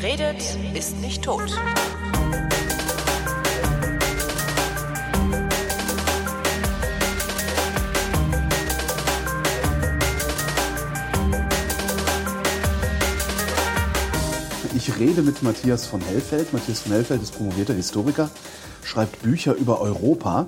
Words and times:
Wer 0.00 0.10
redet, 0.10 0.40
ist 0.74 0.96
nicht 1.00 1.24
tot. 1.24 1.50
Ich 14.76 14.98
rede 15.00 15.22
mit 15.22 15.42
Matthias 15.42 15.86
von 15.86 16.00
Hellfeld. 16.00 16.52
Matthias 16.52 16.82
von 16.82 16.92
Hellfeld 16.92 17.20
ist 17.20 17.34
promovierter 17.34 17.74
Historiker, 17.74 18.30
schreibt 18.84 19.22
Bücher 19.22 19.54
über 19.54 19.80
Europa. 19.80 20.46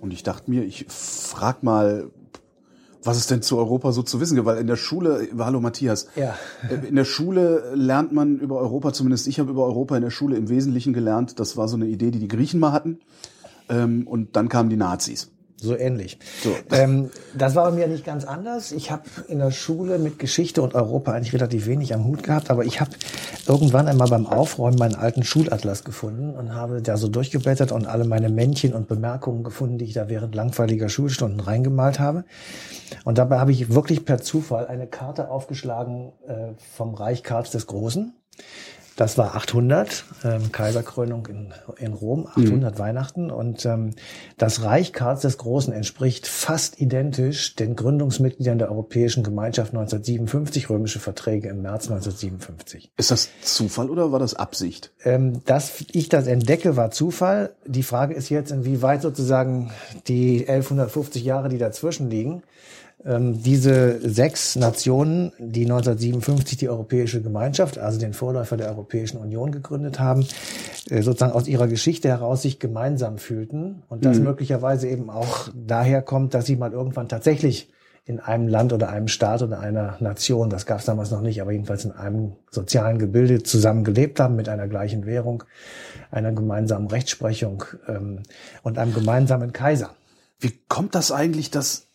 Und 0.00 0.12
ich 0.12 0.24
dachte 0.24 0.50
mir, 0.50 0.64
ich 0.64 0.84
frag 0.88 1.62
mal, 1.62 2.10
was 3.04 3.16
es 3.16 3.26
denn 3.26 3.42
zu 3.42 3.56
Europa 3.58 3.92
so 3.92 4.02
zu 4.02 4.20
wissen 4.20 4.34
gibt, 4.34 4.46
weil 4.46 4.58
in 4.58 4.66
der 4.66 4.76
Schule, 4.76 5.28
hallo 5.38 5.60
Matthias, 5.60 6.08
Ja. 6.16 6.34
in 6.86 6.96
der 6.96 7.04
Schule 7.04 7.72
lernt 7.74 8.12
man 8.12 8.38
über 8.38 8.58
Europa, 8.58 8.92
zumindest 8.92 9.26
ich 9.28 9.38
habe 9.40 9.50
über 9.50 9.64
Europa 9.64 9.96
in 9.96 10.02
der 10.02 10.10
Schule 10.10 10.36
im 10.36 10.48
Wesentlichen 10.48 10.92
gelernt, 10.92 11.38
das 11.40 11.56
war 11.56 11.68
so 11.68 11.76
eine 11.76 11.86
Idee, 11.86 12.10
die 12.10 12.18
die 12.18 12.28
Griechen 12.28 12.60
mal 12.60 12.72
hatten. 12.72 12.98
Ähm, 13.68 14.06
Und 14.06 14.34
dann 14.36 14.48
kamen 14.48 14.70
die 14.70 14.76
Nazis. 14.76 15.30
So 15.60 15.76
ähnlich. 15.76 16.18
So. 16.42 16.54
Ähm, 16.70 17.10
das 17.34 17.56
war 17.56 17.64
bei 17.64 17.76
mir 17.76 17.88
nicht 17.88 18.04
ganz 18.04 18.24
anders. 18.24 18.70
Ich 18.70 18.92
habe 18.92 19.02
in 19.26 19.40
der 19.40 19.50
Schule 19.50 19.98
mit 19.98 20.20
Geschichte 20.20 20.62
und 20.62 20.76
Europa 20.76 21.12
eigentlich 21.12 21.32
relativ 21.32 21.66
wenig 21.66 21.92
am 21.94 22.04
Hut 22.04 22.22
gehabt, 22.22 22.50
aber 22.50 22.64
ich 22.64 22.80
habe 22.80 22.92
irgendwann 23.48 23.88
einmal 23.88 24.08
beim 24.08 24.26
Aufräumen 24.26 24.78
meinen 24.78 24.94
alten 24.94 25.24
Schulatlas 25.24 25.82
gefunden 25.82 26.36
und 26.36 26.54
habe 26.54 26.80
da 26.80 26.96
so 26.96 27.08
durchgeblättert 27.08 27.72
und 27.72 27.86
alle 27.86 28.04
meine 28.04 28.28
Männchen 28.28 28.72
und 28.72 28.86
Bemerkungen 28.86 29.42
gefunden, 29.42 29.78
die 29.78 29.86
ich 29.86 29.94
da 29.94 30.08
während 30.08 30.36
langweiliger 30.36 30.88
Schulstunden 30.88 31.40
reingemalt 31.40 31.98
habe. 31.98 32.24
Und 33.04 33.18
dabei 33.18 33.40
habe 33.40 33.50
ich 33.50 33.74
wirklich 33.74 34.04
per 34.04 34.20
Zufall 34.20 34.68
eine 34.68 34.86
Karte 34.86 35.28
aufgeschlagen 35.28 36.12
äh, 36.28 36.52
vom 36.76 36.94
Reich 36.94 37.24
Karls 37.24 37.50
des 37.50 37.66
Großen. 37.66 38.14
Das 38.98 39.16
war 39.16 39.36
800, 39.36 40.04
ähm, 40.24 40.50
Kaiserkrönung 40.50 41.26
in, 41.26 41.54
in 41.78 41.92
Rom, 41.92 42.26
800 42.26 42.80
Weihnachten. 42.80 43.30
Und 43.30 43.64
ähm, 43.64 43.94
das 44.38 44.64
Reich 44.64 44.92
Karls 44.92 45.20
des 45.20 45.38
Großen 45.38 45.72
entspricht 45.72 46.26
fast 46.26 46.80
identisch 46.80 47.54
den 47.54 47.76
Gründungsmitgliedern 47.76 48.58
der 48.58 48.72
Europäischen 48.72 49.22
Gemeinschaft 49.22 49.72
1957, 49.72 50.68
römische 50.68 50.98
Verträge 50.98 51.48
im 51.48 51.62
März 51.62 51.84
1957. 51.84 52.90
Ist 52.96 53.12
das 53.12 53.28
Zufall 53.40 53.88
oder 53.88 54.10
war 54.10 54.18
das 54.18 54.34
Absicht? 54.34 54.90
Ähm, 55.04 55.44
dass 55.44 55.84
ich 55.92 56.08
das 56.08 56.26
entdecke, 56.26 56.76
war 56.76 56.90
Zufall. 56.90 57.54
Die 57.64 57.84
Frage 57.84 58.14
ist 58.14 58.30
jetzt, 58.30 58.50
inwieweit 58.50 59.02
sozusagen 59.02 59.70
die 60.08 60.40
1150 60.40 61.22
Jahre, 61.22 61.48
die 61.48 61.58
dazwischen 61.58 62.10
liegen, 62.10 62.42
ähm, 63.04 63.42
diese 63.42 64.00
sechs 64.08 64.56
Nationen, 64.56 65.32
die 65.38 65.62
1957 65.62 66.58
die 66.58 66.68
Europäische 66.68 67.22
Gemeinschaft, 67.22 67.78
also 67.78 67.98
den 67.98 68.12
Vorläufer 68.12 68.56
der 68.56 68.68
Europäischen 68.68 69.18
Union 69.18 69.52
gegründet 69.52 70.00
haben, 70.00 70.26
äh, 70.90 71.02
sozusagen 71.02 71.32
aus 71.32 71.46
ihrer 71.46 71.68
Geschichte 71.68 72.08
heraus 72.08 72.42
sich 72.42 72.58
gemeinsam 72.58 73.18
fühlten 73.18 73.82
und 73.88 74.04
das 74.04 74.18
möglicherweise 74.18 74.88
eben 74.88 75.10
auch 75.10 75.48
daher 75.54 76.02
kommt, 76.02 76.34
dass 76.34 76.46
sie 76.46 76.56
mal 76.56 76.72
irgendwann 76.72 77.08
tatsächlich 77.08 77.70
in 78.04 78.20
einem 78.20 78.48
Land 78.48 78.72
oder 78.72 78.88
einem 78.88 79.06
Staat 79.06 79.42
oder 79.42 79.60
einer 79.60 79.98
Nation, 80.00 80.48
das 80.48 80.64
gab 80.64 80.78
es 80.78 80.86
damals 80.86 81.10
noch 81.10 81.20
nicht, 81.20 81.42
aber 81.42 81.52
jedenfalls 81.52 81.84
in 81.84 81.92
einem 81.92 82.32
sozialen 82.50 82.98
Gebilde 82.98 83.42
zusammen 83.42 83.84
gelebt 83.84 84.18
haben 84.18 84.34
mit 84.34 84.48
einer 84.48 84.66
gleichen 84.66 85.04
Währung, 85.04 85.44
einer 86.10 86.32
gemeinsamen 86.32 86.86
Rechtsprechung 86.86 87.64
ähm, 87.86 88.22
und 88.62 88.78
einem 88.78 88.94
gemeinsamen 88.94 89.52
Kaiser. 89.52 89.90
Wie 90.40 90.58
kommt 90.68 90.94
das 90.94 91.12
eigentlich, 91.12 91.50
dass 91.50 91.87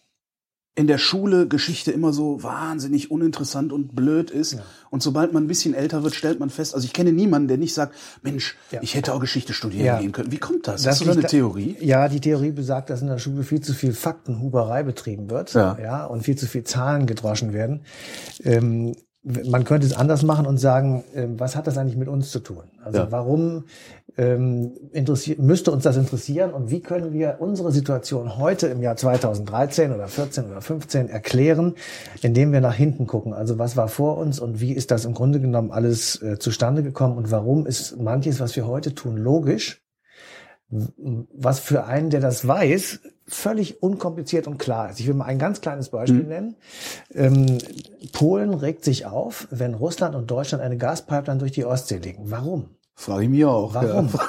in 0.76 0.88
der 0.88 0.98
Schule 0.98 1.48
Geschichte 1.48 1.92
immer 1.92 2.14
so 2.14 2.42
wahnsinnig 2.42 3.12
uninteressant 3.12 3.72
und 3.72 3.96
blöd 3.96 4.32
ist. 4.32 4.58
Und 4.90 5.04
sobald 5.04 5.32
man 5.32 5.44
ein 5.44 5.48
bisschen 5.48 5.76
älter 5.76 6.04
wird, 6.04 6.16
stellt 6.16 6.40
man 6.40 6.50
fest, 6.50 6.74
also 6.74 6.86
ich 6.86 6.94
kenne 6.94 7.12
niemanden, 7.12 7.48
der 7.48 7.58
nicht 7.58 7.76
sagt, 7.76 7.94
Mensch, 8.24 8.56
Ja. 8.72 8.80
ich 8.82 8.96
hätte 8.96 9.14
auch 9.14 9.20
Geschichte 9.20 9.54
studieren 9.54 9.86
Ja. 9.86 10.00
gehen 10.00 10.12
können. 10.12 10.32
Wie 10.32 10.38
kommt 10.40 10.68
das? 10.68 10.82
Das 10.82 10.94
Hast 10.94 11.02
du 11.02 11.06
da 11.06 11.12
eine 11.12 11.22
da- 11.22 11.28
Theorie? 11.28 11.78
Ja, 11.80 12.08
die 12.10 12.20
Theorie 12.20 12.52
besagt, 12.52 12.90
dass 12.90 13.02
in 13.02 13.08
der 13.08 13.20
Schule 13.20 13.44
viel 13.44 13.62
zu 13.62 13.74
viel 13.74 13.94
Faktenhuberei 13.94 14.82
betrieben 14.82 15.30
wird, 15.30 15.54
Ja. 15.54 15.78
ja, 15.80 16.06
und 16.06 16.24
viel 16.24 16.36
zu 16.38 16.48
viel 16.48 16.64
Zahlen 16.64 17.06
gedroschen 17.06 17.54
werden. 17.54 17.82
Ähm, 18.44 18.96
man 19.24 19.64
könnte 19.64 19.88
es 19.88 19.94
anders 19.96 20.24
machen 20.24 20.46
und 20.46 20.58
sagen, 20.58 21.04
ähm, 21.16 21.40
was 21.40 21.56
hat 21.56 21.66
das 21.68 21.78
eigentlich 21.78 21.96
mit 21.96 22.10
uns 22.10 22.32
zu 22.32 22.40
tun? 22.40 22.64
Also 22.84 23.00
Ja. 23.00 23.12
warum 23.12 23.64
ähm, 24.18 24.74
müsste 25.38 25.72
uns 25.72 25.84
das 25.84 25.96
interessieren 25.98 26.52
und 26.52 26.70
wie 26.70 26.82
können 26.82 27.14
wir 27.14 27.38
unsere 27.40 27.72
Situation 27.72 28.38
heute 28.38 28.68
im 28.68 28.82
Jahr 28.82 28.96
2013 28.98 29.94
oder 29.94 30.08
14 30.08 30.46
oder 30.52 30.62
15 30.62 31.10
erklären, 31.10 31.76
indem 32.22 32.52
wir 32.52 32.62
nach 32.62 32.76
hinten 32.76 33.08
gucken? 33.08 33.34
Also 33.34 33.58
was 33.58 33.78
war 33.78 33.88
vor 33.88 34.18
uns 34.18 34.40
und 34.40 34.60
wie 34.60 34.74
ist 34.74 34.92
das 34.92 35.06
im 35.06 35.14
Grunde 35.14 35.40
genommen 35.40 35.72
alles 35.72 36.22
äh, 36.22 36.38
zustande 36.38 36.84
gekommen 36.84 37.18
und 37.18 37.32
warum 37.32 37.66
ist 37.66 37.98
manches, 38.00 38.40
was 38.40 38.56
wir 38.56 38.68
heute 38.68 38.94
tun, 38.94 39.18
logisch? 39.18 39.83
Was 41.34 41.60
für 41.60 41.86
einen, 41.86 42.10
der 42.10 42.22
das 42.22 42.48
weiß, 42.48 43.00
völlig 43.28 43.82
unkompliziert 43.82 44.48
und 44.48 44.58
klar 44.58 44.90
ist. 44.90 45.00
Ich 45.00 45.08
will 45.08 45.14
mal 45.14 45.26
ein 45.26 45.40
ganz 45.40 45.62
kleines 45.62 45.90
Beispiel 45.90 46.24
nennen. 46.24 46.56
Ähm, 47.14 47.58
Polen 48.12 48.54
regt 48.54 48.84
sich 48.84 49.06
auf, 49.06 49.48
wenn 49.50 49.74
Russland 49.74 50.16
und 50.16 50.30
Deutschland 50.30 50.64
eine 50.64 50.78
Gaspipeline 50.78 51.40
durch 51.40 51.54
die 51.54 51.66
Ostsee 51.66 51.98
legen. 51.98 52.24
Warum? 52.26 52.70
Frage 52.96 53.24
ich 53.24 53.30
mich 53.30 53.46
auch. 53.46 53.74
Warum? 53.74 54.10
Ja. 54.14 54.20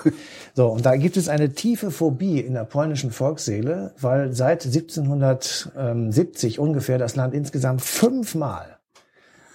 So, 0.55 0.69
und 0.69 0.87
da 0.87 0.95
gibt 0.97 1.17
es 1.17 1.29
eine 1.29 1.53
tiefe 1.53 1.91
Phobie 1.91 2.39
in 2.39 2.55
der 2.55 2.65
polnischen 2.65 3.11
Volksseele, 3.11 3.93
weil 4.01 4.33
seit 4.33 4.65
1770 4.65 6.61
ungefähr 6.61 6.97
das 6.99 7.17
Land 7.17 7.35
insgesamt 7.35 7.83
fünfmal 7.83 8.74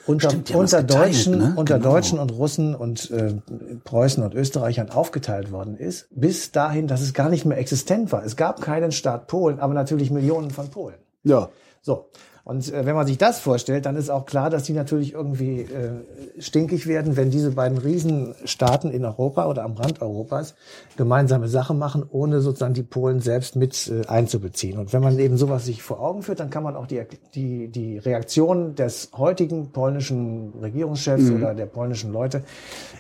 unter, 0.10 0.30
Stimmt, 0.32 0.56
unter 0.56 0.84
Deutschen, 0.84 1.38
ne? 1.38 1.54
unter 1.56 1.78
Genau. 1.78 1.92
Deutschen 1.92 2.20
und 2.20 2.32
Russen 2.32 2.76
und 2.76 3.12
äh, 3.12 3.36
Preußen 3.84 4.24
und 4.24 4.34
Österreichern 4.34 4.90
aufgeteilt 4.90 5.52
worden 5.52 5.78
ist, 5.78 6.08
bis 6.12 6.52
dahin, 6.52 6.88
dass 6.88 7.02
es 7.02 7.14
gar 7.14 7.30
nicht 7.30 7.46
mehr 7.46 7.58
existent 7.58 8.12
war. 8.12 8.26
Es 8.26 8.36
gab 8.36 8.62
keinen 8.62 8.92
Staat 8.92 9.28
Polen, 9.28 9.60
aber 9.60 9.74
natürlich 9.74 10.10
Millionen 10.12 10.50
von 10.52 10.70
Polen. 10.70 10.98
ja. 11.24 11.50
So. 11.82 12.10
Und 12.50 12.74
äh, 12.74 12.84
wenn 12.84 12.96
man 12.96 13.06
sich 13.06 13.20
das 13.20 13.40
vorstellt, 13.40 13.86
dann 13.86 13.96
ist 13.96 14.10
auch 14.10 14.26
klar, 14.26 14.50
dass 14.50 14.64
die 14.64 14.74
natürlich 14.74 15.14
irgendwie 15.14 15.62
äh, 15.62 15.92
stinkig 16.40 16.88
werden, 16.88 17.16
wenn 17.16 17.30
diese 17.30 17.52
beiden 17.52 17.78
Riesenstaaten 17.78 18.90
in 18.90 19.06
Europa 19.06 19.46
oder 19.46 19.64
am 19.64 19.74
Rand 19.74 20.02
Europas 20.02 20.56
gemeinsame 20.98 21.48
Sache 21.48 21.76
machen, 21.76 22.04
ohne 22.10 22.42
sozusagen 22.42 22.74
die 22.74 22.82
Polen 22.82 23.20
selbst 23.20 23.56
mit 23.56 23.88
äh, 23.88 24.08
einzubeziehen. 24.08 24.80
Und 24.80 24.94
wenn 24.94 25.04
man 25.04 25.20
eben 25.20 25.38
sowas 25.38 25.66
sich 25.66 25.84
vor 25.84 26.02
Augen 26.02 26.24
führt, 26.24 26.40
dann 26.40 26.50
kann 26.50 26.64
man 26.64 26.76
auch 26.76 26.88
die, 26.88 27.04
die, 27.36 27.68
die 27.68 28.00
Reaktion 28.00 28.74
des 28.74 29.12
heutigen 29.16 29.72
polnischen 29.72 30.52
Regierungschefs 30.60 31.30
oder 31.30 31.54
der 31.54 31.68
polnischen 31.68 32.12
Leute 32.12 32.42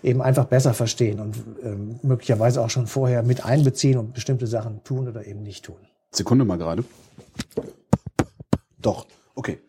eben 0.03 0.21
einfach 0.21 0.45
besser 0.45 0.75
verstehen 0.75 1.19
und 1.19 1.35
ähm, 1.63 1.99
möglicherweise 2.03 2.61
auch 2.61 2.69
schon 2.69 2.85
vorher 2.85 3.23
mit 3.23 3.45
einbeziehen 3.45 3.97
und 3.97 4.13
bestimmte 4.13 4.45
Sachen 4.45 4.83
tun 4.83 5.07
oder 5.07 5.25
eben 5.25 5.41
nicht 5.41 5.65
tun. 5.65 5.77
Sekunde 6.11 6.45
mal 6.45 6.59
gerade. 6.59 6.83
Doch. 8.79 9.07
Okay. 9.39 9.59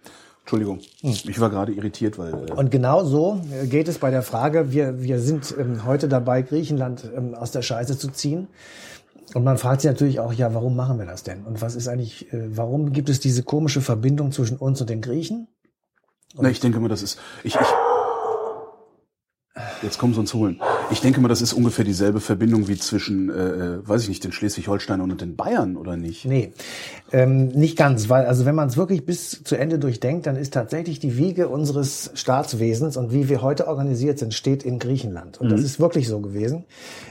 Entschuldigung. 0.40 0.80
Ich 1.02 1.40
war 1.40 1.48
gerade 1.48 1.72
irritiert, 1.72 2.18
weil 2.18 2.34
äh, 2.34 2.52
Und 2.52 2.72
genau 2.72 3.04
so 3.04 3.40
äh, 3.52 3.68
geht 3.68 3.86
es 3.86 3.98
bei 3.98 4.10
der 4.10 4.22
Frage, 4.22 4.72
wir, 4.72 5.00
wir 5.00 5.20
sind 5.20 5.54
ähm, 5.56 5.84
heute 5.84 6.08
dabei, 6.08 6.42
Griechenland 6.42 7.08
ähm, 7.16 7.36
aus 7.36 7.52
der 7.52 7.62
Scheiße 7.62 7.96
zu 7.96 8.08
ziehen. 8.08 8.48
Und 9.32 9.44
man 9.44 9.58
fragt 9.58 9.82
sich 9.82 9.88
natürlich 9.88 10.18
auch, 10.18 10.32
ja, 10.32 10.52
warum 10.52 10.74
machen 10.74 10.98
wir 10.98 11.06
das 11.06 11.22
denn? 11.22 11.44
Und 11.44 11.62
was 11.62 11.76
ist 11.76 11.86
eigentlich, 11.86 12.32
äh, 12.32 12.56
warum 12.56 12.92
gibt 12.92 13.08
es 13.08 13.20
diese 13.20 13.44
komische 13.44 13.80
Verbindung 13.80 14.32
zwischen 14.32 14.56
uns 14.56 14.80
und 14.80 14.90
den 14.90 15.02
Griechen? 15.02 15.46
Na, 16.34 16.50
ich 16.50 16.58
denke 16.58 16.80
mal, 16.80 16.88
das 16.88 17.02
ist. 17.04 17.20
Ich, 17.44 17.54
ich, 17.54 17.60
jetzt 19.82 19.98
kommen 19.98 20.14
sie 20.14 20.20
uns 20.20 20.32
holen. 20.32 20.60
Ich 20.90 21.00
denke 21.00 21.20
mal, 21.20 21.28
das 21.28 21.42
ist 21.42 21.52
ungefähr 21.52 21.84
dieselbe 21.84 22.20
Verbindung 22.20 22.68
wie 22.68 22.76
zwischen, 22.76 23.30
äh, 23.30 23.32
äh, 23.32 23.88
weiß 23.88 24.02
ich 24.02 24.08
nicht, 24.08 24.24
den 24.24 24.32
Schleswig-Holsteinern 24.32 25.10
und 25.10 25.20
den 25.20 25.36
Bayern, 25.36 25.76
oder 25.76 25.96
nicht? 25.96 26.24
Nee, 26.24 26.52
ähm, 27.12 27.48
nicht 27.48 27.76
ganz, 27.76 28.08
weil 28.08 28.26
also 28.26 28.44
wenn 28.44 28.54
man 28.54 28.68
es 28.68 28.76
wirklich 28.76 29.04
bis 29.04 29.42
zu 29.42 29.56
Ende 29.56 29.78
durchdenkt, 29.78 30.26
dann 30.26 30.36
ist 30.36 30.54
tatsächlich 30.54 30.98
die 31.00 31.16
Wiege 31.16 31.48
unseres 31.48 32.10
Staatswesens 32.14 32.96
und 32.96 33.12
wie 33.12 33.28
wir 33.28 33.42
heute 33.42 33.66
organisiert 33.66 34.18
sind, 34.18 34.34
steht 34.34 34.62
in 34.62 34.78
Griechenland. 34.78 35.40
Und 35.40 35.50
das 35.50 35.62
ist 35.62 35.80
wirklich 35.80 36.08
so 36.08 36.20
gewesen. 36.20 36.64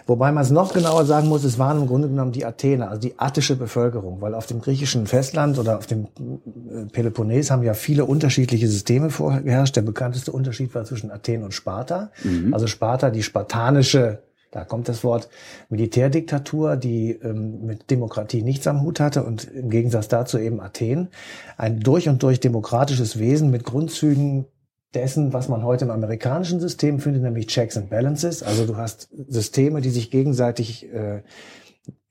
Wobei 0.09 0.31
man 0.31 0.43
es 0.43 0.49
noch 0.49 0.73
genauer 0.73 1.05
sagen 1.05 1.27
muss, 1.27 1.43
es 1.43 1.59
waren 1.59 1.81
im 1.81 1.87
Grunde 1.87 2.09
genommen 2.09 2.31
die 2.31 2.43
Athener, 2.43 2.89
also 2.89 2.99
die 2.99 3.19
attische 3.19 3.55
Bevölkerung, 3.55 4.21
weil 4.21 4.33
auf 4.33 4.47
dem 4.47 4.59
griechischen 4.59 5.05
Festland 5.05 5.59
oder 5.59 5.77
auf 5.77 5.85
dem 5.85 6.05
äh, 6.05 6.85
Peloponnes 6.91 7.51
haben 7.51 7.61
ja 7.61 7.75
viele 7.75 8.05
unterschiedliche 8.05 8.67
Systeme 8.67 9.11
vorgeherrscht. 9.11 9.75
Der 9.75 9.83
bekannteste 9.83 10.31
Unterschied 10.31 10.73
war 10.73 10.83
zwischen 10.83 11.11
Athen 11.11 11.43
und 11.43 11.53
Sparta. 11.53 12.09
Also 12.51 12.65
Sparta, 12.65 13.11
die 13.11 13.21
spartanische 13.21 14.23
da 14.51 14.63
kommt 14.63 14.89
das 14.89 15.03
Wort 15.03 15.29
Militärdiktatur, 15.69 16.75
die 16.75 17.11
ähm, 17.11 17.65
mit 17.67 17.91
Demokratie 17.91 18.41
nichts 18.41 18.65
am 18.65 18.81
Hut 18.81 18.99
hatte 18.99 19.23
und 19.23 19.43
im 19.43 19.69
Gegensatz 19.69 20.07
dazu 20.07 20.39
eben 20.39 20.59
Athen. 20.59 21.09
Ein 21.55 21.81
durch 21.81 22.09
und 22.09 22.23
durch 22.23 22.39
demokratisches 22.39 23.19
Wesen 23.19 23.51
mit 23.51 23.63
Grundzügen 23.63 24.47
dessen, 24.93 25.33
was 25.33 25.49
man 25.49 25.63
heute 25.63 25.85
im 25.85 25.91
amerikanischen 25.91 26.59
System 26.59 26.99
findet, 26.99 27.23
nämlich 27.23 27.47
Checks 27.47 27.77
and 27.77 27.89
Balances. 27.89 28.43
Also 28.43 28.65
du 28.65 28.77
hast 28.77 29.09
Systeme, 29.27 29.81
die 29.81 29.89
sich 29.89 30.09
gegenseitig 30.09 30.91
äh, 30.91 31.21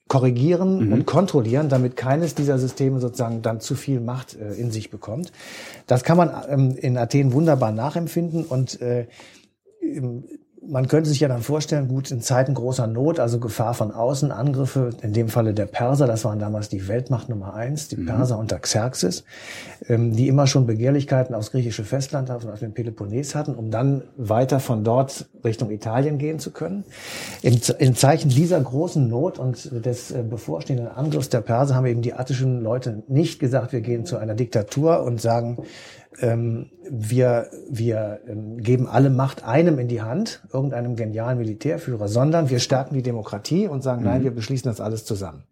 korrigieren 0.08 0.92
und 0.92 1.06
kontrollieren, 1.06 1.68
damit 1.68 1.96
keines 1.96 2.34
dieser 2.34 2.58
Systeme 2.58 2.98
sozusagen 2.98 3.42
dann 3.42 3.60
zu 3.60 3.74
viel 3.74 4.00
Macht 4.00 4.34
äh, 4.34 4.54
in 4.54 4.70
sich 4.70 4.90
bekommt. 4.90 5.32
Das 5.86 6.02
kann 6.02 6.16
man 6.16 6.30
ähm, 6.48 6.76
in 6.76 6.96
Athen 6.96 7.32
wunderbar 7.32 7.72
nachempfinden 7.72 8.44
und 8.44 8.80
äh, 8.80 9.06
man 10.66 10.88
könnte 10.88 11.08
sich 11.08 11.20
ja 11.20 11.28
dann 11.28 11.42
vorstellen, 11.42 11.88
gut, 11.88 12.10
in 12.10 12.20
Zeiten 12.20 12.54
großer 12.54 12.86
Not, 12.86 13.20
also 13.20 13.38
Gefahr 13.38 13.74
von 13.74 13.90
außen, 13.90 14.32
Angriffe, 14.32 14.90
in 15.02 15.12
dem 15.12 15.28
Falle 15.28 15.54
der 15.54 15.66
Perser, 15.66 16.06
das 16.06 16.24
waren 16.24 16.38
damals 16.38 16.68
die 16.68 16.88
Weltmacht 16.88 17.28
Nummer 17.28 17.54
eins, 17.54 17.88
die 17.88 17.96
mhm. 17.96 18.06
Perser 18.06 18.38
unter 18.38 18.58
Xerxes, 18.58 19.24
ähm, 19.88 20.14
die 20.14 20.28
immer 20.28 20.46
schon 20.46 20.66
Begehrlichkeiten 20.66 21.34
aufs 21.34 21.50
griechische 21.50 21.84
Festland, 21.84 22.30
auf 22.30 22.58
den 22.60 22.74
Peloponnes 22.74 23.34
hatten, 23.34 23.54
um 23.54 23.70
dann 23.70 24.02
weiter 24.16 24.60
von 24.60 24.84
dort 24.84 25.26
Richtung 25.44 25.70
Italien 25.70 26.18
gehen 26.18 26.38
zu 26.38 26.50
können. 26.50 26.84
Im, 27.42 27.60
im 27.78 27.94
Zeichen 27.94 28.28
dieser 28.28 28.60
großen 28.60 29.08
Not 29.08 29.38
und 29.38 29.84
des 29.84 30.10
äh, 30.10 30.22
bevorstehenden 30.22 30.88
Angriffs 30.88 31.28
der 31.28 31.40
Perser 31.40 31.74
haben 31.74 31.86
eben 31.86 32.02
die 32.02 32.14
attischen 32.14 32.60
Leute 32.62 33.02
nicht 33.08 33.38
gesagt, 33.38 33.72
wir 33.72 33.80
gehen 33.80 34.04
zu 34.04 34.16
einer 34.16 34.34
Diktatur 34.34 35.02
und 35.02 35.20
sagen, 35.20 35.58
ähm, 36.20 36.70
wir, 36.90 37.48
wir 37.68 38.20
ähm, 38.26 38.58
geben 38.58 38.88
alle 38.88 39.10
Macht 39.10 39.44
einem 39.44 39.78
in 39.78 39.88
die 39.88 40.02
Hand, 40.02 40.42
irgendeinem 40.52 40.96
genialen 40.96 41.38
Militärführer, 41.38 42.08
sondern 42.08 42.50
wir 42.50 42.58
stärken 42.58 42.94
die 42.94 43.02
Demokratie 43.02 43.68
und 43.68 43.82
sagen, 43.82 44.00
mhm. 44.00 44.08
nein, 44.08 44.24
wir 44.24 44.30
beschließen 44.30 44.70
das 44.70 44.80
alles 44.80 45.04
zusammen. 45.04 45.44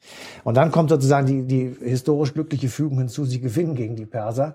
Und 0.44 0.56
dann 0.56 0.70
kommt 0.70 0.90
sozusagen 0.90 1.26
die, 1.26 1.42
die 1.42 1.76
historisch 1.84 2.34
glückliche 2.34 2.68
Fügung 2.68 2.98
hinzu, 2.98 3.24
sie 3.24 3.40
gewinnen 3.40 3.74
gegen 3.74 3.96
die 3.96 4.06
Perser, 4.06 4.54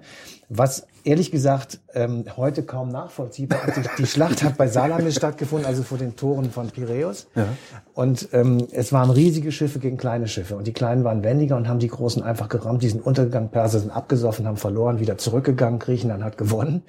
was 0.49 0.87
ehrlich 1.03 1.31
gesagt 1.31 1.79
ähm, 1.93 2.25
heute 2.37 2.63
kaum 2.63 2.89
nachvollziehbar 2.89 3.59
ist. 3.67 3.89
Die, 3.97 4.05
Schlacht 4.05 4.43
hat 4.43 4.57
bei 4.57 4.67
Salamis 4.67 5.15
stattgefunden, 5.15 5.67
also 5.67 5.83
vor 5.83 5.97
den 5.97 6.15
Toren 6.15 6.51
von 6.51 6.67
Piräus. 6.67 7.27
Ja. 7.35 7.47
Und 7.93 8.29
ähm, 8.33 8.67
es 8.71 8.93
waren 8.93 9.09
riesige 9.09 9.51
Schiffe 9.51 9.79
gegen 9.79 9.97
kleine 9.97 10.27
Schiffe. 10.27 10.55
Und 10.55 10.67
die 10.67 10.73
kleinen 10.73 11.03
waren 11.03 11.23
wendiger 11.23 11.57
und 11.57 11.67
haben 11.67 11.79
die 11.79 11.87
großen 11.87 12.21
einfach 12.21 12.49
gerammt. 12.49 12.83
Die 12.83 12.89
sind 12.89 13.05
untergegangen, 13.05 13.49
Perser 13.49 13.79
sind 13.79 13.91
abgesoffen, 13.91 14.47
haben 14.47 14.57
verloren, 14.57 14.99
wieder 14.99 15.17
zurückgegangen, 15.17 15.79
Griechenland 16.01 16.23
hat 16.23 16.37
gewonnen. 16.37 16.83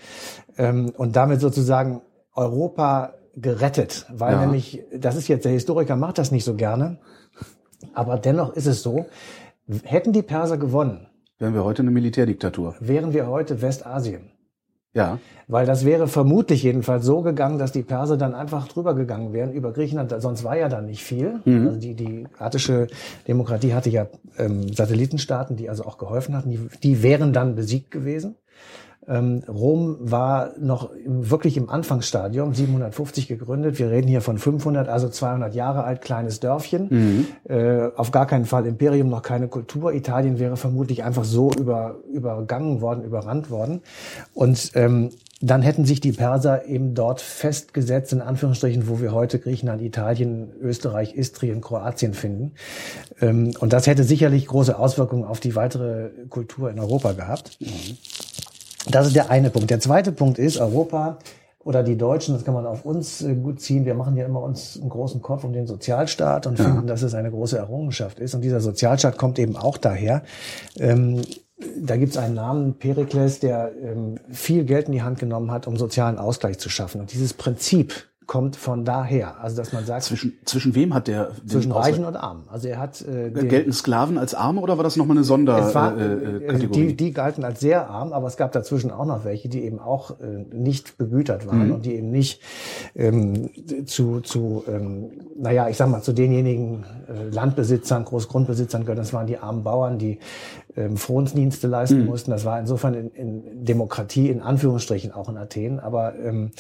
Ähm, 0.57 0.93
und 0.97 1.17
damit 1.17 1.41
sozusagen 1.41 2.03
Europa 2.35 3.15
gerettet. 3.37 4.07
Weil 4.11 4.35
ja. 4.35 4.41
nämlich, 4.41 4.83
das 4.97 5.17
ist 5.17 5.29
jetzt, 5.29 5.45
der 5.45 5.53
Historiker 5.53 5.97
macht 5.97 6.19
das 6.19 6.33
nicht 6.33 6.45
so 6.45 6.55
gerne. 6.55 6.99
Aber 7.95 8.19
dennoch 8.19 8.55
ist 8.55 8.67
es 8.67 8.83
so, 8.83 9.07
hätten 9.85 10.13
die 10.13 10.23
Perser 10.23 10.57
gewonnen, 10.57 11.09
Wären 11.43 11.55
wir 11.55 11.65
heute 11.65 11.83
eine 11.83 11.91
Militärdiktatur? 11.91 12.77
Wären 12.79 13.13
wir 13.13 13.27
heute 13.27 13.63
Westasien. 13.63 14.31
Ja. 14.95 15.19
Weil 15.49 15.67
das 15.67 15.85
wäre 15.85 16.07
vermutlich 16.07 16.63
jedenfalls 16.63 17.05
so 17.05 17.23
gegangen, 17.23 17.59
dass 17.59 17.73
die 17.73 17.83
Perser 17.83 18.17
dann 18.17 18.37
einfach 18.37 18.69
drüber 18.69 18.95
gegangen 18.95 19.33
wären 19.33 19.53
über 19.53 19.73
Griechenland. 19.73 20.15
Sonst 20.19 20.45
war 20.45 20.57
ja 20.57 20.69
da 20.69 20.81
nicht 20.81 21.03
viel. 21.03 21.41
Mhm. 21.45 21.67
Also 21.67 21.81
die, 21.81 21.95
die 21.95 22.29
attische 22.39 22.87
Demokratie 23.27 23.75
hatte 23.75 23.91
ja 23.91 24.07
ähm, 24.39 24.73
Satellitenstaaten, 24.73 25.57
die 25.57 25.69
also 25.69 25.85
auch 25.85 25.99
geholfen 25.99 26.37
hatten. 26.37 26.51
Die, 26.51 26.61
die 26.81 27.03
wären 27.03 27.33
dann 27.33 27.57
besiegt 27.57 27.91
gewesen. 27.91 28.37
Ähm, 29.09 29.43
Rom 29.49 29.97
war 30.01 30.53
noch 30.59 30.93
im, 30.93 31.31
wirklich 31.31 31.57
im 31.57 31.69
Anfangsstadium, 31.69 32.55
750 32.55 33.27
gegründet. 33.27 33.79
Wir 33.79 33.91
reden 33.91 34.09
hier 34.09 34.21
von 34.21 34.39
500, 34.39 34.89
also 34.89 35.09
200 35.09 35.55
Jahre 35.55 35.85
alt, 35.85 36.03
kleines 36.03 36.39
Dörfchen. 36.41 36.87
Mhm. 36.91 37.27
Äh, 37.53 37.89
auf 37.97 38.13
gar 38.13 38.27
keinen 38.27 38.45
Fall 38.45 38.67
Imperium, 38.67 39.09
noch 39.09 39.23
keine 39.23 39.49
Kultur. 39.49 39.93
Italien 39.93 40.39
wäre 40.39 40.57
vermutlich 40.57 41.03
einfach 41.03 41.25
so 41.25 41.51
über, 41.53 41.97
übergangen 42.13 42.81
worden, 42.81 43.03
überrannt 43.03 43.51
worden. 43.51 43.81
Und 44.35 44.71
ähm, 44.75 45.11
dann 45.41 45.63
hätten 45.63 45.85
sich 45.85 46.01
die 46.01 46.13
Perser 46.13 46.67
eben 46.67 46.95
dort 46.95 47.21
festgesetzt, 47.21 48.13
in 48.13 48.21
Anführungsstrichen, 48.21 48.89
wo 48.89 49.01
wir 49.01 49.13
heute 49.13 49.41
Griechenland, 49.41 49.83
Italien, 49.83 50.53
Österreich, 50.61 51.17
Istrien, 51.17 51.61
Kroatien 51.61 52.15
finden. 52.15 52.53
Ähm, 53.21 53.53
und 53.59 53.73
das 53.73 53.89
hätte 53.89 54.05
sicherlich 54.05 54.47
große 54.47 54.79
Auswirkungen 54.79 55.25
auf 55.25 55.41
die 55.41 55.57
weitere 55.57 56.11
Kultur 56.29 56.71
in 56.71 56.79
Europa 56.79 57.13
gehabt. 57.13 57.59
Mhm. 57.61 57.99
Das 58.89 59.07
ist 59.07 59.17
der 59.17 59.31
eine 59.31 59.51
Punkt. 59.51 59.71
Der 59.71 59.81
zweite 59.81 60.13
Punkt 60.13 60.39
ist, 60.39 60.59
Europa 60.59 61.19
oder 61.61 61.83
die 61.83 61.97
Deutschen, 61.97 62.35
das 62.35 62.45
kann 62.45 62.55
man 62.55 62.67
auf 62.67 62.85
uns 62.85 63.23
äh, 63.23 63.35
gut 63.35 63.61
ziehen. 63.61 63.85
Wir 63.85 63.95
machen 63.95 64.17
ja 64.17 64.27
immer 64.27 64.43
uns 64.43 64.79
einen 64.81 64.91
großen 64.91 65.23
Kopf 65.23 65.45
um 65.45 65.53
den 65.53 65.67
Sozialstaat 65.67 66.47
und 66.47 66.59
ja. 66.59 66.65
finden, 66.65 66.87
dass 66.87 67.03
es 67.03 67.15
eine 67.15 67.31
große 67.31 67.57
Errungenschaft 67.57 68.19
ist. 68.19 68.35
Und 68.35 68.41
dieser 68.43 68.61
Sozialstaat 68.61 69.17
kommt 69.17 69.39
eben 69.39 69.57
auch 69.57 69.79
daher. 69.79 70.23
Ähm, 70.79 71.23
da 71.77 71.97
gibt 71.97 72.13
es 72.13 72.19
einen 72.19 72.35
Namen, 72.35 72.75
Perikles, 72.75 73.39
der 73.39 73.71
ähm, 73.81 74.17
viel 74.31 74.65
Geld 74.65 74.87
in 74.87 74.93
die 74.93 75.03
Hand 75.03 75.21
genommen 75.21 75.53
hat, 75.53 75.69
um 75.69 75.77
sozialen 75.77 76.19
Ausgleich 76.19 76.59
zu 76.59 76.69
schaffen. 76.69 77.01
Und 77.01 77.13
dieses 77.13 77.35
Prinzip 77.35 77.95
kommt 78.33 78.57
von 78.57 78.87
daher. 78.87 79.43
Also 79.43 79.59
dass 79.59 79.75
man 79.75 79.85
sagt. 79.85 80.05
Zwischen, 80.05 80.39
zwischen 80.47 80.75
wem 80.75 80.95
hat 80.95 81.07
der 81.07 81.33
Zwischen 81.47 81.71
Reichen 81.71 82.07
und 82.07 82.17
Armen. 82.17 82.45
Also 82.51 82.67
er 82.67 82.79
hat 82.79 83.03
äh, 83.03 83.31
den, 83.31 83.47
Gelten 83.47 83.75
Sklaven 83.75 84.17
als 84.17 84.35
Arme 84.35 84.63
oder 84.63 84.79
war 84.79 84.85
das 84.85 84.97
nochmal 84.97 85.19
eine 85.19 85.25
Sonderkategorie? 85.25 86.47
Äh, 86.47 86.65
äh, 86.65 86.69
die, 86.69 86.97
die 86.97 87.13
galten 87.13 87.45
als 87.45 87.61
sehr 87.61 87.91
arm, 87.91 88.15
aber 88.15 88.29
es 88.29 88.39
gab 88.39 88.51
dazwischen 88.53 88.91
auch 88.91 89.05
noch 89.05 89.27
welche, 89.27 89.51
die 89.51 89.63
eben 89.63 89.79
auch 89.79 90.13
äh, 90.13 90.47
nicht 90.51 90.97
begütert 90.97 91.47
waren 91.47 91.67
mhm. 91.67 91.75
und 91.75 91.85
die 91.85 91.95
eben 91.95 92.11
nicht 92.11 92.41
ähm, 92.97 93.51
zu, 93.85 94.21
zu 94.21 94.65
ähm, 94.67 95.11
naja, 95.37 95.69
ich 95.69 95.77
sag 95.77 95.91
mal, 95.91 96.01
zu 96.01 96.15
denjenigen 96.15 96.87
äh, 97.09 97.29
Landbesitzern, 97.29 98.07
Großgrundbesitzern 98.07 98.85
gehören. 98.85 98.97
Das 98.97 99.13
waren 99.13 99.27
die 99.27 99.37
armen 99.37 99.63
Bauern, 99.63 99.99
die 99.99 100.21
ähm, 100.75 100.97
Frondienste 100.97 101.69
leisten 101.69 102.01
mhm. 102.01 102.07
mussten. 102.07 102.31
Das 102.31 102.47
war 102.47 102.59
insofern 102.59 102.95
in, 102.95 103.11
in 103.11 103.65
Demokratie 103.67 104.31
in 104.31 104.41
Anführungsstrichen 104.41 105.13
auch 105.13 105.29
in 105.29 105.37
Athen, 105.37 105.81
aber 105.81 106.15
ähm, 106.19 106.53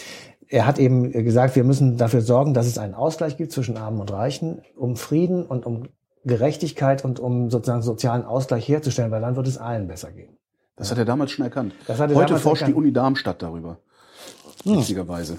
er 0.53 0.67
hat 0.67 0.79
eben 0.79 1.11
gesagt, 1.11 1.57
wir 1.57 1.65
müssen 1.65 1.97
dafür 1.97 2.21
sorgen, 2.21 2.53
dass 2.53 2.67
es 2.67 2.77
einen 2.77 2.93
Ausgleich 2.93 3.39
gibt 3.39 3.53
zwischen 3.53 3.79
Armen 3.79 3.99
und 3.99 4.13
Reichen, 4.13 4.61
um 4.77 4.97
Frieden 4.97 5.47
und 5.47 5.65
um 5.65 5.89
Gerechtigkeit 6.25 7.07
und 7.07 7.19
um 7.19 7.51
sozusagen 7.51 7.81
sozialen 7.81 8.25
Ausgleich 8.25 8.69
herzustellen, 8.69 9.11
weil 9.11 9.23
dann 9.23 9.35
wird 9.35 9.47
es 9.49 9.57
allen 9.57 9.89
besser 9.89 10.13
gehen. 10.13 10.37
Das 10.77 10.91
hat 10.91 10.99
er 10.99 11.07
damals 11.07 11.31
schon 11.31 11.47
erkannt. 11.47 11.73
Heute 11.89 12.37
forscht 12.37 12.63
erkannt. 12.63 12.77
die 12.77 12.79
Uni 12.79 12.93
Darmstadt 12.93 13.41
darüber. 13.41 13.79
Hm. 14.65 14.77
Witzigerweise. 14.77 15.39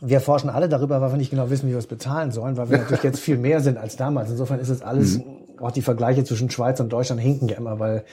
Wir 0.00 0.20
forschen 0.20 0.50
alle 0.50 0.68
darüber, 0.68 1.00
weil 1.00 1.12
wir 1.12 1.18
nicht 1.18 1.30
genau 1.30 1.50
wissen, 1.50 1.68
wie 1.68 1.72
wir 1.72 1.78
es 1.78 1.86
bezahlen 1.86 2.32
sollen, 2.32 2.56
weil 2.56 2.68
wir 2.68 2.78
natürlich 2.78 3.04
jetzt 3.04 3.20
viel 3.20 3.38
mehr 3.38 3.60
sind 3.60 3.78
als 3.78 3.96
damals. 3.96 4.28
Insofern 4.30 4.58
ist 4.58 4.70
es 4.70 4.82
alles, 4.82 5.18
mhm. 5.18 5.24
auch 5.60 5.70
die 5.70 5.82
Vergleiche 5.82 6.24
zwischen 6.24 6.50
Schweiz 6.50 6.80
und 6.80 6.92
Deutschland 6.92 7.20
hinken 7.20 7.48
ja 7.48 7.56
immer, 7.58 7.78
weil 7.78 8.04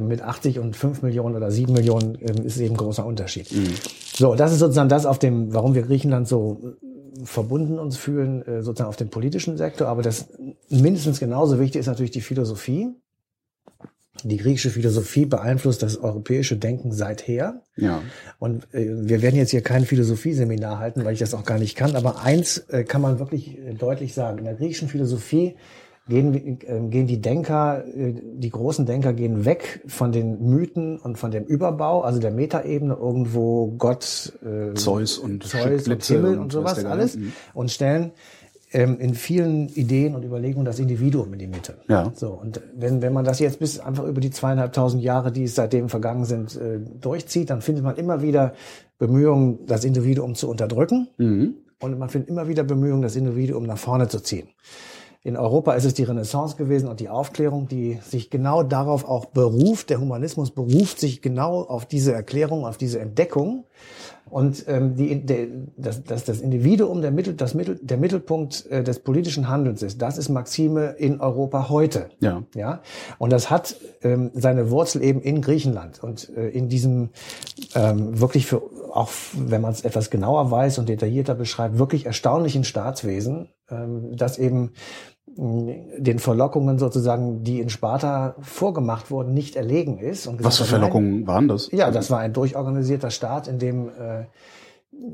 mit 0.00 0.22
80 0.22 0.58
und 0.58 0.76
5 0.76 1.02
Millionen 1.02 1.36
oder 1.36 1.50
7 1.50 1.72
Millionen 1.72 2.18
ähm, 2.20 2.44
ist 2.44 2.58
eben 2.58 2.76
großer 2.76 3.04
Unterschied. 3.04 3.50
Mhm. 3.52 3.74
So, 4.14 4.34
das 4.34 4.52
ist 4.52 4.58
sozusagen 4.58 4.88
das, 4.88 5.06
auf 5.06 5.18
dem, 5.18 5.54
warum 5.54 5.74
wir 5.74 5.82
Griechenland 5.82 6.28
so 6.28 6.60
äh, 6.62 7.24
verbunden 7.24 7.78
uns 7.78 7.96
fühlen, 7.96 8.42
äh, 8.46 8.62
sozusagen 8.62 8.88
auf 8.88 8.96
dem 8.96 9.10
politischen 9.10 9.56
Sektor. 9.56 9.88
Aber 9.88 10.02
das 10.02 10.28
mindestens 10.68 11.20
genauso 11.20 11.58
wichtig 11.58 11.80
ist 11.80 11.86
natürlich 11.86 12.10
die 12.10 12.20
Philosophie. 12.20 12.88
Die 14.24 14.36
griechische 14.36 14.70
Philosophie 14.70 15.26
beeinflusst 15.26 15.82
das 15.82 15.96
europäische 15.96 16.56
Denken 16.56 16.92
seither. 16.92 17.62
Ja. 17.76 18.02
Und 18.38 18.64
äh, 18.74 18.86
wir 19.08 19.22
werden 19.22 19.36
jetzt 19.36 19.50
hier 19.50 19.62
kein 19.62 19.84
Philosophieseminar 19.84 20.78
halten, 20.78 21.04
weil 21.04 21.12
ich 21.12 21.20
das 21.20 21.34
auch 21.34 21.44
gar 21.44 21.58
nicht 21.58 21.76
kann. 21.76 21.94
Aber 21.94 22.22
eins 22.22 22.58
äh, 22.68 22.84
kann 22.84 23.00
man 23.00 23.18
wirklich 23.18 23.58
äh, 23.58 23.74
deutlich 23.74 24.14
sagen. 24.14 24.38
In 24.38 24.44
der 24.44 24.54
griechischen 24.54 24.88
Philosophie 24.88 25.54
gehen, 26.08 26.34
äh, 26.34 26.80
gehen 26.88 27.06
die 27.06 27.20
Denker, 27.20 27.84
äh, 27.86 28.14
die 28.14 28.50
großen 28.50 28.86
Denker 28.86 29.12
gehen 29.12 29.44
weg 29.44 29.82
von 29.86 30.12
den 30.12 30.48
Mythen 30.48 30.98
und 30.98 31.18
von 31.18 31.30
dem 31.30 31.44
Überbau, 31.44 32.02
also 32.02 32.18
der 32.18 32.30
Metaebene, 32.30 32.94
irgendwo 32.94 33.74
Gott, 33.78 34.32
äh, 34.42 34.74
Zeus 34.74 35.18
und 35.18 35.44
Zeus 35.44 35.88
und 35.88 36.04
Himmel 36.04 36.34
und, 36.34 36.38
und 36.40 36.52
sowas 36.52 36.84
alles 36.84 37.16
mhm. 37.16 37.32
und 37.54 37.70
stellen 37.70 38.12
ähm, 38.72 38.98
in 38.98 39.14
vielen 39.14 39.68
Ideen 39.68 40.14
und 40.14 40.24
Überlegungen 40.24 40.64
das 40.64 40.78
Individuum 40.78 41.32
in 41.32 41.38
die 41.38 41.46
Mitte. 41.46 41.78
Ja. 41.88 42.12
So 42.14 42.30
und 42.30 42.60
wenn 42.76 43.02
wenn 43.02 43.12
man 43.12 43.24
das 43.24 43.38
jetzt 43.38 43.58
bis 43.58 43.78
einfach 43.78 44.04
über 44.04 44.20
die 44.20 44.30
zweieinhalbtausend 44.30 45.02
Jahre, 45.02 45.32
die 45.32 45.44
es 45.44 45.54
seitdem 45.54 45.88
vergangen 45.88 46.24
sind, 46.24 46.56
äh, 46.56 46.80
durchzieht, 47.00 47.50
dann 47.50 47.62
findet 47.62 47.84
man 47.84 47.96
immer 47.96 48.22
wieder 48.22 48.54
Bemühungen, 48.98 49.60
das 49.66 49.84
Individuum 49.84 50.34
zu 50.34 50.48
unterdrücken. 50.48 51.08
Mhm. 51.18 51.54
Und 51.80 51.98
man 51.98 52.08
findet 52.08 52.28
immer 52.28 52.48
wieder 52.48 52.64
Bemühungen, 52.64 53.02
das 53.02 53.14
Individuum 53.14 53.64
nach 53.64 53.78
vorne 53.78 54.08
zu 54.08 54.20
ziehen. 54.20 54.48
In 55.24 55.36
Europa 55.36 55.72
ist 55.72 55.84
es 55.84 55.94
die 55.94 56.04
Renaissance 56.04 56.56
gewesen 56.56 56.88
und 56.88 57.00
die 57.00 57.08
Aufklärung, 57.08 57.66
die 57.66 57.98
sich 58.02 58.30
genau 58.30 58.62
darauf 58.62 59.06
auch 59.06 59.26
beruft. 59.26 59.90
Der 59.90 60.00
Humanismus 60.00 60.52
beruft 60.52 61.00
sich 61.00 61.22
genau 61.22 61.62
auf 61.62 61.86
diese 61.86 62.12
Erklärung, 62.12 62.64
auf 62.64 62.76
diese 62.76 63.00
Entdeckung. 63.00 63.64
Und 64.30 64.64
ähm, 64.68 64.94
die, 64.94 65.24
der, 65.24 65.46
dass, 65.76 66.04
dass 66.04 66.24
das 66.24 66.40
Individuum 66.40 67.00
der, 67.00 67.10
Mittel, 67.10 67.34
das 67.34 67.54
Mittel, 67.54 67.78
der 67.82 67.96
Mittelpunkt 67.96 68.66
äh, 68.66 68.84
des 68.84 69.00
politischen 69.00 69.48
Handelns 69.48 69.82
ist, 69.82 70.02
das 70.02 70.18
ist 70.18 70.28
Maxime 70.28 70.94
in 70.98 71.20
Europa 71.20 71.68
heute. 71.68 72.10
Ja. 72.20 72.42
ja? 72.54 72.82
Und 73.18 73.32
das 73.32 73.50
hat 73.50 73.76
ähm, 74.02 74.30
seine 74.34 74.70
Wurzel 74.70 75.02
eben 75.02 75.20
in 75.20 75.40
Griechenland 75.40 76.02
und 76.02 76.28
äh, 76.36 76.48
in 76.48 76.68
diesem 76.68 77.10
ähm, 77.74 78.20
wirklich 78.20 78.46
für, 78.46 78.62
auch 78.92 79.10
wenn 79.34 79.62
man 79.62 79.72
es 79.72 79.80
etwas 79.82 80.10
genauer 80.10 80.50
weiß 80.50 80.78
und 80.78 80.88
detaillierter 80.88 81.34
beschreibt, 81.34 81.78
wirklich 81.78 82.06
erstaunlichen 82.06 82.64
Staatswesen, 82.64 83.48
ähm, 83.70 84.16
das 84.16 84.38
eben 84.38 84.72
den 85.36 86.18
Verlockungen 86.18 86.78
sozusagen, 86.78 87.44
die 87.44 87.60
in 87.60 87.68
Sparta 87.68 88.34
vorgemacht 88.40 89.12
wurden, 89.12 89.34
nicht 89.34 89.54
erlegen 89.54 89.98
ist. 89.98 90.26
Und 90.26 90.42
Was 90.42 90.58
für 90.58 90.64
Verlockungen 90.64 91.28
waren 91.28 91.46
das? 91.46 91.70
Ja, 91.70 91.92
das 91.92 92.10
war 92.10 92.18
ein 92.18 92.32
durchorganisierter 92.32 93.10
Staat, 93.10 93.46
in 93.46 93.60
dem 93.60 93.88
äh, 93.88 94.24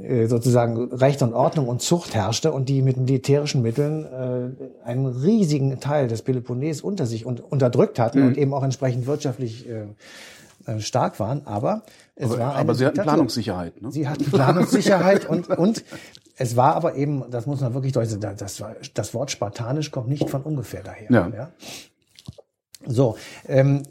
äh, 0.02 0.28
sozusagen 0.28 0.92
Recht 0.94 1.20
und 1.20 1.34
Ordnung 1.34 1.68
und 1.68 1.82
Zucht 1.82 2.14
herrschte 2.14 2.52
und 2.52 2.70
die 2.70 2.80
mit 2.80 2.96
militärischen 2.96 3.60
Mitteln 3.60 4.06
äh, 4.06 4.86
einen 4.86 5.04
riesigen 5.04 5.78
Teil 5.78 6.08
des 6.08 6.22
Peloponnes 6.22 6.80
unter 6.80 7.04
sich 7.04 7.26
und, 7.26 7.40
unterdrückt 7.40 7.98
hatten 7.98 8.20
mhm. 8.20 8.28
und 8.28 8.38
eben 8.38 8.54
auch 8.54 8.62
entsprechend 8.62 9.06
wirtschaftlich 9.06 9.68
äh, 9.68 9.84
äh 10.66 10.80
stark 10.80 11.20
waren. 11.20 11.46
Aber 11.46 11.82
es 12.14 12.30
aber, 12.30 12.38
war 12.38 12.54
aber 12.54 12.74
sie 12.74 12.86
hatten 12.86 13.02
Planungssicherheit. 13.02 13.82
Ne? 13.82 13.92
Sie 13.92 14.08
hatten 14.08 14.24
Planungssicherheit 14.24 15.28
und, 15.28 15.50
und 15.50 15.84
es 16.36 16.56
war 16.56 16.74
aber 16.74 16.96
eben, 16.96 17.30
das 17.30 17.46
muss 17.46 17.60
man 17.60 17.74
wirklich 17.74 17.92
deutlich 17.92 18.18
sagen, 18.20 18.36
das, 18.36 18.62
das 18.94 19.14
Wort 19.14 19.30
spartanisch 19.30 19.90
kommt 19.90 20.08
nicht 20.08 20.28
von 20.28 20.42
ungefähr 20.42 20.82
daher. 20.82 21.10
Ja. 21.10 21.52
So, 22.86 23.16
ähm, 23.46 23.82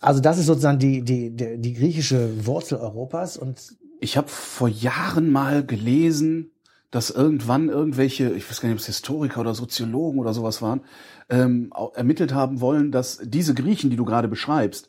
also 0.00 0.20
das 0.20 0.38
ist 0.38 0.46
sozusagen 0.46 0.78
die, 0.78 1.02
die, 1.02 1.30
die, 1.30 1.58
die 1.58 1.74
griechische 1.74 2.46
Wurzel 2.46 2.78
Europas 2.78 3.36
und 3.36 3.76
Ich 4.00 4.16
habe 4.16 4.28
vor 4.28 4.68
Jahren 4.68 5.30
mal 5.30 5.64
gelesen, 5.64 6.50
dass 6.90 7.10
irgendwann 7.10 7.68
irgendwelche, 7.68 8.30
ich 8.32 8.48
weiß 8.48 8.60
gar 8.60 8.68
nicht, 8.68 8.76
ob 8.76 8.80
es 8.80 8.86
Historiker 8.86 9.40
oder 9.40 9.54
Soziologen 9.54 10.18
oder 10.18 10.34
sowas 10.34 10.60
waren, 10.60 10.82
ähm, 11.30 11.72
ermittelt 11.94 12.34
haben 12.34 12.60
wollen, 12.60 12.90
dass 12.90 13.20
diese 13.22 13.54
Griechen, 13.54 13.90
die 13.90 13.96
du 13.96 14.04
gerade 14.04 14.28
beschreibst, 14.28 14.88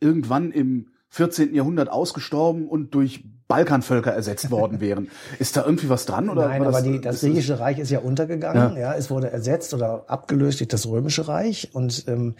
irgendwann 0.00 0.52
im 0.52 0.88
14. 1.08 1.54
Jahrhundert 1.54 1.88
ausgestorben 1.88 2.68
und 2.68 2.94
durch 2.94 3.24
Balkanvölker 3.52 4.12
ersetzt 4.12 4.50
worden 4.50 4.80
wären. 4.80 5.08
Ist 5.38 5.56
da 5.56 5.64
irgendwie 5.64 5.88
was 5.88 6.06
dran? 6.06 6.28
Oder 6.28 6.48
Nein, 6.48 6.64
aber 6.64 6.80
die, 6.80 7.00
das 7.00 7.16
ist 7.16 7.20
griechische 7.22 7.60
Reich 7.60 7.78
ist 7.78 7.90
ja 7.90 7.98
untergegangen. 7.98 8.76
Ja. 8.76 8.94
es 8.94 9.10
wurde 9.10 9.30
ersetzt 9.30 9.74
oder 9.74 10.04
abgelöst 10.06 10.60
durch 10.60 10.68
das 10.68 10.86
römische 10.86 11.28
Reich 11.28 11.70
und 11.72 12.04
ähm, 12.08 12.34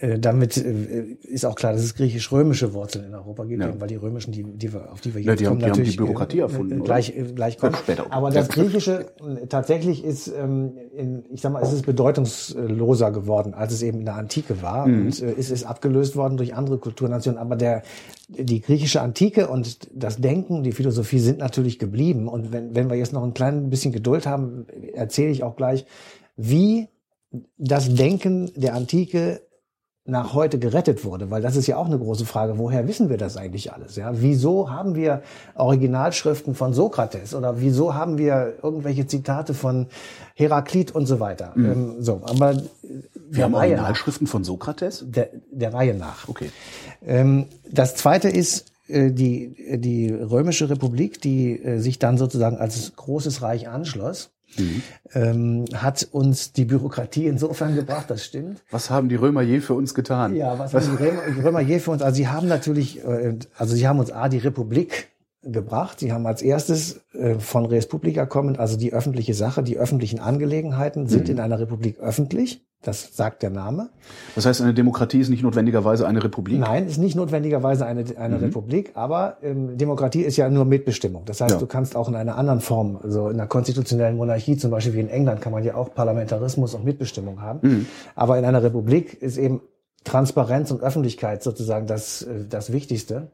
äh, 0.00 0.18
damit 0.18 0.56
äh, 0.58 1.16
ist 1.22 1.46
auch 1.46 1.54
klar, 1.54 1.72
dass 1.72 1.82
es 1.82 1.94
griechisch-römische 1.94 2.74
Wurzeln 2.74 3.06
in 3.06 3.14
Europa 3.14 3.44
gibt, 3.44 3.62
Ja. 3.62 3.72
weil 3.80 3.88
die 3.88 3.96
römischen, 3.96 4.32
die, 4.32 4.42
die 4.42 4.70
wir, 4.72 4.92
auf 4.92 5.00
die 5.00 5.14
wir 5.14 5.22
Ja, 5.22 5.32
jetzt 5.32 5.40
haben- 5.40 5.48
kommen, 5.48 5.58
die 5.60 5.64
haben 5.64 5.72
die 5.72 5.78
natürlich 5.80 5.96
Bürokratie 5.96 6.38
äh, 6.38 6.42
erfunden, 6.42 6.72
äh, 6.72 6.76
oder? 6.76 6.84
gleich 6.84 7.16
äh, 7.16 7.22
gleich 7.34 7.56
kommen. 7.56 7.72
Ja, 7.72 7.78
später. 7.78 8.12
Aber 8.12 8.30
das 8.30 8.48
griechische 8.50 9.06
äh, 9.40 9.46
tatsächlich 9.46 10.04
ist, 10.04 10.28
ähm, 10.28 10.72
in, 10.94 11.24
ich 11.30 11.40
sag 11.40 11.52
mal, 11.54 11.62
es 11.62 11.72
ist 11.72 11.86
bedeutungsloser 11.86 13.12
geworden, 13.12 13.54
als 13.54 13.72
es 13.72 13.82
eben 13.82 14.00
in 14.00 14.04
der 14.04 14.16
Antike 14.16 14.60
war 14.62 14.86
Mhm. 14.86 15.06
und 15.06 15.22
äh, 15.22 15.34
es 15.38 15.50
ist 15.50 15.64
abgelöst 15.64 16.16
worden 16.16 16.36
durch 16.36 16.54
andere 16.54 16.76
Kulturnationen. 16.78 17.38
Aber 17.38 17.56
der 17.56 17.82
die 18.28 18.60
griechische 18.60 19.00
Antike 19.00 19.48
und 19.48 19.88
das 19.94 20.18
Denken, 20.18 20.62
die 20.62 20.72
Philosophie 20.72 21.18
sind 21.18 21.38
natürlich 21.38 21.78
geblieben. 21.78 22.28
Und 22.28 22.52
wenn, 22.52 22.74
wenn 22.74 22.90
wir 22.90 22.96
jetzt 22.96 23.14
noch 23.14 23.22
ein 23.24 23.32
klein 23.32 23.70
bisschen 23.70 23.90
Geduld 23.92 24.26
haben, 24.26 24.66
erzähle 24.92 25.30
ich 25.30 25.42
auch 25.42 25.56
gleich, 25.56 25.86
wie 26.36 26.88
das 27.56 27.94
Denken 27.94 28.50
der 28.54 28.74
Antike 28.74 29.40
nach 30.08 30.32
heute 30.32 30.58
gerettet 30.58 31.04
wurde, 31.04 31.30
weil 31.30 31.42
das 31.42 31.54
ist 31.54 31.66
ja 31.66 31.76
auch 31.76 31.86
eine 31.86 31.98
große 31.98 32.24
Frage. 32.24 32.58
Woher 32.58 32.88
wissen 32.88 33.10
wir 33.10 33.18
das 33.18 33.36
eigentlich 33.36 33.72
alles? 33.72 33.96
Ja, 33.96 34.10
wieso 34.14 34.70
haben 34.70 34.94
wir 34.94 35.22
Originalschriften 35.54 36.54
von 36.54 36.72
Sokrates 36.72 37.34
oder 37.34 37.60
wieso 37.60 37.94
haben 37.94 38.16
wir 38.16 38.54
irgendwelche 38.62 39.06
Zitate 39.06 39.52
von 39.52 39.86
Heraklit 40.34 40.94
und 40.94 41.04
so 41.06 41.20
weiter? 41.20 41.52
Ähm, 41.56 41.96
so, 42.00 42.22
aber 42.24 42.56
Wir 43.30 43.44
haben 43.44 43.54
Reihe 43.54 43.72
nach, 43.72 43.82
Originalschriften 43.82 44.26
von 44.26 44.44
Sokrates? 44.44 45.04
der, 45.06 45.28
der 45.52 45.74
Reihe 45.74 45.94
nach. 45.94 46.26
Okay. 46.26 46.50
Ähm, 47.06 47.46
das 47.70 47.94
zweite 47.94 48.30
ist 48.30 48.72
äh, 48.88 49.10
die, 49.10 49.78
die 49.78 50.10
Römische 50.10 50.70
Republik, 50.70 51.20
die 51.20 51.62
äh, 51.62 51.80
sich 51.80 51.98
dann 51.98 52.16
sozusagen 52.16 52.56
als 52.56 52.94
großes 52.96 53.42
Reich 53.42 53.68
anschloss, 53.68 54.30
ähm, 55.14 55.64
hat 55.74 56.08
uns 56.10 56.52
die 56.52 56.64
Bürokratie 56.64 57.26
insofern 57.26 57.74
gebracht, 57.74 58.06
das 58.08 58.24
stimmt. 58.24 58.62
Was 58.70 58.90
haben 58.90 59.08
die 59.08 59.14
Römer 59.14 59.42
je 59.42 59.60
für 59.60 59.74
uns 59.74 59.94
getan? 59.94 60.34
Ja, 60.34 60.58
was 60.58 60.74
haben 60.74 60.96
die 60.96 61.04
Römer, 61.04 61.22
die 61.36 61.40
Römer 61.40 61.60
je 61.60 61.78
für 61.78 61.90
uns? 61.90 62.02
Also 62.02 62.16
sie 62.16 62.28
haben 62.28 62.48
natürlich, 62.48 63.04
äh, 63.04 63.38
also 63.56 63.74
sie 63.74 63.86
haben 63.86 63.98
uns 63.98 64.10
A, 64.10 64.28
die 64.28 64.38
Republik 64.38 65.08
gebracht. 65.52 66.00
Sie 66.00 66.12
haben 66.12 66.26
als 66.26 66.42
erstes 66.42 67.00
äh, 67.12 67.38
von 67.38 67.66
Res 67.66 67.86
Publica 67.86 68.26
kommend, 68.26 68.58
also 68.58 68.76
die 68.76 68.92
öffentliche 68.92 69.34
Sache, 69.34 69.62
die 69.62 69.78
öffentlichen 69.78 70.20
Angelegenheiten 70.20 71.06
sind 71.06 71.28
in 71.28 71.40
einer 71.40 71.58
Republik 71.58 71.98
öffentlich. 72.00 72.64
Das 72.80 73.16
sagt 73.16 73.42
der 73.42 73.50
Name. 73.50 73.88
Das 74.36 74.46
heißt, 74.46 74.62
eine 74.62 74.72
Demokratie 74.72 75.18
ist 75.18 75.30
nicht 75.30 75.42
notwendigerweise 75.42 76.06
eine 76.06 76.22
Republik? 76.22 76.60
Nein, 76.60 76.86
ist 76.86 76.98
nicht 76.98 77.16
notwendigerweise 77.16 77.84
eine, 77.84 78.04
eine 78.16 78.40
Republik, 78.40 78.92
aber 78.94 79.38
ähm, 79.42 79.76
Demokratie 79.76 80.20
ist 80.22 80.36
ja 80.36 80.48
nur 80.48 80.64
Mitbestimmung. 80.64 81.24
Das 81.24 81.40
heißt, 81.40 81.54
Ja. 81.54 81.58
du 81.58 81.66
kannst 81.66 81.96
auch 81.96 82.08
in 82.08 82.14
einer 82.14 82.38
anderen 82.38 82.60
Form, 82.60 82.96
also 83.02 83.30
in 83.30 83.34
einer 83.34 83.48
konstitutionellen 83.48 84.16
Monarchie, 84.16 84.56
zum 84.56 84.70
Beispiel 84.70 84.94
wie 84.94 85.00
in 85.00 85.08
England, 85.08 85.40
kann 85.40 85.50
man 85.52 85.64
ja 85.64 85.74
auch 85.74 85.92
Parlamentarismus 85.92 86.74
und 86.74 86.84
Mitbestimmung 86.84 87.42
haben. 87.42 87.88
Aber 88.14 88.38
in 88.38 88.44
einer 88.44 88.62
Republik 88.62 89.20
ist 89.20 89.38
eben 89.38 89.60
Transparenz 90.04 90.70
und 90.70 90.80
Öffentlichkeit 90.80 91.42
sozusagen 91.42 91.88
das, 91.88 92.22
äh, 92.22 92.44
das 92.48 92.72
Wichtigste. 92.72 93.32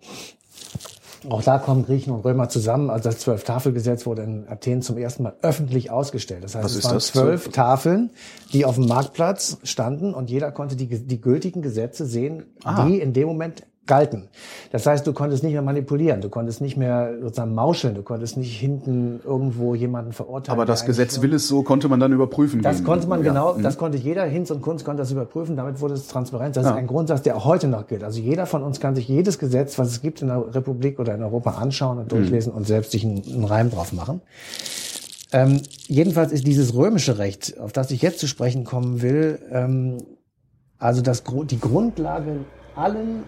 Auch 1.28 1.42
da 1.42 1.58
kommen 1.58 1.84
Griechen 1.84 2.12
und 2.12 2.24
Römer 2.24 2.48
zusammen. 2.48 2.90
Also 2.90 3.08
das 3.08 3.18
Zwölf-Tafel-Gesetz 3.20 4.06
wurde 4.06 4.22
in 4.22 4.48
Athen 4.48 4.82
zum 4.82 4.98
ersten 4.98 5.22
Mal 5.22 5.34
öffentlich 5.42 5.90
ausgestellt. 5.90 6.44
Das 6.44 6.54
heißt, 6.54 6.64
Was 6.64 6.74
es 6.76 6.84
waren 6.84 7.00
zwölf 7.00 7.48
Tafeln, 7.50 8.10
die 8.52 8.64
auf 8.64 8.74
dem 8.76 8.86
Marktplatz 8.86 9.58
standen 9.62 10.14
und 10.14 10.30
jeder 10.30 10.52
konnte 10.52 10.76
die, 10.76 10.86
die 10.86 11.20
gültigen 11.20 11.62
Gesetze 11.62 12.06
sehen, 12.06 12.44
Ah. 12.64 12.86
die 12.86 13.00
in 13.00 13.12
dem 13.12 13.28
Moment 13.28 13.64
galten. 13.86 14.28
Das 14.72 14.86
heißt, 14.86 15.06
du 15.06 15.12
konntest 15.12 15.42
nicht 15.44 15.52
mehr 15.52 15.62
manipulieren, 15.62 16.20
du 16.20 16.28
konntest 16.30 16.60
nicht 16.60 16.76
mehr 16.76 17.14
sozusagen 17.20 17.54
mauscheln, 17.54 17.94
du 17.94 18.02
konntest 18.02 18.36
nicht 18.36 18.58
hinten 18.58 19.20
irgendwo 19.24 19.74
jemanden 19.74 20.12
verurteilen. 20.12 20.58
Aber 20.58 20.64
das 20.66 20.86
Gesetz 20.86 21.20
will 21.20 21.34
es 21.34 21.46
so, 21.48 21.62
konnte 21.62 21.88
man 21.88 22.00
dann 22.00 22.12
überprüfen. 22.12 22.62
das 22.62 22.76
gehen. 22.78 22.86
konnte 22.86 23.06
man 23.06 23.22
Ja. 23.22 23.28
genau, 23.30 23.54
Mhm. 23.54 23.62
das 23.62 23.76
konnte 23.76 23.98
jeder, 23.98 24.24
Hinz 24.24 24.50
und 24.50 24.62
Kunst 24.62 24.84
konnte 24.84 25.02
das 25.02 25.10
überprüfen, 25.10 25.56
damit 25.56 25.80
wurde 25.80 25.94
es 25.94 26.06
transparent. 26.08 26.56
Das 26.56 26.64
Ja. 26.64 26.70
ist 26.70 26.76
ein 26.76 26.86
Grundsatz, 26.86 27.22
der 27.22 27.36
auch 27.36 27.44
heute 27.44 27.68
noch 27.68 27.86
gilt. 27.86 28.02
Also 28.04 28.20
jeder 28.20 28.46
von 28.46 28.62
uns 28.62 28.80
kann 28.80 28.94
sich 28.94 29.06
jedes 29.06 29.38
Gesetz, 29.38 29.78
was 29.78 29.88
es 29.88 30.00
gibt 30.00 30.22
in 30.22 30.28
der 30.28 30.54
Republik 30.54 30.98
oder 30.98 31.14
in 31.14 31.22
Europa 31.22 31.50
anschauen 31.52 31.98
und 31.98 32.10
durchlesen 32.10 32.52
und 32.52 32.66
selbst 32.66 32.92
sich 32.92 33.04
einen, 33.04 33.22
einen 33.26 33.44
Reim 33.44 33.70
drauf 33.70 33.92
machen. 33.92 34.22
Ähm, 35.32 35.60
jedenfalls 35.88 36.32
ist 36.32 36.46
dieses 36.46 36.74
römische 36.74 37.18
Recht, 37.18 37.58
auf 37.58 37.72
das 37.72 37.90
ich 37.90 38.02
jetzt 38.02 38.20
zu 38.20 38.28
sprechen 38.28 38.64
kommen 38.64 39.02
will, 39.02 39.40
ähm, 39.50 39.98
also 40.78 41.02
das, 41.02 41.22
die 41.50 41.58
Grundlage 41.58 42.36
allen, 42.76 43.24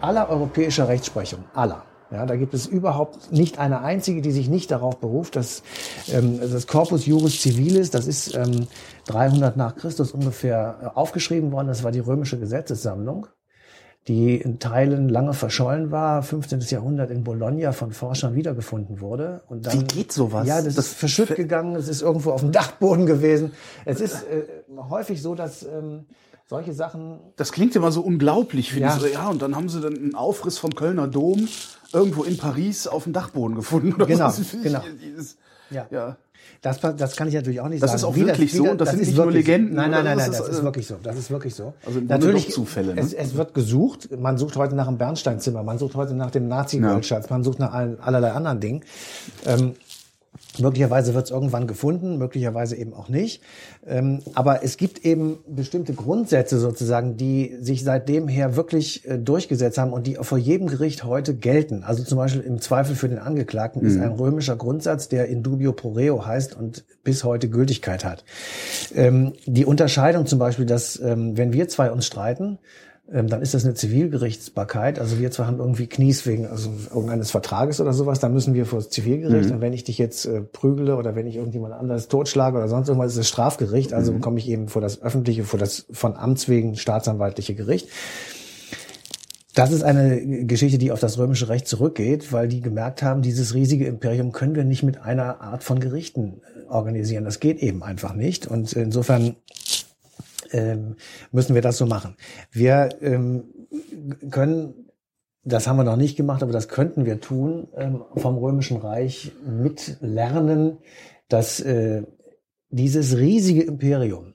aller 0.00 0.28
europäischer 0.28 0.88
Rechtsprechung, 0.88 1.44
aller. 1.54 1.84
Ja, 2.10 2.24
da 2.24 2.36
gibt 2.36 2.54
es 2.54 2.66
überhaupt 2.66 3.32
nicht 3.32 3.58
eine 3.58 3.82
einzige, 3.82 4.22
die 4.22 4.32
sich 4.32 4.48
nicht 4.48 4.70
darauf 4.70 4.98
beruft, 4.98 5.36
dass 5.36 5.62
ähm, 6.10 6.40
das 6.40 6.66
Corpus 6.66 7.04
Juris 7.04 7.42
Civilis, 7.42 7.90
das 7.90 8.06
ist 8.06 8.34
ähm, 8.34 8.66
300 9.06 9.58
nach 9.58 9.76
Christus 9.76 10.12
ungefähr 10.12 10.78
äh, 10.82 10.86
aufgeschrieben 10.98 11.52
worden. 11.52 11.68
Das 11.68 11.84
war 11.84 11.92
die 11.92 11.98
römische 11.98 12.38
Gesetzessammlung, 12.38 13.26
die 14.06 14.36
in 14.36 14.58
Teilen 14.58 15.10
lange 15.10 15.34
verschollen 15.34 15.90
war, 15.90 16.22
15. 16.22 16.60
Jahrhundert 16.60 17.10
in 17.10 17.24
Bologna 17.24 17.72
von 17.72 17.92
Forschern 17.92 18.34
wiedergefunden 18.34 19.02
wurde. 19.02 19.42
Und 19.46 19.66
dann, 19.66 19.78
Wie 19.78 19.84
geht 19.84 20.10
sowas? 20.10 20.46
Ja, 20.46 20.62
das, 20.62 20.76
Das 20.76 20.86
ist 20.86 20.94
verschütt 20.94 21.36
gegangen, 21.36 21.76
es 21.76 21.88
ist 21.88 22.00
irgendwo 22.00 22.30
auf 22.30 22.40
dem 22.40 22.52
Dachboden 22.52 23.04
gewesen. 23.04 23.52
Es 23.84 24.00
ist 24.00 24.22
äh, 24.30 24.44
häufig 24.88 25.20
so, 25.20 25.34
dass 25.34 25.62
ähm, 25.62 26.06
solche 26.48 26.72
Sachen 26.72 27.18
Das 27.36 27.52
klingt 27.52 27.76
immer 27.76 27.92
so 27.92 28.00
unglaublich, 28.00 28.70
finde 28.72 28.88
Ja. 28.88 28.96
ich. 28.96 29.02
So, 29.02 29.06
ja, 29.06 29.28
und 29.28 29.42
dann 29.42 29.54
haben 29.54 29.68
sie 29.68 29.80
dann 29.80 29.96
einen 29.96 30.14
Aufriss 30.14 30.58
vom 30.58 30.74
Kölner 30.74 31.06
Dom 31.06 31.46
irgendwo 31.92 32.24
in 32.24 32.36
Paris 32.36 32.86
auf 32.86 33.04
dem 33.04 33.12
Dachboden 33.12 33.54
gefunden. 33.54 33.92
Oder 33.94 34.06
Genau, 34.06 34.24
was? 34.26 34.40
genau. 34.62 34.82
Ja. 35.70 35.86
ja. 35.90 36.16
Das, 36.62 36.80
das 36.80 37.14
kann 37.14 37.28
ich 37.28 37.34
natürlich 37.34 37.60
auch 37.60 37.68
nicht 37.68 37.82
Das 37.82 37.90
sagen. 37.90 37.98
ist 37.98 38.04
auch 38.04 38.16
Wie 38.16 38.26
wirklich 38.26 38.52
so 38.52 38.64
und 38.64 38.80
das 38.80 38.90
sind 38.90 39.00
nicht 39.00 39.14
nur. 39.14 39.30
Legenden, 39.30 39.74
Nein, 39.76 39.90
nein, 39.90 40.00
oder? 40.00 40.16
nein, 40.16 40.18
Das 40.18 40.26
nein, 40.28 40.32
ist, 40.32 40.40
das 40.40 40.48
ist 40.48 40.60
äh, 40.60 40.64
wirklich 40.64 40.86
so. 40.86 40.96
Das 41.02 41.16
ist 41.16 41.30
wirklich 41.30 41.54
so. 41.54 41.74
Also 41.86 42.00
doch 42.00 42.48
Zufälle, 42.48 42.94
ne? 42.94 43.00
Es, 43.00 43.12
es 43.12 43.36
wird 43.36 43.54
gesucht. 43.54 44.08
Man 44.18 44.38
sucht 44.38 44.56
heute 44.56 44.74
nach 44.74 44.86
dem 44.86 44.98
Bernsteinzimmer. 44.98 45.62
Man 45.62 45.78
sucht 45.78 45.94
heute 45.94 46.14
nach 46.14 46.30
dem 46.30 46.48
Nazi-Goldschatz. 46.48 47.30
Man 47.30 47.44
sucht 47.44 47.58
nach 47.60 47.72
allen, 47.72 48.00
allerlei 48.00 48.32
anderen 48.32 48.58
Dingen. 48.60 48.82
Ähm, 49.46 49.74
Möglicherweise 50.60 51.14
wird 51.14 51.26
es 51.26 51.30
irgendwann 51.30 51.66
gefunden, 51.66 52.18
möglicherweise 52.18 52.76
eben 52.76 52.94
auch 52.94 53.08
nicht. 53.08 53.42
Ähm, 53.86 54.20
aber 54.34 54.64
es 54.64 54.76
gibt 54.76 55.04
eben 55.04 55.38
bestimmte 55.46 55.94
Grundsätze 55.94 56.58
sozusagen, 56.58 57.16
die 57.16 57.56
sich 57.60 57.84
seitdem 57.84 58.28
her 58.28 58.56
wirklich 58.56 59.08
äh, 59.08 59.18
durchgesetzt 59.18 59.78
haben 59.78 59.92
und 59.92 60.06
die 60.06 60.16
vor 60.20 60.38
jedem 60.38 60.66
Gericht 60.68 61.04
heute 61.04 61.34
gelten. 61.34 61.82
Also 61.84 62.04
zum 62.04 62.18
Beispiel 62.18 62.42
im 62.42 62.60
Zweifel 62.60 62.96
für 62.96 63.08
den 63.08 63.18
Angeklagten 63.18 63.82
ist 63.82 63.98
ein 63.98 64.12
römischer 64.12 64.56
Grundsatz, 64.56 65.08
der 65.08 65.28
in 65.28 65.42
dubio 65.42 65.72
pro 65.72 65.92
reo 65.92 66.26
heißt 66.26 66.54
und 66.56 66.84
bis 67.04 67.24
heute 67.24 67.48
Gültigkeit 67.48 68.04
hat. 68.04 68.24
Ähm, 68.94 69.32
die 69.46 69.64
Unterscheidung 69.64 70.26
zum 70.26 70.38
Beispiel, 70.38 70.66
dass 70.66 71.00
ähm, 71.00 71.36
wenn 71.36 71.52
wir 71.52 71.68
zwei 71.68 71.90
uns 71.90 72.06
streiten, 72.06 72.58
dann 73.10 73.40
ist 73.40 73.54
das 73.54 73.64
eine 73.64 73.72
Zivilgerichtsbarkeit. 73.72 74.98
Also 74.98 75.18
wir 75.18 75.30
zwei 75.30 75.44
haben 75.44 75.58
irgendwie 75.58 75.86
Knies 75.86 76.26
wegen 76.26 76.46
also 76.46 76.70
irgendeines 76.90 77.30
Vertrages 77.30 77.80
oder 77.80 77.94
sowas, 77.94 78.20
dann 78.20 78.34
müssen 78.34 78.52
wir 78.52 78.66
vor 78.66 78.80
das 78.80 78.90
Zivilgericht. 78.90 79.50
Und 79.50 79.62
wenn 79.62 79.72
ich 79.72 79.84
dich 79.84 79.96
jetzt 79.96 80.26
äh, 80.26 80.42
prügele 80.42 80.96
oder 80.96 81.14
wenn 81.14 81.26
ich 81.26 81.36
irgendjemand 81.36 81.72
anderes 81.72 82.08
totschlage 82.08 82.58
oder 82.58 82.68
sonst 82.68 82.88
irgendwas, 82.88 83.12
ist 83.12 83.18
es 83.18 83.28
Strafgericht. 83.28 83.94
Also 83.94 84.12
komme 84.18 84.38
ich 84.38 84.48
eben 84.48 84.68
vor 84.68 84.82
das 84.82 85.00
öffentliche, 85.00 85.44
vor 85.44 85.58
das 85.58 85.86
von 85.90 86.16
Amts 86.16 86.48
wegen 86.48 86.76
staatsanwaltliche 86.76 87.54
Gericht. 87.54 87.88
Das 89.54 89.72
ist 89.72 89.82
eine 89.82 90.44
Geschichte, 90.44 90.76
die 90.76 90.92
auf 90.92 91.00
das 91.00 91.18
römische 91.18 91.48
Recht 91.48 91.66
zurückgeht, 91.66 92.30
weil 92.32 92.46
die 92.46 92.60
gemerkt 92.60 93.02
haben, 93.02 93.22
dieses 93.22 93.54
riesige 93.54 93.86
Imperium 93.86 94.32
können 94.32 94.54
wir 94.54 94.64
nicht 94.64 94.82
mit 94.82 95.00
einer 95.00 95.40
Art 95.40 95.64
von 95.64 95.80
Gerichten 95.80 96.42
äh, 96.42 96.70
organisieren. 96.70 97.24
Das 97.24 97.40
geht 97.40 97.58
eben 97.60 97.82
einfach 97.82 98.12
nicht. 98.12 98.46
Und 98.46 98.74
insofern 98.74 99.34
ähm, 100.52 100.96
müssen 101.32 101.54
wir 101.54 101.62
das 101.62 101.78
so 101.78 101.86
machen. 101.86 102.16
Wir 102.50 102.88
ähm, 103.00 103.44
können, 104.30 104.90
das 105.44 105.66
haben 105.66 105.76
wir 105.76 105.84
noch 105.84 105.96
nicht 105.96 106.16
gemacht, 106.16 106.42
aber 106.42 106.52
das 106.52 106.68
könnten 106.68 107.04
wir 107.04 107.20
tun, 107.20 107.68
ähm, 107.76 108.04
vom 108.16 108.36
Römischen 108.38 108.76
Reich 108.78 109.32
mitlernen, 109.46 110.78
dass 111.28 111.60
äh, 111.60 112.02
dieses 112.70 113.16
riesige 113.16 113.62
Imperium 113.62 114.34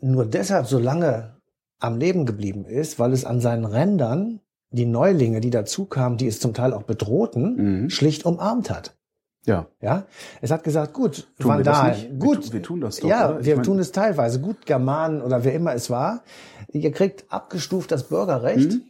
nur 0.00 0.26
deshalb 0.26 0.66
so 0.66 0.78
lange 0.78 1.36
am 1.78 1.98
Leben 1.98 2.24
geblieben 2.26 2.64
ist, 2.64 2.98
weil 2.98 3.12
es 3.12 3.24
an 3.24 3.40
seinen 3.40 3.64
Rändern 3.64 4.40
die 4.70 4.86
Neulinge, 4.86 5.40
die 5.40 5.50
dazu 5.50 5.86
kamen, 5.86 6.16
die 6.16 6.26
es 6.26 6.40
zum 6.40 6.54
Teil 6.54 6.72
auch 6.72 6.82
bedrohten, 6.82 7.82
Mhm. 7.84 7.90
schlicht 7.90 8.24
umarmt 8.26 8.70
hat. 8.70 8.96
Ja. 9.46 9.66
Ja, 9.80 10.04
es 10.40 10.50
hat 10.50 10.64
gesagt, 10.64 10.92
gut, 10.94 11.26
Tun 11.38 11.48
wir 11.50 11.56
Vandalen, 11.56 11.90
nicht? 11.92 12.10
Wir 12.10 12.18
gut, 12.18 12.46
tu- 12.46 12.52
wir 12.52 12.62
tun 12.62 12.80
das 12.80 12.96
doch, 12.96 13.08
Ja, 13.08 13.30
oder? 13.30 13.44
Wir 13.44 13.62
tun 13.62 13.78
es 13.78 13.92
teilweise. 13.92 14.40
Gut, 14.40 14.64
Germanen 14.66 15.20
oder 15.22 15.44
wer 15.44 15.52
immer 15.54 15.74
es 15.74 15.90
war. 15.90 16.22
Ihr 16.72 16.90
kriegt 16.92 17.24
abgestuft 17.30 17.90
das 17.92 18.04
Bürgerrecht. 18.04 18.72
Mhm. 18.72 18.82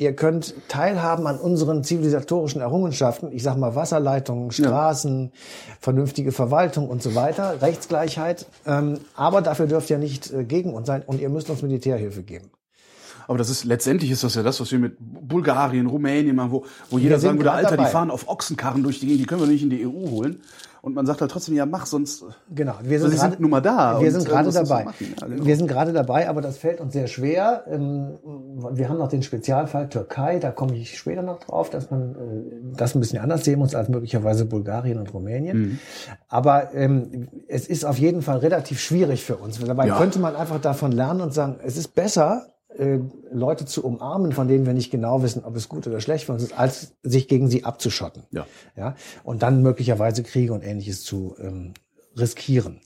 Ihr 0.00 0.14
könnt 0.14 0.54
teilhaben 0.68 1.26
an 1.26 1.38
unseren 1.38 1.82
zivilisatorischen 1.82 2.60
Errungenschaften. 2.60 3.32
Ich 3.32 3.42
sag 3.42 3.56
mal 3.56 3.74
Wasserleitungen, 3.74 4.52
Straßen, 4.52 5.32
vernünftige 5.80 6.30
Verwaltung 6.30 6.88
und 6.88 7.02
so 7.02 7.16
weiter, 7.16 7.60
Rechtsgleichheit. 7.62 8.46
Ähm, 8.64 9.00
aber 9.16 9.42
dafür 9.42 9.66
dürft 9.66 9.90
ihr 9.90 9.98
nicht 9.98 10.32
äh, 10.32 10.44
gegen 10.44 10.72
uns 10.72 10.86
sein 10.86 11.02
und 11.04 11.20
ihr 11.20 11.28
müsst 11.30 11.50
uns 11.50 11.62
Militärhilfe 11.62 12.22
geben. 12.22 12.50
Aber 13.28 13.38
das 13.38 13.50
ist 13.50 13.64
letztendlich 13.64 14.10
ist 14.10 14.24
das 14.24 14.34
ja 14.34 14.42
das, 14.42 14.58
was 14.60 14.72
wir 14.72 14.78
mit 14.80 14.96
Bulgarien, 14.98 15.86
Rumänien 15.86 16.34
machen, 16.34 16.50
wo, 16.50 16.64
wo 16.90 16.98
jeder 16.98 17.18
sagen 17.20 17.38
würde, 17.38 17.52
Alter, 17.52 17.70
dabei. 17.76 17.84
die 17.84 17.90
fahren 17.90 18.10
auf 18.10 18.26
Ochsenkarren 18.28 18.82
durch 18.82 18.98
die 19.00 19.06
Gegend, 19.06 19.20
die 19.22 19.26
können 19.26 19.42
wir 19.42 19.48
nicht 19.48 19.62
in 19.62 19.70
die 19.70 19.86
EU 19.86 20.10
holen. 20.10 20.40
Und 20.80 20.94
man 20.94 21.04
sagt 21.06 21.20
halt 21.20 21.30
trotzdem, 21.30 21.54
ja 21.56 21.66
mach, 21.66 21.86
sonst 21.86 22.24
Genau, 22.54 22.74
wir 22.82 23.00
sind, 23.00 23.10
Sie 23.10 23.16
gerade- 23.16 23.32
sind 23.32 23.40
nun 23.40 23.50
mal 23.50 23.60
da 23.60 24.00
Wir 24.00 24.10
sind 24.12 24.22
äh, 24.26 24.30
gerade 24.30 24.50
dabei. 24.52 24.86
Ja, 25.00 25.26
genau. 25.26 25.44
Wir 25.44 25.56
sind 25.56 25.66
gerade 25.66 25.92
dabei, 25.92 26.28
aber 26.28 26.40
das 26.40 26.56
fällt 26.56 26.80
uns 26.80 26.92
sehr 26.92 27.08
schwer. 27.08 27.64
Ähm, 27.68 28.12
Wir 28.72 28.88
haben 28.88 28.96
noch 28.98 29.08
den 29.08 29.22
Spezialfall 29.24 29.88
Türkei, 29.88 30.38
da 30.38 30.50
komme 30.52 30.76
ich 30.76 30.96
später 30.96 31.22
noch 31.22 31.40
drauf, 31.40 31.68
dass 31.68 31.90
man 31.90 32.12
äh, 32.12 32.76
das 32.76 32.94
ein 32.94 33.00
bisschen 33.00 33.18
anders 33.18 33.44
sehen 33.44 33.58
muss 33.58 33.74
als 33.74 33.88
möglicherweise 33.88 34.46
Bulgarien 34.46 34.98
und 34.98 35.12
Rumänien. 35.12 35.58
Mhm. 35.58 35.78
Aber 36.28 36.72
ähm, 36.74 37.28
es 37.48 37.66
ist 37.66 37.84
auf 37.84 37.98
jeden 37.98 38.22
Fall 38.22 38.38
relativ 38.38 38.80
schwierig 38.80 39.24
für 39.24 39.36
uns. 39.36 39.58
Dabei 39.58 39.88
Ja. 39.88 39.98
könnte 39.98 40.20
man 40.20 40.36
einfach 40.36 40.60
davon 40.60 40.92
lernen 40.92 41.20
und 41.20 41.34
sagen, 41.34 41.56
es 41.62 41.76
ist 41.76 41.94
besser, 41.96 42.46
äh, 42.76 42.98
Leute 43.32 43.64
zu 43.64 43.84
umarmen, 43.84 44.32
von 44.32 44.48
denen 44.48 44.66
wir 44.66 44.74
nicht 44.74 44.90
genau 44.90 45.22
wissen, 45.22 45.44
ob 45.44 45.56
es 45.56 45.68
gut 45.68 45.86
oder 45.86 46.00
schlecht 46.00 46.26
für 46.26 46.32
uns 46.32 46.42
ist, 46.42 46.58
als 46.58 46.94
sich 47.02 47.28
gegen 47.28 47.48
sie 47.48 47.64
abzuschotten. 47.64 48.24
Ja. 48.30 48.46
Ja, 48.76 48.94
und 49.24 49.42
dann 49.42 49.62
möglicherweise 49.62 50.22
Kriege 50.22 50.52
und 50.52 50.62
ähnliches 50.62 51.02
zu 51.02 51.34
ähm, 51.40 51.74
riskieren. 52.16 52.80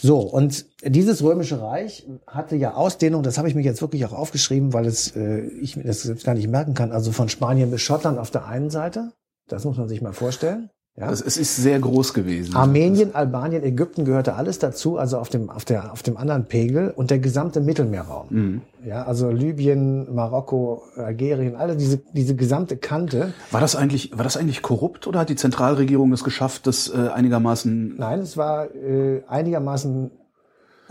So, 0.00 0.20
und 0.20 0.66
dieses 0.84 1.22
römische 1.22 1.60
Reich 1.60 2.06
hatte 2.26 2.56
ja 2.56 2.74
Ausdehnung, 2.74 3.22
das 3.22 3.38
habe 3.38 3.48
ich 3.48 3.54
mir 3.54 3.62
jetzt 3.62 3.80
wirklich 3.80 4.04
auch 4.06 4.12
aufgeschrieben, 4.12 4.72
weil 4.72 4.86
es 4.86 5.14
äh, 5.16 5.40
ich 5.60 5.76
mir 5.76 5.84
das 5.84 6.04
jetzt 6.04 6.24
gar 6.24 6.34
nicht 6.34 6.48
merken 6.48 6.74
kann, 6.74 6.92
also 6.92 7.12
von 7.12 7.28
Spanien 7.28 7.70
bis 7.70 7.80
Schottland 7.80 8.18
auf 8.18 8.30
der 8.30 8.46
einen 8.46 8.70
Seite, 8.70 9.12
das 9.48 9.64
muss 9.64 9.76
man 9.76 9.88
sich 9.88 10.02
mal 10.02 10.12
vorstellen. 10.12 10.70
Ja. 10.94 11.10
es, 11.10 11.22
es 11.22 11.38
ist 11.38 11.56
sehr 11.56 11.78
groß 11.78 12.12
gewesen. 12.12 12.54
Armenien, 12.54 13.14
Albanien, 13.14 13.62
Ägypten 13.62 14.04
gehörte 14.04 14.34
alles 14.34 14.58
dazu, 14.58 14.98
also 14.98 15.16
auf 15.18 15.30
dem, 15.30 15.48
auf 15.48 15.64
der, 15.64 15.90
auf 15.90 16.02
dem 16.02 16.18
anderen 16.18 16.44
Pegel 16.44 16.90
und 16.94 17.10
der 17.10 17.18
gesamte 17.18 17.62
Mittelmeerraum. 17.62 18.26
Mhm. 18.28 18.62
Ja, 18.84 19.04
also 19.04 19.30
Libyen, 19.30 20.14
Marokko, 20.14 20.82
Algerien, 20.96 21.56
alle 21.56 21.76
diese, 21.76 22.02
diese 22.12 22.36
gesamte 22.36 22.76
Kante. 22.76 23.32
War 23.50 23.62
das 23.62 23.74
eigentlich, 23.74 24.16
war 24.16 24.24
das 24.24 24.36
eigentlich 24.36 24.60
korrupt 24.60 25.06
oder 25.06 25.20
hat 25.20 25.30
die 25.30 25.36
Zentralregierung 25.36 26.12
es 26.12 26.24
geschafft, 26.24 26.66
das 26.66 26.88
äh, 26.88 27.08
einigermaßen 27.08 27.96
Nein, 27.96 28.20
es 28.20 28.36
war 28.36 28.74
äh, 28.74 29.22
einigermaßen 29.28 30.10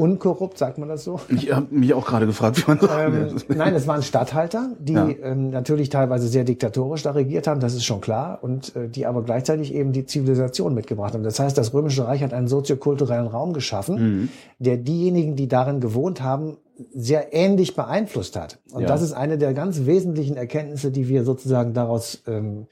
unkorrupt, 0.02 0.58
sagt 0.58 0.78
man 0.80 0.90
das 0.90 1.04
so. 1.04 1.20
Ich 1.30 1.54
habe 1.54 1.68
mich 1.70 1.94
auch 1.94 2.06
gerade 2.06 2.26
gefragt, 2.26 2.58
wie 2.58 2.64
man 2.72 2.80
das 2.80 2.90
Ähm, 3.00 3.36
nein, 3.56 3.76
es 3.76 3.86
waren 3.88 4.02
Statthalter, 4.02 4.72
die 4.80 4.94
Ja. 4.94 5.08
ähm, 5.24 5.52
natürlich 5.52 5.90
teilweise 5.90 6.28
sehr 6.28 6.44
diktatorisch 6.44 7.04
da 7.04 7.12
regiert 7.12 7.46
haben, 7.48 7.60
das 7.60 7.74
ist 7.76 7.86
schon 7.86 8.02
klar, 8.02 8.40
und 8.42 8.76
äh, 8.76 8.90
die 8.90 9.06
aber 9.06 9.22
gleichzeitig 9.24 9.74
eben 9.74 9.92
die 9.92 10.06
Zivilisation 10.06 10.74
mitgebracht 10.74 11.14
haben. 11.14 11.24
Das 11.24 11.40
heißt, 11.40 11.58
das 11.58 11.74
Römische 11.74 12.08
Reich 12.08 12.24
hat 12.24 12.34
einen 12.34 12.48
soziokulturellen 12.48 13.28
Raum 13.28 13.54
geschaffen, 13.54 13.96
Mhm. 14.22 14.30
der 14.60 14.78
diejenigen, 14.78 15.36
die 15.36 15.48
darin 15.48 15.80
gewohnt 15.80 16.22
haben, 16.22 16.58
sehr 16.96 17.32
ähnlich 17.34 17.76
beeinflusst 17.76 18.36
hat. 18.36 18.58
Und 18.74 18.82
Ja. 18.82 18.88
das 18.88 19.04
ist 19.04 19.14
eine 19.14 19.38
der 19.38 19.54
ganz 19.54 19.86
wesentlichen 19.86 20.36
Erkenntnisse, 20.36 20.90
die 20.90 21.08
wir 21.10 21.24
sozusagen 21.26 21.74
daraus 21.76 22.24
ähm, 22.28 22.66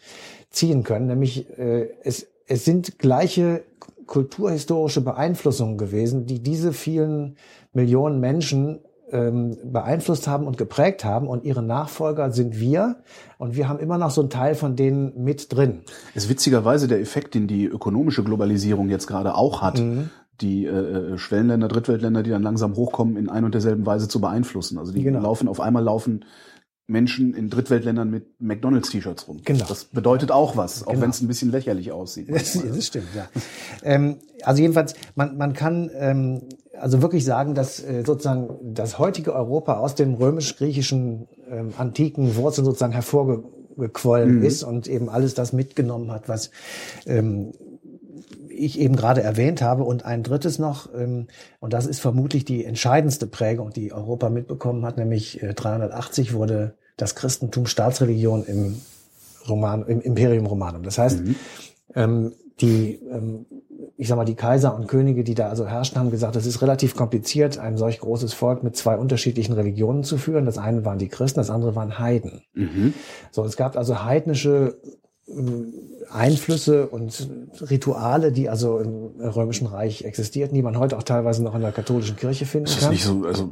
ziehen 0.49 0.81
können, 0.83 1.05
nämlich 1.05 1.47
äh, 1.59 1.89
es, 2.03 2.25
es 2.47 2.65
sind 2.65 2.97
gleiche 2.97 3.61
kulturhistorische 4.09 5.01
Beeinflussungen 5.01 5.77
gewesen, 5.77 6.25
die 6.25 6.39
diese 6.41 6.73
vielen 6.73 7.37
Millionen 7.73 8.19
Menschen 8.19 8.79
ähm, 9.11 9.55
beeinflusst 9.63 10.27
haben 10.27 10.45
und 10.47 10.57
geprägt 10.57 11.05
haben 11.05 11.27
und 11.27 11.43
ihre 11.43 11.61
Nachfolger 11.63 12.31
sind 12.31 12.59
wir 12.59 12.97
und 13.37 13.55
wir 13.55 13.69
haben 13.69 13.79
immer 13.79 13.97
noch 13.97 14.11
so 14.11 14.21
einen 14.21 14.29
Teil 14.31 14.55
von 14.55 14.75
denen 14.75 15.23
mit 15.23 15.55
drin. 15.55 15.81
ist 16.15 16.27
witzigerweise 16.29 16.87
der 16.87 16.99
Effekt, 16.99 17.35
den 17.35 17.47
die 17.47 17.65
ökonomische 17.65 18.23
Globalisierung 18.23 18.89
jetzt 18.89 19.07
gerade 19.07 19.35
auch 19.35 19.61
hat, 19.61 19.79
Mhm. 19.79 20.09
die 20.41 20.65
äh, 20.65 21.17
Schwellenländer, 21.17 21.67
Drittweltländer, 21.67 22.23
die 22.23 22.29
dann 22.31 22.43
langsam 22.43 22.75
hochkommen, 22.75 23.15
in 23.17 23.29
ein 23.29 23.43
und 23.45 23.53
derselben 23.53 23.85
Weise 23.85 24.07
zu 24.07 24.19
beeinflussen. 24.21 24.77
Also 24.79 24.91
die 24.91 25.03
Genau. 25.03 25.21
laufen 25.21 25.47
auf 25.47 25.59
einmal 25.59 25.83
laufen 25.83 26.25
Menschen 26.89 27.33
in 27.33 27.49
Drittweltländern 27.49 28.09
mit 28.09 28.41
McDonalds-T-Shirts 28.41 29.27
rum. 29.27 29.41
Genau. 29.45 29.65
Das 29.67 29.85
bedeutet 29.85 30.31
auch 30.31 30.57
was, 30.57 30.83
auch 30.83 30.91
Genau. 30.91 31.01
wenn 31.03 31.09
es 31.11 31.21
ein 31.21 31.27
bisschen 31.27 31.51
lächerlich 31.51 31.91
aussieht. 31.91 32.29
Das, 32.39 32.53
das 32.53 32.85
stimmt, 32.85 33.07
ja. 33.15 33.27
ähm, 33.83 34.17
also 34.43 34.61
jedenfalls, 34.61 34.93
man, 35.15 35.37
man 35.37 35.53
kann 35.53 35.91
ähm, 35.93 36.41
also 36.79 37.01
wirklich 37.01 37.25
sagen, 37.25 37.55
dass 37.55 37.83
äh, 37.83 38.03
sozusagen 38.05 38.73
das 38.73 38.97
heutige 38.99 39.33
Europa 39.33 39.77
aus 39.77 39.95
dem 39.95 40.13
römisch-griechischen 40.15 41.27
ähm, 41.49 41.73
antiken 41.77 42.35
Wurzeln 42.35 42.65
sozusagen 42.65 42.93
hervorgequollen 42.93 44.41
ist 44.43 44.63
und 44.63 44.87
eben 44.87 45.09
alles 45.09 45.33
das 45.33 45.53
mitgenommen 45.53 46.11
hat, 46.11 46.29
was 46.29 46.51
ähm, 47.05 47.51
ich 48.59 48.79
eben 48.79 48.95
gerade 48.95 49.21
erwähnt 49.21 49.61
habe. 49.61 49.83
Und 49.83 50.05
ein 50.05 50.23
drittes 50.23 50.59
noch, 50.59 50.93
ähm, 50.93 51.27
und 51.59 51.73
das 51.73 51.87
ist 51.87 51.99
vermutlich 51.99 52.45
die 52.45 52.65
entscheidendste 52.65 53.27
Prägung, 53.27 53.71
die 53.71 53.93
Europa 53.93 54.29
mitbekommen 54.29 54.85
hat, 54.85 54.97
nämlich 54.97 55.41
äh, 55.41 55.53
380 55.53 56.33
wurde 56.33 56.75
das 56.97 57.15
Christentum 57.15 57.65
Staatsreligion 57.65 58.43
im, 58.45 58.81
Roman, 59.47 59.85
im 59.85 60.01
Imperium 60.01 60.45
Romanum. 60.45 60.83
Das 60.83 60.97
heißt, 60.97 61.21
ähm, 61.95 62.33
die, 62.61 62.99
ähm, 63.09 63.45
ich 63.97 64.07
sag 64.07 64.17
mal, 64.17 64.25
die 64.25 64.35
Kaiser 64.35 64.75
und 64.75 64.87
Könige, 64.87 65.23
die 65.23 65.33
da 65.33 65.49
also 65.49 65.65
herrschten, 65.65 65.99
haben 65.99 66.11
gesagt, 66.11 66.35
es 66.35 66.45
ist 66.45 66.61
relativ 66.61 66.95
kompliziert, 66.95 67.57
ein 67.57 67.77
solch 67.77 67.99
großes 67.99 68.33
Volk 68.33 68.63
mit 68.63 68.75
zwei 68.75 68.97
unterschiedlichen 68.97 69.53
Religionen 69.53 70.03
zu 70.03 70.17
führen. 70.17 70.45
Das 70.45 70.57
eine 70.57 70.85
waren 70.85 70.99
die 70.99 71.07
Christen, 71.07 71.39
das 71.39 71.49
andere 71.49 71.75
waren 71.75 71.99
Heiden. 71.99 72.43
Mhm. 72.53 72.93
So, 73.31 73.43
es 73.45 73.55
gab 73.55 73.77
also 73.77 74.03
heidnische 74.03 74.77
Einflüsse 76.11 76.87
und 76.87 77.29
Rituale, 77.69 78.31
die 78.31 78.49
also 78.49 78.79
im 78.79 79.21
Römischen 79.21 79.67
Reich 79.67 80.03
existierten, 80.03 80.55
die 80.55 80.63
man 80.63 80.77
heute 80.77 80.97
auch 80.97 81.03
teilweise 81.03 81.43
noch 81.43 81.53
in 81.53 81.61
der 81.61 81.71
katholischen 81.71 82.15
Kirche 82.15 82.45
finden 82.45 82.65
Das 82.65 82.79
kann. 82.79 82.91
nicht 82.91 83.03
so, 83.03 83.25
also 83.25 83.49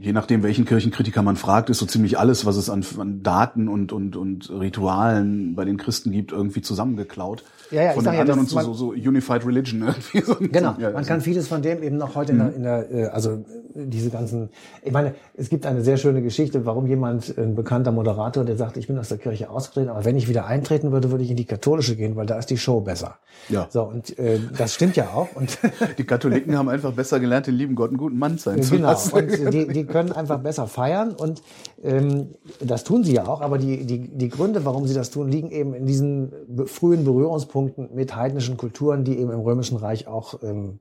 je 0.00 0.12
nachdem, 0.12 0.42
welchen 0.42 0.64
Kirchenkritiker 0.64 1.22
man 1.22 1.36
fragt, 1.36 1.70
ist 1.70 1.78
so 1.78 1.86
ziemlich 1.86 2.18
alles, 2.18 2.44
was 2.44 2.56
es 2.56 2.68
an, 2.68 2.84
an 2.98 3.22
Daten 3.22 3.68
und, 3.68 3.92
und, 3.92 4.16
und 4.16 4.50
Ritualen 4.50 5.54
bei 5.54 5.64
den 5.64 5.76
Christen 5.76 6.10
gibt, 6.10 6.32
irgendwie 6.32 6.60
zusammengeklaut. 6.60 7.44
Ja, 7.70 7.82
ja, 7.82 7.92
Von 7.92 8.04
den 8.04 8.14
ja, 8.14 8.20
anderen 8.20 8.40
das 8.44 8.52
und 8.52 8.60
so, 8.64 8.72
so, 8.74 8.92
so 8.94 9.08
Unified 9.08 9.44
Religion 9.46 9.82
irgendwie. 9.86 10.20
So, 10.20 10.36
Genau, 10.40 10.74
Ja, 10.78 10.90
man 10.90 11.04
kann 11.04 11.20
vieles 11.20 11.48
von 11.48 11.62
dem 11.62 11.82
eben 11.82 11.96
noch 11.96 12.14
heute 12.14 12.32
in 12.32 12.38
der, 12.38 12.54
in 12.54 12.62
der 12.62 12.90
äh, 12.92 13.04
also 13.06 13.32
äh, 13.32 13.36
diese 13.74 14.10
ganzen, 14.10 14.50
ich 14.82 14.92
meine, 14.92 15.14
es 15.34 15.48
gibt 15.48 15.66
eine 15.66 15.82
sehr 15.82 15.96
schöne 15.96 16.22
Geschichte, 16.22 16.64
warum 16.64 16.86
jemand, 16.86 17.36
ein 17.36 17.54
bekannter 17.54 17.92
Moderator, 17.92 18.44
der 18.44 18.56
sagt, 18.56 18.76
ich 18.76 18.86
bin 18.86 18.98
aus 18.98 19.08
der 19.08 19.18
Kirche 19.18 19.50
ausgetreten, 19.50 19.88
aber 19.90 20.04
wenn 20.04 20.16
ich 20.16 20.28
wieder 20.28 20.46
eintreten 20.46 20.92
würde, 20.92 21.10
würde 21.10 21.24
ich 21.24 21.30
in 21.30 21.36
die 21.36 21.44
katholische 21.44 21.96
gehen, 21.96 22.14
weil 22.16 22.26
da 22.26 22.38
ist 22.38 22.50
die 22.50 22.58
Show 22.58 22.80
besser. 22.80 23.16
Ja. 23.48 23.66
So, 23.70 23.82
und 23.82 24.18
äh, 24.18 24.38
das 24.56 24.74
stimmt 24.74 24.96
ja 24.96 25.08
auch. 25.14 25.28
Und 25.34 25.58
Die 25.98 26.04
Katholiken 26.04 26.56
haben 26.56 26.68
einfach 26.68 26.92
besser 26.92 27.20
gelernt, 27.20 27.46
den 27.48 27.54
lieben 27.54 27.74
Gott 27.74 27.90
einen 27.90 27.98
guten 27.98 28.18
Mann 28.18 28.38
sein 28.38 28.62
zu 28.62 28.76
Genau, 28.76 28.88
lassen. 28.90 29.12
und 29.12 29.52
die, 29.52 29.66
die 29.72 29.84
können 29.84 30.12
einfach 30.12 30.38
besser 30.38 30.66
feiern 30.66 31.12
und 31.14 31.42
ähm, 31.82 32.28
das 32.64 32.84
tun 32.84 33.04
sie 33.04 33.12
ja 33.14 33.26
auch, 33.26 33.40
aber 33.40 33.58
die, 33.58 33.84
die, 33.84 34.08
die 34.08 34.28
Gründe, 34.28 34.64
warum 34.64 34.86
sie 34.86 34.94
das 34.94 35.10
tun, 35.10 35.28
liegen 35.28 35.50
eben 35.50 35.74
in 35.74 35.86
diesen 35.86 36.32
frühen 36.66 37.04
Berührungspunkten 37.04 37.55
mit 37.62 38.14
heidnischen 38.16 38.56
Kulturen, 38.56 39.04
die 39.04 39.18
eben 39.18 39.30
im 39.30 39.40
Römischen 39.40 39.76
Reich 39.76 40.06
auch 40.06 40.42
ähm, 40.42 40.80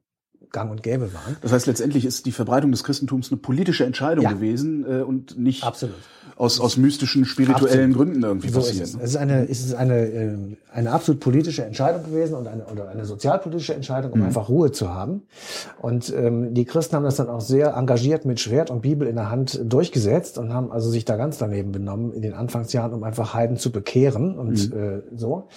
gang 0.52 0.72
und 0.72 0.84
gäbe 0.84 1.14
waren. 1.14 1.36
Das 1.42 1.52
heißt, 1.52 1.66
letztendlich 1.68 2.06
ist 2.06 2.26
die 2.26 2.32
Verbreitung 2.32 2.72
des 2.72 2.84
Christentums 2.84 3.32
eine 3.32 3.38
politische 3.38 3.84
Entscheidung 3.86 4.24
Ja. 4.24 4.32
gewesen 4.32 4.86
äh, 4.88 5.02
und 5.02 5.38
nicht 5.40 5.64
Absolut. 5.64 5.96
aus, 6.38 6.60
aus 6.60 6.78
mystischen, 6.78 7.26
spirituellen 7.26 7.92
Absolut. 7.92 7.96
Gründen 7.98 8.24
irgendwie 8.24 8.50
So 8.50 8.60
ist 8.60 8.68
passiert. 8.68 8.88
es. 8.88 8.96
Es 8.96 9.10
ist 9.12 9.16
eine, 9.18 9.50
es 9.50 9.66
ist 9.66 9.74
eine, 9.74 10.06
ähm, 10.08 10.58
eine 10.72 10.92
absolut 10.92 11.20
politische 11.20 11.66
Entscheidung 11.66 12.04
gewesen 12.04 12.36
und 12.36 12.48
eine, 12.48 12.66
oder 12.68 12.88
eine 12.90 13.06
sozialpolitische 13.06 13.74
Entscheidung, 13.74 14.12
um 14.14 14.22
einfach 14.22 14.48
Ruhe 14.48 14.72
zu 14.72 14.94
haben. 14.94 15.24
Und 15.82 16.14
ähm, 16.16 16.54
die 16.54 16.66
Christen 16.66 16.96
haben 16.96 17.04
das 17.04 17.16
dann 17.16 17.28
auch 17.28 17.42
sehr 17.42 17.74
engagiert 17.76 18.24
mit 18.26 18.40
Schwert 18.40 18.70
und 18.70 18.82
Bibel 18.82 19.08
in 19.08 19.16
der 19.16 19.30
Hand 19.32 19.60
durchgesetzt 19.64 20.38
und 20.38 20.54
haben 20.54 20.72
also 20.72 20.90
sich 20.90 21.06
da 21.06 21.18
ganz 21.18 21.38
daneben 21.38 21.72
benommen 21.72 22.14
in 22.14 22.22
den 22.22 22.34
Anfangsjahren, 22.34 22.94
um 22.94 23.04
einfach 23.04 23.34
Heiden 23.34 23.58
zu 23.58 23.72
bekehren 23.72 24.38
und 24.38 24.72
äh, 24.74 25.02
so. 25.16 25.48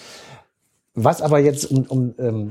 Was 1.05 1.23
aber 1.23 1.39
jetzt, 1.39 1.71
um, 1.71 1.85
um 1.85 2.15
ähm, 2.19 2.51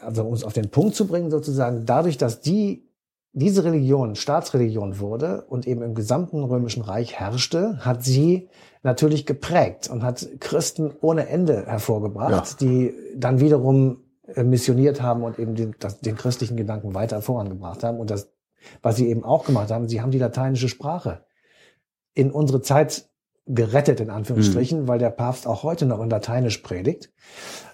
also 0.00 0.22
um 0.24 0.32
es 0.32 0.44
auf 0.44 0.52
den 0.52 0.70
Punkt 0.70 0.94
zu 0.94 1.06
bringen, 1.06 1.30
sozusagen, 1.30 1.84
dadurch, 1.86 2.16
dass 2.16 2.40
die 2.40 2.88
diese 3.32 3.64
Religion 3.64 4.14
Staatsreligion 4.14 5.00
wurde 5.00 5.44
und 5.48 5.66
eben 5.66 5.82
im 5.82 5.96
gesamten 5.96 6.44
römischen 6.44 6.82
Reich 6.82 7.14
herrschte, 7.18 7.84
hat 7.84 8.04
sie 8.04 8.48
natürlich 8.84 9.26
geprägt 9.26 9.90
und 9.90 10.04
hat 10.04 10.28
Christen 10.38 10.92
ohne 11.00 11.28
Ende 11.28 11.66
hervorgebracht, 11.66 12.60
die 12.60 12.94
dann 13.16 13.40
wiederum 13.40 14.04
äh, 14.28 14.44
missioniert 14.44 15.02
haben 15.02 15.24
und 15.24 15.40
eben 15.40 15.56
den, 15.56 15.74
das, 15.80 16.00
den 16.00 16.16
christlichen 16.16 16.56
Gedanken 16.56 16.94
weiter 16.94 17.22
vorangebracht 17.22 17.82
haben. 17.82 17.98
Und 17.98 18.10
das, 18.10 18.30
was 18.82 18.96
sie 18.96 19.08
eben 19.08 19.24
auch 19.24 19.44
gemacht 19.44 19.72
haben, 19.72 19.88
sie 19.88 20.00
haben 20.00 20.12
die 20.12 20.18
lateinische 20.18 20.68
Sprache 20.68 21.24
in 22.14 22.30
unsere 22.30 22.62
Zeit 22.62 23.10
gerettet, 23.46 24.00
in 24.00 24.10
Anführungsstrichen, 24.10 24.88
weil 24.88 24.98
der 24.98 25.10
Papst 25.10 25.46
auch 25.46 25.62
heute 25.62 25.86
noch 25.86 26.00
in 26.00 26.10
Lateinisch 26.10 26.58
predigt. 26.58 27.10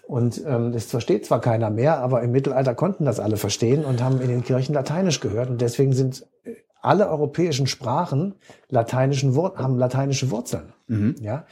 Und 0.02 0.42
ähm, 0.44 0.72
das 0.72 0.87
versteht 0.87 1.26
zwar 1.26 1.40
keiner 1.40 1.70
mehr, 1.70 1.98
aber 1.98 2.22
im 2.22 2.33
Mittelalter 2.33 2.74
konnten 2.74 3.04
das 3.04 3.20
alle 3.20 3.37
verstehen 3.37 3.85
und 3.85 4.02
haben 4.02 4.20
in 4.20 4.28
den 4.28 4.42
Kirchen 4.42 4.74
Lateinisch 4.74 5.20
gehört. 5.20 5.50
Und 5.50 5.61
deswegen 5.61 5.92
sind 5.92 6.26
äh, 6.42 6.56
alle 6.83 7.09
europäischen 7.09 7.66
Sprachen 7.66 8.35
lateinischen 8.69 9.35
Wur 9.35 9.55
haben 9.57 9.77
lateinische 9.79 10.31
Wurzeln. 10.31 10.73
Mhm. 10.88 11.14
Ja, 11.21 11.45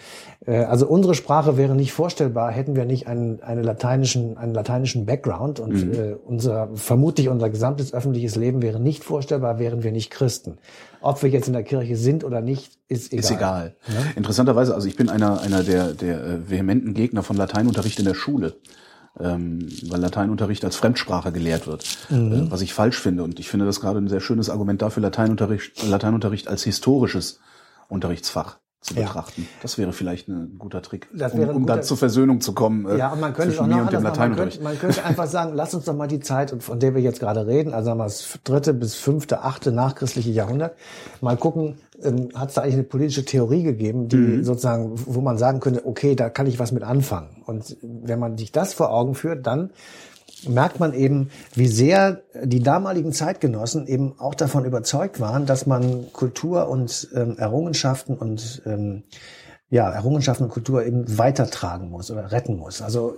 äh, 0.46 0.64
also 0.64 0.86
unsere 0.88 1.14
Sprache 1.14 1.56
wäre 1.56 1.74
nicht 1.74 1.92
vorstellbar, 1.92 2.50
hätten 2.50 2.74
wir 2.74 2.84
nicht 2.84 3.06
einen, 3.06 3.42
einen 3.42 3.62
lateinischen, 3.62 4.36
einen 4.36 4.54
lateinischen 4.54 5.06
Background 5.06 5.60
und 5.60 5.72
Mhm. 5.72 5.92
äh, 5.92 6.14
unser 6.14 6.70
vermutlich 6.74 7.28
unser 7.28 7.50
gesamtes 7.50 7.94
öffentliches 7.94 8.36
Leben 8.36 8.62
wäre 8.62 8.80
nicht 8.80 9.04
vorstellbar, 9.04 9.58
wären 9.58 9.82
wir 9.82 9.92
nicht 9.92 10.10
Christen. 10.10 10.58
Ob 11.00 11.22
wir 11.22 11.30
jetzt 11.30 11.46
in 11.46 11.52
der 11.52 11.62
Kirche 11.62 11.96
sind 11.96 12.24
oder 12.24 12.40
nicht, 12.40 12.78
ist 12.88 13.12
egal. 13.12 13.20
Ist 13.20 13.30
egal. 13.30 13.74
Interessanterweise, 14.16 14.74
also 14.74 14.88
ich 14.88 14.96
bin 14.96 15.08
einer, 15.08 15.40
einer 15.40 15.62
der, 15.62 15.92
der 15.92 16.24
äh, 16.24 16.50
vehementen 16.50 16.94
Gegner 16.94 17.22
von 17.22 17.36
Lateinunterricht 17.36 17.98
in 17.98 18.04
der 18.04 18.14
Schule. 18.14 18.54
Ähm, 19.20 19.68
weil 19.88 20.00
Lateinunterricht 20.00 20.64
als 20.64 20.76
Fremdsprache 20.76 21.32
gelehrt 21.32 21.66
wird, 21.66 21.84
äh, 22.10 22.50
was 22.50 22.60
ich 22.60 22.72
falsch 22.72 23.00
finde. 23.00 23.24
Und 23.24 23.40
ich 23.40 23.48
finde 23.48 23.66
das 23.66 23.80
gerade 23.80 23.98
ein 23.98 24.08
sehr 24.08 24.20
schönes 24.20 24.48
Argument 24.48 24.80
dafür, 24.80 25.02
Lateinunterricht, 25.02 25.82
Lateinunterricht 25.82 26.46
als 26.46 26.62
historisches 26.62 27.40
Unterrichtsfach 27.88 28.58
zu 28.80 28.94
Ja. 28.94 29.06
betrachten. 29.06 29.48
Das 29.60 29.76
wäre 29.76 29.92
vielleicht 29.92 30.28
ein 30.28 30.56
guter 30.58 30.80
Trick, 30.82 31.08
um, 31.12 31.18
um 31.20 31.46
dann 31.46 31.62
guter- 31.62 31.82
zur 31.82 31.96
Versöhnung 31.96 32.40
zu 32.40 32.52
kommen 32.52 32.86
äh, 32.88 32.96
Ja, 32.96 33.12
und 33.12 33.20
man 33.20 33.34
könnte 33.34 33.56
zwischen 33.56 33.68
mir 33.74 33.82
und 33.82 33.92
dem. 33.92 34.02
Man 34.04 34.36
könnte, 34.36 34.62
man 34.62 34.78
könnte 34.78 35.04
einfach 35.04 35.26
sagen, 35.26 35.52
lass 35.54 35.74
uns 35.74 35.84
doch 35.84 35.94
mal 35.96 36.06
die 36.06 36.20
Zeit, 36.20 36.54
von 36.62 36.78
der 36.78 36.94
wir 36.94 37.02
jetzt 37.02 37.18
gerade 37.18 37.46
reden, 37.46 37.74
also 37.74 37.86
sagen 37.86 37.98
wir 37.98 38.04
das 38.04 38.38
dritte 38.44 38.74
bis 38.74 38.94
fünfte, 38.94 39.42
achte 39.42 39.72
nachchristliche 39.72 40.30
Jahrhundert, 40.30 40.76
mal 41.20 41.36
gucken, 41.36 41.78
ähm, 42.02 42.28
hat 42.36 42.50
es 42.50 42.54
da 42.54 42.62
eigentlich 42.62 42.74
eine 42.74 42.84
politische 42.84 43.24
Theorie 43.24 43.64
gegeben, 43.64 44.08
die 44.08 44.16
Mhm. 44.16 44.44
sozusagen, 44.44 44.92
wo 44.94 45.20
man 45.20 45.38
sagen 45.38 45.58
könnte, 45.58 45.84
okay, 45.84 46.14
da 46.14 46.30
kann 46.30 46.46
ich 46.46 46.60
was 46.60 46.70
mit 46.70 46.84
anfangen. 46.84 47.42
Und 47.46 47.76
wenn 47.82 48.20
man 48.20 48.38
sich 48.38 48.52
das 48.52 48.74
vor 48.74 48.92
Augen 48.92 49.16
führt, 49.16 49.44
dann 49.48 49.70
merkt 50.46 50.78
man 50.80 50.92
eben, 50.94 51.30
wie 51.54 51.66
sehr 51.66 52.22
die 52.44 52.62
damaligen 52.62 53.12
Zeitgenossen 53.12 53.86
eben 53.86 54.14
auch 54.18 54.34
davon 54.34 54.64
überzeugt 54.64 55.20
waren, 55.20 55.46
dass 55.46 55.66
man 55.66 56.12
Kultur 56.12 56.68
und 56.68 57.08
ähm, 57.14 57.36
Errungenschaften 57.38 58.16
und 58.16 58.62
ähm, 58.66 59.04
ja, 59.70 59.90
Errungenschaften 59.90 60.44
und 60.44 60.50
Kultur 60.50 60.84
eben 60.84 61.18
weitertragen 61.18 61.90
muss 61.90 62.10
oder 62.10 62.32
retten 62.32 62.56
muss. 62.56 62.80
Also 62.80 63.16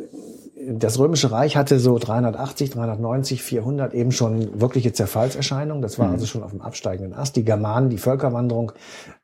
das 0.73 0.99
Römische 0.99 1.31
Reich 1.31 1.57
hatte 1.57 1.79
so 1.79 1.97
380, 1.99 2.71
390, 2.71 3.43
400 3.43 3.95
eben 3.95 4.13
schon 4.13 4.61
wirkliche 4.61 4.93
Zerfallserscheinungen. 4.93 5.81
Das 5.81 5.99
war 5.99 6.09
Mhm. 6.09 6.15
also 6.15 6.27
schon 6.27 6.43
auf 6.43 6.51
dem 6.51 6.61
absteigenden 6.61 7.15
Ast. 7.15 7.37
Die 7.37 7.45
Germanen, 7.45 7.89
die 7.89 7.99
Völkerwanderung 7.99 8.73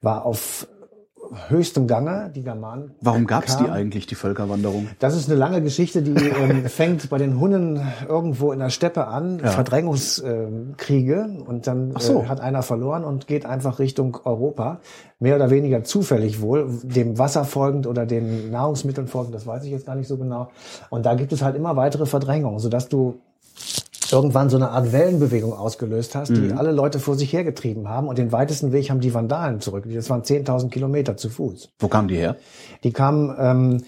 war 0.00 0.24
auf 0.24 0.68
höchstem 1.48 1.86
Gange. 1.86 2.30
Die 2.34 2.42
Germanen. 2.42 2.92
Warum 3.00 3.26
gab 3.26 3.46
es 3.46 3.56
die 3.56 3.68
eigentlich, 3.68 4.06
die 4.06 4.14
Völkerwanderung? 4.14 4.88
Das 4.98 5.16
ist 5.16 5.28
eine 5.28 5.38
lange 5.38 5.62
Geschichte, 5.62 6.02
die 6.02 6.12
ähm, 6.14 6.64
fängt 6.68 7.08
bei 7.10 7.18
den 7.18 7.40
Hunnen 7.40 7.80
irgendwo 8.08 8.52
in 8.52 8.58
der 8.58 8.70
Steppe 8.70 9.06
an, 9.06 9.40
Ja. 9.42 9.50
Verdrängungskriege 9.50 11.28
und 11.46 11.66
dann 11.66 11.94
so. 11.98 12.22
äh, 12.22 12.26
hat 12.26 12.40
einer 12.40 12.62
verloren 12.62 13.04
und 13.04 13.26
geht 13.26 13.46
einfach 13.46 13.78
Richtung 13.78 14.18
Europa, 14.24 14.80
mehr 15.18 15.36
oder 15.36 15.50
weniger 15.50 15.84
zufällig 15.84 16.40
wohl, 16.40 16.68
dem 16.82 17.18
Wasser 17.18 17.44
folgend 17.44 17.86
oder 17.86 18.06
den 18.06 18.50
Nahrungsmitteln 18.50 19.06
folgend, 19.08 19.34
das 19.34 19.46
weiß 19.46 19.64
ich 19.64 19.70
jetzt 19.70 19.86
gar 19.86 19.94
nicht 19.94 20.08
so 20.08 20.16
genau. 20.16 20.48
Und 20.90 21.06
da 21.06 21.14
gibt 21.14 21.32
es 21.32 21.42
halt 21.42 21.56
immer 21.56 21.76
weitere 21.76 22.06
Verdrängungen, 22.06 22.58
sodass 22.58 22.88
du 22.88 23.20
irgendwann 24.12 24.50
so 24.50 24.56
eine 24.56 24.70
Art 24.70 24.92
Wellenbewegung 24.92 25.52
ausgelöst 25.52 26.14
hast, 26.14 26.30
die 26.36 26.52
alle 26.52 26.72
Leute 26.72 26.98
vor 26.98 27.14
sich 27.16 27.32
hergetrieben 27.32 27.88
haben 27.88 28.08
und 28.08 28.18
den 28.18 28.32
weitesten 28.32 28.72
Weg 28.72 28.90
haben 28.90 29.00
die 29.00 29.14
Vandalen 29.14 29.60
zurück. 29.60 29.84
Das 29.92 30.10
waren 30.10 30.22
10.000 30.22 30.70
Kilometer 30.70 31.16
zu 31.16 31.28
Fuß. 31.30 31.70
Wo 31.78 31.88
kamen 31.88 32.08
die 32.08 32.16
her? 32.16 32.36
Die 32.84 32.92
kamen 32.92 33.34
ähm, 33.38 33.82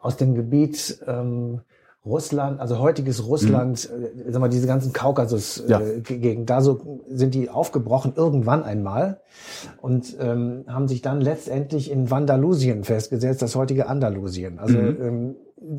aus 0.00 0.16
dem 0.16 0.34
Gebiet 0.34 1.00
ähm, 1.06 1.60
Russland, 2.04 2.60
also 2.60 2.78
heutiges 2.78 3.26
Russland, 3.26 3.90
äh, 3.90 4.30
sag 4.30 4.40
mal, 4.40 4.48
diese 4.48 4.68
ganzen 4.68 4.92
Kaukasus 4.92 5.64
Ja. 5.66 5.80
äh, 5.80 6.00
Gegend, 6.00 6.48
da 6.48 6.60
so 6.60 7.02
sind 7.10 7.34
die 7.34 7.50
aufgebrochen 7.50 8.12
irgendwann 8.14 8.62
einmal 8.62 9.20
und 9.82 10.16
ähm, 10.20 10.64
haben 10.68 10.86
sich 10.86 11.02
dann 11.02 11.20
letztendlich 11.20 11.90
in 11.90 12.10
Vandalusien 12.10 12.84
festgesetzt, 12.84 13.42
das 13.42 13.56
heutige 13.56 13.88
Andalusien. 13.88 14.60
Also 14.60 14.78
ähm, 14.78 15.34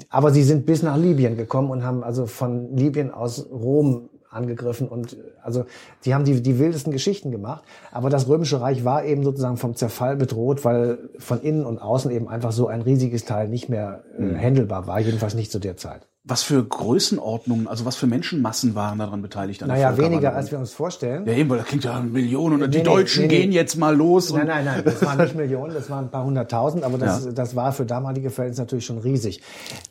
aber 0.09 0.31
sie 0.31 0.43
sind 0.43 0.65
bis 0.65 0.83
nach 0.83 0.97
Libyen 0.97 1.37
gekommen 1.37 1.69
und 1.69 1.83
haben 1.83 2.03
also 2.03 2.25
von 2.25 2.75
Libyen 2.75 3.11
aus 3.11 3.47
Rom 3.51 4.09
angegriffen 4.29 4.87
und 4.87 5.13
äh, 5.13 5.17
also 5.41 5.65
sie 6.01 6.13
haben 6.13 6.25
die, 6.25 6.41
die 6.41 6.59
wildesten 6.59 6.91
Geschichten 6.91 7.31
gemacht. 7.31 7.63
Aber 7.91 8.09
das 8.09 8.27
Römische 8.27 8.61
Reich 8.61 8.83
war 8.83 9.05
eben 9.05 9.23
sozusagen 9.23 9.57
vom 9.57 9.75
Zerfall 9.75 10.15
bedroht, 10.15 10.65
weil 10.65 11.09
von 11.17 11.41
innen 11.41 11.65
und 11.65 11.79
außen 11.79 12.11
eben 12.11 12.27
einfach 12.27 12.51
so 12.51 12.67
ein 12.67 12.81
riesiges 12.81 13.25
Teil 13.25 13.47
nicht 13.47 13.69
mehr 13.69 14.03
äh, 14.17 14.35
handelbar 14.35 14.87
war, 14.87 14.99
jedenfalls 14.99 15.35
nicht 15.35 15.51
zu 15.51 15.59
der 15.59 15.77
Zeit. 15.77 16.07
Was 16.29 16.43
für 16.43 16.61
Größenordnungen, 16.63 17.67
also 17.67 17.85
was 17.85 17.95
für 17.95 18.05
Menschenmassen 18.05 18.75
waren 18.75 18.99
daran 18.99 19.21
beteiligt? 19.21 19.63
An 19.63 19.69
Naja, 19.69 19.97
weniger 19.97 20.35
als 20.35 20.51
wir 20.51 20.59
uns 20.59 20.73
vorstellen. 20.73 21.25
Ja, 21.25 21.33
eben, 21.33 21.49
weil 21.49 21.59
da 21.59 21.63
klingt 21.63 21.85
ja 21.85 21.99
Millionen 22.01 22.61
und 22.61 22.61
Nee, 22.61 22.67
die 22.67 22.77
nee, 22.79 22.83
Deutschen 22.83 23.23
nee, 23.23 23.29
gehen 23.29 23.51
jetzt 23.53 23.77
mal 23.77 23.95
los. 23.95 24.33
Nein, 24.33 24.47
nein, 24.47 24.65
nein, 24.65 24.81
das 24.83 25.01
waren 25.05 25.17
nicht 25.19 25.35
Millionen, 25.35 25.73
das 25.73 25.89
waren 25.89 26.05
ein 26.05 26.11
paar 26.11 26.25
hunderttausend, 26.25 26.83
aber 26.83 26.97
das, 26.97 27.33
das 27.33 27.55
war 27.55 27.71
für 27.71 27.85
damalige 27.85 28.29
Verhältnisse 28.29 28.61
natürlich 28.61 28.85
schon 28.85 28.97
riesig. 28.97 29.41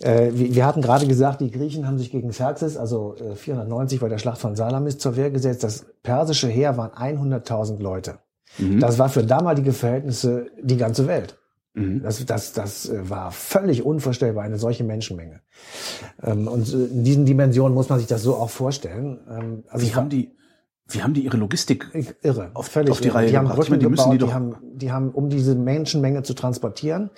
Äh, 0.01 0.33
wir, 0.33 0.55
wir 0.55 0.67
hatten 0.67 0.83
gerade 0.83 1.07
gesagt, 1.07 1.41
die 1.41 1.51
Griechen 1.51 1.87
haben 1.87 1.97
sich 1.97 2.11
gegen 2.11 2.29
Xerxes, 2.29 2.77
also 2.77 3.17
äh, 3.17 3.35
490 3.35 4.01
bei 4.01 4.09
der 4.09 4.19
Schlacht 4.19 4.39
von 4.39 4.57
Salamis, 4.57 4.99
zur 4.99 5.17
Wehr 5.17 5.31
gesetzt. 5.31 5.65
Das 5.65 5.87
persische 6.03 6.49
Heer 6.49 6.77
waren 6.77 6.91
100.000 6.91 7.81
Leute. 7.81 8.19
Das 8.59 8.99
war 8.99 9.09
für 9.09 9.23
damalige 9.23 9.73
Verhältnisse 9.73 10.47
die 10.63 10.77
ganze 10.77 11.07
Welt. 11.07 11.37
Das, 12.03 12.25
das, 12.25 12.55
das 12.55 12.89
äh, 12.89 13.11
war 13.11 13.31
völlig 13.33 13.85
unvorstellbar, 13.85 14.45
eine 14.45 14.57
solche 14.59 14.83
Menschenmenge. 14.83 15.41
Ähm, 16.23 16.49
Und 16.49 16.73
äh, 16.73 16.87
in 16.87 17.05
diesen 17.05 17.27
Dimensionen 17.27 17.75
muss 17.75 17.91
man 17.91 17.99
sich 17.99 18.09
das 18.09 18.23
so 18.23 18.35
auch 18.37 18.49
vorstellen. 18.49 19.19
Ähm, 19.31 19.65
Also 19.69 19.87
Wie 19.87 19.95
haben 19.95 20.09
die, 20.09 20.31
wie 20.89 21.03
haben 21.03 21.13
die 21.13 21.23
ihre 21.23 21.37
Logistik? 21.37 21.87
irre, 22.23 22.51
auf- 22.55 22.69
völlig 22.69 22.93
auf 22.93 23.01
die 23.01 23.09
irre. 23.09 23.17
Reihe 23.17 23.29
Die 23.29 23.37
haben 23.37 23.45
gebracht? 23.45 23.69
Brücken 23.69 23.73
meine, 23.73 23.81
die 23.81 23.91
gebaut, 23.91 24.13
die 24.15 24.19
die, 24.19 24.33
haben, 24.33 24.57
die 24.75 24.91
haben, 24.93 25.11
um 25.11 25.29
diese 25.29 25.55
Menschenmenge 25.55 26.23
zu 26.23 26.33
transportieren, 26.33 27.11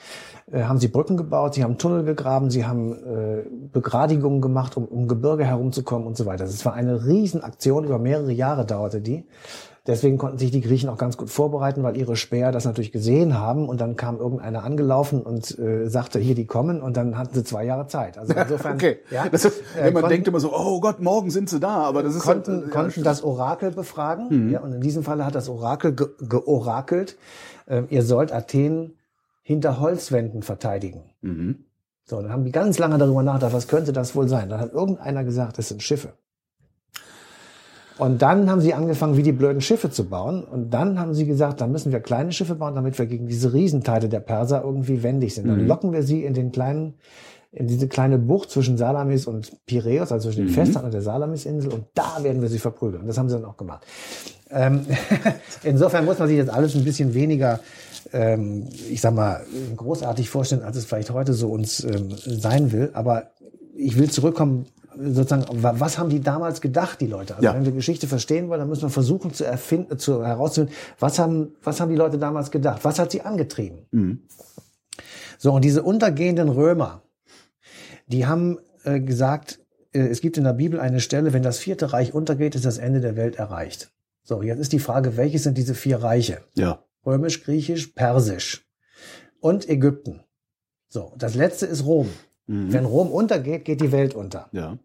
äh, 0.51 0.63
haben 0.65 0.81
sie 0.81 0.89
Brücken 0.89 1.17
gebaut, 1.17 1.55
sie 1.55 1.63
haben 1.63 1.79
Tunnel 1.79 2.03
gegraben, 2.03 2.51
sie 2.51 2.67
haben 2.67 2.93
äh, 2.95 3.45
Begradigungen 3.73 4.41
gemacht, 4.41 4.77
um, 4.77 4.87
um 4.87 5.07
Gebirge 5.07 5.45
herumzukommen 5.45 6.07
und 6.09 6.17
so 6.17 6.27
weiter. 6.27 6.45
Das 6.47 6.65
war 6.65 6.73
eine 6.75 7.07
Riesenaktion, 7.07 7.85
über 7.85 7.99
mehrere 8.01 8.33
Jahre 8.33 8.67
dauerte 8.67 9.01
die. 9.01 9.25
Deswegen 9.89 10.19
konnten 10.19 10.39
sich 10.39 10.51
die 10.53 10.61
Griechen 10.61 10.89
auch 10.89 10.99
ganz 10.99 11.17
gut 11.17 11.31
vorbereiten, 11.31 11.83
weil 11.83 11.97
ihre 11.97 12.15
Späher 12.15 12.53
das 12.53 12.65
natürlich 12.67 12.93
gesehen 12.93 13.39
haben 13.41 13.69
und 13.69 13.81
dann 13.81 13.97
kam 13.97 14.19
irgendeiner 14.19 14.63
angelaufen 14.63 15.23
und 15.23 15.59
äh, 15.59 15.89
sagte, 15.89 16.19
hier, 16.21 16.35
die 16.37 16.47
kommen 16.47 16.81
und 16.81 16.97
dann 16.97 17.19
hatten 17.19 17.35
sie 17.35 17.43
zwei 17.43 17.65
Jahre 17.65 17.87
Zeit. 17.89 18.19
Also 18.19 18.35
insofern, 18.41 18.75
Okay. 18.77 18.99
ja, 19.11 19.29
Das 19.29 19.45
ist, 19.47 19.63
äh, 19.77 19.85
man 19.85 19.95
konnten- 19.95 20.09
denkt 20.11 20.29
immer 20.29 20.39
so, 20.41 20.53
oh 20.55 20.79
Gott, 20.81 21.01
morgen 21.01 21.31
sind 21.31 21.49
sie 21.51 21.59
da, 21.59 21.79
aber 21.79 22.03
das 22.05 22.15
ist 22.15 22.23
konnten, 22.23 22.53
halt, 22.53 22.63
äh, 22.65 22.67
ja, 22.67 22.71
konnten 22.71 23.03
das 23.03 23.25
Orakel 23.25 23.71
befragen. 23.73 24.51
Ja, 24.51 24.61
und 24.61 24.73
in 24.75 24.81
diesem 24.83 25.03
Falle 25.03 25.25
hat 25.25 25.35
das 25.35 25.49
Orakel 25.49 25.95
ge 25.97 26.07
georakelt. 26.21 27.17
Ähm, 27.67 27.87
ihr 27.91 28.03
sollt 28.03 28.33
Athen 28.33 28.93
hinter 29.43 29.81
Holzwänden 29.81 30.43
verteidigen. 30.43 31.03
Mhm. 31.23 31.65
So, 32.05 32.21
dann 32.21 32.31
haben 32.33 32.45
die 32.45 32.53
ganz 32.53 32.79
lange 32.79 32.99
darüber 32.99 33.23
nachgedacht, 33.23 33.53
was 33.55 33.69
könnte 33.69 33.93
das 33.93 34.15
wohl 34.15 34.29
sein. 34.29 34.49
Dann 34.51 34.61
hat 34.61 34.73
irgendeiner 34.73 35.25
gesagt, 35.25 35.57
das 35.59 35.69
sind 35.69 35.83
Schiffe. 35.83 36.13
Und 37.99 38.23
dann 38.23 38.49
haben 38.49 38.61
sie 38.61 38.75
angefangen, 38.75 39.17
wie 39.17 39.23
die 39.23 39.33
blöden 39.33 39.61
Schiffe 39.61 39.91
zu 39.91 40.09
bauen. 40.09 40.45
Und 40.45 40.71
dann 40.71 40.99
haben 40.99 41.15
sie 41.15 41.27
gesagt, 41.27 41.61
dann 41.61 41.73
müssen 41.73 41.91
wir 41.91 42.01
kleine 42.01 42.33
Schiffe 42.33 42.55
bauen, 42.55 42.75
damit 42.75 42.99
wir 42.99 43.07
gegen 43.07 43.27
diese 43.27 43.53
Riesenteile 43.53 44.09
der 44.09 44.21
Perser 44.21 44.63
irgendwie 44.65 45.03
wendig 45.03 45.35
sind. 45.35 45.49
Dann 45.49 45.67
locken 45.67 45.93
wir 45.93 46.03
sie 46.03 46.25
in 46.25 46.33
den 46.33 46.53
kleinen, 46.53 46.95
in 47.51 47.67
diese 47.67 47.89
kleine 47.89 48.19
Bucht 48.19 48.51
zwischen 48.51 48.79
Salamis 48.79 49.27
und 49.27 49.53
Piräus, 49.67 50.13
also 50.13 50.29
zwischen 50.29 50.47
dem 50.47 50.55
Festland 50.55 50.87
und 50.87 50.95
der 50.95 51.03
Salamisinsel. 51.03 51.73
Und 51.73 51.87
da 51.95 52.23
werden 52.23 52.41
wir 52.41 52.49
sie 52.49 52.61
verprügeln. 52.61 53.03
Und 53.03 53.09
das 53.09 53.19
haben 53.19 53.29
sie 53.29 53.35
dann 53.35 53.45
auch 53.45 53.57
gemacht. 53.57 53.85
Ähm, 54.51 54.87
insofern 55.65 56.05
muss 56.05 56.21
man 56.21 56.29
sich 56.29 56.39
das 56.39 56.49
alles 56.49 56.77
ein 56.77 56.85
bisschen 56.85 57.15
weniger, 57.15 57.59
ähm, 58.13 58.69
ich 58.89 59.01
sag 59.01 59.13
mal, 59.13 59.45
großartig 59.77 60.31
vorstellen, 60.31 60.63
als 60.63 60.77
es 60.77 60.85
vielleicht 60.85 61.11
heute 61.11 61.33
so 61.33 61.51
uns 61.51 61.83
ähm, 61.83 62.11
sein 62.27 62.71
will. 62.71 62.91
Aber 62.93 63.31
ich 63.77 63.99
will 63.99 64.09
zurückkommen, 64.09 64.67
sozusagen, 65.01 65.63
wa- 65.63 65.75
was 65.79 65.99
haben 65.99 66.11
die 66.11 66.21
damals 66.21 66.61
gedacht, 66.61 67.01
die 67.01 67.07
Leute? 67.07 67.35
Also 67.37 67.45
Ja. 67.47 67.55
wenn 67.55 67.65
wir 67.65 67.73
Geschichte 67.73 68.07
verstehen 68.07 68.49
wollen, 68.49 68.61
dann 68.61 68.69
müssen 68.69 68.83
wir 68.83 68.91
versuchen 68.91 69.33
zu 69.33 69.45
erfinden, 69.45 69.99
zu 69.99 70.25
herauszufinden, 70.25 70.75
was 70.99 71.19
haben, 71.19 71.55
was 71.63 71.81
haben 71.81 71.91
die 71.91 71.97
Leute 71.97 72.19
damals 72.19 72.51
gedacht? 72.51 72.81
Was 72.85 72.99
hat 72.99 73.11
sie 73.13 73.23
angetrieben? 73.23 74.23
So, 75.39 75.53
und 75.53 75.65
diese 75.65 75.83
untergehenden 75.83 76.49
Römer, 76.49 77.03
die 78.07 78.27
haben 78.27 78.59
äh, 78.85 79.01
gesagt, 79.01 79.61
äh, 79.93 80.01
es 80.01 80.21
gibt 80.21 80.37
in 80.39 80.45
der 80.45 80.53
Bibel 80.55 80.81
eine 80.81 81.01
Stelle, 81.01 81.33
wenn 81.33 81.43
das 81.43 81.59
vierte 81.59 81.93
Reich 81.93 82.15
untergeht, 82.15 82.55
ist 82.55 82.65
das 82.65 82.79
Ende 82.79 83.01
der 83.01 83.17
Welt 83.17 83.37
erreicht. 83.37 83.91
So, 84.25 84.43
jetzt 84.43 84.59
ist 84.59 84.73
die 84.73 84.79
Frage, 84.79 85.17
welches 85.17 85.45
sind 85.45 85.57
diese 85.59 85.75
vier 85.75 86.03
Reiche? 86.03 86.39
ja. 86.55 86.83
Römisch, 87.07 87.43
Griechisch, 87.45 87.87
Persisch 87.95 88.67
und 89.41 89.67
Ägypten. 89.69 90.21
So, 90.89 91.15
das 91.17 91.35
letzte 91.37 91.65
ist 91.65 91.87
Rom. 91.87 92.09
Mhm. 92.47 92.73
Wenn 92.73 92.85
Rom 92.85 93.11
untergeht, 93.11 93.65
geht 93.65 93.81
die 93.81 93.93
Welt 93.93 94.15
unter. 94.15 94.49
ja. 94.53 94.77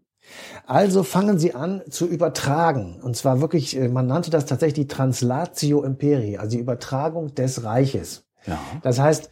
Also 0.65 1.03
fangen 1.03 1.37
sie 1.37 1.53
an 1.53 1.81
zu 1.89 2.07
übertragen. 2.07 2.99
Und 3.01 3.15
zwar 3.15 3.41
wirklich, 3.41 3.77
äh, 3.77 3.87
man 3.89 4.07
nannte 4.07 4.31
das 4.31 4.45
tatsächlich 4.45 4.87
die 4.87 4.93
Translatio 4.93 5.83
Imperii, 5.83 6.37
also 6.37 6.51
die 6.55 6.61
Übertragung 6.61 7.35
des 7.35 7.63
Reiches. 7.63 8.23
Ja. 8.45 8.59
Das 8.81 8.99
heißt, 8.99 9.29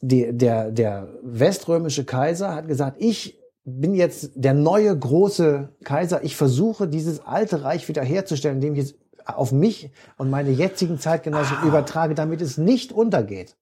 die, 0.00 0.32
der, 0.32 0.70
der 0.70 1.08
weströmische 1.22 2.04
Kaiser 2.04 2.54
hat 2.54 2.68
gesagt, 2.68 2.96
ich 3.00 3.38
bin 3.64 3.94
jetzt 3.94 4.30
der 4.34 4.54
neue 4.54 4.96
große 4.96 5.70
Kaiser. 5.84 6.22
Ich 6.24 6.36
versuche, 6.36 6.88
dieses 6.88 7.20
alte 7.26 7.64
Reich 7.64 7.88
wiederherzustellen, 7.88 8.56
indem 8.58 8.74
ich 8.74 8.80
es 8.80 8.94
auf 9.26 9.52
mich 9.52 9.90
und 10.16 10.30
meine 10.30 10.50
jetzigen 10.50 10.98
Zeitgenossen 10.98 11.58
Ah. 11.62 11.66
übertrage, 11.66 12.14
damit 12.14 12.40
es 12.40 12.56
nicht 12.56 12.92
untergeht. 12.92 13.56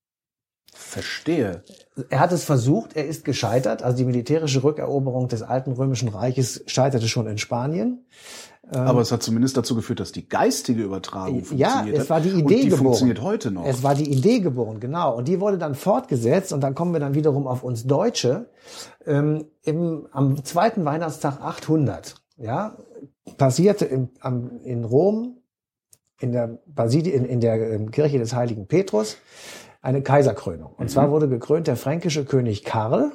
Verstehe. 0.79 1.63
Er 2.11 2.21
hat 2.21 2.33
es 2.33 2.45
versucht, 2.45 2.97
er 2.97 3.07
ist 3.07 3.25
gescheitert. 3.25 3.83
Also 3.83 3.97
die 3.99 4.05
militärische 4.05 4.63
Rückeroberung 4.63 5.29
des 5.29 5.43
alten 5.43 5.73
römischen 5.73 6.09
Reiches 6.09 6.63
scheiterte 6.67 7.09
schon 7.09 7.27
in 7.27 7.39
Spanien. 7.39 8.05
Aber 8.71 9.01
es 9.01 9.13
hat 9.13 9.23
zumindest 9.23 9.57
dazu 9.57 9.75
geführt, 9.77 10.01
dass 10.01 10.11
die 10.13 10.29
geistige 10.29 10.83
Übertragung 10.83 11.43
Ja, 11.57 11.69
funktioniert 11.69 11.97
es 11.97 12.03
hat. 12.03 12.11
war 12.11 12.21
die 12.21 12.31
Idee 12.31 12.41
Und 12.41 12.49
die 12.49 12.63
geboren. 12.65 12.79
funktioniert 12.79 13.23
heute 13.23 13.51
noch. 13.53 13.65
Es 13.65 13.83
war 13.83 13.95
die 13.95 14.11
Idee 14.11 14.41
geboren, 14.41 14.81
genau. 14.81 15.17
Und 15.17 15.29
die 15.29 15.41
wurde 15.41 15.57
dann 15.57 15.75
fortgesetzt 15.77 16.53
und 16.53 16.61
dann 16.63 16.75
kommen 16.75 16.93
wir 16.93 17.01
dann 17.01 17.15
wiederum 17.15 17.47
auf 17.47 17.63
uns 17.63 17.85
Deutsche. 17.87 18.51
Ähm, 19.07 19.47
im, 19.63 20.09
am 20.11 20.45
zweiten 20.45 20.85
Weihnachtstag 20.85 21.41
800, 21.41 22.17
ja, 22.39 22.77
passierte 23.39 23.85
im, 23.85 24.09
am, 24.21 24.61
in 24.65 24.85
Rom, 24.85 25.39
in 26.19 26.33
der 26.33 26.59
Basili 26.67 27.11
in, 27.11 27.25
in 27.25 27.41
der 27.41 27.71
ähm, 27.73 27.91
Kirche 27.93 28.19
des 28.19 28.35
heiligen 28.35 28.67
Petrus, 28.67 29.17
eine 29.87 30.03
Kaiserkrönung. 30.03 30.73
Und 30.77 30.91
zwar 30.91 31.13
wurde 31.13 31.29
gekrönt 31.29 31.69
der 31.69 31.77
fränkische 31.77 32.25
König 32.25 32.65
Karl 32.65 33.13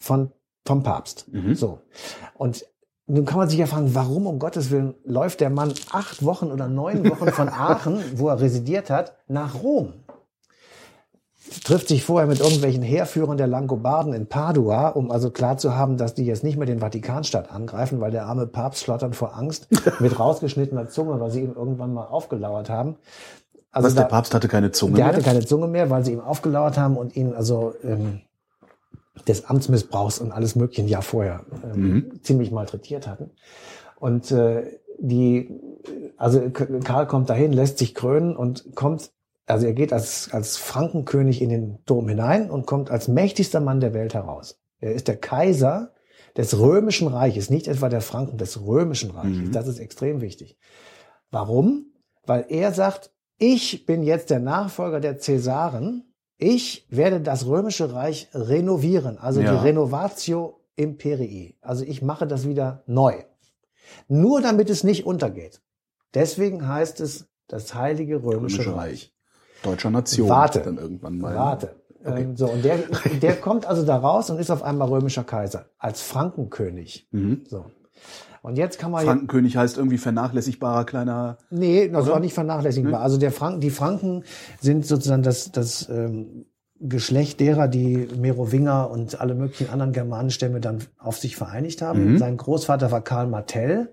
von, 0.00 0.32
vom 0.66 0.82
Papst. 0.82 1.26
So. 1.54 1.78
Und 2.34 2.66
nun 3.06 3.24
kann 3.24 3.38
man 3.38 3.48
sich 3.48 3.60
ja 3.60 3.66
fragen, 3.66 3.94
warum 3.94 4.26
um 4.26 4.40
Gottes 4.40 4.72
Willen 4.72 4.94
läuft 5.04 5.40
der 5.40 5.48
Mann 5.48 5.72
acht 5.92 6.24
Wochen 6.24 6.50
oder 6.50 6.66
neun 6.66 7.08
Wochen 7.08 7.28
von 7.30 7.48
Aachen, 7.48 8.02
wo 8.16 8.28
er 8.28 8.40
residiert 8.40 8.90
hat, 8.90 9.16
nach 9.28 9.62
Rom? 9.62 9.92
Trifft 11.62 11.86
sich 11.86 12.04
vorher 12.04 12.26
mit 12.26 12.40
irgendwelchen 12.40 12.82
Heerführern 12.82 13.36
der 13.36 13.46
Langobarden 13.46 14.12
in 14.12 14.26
Padua, 14.26 14.88
um 14.88 15.12
also 15.12 15.30
klar 15.30 15.56
zu 15.56 15.76
haben, 15.76 15.96
dass 15.96 16.14
die 16.14 16.26
jetzt 16.26 16.42
nicht 16.42 16.56
mehr 16.56 16.66
den 16.66 16.80
Vatikanstadt 16.80 17.52
angreifen, 17.52 18.00
weil 18.00 18.10
der 18.10 18.26
arme 18.26 18.48
Papst 18.48 18.82
schlottern 18.82 19.12
vor 19.12 19.36
Angst 19.36 19.68
mit 20.00 20.18
rausgeschnittener 20.18 20.88
Zunge, 20.88 21.20
weil 21.20 21.30
sie 21.30 21.42
ihm 21.42 21.54
irgendwann 21.54 21.94
mal 21.94 22.06
aufgelauert 22.06 22.68
haben. 22.68 22.96
Also 23.72 23.86
Was, 23.88 23.94
der 23.94 24.04
da- 24.04 24.08
Papst 24.08 24.34
hatte 24.34 24.48
keine 24.48 24.70
Zunge 24.72 24.94
der 24.96 25.06
mehr? 25.06 25.14
hatte 25.14 25.24
keine 25.24 25.44
Zunge 25.44 25.66
mehr, 25.68 25.90
weil 25.90 26.04
sie 26.04 26.12
ihm 26.12 26.20
aufgelauert 26.20 26.78
haben 26.78 26.96
und 26.96 27.14
ihn 27.16 27.34
also 27.34 27.74
ähm, 27.84 28.20
des 29.28 29.46
Amtsmissbrauchs 29.46 30.18
und 30.18 30.32
alles 30.32 30.56
Mögliche 30.56 30.82
ein 30.82 30.88
Jahr 30.88 31.02
vorher 31.02 31.44
ähm, 31.64 32.20
ziemlich 32.22 32.50
malträtiert 32.50 33.06
hatten. 33.06 33.30
Und 33.98 34.30
äh, 34.30 34.78
die, 34.98 35.50
also 36.16 36.50
Karl 36.50 37.06
kommt 37.06 37.28
dahin, 37.28 37.52
lässt 37.52 37.78
sich 37.78 37.94
krönen 37.94 38.34
und 38.36 38.74
kommt, 38.74 39.10
also 39.46 39.66
er 39.66 39.72
geht 39.74 39.92
als, 39.92 40.30
als 40.32 40.56
Frankenkönig 40.56 41.42
in 41.42 41.50
den 41.50 41.78
Dom 41.86 42.08
hinein 42.08 42.50
und 42.50 42.66
kommt 42.66 42.90
als 42.90 43.08
mächtigster 43.08 43.60
Mann 43.60 43.80
der 43.80 43.94
Welt 43.94 44.14
heraus. 44.14 44.58
Er 44.80 44.92
ist 44.94 45.08
der 45.08 45.16
Kaiser 45.16 45.92
des 46.36 46.58
römischen 46.58 47.08
Reiches, 47.08 47.48
nicht 47.50 47.68
etwa 47.68 47.88
der 47.88 48.02
Franken, 48.02 48.36
des 48.38 48.62
römischen 48.64 49.10
Reiches. 49.10 49.50
Das 49.52 49.66
ist 49.66 49.78
extrem 49.78 50.20
wichtig. 50.20 50.58
Warum? 51.30 51.86
Weil 52.26 52.44
er 52.48 52.72
sagt, 52.72 53.10
ich 53.38 53.86
bin 53.86 54.02
jetzt 54.02 54.30
der 54.30 54.40
Nachfolger 54.40 55.00
der 55.00 55.18
Cäsaren. 55.18 56.04
Ich 56.38 56.86
werde 56.90 57.20
das 57.20 57.46
römische 57.46 57.92
Reich 57.94 58.28
renovieren, 58.34 59.18
also 59.18 59.40
Ja. 59.40 59.52
die 59.52 59.58
Renovatio 59.68 60.60
Imperii. 60.76 61.56
Also 61.62 61.84
ich 61.84 62.02
mache 62.02 62.26
das 62.26 62.46
wieder 62.46 62.82
neu. 62.86 63.14
Nur 64.08 64.42
damit 64.42 64.68
es 64.68 64.84
nicht 64.84 65.06
untergeht. 65.06 65.62
Deswegen 66.14 66.68
heißt 66.68 67.00
es 67.00 67.28
das 67.48 67.74
Heilige 67.74 68.16
Römische, 68.22 68.58
Römische 68.58 68.76
Reich. 68.76 68.76
Reich. 68.76 69.12
Deutscher 69.62 69.90
Nation. 69.90 70.28
Warte. 70.28 70.60
Dann 70.60 70.76
irgendwann 70.76 71.18
mal. 71.18 71.34
Warte. 71.34 71.76
Ähm, 72.04 72.36
so, 72.36 72.46
und 72.46 72.64
der, 72.64 72.78
der 73.22 73.36
kommt 73.36 73.66
also 73.66 73.84
da 73.84 73.96
raus 73.96 74.30
und 74.30 74.38
ist 74.38 74.50
auf 74.50 74.62
einmal 74.62 74.88
römischer 74.88 75.24
Kaiser. 75.24 75.70
Als 75.78 76.02
Frankenkönig. 76.02 77.08
Mhm. 77.10 77.44
So. 77.48 77.66
Und 78.46 78.56
jetzt 78.56 78.78
kann 78.78 78.92
man 78.92 79.04
Frankenkönig 79.04 79.56
heißt 79.56 79.76
irgendwie 79.76 79.98
vernachlässigbarer 79.98 80.84
kleiner. 80.84 81.36
Nee, 81.50 81.88
das 81.88 82.04
Oder? 82.04 82.12
war 82.12 82.20
nicht 82.20 82.32
vernachlässigbar. 82.32 83.00
Also 83.00 83.18
der 83.18 83.32
Franken, 83.32 83.60
die 83.60 83.70
Franken 83.70 84.22
sind 84.60 84.86
sozusagen 84.86 85.24
das, 85.24 85.50
das 85.50 85.88
ähm, 85.88 86.46
Geschlecht 86.78 87.40
derer, 87.40 87.66
die 87.66 88.06
Merowinger 88.16 88.88
und 88.88 89.20
alle 89.20 89.34
möglichen 89.34 89.68
anderen 89.68 89.92
Germanenstämme 89.92 90.60
dann 90.60 90.78
auf 90.96 91.18
sich 91.18 91.34
vereinigt 91.34 91.82
haben. 91.82 92.18
Sein 92.18 92.36
Großvater 92.36 92.92
war 92.92 93.00
Karl 93.00 93.26
Martell, 93.26 93.92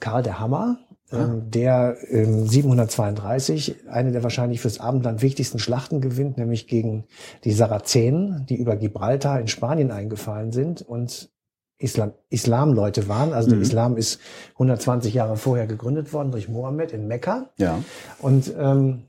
Karl 0.00 0.22
der 0.22 0.38
Hammer, 0.38 0.78
ähm, 1.10 1.50
der 1.50 1.96
ähm, 2.10 2.46
732 2.46 3.88
eine 3.88 4.12
der 4.12 4.22
wahrscheinlich 4.22 4.60
fürs 4.60 4.80
Abendland 4.80 5.22
wichtigsten 5.22 5.58
Schlachten 5.58 6.02
gewinnt, 6.02 6.36
nämlich 6.36 6.66
gegen 6.66 7.04
die 7.44 7.52
Sarazenen, 7.52 8.44
die 8.50 8.56
über 8.56 8.76
Gibraltar 8.76 9.40
in 9.40 9.48
Spanien 9.48 9.90
eingefallen 9.90 10.52
sind 10.52 10.82
und 10.82 11.30
Islam, 11.78 12.12
Islamleute 12.30 13.08
waren. 13.08 13.32
Also 13.32 13.50
der 13.50 13.60
Islam 13.60 13.96
ist 13.96 14.20
120 14.54 15.12
Jahre 15.12 15.36
vorher 15.36 15.66
gegründet 15.66 16.12
worden 16.12 16.30
durch 16.30 16.48
Mohammed 16.48 16.92
in 16.92 17.06
Mekka. 17.06 17.50
Ja. 17.58 17.78
Und 18.18 18.52
ähm, 18.58 19.02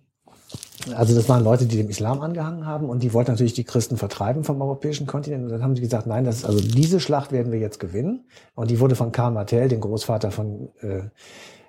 also 0.96 1.16
das 1.16 1.28
waren 1.28 1.44
Leute, 1.44 1.66
die 1.66 1.78
dem 1.78 1.90
Islam 1.90 2.22
angehangen 2.22 2.66
haben 2.66 2.90
und 2.90 3.04
die 3.04 3.14
wollten 3.14 3.32
natürlich 3.32 3.54
die 3.54 3.64
Christen 3.64 3.98
vertreiben 3.98 4.44
vom 4.44 4.62
europäischen 4.62 5.08
Kontinent. 5.08 5.44
Und 5.44 5.50
dann 5.50 5.64
haben 5.64 5.76
sie 5.76 5.82
gesagt, 5.82 6.08
nein, 6.08 6.24
das 6.24 6.38
ist, 6.38 6.46
also 6.46 6.60
diese 6.60 7.00
Schlacht 7.00 7.32
werden 7.32 7.52
wir 7.52 7.60
jetzt 7.60 7.80
gewinnen. 7.80 8.26
Und 8.56 8.70
die 8.70 8.80
wurde 8.80 8.96
von 8.96 9.12
Karl 9.12 9.32
Martell, 9.32 9.70
dem 9.70 9.82
Großvater 9.82 10.32
von 10.32 10.70
äh, 10.82 11.02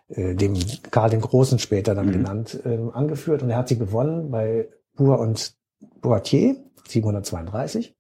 äh, 0.08 0.34
dem 0.34 0.54
Karl 0.90 1.11
den 1.11 1.20
Großen 1.20 1.58
später 1.58 1.94
dann 1.94 2.12
genannt, 2.12 2.61
ähm, 2.64 2.90
angeführt. 2.92 3.42
Und 3.42 3.50
er 3.50 3.56
hat 3.56 3.68
sie 3.68 3.78
gewonnen 3.78 4.30
bei 4.30 4.68
Bour 4.94 5.18
und 5.20 5.54
Poitiers 6.00 6.56
732. 6.88 7.96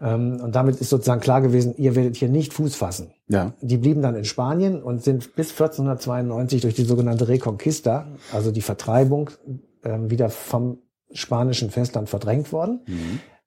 Ähm, 0.00 0.40
und 0.42 0.54
damit 0.54 0.76
ist 0.76 0.90
sozusagen 0.90 1.20
klar 1.20 1.40
gewesen, 1.40 1.74
ihr 1.76 1.94
werdet 1.96 2.16
hier 2.16 2.28
nicht 2.28 2.52
Fuß 2.52 2.74
fassen. 2.76 3.12
Ja. 3.28 3.52
Die 3.60 3.76
blieben 3.78 4.02
dann 4.02 4.14
in 4.14 4.24
Spanien 4.24 4.82
und 4.82 5.02
sind 5.02 5.34
bis 5.36 5.50
1492 5.50 6.60
durch 6.62 6.74
die 6.74 6.84
sogenannte 6.84 7.28
Reconquista, 7.28 8.06
also 8.32 8.50
die 8.50 8.60
Vertreibung, 8.62 9.30
ähm, 9.84 10.10
wieder 10.10 10.28
vom 10.28 10.78
spanischen 11.12 11.70
Festland 11.70 12.08
verdrängt 12.08 12.52
worden. 12.52 12.80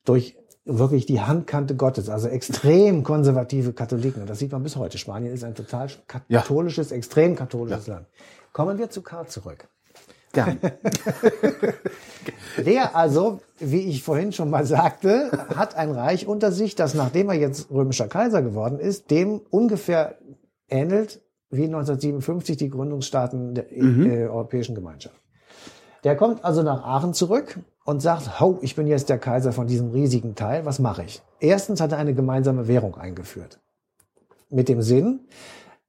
Durch 0.06 0.38
wirklich 0.66 1.06
die 1.06 1.22
Handkante 1.22 1.76
Gottes, 1.76 2.10
also 2.10 2.28
extrem 2.28 3.04
konservative 3.04 3.74
Katholiken. 3.74 4.22
Und 4.22 4.30
das 4.30 4.40
sieht 4.40 4.52
man 4.52 4.64
bis 4.64 4.76
heute. 4.76 4.98
Spanien 4.98 5.34
ist 5.34 5.44
ein 5.44 5.56
total 5.56 5.88
Ja. 6.28 6.40
katholisches, 6.40 6.92
extrem 6.92 7.36
katholisches 7.36 7.88
Land. 7.88 8.08
Kommen 8.54 8.78
wir 8.78 8.90
zu 8.90 9.02
Karl 9.02 9.28
zurück. 9.28 9.68
Gern. 10.32 10.60
Der 12.66 12.96
also, 12.96 13.40
wie 13.60 13.90
ich 13.90 14.04
vorhin 14.04 14.32
schon 14.32 14.50
mal 14.50 14.66
sagte, 14.66 15.32
hat 15.56 15.76
ein 15.76 15.92
Reich 15.92 16.28
unter 16.28 16.52
sich, 16.52 16.76
das 16.76 16.94
nachdem 16.94 17.30
er 17.30 17.36
jetzt 17.36 17.72
römischer 17.72 18.08
Kaiser 18.08 18.42
geworden 18.42 18.80
ist, 18.80 19.12
dem 19.12 19.42
ungefähr 19.50 20.18
ähnelt 20.70 21.22
wie 21.50 21.66
1957 21.66 22.58
die 22.58 22.70
Gründungsstaaten 22.70 23.56
der 23.56 23.72
äh, 23.72 24.28
Europäischen 24.28 24.76
Gemeinschaft. 24.76 25.20
Der 26.04 26.16
kommt 26.16 26.46
also 26.46 26.64
nach 26.64 26.84
Aachen 26.84 27.14
zurück 27.14 27.60
und 27.84 28.02
sagt, 28.02 28.40
hau, 28.40 28.60
ich 28.62 28.76
bin 28.76 28.88
jetzt 28.88 29.10
der 29.10 29.18
Kaiser 29.18 29.52
von 29.52 29.68
diesem 29.68 29.92
riesigen 29.92 30.36
Teil, 30.36 30.66
was 30.66 30.80
mache 30.80 31.04
ich? 31.04 31.22
Erstens 31.40 31.82
hat 31.82 31.92
er 31.92 31.98
eine 31.98 32.14
gemeinsame 32.14 32.68
Währung 32.68 32.96
eingeführt. 32.96 33.60
Mit 34.50 34.70
dem 34.70 34.82
Sinn, 34.82 35.22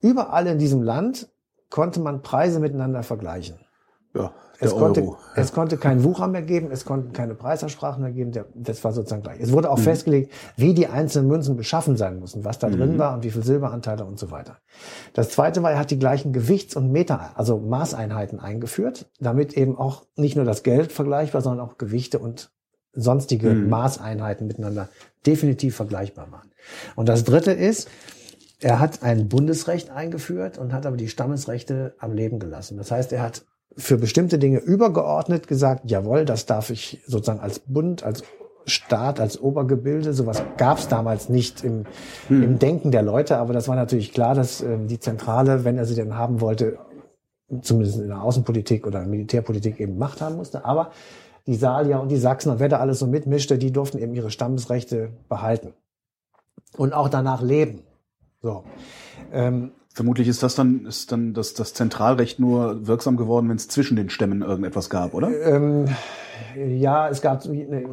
überall 0.00 0.46
in 0.46 0.58
diesem 0.58 0.82
Land 0.82 1.28
konnte 1.68 2.00
man 2.00 2.22
Preise 2.22 2.58
miteinander 2.58 3.02
vergleichen. 3.02 3.60
Ja, 4.14 4.32
Es 4.58 4.72
konnte, 4.72 5.02
Euro. 5.02 5.16
es 5.36 5.52
konnte 5.52 5.76
kein 5.76 6.02
Wucher 6.04 6.26
mehr 6.26 6.42
geben, 6.42 6.70
es 6.70 6.84
konnten 6.84 7.12
keine 7.12 7.34
Preisabsprachen 7.34 8.02
mehr 8.02 8.12
geben, 8.12 8.32
der, 8.32 8.46
das 8.54 8.82
war 8.82 8.92
sozusagen 8.92 9.22
gleich. 9.22 9.40
Es 9.40 9.52
wurde 9.52 9.70
auch 9.70 9.78
festgelegt, 9.78 10.32
wie 10.56 10.74
die 10.74 10.88
einzelnen 10.88 11.28
Münzen 11.28 11.56
beschaffen 11.56 11.96
sein 11.96 12.18
mussten, 12.18 12.44
was 12.44 12.58
da 12.58 12.68
drin 12.68 12.98
war 12.98 13.14
und 13.14 13.22
wie 13.24 13.30
viel 13.30 13.44
Silberanteile 13.44 14.04
und 14.04 14.18
so 14.18 14.30
weiter. 14.30 14.58
Das 15.14 15.30
zweite 15.30 15.62
war, 15.62 15.70
er 15.70 15.78
hat 15.78 15.90
die 15.90 15.98
gleichen 15.98 16.32
Gewichts- 16.32 16.76
und 16.76 16.90
Meter, 16.90 17.30
also 17.36 17.58
Maßeinheiten 17.58 18.40
eingeführt, 18.40 19.08
damit 19.20 19.52
eben 19.54 19.78
auch 19.78 20.04
nicht 20.16 20.36
nur 20.36 20.44
das 20.44 20.62
Geld 20.62 20.90
vergleichbar, 20.92 21.40
sondern 21.42 21.66
auch 21.66 21.78
Gewichte 21.78 22.18
und 22.18 22.50
sonstige 22.92 23.50
Maßeinheiten 23.54 24.46
miteinander 24.46 24.88
definitiv 25.24 25.76
vergleichbar 25.76 26.32
waren. 26.32 26.50
Und 26.96 27.08
das 27.08 27.24
dritte 27.24 27.52
ist, 27.52 27.88
er 28.58 28.78
hat 28.80 29.02
ein 29.02 29.28
Bundesrecht 29.28 29.90
eingeführt 29.90 30.58
und 30.58 30.72
hat 30.72 30.84
aber 30.84 30.96
die 30.96 31.08
Stammesrechte 31.08 31.94
am 31.98 32.12
Leben 32.12 32.38
gelassen. 32.40 32.76
Das 32.76 32.90
heißt, 32.90 33.12
er 33.12 33.22
hat 33.22 33.44
für 33.76 33.96
bestimmte 33.96 34.38
Dinge 34.38 34.58
übergeordnet 34.58 35.48
gesagt, 35.48 35.90
jawohl, 35.90 36.24
das 36.24 36.46
darf 36.46 36.70
ich 36.70 37.02
sozusagen 37.06 37.40
als 37.40 37.60
Bund, 37.60 38.02
als 38.02 38.24
Staat, 38.66 39.20
als 39.20 39.40
Obergebilde, 39.40 40.12
sowas 40.12 40.42
gab 40.56 40.78
es 40.78 40.88
damals 40.88 41.28
nicht 41.28 41.64
im, 41.64 41.86
im 42.28 42.58
Denken 42.58 42.90
der 42.90 43.02
Leute, 43.02 43.38
aber 43.38 43.52
das 43.52 43.68
war 43.68 43.74
natürlich 43.74 44.12
klar, 44.12 44.34
dass 44.34 44.60
ähm, 44.60 44.86
die 44.86 45.00
Zentrale, 45.00 45.64
wenn 45.64 45.78
er 45.78 45.86
sie 45.86 45.94
denn 45.94 46.16
haben 46.16 46.40
wollte, 46.40 46.78
zumindest 47.62 47.98
in 47.98 48.08
der 48.08 48.22
Außenpolitik 48.22 48.86
oder 48.86 49.04
Militärpolitik 49.06 49.80
eben 49.80 49.98
Macht 49.98 50.20
haben 50.20 50.36
musste. 50.36 50.64
Aber 50.64 50.92
die 51.46 51.56
Salier 51.56 52.00
und 52.00 52.10
die 52.10 52.16
Sachsen 52.16 52.50
und 52.50 52.60
wer 52.60 52.68
da 52.68 52.78
alles 52.78 52.98
so 52.98 53.06
mitmischte, 53.06 53.58
die 53.58 53.72
durften 53.72 53.98
eben 53.98 54.14
ihre 54.14 54.30
Stammesrechte 54.30 55.10
behalten 55.28 55.72
und 56.76 56.92
auch 56.92 57.08
danach 57.08 57.42
leben. 57.42 57.82
So. 58.42 58.64
Ähm, 59.32 59.72
Vermutlich 59.92 60.28
ist 60.28 60.42
das 60.42 60.54
dann, 60.54 60.86
ist 60.86 61.10
dann 61.10 61.34
das, 61.34 61.54
das 61.54 61.74
Zentralrecht 61.74 62.38
nur 62.38 62.86
wirksam 62.86 63.16
geworden, 63.16 63.48
wenn 63.48 63.56
es 63.56 63.66
zwischen 63.68 63.96
den 63.96 64.08
Stämmen 64.08 64.42
irgendetwas 64.42 64.88
gab, 64.88 65.14
oder? 65.14 65.30
ähm, 65.44 65.86
ja, 66.56 67.08
es 67.08 67.20
gab 67.20 67.44
nee, 67.44 67.86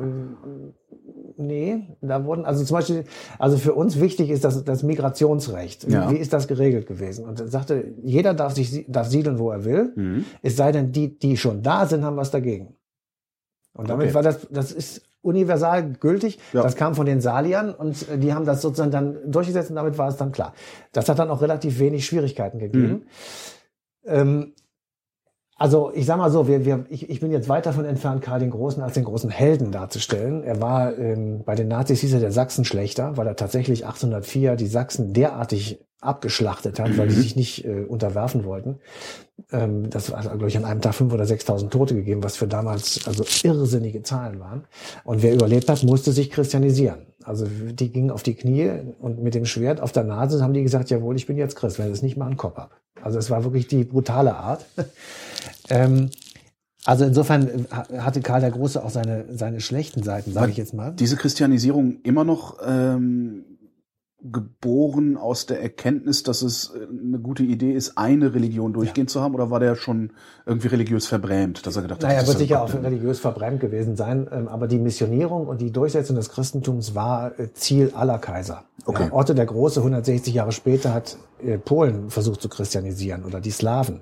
nee, 1.37 1.97
da 2.01 2.23
wurden 2.25 2.45
also 2.45 2.63
zum 2.63 2.75
Beispiel, 2.77 3.03
also 3.39 3.57
für 3.57 3.73
uns 3.73 3.99
wichtig 3.99 4.29
ist 4.29 4.43
das, 4.43 4.63
das 4.63 4.83
Migrationsrecht. 4.83 5.89
Ja. 5.89 6.11
Wie 6.11 6.17
ist 6.17 6.33
das 6.33 6.47
geregelt 6.47 6.87
gewesen? 6.87 7.25
Und 7.25 7.39
er 7.39 7.47
sagte, 7.47 7.93
jeder 8.03 8.33
darf 8.33 8.53
sich 8.53 8.85
darf 8.87 9.07
siedeln, 9.07 9.39
wo 9.39 9.51
er 9.51 9.65
will. 9.65 9.93
Mhm. 9.95 10.25
Es 10.41 10.55
sei 10.55 10.71
denn, 10.71 10.91
die, 10.91 11.17
die 11.17 11.35
schon 11.37 11.61
da 11.63 11.85
sind, 11.85 12.03
haben 12.03 12.17
was 12.17 12.31
dagegen. 12.31 12.75
Und 13.73 13.89
damit 13.89 14.07
Okay. 14.07 14.15
war 14.15 14.23
das, 14.23 14.47
das 14.49 14.71
ist 14.71 15.03
universal 15.21 15.93
gültig. 15.93 16.39
Ja. 16.53 16.63
Das 16.63 16.75
kam 16.75 16.95
von 16.95 17.05
den 17.05 17.21
Saliern 17.21 17.73
und 17.73 18.07
äh, 18.09 18.17
die 18.17 18.33
haben 18.33 18.45
das 18.45 18.61
sozusagen 18.61 18.91
dann 18.91 19.31
durchgesetzt 19.31 19.69
und 19.69 19.75
damit 19.75 19.97
war 19.97 20.07
es 20.09 20.17
dann 20.17 20.31
klar. 20.31 20.53
Das 20.91 21.09
hat 21.09 21.19
dann 21.19 21.29
auch 21.29 21.41
relativ 21.41 21.79
wenig 21.79 22.05
Schwierigkeiten 22.05 22.59
gegeben. 22.59 23.07
Ähm, 24.05 24.53
also 25.57 25.91
ich 25.93 26.05
sag 26.05 26.17
mal 26.17 26.29
so, 26.31 26.47
wir, 26.47 26.65
wir, 26.65 26.85
ich, 26.89 27.09
ich 27.09 27.19
bin 27.19 27.31
jetzt 27.31 27.49
weit 27.49 27.65
davon 27.65 27.85
entfernt, 27.85 28.21
Karl 28.21 28.39
den 28.39 28.51
Großen 28.51 28.81
als 28.83 28.93
den 28.93 29.05
großen 29.05 29.29
Helden 29.29 29.71
darzustellen. 29.71 30.43
Er 30.43 30.61
war 30.61 30.97
ähm, 30.97 31.41
bei 31.45 31.55
den 31.55 31.67
Nazis 31.67 32.01
hieß 32.01 32.13
er 32.13 32.19
der 32.19 32.31
Sachsenschlechter, 32.31 33.17
weil 33.17 33.27
er 33.27 33.35
tatsächlich 33.35 33.85
1804 33.85 34.55
die 34.55 34.67
Sachsen 34.67 35.13
derartig 35.13 35.79
abgeschlachtet 35.99 36.79
hat, 36.79 36.95
weil 36.97 37.07
die 37.07 37.15
sich 37.15 37.35
nicht 37.35 37.65
äh, 37.65 37.83
unterwerfen 37.83 38.45
wollten. 38.45 38.77
Ähm, 39.51 39.89
das 39.89 40.11
war, 40.11 40.21
glaube 40.21 40.47
ich, 40.47 40.57
an 40.57 40.65
einem 40.65 40.81
Tag 40.81 40.93
fünf 40.93 41.11
oder 41.11 41.23
6.000 41.23 41.69
Tote 41.69 41.95
gegeben, 41.95 42.23
was 42.23 42.37
für 42.37 42.47
damals 42.47 43.07
also 43.07 43.25
irrsinnige 43.43 44.03
Zahlen 44.03 44.39
waren. 44.39 44.65
Und 45.03 45.23
wer 45.23 45.33
überlebt 45.33 45.69
hat, 45.69 45.83
musste 45.83 46.11
sich 46.11 46.29
christianisieren. 46.29 47.07
Also 47.27 47.45
die 47.45 47.91
gingen 47.91 48.09
auf 48.09 48.23
die 48.23 48.35
Knie 48.35 48.71
und 49.01 49.21
mit 49.21 49.35
dem 49.35 49.45
Schwert 49.45 49.81
auf 49.81 49.91
der 49.91 50.05
Nase 50.05 50.41
haben 50.41 50.53
die 50.53 50.63
gesagt, 50.63 50.89
jawohl, 50.89 51.17
ich 51.17 51.27
bin 51.27 51.37
jetzt 51.37 51.57
Christ, 51.57 51.77
wenn 51.77 51.91
es 51.91 52.01
nicht 52.01 52.15
mal 52.15 52.25
einen 52.25 52.37
Kopf 52.37 52.57
ab. 52.57 52.79
Also 53.01 53.19
es 53.19 53.29
war 53.29 53.43
wirklich 53.43 53.67
die 53.67 53.83
brutale 53.83 54.35
Art. 54.35 54.65
ähm, 55.69 56.09
also 56.85 57.03
insofern 57.03 57.49
äh, 57.49 57.97
hatte 57.97 58.21
Karl 58.21 58.39
der 58.39 58.51
Große 58.51 58.81
auch 58.81 58.89
seine, 58.89 59.25
seine 59.35 59.59
schlechten 59.59 60.03
Seiten, 60.03 60.31
sage 60.31 60.51
ich 60.51 60.57
jetzt 60.57 60.73
mal. 60.73 60.93
Diese 60.93 61.17
Christianisierung 61.17 61.97
immer 62.03 62.23
noch 62.23 62.59
ähm, 62.65 63.56
geboren 64.23 65.15
aus 65.15 65.45
der 65.45 65.61
Erkenntnis, 65.61 66.23
dass 66.23 66.41
es 66.41 66.73
äh, 66.73 66.87
eine 66.89 67.19
gute 67.19 67.43
Idee 67.43 67.73
ist, 67.73 67.97
eine 67.97 68.33
Religion 68.33 68.73
durchgehend 68.73 69.11
zu 69.11 69.21
haben, 69.21 69.35
oder 69.35 69.51
war 69.51 69.59
der 69.59 69.75
schon 69.75 70.11
irgendwie 70.45 70.67
religiös 70.67 71.05
verbrämt, 71.05 71.65
dass 71.67 71.75
er 71.75 71.83
gedacht 71.83 72.03
hat, 72.03 72.09
Naja, 72.09 72.21
das 72.21 72.27
wird 72.27 72.37
ist 72.37 72.41
sicher 72.41 72.55
ja 72.55 72.61
auch 72.63 72.73
religiös 72.73 73.19
verbrämt 73.19 73.59
gewesen 73.59 73.95
sein, 73.95 74.27
ähm, 74.31 74.47
aber 74.47 74.67
die 74.67 74.79
Missionierung 74.79 75.47
und 75.47 75.61
die 75.61 75.71
Durchsetzung 75.71 76.15
des 76.15 76.29
Christentums 76.29 76.95
war 76.95 77.39
äh, 77.39 77.53
Ziel 77.53 77.91
aller 77.95 78.17
Kaiser. 78.17 78.63
Okay. 78.85 79.05
Ja, 79.05 79.13
Otto 79.13 79.33
der 79.33 79.45
Große, 79.45 79.81
160 79.81 80.33
Jahre 80.33 80.51
später, 80.51 80.93
hat 80.93 81.17
äh, 81.43 81.59
Polen 81.59 82.09
versucht 82.09 82.41
zu 82.41 82.49
christianisieren 82.49 83.23
oder 83.23 83.39
die 83.39 83.51
Slawen. 83.51 84.01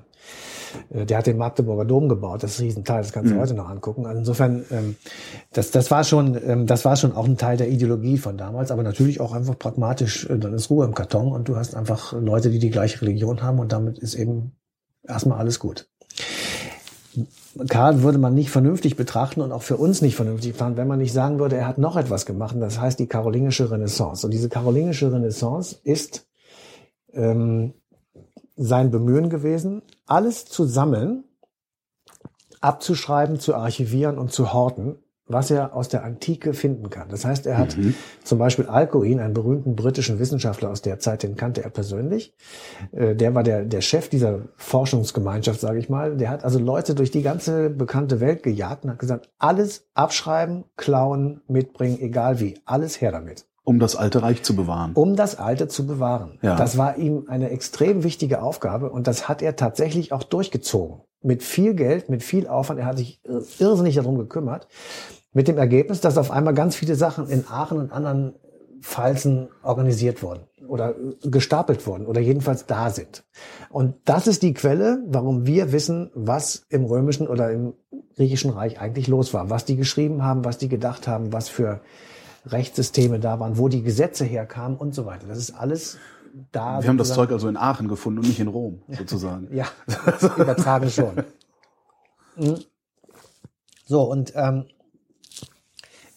Äh, 0.89 1.05
Der 1.05 1.17
hat 1.17 1.27
den 1.27 1.37
Magdeburger 1.37 1.85
Dom 1.85 2.09
gebaut, 2.09 2.43
das 2.43 2.53
ist 2.53 2.59
ein 2.59 2.65
Riesenteil, 2.65 3.01
das 3.01 3.11
kannst 3.11 3.31
du 3.31 3.39
heute 3.39 3.53
noch 3.53 3.69
angucken. 3.69 4.05
Also 4.05 4.19
insofern, 4.19 4.65
ähm, 4.71 4.95
das, 5.53 5.71
das 5.71 5.91
war 5.91 6.03
schon, 6.03 6.39
ähm, 6.45 6.65
das 6.65 6.85
war 6.85 6.95
schon 6.95 7.13
auch 7.13 7.25
ein 7.25 7.37
Teil 7.37 7.57
der 7.57 7.69
Ideologie 7.69 8.17
von 8.17 8.37
damals, 8.37 8.71
aber 8.71 8.83
natürlich 8.83 9.19
auch 9.21 9.33
einfach 9.33 9.57
pragmatisch. 9.57 10.29
Äh, 10.29 10.37
Dann 10.37 10.53
ist 10.53 10.69
Ruhe 10.69 10.85
im 10.85 10.95
Karton 10.95 11.31
und 11.31 11.47
du 11.47 11.55
hast 11.55 11.75
einfach 11.75 12.13
Leute, 12.13 12.49
die 12.49 12.59
die 12.59 12.71
gleiche 12.71 13.01
Religion 13.01 13.41
haben 13.41 13.59
und 13.59 13.71
damit 13.71 13.99
ist 13.99 14.15
eben 14.15 14.53
erstmal 15.07 15.39
alles 15.39 15.59
gut. 15.59 15.87
Karl 17.69 18.03
würde 18.03 18.17
man 18.17 18.33
nicht 18.33 18.49
vernünftig 18.49 18.97
betrachten 18.97 19.39
und 19.39 19.53
auch 19.53 19.61
für 19.61 19.77
uns 19.77 20.01
nicht 20.01 20.15
vernünftig 20.15 20.53
betrachten, 20.53 20.75
wenn 20.75 20.87
man 20.87 20.99
nicht 20.99 21.13
sagen 21.13 21.39
würde, 21.39 21.55
er 21.55 21.67
hat 21.67 21.77
noch 21.77 21.95
etwas 21.95 22.25
gemacht, 22.25 22.55
das 22.59 22.79
heißt 22.79 22.99
die 22.99 23.07
karolingische 23.07 23.71
Renaissance. 23.71 24.27
Und 24.27 24.31
diese 24.31 24.49
karolingische 24.49 25.11
Renaissance 25.11 25.77
ist 25.83 26.27
ähm, 27.13 27.73
sein 28.57 28.91
Bemühen 28.91 29.29
gewesen, 29.29 29.81
alles 30.05 30.45
zu 30.45 30.65
sammeln, 30.65 31.23
abzuschreiben, 32.61 33.39
zu 33.39 33.55
archivieren 33.55 34.17
und 34.17 34.31
zu 34.31 34.53
horten, 34.53 34.97
was 35.27 35.49
er 35.49 35.75
aus 35.75 35.89
der 35.89 36.03
Antike 36.03 36.53
finden 36.53 36.89
kann. 36.91 37.09
Das 37.09 37.25
heißt, 37.25 37.47
er 37.47 37.57
hat 37.57 37.75
zum 38.23 38.37
Beispiel 38.37 38.67
Alcuin, 38.67 39.19
einen 39.19 39.33
berühmten 39.33 39.75
britischen 39.75 40.19
Wissenschaftler 40.19 40.69
aus 40.69 40.83
der 40.83 40.99
Zeit, 40.99 41.23
den 41.23 41.35
kannte 41.35 41.63
er 41.63 41.71
persönlich. 41.71 42.35
Äh, 42.91 43.15
Der 43.15 43.33
war 43.33 43.41
der, 43.41 43.65
der 43.65 43.81
Chef 43.81 44.07
dieser 44.09 44.41
Forschungsgemeinschaft, 44.55 45.59
sage 45.59 45.79
ich 45.79 45.89
mal. 45.89 46.17
Der 46.17 46.29
hat 46.29 46.43
also 46.43 46.59
Leute 46.59 46.93
durch 46.93 47.09
die 47.09 47.23
ganze 47.23 47.71
bekannte 47.71 48.19
Welt 48.19 48.43
gejagt 48.43 48.83
und 48.83 48.91
hat 48.91 48.99
gesagt, 48.99 49.29
alles 49.39 49.87
abschreiben, 49.95 50.65
klauen, 50.77 51.41
mitbringen, 51.47 51.99
egal 51.99 52.39
wie, 52.39 52.59
alles 52.65 53.01
her 53.01 53.11
damit 53.11 53.45
um 53.65 53.79
das 53.79 53.97
alte 53.97 54.21
Reich 54.21 54.43
zu 54.43 54.55
bewahren. 54.55 54.93
um 54.93 55.17
das 55.17 55.37
Alte 55.37 55.67
zu 55.67 55.85
bewahren. 55.85 56.39
Ja. 56.41 56.55
Das 56.55 56.77
war 56.77 56.97
ihm 56.97 57.25
eine 57.27 57.49
extrem 57.49 58.03
wichtige 58.03 58.41
Aufgabe 58.41 58.89
und 58.89 59.07
das 59.07 59.27
hat 59.27 59.41
er 59.41 59.57
tatsächlich 59.57 60.13
auch 60.13 60.23
durchgezogen. 60.23 61.01
Mit 61.21 61.43
viel 61.43 61.73
Geld, 61.73 62.07
mit 62.07 62.23
viel 62.23 62.47
Aufwand. 62.47 62.79
Er 62.79 62.85
hat 62.85 62.97
sich 62.97 63.21
irrsinnig 63.59 63.95
darum 63.95 64.17
gekümmert. 64.17 64.67
Mit 65.33 65.47
dem 65.47 65.57
Ergebnis, 65.57 65.99
dass 65.99 66.17
auf 66.17 66.31
einmal 66.31 66.53
ganz 66.53 66.75
viele 66.75 66.95
Sachen 66.95 67.27
in 67.27 67.45
Aachen 67.49 67.79
und 67.79 67.91
anderen 67.91 68.35
Pfalzen 68.81 69.49
organisiert 69.63 70.21
wurden 70.21 70.43
oder 70.67 70.93
gestapelt 71.23 71.87
wurden 71.87 72.05
oder 72.05 72.21
jedenfalls 72.21 72.67
da 72.67 72.91
sind. 72.91 73.23
Und 73.69 73.95
das 74.05 74.27
ist 74.27 74.43
die 74.43 74.53
Quelle, 74.53 75.03
warum 75.07 75.47
wir 75.47 75.71
wissen, 75.71 76.11
was 76.13 76.65
im 76.69 76.85
römischen 76.85 77.27
oder 77.27 77.51
im 77.51 77.73
griechischen 78.15 78.51
Reich 78.51 78.79
eigentlich 78.79 79.07
los 79.07 79.33
war, 79.33 79.49
was 79.49 79.65
die 79.65 79.75
geschrieben 79.75 80.23
haben, 80.23 80.45
was 80.45 80.59
die 80.59 80.69
gedacht 80.69 81.07
haben, 81.07 81.33
was 81.33 81.49
für 81.49 81.81
Rechtssysteme 82.47 83.19
da 83.19 83.39
waren, 83.39 83.57
wo 83.57 83.67
die 83.69 83.81
Gesetze 83.81 84.25
herkamen 84.25 84.77
und 84.77 84.93
so 84.93 85.05
weiter. 85.05 85.27
Das 85.27 85.37
ist 85.37 85.51
alles 85.51 85.97
da. 86.51 86.81
Wir 86.81 86.89
haben 86.89 86.97
das 86.97 87.13
Zeug 87.13 87.31
also 87.31 87.47
in 87.47 87.57
Aachen 87.57 87.87
gefunden 87.87 88.19
und 88.19 88.27
nicht 88.27 88.39
in 88.39 88.47
Rom, 88.47 88.81
sozusagen. 88.89 89.47
Ja, 89.53 89.67
übertragen 90.37 90.89
schon. 90.89 91.23
Mhm. 92.37 92.59
So, 93.85 94.01
und 94.01 94.33
ähm, 94.35 94.65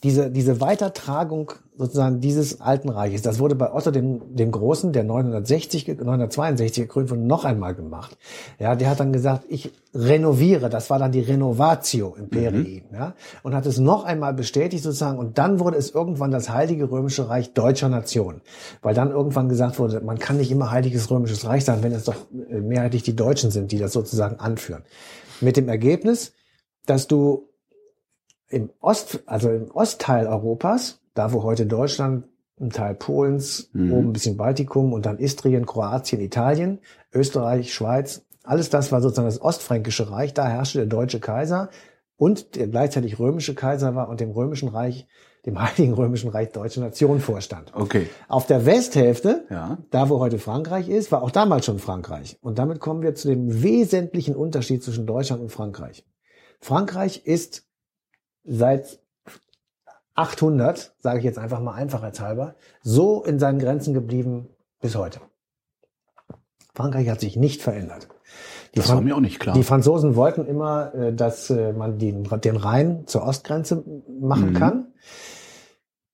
diese, 0.04 0.30
diese 0.30 0.60
Weitertragung 0.60 1.52
sozusagen 1.76 2.20
dieses 2.20 2.60
alten 2.60 2.88
Reiches, 2.88 3.22
das 3.22 3.38
wurde 3.38 3.54
bei 3.54 3.72
Otto 3.72 3.90
dem, 3.90 4.34
dem 4.36 4.50
Großen, 4.52 4.92
der 4.92 5.04
960, 5.04 5.84
ge- 5.84 5.94
962 5.96 6.84
gegründet 6.84 7.10
wurde, 7.10 7.22
noch 7.22 7.44
einmal 7.44 7.74
gemacht. 7.74 8.16
Ja, 8.58 8.74
der 8.76 8.90
hat 8.90 9.00
dann 9.00 9.12
gesagt, 9.12 9.44
ich 9.48 9.72
renoviere, 9.94 10.70
das 10.70 10.90
war 10.90 10.98
dann 10.98 11.12
die 11.12 11.20
Renovatio 11.20 12.14
Imperii, 12.16 12.84
ja, 12.92 13.14
und 13.42 13.54
hat 13.54 13.66
es 13.66 13.78
noch 13.78 14.04
einmal 14.04 14.34
bestätigt 14.34 14.82
sozusagen, 14.84 15.18
und 15.18 15.38
dann 15.38 15.58
wurde 15.60 15.76
es 15.76 15.90
irgendwann 15.90 16.30
das 16.30 16.48
Heilige 16.50 16.90
Römische 16.90 17.28
Reich 17.28 17.52
deutscher 17.54 17.88
Nation, 17.88 18.40
weil 18.82 18.94
dann 18.94 19.10
irgendwann 19.10 19.48
gesagt 19.48 19.78
wurde, 19.78 20.00
man 20.00 20.18
kann 20.18 20.36
nicht 20.36 20.50
immer 20.50 20.70
Heiliges 20.70 21.10
Römisches 21.10 21.44
Reich 21.44 21.64
sein, 21.64 21.82
wenn 21.82 21.92
es 21.92 22.04
doch 22.04 22.16
äh, 22.50 22.60
mehrheitlich 22.60 23.02
die 23.02 23.16
Deutschen 23.16 23.50
sind, 23.50 23.72
die 23.72 23.78
das 23.78 23.92
sozusagen 23.92 24.36
anführen. 24.40 24.82
Mit 25.40 25.56
dem 25.56 25.68
Ergebnis, 25.68 26.32
dass 26.86 27.06
du 27.06 27.48
im 28.48 28.70
Ost, 28.80 29.20
also 29.26 29.50
im 29.50 29.70
Ostteil 29.70 30.26
Europas, 30.26 31.00
da 31.14 31.32
wo 31.32 31.42
heute 31.42 31.66
Deutschland, 31.66 32.24
ein 32.60 32.70
Teil 32.70 32.94
Polens, 32.94 33.70
Mhm. 33.72 33.92
oben 33.92 34.08
ein 34.08 34.12
bisschen 34.12 34.36
Baltikum 34.36 34.92
und 34.92 35.06
dann 35.06 35.18
Istrien, 35.18 35.64
Kroatien, 35.66 36.20
Italien, 36.20 36.80
Österreich, 37.12 37.72
Schweiz, 37.72 38.22
alles 38.42 38.68
das 38.70 38.90
war 38.90 39.00
sozusagen 39.00 39.28
das 39.28 39.40
Ostfränkische 39.40 40.10
Reich, 40.10 40.34
da 40.34 40.48
herrschte 40.48 40.78
der 40.78 40.86
deutsche 40.88 41.20
Kaiser 41.20 41.68
und 42.16 42.56
der 42.56 42.66
gleichzeitig 42.66 43.18
römische 43.20 43.54
Kaiser 43.54 43.94
war 43.94 44.08
und 44.08 44.18
dem 44.20 44.30
römischen 44.32 44.68
Reich, 44.70 45.06
dem 45.46 45.60
Heiligen 45.62 45.92
Römischen 45.94 46.30
Reich 46.30 46.50
Deutsche 46.50 46.80
Nation 46.80 47.20
vorstand. 47.20 47.72
Okay. 47.76 48.08
Auf 48.26 48.46
der 48.46 48.66
Westhälfte, 48.66 49.44
Ja. 49.50 49.78
da 49.90 50.08
wo 50.08 50.18
heute 50.18 50.38
Frankreich 50.40 50.88
ist, 50.88 51.12
war 51.12 51.22
auch 51.22 51.30
damals 51.30 51.64
schon 51.64 51.78
Frankreich. 51.78 52.38
Und 52.42 52.58
damit 52.58 52.80
kommen 52.80 53.02
wir 53.02 53.14
zu 53.14 53.28
dem 53.28 53.62
wesentlichen 53.62 54.34
Unterschied 54.34 54.82
zwischen 54.82 55.06
Deutschland 55.06 55.42
und 55.42 55.52
Frankreich. 55.52 56.04
Frankreich 56.60 57.24
ist 57.24 57.67
seit 58.48 58.98
800, 60.14 60.94
sage 60.98 61.18
ich 61.18 61.24
jetzt 61.24 61.38
einfach 61.38 61.60
mal 61.60 61.74
einfachheitshalber, 61.74 62.56
so 62.82 63.22
in 63.22 63.38
seinen 63.38 63.58
Grenzen 63.58 63.94
geblieben 63.94 64.48
bis 64.80 64.96
heute. 64.96 65.20
Frankreich 66.74 67.08
hat 67.08 67.20
sich 67.20 67.36
nicht 67.36 67.62
verändert. 67.62 68.08
Die, 68.74 68.80
Das 68.80 68.88
war 68.88 69.00
mir 69.00 69.16
auch 69.16 69.20
nicht 69.20 69.40
klar. 69.40 69.54
die 69.54 69.62
Franzosen 69.64 70.14
wollten 70.16 70.44
immer, 70.46 70.94
äh, 70.94 71.12
dass 71.14 71.50
äh, 71.50 71.72
man 71.72 71.98
den, 71.98 72.24
den 72.24 72.56
Rhein 72.56 73.06
zur 73.06 73.22
Ostgrenze 73.22 73.82
machen 74.20 74.50
Mhm. 74.50 74.54
kann. 74.54 74.92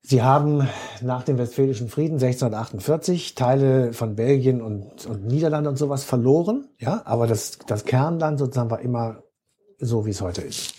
Sie 0.06 0.22
haben 0.22 0.68
nach 1.00 1.22
dem 1.24 1.38
Westfälischen 1.38 1.88
Frieden 1.88 2.14
1648 2.14 3.34
Teile 3.34 3.94
von 3.94 4.16
Belgien 4.16 4.60
und, 4.60 5.06
und 5.06 5.26
Niederlande 5.26 5.70
und 5.70 5.76
sowas 5.76 6.04
verloren. 6.04 6.68
Ja, 6.78 7.02
aber 7.06 7.26
das, 7.26 7.58
das 7.66 7.84
Kernland 7.86 8.38
sozusagen 8.38 8.70
war 8.70 8.80
immer 8.80 9.22
so, 9.78 10.04
wie 10.04 10.10
es 10.10 10.20
heute 10.20 10.42
ist. 10.42 10.73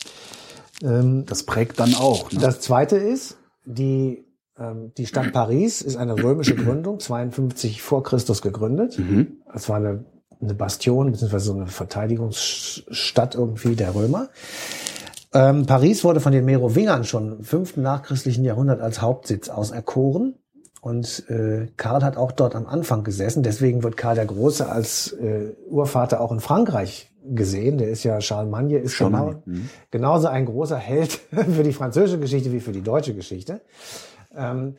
Ähm, 0.84 1.26
Das 1.26 1.44
prägt 1.44 1.80
dann 1.80 1.96
auch. 1.96 2.32
Ne? 2.32 2.40
das 2.40 2.60
zweite 2.60 2.98
ist, 2.98 3.38
die, 3.66 4.26
ähm, 4.58 4.92
die 4.98 5.06
Stadt 5.06 5.32
Paris 5.34 5.82
ist 5.82 5.96
eine 5.98 6.22
römische 6.22 6.56
Gründung, 6.56 7.00
52 7.00 7.82
vor 7.82 8.04
Christus 8.04 8.42
gegründet. 8.42 9.00
Mhm. 9.00 9.38
Es 9.54 9.70
war 9.70 9.78
eine, 9.78 10.06
eine 10.42 10.54
Bastion, 10.54 11.12
beziehungsweise 11.12 11.46
so 11.46 11.54
eine 11.54 11.68
Verteidigungsstadt 11.68 13.36
irgendwie 13.36 13.76
der 13.76 13.96
Römer. 13.96 14.30
Ähm, 15.34 15.66
Paris 15.66 16.04
wurde 16.04 16.22
von 16.22 16.32
den 16.32 16.46
Merowingern 16.46 17.04
schon 17.04 17.40
im 17.40 17.44
fünften 17.44 17.82
nachchristlichen 17.82 18.46
Jahrhundert 18.46 18.82
als 18.82 19.02
Hauptsitz 19.02 19.50
auserkoren. 19.50 20.36
Und 20.82 21.28
äh, 21.30 21.68
Karl 21.78 22.04
hat 22.04 22.16
auch 22.16 22.32
dort 22.32 22.56
am 22.56 22.68
Anfang 22.68 23.04
gesessen. 23.04 23.42
Deswegen 23.42 23.82
wird 23.82 23.98
Karl 23.98 24.16
der 24.16 24.28
Große 24.28 24.70
als 24.70 25.14
äh, 25.14 25.56
Urvater 25.68 26.22
auch 26.22 26.32
in 26.32 26.40
Frankreich 26.40 27.12
gesehen. 27.34 27.78
Der 27.78 27.90
ist 27.90 28.04
ja 28.04 28.22
Charlemagne, 28.22 28.78
ist 28.78 28.98
genau, 28.98 29.36
mhm. 29.46 29.70
genauso 29.92 30.28
ein 30.28 30.46
großer 30.46 30.78
Held 30.78 31.12
für 31.32 31.64
die 31.64 31.74
französische 31.74 32.20
Geschichte 32.20 32.52
wie 32.52 32.60
für 32.60 32.72
die 32.72 32.82
deutsche 32.82 33.14
Geschichte. 33.14 33.62
Ähm, 34.36 34.76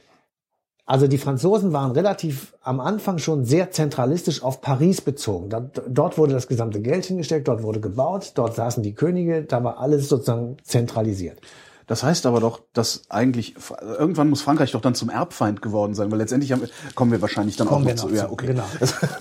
also 0.89 1.09
die 1.09 1.19
Franzosen 1.19 1.73
waren 1.73 1.91
relativ 1.91 2.55
am 2.63 2.79
Anfang 2.79 3.19
schon 3.19 3.45
sehr 3.45 3.73
zentralistisch 3.73 4.45
auf 4.45 4.61
Paris 4.61 5.01
bezogen. 5.01 5.51
Da, 5.51 5.69
dort 5.89 6.17
wurde 6.17 6.33
das 6.33 6.47
gesamte 6.47 6.81
Geld 6.81 7.07
hingesteckt, 7.07 7.49
dort 7.49 7.65
wurde 7.65 7.81
gebaut, 7.81 8.33
dort 8.37 8.55
saßen 8.55 8.85
die 8.85 8.95
Könige, 8.95 9.43
da 9.43 9.65
war 9.65 9.81
alles 9.81 10.09
sozusagen 10.09 10.59
zentralisiert. 10.63 11.41
Das 11.89 12.03
heißt 12.03 12.27
aber 12.27 12.41
doch, 12.41 12.61
dass 12.73 13.03
eigentlich 13.11 13.55
irgendwann 13.99 14.29
muss 14.29 14.43
Frankreich 14.43 14.73
doch 14.73 14.81
dann 14.81 14.97
zum 14.97 15.09
Erbfeind 15.09 15.63
geworden 15.63 15.95
sein, 15.95 16.11
weil 16.11 16.19
letztendlich 16.19 16.51
haben, 16.51 16.63
kommen 16.97 17.13
wir 17.13 17.23
wahrscheinlich 17.23 17.57
dann 17.57 17.69
Kommen 17.69 17.87
auch 17.87 17.91
noch 17.91 18.03
noch 18.03 18.09
zu. 18.11 18.15
Ja, 18.15 18.27
zu, 18.27 18.33
okay. 18.33 18.47
genau. 18.47 18.65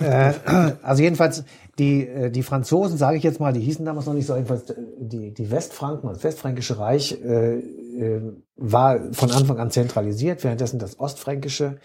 äh, 0.00 0.72
also 0.82 1.02
jedenfalls 1.02 1.44
die 1.78 2.06
äh, 2.06 2.30
die 2.30 2.42
Franzosen, 2.42 2.98
sage 2.98 3.16
ich 3.16 3.22
jetzt 3.22 3.40
mal, 3.40 3.52
die 3.52 3.60
hießen 3.60 3.84
damals 3.84 4.06
noch 4.06 4.14
nicht 4.14 4.26
so 4.26 4.34
jedenfalls 4.34 4.70
äh, 4.70 4.74
die 4.98 5.32
die 5.32 5.50
Westfranken, 5.50 6.08
das 6.08 6.24
Westfränkische 6.24 6.78
Reich 6.78 7.20
äh, 7.22 7.58
äh, 7.58 8.22
war 8.56 9.12
von 9.12 9.30
Anfang 9.30 9.58
an 9.58 9.70
zentralisiert, 9.70 10.44
währenddessen 10.44 10.78
das 10.78 10.98
Ostfränkische 10.98 11.78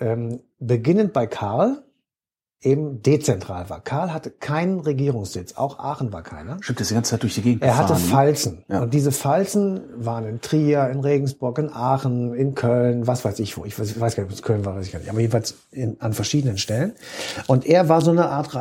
ähm, 0.00 0.40
beginnend 0.58 1.12
bei 1.12 1.26
Karl 1.26 1.82
eben 2.62 3.02
dezentral 3.02 3.68
war. 3.70 3.80
Karl 3.80 4.12
hatte 4.12 4.30
keinen 4.30 4.80
Regierungssitz, 4.80 5.54
auch 5.54 5.78
Aachen 5.78 6.12
war 6.12 6.22
keiner. 6.22 6.58
Stimmt, 6.60 6.80
das 6.80 6.88
die 6.88 6.94
ganze 6.94 7.10
Zeit 7.10 7.22
durch 7.22 7.34
die 7.34 7.42
Gegend 7.42 7.62
Er 7.62 7.76
hatte 7.76 7.94
gefahren, 7.94 8.08
ne? 8.08 8.14
Falzen. 8.14 8.64
Ja. 8.68 8.82
Und 8.82 8.94
diese 8.94 9.10
Falzen 9.10 9.80
waren 9.96 10.24
in 10.26 10.40
Trier, 10.40 10.88
in 10.90 11.00
Regensburg, 11.00 11.58
in 11.58 11.72
Aachen, 11.72 12.34
in 12.34 12.54
Köln, 12.54 13.06
was 13.06 13.24
weiß 13.24 13.40
ich 13.40 13.56
wo. 13.56 13.64
Ich 13.64 13.78
weiß, 13.78 13.90
ich 13.90 14.00
weiß 14.00 14.14
gar 14.14 14.22
nicht, 14.22 14.32
ob 14.32 14.36
es 14.36 14.42
Köln 14.42 14.64
war, 14.64 14.76
weiß 14.76 14.86
ich 14.86 14.92
gar 14.92 15.00
nicht. 15.00 15.10
Aber 15.10 15.18
jedenfalls 15.18 15.56
in, 15.72 16.00
an 16.00 16.12
verschiedenen 16.12 16.58
Stellen. 16.58 16.92
Und 17.48 17.66
er 17.66 17.88
war 17.88 18.00
so 18.00 18.12
eine 18.12 18.28
Art 18.28 18.54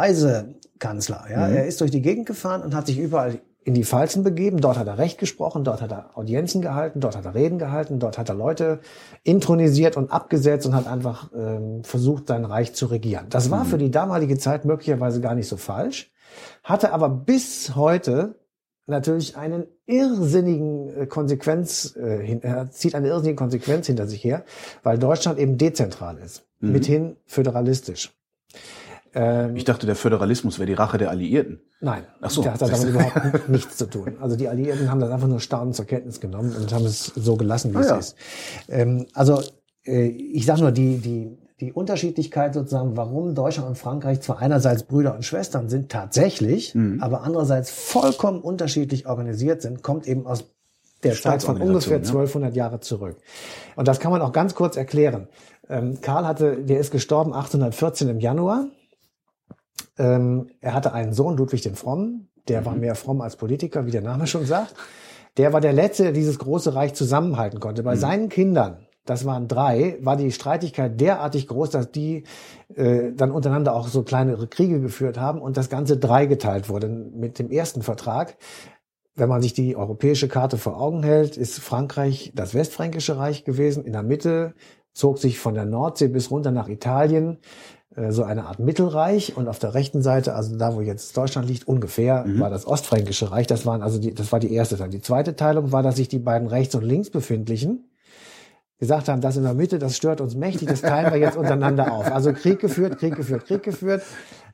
Reisekanzler. 0.82 1.26
Ja? 1.30 1.48
Mhm. 1.48 1.56
Er 1.56 1.66
ist 1.66 1.82
durch 1.82 1.92
die 1.92 2.02
Gegend 2.02 2.26
gefahren 2.26 2.62
und 2.62 2.76
hat 2.76 2.88
sich 2.88 2.98
überall 3.00 3.40
in 3.64 3.76
die 3.76 3.84
Falzen 3.84 4.24
begeben. 4.24 4.60
Dort 4.60 4.78
hat 4.80 4.88
er 4.88 4.98
Recht 4.98 5.20
gesprochen, 5.20 5.64
dort 5.64 5.82
hat 5.82 5.92
er 5.92 6.18
Audienzen 6.18 6.62
gehalten, 6.62 7.00
dort 7.00 7.16
hat 7.16 7.26
er 7.26 7.36
Reden 7.36 7.60
gehalten, 7.60 8.00
dort 8.00 8.18
hat 8.18 8.30
er 8.30 8.36
Leute 8.36 8.80
intronisiert 9.24 9.98
und 9.98 10.12
abgesetzt 10.12 10.66
und 10.66 10.74
hat 10.76 10.88
einfach 10.88 11.30
ähm, 11.36 11.84
versucht, 11.84 12.28
sein 12.28 12.44
Reich 12.46 12.74
zu 12.74 12.88
regieren. 12.88 13.28
Das 13.30 13.48
Mhm. 13.48 13.52
war 13.52 13.66
für 13.66 13.78
die 13.78 13.92
damalige 13.92 14.38
Zeit 14.38 14.66
möglicherweise 14.66 15.22
gar 15.22 15.36
nicht 15.36 15.48
so 15.48 15.58
falsch, 15.58 16.12
hatte 16.64 16.92
aber 16.92 17.10
bis 17.10 17.76
heute 17.76 18.36
natürlich 18.88 19.38
einen 19.38 19.68
irrsinnigen 19.86 20.90
äh, 21.02 21.06
Konsequenz, 21.06 21.96
äh, 21.96 22.40
er 22.42 22.72
zieht 22.72 22.96
eine 22.96 23.10
irrsinnige 23.10 23.36
Konsequenz 23.36 23.86
hinter 23.86 24.08
sich 24.08 24.24
her, 24.24 24.44
weil 24.82 24.98
Deutschland 24.98 25.38
eben 25.38 25.60
dezentral 25.60 26.18
ist, 26.18 26.48
Mhm. 26.62 26.72
mithin 26.72 27.16
föderalistisch. 27.28 28.12
Ähm, 29.14 29.55
Ich 29.55 29.66
dachte, 29.66 29.86
der 29.86 29.95
Föderalismus 29.95 30.57
wäre 30.59 30.68
die 30.68 30.74
Rache 30.74 30.97
der 30.97 31.09
Alliierten. 31.09 31.62
Nein, 31.82 32.03
Ach 32.22 32.30
so. 32.30 32.41
das 32.43 32.62
hat 32.62 32.72
damit 32.72 32.89
überhaupt 32.89 33.49
nichts 33.49 33.78
zu 33.78 33.89
tun. 33.89 34.16
Also 34.22 34.36
die 34.36 34.47
Alliierten 34.47 34.89
haben 34.89 34.99
das 34.99 35.09
einfach 35.12 35.28
nur 35.28 35.39
staunend 35.39 35.76
zur 35.76 35.86
Kenntnis 35.86 36.20
genommen 36.22 36.55
und 36.55 36.74
haben 36.74 36.86
es 36.86 37.05
so 37.16 37.36
gelassen, 37.36 37.74
wie 37.74 37.78
Ah, 37.78 37.82
es 37.82 37.89
ja. 37.89 37.97
ist. 37.97 38.16
Ähm, 38.70 39.05
also 39.14 39.41
äh, 39.86 40.07
ich 40.07 40.45
sage 40.45 40.62
nur, 40.62 40.72
die, 40.72 40.97
die, 40.99 41.38
die 41.59 41.74
Unterschiedlichkeit 41.74 42.53
sozusagen, 42.53 42.95
warum 42.97 43.36
Deutschland 43.36 43.68
und 43.70 43.78
Frankreich 43.78 44.22
zwar 44.22 44.39
einerseits 44.39 44.84
Brüder 44.84 45.14
und 45.16 45.24
Schwestern 45.26 45.70
sind, 45.70 45.89
tatsächlich, 45.91 46.74
Mhm. 46.74 47.01
aber 47.03 47.22
andererseits 47.24 47.70
vollkommen 47.70 48.39
unterschiedlich 48.41 49.07
organisiert 49.07 49.62
sind, 49.62 49.84
kommt 49.84 50.07
eben 50.07 50.26
aus 50.26 50.45
der 51.03 51.14
Zeit 51.14 51.41
von 51.43 51.55
ungefähr 51.55 51.97
Staatsorganisation, 51.97 52.03
ja. 52.03 52.09
1200 52.09 52.55
Jahre 52.55 52.80
zurück. 52.80 53.18
Und 53.76 53.88
das 53.88 53.99
kann 53.99 54.12
man 54.12 54.22
auch 54.22 54.32
ganz 54.32 54.53
kurz 54.55 54.78
erklären. 54.78 55.28
Ähm, 55.68 55.99
Karl 56.01 56.28
hatte, 56.28 56.57
der 56.64 56.80
ist 56.80 56.91
gestorben 56.91 57.34
1814 57.34 58.07
im 58.09 58.20
Januar. 58.20 58.68
Ähm, 59.98 60.50
er 60.60 60.74
hatte 60.74 60.94
einen 60.94 61.14
Sohn, 61.14 61.38
Ludwig 61.38 61.62
den 61.62 61.76
Frommen. 61.76 62.30
Der 62.48 62.66
war 62.66 62.76
mehr 62.76 62.96
fromm 62.96 63.22
als 63.22 63.36
Politiker, 63.36 63.86
wie 63.86 63.92
der 63.92 64.02
Name 64.02 64.28
schon 64.28 64.46
sagt. 64.46 64.76
Der 65.38 65.54
war 65.54 65.62
der 65.62 65.74
Letzte, 65.74 66.04
der 66.04 66.12
dieses 66.12 66.40
große 66.40 66.76
Reich 66.76 66.94
zusammenhalten 66.94 67.60
konnte. 67.60 67.84
Bei 67.84 67.96
seinen 67.96 68.30
Kindern, 68.30 68.88
das 69.06 69.26
waren 69.26 69.48
drei, 69.48 69.98
war 70.02 70.18
die 70.18 70.32
Streitigkeit 70.32 71.00
derartig 71.00 71.48
groß, 71.48 71.70
dass 71.70 71.92
die 71.92 72.24
äh, 72.76 73.12
dann 73.14 73.32
untereinander 73.32 73.74
auch 73.74 73.88
so 73.88 74.04
kleinere 74.04 74.48
Kriege 74.48 74.82
geführt 74.82 75.18
haben 75.18 75.42
und 75.42 75.56
das 75.56 75.70
Ganze 75.70 75.98
dreigeteilt 75.98 76.68
wurde. 76.68 76.90
Mit 76.90 77.40
dem 77.40 77.50
ersten 77.52 77.82
Vertrag 77.82 78.36
wenn 79.16 79.30
man 79.30 79.42
sich 79.42 79.54
die 79.54 79.76
europäische 79.76 80.28
Karte 80.28 80.58
vor 80.58 80.80
Augen 80.80 81.04
hält, 81.04 81.38
ist 81.38 81.60
Frankreich 81.60 82.32
das 82.34 82.54
Westfränkische 82.54 83.18
Reich 83.18 83.44
gewesen. 83.44 83.84
In 83.84 83.94
der 83.94 84.04
Mitte 84.04 84.54
zog 84.94 85.18
sich 85.20 85.38
von 85.38 85.54
der 85.54 85.66
Nordsee 85.66 86.08
bis 86.08 86.32
runter 86.32 86.52
nach 86.52 86.70
Italien 86.70 87.40
so 88.10 88.24
eine 88.24 88.46
Art 88.46 88.60
Mittelreich 88.60 89.36
und 89.36 89.48
auf 89.50 89.60
der 89.60 89.74
rechten 89.74 90.02
Seite, 90.02 90.34
also 90.34 90.56
da, 90.58 90.76
wo 90.76 90.82
jetzt 90.82 91.16
Deutschland 91.18 91.48
liegt, 91.50 91.68
ungefähr, 91.68 92.24
war 92.39 92.50
das 92.50 92.66
Ostfränkische 92.66 93.32
Reich. 93.32 93.48
Das 93.48 93.66
waren 93.66 93.82
also 93.82 94.00
die, 94.00 94.14
das 94.14 94.32
war 94.32 94.39
die 94.39 94.54
erste 94.54 94.78
Teilung. 94.78 94.92
Die 94.92 95.02
zweite 95.02 95.36
Teilung 95.36 95.72
war, 95.72 95.84
dass 95.84 95.98
sich 95.98 96.08
die 96.08 96.20
beiden 96.20 96.48
rechts 96.48 96.74
und 96.76 96.84
links 96.84 97.10
befindlichen 97.10 97.86
gesagt 98.80 99.10
haben, 99.10 99.22
das 99.22 99.38
in 99.38 99.44
der 99.44 99.54
Mitte, 99.54 99.78
das 99.78 99.96
stört 99.96 100.22
uns 100.22 100.34
mächtig, 100.36 100.68
das 100.68 100.82
teilen 100.82 101.14
wir 101.14 101.20
jetzt 101.20 101.38
untereinander 101.38 101.92
auf. 101.92 102.12
Also 102.12 102.34
Krieg 102.34 102.60
geführt, 102.60 102.98
Krieg 102.98 103.16
geführt, 103.16 103.46
Krieg 103.46 103.62
geführt, 103.62 104.02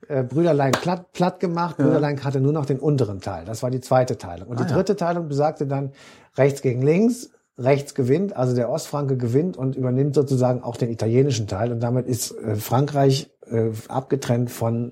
äh, 0.09 0.21
Brüderlein 0.23 0.73
platt, 0.73 1.13
platt 1.13 1.39
gemacht, 1.39 1.77
Brüderlein 1.77 2.21
hatte 2.21 2.41
nur 2.41 2.51
noch 2.51 2.65
den 2.65 2.77
unteren 2.77 3.21
Teil. 3.21 3.45
Das 3.45 3.63
war 3.63 3.71
die 3.71 3.79
zweite 3.79 4.17
Teilung. 4.17 4.49
Und 4.49 4.59
die 4.59 4.65
Ah, 4.65 4.67
ja. 4.67 4.73
dritte 4.75 4.97
Teilung 4.97 5.29
besagte 5.29 5.65
dann 5.65 5.91
rechts 6.37 6.61
gegen 6.61 6.81
links, 6.81 7.29
rechts 7.57 7.95
gewinnt, 7.95 8.35
also 8.35 8.55
der 8.55 8.69
Ostfranke 8.69 9.17
gewinnt 9.17 9.57
und 9.57 9.75
übernimmt 9.75 10.15
sozusagen 10.15 10.61
auch 10.61 10.77
den 10.77 10.89
italienischen 10.89 11.47
Teil. 11.47 11.71
Und 11.71 11.81
damit 11.81 12.07
ist 12.07 12.31
äh, 12.31 12.55
Frankreich 12.55 13.29
äh, 13.49 13.69
abgetrennt 13.87 14.51
von, 14.51 14.91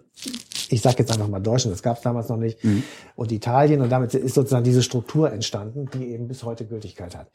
ich 0.70 0.82
sage 0.82 0.98
jetzt 1.00 1.12
einfach 1.12 1.28
mal 1.28 1.40
Deutschland, 1.40 1.74
das 1.74 1.84
gab 1.84 1.98
es 1.98 2.04
damals 2.04 2.30
noch 2.30 2.38
nicht, 2.38 2.64
Mhm. 2.64 2.84
und 3.16 3.32
Italien. 3.32 3.82
Und 3.82 3.92
damit 3.92 4.14
ist 4.14 4.36
sozusagen 4.36 4.64
diese 4.64 4.84
Struktur 4.84 5.32
entstanden, 5.32 5.90
die 5.94 6.08
eben 6.12 6.28
bis 6.28 6.44
heute 6.44 6.66
Gültigkeit 6.66 7.16
hat. 7.16 7.28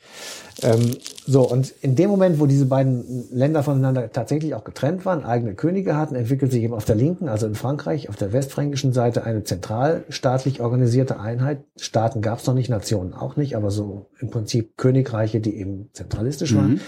Ähm, 0.62 0.96
so, 1.26 1.42
und 1.42 1.72
in 1.80 1.94
dem 1.94 2.10
Moment, 2.10 2.40
wo 2.40 2.46
diese 2.46 2.66
beiden 2.66 3.28
Länder 3.30 3.62
voneinander 3.62 4.10
tatsächlich 4.12 4.54
auch 4.54 4.64
getrennt 4.64 5.04
waren, 5.04 5.24
eigene 5.24 5.54
Könige 5.54 5.96
hatten, 5.96 6.14
entwickelt 6.14 6.52
sich 6.52 6.62
eben 6.62 6.74
auf 6.74 6.84
der 6.84 6.96
linken, 6.96 7.28
also 7.28 7.46
in 7.46 7.54
Frankreich, 7.54 8.08
auf 8.08 8.16
der 8.16 8.32
westfränkischen 8.32 8.92
Seite 8.92 9.24
eine 9.24 9.44
zentralstaatlich 9.44 10.60
organisierte 10.60 11.20
Einheit. 11.20 11.64
Staaten 11.76 12.20
gab 12.22 12.40
es 12.40 12.46
noch 12.46 12.54
nicht, 12.54 12.68
Nationen 12.68 13.14
auch 13.14 13.36
nicht, 13.36 13.56
aber 13.56 13.70
so 13.70 14.06
im 14.20 14.30
Prinzip 14.30 14.76
Königreiche, 14.76 15.40
die 15.40 15.56
eben 15.56 15.90
zentralistisch 15.92 16.54
waren. 16.54 16.80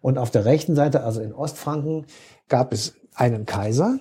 Und 0.00 0.18
auf 0.18 0.30
der 0.30 0.44
rechten 0.44 0.74
Seite, 0.74 1.04
also 1.04 1.20
in 1.20 1.32
Ostfranken, 1.32 2.06
gab 2.48 2.72
es 2.72 2.94
einen 3.14 3.46
Kaiser, 3.46 3.98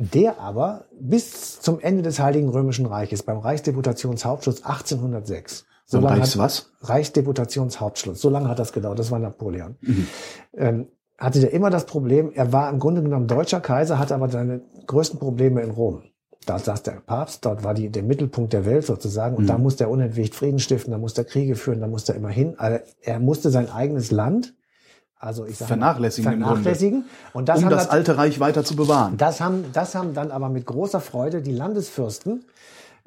der 0.00 0.38
aber 0.40 0.84
bis 1.00 1.60
zum 1.60 1.80
Ende 1.80 2.02
des 2.02 2.20
Heiligen 2.20 2.48
Römischen 2.48 2.86
Reiches 2.86 3.22
beim 3.24 3.38
Reichsdeputationshauptschluss 3.38 4.64
1806 4.64 5.64
So 5.86 5.98
lange 6.00 6.20
Reichs 6.20 6.34
hat- 6.34 6.38
was? 6.38 6.70
Reichsdeputationshauptschluss. 6.82 8.20
So 8.20 8.30
lange 8.30 8.48
hat 8.48 8.58
das 8.58 8.72
gedauert. 8.72 8.98
Das 8.98 9.10
war 9.10 9.18
Napoleon. 9.18 9.76
Ähm, 10.56 10.86
hatte 11.18 11.40
der 11.40 11.52
immer 11.52 11.68
das 11.70 11.84
Problem, 11.86 12.30
er 12.32 12.52
war 12.52 12.70
im 12.70 12.78
Grunde 12.78 13.02
genommen 13.02 13.26
deutscher 13.26 13.60
Kaiser, 13.60 13.98
hatte 13.98 14.14
aber 14.14 14.28
seine 14.28 14.60
größten 14.86 15.18
Probleme 15.18 15.62
in 15.62 15.70
Rom. 15.70 16.02
Da 16.46 16.58
saß 16.60 16.84
der 16.84 16.92
Papst, 17.04 17.44
dort 17.44 17.64
war 17.64 17.74
die, 17.74 17.90
der 17.90 18.04
Mittelpunkt 18.04 18.52
der 18.52 18.64
Welt 18.64 18.86
sozusagen. 18.86 19.36
Und 19.36 19.48
da 19.48 19.58
musste 19.58 19.84
er 19.84 19.90
unentwegt 19.90 20.34
Frieden 20.36 20.60
stiften, 20.60 20.92
da 20.92 20.98
musste 20.98 21.22
er 21.22 21.24
Kriege 21.24 21.56
führen, 21.56 21.80
da 21.80 21.88
musste 21.88 22.12
er 22.12 22.16
immer 22.18 22.28
hin. 22.30 22.54
Also 22.56 22.78
er 23.02 23.18
musste 23.18 23.50
sein 23.50 23.68
eigenes 23.68 24.10
Land, 24.12 24.54
also 25.18 25.44
ich 25.44 25.58
sage 25.58 25.68
Vernachlässigen 25.68 26.30
vernachlässigen. 26.30 27.04
Und 27.32 27.48
das 27.48 27.58
um 27.58 27.64
haben 27.64 27.70
das 27.70 27.90
alte 27.90 28.16
Reich 28.16 28.38
weiter 28.40 28.64
zu 28.64 28.76
bewahren. 28.76 29.16
das 29.16 29.40
haben, 29.40 29.64
das 29.72 29.94
haben 29.94 30.14
dann 30.14 30.30
aber 30.30 30.48
mit 30.48 30.66
großer 30.66 31.00
Freude 31.00 31.42
die 31.42 31.52
Landesfürsten 31.52 32.44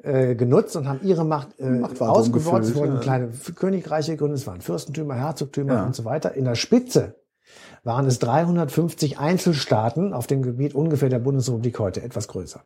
äh, 0.02 0.34
genutzt 0.34 0.76
und 0.76 0.88
haben 0.88 1.00
ihre 1.02 1.24
Macht, 1.24 1.58
äh, 1.58 1.70
Macht 1.70 2.00
ausgebaut. 2.00 2.62
Es 2.62 2.74
wurden 2.74 2.94
ja. 2.94 3.00
kleine 3.00 3.28
Königreiche 3.54 4.12
gegründet, 4.12 4.40
es 4.40 4.46
waren 4.46 4.60
Fürstentümer, 4.60 5.14
Herzogtümer 5.14 5.74
Ja. 5.74 5.86
und 5.86 5.94
so 5.94 6.04
weiter. 6.04 6.34
In 6.34 6.44
der 6.44 6.54
Spitze 6.54 7.14
waren 7.84 8.06
es 8.06 8.20
350 8.20 9.18
Einzelstaaten 9.18 10.12
auf 10.12 10.28
dem 10.28 10.42
Gebiet 10.42 10.74
ungefähr 10.74 11.08
der 11.08 11.18
Bundesrepublik 11.18 11.78
heute, 11.80 12.02
etwas 12.02 12.28
größer. 12.28 12.62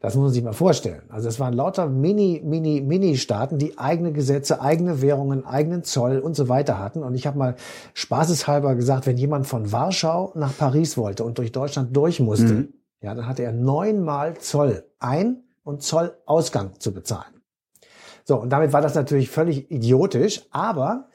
Das 0.00 0.14
muss 0.14 0.24
man 0.24 0.32
sich 0.32 0.42
mal 0.42 0.54
vorstellen. 0.54 1.02
Also 1.10 1.28
es 1.28 1.38
waren 1.38 1.52
lauter 1.52 1.88
Mini, 1.88 2.40
Mini, 2.42 2.80
Mini-Staaten, 2.80 3.58
die 3.58 3.76
eigene 3.78 4.12
Gesetze, 4.12 4.62
eigene 4.62 5.02
Währungen, 5.02 5.44
eigenen 5.44 5.84
Zoll 5.84 6.18
und 6.20 6.34
so 6.34 6.48
weiter 6.48 6.78
hatten. 6.78 7.02
Und 7.02 7.14
ich 7.14 7.26
habe 7.26 7.36
mal 7.38 7.56
spaßeshalber 7.92 8.74
gesagt, 8.76 9.06
wenn 9.06 9.18
jemand 9.18 9.46
von 9.46 9.72
Warschau 9.72 10.32
nach 10.34 10.56
Paris 10.56 10.96
wollte 10.96 11.24
und 11.24 11.36
durch 11.36 11.52
Deutschland 11.52 11.94
durch 11.94 12.20
musste, 12.20 12.52
Mhm. 12.54 12.68
ja, 13.02 13.14
dann 13.14 13.26
hatte 13.26 13.42
er 13.42 13.52
neunmal 13.52 14.38
Zoll 14.38 14.84
ein- 14.98 15.42
und 15.64 15.82
Zollausgang 15.82 16.78
zu 16.78 16.94
bezahlen. 16.94 17.42
So, 18.24 18.40
und 18.40 18.50
damit 18.50 18.72
war 18.72 18.80
das 18.80 18.94
natürlich 18.94 19.28
völlig 19.30 19.70
idiotisch, 19.70 20.46
aber 20.50 21.08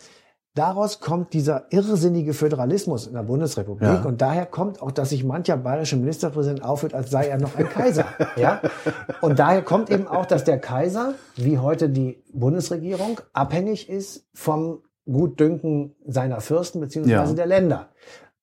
daraus 0.53 0.99
kommt 0.99 1.33
dieser 1.33 1.65
irrsinnige 1.71 2.33
Föderalismus 2.33 3.07
in 3.07 3.13
der 3.13 3.23
Bundesrepublik 3.23 3.87
Ja. 3.87 4.01
und 4.03 4.21
daher 4.21 4.45
kommt 4.45 4.81
auch, 4.81 4.91
dass 4.91 5.09
sich 5.09 5.23
mancher 5.23 5.57
bayerische 5.57 5.95
Ministerpräsident 5.95 6.63
aufführt, 6.63 6.93
als 6.93 7.09
sei 7.09 7.27
er 7.27 7.37
noch 7.39 7.55
ein 7.55 7.69
Kaiser. 7.69 8.05
ja? 8.35 8.61
Und 9.21 9.39
daher 9.39 9.61
kommt 9.61 9.89
eben 9.89 10.07
auch, 10.07 10.25
dass 10.25 10.43
der 10.43 10.59
Kaiser, 10.59 11.13
wie 11.35 11.57
heute 11.59 11.89
die 11.89 12.23
Bundesregierung, 12.33 13.21
abhängig 13.33 13.89
ist 13.89 14.25
vom 14.33 14.79
Gutdünken 15.05 15.95
seiner 16.05 16.41
Fürsten 16.41 16.79
beziehungsweise 16.79 17.31
Ja. 17.31 17.35
der 17.35 17.45
Länder. 17.47 17.89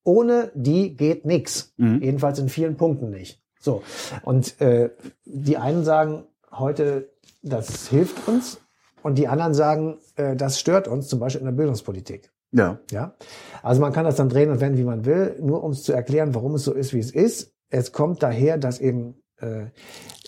Ohne 0.03 0.51
die 0.55 0.95
geht 0.95 1.25
nix. 1.25 1.73
Mhm. 1.77 2.01
Jedenfalls 2.01 2.39
in 2.39 2.49
vielen 2.49 2.75
Punkten 2.77 3.09
nicht. 3.09 3.41
So. 3.59 3.83
Und 4.23 4.59
äh, 4.61 4.89
die 5.25 5.57
einen 5.57 5.83
sagen 5.83 6.25
heute, 6.51 7.09
das 7.41 7.87
hilft 7.87 8.27
uns. 8.27 8.59
Und 9.03 9.17
die 9.17 9.27
anderen 9.27 9.53
sagen, 9.53 9.97
äh, 10.15 10.35
das 10.35 10.59
stört 10.59 10.87
uns, 10.87 11.07
zum 11.07 11.19
Beispiel 11.19 11.41
in 11.41 11.45
der 11.45 11.53
Bildungspolitik. 11.53 12.31
Ja. 12.51 12.79
Ja, 12.91 13.13
also 13.61 13.79
man 13.79 13.93
kann 13.93 14.05
das 14.05 14.15
dann 14.15 14.29
drehen 14.29 14.49
und 14.49 14.59
wenden, 14.59 14.77
wie 14.77 14.83
man 14.83 15.05
will, 15.05 15.35
nur 15.39 15.63
um 15.63 15.71
es 15.71 15.83
zu 15.83 15.93
erklären, 15.93 16.33
warum 16.33 16.55
es 16.55 16.63
so 16.63 16.73
ist, 16.73 16.93
wie 16.93 16.99
es 16.99 17.11
ist. 17.11 17.53
Es 17.69 17.91
kommt 17.91 18.23
daher, 18.23 18.57
dass 18.57 18.79
eben 18.79 19.21
äh, 19.37 19.65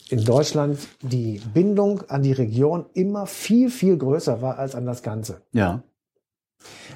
in 0.10 0.24
Deutschland 0.24 0.78
die 1.02 1.42
Bindung 1.54 2.04
an 2.10 2.22
die 2.22 2.34
Region 2.34 2.86
immer 2.94 3.26
viel, 3.26 3.70
viel 3.70 3.98
größer 3.98 4.42
war 4.42 4.60
als 4.60 4.76
an 4.76 4.86
das 4.86 5.02
Ganze. 5.02 5.42
Ja. 5.52 5.84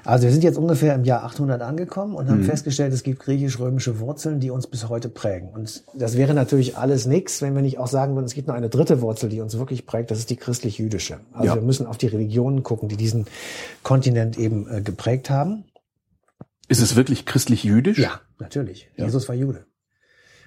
Also 0.06 0.26
wir 0.26 0.32
sind 0.32 0.43
jetzt 0.43 0.58
ungefähr 0.58 0.93
im 0.95 1.03
Jahr 1.03 1.24
800 1.24 1.62
angekommen 1.62 2.16
und 2.16 2.30
haben 2.30 2.41
Mhm. 2.41 2.45
festgestellt, 2.45 2.93
es 2.93 3.03
gibt 3.03 3.20
griechisch-römische 3.20 3.99
Wurzeln, 3.99 4.39
die 4.39 4.51
uns 4.51 4.68
bis 4.68 4.88
heute 4.88 5.10
prägen. 5.10 5.49
Und 5.49 5.84
das 5.95 6.16
wäre 6.16 6.34
natürlich 6.34 6.78
alles 6.78 7.06
nichts, 7.08 7.41
wenn 7.41 7.56
wir 7.56 7.62
nicht 7.64 7.80
auch 7.80 7.88
sagen 7.88 8.16
würden, 8.16 8.26
es 8.26 8.34
gibt 8.36 8.47
noch 8.47 8.56
eine 8.56 8.70
dritte 8.70 9.01
Wurzel, 9.01 9.30
die 9.30 9.41
uns 9.41 9.58
wirklich 9.58 9.86
prägt, 9.86 10.12
das 10.12 10.20
ist 10.20 10.30
die 10.30 10.36
christlich-jüdische. 10.38 11.20
Also 11.34 11.47
Ja. 11.47 11.56
wir 11.56 11.62
müssen 11.64 11.88
auf 11.88 11.97
die 11.97 12.08
Religionen 12.08 12.64
gucken, 12.64 12.88
die 12.88 12.97
diesen 12.97 13.26
Kontinent 13.84 14.38
eben 14.38 14.68
äh, 14.72 14.82
geprägt 14.82 15.30
haben. 15.30 15.66
Ist 16.68 16.82
es 16.82 16.95
wirklich 16.95 17.26
christlich-jüdisch? 17.26 17.97
Ja, 17.99 18.22
natürlich. 18.39 18.89
Ja. 18.97 19.06
Jesus 19.06 19.28
war 19.28 19.36
Jude. 19.36 19.66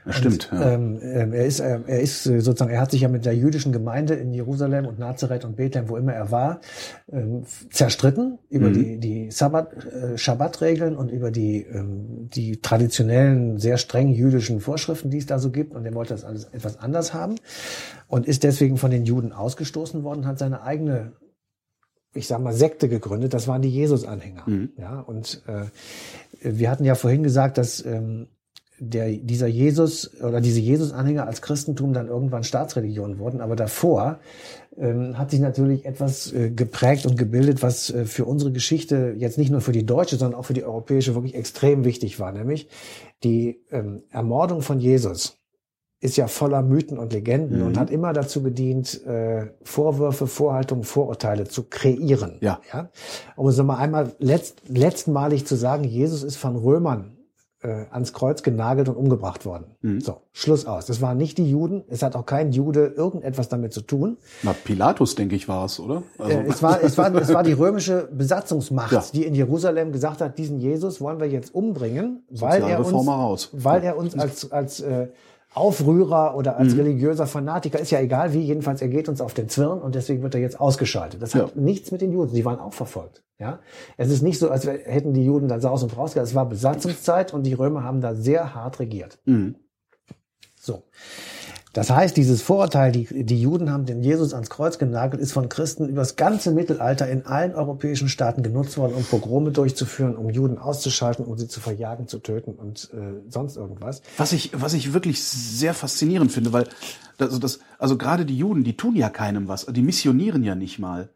Ja, 0.06 0.12
Stimmt. 0.12 0.50
Und, 0.52 0.58
Ja. 0.60 0.72
ähm, 0.72 0.98
ähm, 1.02 1.32
er 1.32 1.44
ist, 1.44 1.60
ähm, 1.60 1.84
er 1.86 2.00
ist 2.00 2.26
äh, 2.26 2.40
sozusagen, 2.40 2.70
er 2.70 2.80
hat 2.80 2.90
sich 2.90 3.02
ja 3.02 3.08
mit 3.08 3.26
der 3.26 3.36
jüdischen 3.36 3.72
Gemeinde 3.72 4.14
in 4.14 4.32
Jerusalem 4.32 4.86
und 4.86 4.98
Nazareth 4.98 5.44
und 5.44 5.56
Bethlehem, 5.56 5.88
wo 5.88 5.96
immer 5.96 6.12
er 6.14 6.30
war, 6.30 6.60
ähm, 7.12 7.44
zerstritten 7.70 8.38
über 8.48 8.68
Mhm. 8.70 8.74
die, 8.74 8.98
die 8.98 9.30
Sabbat, 9.30 9.72
äh, 9.84 10.16
Schabbatregeln 10.16 10.96
und 10.96 11.10
über 11.10 11.30
die, 11.30 11.62
ähm, 11.62 12.28
die 12.32 12.60
traditionellen, 12.60 13.58
sehr 13.58 13.76
streng 13.76 14.08
jüdischen 14.08 14.60
Vorschriften, 14.60 15.10
die 15.10 15.18
es 15.18 15.26
da 15.26 15.38
so 15.38 15.50
gibt. 15.50 15.74
Und 15.74 15.84
er 15.84 15.94
wollte 15.94 16.14
das 16.14 16.24
alles 16.24 16.44
etwas 16.44 16.78
anders 16.78 17.12
haben 17.12 17.34
und 18.06 18.26
ist 18.26 18.44
deswegen 18.44 18.76
von 18.78 18.90
den 18.90 19.04
Juden 19.04 19.32
ausgestoßen 19.32 20.04
worden, 20.04 20.26
hat 20.26 20.38
seine 20.38 20.62
eigene 20.62 21.12
ich 22.14 22.26
sag 22.26 22.40
mal, 22.40 22.54
Sekte 22.54 22.88
gegründet. 22.88 23.34
Das 23.34 23.46
waren 23.46 23.60
die 23.60 23.68
Jesus-Anhänger. 23.68 24.42
Mhm. 24.46 24.70
Ja, 24.78 25.00
und 25.00 25.42
äh, 25.46 25.66
wir 26.40 26.70
hatten 26.70 26.84
ja 26.84 26.94
vorhin 26.94 27.22
gesagt, 27.22 27.58
dass 27.58 27.84
ähm, 27.84 28.28
der, 28.80 29.08
dieser 29.10 29.46
Jesus 29.46 30.10
oder 30.22 30.40
diese 30.40 30.60
Jesus-Anhänger 30.60 31.26
als 31.26 31.42
Christentum 31.42 31.92
dann 31.92 32.08
irgendwann 32.08 32.44
Staatsreligion 32.44 33.18
wurden. 33.18 33.40
Aber 33.40 33.56
davor 33.56 34.18
ähm, 34.76 35.18
hat 35.18 35.30
sich 35.30 35.40
natürlich 35.40 35.84
etwas 35.84 36.32
äh, 36.32 36.50
geprägt 36.50 37.06
und 37.06 37.16
gebildet, 37.16 37.62
was 37.62 37.90
äh, 37.90 38.04
für 38.04 38.24
unsere 38.24 38.52
Geschichte 38.52 39.14
jetzt 39.16 39.38
nicht 39.38 39.50
nur 39.50 39.60
für 39.60 39.72
die 39.72 39.86
deutsche, 39.86 40.16
sondern 40.16 40.38
auch 40.38 40.44
für 40.44 40.54
die 40.54 40.64
europäische 40.64 41.14
wirklich 41.14 41.34
extrem 41.34 41.84
wichtig 41.84 42.20
war, 42.20 42.32
nämlich 42.32 42.68
die 43.24 43.60
ähm, 43.70 44.02
Ermordung 44.10 44.62
von 44.62 44.78
Jesus 44.78 45.38
ist 46.00 46.16
ja 46.16 46.28
voller 46.28 46.62
Mythen 46.62 46.96
und 46.96 47.12
Legenden 47.12 47.60
Mhm. 47.60 47.66
und 47.66 47.78
hat 47.78 47.90
immer 47.90 48.12
dazu 48.12 48.42
gedient, 48.42 49.04
äh, 49.04 49.48
Vorwürfe, 49.64 50.28
Vorhaltungen, 50.28 50.84
Vorurteile 50.84 51.48
zu 51.48 51.64
kreieren. 51.64 52.38
Ja. 52.40 52.60
ja? 52.72 52.90
Um 53.34 53.48
es 53.48 53.56
nochmal 53.56 53.78
einmal 53.78 54.12
letzt, 54.20 54.62
letztmalig 54.68 55.44
zu 55.44 55.56
sagen, 55.56 55.82
Jesus 55.82 56.22
ist 56.22 56.36
von 56.36 56.54
Römern 56.54 57.17
äh, 57.60 57.86
ans 57.90 58.12
Kreuz 58.12 58.42
genagelt 58.44 58.88
und 58.88 58.96
umgebracht 58.96 59.44
worden. 59.44 59.66
Mhm. 59.82 60.00
So, 60.00 60.18
Schluss 60.32 60.66
aus. 60.66 60.86
Das 60.86 61.00
waren 61.02 61.16
nicht 61.16 61.38
die 61.38 61.50
Juden. 61.50 61.82
Es 61.88 62.02
hat 62.02 62.14
auch 62.14 62.24
kein 62.26 62.52
Jude 62.52 62.86
irgendetwas 62.96 63.48
damit 63.48 63.72
zu 63.72 63.80
tun. 63.80 64.16
Na, 64.44 64.52
Pilatus, 64.64 65.16
denke 65.16 65.34
ich, 65.34 65.48
war 65.48 65.64
es, 65.64 65.80
oder? 65.80 66.02
Also, 66.18 66.38
Äh, 66.38 66.44
es, 66.46 66.62
war, 66.62 66.82
es, 66.82 66.96
war, 66.96 67.12
es 67.14 67.32
war 67.34 67.42
die 67.42 67.52
römische 67.54 68.08
Besatzungsmacht, 68.12 68.92
Ja. 68.92 69.02
die 69.12 69.24
in 69.24 69.34
Jerusalem 69.34 69.90
gesagt 69.90 70.20
hat, 70.20 70.38
diesen 70.38 70.58
Jesus 70.58 71.00
wollen 71.00 71.18
wir 71.18 71.28
jetzt 71.28 71.52
umbringen, 71.54 72.22
weil 72.30 72.62
er 72.62 72.78
uns, 72.84 73.50
weil 73.52 73.82
er 73.82 73.96
uns 73.96 74.16
als, 74.16 74.52
als 74.52 74.80
äh, 74.80 75.08
Aufrührer 75.54 76.36
oder 76.36 76.56
als 76.58 76.74
Mhm. 76.74 76.80
religiöser 76.80 77.26
Fanatiker, 77.26 77.80
ist 77.80 77.90
ja 77.90 78.00
egal 78.00 78.32
wie, 78.34 78.40
jedenfalls 78.42 78.80
er 78.82 78.88
geht 78.88 79.08
uns 79.08 79.20
auf 79.20 79.34
den 79.34 79.48
Zwirn 79.48 79.80
und 79.80 79.94
deswegen 79.94 80.22
wird 80.22 80.34
er 80.34 80.40
jetzt 80.40 80.60
ausgeschaltet. 80.60 81.20
Das 81.22 81.34
hat 81.34 81.54
Ja. 81.56 81.60
nichts 81.60 81.90
mit 81.90 82.00
den 82.02 82.12
Juden, 82.12 82.34
die 82.34 82.44
waren 82.44 82.60
auch 82.60 82.72
verfolgt. 82.74 83.22
Ja, 83.40 83.60
Es 83.96 84.10
ist 84.10 84.22
nicht 84.22 84.40
so, 84.40 84.50
als 84.50 84.66
hätten 84.66 85.14
die 85.14 85.24
Juden 85.24 85.46
da 85.46 85.60
Saus 85.60 85.84
und 85.84 85.94
gehabt. 85.94 86.16
Es 86.16 86.34
war 86.34 86.48
Besatzungszeit 86.48 87.32
und 87.32 87.44
die 87.44 87.54
Römer 87.54 87.84
haben 87.84 88.00
da 88.00 88.16
sehr 88.16 88.54
hart 88.54 88.80
regiert. 88.80 89.18
Mhm. 89.26 89.54
So. 90.60 90.82
Das 91.72 91.90
heißt, 91.90 92.16
dieses 92.16 92.42
Vorurteil, 92.42 92.90
die, 92.90 93.24
die 93.24 93.40
Juden 93.40 93.70
haben 93.70 93.86
den 93.86 94.02
Jesus 94.02 94.34
ans 94.34 94.50
Kreuz 94.50 94.78
genagelt, 94.78 95.22
ist 95.22 95.30
von 95.30 95.48
Christen 95.48 95.88
über 95.88 96.00
das 96.00 96.16
ganze 96.16 96.50
Mittelalter 96.50 97.08
in 97.08 97.26
allen 97.26 97.54
europäischen 97.54 98.08
Staaten 98.08 98.42
genutzt 98.42 98.76
worden, 98.78 98.94
um 98.94 99.04
Pogrome 99.04 99.52
durchzuführen, 99.52 100.16
um 100.16 100.30
Juden 100.30 100.58
auszuschalten, 100.58 101.24
um 101.24 101.38
sie 101.38 101.46
zu 101.46 101.60
verjagen, 101.60 102.08
zu 102.08 102.18
töten 102.18 102.54
und 102.54 102.90
äh, 102.92 103.20
sonst 103.28 103.56
irgendwas. 103.56 104.02
Was 104.16 104.32
ich, 104.32 104.50
was 104.54 104.72
ich 104.72 104.92
wirklich 104.92 105.22
sehr 105.22 105.74
faszinierend 105.74 106.32
finde, 106.32 106.52
weil 106.52 106.66
also 107.18 107.38
das, 107.38 107.60
also 107.78 107.96
gerade 107.96 108.24
die 108.24 108.36
Juden, 108.36 108.64
die 108.64 108.76
tun 108.76 108.96
ja 108.96 109.10
keinem 109.10 109.46
was, 109.46 109.66
die 109.66 109.82
missionieren 109.82 110.42
ja 110.42 110.56
nicht 110.56 110.80
mal. 110.80 111.10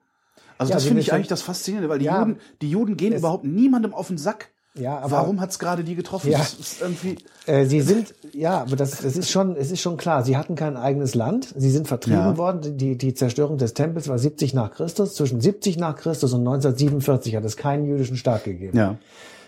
Also 0.63 0.71
Ja, 0.71 0.77
das 0.77 0.85
finde 0.85 1.01
ich 1.01 1.13
eigentlich 1.13 1.29
das 1.29 1.43
Faszinierende, 1.43 1.89
weil 1.89 1.99
die 1.99 2.07
Ja. 2.07 2.21
Juden, 2.21 2.39
die 2.63 2.71
Juden 2.71 2.97
gehen 2.97 3.13
überhaupt 3.15 3.45
niemandem 3.45 3.95
auf 3.95 4.09
den 4.09 4.19
Sack. 4.19 4.51
Ja, 4.75 4.99
aber- 5.01 5.11
Warum 5.19 5.39
hat's 5.43 5.59
gerade 5.59 5.85
die 5.85 5.95
getroffen? 5.95 6.31
Ja. 6.31 6.39
Das 6.39 6.55
ist 6.55 6.81
irgendwie. 6.81 7.19
Äh, 7.47 7.67
sie 7.67 7.83
sind, 7.83 8.15
ja, 8.33 8.63
aber 8.63 8.75
das, 8.75 9.03
das 9.03 9.17
ist 9.19 9.31
schon, 9.31 9.55
es 9.55 9.71
ist 9.71 9.83
schon 9.83 9.99
klar. 9.99 10.25
Sie 10.25 10.35
hatten 10.37 10.55
kein 10.55 10.79
eigenes 10.79 11.15
Land. 11.15 11.53
Sie 11.55 11.71
sind 11.71 11.89
vertrieben 11.89 12.19
Ja. 12.21 12.37
worden. 12.39 12.79
Die, 12.79 12.97
die 12.97 13.13
Zerstörung 13.13 13.59
des 13.59 13.75
Tempels 13.75 14.09
war 14.09 14.19
70 14.19 14.55
nach 14.55 14.71
Christus. 14.73 15.15
Zwischen 15.15 15.43
70 15.43 15.77
nach 15.77 15.95
Christus 15.97 16.33
und 16.33 16.41
1947 16.41 17.37
hat 17.37 17.45
es 17.45 17.59
keinen 17.59 17.85
jüdischen 17.85 18.17
Staat 18.17 18.45
gegeben. 18.45 18.79
Ja. 18.79 18.97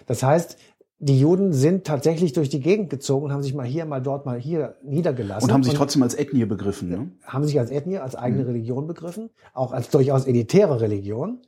Das 0.06 0.22
heißt, 0.22 0.58
die 1.05 1.20
Juden 1.20 1.52
sind 1.52 1.86
tatsächlich 1.86 2.32
durch 2.32 2.48
die 2.48 2.61
Gegend 2.61 2.88
gezogen, 2.88 3.30
haben 3.30 3.42
sich 3.42 3.55
mal 3.55 3.66
hier, 3.66 3.84
mal 3.84 4.00
dort, 4.00 4.24
mal 4.24 4.38
hier 4.38 4.76
niedergelassen. 4.82 5.44
Und 5.44 5.52
haben 5.52 5.62
sich 5.62 5.74
trotzdem 5.74 6.02
als 6.02 6.14
Ethnie 6.14 6.46
begriffen. 6.46 6.88
Ne? 6.88 7.11
haben 7.26 7.44
sich 7.44 7.59
als 7.59 7.70
Ethnie, 7.70 7.98
als 7.98 8.14
eigene 8.16 8.42
Mhm. 8.42 8.48
Religion 8.48 8.86
begriffen, 8.86 9.28
auch 9.52 9.72
als 9.72 9.90
durchaus 9.90 10.24
elitäre 10.26 10.80
Religion. 10.80 11.40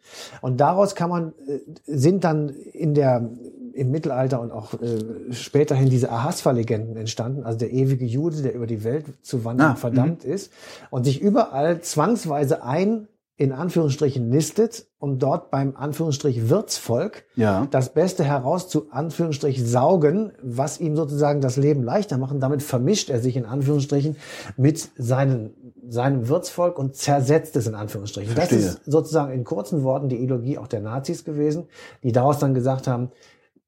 Und 0.43 0.61
daraus 0.61 0.95
kann 0.95 1.09
man, 1.09 1.33
äh, 1.47 1.61
sind 1.87 2.25
dann 2.25 2.51
in 2.51 2.93
der, 2.93 3.31
im 3.73 3.91
Mittelalter 3.91 4.41
und 4.43 4.51
auch 4.51 4.75
äh, 4.75 5.33
späterhin 5.33 5.89
diese 5.89 6.11
Ahasver-Legenden 6.11 6.97
entstanden, 6.97 7.45
also 7.45 7.59
der 7.59 7.73
ewige 7.73 8.05
Jude, 8.05 8.43
der 8.43 8.55
über 8.55 8.67
die 8.67 8.85
Welt 8.85 9.07
zu 9.23 9.45
wandern 9.47 9.73
Ah, 9.73 9.75
verdammt 9.77 10.25
ist 10.25 10.53
und 10.91 11.05
sich 11.05 11.21
überall 11.21 11.81
zwangsweise 11.81 12.63
ein, 12.63 13.09
in 13.39 13.53
Anführungsstrichen, 13.53 14.31
nistet, 14.31 14.87
um 14.99 15.19
dort 15.19 15.51
beim 15.51 15.77
Anführungsstrich 15.77 16.49
Wirtsvolk 16.49 17.25
Ja. 17.35 17.69
das 17.71 17.93
Beste 17.93 18.25
heraus 18.25 18.69
zu 18.69 18.91
Anführungsstrich 18.91 19.63
saugen, 19.63 20.33
was 20.43 20.81
ihm 20.81 20.97
sozusagen 20.97 21.43
das 21.43 21.59
Leben 21.59 21.83
leichter 21.83 22.17
machen. 22.17 22.41
Damit 22.41 22.63
vermischt 22.63 23.11
er 23.11 23.21
sich 23.21 23.37
in 23.37 23.45
Anführungsstrichen 23.45 24.17
mit 24.57 24.89
seinen, 24.97 25.75
seinem 25.87 26.29
Wirtsvolk 26.29 26.79
und 26.79 26.97
zersetzt 26.97 27.57
es 27.57 27.67
in 27.67 27.75
Anführungsstrichen. 27.75 28.35
Verstehe. 28.35 28.59
Das 28.59 28.67
ist 28.69 28.85
sozusagen 28.87 29.33
in 29.33 29.45
kurzen 29.45 29.83
Worten 29.83 30.09
die 30.09 30.17
Ideologie 30.17 30.57
auch 30.57 30.69
der 30.69 30.81
Nazis 30.81 31.23
gewesen, 31.25 31.67
die 32.03 32.13
daraus 32.13 32.39
dann 32.39 32.55
gesagt 32.55 32.87
haben, 32.87 33.11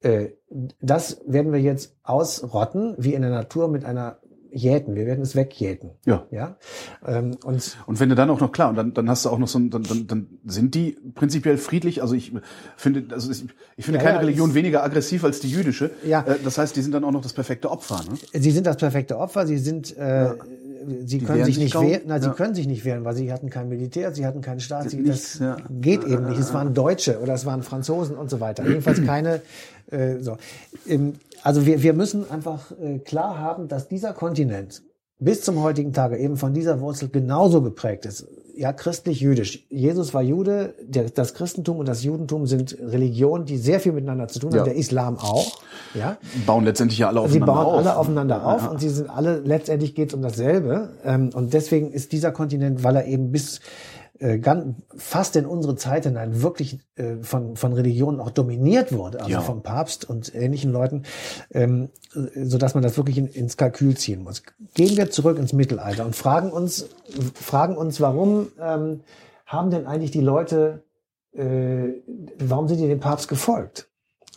äh, 0.00 0.30
das 0.80 1.20
werden 1.26 1.52
wir 1.52 1.60
jetzt 1.60 1.94
ausrotten, 2.04 2.94
wie 2.96 3.12
in 3.12 3.20
der 3.20 3.30
Natur 3.30 3.68
mit 3.68 3.84
einer 3.84 4.18
Jäten. 4.52 4.94
Wir 4.94 5.06
werden 5.06 5.22
es 5.22 5.34
wegjäten. 5.36 5.90
Ja. 6.06 6.26
Ja. 6.30 6.56
Ähm, 7.06 7.36
und 7.44 7.76
Und 7.86 8.00
wenn 8.00 8.08
du 8.08 8.14
dann 8.14 8.30
auch 8.30 8.40
noch 8.40 8.52
klar, 8.52 8.70
und 8.70 8.76
dann, 8.76 8.94
dann 8.94 9.08
hast 9.08 9.24
du 9.24 9.30
auch 9.30 9.38
noch 9.38 9.48
so 9.48 9.58
ein, 9.58 9.70
dann, 9.70 9.82
dann, 9.82 10.06
dann 10.06 10.26
sind 10.46 10.74
die 10.74 10.96
prinzipiell 11.14 11.58
friedlich. 11.58 12.02
Also 12.02 12.14
ich 12.14 12.32
finde, 12.76 13.14
also 13.14 13.30
ich, 13.30 13.44
ich 13.76 13.84
finde 13.84 13.98
Ja, 13.98 14.04
keine 14.04 14.16
ja, 14.16 14.20
Religion 14.20 14.54
weniger 14.54 14.82
aggressiv 14.82 15.24
als 15.24 15.40
die 15.40 15.50
jüdische. 15.50 15.90
Ja. 16.04 16.22
Äh, 16.26 16.36
Das 16.42 16.58
heißt, 16.58 16.74
die 16.76 16.82
sind 16.82 16.92
dann 16.92 17.04
auch 17.04 17.12
noch 17.12 17.22
das 17.22 17.32
perfekte 17.32 17.70
Opfer. 17.70 18.00
Ne? 18.08 18.40
Sie 18.40 18.50
sind 18.50 18.66
das 18.66 18.76
perfekte 18.76 19.18
Opfer. 19.18 19.46
Sie 19.46 19.58
sind, 19.58 19.96
äh, 19.96 20.30
sie 21.04 21.18
können 21.18 21.44
sich 21.44 21.58
nicht 21.58 21.74
wehren. 21.74 22.02
Sie 22.20 22.26
Ja. 22.26 22.32
können 22.34 22.54
sich 22.54 22.66
nicht 22.66 22.84
wehren, 22.84 23.04
weil 23.04 23.14
sie 23.16 23.32
hatten 23.32 23.50
kein 23.50 23.68
Militär, 23.68 24.12
sie 24.14 24.26
hatten 24.26 24.40
keinen 24.40 24.60
Staat. 24.60 24.90
Sie, 24.90 25.02
das 25.04 25.38
ja. 25.38 25.56
geht 25.70 26.04
eben 26.04 26.28
nicht. 26.28 26.38
Es 26.38 26.54
waren 26.54 26.74
Deutsche 26.74 27.20
oder 27.20 27.34
es 27.34 27.44
waren 27.46 27.62
Franzosen 27.62 28.16
und 28.16 28.30
so 28.30 28.40
weiter. 28.40 28.66
Jedenfalls 28.66 29.04
keine. 29.04 29.42
Äh, 29.90 30.20
so. 30.20 30.36
Ähm, 30.86 31.14
Also 31.42 31.66
wir, 31.66 31.82
wir 31.82 31.92
müssen 31.94 32.30
einfach 32.30 32.72
äh, 32.80 32.98
klar 32.98 33.38
haben, 33.38 33.68
dass 33.68 33.88
dieser 33.88 34.12
Kontinent 34.12 34.82
bis 35.20 35.42
zum 35.42 35.60
heutigen 35.62 35.92
Tage 35.92 36.16
eben 36.18 36.36
von 36.36 36.54
dieser 36.54 36.80
Wurzel 36.80 37.08
genauso 37.08 37.60
geprägt 37.62 38.06
ist. 38.06 38.26
Ja, 38.56 38.72
christlich-jüdisch. 38.72 39.66
Jesus 39.68 40.14
war 40.14 40.22
Jude, 40.22 40.74
der, 40.82 41.10
das 41.10 41.34
Christentum 41.34 41.78
und 41.78 41.86
das 41.88 42.02
Judentum 42.02 42.46
sind 42.46 42.76
Religionen, 42.80 43.44
die 43.44 43.56
sehr 43.56 43.78
viel 43.78 43.92
miteinander 43.92 44.26
zu 44.28 44.40
tun 44.40 44.50
Ja. 44.52 44.58
haben. 44.60 44.64
Der 44.66 44.74
Islam 44.76 45.16
auch. 45.18 45.60
Ja. 45.94 46.18
Bauen 46.44 46.64
letztendlich 46.64 46.98
ja 46.98 47.08
alle 47.08 47.20
Sie 47.20 47.40
aufeinander 47.40 47.46
bauen 47.54 47.66
auf. 47.66 47.78
alle 47.78 47.96
aufeinander 47.96 48.46
auf 48.46 48.62
Ja. 48.62 48.68
und 48.68 48.80
sie 48.80 48.88
sind 48.88 49.10
alle, 49.10 49.38
letztendlich 49.40 49.94
geht 49.94 50.08
es 50.08 50.14
um 50.14 50.22
dasselbe. 50.22 50.90
Ähm, 51.04 51.30
und 51.34 51.52
deswegen 51.54 51.92
ist 51.92 52.10
dieser 52.12 52.32
Kontinent, 52.32 52.82
weil 52.82 52.96
er 52.96 53.06
eben 53.06 53.30
bis 53.30 53.60
äh, 54.20 54.38
ganz, 54.38 54.76
fast 54.96 55.36
in 55.36 55.46
unsere 55.46 55.76
Zeit 55.76 56.04
hinein 56.04 56.42
wirklich 56.42 56.78
äh, 56.96 57.16
von, 57.22 57.56
von 57.56 57.72
Religionen 57.72 58.20
auch 58.20 58.30
dominiert 58.30 58.92
wurde, 58.92 59.20
also 59.20 59.30
Ja. 59.32 59.40
vom 59.40 59.62
Papst 59.62 60.08
und 60.08 60.34
ähnlichen 60.34 60.72
Leuten, 60.72 61.04
ähm, 61.52 61.88
so 62.12 62.58
dass 62.58 62.74
man 62.74 62.82
das 62.82 62.96
wirklich 62.96 63.18
in, 63.18 63.28
ins 63.28 63.56
Kalkül 63.56 63.96
ziehen 63.96 64.22
muss. 64.22 64.42
Gehen 64.74 64.96
wir 64.96 65.10
zurück 65.10 65.38
ins 65.38 65.52
Mittelalter 65.52 66.04
und 66.04 66.16
fragen 66.16 66.50
uns, 66.50 66.88
fragen 67.34 67.76
uns, 67.76 68.00
warum 68.00 68.48
ähm, 68.60 69.00
haben 69.46 69.70
denn 69.70 69.86
eigentlich 69.86 70.10
die 70.10 70.20
Leute, 70.20 70.82
äh, 71.32 71.88
warum 72.38 72.68
sind 72.68 72.78
die 72.78 72.88
dem 72.88 73.00
Papst 73.00 73.28
gefolgt? 73.28 73.88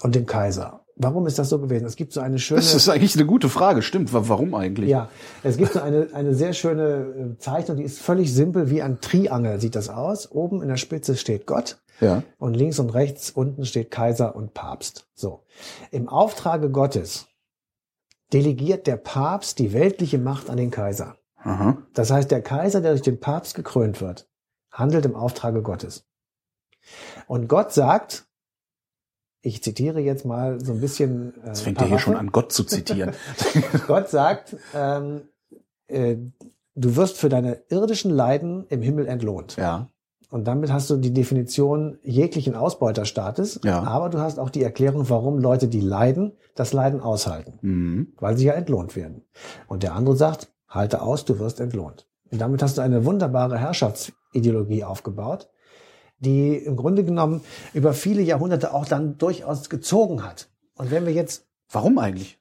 und 0.03 0.15
dem 0.15 0.25
Kaiser. 0.25 0.80
Warum 0.95 1.25
ist 1.25 1.39
das 1.39 1.49
so 1.49 1.59
gewesen? 1.59 1.85
Es 1.85 1.95
gibt 1.95 2.13
so 2.13 2.19
eine 2.21 2.37
schöne. 2.37 2.59
Das 2.59 2.73
ist 2.75 2.87
eigentlich 2.89 3.15
eine 3.15 3.25
gute 3.25 3.49
Frage, 3.49 3.81
stimmt. 3.81 4.13
Wa- 4.13 4.23
Warum 4.27 4.53
eigentlich? 4.55 4.89
Ja, 4.89 5.09
es 5.43 5.57
gibt 5.57 5.73
so 5.73 5.81
eine, 5.81 6.09
eine 6.13 6.35
sehr 6.35 6.53
schöne 6.53 7.33
äh, 7.33 7.37
Zeichnung, 7.39 7.77
die 7.77 7.83
ist 7.83 7.99
völlig 7.99 8.33
simpel, 8.33 8.69
wie 8.69 8.81
ein 8.81 8.99
Triangel 9.01 9.59
sieht 9.59 9.75
das 9.75 9.89
aus. 9.89 10.29
Oben 10.31 10.61
in 10.61 10.67
der 10.67 10.77
Spitze 10.77 11.15
steht 11.15 11.47
Gott 11.47 11.81
Ja. 12.01 12.23
und 12.37 12.53
links 12.55 12.77
und 12.79 12.89
rechts 12.91 13.31
unten 13.31 13.65
steht 13.65 13.89
Kaiser 13.89 14.35
und 14.35 14.53
Papst. 14.53 15.07
So. 15.15 15.43
Im 15.91 16.07
Auftrage 16.09 16.69
Gottes 16.69 17.27
delegiert 18.33 18.87
der 18.87 18.97
Papst 18.97 19.59
die 19.59 19.73
weltliche 19.73 20.17
Macht 20.17 20.49
an 20.49 20.57
den 20.57 20.71
Kaiser. 20.71 21.15
Aha. 21.37 21.77
Das 21.93 22.11
heißt, 22.11 22.29
der 22.31 22.41
Kaiser, 22.41 22.81
der 22.81 22.91
durch 22.91 23.01
den 23.01 23.19
Papst 23.19 23.55
gekrönt 23.55 23.99
wird, 24.01 24.27
handelt 24.71 25.05
im 25.05 25.15
Auftrage 25.15 25.61
Gottes. 25.61 26.05
Und 27.27 27.47
Gott 27.47 27.71
sagt, 27.73 28.25
ich 29.41 29.63
zitiere 29.63 29.99
jetzt 29.99 30.25
mal 30.25 30.63
so 30.63 30.73
ein 30.73 30.81
bisschen. 30.81 31.33
Äh, 31.43 31.47
Jetzt 31.47 31.61
fängt 31.61 31.81
er 31.81 31.87
hier 31.87 31.99
schon 31.99 32.15
an, 32.15 32.31
Gott 32.31 32.51
zu 32.51 32.63
zitieren. 32.63 33.11
Gott 33.87 34.09
sagt, 34.09 34.55
ähm, 34.75 35.21
äh, 35.87 36.17
du 36.75 36.95
wirst 36.95 37.17
für 37.17 37.29
deine 37.29 37.61
irdischen 37.69 38.11
Leiden 38.11 38.65
im 38.69 38.81
Himmel 38.81 39.07
entlohnt. 39.07 39.55
ja. 39.57 39.87
Und 40.29 40.45
damit 40.47 40.71
hast 40.71 40.89
du 40.89 40.95
die 40.95 41.11
Definition 41.13 41.97
jeglichen 42.03 42.55
Ausbeuterstaates, 42.55 43.59
Ja. 43.65 43.83
aber 43.83 44.07
du 44.07 44.19
hast 44.19 44.39
auch 44.39 44.49
die 44.49 44.63
Erklärung, 44.63 45.09
warum 45.09 45.39
Leute, 45.39 45.67
die 45.67 45.81
leiden, 45.81 46.31
das 46.55 46.71
Leiden 46.71 47.01
aushalten, 47.01 47.59
Mhm. 47.61 48.13
weil 48.17 48.37
sie 48.37 48.45
ja 48.45 48.53
entlohnt 48.53 48.95
werden. 48.95 49.23
Und 49.67 49.83
der 49.83 49.93
andere 49.93 50.15
sagt, 50.15 50.49
halte 50.69 51.01
aus, 51.01 51.25
du 51.25 51.37
wirst 51.39 51.59
entlohnt. 51.59 52.07
Und 52.31 52.39
damit 52.39 52.63
hast 52.63 52.77
du 52.77 52.81
eine 52.81 53.03
wunderbare 53.03 53.57
Herrschaftsideologie 53.57 54.85
aufgebaut, 54.85 55.49
die 56.21 56.55
im 56.55 56.75
Grunde 56.77 57.03
genommen 57.03 57.41
über 57.73 57.93
viele 57.93 58.21
Jahrhunderte 58.21 58.73
auch 58.73 58.85
dann 58.85 59.17
durchaus 59.17 59.69
gezogen 59.69 60.23
hat. 60.23 60.47
Und 60.77 60.89
wenn 60.89 61.05
wir 61.05 61.13
jetzt 61.13 61.45
Warum 61.71 61.97
eigentlich? 61.99 62.39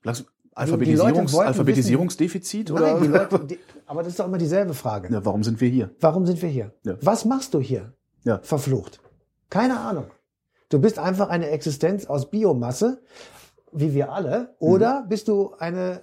Alphabetisierungs 0.54 1.34
Alphabetisierungsdefizit 1.36 2.70
oder? 2.70 2.94
Nein, 2.94 3.02
die 3.02 3.08
Leute, 3.18 3.38
die, 3.40 3.58
aber 3.86 4.02
das 4.02 4.12
ist 4.12 4.20
doch 4.20 4.26
immer 4.26 4.38
dieselbe 4.38 4.74
Frage. 4.74 5.12
ja, 5.12 5.24
warum 5.24 5.42
sind 5.44 5.60
wir 5.60 5.68
hier? 5.68 5.90
Warum 6.00 6.26
sind 6.26 6.40
wir 6.42 6.48
hier? 6.48 6.72
Ja. 6.84 6.96
Was 7.00 7.24
machst 7.24 7.54
du 7.54 7.60
hier? 7.60 7.92
Ja. 8.24 8.40
Verflucht. 8.42 9.00
Keine 9.48 9.78
Ahnung. 9.80 10.06
Du 10.68 10.78
bist 10.80 10.98
einfach 10.98 11.28
eine 11.30 11.48
Existenz 11.50 12.06
aus 12.06 12.30
Biomasse, 12.30 13.02
wie 13.72 13.94
wir 13.94 14.12
alle, 14.12 14.54
oder 14.58 15.04
bist 15.08 15.28
du 15.28 15.52
eine 15.58 16.02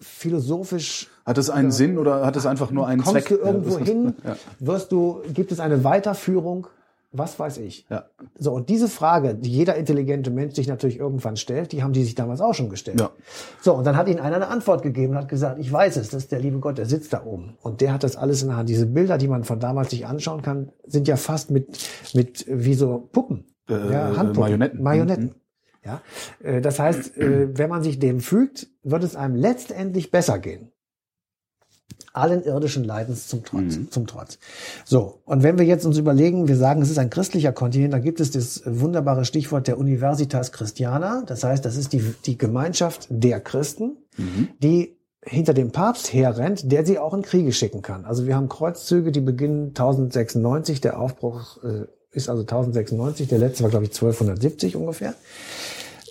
philosophisch 0.00 1.08
Hat 1.26 1.38
es 1.38 1.50
einen 1.50 1.70
Sinn 1.70 1.98
oder 1.98 2.24
hat 2.26 2.36
es 2.36 2.46
einfach 2.46 2.70
nur 2.70 2.86
einen 2.86 3.02
kommst 3.02 3.26
Zweck? 3.26 3.38
du 3.40 3.44
irgendwo 3.46 3.78
hin, 3.78 4.14
Ja. 4.24 4.36
wirst 4.58 4.92
du, 4.92 5.20
gibt 5.32 5.52
es 5.52 5.60
eine 5.60 5.84
Weiterführung, 5.84 6.66
was 7.12 7.38
weiß 7.38 7.58
ich. 7.58 7.86
Ja. 7.90 8.04
So, 8.38 8.52
und 8.52 8.68
diese 8.68 8.88
Frage, 8.88 9.34
die 9.34 9.50
jeder 9.50 9.74
intelligente 9.74 10.30
Mensch 10.30 10.54
sich 10.54 10.68
natürlich 10.68 10.98
irgendwann 10.98 11.36
stellt, 11.36 11.72
die 11.72 11.82
haben 11.82 11.92
die 11.92 12.04
sich 12.04 12.14
damals 12.14 12.40
auch 12.40 12.54
schon 12.54 12.68
gestellt. 12.68 13.00
Ja. 13.00 13.10
So, 13.60 13.74
und 13.74 13.84
dann 13.84 13.96
hat 13.96 14.08
ihnen 14.08 14.20
einer 14.20 14.36
eine 14.36 14.48
Antwort 14.48 14.82
gegeben 14.82 15.12
und 15.12 15.18
hat 15.18 15.28
gesagt, 15.28 15.58
ich 15.58 15.72
weiß 15.72 15.96
es, 15.96 16.10
das 16.10 16.22
ist 16.22 16.32
der 16.32 16.38
liebe 16.38 16.58
Gott, 16.60 16.78
der 16.78 16.86
sitzt 16.86 17.12
da 17.12 17.24
oben. 17.24 17.56
Und 17.62 17.80
der 17.80 17.92
hat 17.92 18.04
das 18.04 18.16
alles 18.16 18.42
in 18.42 18.48
der 18.48 18.58
Hand. 18.58 18.68
Diese 18.68 18.86
Bilder, 18.86 19.18
die 19.18 19.28
man 19.28 19.44
von 19.44 19.58
damals 19.58 19.90
sich 19.90 20.06
anschauen 20.06 20.42
kann, 20.42 20.70
sind 20.86 21.08
ja 21.08 21.16
fast 21.16 21.50
mit, 21.50 21.78
mit 22.14 22.46
wie 22.48 22.74
so 22.74 23.08
Puppen. 23.12 23.44
Äh, 23.68 23.92
ja, 23.92 24.16
Handpuppen. 24.16 24.40
Marionetten. 24.40 24.82
Marionetten. 24.82 25.24
Mhm. 25.24 25.34
Ja, 25.84 26.02
äh, 26.42 26.60
das 26.60 26.78
heißt, 26.78 27.16
äh, 27.16 27.58
wenn 27.58 27.70
man 27.70 27.82
sich 27.82 27.98
dem 27.98 28.20
fügt, 28.20 28.68
wird 28.82 29.02
es 29.02 29.16
einem 29.16 29.34
letztendlich 29.34 30.10
besser 30.10 30.38
gehen. 30.38 30.70
Allen 32.12 32.42
irdischen 32.44 32.84
Leidens 32.84 33.28
zum 33.28 33.44
Trotz, 33.44 33.76
Mhm. 33.76 33.90
zum 33.90 34.06
Trotz. 34.06 34.38
So. 34.84 35.20
Und 35.24 35.42
wenn 35.42 35.58
wir 35.58 35.64
jetzt 35.64 35.84
uns 35.86 35.96
überlegen, 35.98 36.48
wir 36.48 36.56
sagen, 36.56 36.82
es 36.82 36.90
ist 36.90 36.98
ein 36.98 37.10
christlicher 37.10 37.52
Kontinent, 37.52 37.92
dann 37.94 38.02
gibt 38.02 38.20
es 38.20 38.30
das 38.30 38.62
wunderbare 38.66 39.24
Stichwort 39.24 39.66
der 39.68 39.78
Universitas 39.78 40.52
Christiana. 40.52 41.22
Das 41.26 41.44
heißt, 41.44 41.64
das 41.64 41.76
ist 41.76 41.92
die, 41.92 42.02
die 42.26 42.36
Gemeinschaft 42.38 43.06
der 43.10 43.40
Christen, 43.40 43.96
Mhm. 44.16 44.48
die 44.62 44.96
hinter 45.22 45.52
dem 45.54 45.70
Papst 45.70 46.12
herrennt, 46.12 46.72
der 46.72 46.84
sie 46.86 46.98
auch 46.98 47.12
in 47.14 47.22
Kriege 47.22 47.52
schicken 47.52 47.82
kann. 47.82 48.04
Also 48.06 48.26
wir 48.26 48.34
haben 48.34 48.48
Kreuzzüge, 48.48 49.12
die 49.12 49.20
beginnen 49.20 49.68
1096, 49.74 50.80
der 50.80 50.98
Aufbruch 50.98 51.62
äh, 51.62 51.84
ist 52.12 52.28
also 52.28 52.42
1096, 52.42 53.28
der 53.28 53.38
letzte 53.38 53.62
war 53.62 53.70
glaube 53.70 53.84
ich 53.84 53.90
1270 53.90 54.76
ungefähr. 54.76 55.14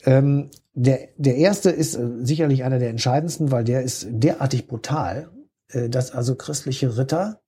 Ähm, 0.05 0.49
der, 0.73 1.09
der 1.17 1.35
erste 1.37 1.71
ist 1.71 1.95
äh, 1.95 2.07
sicherlich 2.21 2.63
einer 2.63 2.79
der 2.79 2.89
entscheidendsten, 2.89 3.51
weil 3.51 3.63
der 3.63 3.81
ist 3.81 4.07
derartig 4.09 4.67
brutal, 4.67 5.27
dass 5.73 6.11
also 6.11 6.35
christliche 6.35 6.97
Ritter 6.97 7.41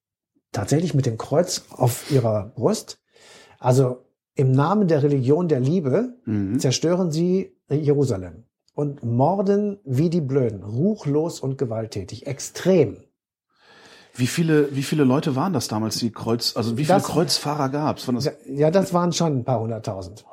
tatsächlich 0.52 0.94
mit 0.94 1.06
dem 1.06 1.18
Kreuz 1.18 1.64
auf 1.72 2.12
ihrer 2.12 2.50
Brust, 2.56 3.00
also 3.60 4.06
im 4.36 4.52
Namen 4.52 4.88
der 4.88 5.04
Religion 5.04 5.48
der 5.48 5.60
Liebe, 5.60 6.16
Mhm. 6.26 6.60
zerstören 6.60 7.12
sie 7.12 7.56
Jerusalem 7.70 8.46
und 8.76 9.04
morden 9.04 9.80
wie 9.84 10.10
die 10.10 10.22
Blöden, 10.22 10.64
ruchlos 10.64 11.40
und 11.40 11.58
gewalttätig, 11.58 12.28
extrem. 12.28 12.98
Wie 14.14 14.28
viele, 14.28 14.76
wie 14.76 14.84
viele 14.84 15.04
Leute 15.06 15.36
waren 15.38 15.54
das 15.54 15.68
damals, 15.70 15.98
die 15.98 16.12
Kreuz, 16.12 16.56
also 16.58 16.78
wie 16.78 16.84
viele 16.86 16.98
Das- 17.00 17.08
Kreuzfahrer 17.08 17.70
gab's? 17.70 18.06
Das, 18.06 18.26
Ja, 18.26 18.32
ja, 18.46 18.72
das 18.72 18.94
waren 18.94 19.14
schon 19.14 19.38
ein 19.40 19.44
paar 19.46 19.60
hunderttausend. 19.62 20.26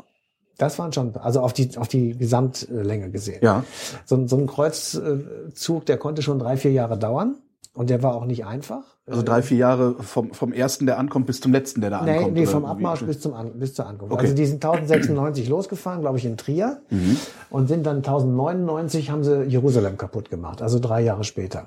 Das 0.56 0.76
waren 0.80 0.92
schon, 0.92 1.16
also 1.16 1.40
auf 1.40 1.52
die, 1.52 1.76
auf 1.78 1.86
die 1.86 2.16
Gesamtlänge 2.18 3.10
gesehen. 3.12 3.38
ja. 3.42 3.64
So, 4.04 4.26
so 4.26 4.36
ein 4.36 4.48
Kreuzzug, 4.48 5.86
der 5.86 5.96
konnte 5.98 6.22
schon 6.22 6.40
drei, 6.40 6.56
vier 6.56 6.72
Jahre 6.72 6.98
dauern 6.98 7.36
und 7.78 7.90
der 7.90 8.02
war 8.02 8.14
auch 8.16 8.24
nicht 8.24 8.44
einfach. 8.44 8.82
Also 9.06 9.22
drei, 9.22 9.40
vier 9.40 9.56
Jahre 9.56 9.94
vom, 10.02 10.32
vom 10.34 10.52
ersten, 10.52 10.84
der 10.84 10.98
ankommt, 10.98 11.26
bis 11.26 11.40
zum 11.40 11.52
letzten, 11.52 11.80
der 11.80 11.90
da 11.90 12.02
Nee, 12.02 12.18
ankommt. 12.18 12.34
nee, 12.34 12.44
vom? 12.44 12.64
Abmarsch 12.64 13.04
bis 13.04 13.20
zum 13.20 13.32
An 13.34 13.52
bis 13.58 13.72
zur 13.72 13.86
Ankunft. 13.86 14.12
Okay. 14.12 14.22
Also 14.22 14.34
die 14.34 14.44
sind 14.46 14.62
1096 14.64 15.48
losgefahren, 15.48 16.00
glaube 16.00 16.18
ich, 16.18 16.24
in 16.26 16.36
Trier 16.36 16.82
Mhm. 16.90 17.16
und 17.50 17.68
sind 17.68 17.86
dann 17.86 17.98
1099 17.98 19.10
haben 19.10 19.22
sie 19.24 19.44
Jerusalem 19.44 19.96
kaputt 19.96 20.28
gemacht, 20.28 20.60
also 20.60 20.78
drei 20.78 21.00
Jahre 21.02 21.24
später. 21.24 21.64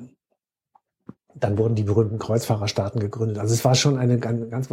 Dann 1.36 1.58
wurden 1.58 1.76
die 1.76 1.84
berühmten 1.84 2.20
Kreuzfahrerstaaten 2.20 3.00
gegründet. 3.00 3.38
Also 3.40 3.54
es 3.54 3.64
war 3.64 3.76
schon 3.76 3.98
eine 3.98 4.18
ganz, 4.18 4.50
ganz 4.50 4.70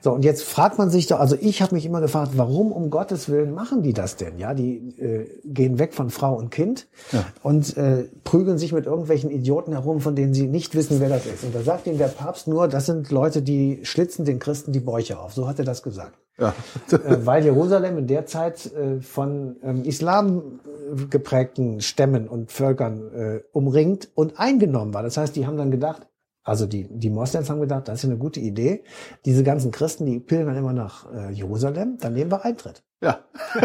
so. 0.00 0.12
Und 0.12 0.24
jetzt 0.24 0.42
fragt 0.44 0.78
man 0.78 0.90
sich 0.90 1.06
doch, 1.06 1.18
also 1.20 1.36
ich 1.40 1.62
habe 1.62 1.74
mich 1.74 1.86
immer 1.86 2.00
gefragt, 2.00 2.32
warum 2.36 2.72
um 2.72 2.90
Gottes 2.90 3.28
Willen 3.28 3.52
machen 3.54 3.82
die 3.82 3.92
das 3.92 4.16
denn? 4.16 4.38
Ja, 4.38 4.54
die 4.54 4.76
äh, 4.98 5.28
gehen 5.44 5.78
weg 5.78 5.94
von 5.94 6.10
Frau 6.10 6.34
und 6.34 6.50
Kind 6.50 6.86
Ja. 7.12 7.24
und 7.42 7.76
äh, 7.76 8.04
prügeln 8.24 8.58
sich 8.58 8.72
mit 8.72 8.86
irgendwelchen 8.86 9.30
Idioten 9.30 9.72
herum, 9.72 10.00
von 10.00 10.14
denen 10.14 10.34
sie 10.34 10.46
nicht 10.46 10.74
wissen, 10.74 11.00
wer 11.00 11.08
das 11.08 11.26
ist. 11.26 11.44
Und 11.44 11.54
da 11.54 11.62
sagt 11.62 11.86
ihnen 11.86 11.98
der 11.98 12.08
Papst 12.08 12.48
nur, 12.48 12.68
das 12.68 12.86
sind 12.86 13.10
Leute, 13.10 13.42
die 13.42 13.80
schlitzen 13.84 14.24
den 14.24 14.38
Christen 14.38 14.72
die 14.72 14.80
Bäuche 14.80 15.18
auf. 15.18 15.32
So 15.32 15.48
hat 15.48 15.58
er 15.58 15.64
das 15.64 15.82
gesagt 15.82 16.18
Ja. 16.38 16.54
äh, 16.90 17.26
weil 17.26 17.44
Jerusalem 17.44 17.98
in 17.98 18.06
der 18.06 18.26
Zeit 18.26 18.72
äh, 18.72 19.00
von 19.00 19.56
ähm, 19.62 19.84
Islam 19.84 20.60
äh, 20.64 21.06
geprägten 21.06 21.80
Stämmen 21.80 22.28
und 22.28 22.50
Völkern 22.50 23.42
umringt 23.52 24.08
und 24.14 24.38
eingenommen 24.38 24.94
war. 24.94 25.02
Das 25.02 25.16
heißt, 25.16 25.36
die 25.36 25.46
haben 25.46 25.56
dann 25.56 25.70
gedacht, 25.70 26.06
also 26.44 26.66
die, 26.66 26.88
die 26.90 27.10
Moslems 27.10 27.48
haben 27.50 27.60
gedacht, 27.60 27.86
das 27.88 28.00
ist 28.00 28.04
eine 28.04 28.18
gute 28.18 28.40
Idee. 28.40 28.82
Diese 29.24 29.44
ganzen 29.44 29.70
Christen, 29.70 30.06
die 30.06 30.18
pilgern 30.20 30.56
immer 30.56 30.72
nach 30.72 31.06
Jerusalem, 31.30 31.98
dann 32.00 32.14
nehmen 32.14 32.30
wir 32.32 32.44
Eintritt. 32.44 32.82
ja. 33.00 33.20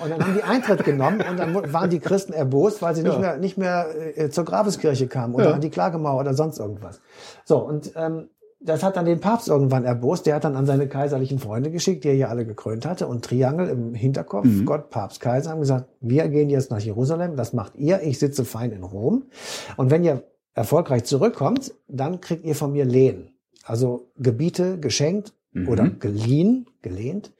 Und 0.00 0.10
dann 0.10 0.22
haben 0.24 0.34
die 0.34 0.42
Eintritt 0.42 0.84
genommen 0.84 1.20
und 1.28 1.38
dann 1.38 1.72
waren 1.72 1.90
die 1.90 1.98
Christen 2.00 2.32
erbost, 2.32 2.80
weil 2.82 2.94
sie 2.94 3.02
nicht 3.02 3.14
Ja. 3.14 3.18
mehr, 3.20 3.36
nicht 3.38 3.58
mehr 3.58 3.86
zur 4.30 4.44
Grabeskirche 4.44 5.06
kamen 5.08 5.34
oder 5.34 5.46
Ja. 5.50 5.52
an 5.54 5.60
die 5.60 5.70
Klagemauer 5.70 6.20
oder 6.20 6.34
sonst 6.34 6.58
irgendwas. 6.58 7.00
So, 7.44 7.58
und 7.58 7.92
ähm, 7.96 8.28
das 8.60 8.82
hat 8.82 8.96
dann 8.96 9.04
den 9.06 9.20
Papst 9.20 9.48
irgendwann 9.48 9.84
erbost. 9.84 10.26
Der 10.26 10.34
hat 10.34 10.44
dann 10.44 10.56
an 10.56 10.66
seine 10.66 10.88
kaiserlichen 10.88 11.38
Freunde 11.38 11.70
geschickt, 11.70 12.04
die 12.04 12.08
er 12.08 12.14
ja 12.16 12.28
alle 12.28 12.44
gekrönt 12.44 12.84
hatte. 12.86 13.06
Und 13.06 13.24
Triangel 13.24 13.68
im 13.68 13.94
Hinterkopf, 13.94 14.46
Mhm. 14.46 14.64
Gott, 14.64 14.90
Papst, 14.90 15.20
Kaiser, 15.20 15.50
haben 15.50 15.60
gesagt, 15.60 15.88
wir 16.00 16.28
gehen 16.28 16.50
jetzt 16.50 16.70
nach 16.70 16.80
Jerusalem, 16.80 17.36
das 17.36 17.52
macht 17.52 17.76
ihr, 17.76 18.02
ich 18.02 18.18
sitze 18.18 18.44
fein 18.44 18.72
in 18.72 18.82
Rom. 18.82 19.24
Und 19.76 19.90
wenn 19.90 20.02
ihr 20.04 20.24
erfolgreich 20.54 21.04
zurückkommt, 21.04 21.72
dann 21.86 22.20
kriegt 22.20 22.44
ihr 22.44 22.54
von 22.56 22.72
mir 22.72 22.84
Lehen. 22.84 23.30
Also 23.64 24.10
Gebiete 24.16 24.78
geschenkt 24.80 25.34
Mhm. 25.52 25.68
oder 25.68 25.88
geliehen, 25.88 26.66
gelehnt, 26.82 27.32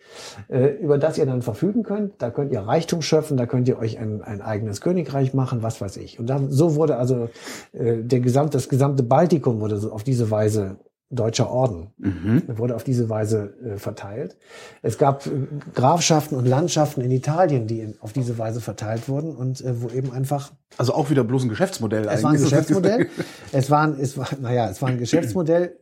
äh, 0.48 0.68
über 0.80 0.96
das 0.96 1.18
ihr 1.18 1.26
dann 1.26 1.42
verfügen 1.42 1.82
könnt. 1.82 2.14
Da 2.22 2.30
könnt 2.30 2.52
ihr 2.52 2.60
Reichtum 2.60 3.02
schöpfen, 3.02 3.36
da 3.36 3.44
könnt 3.44 3.68
ihr 3.68 3.78
euch 3.78 3.98
ein, 3.98 4.22
ein 4.22 4.40
eigenes 4.40 4.80
Königreich 4.80 5.34
machen, 5.34 5.62
was 5.62 5.80
weiß 5.82 5.98
ich. 5.98 6.18
Und 6.18 6.26
dann, 6.30 6.50
so 6.50 6.74
wurde 6.74 6.96
also 6.96 7.28
äh, 7.72 7.98
der 7.98 8.20
gesamte, 8.20 8.56
das 8.56 8.70
gesamte 8.70 9.02
Baltikum 9.02 9.60
wurde 9.60 9.76
so 9.76 9.92
auf 9.92 10.04
diese 10.04 10.30
Weise 10.30 10.76
deutscher 11.10 11.50
Orden 11.50 11.92
Mhm. 11.96 12.42
wurde 12.58 12.74
auf 12.76 12.84
diese 12.84 13.08
Weise 13.08 13.54
äh, 13.64 13.76
verteilt. 13.78 14.36
Es 14.82 14.98
gab 14.98 15.26
äh, 15.26 15.30
Grafschaften 15.74 16.36
und 16.36 16.44
Landschaften 16.46 17.00
in 17.00 17.10
Italien, 17.10 17.66
die 17.66 17.80
in, 17.80 17.96
auf 18.00 18.12
diese 18.12 18.36
Weise 18.36 18.60
verteilt 18.60 19.08
wurden 19.08 19.34
und 19.34 19.60
äh, 19.62 19.80
wo 19.80 19.88
eben 19.88 20.12
einfach 20.12 20.52
Also 20.76 20.92
auch 20.94 21.08
wieder 21.10 21.24
bloß 21.24 21.44
ein 21.44 21.48
Geschäftsmodell 21.48 22.06
es 22.08 22.22
war 22.22 22.32
ein. 22.32 22.38
Geschäftsmodell. 22.40 23.08
es 23.52 23.70
war, 23.70 23.82
ein, 23.82 23.98
es 23.98 24.18
war, 24.18 24.28
naja, 24.40 24.68
es 24.68 24.82
war 24.82 24.90
ein 24.90 24.98
Geschäftsmodell. 24.98 25.78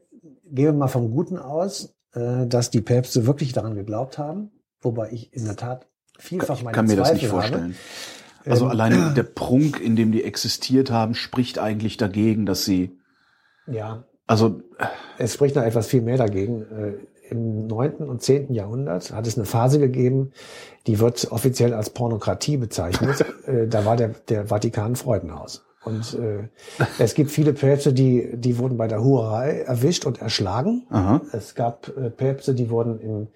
Gehen 0.48 0.66
wir 0.66 0.72
mal 0.72 0.86
vom 0.88 1.10
Guten 1.10 1.38
aus, 1.38 1.96
äh, 2.14 2.46
dass 2.46 2.70
die 2.70 2.80
Päpste 2.80 3.26
wirklich 3.26 3.52
daran 3.52 3.74
geglaubt 3.74 4.18
haben, 4.18 4.52
wobei 4.80 5.10
ich 5.10 5.32
in 5.34 5.44
der 5.44 5.56
Tat 5.56 5.88
vielfach 6.18 6.58
Ich 6.58 6.62
meine 6.64 6.74
kann 6.74 6.86
mir 6.86 6.94
das 6.96 7.08
Zweifel 7.08 7.22
nicht 7.22 7.30
vorstellen. 7.30 7.74
Habe. 8.44 8.50
Also 8.50 8.64
Ähm, 8.66 8.70
alleine 8.70 9.12
der 9.14 9.24
Prunk, 9.24 9.80
in 9.80 9.96
dem 9.96 10.12
die 10.12 10.22
existiert 10.22 10.92
haben, 10.92 11.16
spricht 11.16 11.58
eigentlich 11.58 11.96
dagegen, 11.96 12.46
dass 12.46 12.64
sie, 12.64 12.96
Ja, 13.66 14.04
also 14.26 14.60
es 15.18 15.34
spricht 15.34 15.56
noch 15.56 15.62
etwas 15.62 15.86
viel 15.86 16.02
mehr 16.02 16.16
dagegen. 16.18 16.62
Äh, 16.62 16.92
im 17.30 17.66
neunten 17.66 18.08
und 18.08 18.22
zehnten 18.22 18.54
Jahrhundert 18.54 19.12
hat 19.12 19.26
es 19.26 19.36
eine 19.36 19.46
Phase 19.46 19.80
gegeben, 19.80 20.32
die 20.86 21.00
wird 21.00 21.30
offiziell 21.32 21.74
als 21.74 21.90
Pornokratie 21.90 22.56
bezeichnet. 22.56 23.24
äh, 23.46 23.66
da 23.66 23.84
war 23.84 23.96
der, 23.96 24.10
der 24.28 24.46
Vatikan 24.46 24.96
Freudenhaus. 24.96 25.64
Und 25.84 26.18
äh, 26.18 26.48
es 26.98 27.14
gibt 27.14 27.30
viele 27.30 27.52
Päpste, 27.52 27.92
die, 27.92 28.30
die 28.34 28.58
wurden 28.58 28.76
bei 28.76 28.88
der 28.88 29.02
Hurerei 29.04 29.60
erwischt 29.60 30.04
und 30.04 30.20
erschlagen. 30.20 30.84
Aha. 30.90 31.20
Es 31.32 31.54
gab 31.54 31.88
äh, 31.96 32.10
Päpste, 32.10 32.54
die 32.54 32.70
wurden 32.70 33.00
im, 33.00 33.28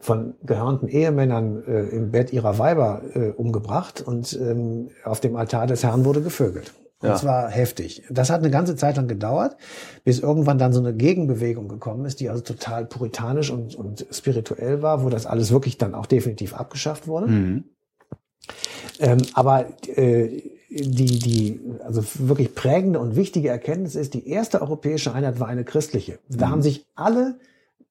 von 0.00 0.34
gehörnten 0.42 0.88
Ehemännern 0.88 1.62
äh, 1.66 1.84
im 1.90 2.10
Bett 2.10 2.32
ihrer 2.32 2.58
Weiber 2.58 3.02
äh, 3.14 3.30
umgebracht 3.30 4.02
und 4.04 4.32
ähm, 4.40 4.90
auf 5.04 5.20
dem 5.20 5.36
Altar 5.36 5.68
des 5.68 5.84
Herrn 5.84 6.04
wurde 6.04 6.20
gevögelt. 6.20 6.74
Und 7.04 7.10
Ja. 7.10 7.16
zwar 7.16 7.50
heftig. 7.50 8.02
Das 8.08 8.30
hat 8.30 8.40
eine 8.40 8.50
ganze 8.50 8.76
Zeit 8.76 8.96
lang 8.96 9.08
gedauert, 9.08 9.58
bis 10.04 10.20
irgendwann 10.20 10.56
dann 10.56 10.72
so 10.72 10.80
eine 10.80 10.94
Gegenbewegung 10.94 11.68
gekommen 11.68 12.06
ist, 12.06 12.18
die 12.18 12.30
also 12.30 12.42
total 12.42 12.86
puritanisch 12.86 13.50
und, 13.50 13.74
und 13.74 14.06
spirituell 14.10 14.80
war, 14.80 15.04
wo 15.04 15.10
das 15.10 15.26
alles 15.26 15.52
wirklich 15.52 15.76
dann 15.76 15.94
auch 15.94 16.06
definitiv 16.06 16.54
abgeschafft 16.54 17.06
wurde. 17.06 17.26
Mhm. 17.26 17.64
Ähm, 19.00 19.18
aber 19.34 19.66
äh, 19.86 20.42
die, 20.70 21.18
die, 21.18 21.60
also 21.84 22.02
wirklich 22.26 22.54
prägende 22.54 23.00
und 23.00 23.16
wichtige 23.16 23.50
Erkenntnis 23.50 23.96
ist, 23.96 24.14
die 24.14 24.26
erste 24.26 24.62
europäische 24.62 25.12
Einheit 25.12 25.40
war 25.40 25.48
eine 25.48 25.64
christliche. 25.64 26.20
Da 26.30 26.48
haben 26.48 26.62
sich 26.62 26.86
alle 26.94 27.38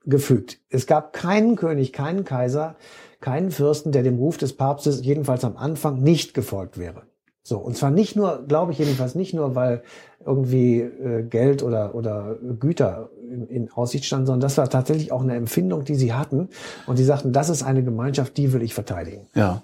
gefügt. 0.05 0.57
Es 0.71 0.87
gab 0.87 1.13
keinen 1.13 1.55
König, 1.55 1.93
keinen 1.93 2.25
Kaiser, 2.25 2.77
keinen 3.21 3.51
Fürsten, 3.51 3.91
der 3.91 4.01
dem 4.01 4.17
Ruf 4.17 4.37
des 4.37 4.53
Papstes 4.53 5.05
jedenfalls 5.05 5.45
am 5.45 5.55
Anfang 5.55 6.01
nicht 6.01 6.33
gefolgt 6.33 6.79
wäre. 6.79 7.03
So, 7.45 7.57
und 7.57 7.75
zwar 7.75 7.91
nicht 7.91 8.15
nur, 8.15 8.45
glaube 8.47 8.71
ich 8.71 8.79
jedenfalls 8.79 9.15
nicht 9.15 9.33
nur, 9.33 9.53
weil 9.53 9.83
irgendwie 10.25 10.79
äh, 10.79 11.23
Geld 11.23 11.61
oder, 11.61 11.93
oder 11.93 12.37
Güter 12.59 13.09
in, 13.21 13.47
in 13.47 13.71
Aussicht 13.71 14.05
standen, 14.05 14.27
sondern 14.27 14.41
das 14.41 14.57
war 14.57 14.69
tatsächlich 14.69 15.11
auch 15.11 15.21
eine 15.21 15.35
Empfindung, 15.35 15.83
die 15.83 15.95
sie 15.95 16.13
hatten. 16.13 16.49
Und 16.87 16.99
die 16.99 17.03
sagten, 17.03 17.33
das 17.33 17.49
ist 17.49 17.61
eine 17.63 17.83
Gemeinschaft, 17.83 18.37
die 18.37 18.53
will 18.53 18.61
ich 18.61 18.73
verteidigen. 18.73 19.27
Ja. 19.35 19.63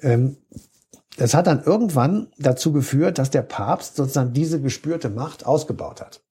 Ähm, 0.00 0.36
das 1.16 1.34
hat 1.34 1.46
dann 1.46 1.64
irgendwann 1.64 2.28
dazu 2.38 2.72
geführt, 2.72 3.18
dass 3.18 3.30
der 3.30 3.42
Papst 3.42 3.96
sozusagen 3.96 4.34
diese 4.34 4.60
gespürte 4.60 5.08
Macht 5.08 5.46
ausgebaut 5.46 6.00
hat 6.02 6.22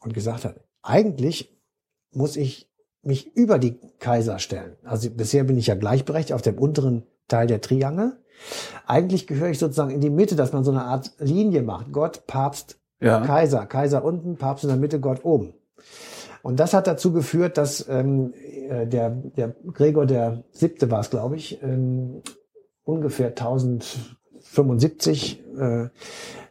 und 0.00 0.14
gesagt 0.14 0.44
hat, 0.44 0.56
eigentlich 0.82 1.56
muss 2.10 2.36
ich 2.36 2.72
mich 3.02 3.36
über 3.36 3.58
die 3.58 3.78
Kaiser 3.98 4.38
stellen. 4.38 4.76
Also 4.82 5.10
bisher 5.10 5.44
bin 5.44 5.58
ich 5.58 5.66
ja 5.66 5.74
gleichberechtigt 5.74 6.32
auf 6.32 6.42
dem 6.42 6.58
unteren 6.58 7.04
Teil 7.28 7.46
der 7.46 7.60
Triangel. 7.60 8.18
Eigentlich 8.92 9.26
gehöre 9.26 9.48
ich 9.48 9.58
sozusagen 9.58 9.88
in 9.88 10.02
die 10.02 10.10
Mitte, 10.10 10.36
dass 10.36 10.52
man 10.52 10.64
so 10.64 10.70
eine 10.70 10.84
Art 10.84 11.12
Linie 11.18 11.62
macht. 11.62 11.92
Gott, 11.92 12.26
Papst, 12.26 12.78
Ja. 13.00 13.22
Kaiser, 13.22 13.64
Kaiser 13.64 14.04
unten, 14.04 14.36
Papst 14.36 14.64
in 14.64 14.68
der 14.68 14.76
Mitte, 14.76 15.00
Gott 15.00 15.24
oben. 15.24 15.54
Und 16.42 16.60
das 16.60 16.74
hat 16.74 16.86
dazu 16.86 17.10
geführt, 17.10 17.56
dass 17.56 17.88
ähm, 17.88 18.34
äh, 18.68 18.86
der, 18.86 19.08
der 19.08 19.56
Gregor 19.72 20.04
der 20.04 20.44
Siebte 20.50 20.90
war 20.90 21.00
es, 21.00 21.08
glaube 21.08 21.36
ich, 21.36 21.62
ähm, 21.62 22.20
ungefähr 22.84 23.28
1075 23.28 25.42
äh, 25.56 25.88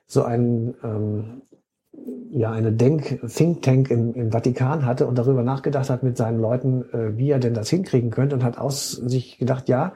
so 0.07 0.23
ein 0.23 0.73
ähm, 0.83 1.43
ja 2.31 2.51
eine 2.51 2.71
Denk 2.71 3.21
Think 3.27 3.61
Tank 3.61 3.91
im, 3.91 4.15
im 4.15 4.31
Vatikan 4.31 4.87
hatte 4.87 5.05
und 5.05 5.15
darüber 5.15 5.43
nachgedacht 5.43 5.91
hat 5.91 6.01
mit 6.01 6.17
seinen 6.17 6.39
Leuten, 6.39 6.91
äh, 6.91 7.15
wie 7.17 7.29
er 7.29 7.37
denn 7.37 7.53
das 7.53 7.69
hinkriegen 7.69 8.09
könnte 8.09 8.35
und 8.35 8.43
hat 8.43 8.57
aus 8.57 8.93
sich 8.93 9.37
gedacht, 9.37 9.69
ja, 9.69 9.93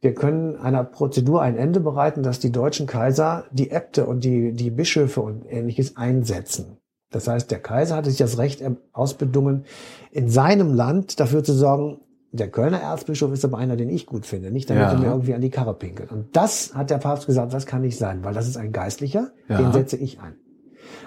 wir 0.00 0.14
können 0.14 0.56
einer 0.56 0.84
Prozedur 0.84 1.42
ein 1.42 1.56
Ende 1.56 1.80
bereiten, 1.80 2.22
dass 2.22 2.38
die 2.38 2.52
deutschen 2.52 2.86
Kaiser 2.86 3.44
die 3.50 3.70
Äbte 3.70 4.06
und 4.06 4.24
die 4.24 4.52
die 4.52 4.70
Bischöfe 4.70 5.20
und 5.20 5.44
ähnliches 5.50 5.96
einsetzen. 5.96 6.78
Das 7.10 7.26
heißt, 7.26 7.50
der 7.50 7.58
Kaiser 7.60 7.96
hatte 7.96 8.10
sich 8.10 8.18
das 8.18 8.38
Recht 8.38 8.62
ausbedungen, 8.92 9.64
in 10.10 10.28
seinem 10.28 10.74
Land 10.74 11.18
dafür 11.20 11.42
zu 11.42 11.52
sorgen, 11.54 12.00
der 12.30 12.50
Kölner 12.50 12.80
Erzbischof 12.80 13.32
ist 13.32 13.44
aber 13.46 13.56
einer, 13.56 13.76
den 13.76 13.88
ich 13.88 14.04
gut 14.04 14.26
finde, 14.26 14.50
nicht 14.50 14.68
damit 14.68 14.82
Ja. 14.82 14.92
er 14.92 14.98
mir 14.98 15.06
irgendwie 15.06 15.32
an 15.32 15.40
die 15.40 15.48
Karre 15.50 15.72
pinkelt. 15.72 16.12
Und 16.12 16.36
das 16.36 16.74
hat 16.74 16.90
der 16.90 16.98
Papst 16.98 17.26
gesagt, 17.26 17.54
das 17.54 17.64
kann 17.64 17.80
nicht 17.80 17.96
sein, 17.96 18.22
weil 18.22 18.34
das 18.34 18.46
ist 18.46 18.58
ein 18.58 18.70
Geistlicher, 18.72 19.30
Ja. 19.48 19.56
den 19.56 19.72
setze 19.72 19.96
ich 19.96 20.20
ein. 20.20 20.34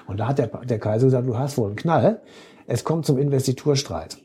Und 0.08 0.20
da 0.20 0.28
hat 0.28 0.40
der, 0.40 0.48
der 0.48 0.80
Kaiser 0.80 1.06
gesagt, 1.06 1.28
du 1.28 1.38
hast 1.38 1.58
wohl 1.60 1.68
einen 1.68 1.76
Knall. 1.76 2.22
Es 2.66 2.84
kommt 2.84 3.06
zum 3.06 3.20
Investiturstreit. 3.20 4.18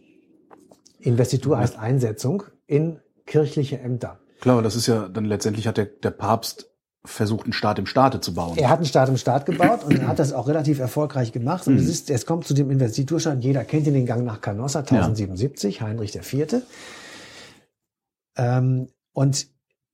Investitur 1.00 1.58
heißt 1.58 1.78
Einsetzung 1.78 2.44
in 2.66 2.98
kirchliche 3.26 3.78
Ämter. 3.78 4.18
Klar, 4.40 4.62
das 4.62 4.76
ist 4.76 4.86
ja 4.86 5.08
dann 5.08 5.24
letztendlich 5.24 5.66
hat 5.66 5.76
der, 5.76 5.86
der 5.86 6.10
Papst 6.10 6.70
versucht, 7.06 7.44
einen 7.44 7.52
Staat 7.52 7.78
im 7.78 7.86
Staate 7.86 8.20
zu 8.20 8.34
bauen. 8.34 8.58
Er 8.58 8.68
hat 8.68 8.78
einen 8.78 8.86
Staat 8.86 9.08
im 9.08 9.16
Staat 9.16 9.46
gebaut 9.46 9.84
und 9.84 9.98
er 9.98 10.08
hat 10.08 10.18
das 10.18 10.32
auch 10.32 10.48
relativ 10.48 10.78
erfolgreich 10.78 11.32
gemacht. 11.32 11.66
Und 11.66 11.76
es, 11.76 11.88
ist, 11.88 12.10
es 12.10 12.26
kommt 12.26 12.46
zu 12.46 12.54
dem 12.54 12.70
Investiturschein. 12.70 13.40
Jeder 13.40 13.64
kennt 13.64 13.86
ihn, 13.86 13.94
den 13.94 14.06
Gang 14.06 14.24
nach 14.24 14.40
Canossa, 14.40 14.80
1077, 14.80 15.82
Heinrich 15.82 16.14
IV. 16.14 16.62
Ähm, 18.36 18.88
und 19.12 19.46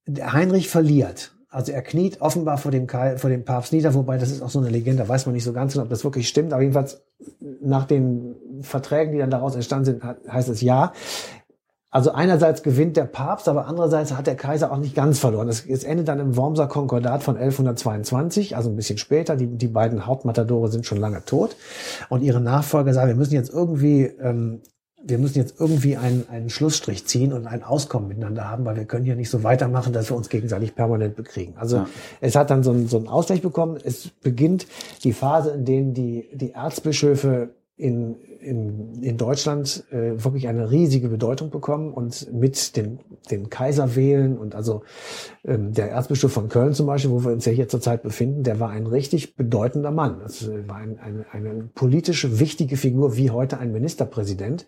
Heinrich 0.09 0.69
verliert. 0.69 1.35
Also 1.49 1.71
er 1.71 1.83
kniet 1.83 2.23
offenbar 2.23 2.57
vor 2.57 2.71
dem, 2.71 2.89
vor 2.89 3.29
dem 3.29 3.45
Papst 3.45 3.75
nieder, 3.75 3.93
wobei 3.93 4.17
das 4.17 4.31
ist 4.31 4.41
auch 4.41 4.49
so 4.49 4.59
eine 4.59 4.71
Legende, 4.71 5.03
da 5.03 5.09
weiß 5.09 5.27
man 5.27 5.35
nicht 5.35 5.45
so 5.45 5.53
ganz 5.53 5.75
genau, 5.75 5.85
ob 5.85 5.91
das 5.91 6.03
wirklich 6.03 6.27
stimmt. 6.27 6.55
Aber 6.55 6.63
jedenfalls 6.63 7.03
nach 7.61 7.85
den 7.85 8.35
Verträgen, 8.63 9.13
die 9.13 9.19
dann 9.19 9.31
daraus 9.31 9.55
entstanden 9.55 9.85
sind, 9.85 10.03
heißt 10.03 10.49
es 10.49 10.63
ja. 10.63 10.95
Also 11.93 12.11
einerseits 12.13 12.63
gewinnt 12.63 12.97
der 12.97 13.05
Papst, 13.05 13.49
aber 13.49 13.67
andererseits 13.67 14.17
hat 14.17 14.27
der 14.27 14.35
Kaiser 14.35 14.73
auch 14.73 14.79
nicht 14.79 14.95
ganz 14.95 15.19
verloren. 15.19 15.49
Es, 15.49 15.67
es 15.67 15.85
endet 15.85 16.09
dann 16.09 16.21
im 16.21 16.37
Wormser 16.39 16.67
Konkordat 16.67 17.23
von 17.23 17.37
1122, 17.37 18.57
also 18.57 18.71
ein 18.71 18.77
bisschen 18.77 18.97
später. 18.97 19.37
Die, 19.37 19.47
die 19.47 19.69
beiden 19.69 20.07
Hauptmatadore 20.07 20.69
sind 20.71 20.87
schon 20.87 20.97
lange 20.99 21.23
tot. 21.27 21.55
Und 22.09 22.23
ihre 22.23 22.41
Nachfolger 22.41 22.95
sagen, 22.95 23.09
wir 23.09 23.15
müssen 23.15 23.35
jetzt 23.35 23.53
irgendwie, 23.53 24.05
ähm, 24.05 24.63
wir 25.05 25.19
müssen 25.19 25.37
jetzt 25.37 25.61
irgendwie 25.61 25.99
einen, 25.99 26.27
einen 26.31 26.49
Schlussstrich 26.49 27.07
ziehen 27.07 27.35
und 27.35 27.47
ein 27.47 27.63
Auskommen 27.63 28.09
miteinander 28.09 28.49
haben, 28.49 28.65
weil 28.65 28.77
wir 28.77 28.87
können 28.87 29.05
hier 29.05 29.17
nicht 29.17 29.31
so 29.31 29.43
weitermachen, 29.43 29.93
dass 29.93 30.09
wir 30.11 30.17
uns 30.17 30.31
gegenseitig 30.31 30.75
permanent 30.75 31.15
bekriegen. 31.15 31.57
Also 31.59 31.77
Ja. 31.77 31.87
es 32.23 32.37
hat 32.37 32.49
dann 32.51 32.63
so 32.63 32.71
einen, 32.71 32.89
so 32.89 32.97
einen 32.97 33.09
Ausgleich 33.09 33.43
bekommen. 33.43 33.77
Es 33.85 34.09
beginnt 34.09 34.67
die 35.05 35.13
Phase, 35.13 35.51
in 35.51 35.67
denen 35.67 35.93
die, 35.93 36.31
die 36.33 36.53
Erzbischöfe 36.53 37.51
in, 37.77 38.17
in, 38.43 39.03
in 39.03 39.17
Deutschland 39.17 39.85
äh, 39.91 40.23
wirklich 40.23 40.49
eine 40.49 40.71
riesige 40.71 41.09
Bedeutung 41.09 41.51
bekommen 41.51 41.93
und 41.93 42.33
mit 42.33 42.77
den, 42.77 43.01
den 43.31 43.51
Kaiser 43.51 43.97
wählen 43.97 44.37
und 44.37 44.55
also 44.55 44.83
ähm, 45.45 45.73
der 45.73 45.91
Erzbischof 45.91 46.33
von 46.33 46.49
Köln 46.49 46.75
zum 46.75 46.87
Beispiel, 46.87 47.11
wo 47.11 47.25
wir 47.25 47.33
uns 47.33 47.45
ja 47.45 47.53
hier 47.53 47.69
zurzeit 47.69 48.03
befinden, 48.03 48.43
der 48.43 48.61
war 48.61 48.71
ein 48.71 48.87
richtig 48.87 49.37
bedeutender 49.37 49.91
Mann. 49.91 50.21
Das 50.21 50.47
äh, 50.47 50.69
war 50.69 50.77
ein, 50.77 50.99
eine, 50.99 51.27
eine 51.31 51.65
politische 51.75 52.41
wichtige 52.41 52.77
Figur 52.77 53.17
wie 53.17 53.31
heute 53.31 53.59
ein 53.59 53.73
Ministerpräsident 53.73 54.67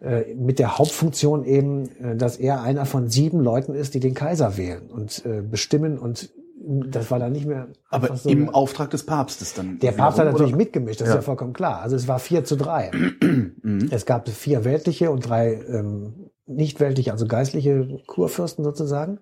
äh, 0.00 0.34
mit 0.34 0.58
der 0.58 0.78
Hauptfunktion 0.78 1.44
eben, 1.44 1.88
äh, 2.02 2.16
dass 2.16 2.36
er 2.36 2.62
einer 2.62 2.86
von 2.86 3.08
sieben 3.08 3.40
Leuten 3.40 3.74
ist, 3.74 3.94
die 3.94 4.00
den 4.00 4.14
Kaiser 4.14 4.56
wählen 4.56 4.90
und 4.90 5.24
äh, 5.26 5.42
bestimmen 5.42 5.98
und 5.98 6.30
das 6.62 7.10
war 7.10 7.18
dann 7.18 7.32
nicht 7.32 7.46
mehr 7.46 7.68
Aber 7.88 8.14
so 8.16 8.28
im 8.28 8.50
Auftrag 8.50 8.90
des 8.90 9.04
Papstes 9.06 9.54
dann. 9.54 9.78
der 9.78 9.92
Papst 9.92 10.18
hat 10.18 10.26
natürlich 10.26 10.52
oder? 10.52 10.58
mitgemischt, 10.58 11.00
das 11.00 11.08
ist 11.08 11.14
Ja. 11.14 11.20
ja 11.20 11.22
vollkommen 11.22 11.52
klar. 11.54 11.80
Also 11.80 11.96
es 11.96 12.06
war 12.06 12.18
vier 12.18 12.44
zu 12.44 12.56
drei. 12.56 12.90
Es 13.90 14.04
gab 14.06 14.28
vier 14.28 14.64
weltliche 14.64 15.10
und 15.10 15.28
drei 15.28 15.54
ähm, 15.68 16.30
nicht 16.46 16.80
weltliche, 16.80 17.12
also 17.12 17.26
geistliche 17.26 18.00
Kurfürsten 18.06 18.64
sozusagen. 18.64 19.18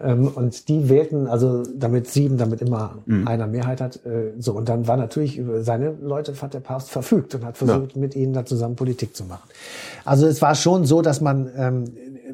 Ähm, 0.00 0.28
und 0.28 0.68
die 0.68 0.88
wählten, 0.88 1.26
also 1.26 1.62
damit 1.76 2.06
sieben, 2.08 2.38
damit 2.38 2.62
immer 2.62 3.04
einer 3.26 3.46
Mehrheit 3.46 3.80
hat. 3.82 4.04
Äh, 4.06 4.32
so 4.38 4.52
und 4.54 4.68
dann 4.68 4.86
war 4.88 4.96
natürlich 4.96 5.36
über 5.36 5.62
seine 5.62 5.90
Leute 6.00 6.32
hat 6.40 6.54
der 6.54 6.60
Papst 6.60 6.90
verfügt 6.90 7.34
und 7.34 7.44
hat 7.44 7.58
versucht, 7.58 7.96
mit 7.96 8.14
ihnen 8.16 8.32
da 8.32 8.46
zusammen 8.46 8.76
Politik 8.76 9.14
zu 9.14 9.24
machen. 9.24 9.48
Also 10.06 10.26
es 10.26 10.40
war 10.40 10.54
schon 10.54 10.86
so, 10.86 11.02
dass 11.02 11.20
man, 11.20 11.50
ähm, 11.56 11.84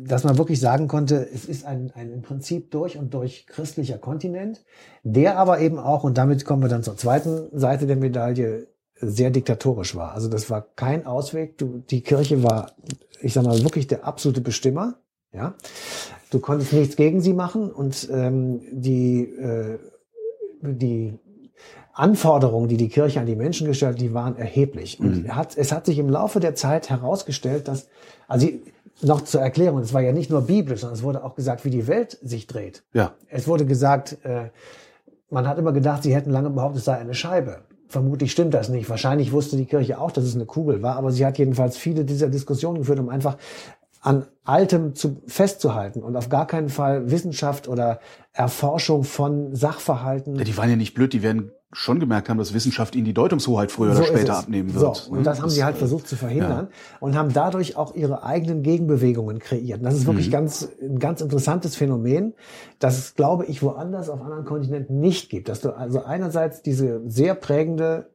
dass 0.07 0.25
man 0.25 0.39
wirklich 0.39 0.61
sagen 0.61 0.89
konnte, 0.89 1.29
es 1.33 1.45
ist 1.45 1.65
ein, 1.65 1.93
ein 1.95 2.13
im 2.13 2.23
Prinzip 2.23 2.71
durch 2.71 2.99
und 2.99 3.13
durch 3.15 3.47
christlicher 3.47 3.99
Kontinent, 3.99 4.65
der 5.03 5.39
aber 5.39 5.61
eben 5.61 5.79
auch, 5.79 6.05
und 6.05 6.17
damit 6.19 6.45
kommen 6.45 6.63
wir 6.63 6.69
dann 6.69 6.83
zur 6.83 6.97
zweiten 6.97 7.49
Seite 7.59 7.87
der 7.87 7.97
Medaille, 7.97 8.69
sehr 9.03 9.31
diktatorisch 9.31 9.95
war. 9.97 10.13
Also 10.13 10.29
das 10.29 10.51
war 10.51 10.67
kein 10.77 11.07
Ausweg. 11.07 11.57
Du, 11.57 11.79
die 11.79 12.03
Kirche 12.03 12.43
war, 12.43 12.73
ich 13.23 13.33
sag 13.33 13.45
mal, 13.45 13.63
wirklich 13.63 13.87
der 13.87 14.05
absolute 14.05 14.43
Bestimmer. 14.43 14.97
Ja, 15.33 15.55
du 16.31 16.41
konntest 16.41 16.73
nichts 16.73 16.97
gegen 16.97 17.21
sie 17.21 17.33
machen 17.33 17.71
und 17.71 18.09
ähm, 18.13 18.61
die 18.73 19.23
äh, 19.23 19.79
die 20.63 21.19
Anforderungen, 21.93 22.69
die 22.69 22.77
die 22.77 22.89
Kirche 22.89 23.21
an 23.21 23.27
die 23.27 23.37
Menschen 23.37 23.67
gestellt 23.67 23.95
hat, 23.95 24.01
die 24.01 24.15
waren 24.15 24.37
erheblich. 24.37 25.01
Und 25.01 25.25
Mhm. 25.25 25.37
hat, 25.37 25.57
es 25.57 25.73
hat 25.73 25.87
sich 25.87 25.99
im 25.99 26.09
Laufe 26.09 26.41
der 26.41 26.55
Zeit 26.55 26.89
herausgestellt, 26.89 27.69
dass, 27.69 27.89
also 28.29 28.49
noch 29.03 29.23
zur 29.23 29.41
Erklärung, 29.41 29.81
es 29.81 29.95
war 29.95 30.01
ja 30.01 30.13
nicht 30.13 30.31
nur 30.31 30.43
biblisch, 30.43 30.81
sondern 30.81 30.97
es 30.97 31.03
wurde 31.03 31.25
auch 31.25 31.35
gesagt, 31.35 31.65
wie 31.65 31.71
die 31.71 31.87
Welt 31.87 32.19
sich 32.23 32.47
dreht. 32.47 32.83
Ja. 32.93 33.15
Es 33.29 33.49
wurde 33.49 33.67
gesagt, 33.67 34.19
äh, 34.25 34.51
man 35.31 35.47
hat 35.47 35.59
immer 35.59 35.73
gedacht, 35.73 36.03
sie 36.03 36.15
hätten 36.15 36.31
lange 36.31 36.51
behauptet, 36.51 36.79
es 36.79 36.85
sei 36.85 36.97
eine 36.97 37.15
Scheibe. 37.15 37.63
Vermutlich 37.89 38.31
stimmt 38.33 38.55
das 38.55 38.69
nicht. 38.69 38.89
Wahrscheinlich 38.89 39.33
wusste 39.33 39.57
die 39.57 39.67
Kirche 39.67 39.99
auch, 39.99 40.13
dass 40.13 40.25
es 40.25 40.35
eine 40.35 40.47
Kugel 40.47 40.83
war, 40.83 40.97
aber 40.97 41.11
sie 41.11 41.27
hat 41.27 41.39
jedenfalls 41.39 41.77
viele 41.77 42.05
dieser 42.05 42.29
Diskussionen 42.29 42.79
geführt, 42.79 43.01
um 43.01 43.09
einfach 43.09 43.37
an 44.01 44.27
Altem 44.45 44.95
zu, 44.95 45.21
festzuhalten 45.27 46.03
und 46.03 46.17
auf 46.17 46.29
gar 46.29 46.47
keinen 46.47 46.69
Fall 46.69 47.11
Wissenschaft 47.11 47.69
oder 47.69 48.01
Erforschung 48.33 49.05
von 49.05 49.55
Sachverhalten. 49.55 50.37
Ja, 50.37 50.45
die 50.45 50.57
waren 50.57 50.71
ja 50.71 50.77
nicht 50.77 50.95
blöd, 50.95 51.13
die 51.13 51.23
wären 51.23 51.53
schon 51.73 52.01
gemerkt 52.01 52.29
haben, 52.29 52.39
dass 52.39 52.53
Wissenschaft 52.53 52.97
ihnen 52.97 53.05
die 53.05 53.15
Deutungshoheit 53.15 53.71
früher 53.71 53.93
So 53.95 54.03
oder 54.03 54.09
später 54.09 54.37
abnehmen 54.37 54.75
wird. 54.75 54.97
So, 54.97 55.13
und 55.13 55.25
das 55.25 55.41
haben 55.41 55.51
sie 55.51 55.63
halt 55.63 55.77
versucht 55.77 56.09
zu 56.09 56.17
verhindern 56.17 56.69
und 56.99 57.15
haben 57.17 57.33
dadurch 57.33 57.77
auch 57.77 57.95
ihre 57.95 58.25
eigenen 58.25 58.63
Gegenbewegungen 58.63 59.39
kreiert. 59.39 59.79
Und 59.79 59.85
das 59.85 59.95
ist 59.95 60.07
wirklich 60.07 60.27
Mhm. 60.29 60.33
ganz, 60.33 60.69
ein 60.83 60.99
ganz 60.99 61.21
interessantes 61.21 61.77
Phänomen, 61.77 62.35
das 62.81 62.99
es, 62.99 63.15
glaube 63.15 63.45
ich, 63.47 63.63
woanders 63.63 64.09
auf 64.09 64.21
anderen 64.21 64.45
Kontinenten 64.45 64.99
nicht 64.99 65.31
gibt. 65.31 65.49
Dass 65.49 65.61
du 65.61 65.71
also 65.71 66.03
einerseits 66.03 66.63
diese 66.63 67.03
sehr 67.09 67.35
prägende, 67.37 68.11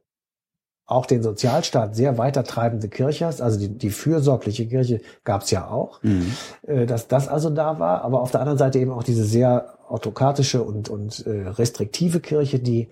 auch 0.84 1.06
den 1.06 1.22
Sozialstaat 1.22 1.96
sehr 1.96 2.18
weitertreibende 2.18 2.88
Kirche 2.88 3.26
hast, 3.26 3.40
also 3.40 3.58
die, 3.58 3.70
die 3.76 3.90
fürsorgliche 3.90 4.68
Kirche 4.68 5.00
gab 5.24 5.42
es 5.42 5.50
ja 5.50 5.68
auch, 5.68 6.02
Mhm. 6.02 6.32
äh, 6.66 6.84
dass 6.86 7.08
das 7.08 7.26
also 7.26 7.48
da 7.50 7.78
war, 7.78 8.02
aber 8.02 8.20
auf 8.20 8.30
der 8.30 8.40
anderen 8.40 8.58
Seite 8.58 8.78
eben 8.78 8.92
auch 8.92 9.02
diese 9.02 9.24
sehr 9.24 9.75
autokratische 9.88 10.62
und, 10.62 10.88
und 10.88 11.26
äh, 11.26 11.48
restriktive 11.48 12.20
Kirche, 12.20 12.58
die 12.58 12.88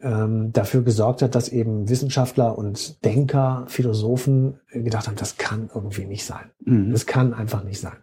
ähm, 0.00 0.52
dafür 0.52 0.82
gesorgt 0.82 1.22
hat, 1.22 1.34
dass 1.34 1.48
eben 1.48 1.88
Wissenschaftler 1.88 2.56
und 2.56 3.04
Denker, 3.04 3.64
Philosophen 3.68 4.60
gedacht 4.70 5.06
haben, 5.06 5.16
das 5.16 5.36
kann 5.36 5.70
irgendwie 5.74 6.04
nicht 6.04 6.24
sein. 6.24 6.50
Mhm. 6.64 6.92
Das 6.92 7.06
kann 7.06 7.34
einfach 7.34 7.64
nicht 7.64 7.80
sein. 7.80 7.96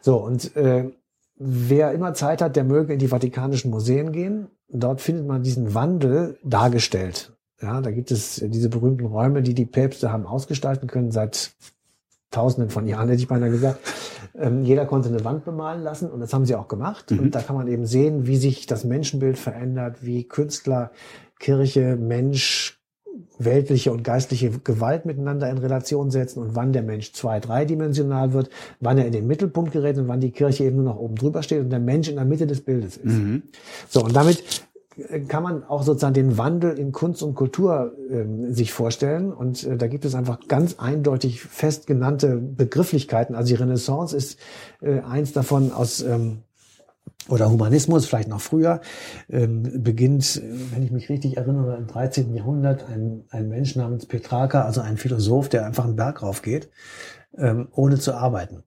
So, 0.00 0.16
und 0.16 0.56
äh, 0.56 0.90
wer 1.36 1.92
immer 1.92 2.14
Zeit 2.14 2.42
hat, 2.42 2.56
der 2.56 2.64
möge 2.64 2.92
in 2.92 2.98
die 2.98 3.08
Vatikanischen 3.08 3.70
Museen 3.70 4.12
gehen. 4.12 4.48
Dort 4.68 5.00
findet 5.00 5.26
man 5.26 5.42
diesen 5.42 5.74
Wandel 5.74 6.38
dargestellt. 6.42 7.32
Ja, 7.62 7.80
da 7.80 7.90
gibt 7.90 8.10
es 8.10 8.42
diese 8.44 8.68
berühmten 8.68 9.06
Räume, 9.06 9.42
die 9.42 9.54
die 9.54 9.66
Päpste 9.66 10.10
haben 10.10 10.26
ausgestalten 10.26 10.88
können 10.88 11.12
seit 11.12 11.52
Tausenden 12.34 12.70
von 12.70 12.86
Jahren, 12.86 13.08
hätte 13.08 13.20
ich 13.20 13.28
beinahe 13.28 13.50
gesagt. 13.50 13.80
Ähm, 14.36 14.64
jeder 14.64 14.86
konnte 14.86 15.08
eine 15.08 15.24
Wand 15.24 15.44
bemalen 15.44 15.82
lassen 15.82 16.10
und 16.10 16.20
das 16.20 16.32
haben 16.34 16.44
sie 16.44 16.56
auch 16.56 16.68
gemacht. 16.68 17.10
Mhm. 17.10 17.20
Und 17.20 17.34
da 17.34 17.40
kann 17.40 17.56
man 17.56 17.68
eben 17.68 17.86
sehen, 17.86 18.26
wie 18.26 18.36
sich 18.36 18.66
das 18.66 18.84
Menschenbild 18.84 19.38
verändert, 19.38 19.98
wie 20.02 20.24
Künstler, 20.24 20.90
Kirche, 21.38 21.96
Mensch, 21.96 22.80
weltliche 23.38 23.92
und 23.92 24.02
geistliche 24.02 24.50
Gewalt 24.50 25.06
miteinander 25.06 25.48
in 25.48 25.58
Relation 25.58 26.10
setzen 26.10 26.40
und 26.40 26.56
wann 26.56 26.72
der 26.72 26.82
Mensch 26.82 27.12
zwei-, 27.12 27.40
dreidimensional 27.40 28.32
wird, 28.32 28.50
wann 28.80 28.98
er 28.98 29.06
in 29.06 29.12
den 29.12 29.26
Mittelpunkt 29.26 29.72
gerät 29.72 29.98
und 29.98 30.08
wann 30.08 30.20
die 30.20 30.30
Kirche 30.30 30.64
eben 30.64 30.76
nur 30.76 30.84
noch 30.84 30.98
oben 30.98 31.14
drüber 31.16 31.42
steht 31.42 31.60
und 31.60 31.70
der 31.70 31.80
Mensch 31.80 32.08
in 32.08 32.16
der 32.16 32.24
Mitte 32.24 32.46
des 32.46 32.60
Bildes 32.62 32.96
ist. 32.96 33.12
Mhm. 33.12 33.42
So, 33.88 34.02
und 34.02 34.14
damit 34.14 34.42
kann 35.28 35.42
man 35.42 35.64
auch 35.64 35.82
sozusagen 35.82 36.14
den 36.14 36.38
Wandel 36.38 36.78
in 36.78 36.92
Kunst 36.92 37.22
und 37.22 37.34
Kultur 37.34 37.94
ähm, 38.10 38.54
sich 38.54 38.72
vorstellen. 38.72 39.32
Und 39.32 39.64
äh, 39.64 39.76
da 39.76 39.86
gibt 39.86 40.04
es 40.04 40.14
einfach 40.14 40.40
ganz 40.46 40.78
eindeutig 40.78 41.40
fest 41.40 41.86
genannte 41.86 42.36
Begrifflichkeiten. 42.36 43.34
Also 43.34 43.54
die 43.54 43.60
Renaissance 43.60 44.16
ist 44.16 44.38
äh, 44.80 45.00
eins 45.00 45.32
davon 45.32 45.72
aus 45.72 46.00
ähm, 46.02 46.42
oder 47.28 47.50
Humanismus, 47.50 48.06
vielleicht 48.06 48.28
noch 48.28 48.40
früher, 48.40 48.80
ähm, 49.30 49.82
beginnt, 49.82 50.36
äh, 50.36 50.42
wenn 50.72 50.82
ich 50.82 50.90
mich 50.90 51.08
richtig 51.08 51.36
erinnere, 51.36 51.76
im 51.76 51.86
13. 51.86 52.34
Jahrhundert 52.34 52.88
ein, 52.88 53.24
ein 53.30 53.48
Mensch 53.48 53.76
namens 53.76 54.06
Petrarca, 54.06 54.62
also 54.62 54.80
ein 54.80 54.96
Philosoph, 54.96 55.48
der 55.48 55.66
einfach 55.66 55.84
einen 55.84 55.96
Berg 55.96 56.22
raufgeht, 56.22 56.70
ähm, 57.36 57.68
ohne 57.72 57.98
zu 57.98 58.14
arbeiten. 58.14 58.62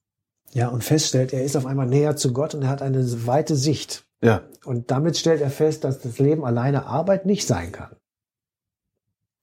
Ja, 0.54 0.70
und 0.70 0.84
feststellt, 0.84 1.34
er 1.34 1.44
ist 1.44 1.56
auf 1.56 1.66
einmal 1.66 1.88
näher 1.88 2.16
zu 2.16 2.34
Gott 2.34 2.56
und 2.56 2.64
er 2.64 2.70
hat 2.70 2.82
eine 2.82 3.04
weite 3.28 3.56
Sicht. 3.56 4.06
Ja. 4.22 4.42
Und 4.66 4.90
damit 4.92 5.18
stellt 5.18 5.42
er 5.42 5.50
fest, 5.50 5.84
dass 5.84 6.00
das 6.00 6.20
Leben 6.20 6.44
alleine 6.46 6.86
Arbeit 6.86 7.26
nicht 7.26 7.46
sein 7.46 7.72
kann. 7.72 7.96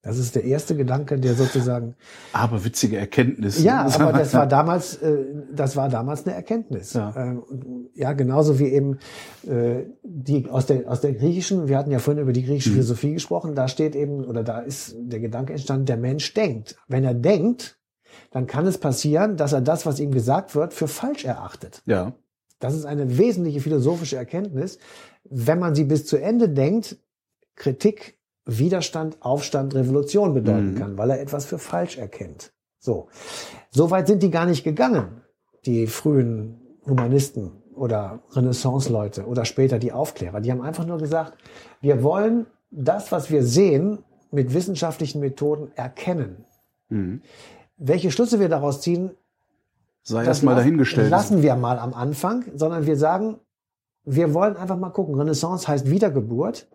Das 0.02 0.18
ist 0.18 0.34
der 0.34 0.44
erste 0.44 0.76
Gedanke, 0.76 1.18
der 1.18 1.32
sozusagen. 1.34 1.94
Aber 2.34 2.62
witzige 2.62 2.98
Erkenntnis. 2.98 3.62
Ja, 3.62 3.86
aber 3.86 4.12
das 4.12 4.34
war 4.34 4.46
damals, 4.46 4.96
äh, 4.96 5.24
das 5.50 5.76
war 5.76 5.88
damals 5.88 6.26
eine 6.26 6.34
Erkenntnis. 6.34 6.92
Ja. 6.92 7.14
Ähm, 7.16 7.42
ja, 7.94 8.12
genauso 8.12 8.58
wie 8.58 8.66
eben 8.66 8.98
äh, 9.48 9.84
die 10.02 10.50
aus 10.50 10.66
der 10.66 10.90
aus 10.90 11.00
der 11.00 11.14
griechischen. 11.14 11.68
Wir 11.68 11.78
hatten 11.78 11.90
ja 11.90 12.00
vorhin 12.00 12.22
über 12.22 12.34
die 12.34 12.44
griechische 12.44 12.68
Mhm. 12.68 12.74
Philosophie 12.74 13.14
gesprochen. 13.14 13.54
Da 13.54 13.66
steht 13.66 13.96
eben 13.96 14.24
oder 14.26 14.44
da 14.44 14.58
ist 14.58 14.94
der 14.98 15.20
Gedanke 15.20 15.54
entstanden: 15.54 15.86
Der 15.86 15.96
Mensch 15.96 16.34
denkt. 16.34 16.76
Wenn 16.86 17.04
er 17.04 17.14
denkt, 17.14 17.78
dann 18.34 18.48
kann 18.48 18.66
es 18.66 18.78
passieren, 18.78 19.36
dass 19.36 19.52
er 19.52 19.60
das, 19.60 19.86
was 19.86 20.00
ihm 20.00 20.10
gesagt 20.10 20.56
wird, 20.56 20.74
für 20.74 20.88
falsch 20.88 21.24
erachtet. 21.24 21.82
Ja. 21.86 22.14
Das 22.58 22.74
ist 22.74 22.84
eine 22.84 23.16
wesentliche 23.16 23.60
philosophische 23.60 24.16
Erkenntnis. 24.16 24.80
Wenn 25.22 25.60
man 25.60 25.76
sie 25.76 25.84
bis 25.84 26.04
zu 26.04 26.16
Ende 26.16 26.48
denkt, 26.48 26.96
Kritik, 27.54 28.18
Widerstand, 28.44 29.18
Aufstand, 29.20 29.76
Revolution 29.76 30.34
bedeuten 30.34 30.72
Mhm. 30.72 30.78
kann, 30.78 30.98
weil 30.98 31.10
er 31.10 31.20
etwas 31.20 31.44
für 31.44 31.58
falsch 31.58 31.96
erkennt. 31.96 32.52
So. 32.80 33.06
So 33.70 33.92
weit 33.92 34.08
sind 34.08 34.20
die 34.24 34.32
gar 34.32 34.46
nicht 34.46 34.64
gegangen, 34.64 35.22
die 35.64 35.86
frühen 35.86 36.60
Humanisten 36.84 37.52
oder 37.76 38.18
Renaissance-Leute 38.32 39.26
oder 39.26 39.44
später 39.44 39.78
die 39.78 39.92
Aufklärer. 39.92 40.40
Die 40.40 40.50
haben 40.50 40.60
einfach 40.60 40.86
nur 40.86 40.98
gesagt, 40.98 41.38
wir 41.80 42.02
wollen 42.02 42.46
das, 42.72 43.12
was 43.12 43.30
wir 43.30 43.44
sehen, 43.44 44.00
mit 44.32 44.52
wissenschaftlichen 44.52 45.20
Methoden 45.20 45.70
erkennen. 45.76 46.44
Mhm. 46.88 47.22
Welche 47.76 48.10
Schlüsse 48.10 48.38
wir 48.40 48.48
daraus 48.48 48.80
ziehen, 48.80 49.10
Sei 50.02 50.24
das 50.24 50.42
las- 50.42 50.56
dahingestellt. 50.56 51.10
lassen 51.10 51.42
wir 51.42 51.56
mal 51.56 51.78
am 51.78 51.94
Anfang, 51.94 52.44
sondern 52.54 52.86
wir 52.86 52.96
sagen, 52.96 53.38
wir 54.04 54.34
wollen 54.34 54.56
einfach 54.56 54.76
mal 54.78 54.90
gucken. 54.90 55.14
Renaissance 55.14 55.66
heißt 55.66 55.88
Wiedergeburt 55.90 56.68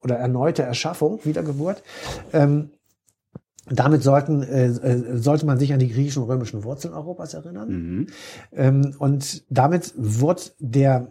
oder 0.00 0.16
erneute 0.16 0.62
Erschaffung, 0.62 1.20
Wiedergeburt. 1.24 1.82
Ähm, 2.32 2.70
damit 3.68 4.04
sollten, 4.04 4.44
äh, 4.44 4.66
äh, 4.66 5.16
sollte 5.18 5.44
man 5.44 5.58
sich 5.58 5.72
an 5.72 5.80
die 5.80 5.88
griechischen 5.88 6.22
und 6.22 6.30
römischen 6.30 6.62
Wurzeln 6.62 6.94
Europas 6.94 7.34
erinnern. 7.34 7.68
Mhm. 7.68 8.06
Ähm, 8.52 8.94
und 9.00 9.42
damit 9.50 9.92
wird 9.96 10.54
der, 10.60 11.08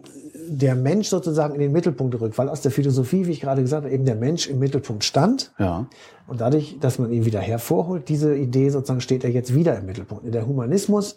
der 0.48 0.74
Mensch 0.74 1.08
sozusagen 1.08 1.54
in 1.54 1.60
den 1.60 1.72
Mittelpunkt 1.72 2.12
gerückt, 2.12 2.38
weil 2.38 2.48
aus 2.48 2.60
der 2.60 2.70
Philosophie, 2.70 3.26
wie 3.26 3.32
ich 3.32 3.40
gerade 3.40 3.62
gesagt 3.62 3.84
habe, 3.84 3.94
eben 3.94 4.04
der 4.04 4.14
Mensch 4.16 4.48
im 4.48 4.58
Mittelpunkt 4.58 5.04
stand. 5.04 5.52
Ja. 5.58 5.88
Und 6.26 6.40
dadurch, 6.40 6.78
dass 6.80 6.98
man 6.98 7.12
ihn 7.12 7.24
wieder 7.24 7.40
hervorholt, 7.40 8.08
diese 8.08 8.34
Idee 8.36 8.70
sozusagen 8.70 9.00
steht 9.00 9.24
er 9.24 9.30
jetzt 9.30 9.54
wieder 9.54 9.78
im 9.78 9.86
Mittelpunkt. 9.86 10.32
Der 10.34 10.46
Humanismus, 10.46 11.16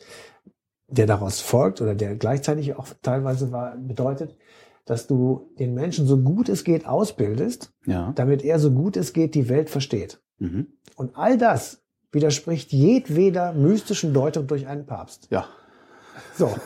der 0.88 1.06
daraus 1.06 1.40
folgt 1.40 1.82
oder 1.82 1.96
der 1.96 2.16
gleichzeitig 2.16 2.76
auch 2.76 2.88
teilweise 3.02 3.52
war, 3.52 3.76
bedeutet, 3.78 4.36
dass 4.86 5.06
du 5.06 5.52
den 5.60 5.76
Menschen 5.76 6.08
so 6.08 6.18
gut 6.18 6.50
es 6.50 6.64
geht 6.64 6.88
ausbildest, 6.88 7.72
Ja. 7.86 8.12
damit 8.16 8.44
er 8.44 8.58
so 8.60 8.72
gut 8.72 8.98
es 8.98 9.14
geht 9.14 9.36
die 9.36 9.48
Welt 9.50 9.70
versteht. 9.70 10.20
Mhm. 10.40 10.68
Und 10.96 11.16
all 11.16 11.38
das 11.38 11.84
widerspricht 12.12 12.72
jedweder 12.72 13.54
mystischen 13.54 14.14
Deutung 14.14 14.48
durch 14.48 14.66
einen 14.68 14.86
Papst. 14.88 15.28
Ja. 15.30 15.46
So. 16.36 16.50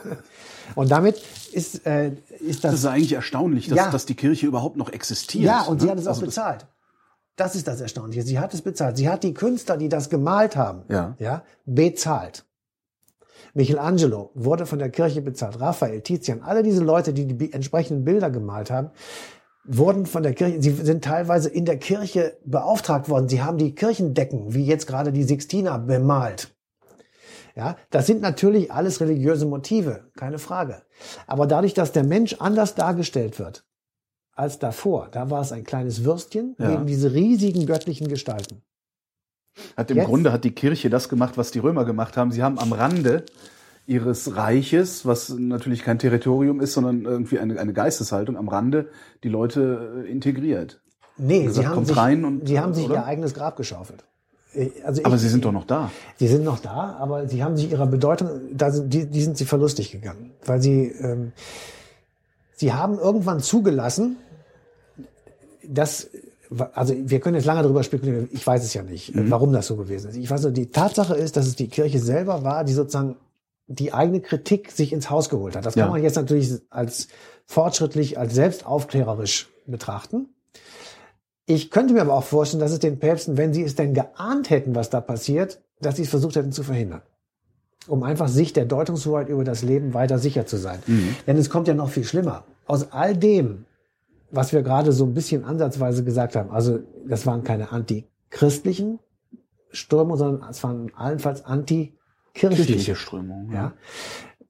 Und 0.75 0.91
damit 0.91 1.21
ist, 1.51 1.85
äh, 1.85 2.11
ist 2.39 2.63
Das 2.63 2.71
das 2.71 2.79
ist 2.81 2.85
eigentlich 2.85 3.13
erstaunlich, 3.13 3.67
dass, 3.67 3.77
Ja. 3.77 3.91
dass 3.91 4.05
die 4.05 4.15
Kirche 4.15 4.45
überhaupt 4.47 4.77
noch 4.77 4.89
existiert. 4.91 5.43
Ja, 5.45 5.61
und 5.63 5.79
sie 5.79 5.85
ne? 5.87 5.91
hat 5.91 5.99
es 5.99 6.05
auch 6.07 6.11
Also 6.11 6.25
bezahlt. 6.25 6.65
Das 7.35 7.55
ist 7.55 7.67
das 7.67 7.81
Erstaunliche. 7.81 8.21
Sie 8.23 8.39
hat 8.39 8.53
es 8.53 8.61
bezahlt. 8.61 8.95
Sie 8.97 9.09
hat 9.09 9.23
die 9.23 9.33
Künstler, 9.33 9.77
die 9.77 9.89
das 9.89 10.09
gemalt 10.09 10.55
haben, 10.55 10.83
Ja. 10.89 11.15
ja, 11.19 11.43
bezahlt. 11.65 12.45
Michelangelo 13.55 14.31
wurde 14.33 14.65
von 14.65 14.79
der 14.79 14.89
Kirche 14.89 15.21
bezahlt. 15.21 15.59
Raphael, 15.59 16.01
Tizian, 16.01 16.41
alle 16.41 16.63
diese 16.63 16.83
Leute, 16.83 17.13
die 17.13 17.25
die 17.25 17.53
entsprechenden 17.53 18.03
Bilder 18.03 18.29
gemalt 18.31 18.71
haben, 18.71 18.89
wurden 19.65 20.05
von 20.05 20.23
der 20.23 20.33
Kirche, 20.33 20.61
sie 20.61 20.71
sind 20.71 21.03
teilweise 21.03 21.49
in 21.49 21.65
der 21.65 21.77
Kirche 21.77 22.37
beauftragt 22.45 23.09
worden. 23.09 23.29
Sie 23.29 23.41
haben 23.41 23.57
die 23.57 23.73
Kirchendecken, 23.75 24.53
wie 24.53 24.65
jetzt 24.65 24.87
gerade 24.87 25.11
die 25.11 25.23
Sixtina, 25.23 25.77
bemalt. 25.77 26.52
Ja, 27.55 27.77
das 27.91 28.07
sind 28.07 28.21
natürlich 28.21 28.71
alles 28.71 28.99
religiöse 28.99 29.45
Motive, 29.45 30.09
keine 30.17 30.39
Frage. 30.39 30.81
Aber 31.27 31.45
dadurch, 31.45 31.73
dass 31.75 31.91
der 31.91 32.03
Mensch 32.03 32.35
anders 32.39 32.73
dargestellt 32.75 33.37
wird 33.39 33.63
als 34.35 34.57
davor, 34.57 35.09
da 35.11 35.29
war 35.29 35.41
es 35.41 35.51
ein 35.51 35.63
kleines 35.63 36.03
Würstchen 36.03 36.55
Ja. 36.57 36.71
gegen 36.71 36.87
diese 36.87 37.13
riesigen 37.13 37.65
göttlichen 37.67 38.07
Gestalten. 38.07 38.63
Hat 39.77 39.91
im 39.91 39.97
Jetzt- 39.97 40.07
Grunde 40.07 40.31
hat 40.31 40.43
die 40.43 40.55
Kirche 40.55 40.89
das 40.89 41.09
gemacht, 41.09 41.37
was 41.37 41.51
die 41.51 41.59
Römer 41.59 41.85
gemacht 41.85 42.17
haben. 42.17 42.31
Sie 42.31 42.41
haben 42.41 42.57
am 42.57 42.73
Rande 42.73 43.23
ihres 43.85 44.35
Reiches, 44.35 45.05
was 45.05 45.29
natürlich 45.29 45.83
kein 45.83 45.99
Territorium 45.99 46.59
ist, 46.59 46.73
sondern 46.73 47.03
irgendwie 47.05 47.37
eine, 47.37 47.59
eine 47.59 47.73
Geisteshaltung, 47.73 48.35
am 48.37 48.47
Rande 48.47 48.89
die 49.23 49.29
Leute 49.29 50.03
äh, 50.07 50.09
integriert. 50.11 50.81
Nee, 51.17 51.43
gesagt, 51.43 51.67
sie 51.67 51.67
haben 51.71 51.85
sich, 51.85 51.95
rein 51.97 52.25
und- 52.25 52.47
sie 52.47 52.59
haben 52.59 52.73
sich 52.73 52.85
oder? 52.85 52.95
ihr 52.95 53.05
eigenes 53.05 53.35
Grab 53.35 53.55
geschaufelt. 53.57 54.05
Äh, 54.53 54.69
Also 54.83 55.01
ich, 55.01 55.05
Aber 55.05 55.17
sie 55.17 55.29
sind 55.29 55.45
doch 55.45 55.51
noch 55.51 55.65
da. 55.65 55.91
Sie 56.17 56.27
sind 56.27 56.43
noch 56.43 56.59
da, 56.59 56.95
aber 56.99 57.27
sie 57.27 57.43
haben 57.43 57.57
sich 57.57 57.71
ihrer 57.71 57.87
Bedeutung, 57.87 58.29
da 58.53 58.71
sind, 58.71 58.93
die, 58.93 59.05
die 59.05 59.21
sind 59.21 59.37
sie 59.37 59.45
verlustig 59.45 59.91
gegangen, 59.91 60.31
weil 60.45 60.61
sie, 60.61 60.87
ähm, 60.99 61.31
sie 62.55 62.73
haben 62.73 62.97
irgendwann 62.99 63.39
zugelassen, 63.39 64.17
dass, 65.67 66.09
also 66.73 66.93
wir 66.97 67.19
können 67.19 67.35
jetzt 67.35 67.45
lange 67.45 67.63
darüber 67.63 67.83
spekulieren, 67.83 68.29
ich 68.31 68.45
weiß 68.45 68.63
es 68.63 68.73
ja 68.73 68.83
nicht, 68.83 69.15
äh, 69.15 69.29
warum 69.31 69.53
das 69.53 69.67
so 69.67 69.75
gewesen 69.75 70.09
ist. 70.09 70.17
Ich 70.17 70.29
weiß 70.29 70.43
nur, 70.43 70.51
die 70.51 70.69
Tatsache 70.71 71.15
ist, 71.15 71.37
dass 71.37 71.47
es 71.47 71.55
die 71.55 71.67
Kirche 71.67 71.99
selber 71.99 72.43
war, 72.43 72.63
die 72.63 72.73
sozusagen 72.73 73.15
die 73.67 73.93
eigene 73.93 74.19
Kritik 74.19 74.71
sich 74.71 74.91
ins 74.91 75.09
Haus 75.09 75.29
geholt 75.29 75.55
hat. 75.55 75.65
Das 75.65 75.75
kann 75.75 75.85
Ja. 75.85 75.89
man 75.91 76.03
jetzt 76.03 76.15
natürlich 76.17 76.51
als 76.69 77.07
fortschrittlich, 77.45 78.19
als 78.19 78.33
selbstaufklärerisch 78.35 79.49
betrachten. 79.65 80.27
Ich 81.45 81.71
könnte 81.71 81.93
mir 81.93 82.01
aber 82.01 82.13
auch 82.13 82.23
vorstellen, 82.23 82.61
dass 82.61 82.71
es 82.71 82.79
den 82.79 82.99
Päpsten, 82.99 83.37
wenn 83.37 83.53
sie 83.53 83.63
es 83.63 83.75
denn 83.75 83.93
geahnt 83.93 84.49
hätten, 84.49 84.75
was 84.75 84.89
da 84.89 85.01
passiert, 85.01 85.61
dass 85.81 85.97
sie 85.97 86.03
es 86.03 86.09
versucht 86.09 86.35
hätten 86.35 86.51
zu 86.53 86.63
verhindern. 86.63 87.01
Um 87.87 88.03
einfach 88.03 88.29
sich 88.29 88.53
der 88.53 88.63
Deutungshoheit 88.65 89.27
über 89.27 89.43
das 89.43 89.61
Leben 89.61 89.93
weiter 89.93 90.17
sicher 90.19 90.45
zu 90.45 90.55
sein. 90.55 90.79
Denn 91.27 91.35
es 91.37 91.49
kommt 91.49 91.67
ja 91.67 91.73
noch 91.73 91.89
viel 91.89 92.05
schlimmer. 92.05 92.45
Aus 92.65 92.91
all 92.93 93.15
dem, 93.17 93.65
was 94.31 94.53
wir 94.53 94.61
gerade 94.61 94.93
so 94.93 95.05
ein 95.05 95.13
bisschen 95.13 95.43
ansatzweise 95.43 96.05
gesagt 96.05 96.37
haben. 96.37 96.49
Also 96.49 96.79
das 97.05 97.25
waren 97.25 97.43
keine 97.43 97.71
antichristlichen 97.73 98.99
Strömungen, 99.69 100.17
sondern 100.17 100.49
es 100.49 100.63
waren 100.63 100.91
allenfalls 100.95 101.43
antikirchliche 101.43 102.95
Strömung. 102.95 103.49
Ja. 103.51 103.73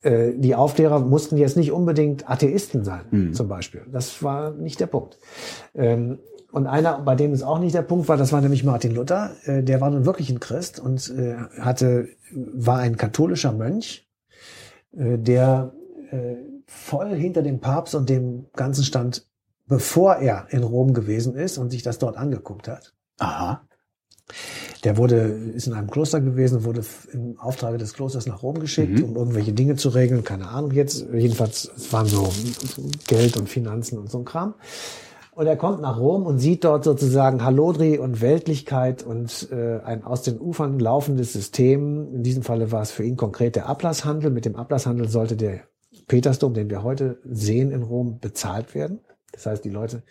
Äh, 0.02 0.34
Die 0.38 0.54
Aufklärer 0.54 1.00
mussten 1.00 1.38
jetzt 1.38 1.58
nicht 1.58 1.72
unbedingt 1.72 2.30
Atheisten 2.30 2.84
sein, 2.84 3.02
Mhm. 3.10 3.34
zum 3.34 3.48
Beispiel. 3.48 3.82
Das 3.92 4.22
war 4.22 4.52
nicht 4.52 4.80
der 4.80 4.88
Punkt. 4.88 5.18
Ähm, 5.74 6.20
Und 6.54 6.68
einer, 6.68 7.00
bei 7.00 7.16
dem 7.16 7.34
es 7.34 7.42
auch 7.42 7.58
nicht 7.58 7.74
der 7.74 7.82
Punkt 7.82 8.08
war, 8.08 8.16
das 8.16 8.32
war 8.32 8.40
nämlich 8.40 8.64
Martin 8.64 8.94
Luther. 8.94 9.32
Äh, 9.46 9.64
Der 9.64 9.82
war 9.82 9.90
nun 9.90 10.06
wirklich 10.06 10.30
ein 10.30 10.40
Christ 10.40 10.80
und 10.80 11.10
äh, 11.10 11.36
hatte, 11.60 12.10
war 12.32 12.78
ein 12.78 12.96
katholischer 12.96 13.52
Mönch, 13.52 14.08
äh, 14.96 15.18
der 15.18 15.74
äh, 16.12 16.36
voll 16.68 17.16
hinter 17.16 17.42
dem 17.42 17.60
Papst 17.60 17.96
und 17.96 18.08
dem 18.08 18.46
Ganzen 18.56 18.84
stand, 18.84 19.26
bevor 19.66 20.18
er 20.18 20.46
in 20.52 20.62
Rom 20.64 20.94
gewesen 20.94 21.36
ist 21.36 21.58
und 21.58 21.72
sich 21.72 21.82
das 21.82 21.98
dort 21.98 22.18
angeguckt 22.18 22.68
hat. 22.68 22.94
Aha. 23.18 23.62
Der 24.84 24.98
wurde, 24.98 25.16
ist 25.56 25.66
in 25.66 25.74
einem 25.74 25.90
Kloster 25.90 26.22
gewesen, 26.22 26.66
wurde 26.66 26.84
im 27.14 27.40
Auftrage 27.40 27.80
des 27.80 27.94
Klosters 27.94 28.28
nach 28.28 28.44
Rom 28.44 28.60
geschickt, 28.60 29.00
Mhm. 29.00 29.06
um 29.06 29.16
irgendwelche 29.16 29.54
Dinge 29.54 29.76
zu 29.76 29.90
regeln, 29.90 30.24
keine 30.24 30.50
Ahnung 30.50 30.70
jetzt. 30.72 31.08
Jedenfalls, 31.12 31.72
es 31.76 31.92
waren 31.92 32.06
so 32.06 32.32
Geld 33.08 33.38
und 33.38 33.50
Finanzen 33.50 33.98
und 33.98 34.12
so 34.12 34.20
ein 34.20 34.26
Kram. 34.26 34.54
Und 35.36 35.48
er 35.48 35.58
kommt 35.58 35.82
nach 35.82 36.00
Rom 36.00 36.26
und 36.26 36.38
sieht 36.38 36.64
dort 36.64 36.84
sozusagen 36.84 37.44
Hallodri 37.44 37.98
und 37.98 38.22
Weltlichkeit 38.22 39.02
und 39.02 39.50
äh, 39.52 39.80
ein 39.80 40.04
aus 40.04 40.22
den 40.22 40.40
Ufern 40.40 40.78
laufendes 40.78 41.34
System. 41.34 42.14
In 42.14 42.24
diesem 42.24 42.44
Falle 42.44 42.72
war 42.72 42.84
es 42.84 42.92
für 42.92 43.04
ihn 43.04 43.18
konkret 43.18 43.56
der 43.56 43.68
Ablasshandel. 43.68 44.30
Mit 44.30 44.46
dem 44.46 44.56
Ablasshandel 44.56 45.10
sollte 45.10 45.36
der 45.36 45.62
Petersdom, 46.08 46.54
den 46.54 46.70
wir 46.70 46.84
heute 46.84 47.18
sehen 47.24 47.72
in 47.72 47.82
Rom, 47.82 48.20
bezahlt 48.20 48.76
werden. 48.76 49.00
Das 49.32 49.48
heißt, 49.48 49.66
die 49.66 49.70
Leute 49.70 50.04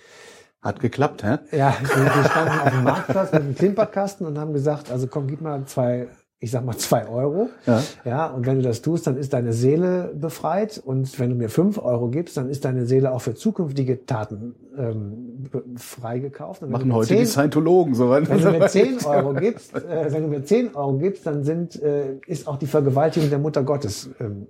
Hat 0.60 0.80
geklappt, 0.80 1.22
hä? 1.24 1.38
ja, 1.50 1.74
wir 1.80 2.24
standen 2.24 2.60
auf 2.60 2.70
dem 2.70 2.84
Marktplatz 2.84 3.32
mit 3.32 3.42
einem 3.42 3.54
Klimperkasten 3.54 4.26
und 4.26 4.38
haben 4.38 4.52
gesagt, 4.52 4.90
also 4.90 5.06
komm, 5.06 5.26
gib 5.26 5.40
mal 5.40 5.64
zwei, 5.66 6.08
ich 6.43 6.51
sag 6.51 6.64
mal 6.64 6.76
zwei 6.76 7.07
Euro. 7.09 7.51
Ja. 7.66 7.82
Ja, 8.05 8.26
und 8.26 8.45
wenn 8.47 8.57
du 8.57 8.62
das 8.62 8.82
tust, 8.82 9.07
dann 9.07 9.16
ist 9.16 9.32
deine 9.32 9.53
Seele 9.53 10.12
befreit. 10.14 10.82
Und 10.84 11.18
wenn 11.20 11.30
du 11.30 11.36
mir 11.36 11.49
fünf 11.49 11.78
Euro 11.78 12.09
gibst, 12.09 12.36
dann 12.36 12.49
ist 12.49 12.64
deine 12.64 12.84
Seele 12.84 13.12
auch 13.12 13.20
für 13.20 13.34
zukünftige 13.34 14.05
Taten 14.07 14.57
ähm, 14.76 15.45
freigekauft. 15.76 16.62
Machen 16.68 16.93
heute 16.93 17.11
die 17.14 17.18
10 17.20 17.26
Scientologen 17.26 17.95
so 17.95 18.11
wenn 18.11 18.24
du 18.24 18.51
mir 18.51 18.66
10 18.66 18.99
Euro 19.07 19.34
gibst, 19.34 19.74
äh, 19.74 20.12
wenn 20.12 20.22
du 20.24 20.28
mir 20.28 20.45
10 20.45 20.74
Euro 20.74 20.99
gibst, 20.99 21.26
dann 21.26 21.45
sind, 21.45 21.80
äh, 21.80 22.16
ist 22.26 22.49
auch 22.49 22.57
die 22.57 22.66
Vergewaltigung 22.66 23.30
der 23.30 23.38
Mutter 23.38 23.62
Gottes 23.62 24.11
ähm, 24.20 24.49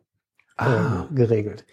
Ah. 0.56 1.06
äh, 1.10 1.14
geregelt. 1.14 1.64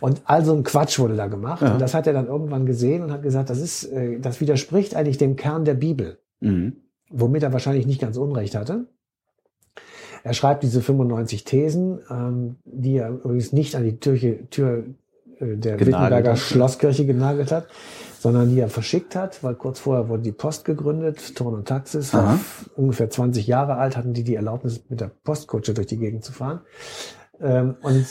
Und 0.00 0.20
all 0.26 0.44
so 0.44 0.52
ein 0.54 0.62
Quatsch 0.62 0.98
wurde 0.98 1.16
da 1.16 1.26
gemacht. 1.26 1.62
Ja. 1.62 1.72
Und 1.72 1.80
das 1.80 1.94
hat 1.94 2.06
er 2.06 2.12
dann 2.12 2.26
irgendwann 2.26 2.66
gesehen 2.66 3.02
und 3.02 3.10
hat 3.10 3.22
gesagt, 3.22 3.48
das 3.48 3.58
ist, 3.58 3.84
äh, 3.84 4.20
das 4.20 4.40
widerspricht 4.42 4.94
eigentlich 4.94 5.16
dem 5.18 5.36
Kern 5.36 5.64
der 5.64 5.74
Bibel, 5.74 6.18
Mhm. 6.40 6.76
womit 7.10 7.42
er 7.42 7.52
wahrscheinlich 7.54 7.86
nicht 7.86 8.00
ganz 8.00 8.16
unrecht 8.18 8.54
hatte. 8.54 8.86
Er 10.26 10.34
schreibt 10.34 10.64
diese 10.64 10.82
95 10.82 11.44
Thesen, 11.44 12.00
ähm, 12.10 12.56
die 12.64 12.96
er 12.96 13.10
übrigens 13.10 13.52
nicht 13.52 13.76
an 13.76 13.84
die 13.84 14.00
Türche, 14.00 14.50
Tür 14.50 14.82
äh, 15.38 15.56
der 15.56 15.76
Genagelt 15.76 15.86
Wittenberger. 15.86 16.36
Schlosskirche 16.36 17.06
genagelt 17.06 17.52
hat, 17.52 17.68
sondern 18.18 18.50
die 18.50 18.58
er 18.58 18.68
verschickt 18.68 19.14
hat, 19.14 19.44
weil 19.44 19.54
kurz 19.54 19.78
vorher 19.78 20.08
wurde 20.08 20.24
die 20.24 20.32
Post 20.32 20.64
gegründet, 20.64 21.36
Turn 21.36 21.54
und 21.54 21.68
Taxis, 21.68 22.12
ungefähr 22.74 23.08
20 23.08 23.46
Jahre 23.46 23.76
alt, 23.76 23.96
hatten 23.96 24.14
die 24.14 24.24
die 24.24 24.34
Erlaubnis, 24.34 24.82
mit 24.88 25.00
der 25.00 25.12
Postkutsche 25.22 25.74
durch 25.74 25.86
die 25.86 25.98
Gegend 25.98 26.24
zu 26.24 26.32
fahren. 26.32 26.62
Ähm, 27.40 27.76
und 27.82 28.06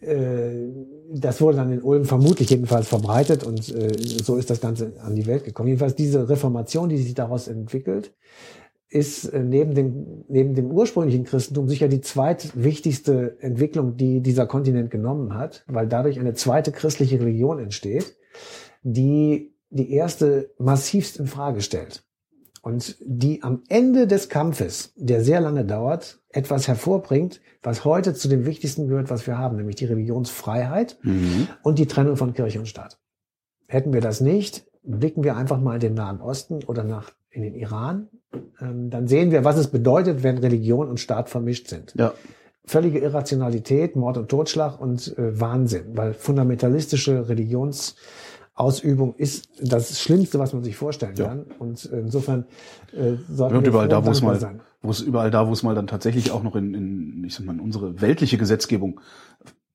äh, 0.00 0.66
das 1.12 1.42
wurde 1.42 1.58
dann 1.58 1.70
in 1.72 1.82
Ulm 1.82 2.06
vermutlich 2.06 2.48
jedenfalls 2.48 2.88
verbreitet 2.88 3.44
und 3.44 3.68
äh, 3.74 3.92
so 3.98 4.36
ist 4.36 4.48
das 4.48 4.62
Ganze 4.62 4.94
an 5.02 5.14
die 5.14 5.26
Welt 5.26 5.44
gekommen. 5.44 5.68
Jedenfalls 5.68 5.94
diese 5.94 6.26
Reformation, 6.26 6.88
die 6.88 6.96
sich 6.96 7.12
daraus 7.12 7.48
entwickelt, 7.48 8.14
ist 8.90 9.24
äh, 9.26 9.42
neben 9.42 9.74
dem, 9.74 10.24
neben 10.28 10.54
dem 10.54 10.70
ursprünglichen 10.70 11.24
Christentum 11.24 11.68
sicher 11.68 11.88
die 11.88 12.00
zweitwichtigste 12.00 13.36
Entwicklung, 13.40 13.96
die 13.96 14.20
dieser 14.20 14.46
Kontinent 14.46 14.90
genommen 14.90 15.34
hat, 15.34 15.64
weil 15.68 15.86
dadurch 15.86 16.18
eine 16.18 16.34
zweite 16.34 16.72
christliche 16.72 17.20
Religion 17.20 17.58
entsteht, 17.60 18.16
die 18.82 19.54
die 19.70 19.92
erste 19.92 20.50
massivst 20.58 21.18
in 21.18 21.28
Frage 21.28 21.60
stellt 21.60 22.02
und 22.62 22.96
die 23.00 23.42
am 23.44 23.62
Ende 23.68 24.08
des 24.08 24.28
Kampfes, 24.28 24.92
der 24.96 25.22
sehr 25.22 25.40
lange 25.40 25.64
dauert, 25.64 26.20
etwas 26.28 26.66
hervorbringt, 26.66 27.40
was 27.62 27.84
heute 27.84 28.14
zu 28.14 28.28
dem 28.28 28.44
Wichtigsten 28.44 28.88
gehört, 28.88 29.10
was 29.10 29.26
wir 29.26 29.38
haben, 29.38 29.56
nämlich 29.56 29.76
die 29.76 29.84
Religionsfreiheit 29.84 30.98
Mhm. 31.02 31.46
und 31.62 31.78
die 31.78 31.86
Trennung 31.86 32.16
von 32.16 32.34
Kirche 32.34 32.58
und 32.58 32.66
Staat. 32.66 32.98
Hätten 33.68 33.92
wir 33.92 34.00
das 34.00 34.20
nicht, 34.20 34.66
blicken 34.82 35.22
wir 35.22 35.36
einfach 35.36 35.60
mal 35.60 35.74
in 35.74 35.80
den 35.80 35.94
Nahen 35.94 36.20
Osten 36.20 36.64
oder 36.64 36.82
nach 36.82 37.12
in 37.30 37.42
den 37.42 37.54
Iran, 37.54 38.08
ähm, 38.60 38.90
dann 38.90 39.06
sehen 39.08 39.30
wir, 39.30 39.44
was 39.44 39.56
es 39.56 39.68
bedeutet, 39.68 40.22
wenn 40.22 40.38
Religion 40.38 40.88
und 40.88 40.98
Staat 41.00 41.28
vermischt 41.28 41.68
sind. 41.68 41.94
Ja. 41.96 42.12
Völlige 42.64 42.98
Irrationalität, 42.98 43.96
Mord 43.96 44.16
und 44.18 44.28
Totschlag 44.28 44.80
und 44.80 45.16
äh, 45.18 45.40
Wahnsinn, 45.40 45.96
weil 45.96 46.12
fundamentalistische 46.14 47.28
Religionsausübung 47.28 49.14
ist 49.16 49.48
das 49.60 50.00
Schlimmste, 50.00 50.38
was 50.38 50.52
man 50.52 50.62
sich 50.62 50.76
vorstellen 50.76 51.16
Ja. 51.16 51.26
kann. 51.28 51.46
Und 51.58 51.84
insofern 51.86 52.44
äh, 52.92 53.14
sollten 53.28 53.56
Und 53.56 53.62
wir 53.62 53.68
überall 53.70 53.88
da, 53.88 53.98
und 53.98 54.06
wo 54.06 54.10
es 54.10 54.22
mal, 54.22 54.38
sein. 54.38 54.60
wo 54.82 54.90
es 54.90 55.00
überall 55.00 55.30
da, 55.30 55.48
wo 55.48 55.52
es 55.52 55.62
mal 55.62 55.74
dann 55.74 55.86
tatsächlich 55.86 56.30
auch 56.30 56.42
noch 56.42 56.54
in, 56.56 56.74
in, 56.74 57.24
ich 57.24 57.34
sag 57.34 57.46
mal, 57.46 57.54
in 57.54 57.60
unsere 57.60 58.00
weltliche 58.00 58.38
Gesetzgebung 58.38 59.00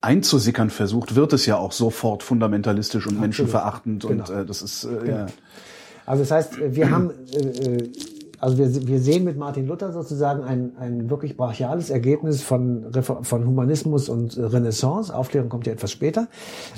einzusickern 0.02 0.70
versucht, 0.70 1.16
wird 1.16 1.34
es 1.34 1.46
ja 1.48 1.58
auch 1.58 1.72
sofort 1.72 2.22
fundamentalistisch 2.22 3.08
und 3.08 3.20
menschenverachtend 3.20 4.06
und 4.06 4.26
Genau. 4.28 4.42
äh, 4.42 4.46
das 4.46 4.62
ist 4.62 4.84
äh, 4.86 5.10
ja. 5.10 5.26
Also 6.06 6.24
das 6.24 6.32
heißt, 6.32 6.76
wir 6.76 6.92
haben, 6.92 7.12
äh, 7.34 7.38
äh, 7.38 7.92
also 8.40 8.58
wir, 8.58 8.88
wir 8.88 9.00
sehen 9.00 9.24
mit 9.24 9.38
Martin 9.38 9.68
Luther 9.68 9.92
sozusagen 9.92 10.44
ein, 10.44 10.78
ein 10.78 11.10
wirklich 11.10 11.38
brachiales 11.38 11.90
Ergebnis 11.90 12.42
von, 12.42 12.92
von 13.02 13.46
Humanismus 13.46 14.10
und 14.10 14.38
äh, 14.38 14.44
Renaissance. 14.44 15.16
Aufklärung 15.16 15.50
kommt 15.50 15.68
ja 15.68 15.74
etwas 15.74 15.92
später. 15.92 16.28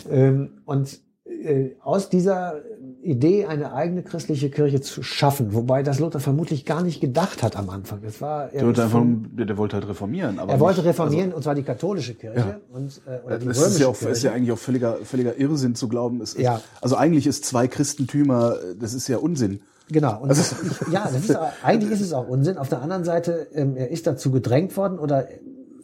Ähm, 0.10 0.62
und 0.66 1.00
äh, 1.26 1.72
aus 1.82 2.10
dieser 2.10 2.62
Idee, 3.02 3.46
eine 3.46 3.74
eigene 3.74 4.04
christliche 4.04 4.50
Kirche 4.50 4.82
zu 4.82 5.04
schaffen, 5.04 5.54
wobei 5.54 5.84
das 5.84 6.00
Luther 6.00 6.20
vermutlich 6.20 6.66
gar 6.66 6.82
nicht 6.82 7.00
gedacht 7.00 7.44
hat 7.44 7.56
am 7.56 7.70
Anfang. 7.70 8.00
Es 8.06 8.22
war, 8.22 8.52
er, 8.52 8.60
Der, 8.60 8.68
einfach, 8.68 8.90
von- 8.90 9.30
der, 9.36 9.58
wollte 9.58 9.76
halt 9.78 9.88
reformieren. 9.88 10.40
Aber 10.40 10.52
er 10.54 10.60
wollte 10.60 10.80
nicht- 10.82 10.90
reformieren, 10.90 11.32
und 11.32 11.44
zwar 11.44 11.56
die 11.56 11.64
katholische 11.64 12.16
Kirche 12.16 12.60
und, 12.74 13.02
äh, 13.06 13.24
oder 13.26 13.36
Also, 13.36 13.46
die 13.46 13.52
es 13.52 13.58
römische 13.58 13.66
ist 13.76 13.80
ja, 13.80 13.88
auch, 13.88 13.98
Kirche. 13.98 14.12
ist 14.12 14.24
ja 14.24 14.32
eigentlich 14.34 14.52
auch 14.52 14.58
völliger, 14.58 14.98
völliger 15.04 15.38
Irrsinn 15.38 15.76
zu 15.76 15.88
glauben. 15.88 16.22
Es 16.22 16.34
ist, 16.34 16.40
Ja. 16.42 16.62
Also 16.82 16.96
eigentlich 16.98 17.28
ist 17.28 17.46
zwei 17.46 17.68
Christentümer, 17.68 18.56
das 18.80 18.94
ist 18.94 19.08
ja 19.08 19.18
Unsinn. 19.18 19.62
Genau. 19.90 20.20
Und 20.22 20.30
Also- 20.30 20.56
ich, 20.66 20.92
ja, 20.92 21.04
das 21.12 21.24
ist 21.24 21.36
aber, 21.36 21.54
eigentlich 21.64 21.92
ist 21.92 22.02
es 22.02 22.12
auch 22.14 22.28
Unsinn. 22.28 22.58
Auf 22.58 22.68
der 22.70 22.82
anderen 22.82 23.06
Seite, 23.06 23.48
ähm, 23.54 23.78
er 23.78 23.90
ist 23.90 24.06
dazu 24.08 24.32
gedrängt 24.32 24.76
worden 24.76 25.00
oder 25.00 25.28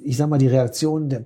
ich 0.04 0.18
sag 0.18 0.30
mal, 0.30 0.38
die 0.40 0.48
Reaktion 0.48 1.08
der, 1.10 1.26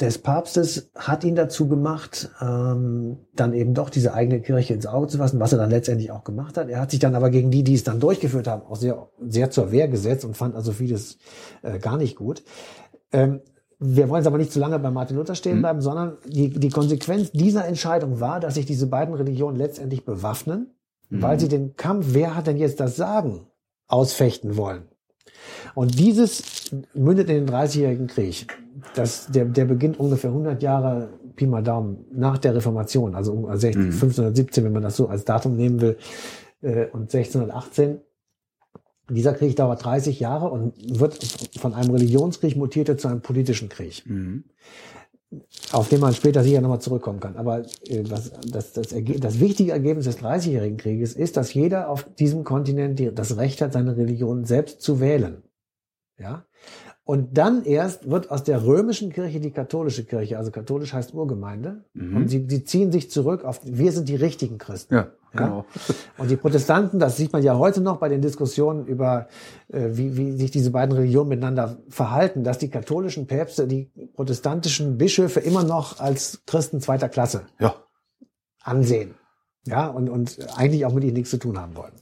des 0.00 0.18
Papstes 0.18 0.90
hat 0.94 1.24
ihn 1.24 1.34
dazu 1.34 1.66
gemacht, 1.66 2.30
ähm, 2.40 3.18
dann 3.34 3.52
eben 3.52 3.74
doch 3.74 3.90
diese 3.90 4.14
eigene 4.14 4.40
Kirche 4.40 4.74
ins 4.74 4.86
Auge 4.86 5.08
zu 5.08 5.18
fassen, 5.18 5.40
was 5.40 5.52
er 5.52 5.58
dann 5.58 5.70
letztendlich 5.70 6.12
auch 6.12 6.22
gemacht 6.22 6.56
hat. 6.56 6.68
Er 6.68 6.80
hat 6.80 6.92
sich 6.92 7.00
dann 7.00 7.16
aber 7.16 7.30
gegen 7.30 7.50
die, 7.50 7.64
die 7.64 7.74
es 7.74 7.82
dann 7.82 7.98
durchgeführt 7.98 8.46
haben, 8.46 8.62
auch 8.62 8.76
sehr, 8.76 9.08
sehr 9.20 9.50
zur 9.50 9.72
Wehr 9.72 9.88
gesetzt 9.88 10.24
und 10.24 10.36
fand 10.36 10.54
also 10.54 10.70
vieles 10.70 11.18
äh, 11.62 11.80
gar 11.80 11.96
nicht 11.96 12.16
gut. 12.16 12.44
Ähm, 13.10 13.40
wir 13.80 14.08
wollen 14.08 14.22
jetzt 14.22 14.26
aber 14.26 14.38
nicht 14.38 14.52
zu 14.52 14.60
lange 14.60 14.78
bei 14.78 14.90
Martin 14.90 15.16
Luther 15.16 15.34
stehen 15.34 15.60
bleiben, 15.60 15.80
sondern 15.80 16.18
die, 16.26 16.50
die 16.50 16.68
Konsequenz 16.68 17.30
dieser 17.30 17.64
Entscheidung 17.64 18.18
war, 18.20 18.40
dass 18.40 18.54
sich 18.54 18.66
diese 18.66 18.88
beiden 18.88 19.14
Religionen 19.14 19.56
letztendlich 19.56 20.04
bewaffnen, 20.04 20.74
weil 21.10 21.38
sie 21.38 21.48
den 21.48 21.76
Kampf, 21.76 22.06
wer 22.10 22.34
hat 22.34 22.48
denn 22.48 22.56
jetzt 22.56 22.80
das 22.80 22.96
Sagen, 22.96 23.46
ausfechten 23.86 24.56
wollen. 24.56 24.88
Und 25.74 25.98
dieses 25.98 26.70
mündet 26.92 27.30
in 27.30 27.46
den 27.46 27.54
30-jährigen 27.54 28.08
Krieg. 28.08 28.58
Das, 28.94 29.26
der, 29.28 29.44
der 29.46 29.64
beginnt 29.64 29.98
ungefähr 29.98 30.30
100 30.30 30.62
Jahre, 30.62 31.08
Pi 31.36 31.46
mal 31.46 31.62
Daumen, 31.62 32.04
nach 32.12 32.38
der 32.38 32.54
Reformation, 32.54 33.14
also 33.14 33.32
um 33.32 33.44
16, 33.44 33.84
1517, 33.86 34.64
wenn 34.64 34.72
man 34.72 34.82
das 34.82 34.96
so 34.96 35.08
als 35.08 35.24
Datum 35.24 35.56
nehmen 35.56 35.80
will, 35.80 35.96
äh, 36.62 36.86
und 36.86 37.12
1618. 37.14 38.00
Dieser 39.10 39.32
Krieg 39.32 39.56
dauert 39.56 39.84
30 39.84 40.20
Jahre 40.20 40.50
und 40.50 40.74
wird 41.00 41.24
von 41.58 41.72
einem 41.72 41.90
Religionskrieg 41.90 42.56
mutiert 42.56 42.90
er 42.90 42.98
zu 42.98 43.08
einem 43.08 43.22
politischen 43.22 43.68
Krieg 43.68 44.04
Mhm. 44.06 44.44
auf 45.72 45.88
den 45.90 46.00
man 46.00 46.14
später 46.14 46.42
sicher 46.42 46.60
nochmal 46.62 46.80
zurückkommen 46.80 47.20
kann. 47.20 47.36
Aber 47.36 47.60
äh, 47.86 48.02
was, 48.08 48.32
das, 48.50 48.72
das, 48.72 48.92
Erge 48.92 49.20
das 49.20 49.40
wichtige 49.40 49.72
Ergebnis 49.72 50.06
des 50.06 50.16
Dreißigjährigen 50.18 50.78
Krieges 50.78 51.14
ist, 51.14 51.36
dass 51.36 51.52
jeder 51.54 51.88
auf 51.90 52.06
diesem 52.14 52.44
Kontinent 52.44 52.98
die, 52.98 53.14
das 53.14 53.36
Recht 53.36 53.60
hat, 53.60 53.72
seine 53.74 53.96
Religion 53.96 54.44
selbst 54.44 54.80
zu 54.80 55.00
wählen. 55.00 55.42
Ja? 56.18 56.44
Und 57.10 57.38
dann 57.38 57.64
erst 57.64 58.10
wird 58.10 58.30
aus 58.30 58.44
der 58.44 58.66
römischen 58.66 59.10
Kirche 59.10 59.40
die 59.40 59.50
katholische 59.50 60.04
Kirche, 60.04 60.36
also 60.36 60.50
katholisch 60.50 60.92
heißt 60.92 61.14
Urgemeinde, 61.14 61.84
Mhm. 61.94 62.16
und 62.16 62.28
sie, 62.28 62.44
sie 62.46 62.64
ziehen 62.64 62.92
sich 62.92 63.10
zurück 63.10 63.44
auf, 63.46 63.62
wir 63.64 63.92
sind 63.92 64.10
die 64.10 64.14
richtigen 64.14 64.58
Christen. 64.58 64.94
Ja, 64.94 65.08
genau. 65.32 65.64
Und 66.18 66.30
die 66.30 66.36
Protestanten, 66.36 66.98
das 66.98 67.16
sieht 67.16 67.32
man 67.32 67.42
ja 67.42 67.56
heute 67.56 67.80
noch 67.80 67.96
bei 67.96 68.10
den 68.10 68.20
Diskussionen 68.20 68.84
über, 68.84 69.28
äh, 69.68 69.88
wie, 69.92 70.18
wie 70.18 70.32
sich 70.36 70.50
diese 70.50 70.70
beiden 70.70 70.94
Religionen 70.94 71.30
miteinander 71.30 71.78
verhalten, 71.88 72.44
dass 72.44 72.58
die 72.58 72.68
katholischen 72.68 73.26
Päpste 73.26 73.66
die 73.66 73.90
protestantischen 74.12 74.98
Bischöfe 74.98 75.40
immer 75.40 75.64
noch 75.64 76.00
als 76.00 76.42
Christen 76.44 76.82
zweiter 76.82 77.08
Klasse 77.08 77.46
Ja. 77.58 77.74
ansehen. 78.62 79.14
Ja, 79.66 79.86
und, 79.86 80.10
und 80.10 80.36
eigentlich 80.58 80.84
auch 80.84 80.92
mit 80.92 81.04
ihnen 81.04 81.14
nichts 81.14 81.30
zu 81.30 81.38
tun 81.38 81.58
haben 81.58 81.74
wollen. 81.74 81.92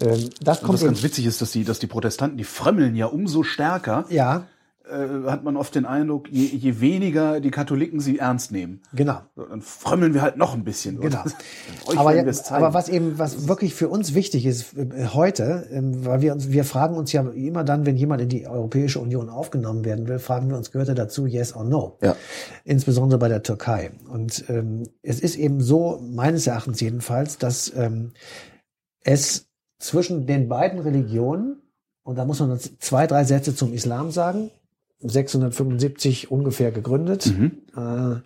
Ähm, 0.00 0.30
das 0.40 0.58
Und 0.58 0.64
kommt 0.64 0.74
was 0.74 0.82
eben, 0.82 0.90
ganz 0.90 1.02
witzig 1.02 1.26
ist, 1.26 1.40
dass 1.40 1.52
die, 1.52 1.64
dass 1.64 1.78
die 1.78 1.86
Protestanten, 1.86 2.36
die 2.36 2.44
frömmeln 2.44 2.96
ja 2.96 3.06
umso 3.06 3.42
stärker, 3.42 4.04
ja, 4.08 4.46
äh, 4.86 5.30
hat 5.30 5.44
man 5.44 5.56
oft 5.56 5.74
den 5.74 5.86
Eindruck, 5.86 6.28
je, 6.30 6.44
je 6.44 6.78
weniger 6.80 7.40
die 7.40 7.50
Katholiken 7.50 8.00
sie 8.00 8.18
ernst 8.18 8.52
nehmen. 8.52 8.82
genau. 8.92 9.22
So, 9.34 9.44
Dann 9.44 9.62
frömmeln 9.62 10.12
wir 10.12 10.20
halt 10.20 10.36
noch 10.36 10.52
ein 10.52 10.62
bisschen. 10.62 11.00
Genau. 11.00 11.24
Aber, 11.96 12.14
ja, 12.14 12.24
aber 12.50 12.74
was 12.74 12.90
eben, 12.90 13.18
was 13.18 13.48
wirklich 13.48 13.74
für 13.74 13.88
uns 13.88 14.14
wichtig 14.14 14.44
ist 14.44 14.76
äh, 14.76 15.06
heute, 15.14 15.66
ähm, 15.70 16.04
weil 16.04 16.20
wir 16.20 16.34
uns, 16.34 16.50
wir 16.50 16.64
fragen 16.64 16.96
uns 16.96 17.12
ja 17.12 17.22
immer 17.22 17.64
dann, 17.64 17.86
wenn 17.86 17.96
jemand 17.96 18.20
in 18.20 18.28
die 18.28 18.46
Europäische 18.46 19.00
Union 19.00 19.30
aufgenommen 19.30 19.86
werden 19.86 20.06
will, 20.06 20.18
fragen 20.18 20.50
wir 20.50 20.56
uns, 20.58 20.70
gehört 20.70 20.88
er 20.88 20.94
dazu, 20.94 21.26
yes 21.26 21.56
or 21.56 21.64
no? 21.64 21.96
Ja. 22.02 22.14
Insbesondere 22.64 23.18
bei 23.18 23.28
der 23.28 23.42
Türkei. 23.42 23.92
Und 24.10 24.44
ähm, 24.48 24.82
es 25.02 25.20
ist 25.20 25.36
eben 25.36 25.62
so, 25.62 25.98
meines 26.02 26.46
Erachtens 26.46 26.80
jedenfalls, 26.80 27.38
dass 27.38 27.72
ähm, 27.74 28.12
es 29.00 29.46
zwischen 29.84 30.26
den 30.26 30.48
beiden 30.48 30.78
Religionen, 30.80 31.62
und 32.02 32.16
da 32.16 32.24
muss 32.24 32.40
man 32.40 32.50
uns 32.50 32.78
zwei, 32.78 33.06
drei 33.06 33.24
Sätze 33.24 33.54
zum 33.54 33.72
Islam 33.72 34.10
sagen, 34.10 34.50
675 35.00 36.30
ungefähr 36.30 36.70
gegründet. 36.70 37.26
Mhm. 37.26 37.52
Äh, 37.76 38.20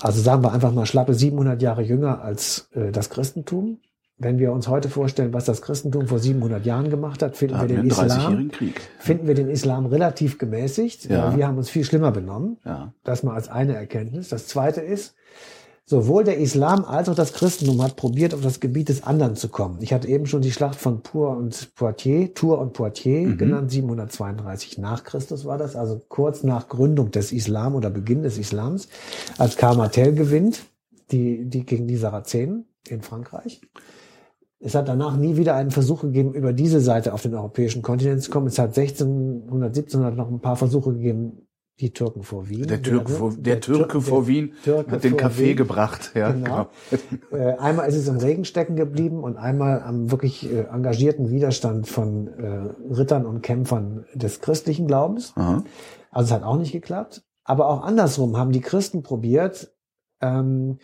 also 0.00 0.20
sagen 0.20 0.42
wir 0.42 0.52
einfach 0.52 0.72
mal 0.72 0.86
schlappe 0.86 1.14
700 1.14 1.60
Jahre 1.60 1.82
jünger 1.82 2.22
als 2.22 2.68
äh, 2.72 2.90
das 2.90 3.10
Christentum. 3.10 3.78
Wenn 4.16 4.38
wir 4.38 4.52
uns 4.52 4.68
heute 4.68 4.88
vorstellen, 4.88 5.32
was 5.32 5.44
das 5.44 5.60
Christentum 5.60 6.06
vor 6.06 6.20
700 6.20 6.64
Jahren 6.64 6.88
gemacht 6.88 7.20
hat, 7.20 7.36
finden 7.36 7.60
wir 7.60 7.66
den 7.66 7.86
Islam, 7.86 8.08
30-jährigen 8.08 8.50
Krieg. 8.52 8.80
finden 9.00 9.26
wir 9.26 9.34
den 9.34 9.48
Islam 9.48 9.86
relativ 9.86 10.38
gemäßigt. 10.38 11.06
Ja. 11.06 11.36
Wir 11.36 11.48
haben 11.48 11.58
uns 11.58 11.68
viel 11.68 11.84
schlimmer 11.84 12.12
benommen. 12.12 12.58
Ja. 12.64 12.94
Das 13.02 13.24
mal 13.24 13.34
als 13.34 13.48
eine 13.48 13.74
Erkenntnis. 13.74 14.28
Das 14.28 14.46
zweite 14.46 14.80
ist, 14.80 15.16
sowohl 15.86 16.24
der 16.24 16.38
Islam 16.38 16.84
als 16.84 17.08
auch 17.08 17.14
das 17.14 17.34
Christentum 17.34 17.82
hat 17.82 17.96
probiert, 17.96 18.32
auf 18.32 18.40
das 18.40 18.60
Gebiet 18.60 18.88
des 18.88 19.04
anderen 19.04 19.36
zu 19.36 19.48
kommen. 19.48 19.78
Ich 19.82 19.92
hatte 19.92 20.08
eben 20.08 20.26
schon 20.26 20.40
die 20.40 20.52
Schlacht 20.52 20.76
von 20.76 21.02
Tours 21.02 21.36
und 21.36 21.74
Poitiers, 21.74 22.30
Tours 22.34 22.60
und 22.60 22.72
Poitiers 22.72 23.32
Mhm. 23.32 23.36
genannt, 23.38 23.70
732 23.70 24.78
nach 24.78 25.04
Christus 25.04 25.44
war 25.44 25.58
das, 25.58 25.76
also 25.76 26.00
kurz 26.08 26.42
nach 26.42 26.68
Gründung 26.68 27.10
des 27.10 27.32
Islam 27.32 27.74
oder 27.74 27.90
Beginn 27.90 28.22
des 28.22 28.38
Islams, 28.38 28.88
als 29.36 29.56
Karl 29.56 29.76
Martel 29.76 30.14
gewinnt, 30.14 30.62
die, 31.10 31.44
die 31.44 31.66
gegen 31.66 31.86
die 31.86 31.96
Sarazenen 31.98 32.64
in 32.88 33.02
Frankreich. 33.02 33.60
Es 34.60 34.74
hat 34.74 34.88
danach 34.88 35.16
nie 35.18 35.36
wieder 35.36 35.54
einen 35.54 35.70
Versuch 35.70 36.00
gegeben, 36.00 36.32
über 36.32 36.54
diese 36.54 36.80
Seite 36.80 37.12
auf 37.12 37.20
den 37.20 37.34
europäischen 37.34 37.82
Kontinent 37.82 38.22
zu 38.22 38.30
kommen. 38.30 38.46
Es 38.46 38.58
hat 38.58 38.78
1600, 38.78 39.68
1700 39.76 40.16
noch 40.16 40.30
ein 40.30 40.40
paar 40.40 40.56
Versuche 40.56 40.94
gegeben, 40.94 41.46
die 41.80 41.92
Türken 41.92 42.22
vor 42.22 42.48
Wien. 42.48 42.66
Der 42.68 42.80
Türke 42.82 43.10
vor, 43.12 43.32
der 43.36 43.60
Türke 43.60 43.88
Tür- 43.98 44.00
vor 44.00 44.26
Wien 44.28 44.52
Türke 44.62 44.92
hat 44.92 45.02
den 45.04 45.16
Kaffee 45.16 45.48
Wien. 45.50 45.56
gebracht. 45.56 46.12
Ja, 46.14 46.30
Genau. 46.30 46.68
Äh, 47.32 47.54
einmal 47.58 47.88
ist 47.88 47.96
es 47.96 48.06
im 48.06 48.18
Regen 48.18 48.44
stecken 48.44 48.76
geblieben 48.76 49.24
und 49.24 49.36
einmal 49.36 49.82
am 49.82 50.10
wirklich 50.12 50.48
äh, 50.50 50.66
engagierten 50.72 51.30
Widerstand 51.30 51.88
von 51.88 52.28
äh, 52.28 52.92
Rittern 52.94 53.26
und 53.26 53.42
Kämpfern 53.42 54.04
des 54.14 54.40
christlichen 54.40 54.86
Glaubens. 54.86 55.32
Aha. 55.34 55.64
Also 56.12 56.26
es 56.28 56.32
hat 56.32 56.44
auch 56.44 56.56
nicht 56.58 56.70
geklappt. 56.72 57.24
Aber 57.42 57.68
auch 57.68 57.82
andersrum 57.82 58.36
haben 58.36 58.52
die 58.52 58.60
Christen 58.60 59.02
probiert. 59.02 59.74
Ähm, 60.20 60.78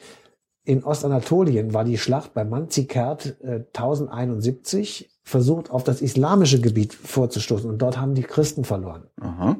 in 0.64 0.82
Ostanatolien 0.84 1.72
war 1.72 1.84
die 1.84 1.98
Schlacht 1.98 2.34
bei 2.34 2.44
Manzikert 2.44 3.40
äh, 3.42 3.64
1071 3.72 5.10
versucht, 5.22 5.70
auf 5.70 5.84
das 5.84 6.02
islamische 6.02 6.60
Gebiet 6.60 6.92
vorzustoßen. 6.94 7.70
Und 7.70 7.78
dort 7.80 7.98
haben 7.98 8.14
die 8.14 8.22
Christen 8.22 8.64
verloren. 8.64 9.04
Aha. 9.20 9.56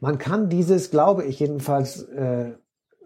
Man 0.00 0.18
kann 0.18 0.48
dieses, 0.48 0.90
glaube 0.90 1.24
ich 1.24 1.40
jedenfalls, 1.40 2.02
äh, 2.02 2.52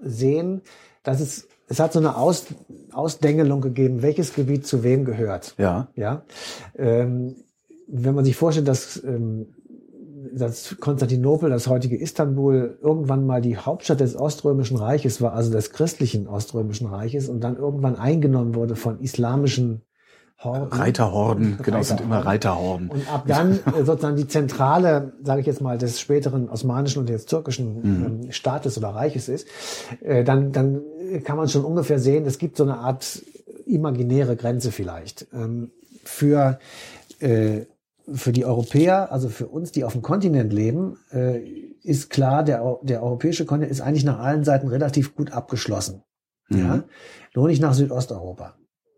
sehen, 0.01 0.63
dass 1.03 1.21
es, 1.21 1.49
es 1.69 1.81
hat 1.81 1.93
so 1.93 1.99
eine 1.99 2.17
Aus, 2.17 2.47
Ausdengelung 2.93 3.61
gegeben, 3.61 4.03
welches 4.03 4.35
Gebiet 4.35 4.67
zu 4.67 4.83
wem 4.83 5.05
gehört. 5.05 5.55
Ja. 5.59 5.89
Ja, 5.95 6.25
ähm, 6.77 7.37
wenn 7.87 8.15
man 8.15 8.25
sich 8.25 8.37
vorstellt, 8.37 8.69
dass, 8.69 9.03
ähm, 9.05 9.55
dass 10.33 10.77
Konstantinopel, 10.81 11.51
das 11.51 11.69
heutige 11.69 11.97
Istanbul, 11.97 12.79
irgendwann 12.83 13.27
mal 13.27 13.41
die 13.41 13.57
Hauptstadt 13.57 14.01
des 14.01 14.17
Oströmischen 14.17 14.77
Reiches 14.77 15.21
war, 15.21 15.35
also 15.35 15.53
des 15.53 15.71
christlichen 15.71 16.27
Oströmischen 16.27 16.89
Reiches, 16.89 17.29
und 17.29 17.41
dann 17.41 17.57
irgendwann 17.57 17.97
eingenommen 17.97 18.55
wurde 18.55 18.77
von 18.77 19.01
islamischen 19.01 19.83
Horden. 20.39 20.69
Reiterhorden, 20.71 21.59
genau, 21.63 21.79
es 21.79 21.89
sind 21.89 22.03
immer 22.03 22.19
Reiterhorden. 22.19 22.91
Und 22.91 23.11
ab 23.11 23.25
dann 23.27 23.53
äh, 23.53 23.85
sozusagen 23.85 24.17
die 24.17 24.29
Zentrale, 24.29 25.15
sage 25.23 25.41
ich 25.41 25.47
jetzt 25.47 25.63
mal, 25.63 25.79
des 25.79 25.99
späteren 25.99 26.51
osmanischen 26.51 27.01
und 27.01 27.09
jetzt 27.09 27.31
türkischen 27.31 28.23
ähm, 28.25 28.33
Staates 28.33 28.77
oder 28.77 28.91
Reiches 28.91 29.31
ist, 29.31 29.49
äh, 30.03 30.25
dann, 30.25 30.53
dann 30.53 30.83
kann 31.25 31.39
man 31.39 31.49
schon 31.49 31.65
ungefähr 31.65 31.99
sehen, 31.99 32.27
es 32.27 32.37
gibt 32.37 32.59
so 32.59 32.65
eine 32.65 32.79
Art 32.79 33.23
imaginäre 33.65 34.37
Grenze 34.37 34.73
vielleicht. 34.73 35.27
Ähm, 35.33 35.71
für, 36.05 36.59
äh, 37.21 37.63
für 38.13 38.33
die 38.33 38.45
Europäer, 38.45 39.11
also 39.11 39.31
für 39.31 39.47
uns, 39.47 39.73
die 39.73 39.85
auf 39.85 39.93
dem 39.93 40.03
Kontinent 40.03 40.53
leben, 40.53 40.97
ist 41.83 42.09
klar, 42.09 42.45
der, 42.45 42.79
der 42.83 43.03
europäische 43.03 43.47
Kontinent 43.47 43.73
ist 43.73 43.81
eigentlich 43.81 44.05
nach 44.05 44.21
allen 44.21 44.45
Seiten 44.45 44.69
relativ 44.69 45.17
gut 45.17 45.33
abgeschlossen. 45.33 46.05
Ja? 46.49 46.85
Nur 47.35 47.49
nicht 47.49 47.61
nach 47.61 47.75
Südosteuropa. 47.75 48.55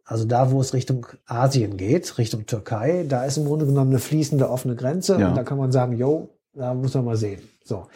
Also 0.09 0.25
da, 0.25 0.51
wo 0.51 0.61
es 0.63 0.73
Richtung 0.73 1.07
Asien 1.27 1.77
geht, 1.77 2.17
Richtung 2.17 2.47
Türkei, 2.47 3.05
da 3.07 3.25
ist 3.25 3.37
im 3.37 3.45
Grunde 3.45 3.67
genommen 3.67 3.91
eine 3.91 3.99
fließende 3.99 4.49
offene 4.49 4.75
Grenze 4.75 5.21
Ja. 5.21 5.29
und 5.29 5.37
da 5.37 5.43
kann 5.45 5.59
man 5.59 5.71
sagen, 5.71 5.97
yo, 5.97 6.31
da 6.55 6.73
muss 6.73 6.95
man 6.95 7.05
mal 7.05 7.17
sehen. 7.19 7.43
So. 7.63 7.87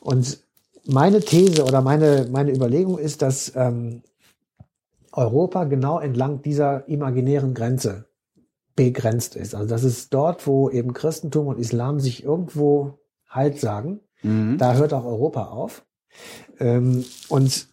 Und 0.00 0.38
meine 0.86 1.18
These 1.20 1.64
oder 1.64 1.82
meine, 1.82 2.28
meine 2.30 2.52
Überlegung 2.52 2.96
ist, 2.96 3.22
dass 3.22 3.52
ähm, 3.56 4.02
Europa 5.10 5.64
genau 5.64 5.98
entlang 5.98 6.42
dieser 6.42 6.86
imaginären 6.88 7.54
Grenze 7.54 8.04
begrenzt 8.76 9.34
ist. 9.34 9.56
Also 9.56 9.68
das 9.68 9.82
ist 9.82 10.14
dort, 10.14 10.46
wo 10.46 10.70
eben 10.70 10.92
Christentum 10.92 11.48
und 11.48 11.58
Islam 11.58 11.98
sich 11.98 12.22
irgendwo 12.22 13.00
Halt 13.28 13.58
sagen. 13.58 13.98
Mhm. 14.22 14.58
Da 14.58 14.74
hört 14.74 14.92
auch 14.94 15.04
Europa 15.04 15.46
auf. 15.46 15.84
Ähm, 16.60 17.04
und 17.28 17.66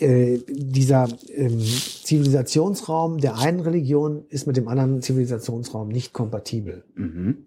äh, 0.00 0.38
dieser 0.48 1.08
ähm, 1.34 1.60
Zivilisationsraum 1.60 3.18
der 3.18 3.38
einen 3.38 3.60
Religion 3.60 4.24
ist 4.28 4.46
mit 4.46 4.56
dem 4.56 4.68
anderen 4.68 5.02
Zivilisationsraum 5.02 5.88
nicht 5.88 6.12
kompatibel. 6.12 6.84
Mhm. 6.94 7.46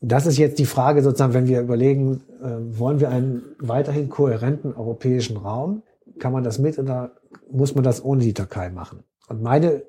Das 0.00 0.26
ist 0.26 0.38
jetzt 0.38 0.58
die 0.58 0.66
Frage 0.66 1.02
sozusagen, 1.02 1.34
wenn 1.34 1.48
wir 1.48 1.60
überlegen, 1.60 2.22
äh, 2.40 2.78
wollen 2.78 3.00
wir 3.00 3.10
einen 3.10 3.42
weiterhin 3.58 4.08
kohärenten 4.08 4.74
europäischen 4.74 5.36
Raum? 5.36 5.82
Kann 6.18 6.32
man 6.32 6.44
das 6.44 6.58
mit 6.58 6.78
oder 6.78 7.12
muss 7.50 7.74
man 7.74 7.84
das 7.84 8.04
ohne 8.04 8.22
die 8.22 8.34
Türkei 8.34 8.70
machen? 8.70 9.04
Und 9.28 9.42
meine 9.42 9.82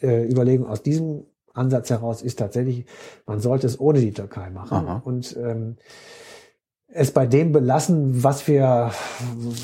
äh, 0.00 0.30
Überlegung 0.30 0.66
aus 0.66 0.82
diesem 0.82 1.24
Ansatz 1.52 1.90
heraus 1.90 2.22
ist 2.22 2.38
tatsächlich, 2.38 2.84
man 3.26 3.40
sollte 3.40 3.66
es 3.66 3.80
ohne 3.80 4.00
die 4.00 4.12
Türkei 4.12 4.50
machen 4.50 4.86
Aha. 4.86 5.02
und 5.04 5.36
ähm, 5.36 5.76
es 6.92 7.12
bei 7.12 7.26
dem 7.26 7.52
belassen, 7.52 8.24
was 8.24 8.48
wir, 8.48 8.90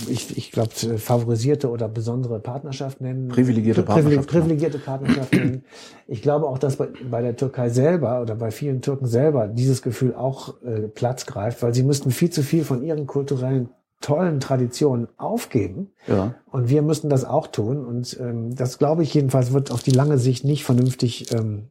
ich, 0.09 0.37
ich 0.37 0.53
glaube, 0.53 0.71
favorisierte 0.71 1.71
oder 1.71 1.89
besondere 1.89 2.39
Partnerschaft 2.39 3.01
nennen. 3.01 3.29
Privilegierte 3.29 3.83
Privile- 3.83 3.95
Partnerschaft, 3.95 4.29
genau. 4.29 4.41
Privilegierte 4.41 4.79
Partnerschaft 4.79 5.33
nennen. 5.33 5.65
Ich 6.07 6.23
glaube 6.23 6.47
auch, 6.47 6.59
dass 6.59 6.77
bei, 6.77 6.89
bei 7.11 7.23
der 7.23 7.37
Türkei 7.37 7.69
selber 7.69 8.23
oder 8.23 8.37
bei 8.37 8.51
vielen 8.51 8.81
Türken 8.81 9.07
selber 9.07 9.49
dieses 9.49 9.83
Gefühl 9.83 10.15
auch 10.15 10.63
äh, 10.63 10.83
Platz 10.83 11.27
greift, 11.27 11.63
weil 11.63 11.75
sie 11.75 11.83
müssten 11.83 12.13
viel 12.13 12.31
zu 12.31 12.43
viel 12.43 12.65
von 12.65 12.83
ihren 12.83 13.07
kulturellen 13.07 13.71
tollen 14.01 14.41
Traditionen 14.41 15.09
aufgeben. 15.17 15.91
Ja. 16.07 16.35
Und 16.51 16.69
wir 16.69 16.83
müssen 16.83 17.09
das 17.09 17.25
auch 17.25 17.47
tun. 17.47 17.85
Und 17.85 18.17
ähm, 18.21 18.55
das 18.55 18.79
glaube 18.79 19.03
ich 19.03 19.13
jedenfalls 19.15 19.53
wird 19.53 19.71
auf 19.71 19.83
die 19.83 19.91
lange 19.91 20.19
Sicht 20.19 20.45
nicht 20.45 20.65
vernünftig 20.65 21.33
ähm, 21.33 21.71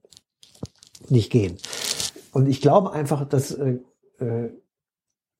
nicht 1.07 1.31
gehen. 1.31 1.57
Und 2.33 2.49
ich 2.49 2.61
glaube 2.61 2.91
einfach, 2.91 3.25
dass, 3.29 3.51
äh, 3.51 3.77
äh, 4.19 4.49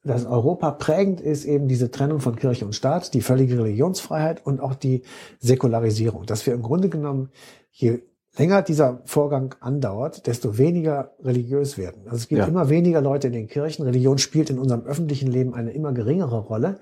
dass 0.06 0.26
Europa 0.26 0.72
prägend 0.72 1.20
ist 1.20 1.46
eben 1.46 1.68
diese 1.68 1.92
Trennung 1.92 2.20
von 2.20 2.36
Kirche 2.36 2.66
und 2.66 2.74
Staat, 2.74 3.14
die 3.14 3.22
völlige 3.22 3.58
Religionsfreiheit 3.58 4.46
und 4.46 4.62
auch 4.62 4.76
die 4.76 5.02
Säkularisierung. 5.40 6.26
Dass 6.26 6.46
wir 6.46 6.54
im 6.54 6.62
Grunde 6.62 6.90
genommen, 6.90 7.30
je 7.72 8.04
länger 8.38 8.62
dieser 8.62 9.02
Vorgang 9.06 9.56
andauert, 9.62 10.28
desto 10.28 10.58
weniger 10.58 11.16
religiös 11.24 11.78
werden. 11.78 12.04
Also 12.06 12.18
es 12.18 12.28
gibt 12.28 12.40
Ja. 12.40 12.46
immer 12.48 12.70
weniger 12.70 13.02
Leute 13.02 13.28
in 13.28 13.34
den 13.34 13.48
Kirchen. 13.48 13.84
Religion 13.84 14.18
spielt 14.18 14.50
in 14.50 14.60
unserem 14.60 14.84
öffentlichen 14.84 15.32
Leben 15.32 15.54
eine 15.54 15.72
immer 15.72 15.92
geringere 15.94 16.40
Rolle. 16.40 16.80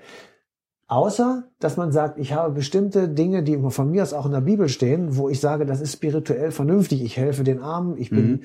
Außer, 0.93 1.45
dass 1.59 1.75
man 1.75 1.91
sagt, 1.91 2.19
ich 2.19 2.33
habe 2.33 2.53
bestimmte 2.53 3.09
Dinge, 3.09 3.41
die 3.41 3.57
von 3.71 3.89
mir 3.89 4.03
aus 4.03 4.13
auch 4.13 4.27
in 4.27 4.31
der 4.31 4.41
Bibel 4.41 4.69
stehen, 4.69 5.17
wo 5.17 5.27
ich 5.27 5.39
sage, 5.39 5.65
das 5.65 5.81
ist 5.81 5.93
spirituell 5.93 6.51
vernünftig. 6.51 7.03
Ich 7.03 7.17
helfe 7.17 7.43
den 7.43 7.57
Armen, 7.63 7.97
ich 7.97 8.11
bin, 8.11 8.41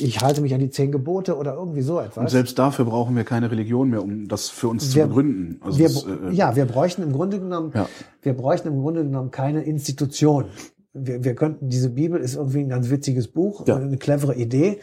ich 0.00 0.20
halte 0.20 0.40
mich 0.40 0.52
an 0.54 0.58
die 0.58 0.70
zehn 0.70 0.90
Gebote 0.90 1.36
oder 1.36 1.54
irgendwie 1.54 1.82
so 1.82 2.00
Und 2.00 2.06
etwas. 2.06 2.32
selbst 2.32 2.58
dafür 2.58 2.84
brauchen 2.86 3.14
wir 3.14 3.22
keine 3.22 3.48
Religion 3.52 3.90
mehr, 3.90 4.02
um 4.02 4.26
das 4.26 4.48
für 4.48 4.66
uns 4.66 4.92
Wir- 4.92 5.04
zu 5.04 5.08
begründen. 5.10 5.60
Also 5.60 5.78
wir, 5.78 5.86
das, 5.86 6.04
äh, 6.04 6.32
ja, 6.32 6.56
wir 6.56 6.64
bräuchten 6.64 7.02
im 7.02 7.12
Grunde 7.12 7.38
genommen, 7.38 7.70
Ja. 7.72 7.88
wir 8.22 8.32
bräuchten 8.34 8.66
im 8.66 8.80
Grunde 8.80 9.04
genommen 9.04 9.30
keine 9.30 9.62
Institution. 9.62 10.46
Wir, 10.94 11.22
wir 11.22 11.36
könnten, 11.36 11.68
diese 11.68 11.90
Bibel 11.90 12.20
ist 12.20 12.34
irgendwie 12.34 12.58
ein 12.62 12.70
ganz 12.70 12.90
witziges 12.90 13.28
Buch, 13.28 13.68
Ja. 13.68 13.76
eine 13.76 13.98
clevere 13.98 14.34
Idee. 14.34 14.80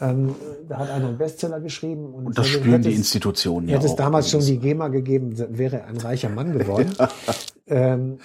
Ähm, 0.00 0.34
da 0.68 0.78
hat 0.78 0.90
einer 0.90 1.08
einen 1.08 1.18
Bestseller 1.18 1.60
geschrieben. 1.60 2.12
Und, 2.14 2.26
Und 2.26 2.38
das 2.38 2.46
hätte- 2.48 2.58
spüren 2.60 2.82
die 2.82 2.94
Institutionen 2.94 3.68
ja 3.68 3.76
Hätte 3.76 3.86
es 3.86 3.96
damals 3.96 4.30
schon 4.30 4.40
die 4.44 4.58
GEMA 4.58 4.88
gegeben, 4.88 5.34
wäre 5.56 5.80
er 5.80 5.86
ein 5.86 5.96
reicher 5.96 6.28
Mann 6.28 6.56
geworden. 6.58 6.92
ähm, 7.66 8.18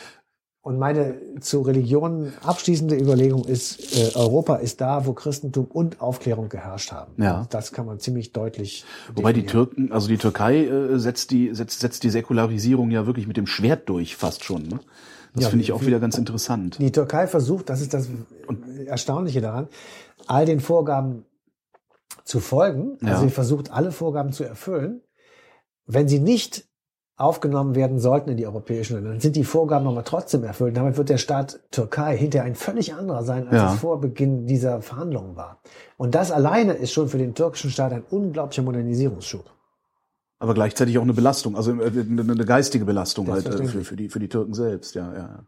Und 0.62 0.78
meine 0.78 1.16
zu 1.40 1.62
Religionen 1.62 2.34
abschließende 2.44 2.96
Überlegung 3.00 3.46
ist, 3.46 3.98
äh, 3.98 4.12
Europa 4.16 4.58
ist 4.58 4.82
da, 4.82 5.06
wo 5.06 5.14
Christentum 5.14 5.66
und 5.66 6.02
Aufklärung 6.02 6.50
geherrscht 6.50 6.92
haben. 6.92 7.14
Ja. 7.18 7.40
Und 7.42 7.54
das 7.54 7.72
kann 7.72 7.86
man 7.86 8.00
ziemlich 8.00 8.34
deutlich. 8.34 8.84
Wobei 9.16 9.32
die. 9.32 9.46
Türken, 9.46 9.92
also 9.94 10.10
die 10.10 10.18
Türkei 10.18 10.66
äh, 10.66 11.00
setzt 11.00 11.32
die 11.32 11.54
setzt, 11.56 11.80
setzt 11.80 12.04
die 12.04 12.10
Säkularisierung 12.10 12.92
ja 12.92 13.06
wirklich 13.08 13.26
mit 13.26 13.38
dem 13.38 13.48
Schwert 13.48 13.88
durch, 13.88 14.18
fast 14.18 14.44
schon. 14.44 14.64
Ne? 14.64 14.80
Das 15.34 15.44
Ja, 15.46 15.50
finde 15.50 15.64
ich 15.64 15.72
auch 15.72 15.82
wie- 15.82 15.88
wieder 15.88 16.00
ganz 16.02 16.18
interessant. 16.18 16.78
Die 16.80 16.92
Türkei 16.92 17.26
versucht, 17.28 17.70
das 17.70 17.80
ist 17.82 17.94
das 17.94 18.10
Erstaunliche 18.86 19.40
daran, 19.42 19.68
all 20.28 20.46
den 20.46 20.60
Vorgaben 20.60 21.24
zu 22.24 22.40
folgen. 22.40 22.98
Also 23.02 23.06
Ja. 23.08 23.18
sie 23.20 23.30
versucht, 23.30 23.72
alle 23.72 23.92
Vorgaben 23.92 24.32
zu 24.32 24.44
erfüllen. 24.44 25.02
Wenn 25.86 26.08
sie 26.08 26.20
nicht 26.20 26.68
aufgenommen 27.16 27.76
werden 27.76 28.00
sollten 28.00 28.30
in 28.30 28.38
die 28.38 28.46
europäischen 28.46 28.94
Länder, 28.96 29.10
dann 29.12 29.20
sind 29.20 29.36
die 29.36 29.44
Vorgaben 29.44 29.88
aber 29.88 30.06
trotzdem 30.06 30.44
erfüllt. 30.44 30.78
Damit 30.78 30.96
wird 30.98 31.10
der 31.10 31.18
Staat 31.18 31.60
Türkei 31.70 32.16
hinterher 32.16 32.46
ein 32.46 32.56
völlig 32.56 32.94
anderer 32.94 33.24
sein, 33.24 33.48
als 33.48 33.56
Ja. 33.58 33.74
es 33.74 33.80
vor 33.80 34.00
Beginn 34.00 34.48
dieser 34.48 34.82
Verhandlungen 34.82 35.36
war. 35.36 35.62
Und 35.98 36.16
das 36.16 36.32
alleine 36.32 36.74
ist 36.74 36.94
schon 36.94 37.10
für 37.10 37.18
den 37.18 37.36
türkischen 37.36 37.72
Staat 37.72 37.92
ein 37.92 38.04
unglaublicher 38.10 38.62
Modernisierungsschub. 38.62 39.52
Aber 40.40 40.54
gleichzeitig 40.54 40.98
auch 40.98 41.04
eine 41.04 41.14
Belastung, 41.14 41.58
also 41.58 41.74
äh, 41.74 41.88
eine, 41.90 42.46
geistige 42.46 42.86
Belastung 42.86 43.30
halt 43.30 43.46
äh, 43.48 43.66
für, 43.66 43.84
für, 43.84 43.96
die, 43.98 44.08
für 44.08 44.20
die 44.20 44.30
Türken 44.30 44.54
selbst, 44.54 44.96
ja, 44.96 45.14
ja. 45.14 45.44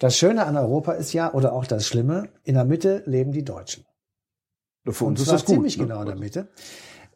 Das 0.00 0.16
Schöne 0.16 0.46
an 0.46 0.56
Europa 0.56 0.92
ist 0.92 1.12
ja, 1.12 1.32
oder 1.32 1.52
auch 1.52 1.66
das 1.66 1.86
Schlimme, 1.86 2.30
in 2.42 2.54
der 2.54 2.64
Mitte 2.64 3.02
leben 3.06 3.30
die 3.30 3.44
Deutschen. 3.44 3.84
Für 4.88 5.04
uns 5.04 5.20
ist 5.20 5.30
das 5.30 5.44
gut. 5.44 5.54
ziemlich 5.54 5.78
ne? 5.78 5.86
genau 5.86 6.00
in 6.00 6.06
der 6.06 6.16
Mitte. 6.16 6.48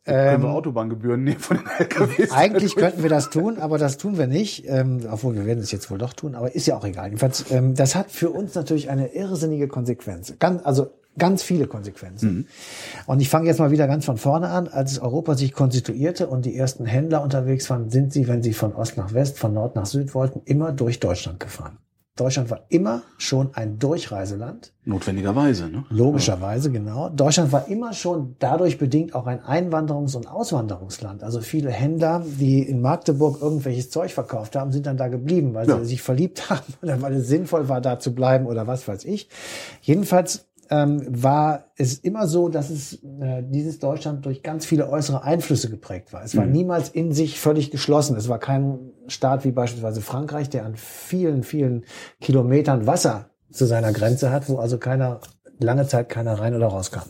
Können 0.05 0.43
wir 0.43 0.49
Ähm, 0.49 0.55
Autobahngebühren 0.55 1.25
nehmen 1.25 1.41
von 1.41 1.57
den 1.57 1.67
LKWs? 1.67 2.31
Eigentlich 2.31 2.77
könnten 2.77 3.03
wir 3.03 3.11
das 3.11 3.29
tun, 3.31 3.59
aber 3.59 3.77
das 3.77 3.99
tun 3.99 4.17
wir 4.17 4.29
nicht. 4.29 4.65
Ähm, 4.69 5.01
obwohl 5.11 5.35
wir 5.35 5.47
werden 5.47 5.59
es 5.59 5.73
jetzt 5.73 5.91
wohl 5.91 5.99
doch 5.99 6.13
tun, 6.13 6.37
aber 6.37 6.55
ist 6.55 6.67
ja 6.67 6.77
auch 6.77 6.85
egal. 6.85 7.07
Jedenfalls, 7.07 7.51
ähm, 7.51 7.75
das 7.75 7.97
hat 7.97 8.13
für 8.13 8.31
uns 8.31 8.55
natürlich 8.55 8.89
eine 8.89 9.15
irrsinnige 9.15 9.67
Konsequenz. 9.67 10.35
Ganz, 10.39 10.65
also 10.65 10.91
ganz 11.19 11.43
viele 11.43 11.67
Konsequenzen. 11.67 12.47
Und 13.07 13.21
ich 13.21 13.29
fange 13.29 13.47
jetzt 13.47 13.59
mal 13.59 13.71
wieder 13.71 13.89
ganz 13.89 14.05
von 14.05 14.17
vorne 14.17 14.49
an. 14.49 14.69
Als 14.69 15.01
Europa 15.01 15.35
sich 15.35 15.53
konstituierte 15.53 16.29
und 16.29 16.45
die 16.45 16.57
ersten 16.57 16.87
Händler 16.87 17.23
unterwegs 17.23 17.69
waren, 17.71 17.91
sind 17.91 18.13
sie, 18.13 18.29
wenn 18.29 18.43
sie 18.43 18.53
von 18.53 18.75
Ost 18.75 18.97
nach 18.97 19.13
West, 19.13 19.39
von 19.39 19.55
Nord 19.55 19.75
nach 19.75 19.87
Süd 19.87 20.15
wollten, 20.15 20.43
immer 20.45 20.73
durch 20.73 21.01
Deutschland 21.01 21.41
gefahren. 21.41 21.79
Deutschland 22.17 22.51
war 22.51 22.63
immer 22.71 23.03
schon 23.19 23.51
ein 23.55 23.79
Durchreiseland. 23.79 24.73
Notwendigerweise, 24.85 25.69
ne? 25.69 25.85
Logischerweise, 25.91 26.71
genau. 26.71 27.11
Deutschland 27.11 27.53
war 27.53 27.69
immer 27.69 27.93
schon 27.93 28.37
dadurch 28.39 28.79
bedingt 28.79 29.15
auch 29.15 29.27
ein 29.27 29.41
Einwanderungs- 29.41 30.17
und 30.17 30.27
Auswanderungsland. 30.27 31.23
Also 31.23 31.41
viele 31.41 31.71
Händler, 31.71 32.25
die 32.25 32.63
in 32.63 32.81
Magdeburg 32.81 33.43
irgendwelches 33.43 33.91
Zeug 33.91 34.13
verkauft 34.13 34.57
haben, 34.57 34.73
sind 34.73 34.87
dann 34.87 34.97
da 34.97 35.09
geblieben, 35.09 35.53
weil 35.55 35.69
Ja. 35.69 35.79
sie 35.79 35.85
sich 35.85 36.03
verliebt 36.03 36.49
haben 36.51 36.73
oder 36.83 37.01
weil 37.03 37.15
es 37.15 37.29
sinnvoll 37.29 37.69
war, 37.69 37.81
da 37.83 37.99
zu 37.99 38.15
bleiben 38.15 38.47
oder 38.47 38.67
was 38.67 38.89
weiß 38.89 39.05
ich. 39.05 39.29
Jedenfalls 39.83 40.47
ähm, 40.71 41.03
war 41.23 41.73
es 41.77 41.99
immer 41.99 42.27
so, 42.27 42.49
dass 42.49 42.71
es 42.71 42.95
äh, 43.21 43.43
dieses 43.43 43.79
Deutschland 43.79 44.25
durch 44.27 44.43
ganz 44.43 44.67
viele 44.67 44.89
äußere 44.89 45.23
Einflüsse 45.23 45.71
geprägt 45.71 46.13
war. 46.13 46.25
Es 46.25 46.37
war 46.37 46.47
niemals 46.47 46.89
in 46.89 47.13
sich 47.13 47.39
völlig 47.39 47.71
geschlossen. 47.71 48.17
Es 48.17 48.29
war 48.29 48.39
kein 48.39 48.93
Staat 49.09 49.45
wie 49.45 49.53
beispielsweise 49.53 50.01
Frankreich, 50.01 50.51
der 50.51 50.65
an 50.65 50.77
vielen, 50.77 51.43
vielen 51.43 51.85
Kilometern 52.21 52.87
Wasser 52.87 53.31
zu 53.51 53.67
seiner 53.67 53.93
Grenze 53.93 54.31
hat, 54.31 54.49
wo 54.49 54.59
also 54.59 54.79
keiner 54.79 55.21
lange 55.59 55.87
Zeit 55.87 56.09
keiner 56.09 56.39
rein 56.39 56.55
oder 56.55 56.67
rauskam. 56.67 57.09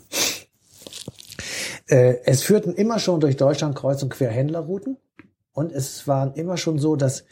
Äh, 1.89 2.17
es 2.25 2.43
führten 2.43 2.75
immer 2.75 2.99
schon 2.99 3.21
durch 3.21 3.37
Deutschland 3.37 3.77
kreuz 3.77 4.03
und 4.03 4.11
quer 4.11 4.31
Händlerrouten 4.31 4.97
und 5.53 5.73
es 5.73 6.07
waren 6.07 6.35
immer 6.35 6.57
schon 6.57 6.79
so, 6.79 6.97
dass 6.97 7.25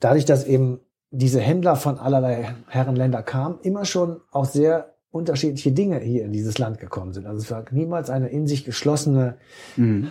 dadurch, 0.00 0.24
dass 0.24 0.44
eben 0.44 0.80
diese 1.10 1.40
Händler 1.40 1.76
von 1.76 1.98
allerlei 1.98 2.54
Herrenländer 2.68 3.22
kamen, 3.22 3.58
immer 3.62 3.84
schon 3.84 4.20
auch 4.30 4.46
sehr 4.46 4.94
unterschiedliche 5.12 5.72
Dinge 5.72 6.00
hier 6.00 6.24
in 6.24 6.32
dieses 6.32 6.58
Land 6.58 6.78
gekommen 6.78 7.12
sind. 7.12 7.26
Also 7.26 7.38
es 7.38 7.50
war 7.50 7.64
niemals 7.70 8.10
eine 8.10 8.28
in 8.28 8.46
sich 8.46 8.64
geschlossene 8.64 9.36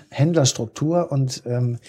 Händlerstruktur 0.09 1.11
und 1.11 1.43
ähm, 1.45 1.79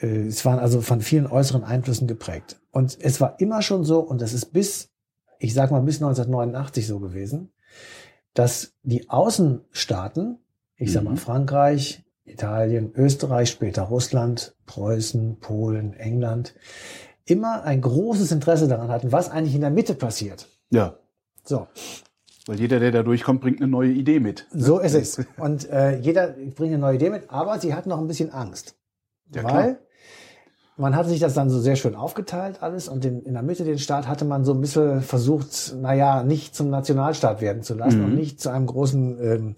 äh, 0.00 0.26
es 0.26 0.44
waren 0.44 0.58
also 0.58 0.80
von 0.80 1.00
vielen 1.00 1.26
äußeren 1.26 1.64
Einflüssen 1.64 2.06
geprägt. 2.06 2.60
Und 2.70 2.98
es 3.00 3.20
war 3.20 3.40
immer 3.40 3.62
schon 3.62 3.84
so, 3.84 4.00
und 4.00 4.20
das 4.20 4.32
ist 4.34 4.52
bis, 4.52 4.90
ich 5.38 5.54
sag 5.54 5.70
mal, 5.70 5.80
bis 5.80 5.96
1989 5.96 6.86
so 6.86 6.98
gewesen, 6.98 7.52
dass 8.34 8.74
die 8.82 9.08
Außenstaaten, 9.08 10.38
ich 10.76 10.92
sag 10.92 11.04
mal 11.04 11.12
Mhm. 11.12 11.18
Frankreich, 11.18 12.04
Italien, 12.24 12.92
Österreich, 12.96 13.50
später 13.50 13.82
Russland, 13.82 14.56
Preußen, 14.66 15.38
Polen, 15.38 15.94
England, 15.94 16.54
immer 17.26 17.62
ein 17.62 17.80
großes 17.80 18.32
Interesse 18.32 18.66
daran 18.66 18.88
hatten, 18.88 19.12
was 19.12 19.30
eigentlich 19.30 19.54
in 19.54 19.60
der 19.60 19.70
Mitte 19.70 19.94
passiert. 19.94 20.48
Ja. 20.70 20.98
So, 21.44 21.68
Weil 22.46 22.60
jeder, 22.60 22.78
der 22.78 22.92
da 22.92 23.02
durchkommt, 23.02 23.40
bringt 23.40 23.60
eine 23.60 23.68
neue 23.70 23.90
Idee 23.90 24.20
mit. 24.20 24.46
so 24.52 24.78
ist 24.78 24.94
es. 24.94 25.24
Und 25.38 25.68
äh, 25.70 25.98
jeder 25.98 26.28
bringt 26.28 26.72
eine 26.74 26.78
neue 26.78 26.96
Idee 26.96 27.10
mit, 27.10 27.30
aber 27.30 27.58
sie 27.58 27.74
hatten 27.74 27.88
noch 27.88 27.98
ein 27.98 28.06
bisschen 28.06 28.30
Angst. 28.32 28.74
Ja, 29.34 29.42
weil 29.44 29.50
klar. 29.50 29.76
man 30.76 30.94
hatte 30.94 31.08
sich 31.08 31.20
das 31.20 31.32
dann 31.32 31.48
so 31.48 31.58
sehr 31.58 31.76
schön 31.76 31.94
aufgeteilt 31.94 32.62
alles 32.62 32.88
und 32.88 33.02
den, 33.04 33.22
in 33.22 33.32
der 33.32 33.42
Mitte 33.42 33.64
den 33.64 33.78
Staat 33.78 34.06
hatte 34.08 34.26
man 34.26 34.44
so 34.44 34.52
ein 34.52 34.60
bisschen 34.60 35.00
versucht, 35.00 35.74
naja, 35.80 36.22
nicht 36.22 36.54
zum 36.54 36.68
Nationalstaat 36.68 37.40
werden 37.40 37.62
zu 37.62 37.74
lassen 37.74 38.00
Mhm. 38.00 38.04
und 38.04 38.14
nicht 38.14 38.40
zu 38.40 38.50
einem 38.50 38.66
großen, 38.66 39.18
ähm, 39.22 39.54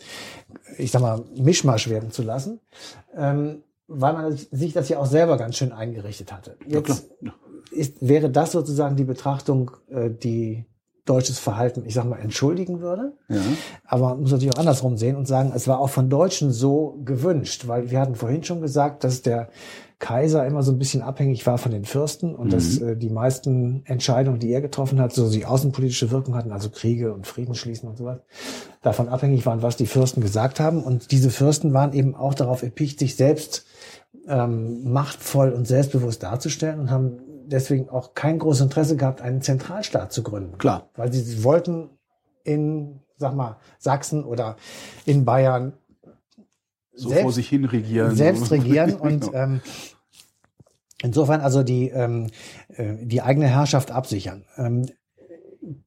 ich 0.78 0.92
sag 0.92 1.02
mal, 1.02 1.24
Mischmasch 1.36 1.88
werden 1.88 2.12
zu 2.12 2.22
lassen, 2.22 2.60
ähm, 3.16 3.64
weil 3.88 4.12
man 4.12 4.36
sich 4.36 4.72
das 4.72 4.88
ja 4.88 4.98
auch 4.98 5.06
selber 5.06 5.36
ganz 5.38 5.56
schön 5.56 5.72
eingerichtet 5.72 6.32
hatte. 6.32 6.56
Ja, 6.68 6.80
klar. 6.80 6.98
Jetzt 7.20 7.32
ist, 7.72 8.08
wäre 8.08 8.30
das 8.30 8.52
sozusagen 8.52 8.94
die 8.94 9.04
Betrachtung, 9.04 9.72
äh, 9.88 10.08
die 10.10 10.64
deutsches 11.06 11.38
Verhalten, 11.38 11.84
ich 11.86 11.94
sag 11.94 12.04
mal, 12.04 12.18
entschuldigen 12.18 12.80
würde. 12.80 13.14
Ja. 13.28 13.40
Aber 13.86 14.10
man 14.10 14.20
muss 14.20 14.32
natürlich 14.32 14.54
auch 14.54 14.60
andersrum 14.60 14.96
sehen 14.96 15.16
und 15.16 15.26
sagen, 15.26 15.52
es 15.54 15.66
war 15.66 15.78
auch 15.78 15.90
von 15.90 16.10
Deutschen 16.10 16.52
so 16.52 17.00
gewünscht, 17.04 17.66
weil 17.66 17.90
wir 17.90 18.00
hatten 18.00 18.16
vorhin 18.16 18.44
schon 18.44 18.60
gesagt, 18.60 19.04
dass 19.04 19.22
der 19.22 19.48
Kaiser 19.98 20.46
immer 20.46 20.62
so 20.62 20.72
ein 20.72 20.78
bisschen 20.78 21.00
abhängig 21.00 21.46
war 21.46 21.56
von 21.56 21.72
den 21.72 21.86
Fürsten 21.86 22.34
und 22.34 22.52
dass 22.52 22.78
äh, 22.78 22.96
die 22.96 23.08
meisten 23.08 23.82
Entscheidungen, 23.86 24.38
die 24.38 24.52
er 24.52 24.60
getroffen 24.60 25.00
hat, 25.00 25.14
so 25.14 25.30
die 25.30 25.46
außenpolitische 25.46 26.10
Wirkung 26.10 26.34
hatten, 26.34 26.52
also 26.52 26.68
Kriege 26.68 27.14
und 27.14 27.26
Frieden 27.26 27.54
schließen 27.54 27.88
und 27.88 27.96
sowas, 27.96 28.18
davon 28.82 29.08
abhängig 29.08 29.46
waren, 29.46 29.62
was 29.62 29.76
die 29.76 29.86
Fürsten 29.86 30.20
gesagt 30.20 30.60
haben. 30.60 30.82
Und 30.82 31.12
diese 31.12 31.30
Fürsten 31.30 31.72
waren 31.72 31.94
eben 31.94 32.14
auch 32.14 32.34
darauf 32.34 32.62
erpicht, 32.62 32.98
sich 32.98 33.16
selbst 33.16 33.64
ähm, 34.28 34.92
machtvoll 34.92 35.52
und 35.52 35.66
selbstbewusst 35.66 36.22
darzustellen 36.22 36.80
und 36.80 36.90
haben 36.90 37.20
deswegen 37.46 37.88
auch 37.88 38.14
kein 38.14 38.38
großes 38.38 38.62
Interesse 38.62 38.96
gehabt, 38.96 39.20
einen 39.22 39.40
Zentralstaat 39.42 40.12
zu 40.12 40.22
gründen. 40.22 40.58
Klar. 40.58 40.88
Weil 40.94 41.12
sie 41.12 41.42
wollten 41.44 41.90
in, 42.44 43.00
sag 43.16 43.34
mal, 43.34 43.56
Sachsen 43.78 44.24
oder 44.24 44.56
in 45.04 45.24
Bayern 45.24 45.72
So 46.92 47.08
Selbst- 47.10 47.22
vor 47.22 47.32
sich 47.32 47.48
hin 47.48 47.64
regieren. 47.64 48.14
selbst 48.16 48.50
regieren 48.50 48.94
und 48.94 49.20
Genau. 49.26 49.32
ähm, 49.34 49.60
insofern 51.02 51.40
also 51.40 51.62
die, 51.62 51.88
ähm, 51.90 52.28
äh, 52.68 52.94
die 53.02 53.22
eigene 53.22 53.46
Herrschaft 53.48 53.90
absichern. 53.90 54.44
Ähm, 54.56 54.86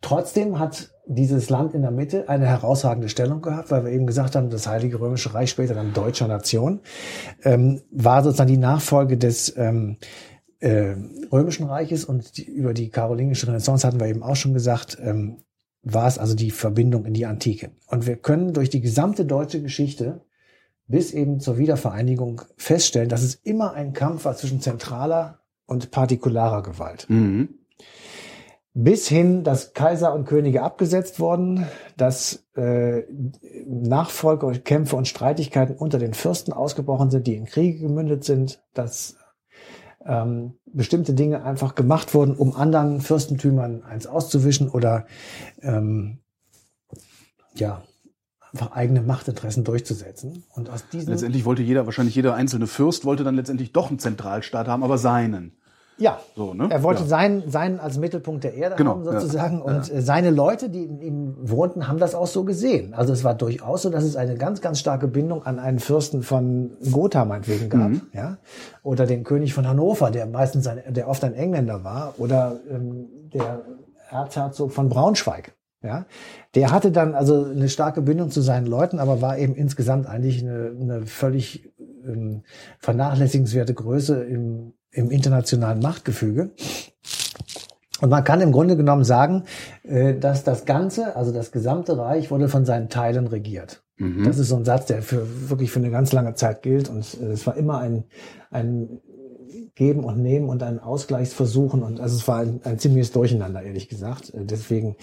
trotzdem 0.02 0.60
hat 0.60 0.92
dieses 1.08 1.50
Land 1.50 1.74
in 1.74 1.82
der 1.82 1.90
Mitte 1.92 2.30
eine 2.30 2.46
herausragende 2.46 3.10
Stellung 3.10 3.42
gehabt, 3.42 3.72
weil 3.72 3.86
wir 3.86 3.92
eben 3.92 4.06
gesagt 4.06 4.36
haben, 4.36 4.52
das 4.52 4.68
Heilige 4.68 5.00
Römische 5.00 5.34
Reich, 5.34 5.50
später 5.50 5.74
dann 5.74 5.94
deutscher 5.94 6.28
Nation, 6.28 6.82
ähm, 7.44 7.82
war 7.92 8.22
sozusagen 8.24 8.52
die 8.52 8.58
Nachfolge 8.58 9.18
des 9.18 9.56
ähm, 9.58 9.98
äh, 10.60 10.96
Römischen 11.32 11.68
Reiches 11.68 12.06
und 12.06 12.38
die, 12.38 12.46
über 12.46 12.74
die 12.74 12.90
karolingische 12.90 13.48
Renaissance 13.48 13.86
hatten 13.86 14.00
wir 14.00 14.08
eben 14.08 14.24
auch 14.24 14.36
schon 14.36 14.54
gesagt, 14.54 14.98
ähm, 15.02 15.38
war 15.82 16.08
es 16.08 16.18
also 16.18 16.36
die 16.36 16.52
Verbindung 16.52 17.06
in 17.06 17.14
die 17.14 17.26
Antike. 17.26 17.72
Und 17.88 18.06
wir 18.06 18.18
können 18.18 18.54
durch 18.54 18.70
die 18.70 18.82
gesamte 18.82 19.26
deutsche 19.26 19.62
Geschichte 19.62 20.22
bis 20.88 21.14
eben 21.14 21.40
zur 21.40 21.58
Wiedervereinigung 21.58 22.42
feststellen, 22.58 23.10
dass 23.10 23.22
es 23.22 23.36
immer 23.36 23.74
ein 23.74 23.94
Kampf 23.94 24.26
war 24.26 24.36
zwischen 24.36 24.60
zentraler 24.60 25.40
und 25.66 25.92
partikularer 25.92 26.64
Gewalt. 26.64 27.06
Mhm. 27.10 27.50
Bis 28.74 29.08
hin, 29.08 29.44
dass 29.44 29.74
Kaiser 29.74 30.14
und 30.14 30.26
Könige 30.26 30.64
abgesetzt 30.64 31.20
wurden, 31.20 31.66
dass 31.96 32.46
äh, 32.56 33.04
Nachfolge, 33.66 34.60
Kämpfe 34.60 34.96
und 34.96 35.08
Streitigkeiten 35.08 35.76
unter 35.76 36.00
den 36.00 36.14
Fürsten 36.14 36.54
ausgebrochen 36.54 37.12
sind, 37.12 37.28
die 37.28 37.36
in 37.36 37.46
Kriege 37.46 37.80
gemündet 37.80 38.24
sind, 38.24 38.64
dass 38.74 39.19
ähm, 40.06 40.54
bestimmte 40.66 41.14
Dinge 41.14 41.44
einfach 41.44 41.76
gemacht 41.76 42.14
wurden, 42.14 42.36
um 42.36 42.56
anderen 42.56 43.02
Fürstentümern 43.02 43.84
eins 43.84 44.08
auszuwischen 44.08 44.70
oder 44.70 45.06
ähm, 45.62 46.20
ja 47.56 47.84
einfach 48.52 48.72
eigene 48.72 49.02
Machtinteressen 49.02 49.64
durchzusetzen. 49.64 50.44
Und 50.56 50.70
aus 50.70 50.88
diesen 50.90 51.10
Letztendlich 51.10 51.46
wollte 51.46 51.62
jeder, 51.62 51.86
wahrscheinlich 51.86 52.16
jeder 52.16 52.34
einzelne 52.34 52.68
Fürst 52.68 53.06
wollte 53.06 53.24
dann 53.24 53.36
letztendlich 53.36 53.74
doch 53.74 53.90
einen 53.90 54.00
Zentralstaat 54.00 54.68
haben, 54.68 54.84
aber 54.84 54.98
seinen. 54.98 55.59
Ja, 56.00 56.20
So, 56.36 56.54
ne? 56.54 56.68
Er 56.70 56.84
wollte 56.84 57.02
ja. 57.02 57.08
seinen, 57.08 57.50
seinen 57.50 57.80
als 57.80 57.98
Mittelpunkt 57.98 58.44
der 58.44 58.54
Erde 58.54 58.76
Genau, 58.76 58.92
haben 58.92 59.04
sozusagen 59.04 59.58
ja, 59.60 59.64
und 59.64 59.94
äh, 59.94 60.02
seine 60.02 60.30
Leute, 60.32 60.70
die 60.70 60.84
in 60.84 61.02
ihm 61.02 61.36
wohnten, 61.42 61.88
haben 61.88 62.00
das 62.00 62.16
auch 62.16 62.28
so 62.28 62.44
gesehen. 62.44 62.94
Also 62.94 63.14
es 63.14 63.24
war 63.24 63.36
durchaus 63.36 63.82
so, 63.84 63.90
dass 63.90 64.04
es 64.04 64.16
eine 64.16 64.36
ganz, 64.36 64.62
ganz 64.62 64.80
starke 64.80 65.08
Bindung 65.08 65.44
an 65.44 65.60
einen 65.60 65.80
Fürsten 65.80 66.24
von 66.24 66.72
Gotha 66.92 67.26
meinetwegen 67.26 67.70
gab, 67.70 67.90
Mhm. 67.90 68.02
ja, 68.14 68.38
oder 68.84 69.06
den 69.06 69.24
König 69.24 69.54
von 69.54 69.68
Hannover, 69.68 70.12
der 70.12 70.26
meistens 70.26 70.68
ein, 70.68 70.82
der 70.88 71.08
oft 71.08 71.24
ein 71.24 71.34
Engländer 71.34 71.84
war, 71.84 72.14
oder 72.18 72.60
ähm, 72.70 73.08
der 73.34 73.62
Erzherzog 74.10 74.72
von 74.72 74.90
Braunschweig. 74.90 75.54
Ja, 75.82 76.06
der 76.56 76.72
hatte 76.72 76.92
dann 76.92 77.16
also 77.16 77.46
eine 77.46 77.70
starke 77.70 78.02
Bindung 78.02 78.32
zu 78.32 78.42
seinen 78.42 78.66
Leuten, 78.66 79.00
aber 79.00 79.22
war 79.22 79.38
eben 79.38 79.56
insgesamt 79.56 80.08
eigentlich 80.08 80.42
eine, 80.44 80.74
eine 80.78 81.06
völlig 81.06 81.72
ähm, 82.06 82.42
vernachlässigenswerte 82.80 83.74
Größe 83.74 84.22
im, 84.24 84.74
im 85.00 85.12
internationalen 85.12 85.80
Machtgefüge. 85.80 86.52
Und 88.02 88.10
man 88.10 88.24
kann 88.24 88.42
im 88.42 88.52
Grunde 88.52 88.78
genommen 88.78 89.04
sagen, 89.04 89.44
äh, 89.84 90.14
dass 90.16 90.44
das 90.44 90.66
Ganze, 90.66 91.16
also 91.16 91.32
das 91.32 91.52
gesamte 91.52 91.98
Reich, 91.98 92.32
wurde 92.32 92.48
von 92.48 92.66
seinen 92.66 92.90
Teilen 92.90 93.28
regiert. 93.28 93.84
Mhm. 93.98 94.24
Das 94.24 94.38
ist 94.38 94.50
so 94.50 94.56
ein 94.56 94.66
Satz, 94.66 94.86
der 94.86 95.02
für 95.02 95.50
wirklich 95.50 95.72
für 95.72 95.80
eine 95.80 95.92
ganz 95.92 96.14
lange 96.14 96.34
Zeit 96.36 96.62
gilt. 96.62 96.90
Und 96.90 97.18
äh, 97.22 97.32
es 97.32 97.46
war 97.46 97.58
immer 97.58 97.80
ein, 97.80 98.06
ein 98.52 99.02
Geben 99.76 100.04
und 100.04 100.22
Nehmen 100.22 100.50
und 100.50 100.64
ein 100.64 100.80
Ausgleichsversuchen. 100.80 101.84
Und 101.84 102.00
also 102.00 102.16
es 102.16 102.28
war 102.28 102.40
ein, 102.40 102.62
ein 102.64 102.80
ziemliches 102.80 103.12
Durcheinander, 103.12 103.64
ehrlich 103.64 103.90
gesagt. 103.90 104.34
Äh, 104.34 104.46
deswegen 104.46 104.96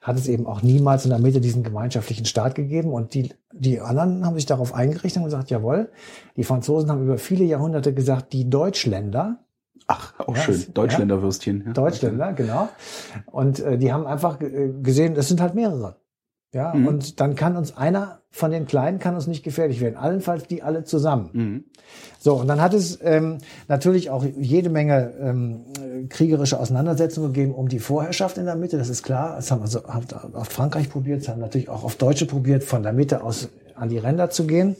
hat 0.00 0.16
es 0.16 0.28
eben 0.28 0.46
auch 0.46 0.62
niemals 0.62 1.04
in 1.04 1.10
der 1.10 1.18
Mitte 1.18 1.40
diesen 1.40 1.64
gemeinschaftlichen 1.64 2.24
Staat 2.24 2.54
gegeben. 2.54 2.92
Und 2.92 3.14
die, 3.14 3.30
die 3.52 3.80
anderen 3.80 4.24
haben 4.24 4.36
sich 4.36 4.46
darauf 4.46 4.74
eingerichtet 4.74 5.18
und 5.18 5.24
gesagt, 5.24 5.50
jawohl, 5.50 5.90
die 6.36 6.44
Franzosen 6.44 6.90
haben 6.90 7.02
über 7.02 7.18
viele 7.18 7.44
Jahrhunderte 7.44 7.92
gesagt, 7.92 8.32
die 8.32 8.48
Deutschländer, 8.48 9.43
Ach, 9.86 10.18
auch 10.18 10.36
ja, 10.36 10.42
schön. 10.42 10.64
Deutschländerwürstchen. 10.72 11.64
Ja. 11.66 11.72
Deutschländer, 11.72 12.32
genau. 12.32 12.68
Und 13.26 13.60
äh, 13.60 13.76
die 13.76 13.92
haben 13.92 14.06
einfach 14.06 14.38
gesehen, 14.38 15.14
das 15.14 15.28
sind 15.28 15.40
halt 15.40 15.54
mehrere. 15.54 15.96
Ja, 16.54 16.72
mhm. 16.72 16.86
und 16.86 17.20
dann 17.20 17.34
kann 17.34 17.56
uns 17.56 17.76
einer 17.76 18.20
von 18.30 18.52
den 18.52 18.66
Kleinen 18.66 19.00
kann 19.00 19.16
uns 19.16 19.26
nicht 19.26 19.42
gefährlich 19.42 19.80
werden. 19.80 19.96
Allenfalls 19.96 20.46
die 20.46 20.62
alle 20.62 20.84
zusammen. 20.84 21.30
Mhm. 21.32 21.64
So, 22.20 22.34
und 22.34 22.46
dann 22.46 22.60
hat 22.60 22.74
es 22.74 23.00
ähm, 23.02 23.38
natürlich 23.66 24.10
auch 24.10 24.24
jede 24.24 24.70
Menge 24.70 25.12
ähm, 25.20 25.64
kriegerische 26.08 26.58
Auseinandersetzungen 26.58 27.32
gegeben 27.32 27.54
um 27.54 27.68
die 27.68 27.80
Vorherrschaft 27.80 28.38
in 28.38 28.44
der 28.44 28.54
Mitte. 28.54 28.78
Das 28.78 28.88
ist 28.88 29.02
klar. 29.02 29.34
Das 29.34 29.50
haben 29.50 29.62
also 29.62 29.84
auf 29.84 30.48
Frankreich 30.48 30.88
probiert, 30.88 31.22
das 31.22 31.28
haben 31.28 31.40
natürlich 31.40 31.68
auch 31.68 31.82
auf 31.82 31.96
Deutsche 31.96 32.26
probiert, 32.26 32.62
von 32.62 32.84
der 32.84 32.92
Mitte 32.92 33.24
aus 33.24 33.48
an 33.74 33.88
die 33.88 33.98
Ränder 33.98 34.30
zu 34.30 34.46
gehen. 34.46 34.76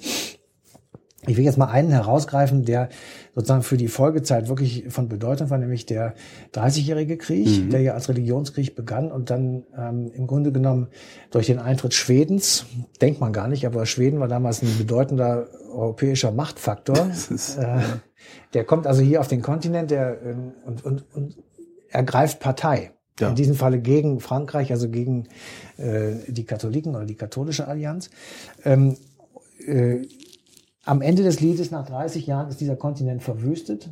Ich 1.27 1.37
will 1.37 1.45
jetzt 1.45 1.59
mal 1.59 1.67
einen 1.67 1.91
herausgreifen, 1.91 2.65
der 2.65 2.89
sozusagen 3.35 3.63
für 3.63 3.77
die 3.77 3.89
Folgezeit 3.89 4.49
wirklich 4.49 4.85
von 4.89 5.09
Bedeutung 5.09 5.51
war, 5.51 5.59
nämlich 5.59 5.87
der 5.87 6.15
30-jährige 6.55 7.17
Krieg, 7.17 7.65
mhm. 7.65 7.71
der 7.71 7.81
ja 7.81 7.95
als 7.95 8.09
Religionskrieg 8.09 8.75
begann 8.77 9.11
und 9.11 9.31
dann 9.31 9.65
ähm, 9.77 10.11
im 10.15 10.27
Grunde 10.27 10.53
genommen 10.53 10.89
durch 11.31 11.47
den 11.47 11.59
Eintritt 11.59 11.95
Schwedens, 11.95 12.67
denkt 13.01 13.21
man 13.21 13.33
gar 13.33 13.49
nicht, 13.49 13.67
aber 13.67 13.87
Schweden 13.87 14.21
war 14.21 14.29
damals 14.29 14.63
ein 14.63 14.79
bedeutender 14.79 15.49
europäischer 15.73 16.31
Machtfaktor. 16.31 16.97
äh, 17.59 17.83
der 18.55 18.65
kommt 18.65 18.87
also 18.87 19.03
hier 19.03 19.21
auf 19.21 19.29
den 19.29 19.43
Kontinent 19.43 19.91
der, 19.91 20.23
äh, 20.23 20.35
und, 20.65 20.85
und, 20.85 21.05
und 21.15 21.37
ergreift 21.89 22.41
Partei. 22.41 22.93
Ja. 23.21 23.29
In 23.29 23.37
diesem 23.37 23.55
Falle 23.55 23.79
gegen 23.79 24.19
Frankreich, 24.19 24.73
also 24.73 24.89
gegen 24.89 25.29
äh, 25.77 26.15
die 26.27 26.45
Katholiken 26.45 26.97
oder 26.97 27.05
die 27.05 27.15
katholische 27.15 27.69
Allianz. 27.69 28.11
Ähm, 28.65 28.97
äh, 29.65 30.03
am 30.85 31.01
Ende 31.01 31.23
des 31.23 31.41
Liedes, 31.41 31.71
nach 31.71 31.87
30 31.87 32.27
Jahren, 32.27 32.49
ist 32.49 32.61
dieser 32.61 32.77
Kontinent 32.77 33.23
verwüstet. 33.23 33.89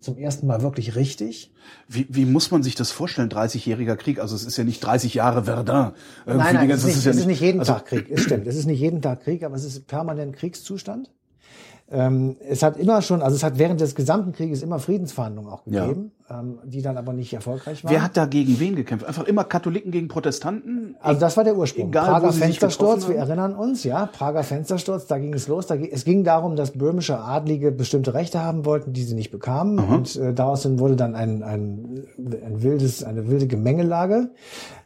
Zum 0.00 0.18
ersten 0.18 0.46
Mal 0.46 0.60
wirklich 0.60 0.96
richtig. 0.96 1.50
Wie, 1.88 2.06
wie 2.10 2.26
muss 2.26 2.50
man 2.50 2.62
sich 2.62 2.74
das 2.74 2.90
vorstellen, 2.90 3.30
30-jähriger 3.30 3.96
Krieg? 3.96 4.18
Also 4.18 4.36
es 4.36 4.44
ist 4.44 4.56
ja 4.58 4.64
nicht 4.64 4.80
30 4.80 5.14
Jahre 5.14 5.44
Verdun. 5.44 5.92
Irgendwie 6.26 6.44
nein, 6.44 6.54
nein, 6.56 6.70
es 6.70 6.80
ist, 6.80 6.86
nicht, 6.86 6.96
ist, 6.98 7.04
ja 7.06 7.10
es 7.12 7.16
ist 7.18 7.26
nicht 7.26 7.40
jeden 7.40 7.60
also, 7.60 7.72
Tag 7.72 7.86
Krieg. 7.86 8.10
Es 8.10 8.20
stimmt, 8.20 8.46
es 8.46 8.56
ist 8.56 8.66
nicht 8.66 8.80
jeden 8.80 9.00
Tag 9.00 9.22
Krieg, 9.22 9.42
aber 9.42 9.56
es 9.56 9.64
ist 9.64 9.86
permanent 9.86 10.36
Kriegszustand. 10.36 11.10
Ähm, 11.90 12.36
es 12.48 12.62
hat 12.62 12.78
immer 12.78 13.02
schon, 13.02 13.20
also 13.20 13.36
es 13.36 13.42
hat 13.42 13.58
während 13.58 13.78
des 13.78 13.94
gesamten 13.94 14.32
Krieges 14.32 14.62
immer 14.62 14.78
Friedensverhandlungen 14.78 15.52
auch 15.52 15.64
gegeben, 15.64 16.12
ja. 16.30 16.40
ähm, 16.40 16.58
die 16.64 16.80
dann 16.80 16.96
aber 16.96 17.12
nicht 17.12 17.34
erfolgreich 17.34 17.84
waren. 17.84 17.92
Wer 17.92 18.02
hat 18.02 18.16
da 18.16 18.24
gegen 18.24 18.58
wen 18.58 18.74
gekämpft? 18.74 19.06
Einfach 19.06 19.24
immer 19.24 19.44
Katholiken 19.44 19.92
gegen 19.92 20.08
Protestanten? 20.08 20.96
Also 21.00 21.20
das 21.20 21.36
war 21.36 21.44
der 21.44 21.56
Ursprung. 21.56 21.88
Egal, 21.88 22.06
Prager 22.06 22.32
Fenstersturz, 22.32 23.06
wir 23.06 23.16
erinnern 23.16 23.54
uns, 23.54 23.84
ja, 23.84 24.06
Prager 24.06 24.42
Fenstersturz, 24.44 25.06
da 25.06 25.18
ging 25.18 25.34
es 25.34 25.46
los. 25.46 25.66
Da, 25.66 25.74
es 25.74 26.06
ging 26.06 26.24
darum, 26.24 26.56
dass 26.56 26.70
böhmische 26.70 27.18
Adlige 27.18 27.70
bestimmte 27.70 28.14
Rechte 28.14 28.42
haben 28.42 28.64
wollten, 28.64 28.94
die 28.94 29.02
sie 29.02 29.14
nicht 29.14 29.30
bekamen. 29.30 29.78
Aha. 29.78 29.94
Und 29.94 30.16
äh, 30.16 30.32
daraus 30.32 30.66
wurde 30.78 30.96
dann 30.96 31.14
ein, 31.14 31.42
ein, 31.42 32.06
ein 32.16 32.62
wildes, 32.62 33.04
eine 33.04 33.28
wilde 33.28 33.46
Gemengelage. 33.46 34.30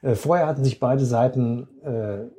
Äh, 0.03 0.17
vorher 0.17 0.49
hatten 0.49 0.65
sich 0.65 0.81
beide 0.81 1.05
Seiten 1.05 1.69
äh, 1.85 2.38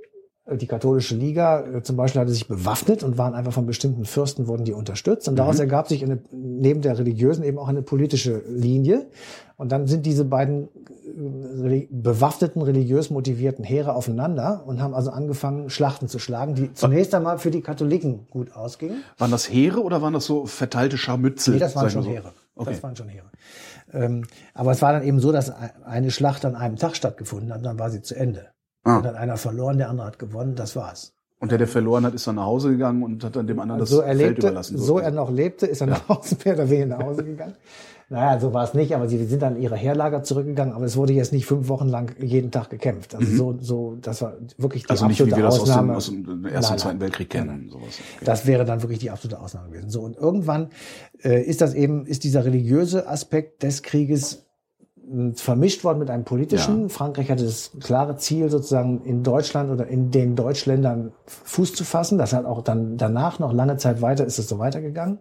die 0.58 0.68
katholische 0.68 1.16
Liga 1.16 1.66
äh, 1.66 1.84
zum 1.84 1.96
Beispiel 1.96 2.22
hatte 2.22 2.32
sich 2.32 2.48
bewaffnet 2.48 3.04
und 3.04 3.18
waren 3.18 3.34
einfach 3.34 3.54
von 3.54 3.66
bestimmten 3.66 4.06
Fürsten 4.06 4.48
wurden 4.48 4.66
die 4.66 4.74
unterstützt 4.74 5.28
und 5.28 5.36
daraus 5.36 5.56
mhm. 5.56 5.62
ergab 5.62 5.88
sich 5.88 6.04
eine, 6.04 6.20
neben 6.32 6.82
der 6.82 6.98
religiösen 6.98 7.44
eben 7.44 7.58
auch 7.58 7.68
eine 7.68 7.82
politische 7.82 8.42
Linie 8.48 9.08
und 9.58 9.72
dann 9.72 9.88
sind 9.88 10.06
diese 10.06 10.26
beiden 10.26 10.70
äh, 11.66 11.88
bewaffneten 11.92 12.62
religiös 12.62 13.10
motivierten 13.10 13.66
Heere 13.66 13.94
aufeinander 13.94 14.64
und 14.66 14.82
haben 14.82 14.94
also 14.94 15.12
angefangen 15.12 15.70
Schlachten 15.70 16.08
zu 16.08 16.20
schlagen, 16.20 16.56
die 16.56 16.74
zunächst 16.74 17.14
einmal 17.14 17.40
für 17.40 17.52
die 17.52 17.62
Katholiken 17.62 18.28
gut 18.30 18.54
ausgingen. 18.54 19.04
Waren 19.18 19.32
das 19.32 19.52
Heere 19.52 19.82
oder 19.84 20.02
waren 20.02 20.14
das 20.14 20.26
so 20.26 20.46
verteilte 20.46 20.98
Scharmützel? 20.98 21.56
Nee, 21.56 21.60
das 21.60 21.76
waren 21.76 21.90
schon 21.90 22.04
so? 22.04 22.10
Heere. 22.10 22.34
Okay. 22.56 22.72
Das 22.72 22.84
waren 22.84 22.96
schon 22.96 23.10
Heere. 23.10 23.30
Ähm, 23.92 24.26
aber 24.54 24.72
es 24.72 24.82
war 24.82 24.94
dann 24.94 25.04
eben 25.04 25.20
so, 25.20 25.32
dass 25.32 25.52
eine 25.84 26.12
Schlacht 26.12 26.46
an 26.46 26.56
einem 26.56 26.76
Tag 26.76 26.96
stattgefunden 26.96 27.52
hat, 27.52 27.60
und 27.60 27.64
dann 27.64 27.80
war 27.80 27.90
sie 27.90 28.02
zu 28.02 28.16
Ende. 28.16 28.48
Ah. 28.90 28.98
Und 28.98 29.06
dann 29.06 29.16
einer 29.16 29.38
verloren, 29.38 29.78
der 29.78 29.90
andere 29.90 30.08
hat 30.08 30.20
gewonnen, 30.20 30.56
das 30.56 30.76
war's. 30.76 31.14
Und 31.42 31.52
der, 31.52 31.58
der 31.58 31.68
verloren 31.68 32.06
hat, 32.06 32.14
ist 32.14 32.28
dann 32.28 32.36
nach 32.36 32.46
Hause 32.46 32.72
gegangen 32.72 33.02
und 33.02 33.24
hat 33.24 33.36
dann 33.36 33.48
dem 33.48 33.60
anderen 33.60 33.80
das 33.80 33.90
so 33.90 34.02
er 34.02 34.16
Feld 34.16 34.40
überlassen. 34.40 34.78
So 34.78 35.00
er 35.00 35.12
noch 35.12 35.32
lebte, 35.32 35.68
ist 35.68 35.80
er 35.80 35.88
ja. 35.88 35.94
nach 35.94 36.10
Hause, 36.10 36.36
mehr 36.44 36.54
oder 36.56 36.70
weniger 36.70 36.98
nach 36.98 37.06
Hause 37.06 37.24
gegangen. 37.24 37.56
Naja, 38.12 38.40
so 38.40 38.54
war 38.54 38.64
es 38.64 38.74
nicht, 38.74 38.96
aber 38.96 39.08
sie 39.08 39.24
sind 39.26 39.44
dann 39.44 39.56
in 39.56 39.62
ihre 39.62 39.76
Herlager 39.76 40.24
zurückgegangen, 40.24 40.74
aber 40.74 40.86
es 40.86 40.98
wurde 40.98 41.14
jetzt 41.14 41.32
nicht 41.32 41.46
fünf 41.46 41.68
Wochen 41.68 41.88
lang 41.88 42.16
jeden 42.20 42.50
Tag 42.50 42.72
gekämpft. 42.72 43.14
Also 43.14 43.32
mhm. 43.32 43.38
so, 43.38 43.58
so, 43.60 43.98
das 44.02 44.24
war 44.24 44.34
wirklich 44.58 44.84
die 44.84 44.90
also 44.90 45.06
absolute 45.06 45.30
nicht, 45.30 45.38
wie 45.38 45.40
wir 45.40 45.46
das 45.46 45.60
Ausnahme. 45.60 45.96
aus 45.96 46.08
dem, 46.08 46.22
aus 46.22 46.26
dem 46.26 46.46
Ersten 46.48 46.74
und 46.74 46.80
Zweiten 46.80 47.02
Weltkrieg 47.02 47.30
kennen. 47.30 47.70
Sowas. 47.70 47.84
Okay. 47.84 48.26
Das 48.26 48.48
wäre 48.48 48.66
dann 48.66 48.82
wirklich 48.82 48.98
die 48.98 49.12
absolute 49.12 49.40
Ausnahme 49.40 49.70
gewesen. 49.70 49.92
So, 49.92 50.02
und 50.02 50.18
irgendwann 50.18 50.70
äh, 51.24 51.44
ist 51.44 51.62
das 51.62 51.76
eben, 51.76 52.08
ist 52.08 52.24
dieser 52.24 52.46
religiöse 52.46 53.08
Aspekt 53.08 53.62
des 53.62 53.84
Krieges 53.84 54.49
vermischt 55.34 55.84
worden 55.84 56.00
mit 56.00 56.10
einem 56.10 56.24
politischen. 56.24 56.84
Ja. 56.84 56.90
Frankreich 56.90 57.32
hatte 57.32 57.44
das 57.44 57.72
klare 57.82 58.18
Ziel, 58.18 58.50
sozusagen 58.50 59.02
in 59.04 59.24
Deutschland 59.24 59.72
oder 59.72 59.88
in 59.88 60.12
den 60.12 60.36
Deutschländern 60.36 61.14
Fuß 61.26 61.74
zu 61.74 61.84
fassen. 61.84 62.18
Das 62.18 62.34
hat 62.34 62.46
auch 62.46 62.62
dann 62.62 62.98
danach 62.98 63.40
noch 63.40 63.52
lange 63.52 63.78
Zeit 63.78 64.02
weiter, 64.02 64.26
ist 64.26 64.38
es 64.38 64.48
so 64.48 64.60
weitergegangen. 64.60 65.20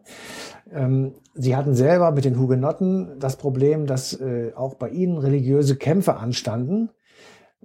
Ähm, 0.70 1.15
sie 1.35 1.56
hatten 1.56 1.74
selber 1.74 2.10
mit 2.10 2.24
den 2.24 2.39
Hugenotten 2.39 3.19
das 3.19 3.36
Problem, 3.36 3.86
dass 3.86 4.12
äh, 4.12 4.52
auch 4.55 4.74
bei 4.74 4.90
ihnen 4.90 5.19
religiöse 5.19 5.77
Kämpfe 5.77 6.16
anstanden. 6.16 6.90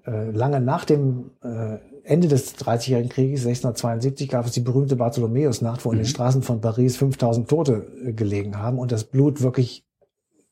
Äh, 0.06 0.32
lange 0.32 0.62
nach 0.62 0.86
dem 0.86 1.32
äh, 1.44 1.78
Ende 2.04 2.28
des 2.28 2.54
Dreißigjährigen 2.56 3.10
Krieges, 3.10 3.42
1672, 3.46 4.30
gab 4.30 4.46
es 4.46 4.52
die 4.54 4.62
berühmte 4.62 4.96
Bartholomäusnacht, 4.96 5.86
wo 5.86 5.92
in 5.92 5.98
den 5.98 6.06
mhm. 6.06 6.10
Straßen 6.10 6.42
von 6.42 6.62
Paris 6.62 6.98
5000 6.98 7.50
Tote 7.50 7.86
äh, 8.06 8.14
gelegen 8.14 8.58
haben 8.58 8.80
und 8.80 8.92
das 8.92 9.04
Blut 9.04 9.42
wirklich 9.42 9.86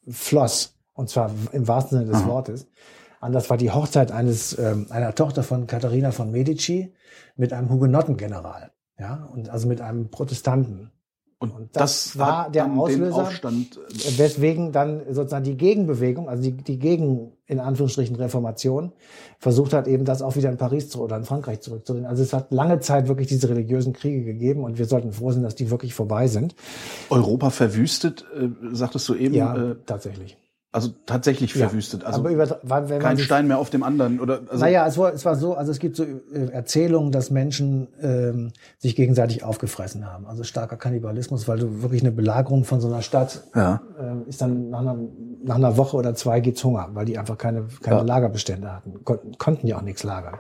floss. 0.07 0.77
Und 0.93 1.09
zwar 1.09 1.31
im 1.51 1.67
wahrsten 1.67 1.99
Sinne 1.99 2.11
des. 2.11 2.25
Wortes. 2.25 2.67
Anders 3.21 3.49
war 3.49 3.57
die 3.57 3.71
Hochzeit 3.71 4.11
eines 4.11 4.57
ähm, 4.57 4.87
einer 4.89 5.13
Tochter 5.13 5.43
von 5.43 5.67
Katharina 5.67 6.11
von 6.11 6.31
Medici 6.31 6.93
mit 7.35 7.53
einem 7.53 7.69
Hugenottengeneral, 7.69 8.71
ja, 8.99 9.29
und 9.31 9.49
also 9.49 9.67
mit 9.67 9.79
einem 9.79 10.09
Protestanten. 10.09 10.91
Und, 11.37 11.51
und 11.51 11.75
das, 11.75 12.03
das 12.03 12.19
war 12.19 12.51
der 12.51 12.71
Auslöser, 12.71 13.23
Aufstand, 13.23 13.79
weswegen 14.17 14.71
dann 14.71 15.01
sozusagen 15.11 15.43
die 15.43 15.57
Gegenbewegung, 15.57 16.29
also 16.29 16.43
die, 16.43 16.51
die 16.51 16.77
Gegen, 16.77 17.31
in 17.47 17.59
Anführungsstrichen, 17.59 18.15
Reformation, 18.15 18.91
versucht 19.39 19.73
hat, 19.73 19.87
eben 19.87 20.05
das 20.05 20.21
auch 20.21 20.35
wieder 20.35 20.49
in 20.49 20.57
Paris 20.57 20.95
oder 20.95 21.17
in 21.17 21.23
Frankreich 21.23 21.61
zurückzudrehen. 21.61 22.05
Also 22.05 22.21
es 22.21 22.33
hat 22.33 22.51
lange 22.51 22.79
Zeit 22.79 23.07
wirklich 23.07 23.27
diese 23.27 23.49
religiösen 23.49 23.93
Kriege 23.93 24.23
gegeben 24.23 24.63
und 24.63 24.77
wir 24.77 24.85
sollten 24.85 25.13
froh 25.13 25.31
sein, 25.31 25.41
dass 25.41 25.55
die 25.55 25.71
wirklich 25.71 25.95
vorbei 25.95 26.27
sind. 26.27 26.55
Europa 27.09 27.49
verwüstet, 27.49 28.23
äh, 28.35 28.49
sagtest 28.71 29.09
du 29.09 29.15
eben. 29.15 29.33
Ja, 29.33 29.55
äh, 29.55 29.75
tatsächlich. 29.87 30.37
Also 30.73 30.91
tatsächlich 31.05 31.53
verwüstet. 31.53 32.05
Also 32.05 32.21
aber 32.21 32.29
über, 32.29 32.47
kein 32.99 33.17
Stein 33.17 33.45
mehr 33.45 33.57
auf 33.57 33.69
dem 33.69 33.83
anderen 33.83 34.21
oder. 34.21 34.39
Also 34.47 34.63
naja, 34.63 34.87
es 34.87 34.97
war, 34.97 35.13
es 35.13 35.25
war 35.25 35.35
so. 35.35 35.53
Also 35.53 35.69
es 35.69 35.79
gibt 35.79 35.97
so 35.97 36.03
äh, 36.03 36.47
Erzählungen, 36.49 37.11
dass 37.11 37.29
Menschen 37.29 37.89
ähm, 38.01 38.53
sich 38.77 38.95
gegenseitig 38.95 39.43
aufgefressen 39.43 40.09
haben. 40.09 40.25
Also 40.27 40.43
starker 40.45 40.77
Kannibalismus, 40.77 41.49
weil 41.49 41.59
du 41.59 41.81
wirklich 41.81 42.01
eine 42.03 42.13
Belagerung 42.13 42.63
von 42.63 42.79
so 42.79 42.87
einer 42.87 43.01
Stadt 43.01 43.41
ja. 43.53 43.81
äh, 43.99 44.29
ist 44.29 44.41
dann 44.41 44.69
nach 44.69 44.79
einer, 44.79 44.97
nach 45.43 45.55
einer 45.55 45.75
Woche 45.75 45.97
oder 45.97 46.15
zwei 46.15 46.39
geht's 46.39 46.63
Hunger, 46.63 46.87
weil 46.93 47.03
die 47.03 47.17
einfach 47.17 47.37
keine 47.37 47.65
keine 47.81 47.97
ja. 47.97 48.03
Lagerbestände 48.03 48.71
hatten, 48.71 49.03
Kon 49.03 49.19
konnten 49.37 49.67
ja 49.67 49.77
auch 49.77 49.81
nichts 49.81 50.03
lagern. 50.03 50.39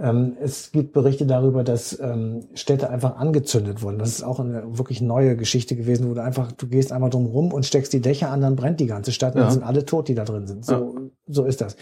Ähm, 0.00 0.38
es 0.40 0.72
gibt 0.72 0.92
Berichte 0.92 1.26
darüber, 1.26 1.64
dass 1.64 1.98
ähm, 2.00 2.48
Städte 2.54 2.88
einfach 2.88 3.16
angezündet 3.16 3.82
wurden. 3.82 3.98
Das 3.98 4.08
ist 4.08 4.22
auch 4.22 4.40
eine 4.40 4.78
wirklich 4.78 5.02
neue 5.02 5.36
Geschichte 5.36 5.76
gewesen, 5.76 6.08
wo 6.08 6.14
du 6.14 6.22
einfach, 6.22 6.50
du 6.52 6.66
gehst 6.66 6.92
einmal 6.92 7.10
drum 7.10 7.26
rum 7.26 7.52
und 7.52 7.66
steckst 7.66 7.92
die 7.92 8.00
Dächer 8.00 8.30
an, 8.30 8.40
dann 8.40 8.56
brennt 8.56 8.80
die 8.80 8.86
ganze 8.86 9.12
Stadt 9.12 9.34
ja. 9.34 9.44
und 9.44 9.50
sind 9.50 9.62
alle 9.62 9.84
tot, 9.84 10.08
die 10.08 10.14
da 10.14 10.24
drin 10.24 10.46
sind. 10.46 10.64
So, 10.64 10.72
ja. 10.72 11.00
so 11.26 11.44
ist 11.44 11.60
das. 11.60 11.76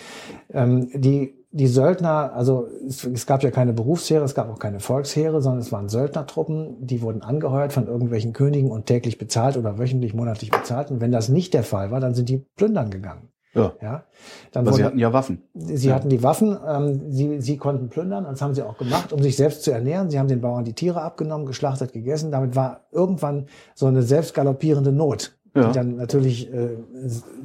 Ähm, 0.53 0.91
die, 0.93 1.35
die 1.53 1.69
Söldner, 1.69 2.33
also 2.35 2.67
es, 2.85 3.05
es, 3.05 3.27
gab 3.27 3.45
ja 3.45 3.53
keine 3.53 3.73
Berufsheere, 3.73 4.25
es 4.25 4.35
gab 4.35 4.51
auch 4.51 4.59
keine 4.59 4.81
Volksheere, 4.81 5.41
sondern 5.41 5.61
es 5.61 5.71
waren 5.71 5.89
Söldnertruppen, 5.89 6.85
die 6.85 7.03
wurden 7.03 7.23
angeheuert 7.23 7.73
von 7.73 7.87
irgendwelchen 7.87 8.33
Königen 8.33 8.73
und 8.73 8.87
täglich 8.87 9.19
bezahlt 9.19 9.57
oder 9.57 9.79
wöchentlich, 9.79 10.15
monatlich 10.15 10.51
bezahlt. 10.51 10.91
Und 10.91 11.01
wenn 11.01 11.13
das 11.13 11.29
nicht 11.29 11.55
der 11.55 11.63
Fall 11.63 11.93
war, 11.93 12.01
dann 12.01 12.15
sind 12.15 12.29
die 12.29 12.39
plündern 12.57 12.91
gegangen. 12.91 13.29
Ja. 13.53 13.73
Ja, 13.83 14.05
dann 14.53 14.63
Aber 14.67 14.73
sie 14.73 14.79
wurde- 14.79 14.85
hatten 14.87 14.99
ja 14.99 15.13
Waffen. 15.13 15.43
Sie 15.55 15.93
hatten 15.93 16.09
die 16.09 16.23
Waffen, 16.23 16.57
ähm, 16.67 17.11
sie, 17.13 17.41
sie 17.41 17.57
konnten 17.57 17.89
plündern, 17.89 18.25
das 18.25 18.41
haben 18.43 18.55
sie 18.55 18.63
auch 18.63 18.79
gemacht, 18.79 19.13
um 19.13 19.21
sich 19.23 19.37
selbst 19.37 19.65
zu 19.65 19.73
ernähren. 19.73 20.09
Sie 20.09 20.19
haben 20.21 20.29
den 20.29 20.41
Bauern 20.41 20.65
die 20.65 20.73
Tiere 20.75 21.03
abgenommen, 21.03 21.47
geschlachtet, 21.47 21.93
gegessen. 21.93 22.31
Damit 22.31 22.55
war 22.55 22.87
irgendwann 22.93 23.47
so 23.75 23.87
eine 23.87 24.03
selbst 24.03 24.35
galoppierende 24.35 24.93
Not, 24.93 25.37
Ja. 25.57 25.69
die 25.69 25.73
dann 25.75 25.97
natürlich 25.97 26.53
äh, 26.53 26.77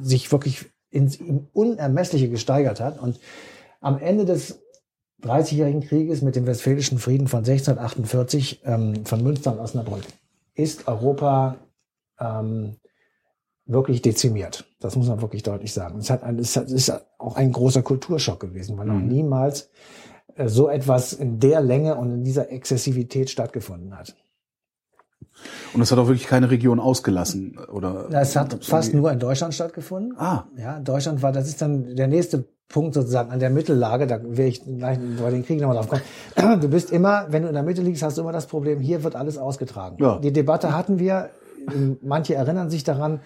sich 0.00 0.30
wirklich 0.30 0.66
ins 0.90 1.18
Unermessliche 1.52 2.28
gesteigert 2.30 2.78
hat. 2.80 3.00
Und 3.02 3.18
am 3.80 3.98
Ende 3.98 4.24
des 4.24 4.60
Dreißigjährigen 5.22 5.80
Krieges 5.80 6.22
mit 6.22 6.36
dem 6.36 6.46
Westfälischen 6.46 6.98
Frieden 6.98 7.26
von 7.26 7.40
1648 7.40 8.62
ähm, 8.64 9.04
von 9.04 9.22
Münster 9.22 9.52
und 9.52 9.58
Osnabrück 9.58 10.02
ist 10.54 10.86
Europa 10.88 11.56
ähm, 12.20 12.76
wirklich 13.66 14.00
dezimiert. 14.02 14.64
Das 14.80 14.94
muss 14.96 15.08
man 15.08 15.20
wirklich 15.20 15.42
deutlich 15.42 15.72
sagen. 15.72 15.98
Es, 15.98 16.08
hat 16.10 16.22
ein, 16.22 16.38
es 16.38 16.56
hat- 16.56 16.66
es 16.66 16.72
ist 16.72 16.92
auch 17.18 17.36
ein 17.36 17.52
großer 17.52 17.82
Kulturschock 17.82 18.38
gewesen, 18.40 18.78
weil 18.78 18.86
noch 18.86 18.94
Mhm. 18.94 19.08
niemals 19.08 19.70
äh, 20.36 20.48
so 20.48 20.68
etwas 20.68 21.12
in 21.12 21.40
der 21.40 21.60
Länge 21.60 21.96
und 21.96 22.12
in 22.12 22.24
dieser 22.24 22.50
Exzessivität 22.52 23.30
stattgefunden 23.30 23.96
hat. 23.96 24.14
Und 25.74 25.82
es 25.82 25.90
hat 25.92 25.98
auch 25.98 26.06
wirklich 26.06 26.26
keine 26.26 26.50
Region 26.50 26.80
ausgelassen, 26.80 27.58
oder? 27.70 28.08
Es 28.12 28.36
hat 28.36 28.64
fast 28.64 28.94
nur 28.94 29.10
in 29.12 29.18
Deutschland 29.18 29.52
stattgefunden. 29.54 30.14
Ah, 30.18 30.44
Ja, 30.56 30.80
Deutschland 30.80 31.22
war, 31.22 31.32
das 31.32 31.48
ist 31.48 31.60
dann 31.60 31.94
der 31.94 32.06
nächste 32.08 32.44
Punkt 32.68 32.94
sozusagen 32.94 33.30
an 33.30 33.38
der 33.38 33.50
Mittellage, 33.50 34.06
da 34.06 34.20
werde 34.22 34.44
ich 34.46 34.64
gleich 34.64 34.98
bei 35.20 35.30
den 35.30 35.44
Kriegen 35.44 35.60
nochmal 35.60 35.76
drauf 35.76 35.88
kommen. 35.88 36.02
Du 36.60 36.68
bist 36.68 36.90
immer, 36.90 37.26
wenn 37.30 37.42
du 37.42 37.48
in 37.48 37.54
der 37.54 37.62
Mitte 37.62 37.82
liegst, 37.82 38.02
hast 38.02 38.16
du 38.16 38.22
immer 38.22 38.32
das 38.32 38.46
Problem, 38.46 38.80
hier 38.80 39.04
wird 39.04 39.14
alles 39.14 39.36
ausgetragen. 39.38 39.96
Ja. 40.02 40.18
Die 40.18 40.32
Debatte 40.32 40.74
hatten 40.74 40.98
wir, 40.98 41.30
manche 42.02 42.34
erinnern 42.34 42.70
sich 42.70 42.82
daran, 42.84 43.20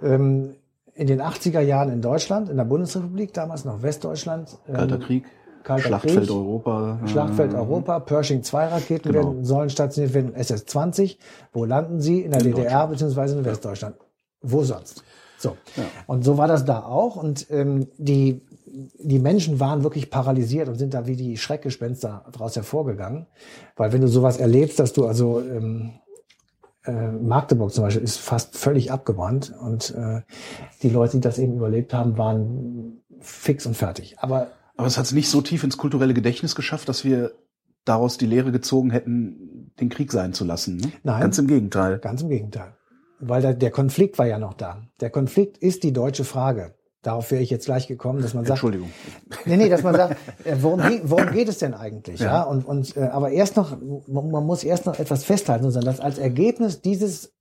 ähm, 0.00 0.54
in 0.94 1.06
den 1.06 1.20
80er 1.22 1.60
Jahren 1.60 1.90
in 1.90 2.02
Deutschland, 2.02 2.48
in 2.48 2.56
der 2.56 2.64
Bundesrepublik, 2.64 3.32
damals 3.32 3.64
noch 3.64 3.82
Westdeutschland. 3.82 4.56
ähm, 4.68 4.74
Kalter 4.74 4.98
Krieg, 4.98 5.24
Kalter 5.64 5.82
Schlachtfeld 5.88 6.18
Krieg. 6.26 6.30
Europa. 6.30 7.00
Schlachtfeld 7.06 7.52
äh, 7.54 7.56
Europa, 7.56 8.00
Pershing 8.00 8.42
2 8.42 8.66
Raketen 8.68 9.12
Genau. 9.12 9.28
werden, 9.30 9.44
sollen 9.44 9.70
stationiert 9.70 10.14
werden, 10.14 10.34
SS-20. 10.34 11.16
Wo 11.52 11.64
landen 11.64 12.00
sie? 12.00 12.20
In 12.22 12.30
der 12.32 12.40
In 12.44 12.48
DDR 12.54 12.86
beziehungsweise 12.88 13.38
in 13.38 13.44
Westdeutschland. 13.44 13.96
Wo 14.42 14.62
sonst? 14.64 15.02
So. 15.38 15.56
Ja. 15.76 15.84
Und 16.06 16.24
so 16.24 16.36
war 16.38 16.46
das 16.48 16.64
da 16.64 16.84
auch. 16.84 17.16
Und 17.16 17.46
ähm, 17.50 17.88
die, 17.98 18.42
die 18.66 19.18
Menschen 19.18 19.60
waren 19.60 19.82
wirklich 19.82 20.10
paralysiert 20.10 20.68
und 20.68 20.76
sind 20.76 20.94
da 20.94 21.06
wie 21.06 21.16
die 21.16 21.36
Schreckgespenster 21.36 22.24
daraus 22.32 22.54
hervorgegangen. 22.56 23.26
Weil 23.76 23.92
wenn 23.92 24.00
du 24.02 24.08
sowas 24.08 24.36
erlebst, 24.38 24.78
dass 24.78 24.92
du 24.92 25.06
also 25.06 25.40
ähm, 25.40 25.92
äh, 26.84 27.12
Magdeburg 27.12 27.72
zum 27.72 27.84
Beispiel 27.84 28.02
ist 28.02 28.18
fast 28.18 28.56
völlig 28.56 28.90
abgebrannt 28.90 29.52
und 29.60 29.94
äh, 29.94 30.22
die 30.82 30.90
Leute, 30.90 31.18
die 31.18 31.20
das 31.20 31.38
eben 31.38 31.54
überlebt 31.56 31.94
haben, 31.94 32.18
waren 32.18 33.02
fix 33.20 33.66
und 33.66 33.76
fertig. 33.76 34.18
Aber 34.18 34.48
Aber 34.76 34.86
es 34.86 34.98
hat 34.98 35.04
es 35.04 35.12
nicht 35.12 35.28
so 35.28 35.40
tief 35.42 35.62
ins 35.64 35.76
kulturelle 35.76 36.14
Gedächtnis 36.14 36.54
geschafft, 36.54 36.88
dass 36.88 37.04
wir 37.04 37.32
daraus 37.84 38.18
die 38.18 38.26
Lehre 38.26 38.52
gezogen 38.52 38.90
hätten, 38.90 39.72
den 39.78 39.88
Krieg 39.88 40.12
sein 40.12 40.32
zu 40.32 40.44
lassen. 40.44 40.76
Ne? 40.76 40.92
Nein. 41.02 41.20
Ganz 41.20 41.38
im 41.38 41.46
Gegenteil. 41.46 41.98
Ganz 41.98 42.22
im 42.22 42.30
Gegenteil. 42.30 42.76
Weil 43.20 43.42
da, 43.42 43.52
der 43.52 43.70
Konflikt 43.70 44.18
war 44.18 44.26
ja 44.26 44.38
noch 44.38 44.54
da. 44.54 44.82
Der 45.00 45.10
Konflikt 45.10 45.58
ist 45.58 45.84
die 45.84 45.92
deutsche 45.92 46.24
Frage. 46.24 46.74
Darauf 47.02 47.30
wäre 47.32 47.42
ich 47.42 47.50
jetzt 47.50 47.64
gleich 47.66 47.88
gekommen, 47.88 48.22
dass 48.22 48.32
man 48.32 48.44
sagt, 48.44 48.58
Entschuldigung. 48.58 48.90
nee, 49.44 49.56
nee, 49.56 49.68
dass 49.68 49.82
man 49.82 49.94
sagt, 49.94 50.16
äh, 50.44 50.54
worum, 50.60 50.80
worum 51.04 51.32
geht 51.32 51.48
es 51.48 51.58
denn 51.58 51.74
eigentlich? 51.74 52.20
Ja. 52.20 52.26
Ja. 52.26 52.42
und, 52.44 52.64
und 52.64 52.96
äh, 52.96 53.02
aber 53.04 53.30
erst 53.30 53.56
noch, 53.56 53.76
man 54.06 54.46
muss 54.46 54.62
erst 54.64 54.86
noch 54.86 54.98
etwas 54.98 55.24
festhalten, 55.24 55.64
sondern 55.70 55.92
dass 55.92 56.00
als 56.00 56.18
Ergebnis 56.18 56.80
dieses 56.80 57.32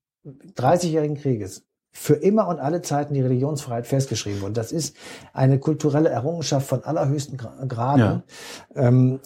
30-jährigen 0.58 1.16
Krieges 1.18 1.64
für 1.94 2.16
immer 2.16 2.48
und 2.48 2.60
alle 2.60 2.82
Zeiten 2.82 3.14
die 3.14 3.22
Religionsfreiheit 3.22 3.86
festgeschrieben 3.86 4.42
wurde. 4.42 4.54
Das 4.54 4.72
ist 4.72 4.96
eine 5.34 5.60
kulturelle 5.60 6.10
Errungenschaft 6.10 6.66
von 6.68 6.84
allerhöchsten 6.84 7.38
Gra- 7.38 7.68
Graden. 7.68 8.24
Ja. 8.76 8.88
Ähm, 8.88 9.20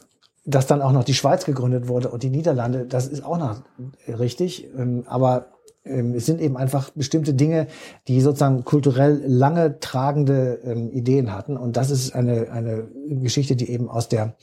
dass 0.48 0.68
dann 0.68 0.82
auch 0.84 0.92
noch 0.92 1.04
die 1.04 1.16
Schweiz 1.16 1.44
gegründet 1.46 1.88
wurde 1.88 2.10
und 2.10 2.22
die 2.22 2.30
Niederlande, 2.30 2.86
das 2.86 3.08
ist 3.08 3.24
auch 3.26 3.38
noch 3.40 3.64
richtig. 4.08 4.68
Ähm, 4.78 5.04
aber 5.08 5.48
es 5.86 6.26
sind 6.26 6.42
eben 6.42 6.58
einfach 6.58 6.90
bestimmte 6.90 7.34
Dinge, 7.34 7.68
die 8.08 8.20
sozusagen 8.20 8.66
kulturell 8.66 9.22
lange 9.26 9.80
tragende 9.80 10.60
ähm, 10.64 10.92
Ideen 10.92 11.32
hatten. 11.32 11.58
Und 11.58 11.78
das 11.78 11.92
ist 11.92 12.16
eine, 12.16 12.52
eine 12.52 12.88
Geschichte, 13.08 13.56
die 13.56 13.70
eben 13.70 13.88
aus 13.88 14.10
der 14.10 14.36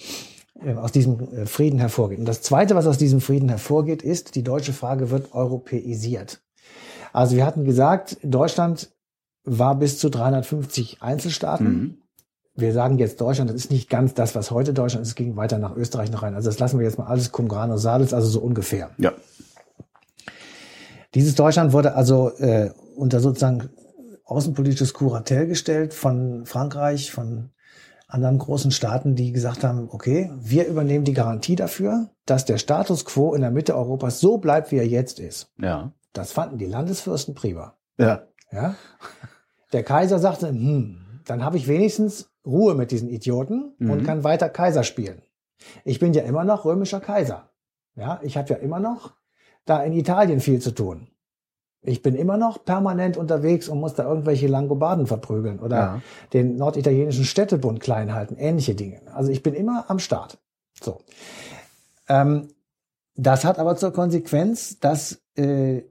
äh, 0.65 0.75
aus 0.75 0.93
diesem 0.93 1.21
äh, 1.33 1.47
Frieden 1.47 1.79
hervorgeht. 1.79 2.19
Und 2.19 2.27
das 2.27 2.43
Zweite, 2.43 2.75
was 2.75 2.87
aus 2.87 2.99
diesem 2.99 3.21
Frieden 3.21 3.49
hervorgeht, 3.49 4.03
ist, 4.03 4.35
die 4.35 4.45
deutsche 4.45 4.73
Frage 4.73 5.11
wird 5.11 5.35
europäisiert. 5.35 6.41
Also 7.13 7.37
wir 7.37 7.45
hatten 7.45 7.65
gesagt, 7.65 8.19
Deutschland 8.23 8.91
war 9.45 9.75
bis 9.75 9.99
zu 9.99 10.09
350 10.09 11.03
Einzelstaaten. 11.03 11.67
Mhm. 11.67 11.99
Wir 12.55 12.73
sagen 12.73 12.99
jetzt 12.99 13.21
Deutschland, 13.21 13.51
das 13.51 13.57
ist 13.57 13.71
nicht 13.71 13.89
ganz 13.89 14.15
das, 14.15 14.35
was 14.35 14.51
heute 14.51 14.75
Deutschland 14.75 15.03
ist, 15.03 15.11
es 15.11 15.15
ging 15.15 15.37
weiter 15.37 15.59
nach 15.59 15.75
Österreich 15.75 16.11
noch 16.11 16.23
rein. 16.23 16.35
Also 16.35 16.51
das 16.51 16.59
lassen 16.59 16.79
wir 16.79 16.85
jetzt 16.85 16.99
mal 16.99 17.07
alles 17.07 17.33
cum 17.33 17.49
grano 17.49 17.79
salis, 17.79 18.13
also 18.13 18.29
so 18.29 18.41
ungefähr. 18.41 18.91
Ja. 18.99 19.13
Dieses 21.15 21.35
Deutschland 21.35 21.73
wurde 21.73 21.95
also 21.95 22.31
äh, 22.39 22.71
unter 22.97 23.21
sozusagen 23.21 23.71
außenpolitisches 24.25 24.95
Kuratell 24.95 25.47
gestellt 25.47 25.93
von 25.95 26.47
Frankreich, 26.47 27.11
von 27.13 27.51
anderen 28.09 28.39
großen 28.39 28.71
Staaten, 28.71 29.15
die 29.15 29.33
gesagt 29.33 29.65
haben, 29.65 29.89
okay, 29.91 30.31
wir 30.39 30.67
übernehmen 30.67 31.05
die 31.05 31.15
Garantie 31.15 31.57
dafür, 31.57 32.11
dass 32.27 32.45
der 32.45 32.59
Status 32.59 33.05
quo 33.05 33.35
in 33.35 33.41
der 33.41 33.51
Mitte 33.51 33.75
Europas 33.77 34.21
so 34.21 34.39
bleibt, 34.39 34.71
wie 34.71 34.77
er 34.77 34.87
jetzt 34.87 35.19
ist. 35.19 35.51
Ja. 35.59 35.93
Das 36.13 36.33
fanden 36.33 36.59
die 36.59 36.67
Landesfürsten 36.67 37.35
prima. 37.35 37.77
Ja. 37.99 38.27
Ja? 38.51 38.75
Der 39.73 39.83
Kaiser 39.83 40.19
sagte, 40.19 40.49
hm, 40.49 41.21
dann 41.25 41.43
habe 41.45 41.57
ich 41.57 41.69
wenigstens 41.69 42.31
Ruhe 42.45 42.75
mit 42.75 42.91
diesen 42.91 43.09
Idioten 43.09 43.75
und 43.79 44.03
Mhm. 44.03 44.05
kann 44.05 44.25
weiter 44.25 44.49
Kaiser 44.51 44.83
spielen. 44.83 45.23
Ich 45.85 45.99
bin 46.01 46.13
ja 46.13 46.23
immer 46.25 46.45
noch 46.45 46.65
römischer 46.67 47.01
Kaiser. 47.01 47.51
Ja, 47.95 48.21
ich 48.23 48.37
habe 48.37 48.51
ja 48.51 48.57
immer 48.57 48.81
noch 48.81 49.13
da 49.65 49.83
in 49.83 49.93
Italien 49.93 50.41
viel 50.41 50.61
zu 50.61 50.73
tun. 50.73 51.09
Ich 51.85 52.01
bin 52.03 52.15
immer 52.15 52.37
noch 52.37 52.65
permanent 52.65 53.17
unterwegs 53.17 53.69
und 53.69 53.81
muss 53.81 53.95
da 53.95 54.05
irgendwelche 54.05 54.47
Langobarden 54.47 55.07
verprügeln 55.07 55.59
oder 55.59 55.77
Ja. 55.77 56.03
den 56.33 56.57
norditalienischen 56.57 57.25
Städtebund 57.25 57.81
klein 57.81 58.15
halten, 58.15 58.37
ähnliche 58.37 58.75
Dinge. 58.77 59.01
Also 59.13 59.33
ich 59.33 59.43
bin 59.43 59.55
immer 59.55 59.87
am 59.89 59.99
Start. 59.99 60.39
So. 60.81 61.01
Ähm, 62.09 62.49
das 63.17 63.45
hat 63.45 63.59
aber 63.59 63.77
zur 63.77 63.93
Konsequenz, 63.93 64.79
dass 64.79 65.21
äh, 65.37 65.83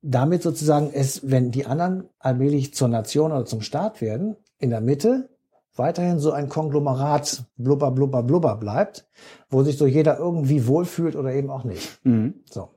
damit 0.00 0.42
sozusagen 0.42 0.90
es, 0.92 1.30
wenn 1.30 1.50
die 1.50 1.66
anderen 1.66 2.08
allmählich 2.18 2.74
zur 2.74 2.88
Nation 2.88 3.32
oder 3.32 3.44
zum 3.44 3.60
Staat 3.60 4.00
werden, 4.00 4.36
in 4.58 4.70
der 4.70 4.80
Mitte 4.80 5.28
weiterhin 5.76 6.18
so 6.18 6.32
ein 6.32 6.48
Konglomerat 6.48 7.44
blubber, 7.56 7.90
blubber, 7.90 8.22
blubber 8.22 8.56
bleibt, 8.56 9.06
wo 9.50 9.62
sich 9.62 9.76
so 9.76 9.86
jeder 9.86 10.18
irgendwie 10.18 10.66
wohlfühlt 10.66 11.16
oder 11.16 11.32
eben 11.32 11.50
auch 11.50 11.64
nicht. 11.64 12.04
Mhm. 12.04 12.34
So, 12.50 12.70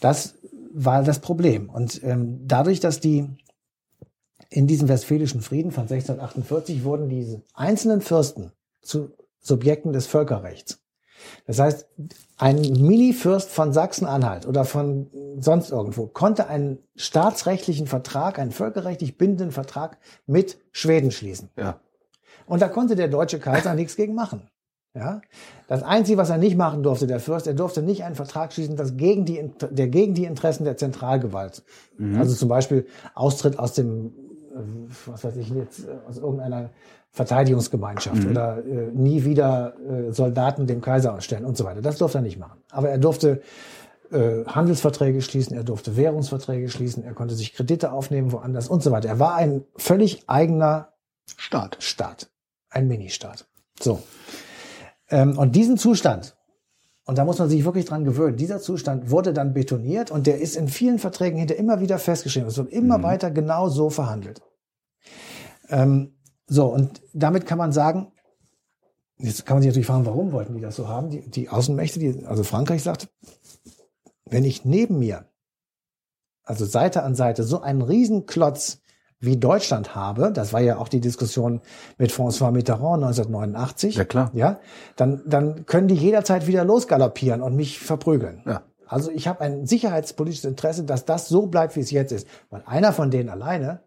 das 0.00 0.34
war 0.72 1.02
das 1.02 1.20
Problem. 1.20 1.70
Und 1.70 2.02
ähm, 2.04 2.40
dadurch, 2.46 2.80
dass 2.80 3.00
die 3.00 3.28
in 4.50 4.66
diesem 4.66 4.88
Westfälischen 4.88 5.40
Frieden 5.40 5.72
von 5.72 5.82
1648 5.82 6.84
wurden 6.84 7.08
diese 7.08 7.42
einzelnen 7.54 8.00
Fürsten 8.00 8.52
zu 8.80 9.10
Subjekten 9.40 9.92
des 9.92 10.06
Völkerrechts. 10.06 10.80
Das 11.46 11.58
heißt, 11.58 11.86
ein 12.36 12.60
Mini-Fürst 12.60 13.50
von 13.50 13.72
Sachsen-Anhalt 13.72 14.46
oder 14.46 14.64
von 14.64 15.08
sonst 15.38 15.70
irgendwo 15.70 16.06
konnte 16.06 16.46
einen 16.48 16.78
staatsrechtlichen 16.94 17.86
Vertrag, 17.86 18.38
einen 18.38 18.52
völkerrechtlich 18.52 19.16
bindenden 19.16 19.50
Vertrag 19.50 19.98
mit 20.26 20.58
Schweden 20.72 21.10
schließen. 21.10 21.50
Ja. 21.56 21.80
Und 22.46 22.62
da 22.62 22.68
konnte 22.68 22.96
der 22.96 23.08
deutsche 23.08 23.38
Kaiser 23.38 23.74
nichts 23.74 23.96
gegen 23.96 24.14
machen. 24.14 24.48
Ja? 24.94 25.20
Das 25.68 25.82
Einzige, 25.82 26.18
was 26.18 26.30
er 26.30 26.38
nicht 26.38 26.56
machen 26.56 26.82
durfte, 26.82 27.06
der 27.06 27.20
Fürst, 27.20 27.46
er 27.46 27.54
durfte 27.54 27.82
nicht 27.82 28.04
einen 28.04 28.14
Vertrag 28.14 28.52
schließen, 28.52 28.76
das 28.76 28.96
gegen 28.96 29.24
die, 29.24 29.50
der 29.70 29.88
gegen 29.88 30.14
die 30.14 30.24
Interessen 30.24 30.64
der 30.64 30.76
Zentralgewalt. 30.76 31.62
Also 32.18 32.34
zum 32.34 32.48
Beispiel 32.48 32.86
Austritt 33.14 33.58
aus 33.58 33.74
dem, 33.74 34.06
äh, 34.06 34.10
was 35.06 35.24
weiß 35.24 35.36
ich 35.36 35.50
jetzt, 35.50 35.86
äh, 35.86 35.92
aus 36.08 36.18
irgendeiner 36.18 36.70
Verteidigungsgemeinschaft 37.10 38.26
oder 38.26 38.58
äh, 38.58 38.90
nie 38.92 39.24
wieder 39.24 39.74
äh, 39.80 40.12
Soldaten 40.12 40.66
dem 40.66 40.82
Kaiser 40.82 41.14
ausstellen 41.14 41.44
und 41.44 41.56
so 41.56 41.64
weiter. 41.64 41.80
Das 41.80 41.98
durfte 41.98 42.18
er 42.18 42.22
nicht 42.22 42.38
machen. 42.38 42.60
Aber 42.70 42.90
er 42.90 42.98
durfte 42.98 43.40
äh, 44.12 44.44
Handelsverträge 44.44 45.22
schließen, 45.22 45.56
er 45.56 45.64
durfte 45.64 45.96
Währungsverträge 45.96 46.68
schließen, 46.68 47.04
er 47.04 47.14
konnte 47.14 47.34
sich 47.34 47.54
Kredite 47.54 47.92
aufnehmen 47.92 48.32
woanders 48.32 48.68
und 48.68 48.82
so 48.82 48.90
weiter. 48.90 49.08
Er 49.08 49.18
war 49.18 49.34
ein 49.34 49.64
völlig 49.76 50.28
eigener 50.28 50.92
Staat. 51.36 51.78
Staat, 51.80 52.28
ein 52.76 52.88
Ministaat. 52.88 53.46
So. 53.80 54.02
Ähm, 55.08 55.38
und 55.38 55.56
diesen 55.56 55.78
Zustand, 55.78 56.36
und 57.06 57.18
da 57.18 57.24
muss 57.24 57.38
man 57.38 57.48
sich 57.48 57.64
wirklich 57.64 57.86
dran 57.86 58.04
gewöhnen, 58.04 58.36
dieser 58.36 58.60
Zustand 58.60 59.10
wurde 59.10 59.32
dann 59.32 59.54
betoniert 59.54 60.10
und 60.10 60.26
der 60.26 60.40
ist 60.40 60.56
in 60.56 60.68
vielen 60.68 60.98
Verträgen 60.98 61.38
hinter 61.38 61.56
immer 61.56 61.80
wieder 61.80 61.98
festgeschrieben. 61.98 62.48
Es 62.48 62.56
wird 62.56 62.70
immer 62.70 63.02
weiter 63.02 63.30
genau 63.30 63.68
so 63.68 63.90
verhandelt. 63.90 64.42
Ähm, 65.68 66.16
so, 66.46 66.66
und 66.66 67.00
damit 67.12 67.46
kann 67.46 67.58
man 67.58 67.72
sagen, 67.72 68.12
jetzt 69.18 69.46
kann 69.46 69.56
man 69.56 69.62
sich 69.62 69.70
natürlich 69.70 69.86
fragen, 69.86 70.06
warum 70.06 70.32
wollten 70.32 70.54
die 70.54 70.60
das 70.60 70.76
so 70.76 70.88
haben? 70.88 71.10
Die, 71.10 71.28
die 71.28 71.48
Außenmächte, 71.48 71.98
die, 71.98 72.26
also 72.26 72.44
Frankreich 72.44 72.82
sagt, 72.82 73.08
wenn 74.26 74.44
ich 74.44 74.64
neben 74.64 74.98
mir, 74.98 75.26
also 76.42 76.64
Seite 76.64 77.02
an 77.02 77.14
Seite, 77.14 77.42
so 77.42 77.60
einen 77.60 77.82
Riesenklotz 77.82 78.80
wie 79.18 79.36
Deutschland 79.36 79.94
habe, 79.94 80.30
das 80.32 80.52
war 80.52 80.60
ja 80.60 80.76
auch 80.78 80.88
die 80.88 81.00
Diskussion 81.00 81.60
mit 81.98 82.10
François 82.12 82.50
Mitterrand 82.50 83.02
1989. 83.02 83.96
Ja, 83.96 84.04
klar. 84.04 84.30
Ja, 84.34 84.58
dann, 84.96 85.22
dann 85.26 85.66
können 85.66 85.88
die 85.88 85.94
jederzeit 85.94 86.46
wieder 86.46 86.64
losgaloppieren 86.64 87.40
und 87.40 87.56
mich 87.56 87.78
verprügeln. 87.78 88.42
Ja. 88.46 88.62
Also 88.86 89.10
ich 89.10 89.26
habe 89.26 89.40
ein 89.40 89.66
sicherheitspolitisches 89.66 90.44
Interesse, 90.44 90.84
dass 90.84 91.04
das 91.04 91.28
so 91.28 91.46
bleibt, 91.46 91.74
wie 91.76 91.80
es 91.80 91.90
jetzt 91.90 92.12
ist. 92.12 92.26
Weil 92.50 92.62
einer 92.66 92.92
von 92.92 93.10
denen 93.10 93.28
alleine, 93.30 93.80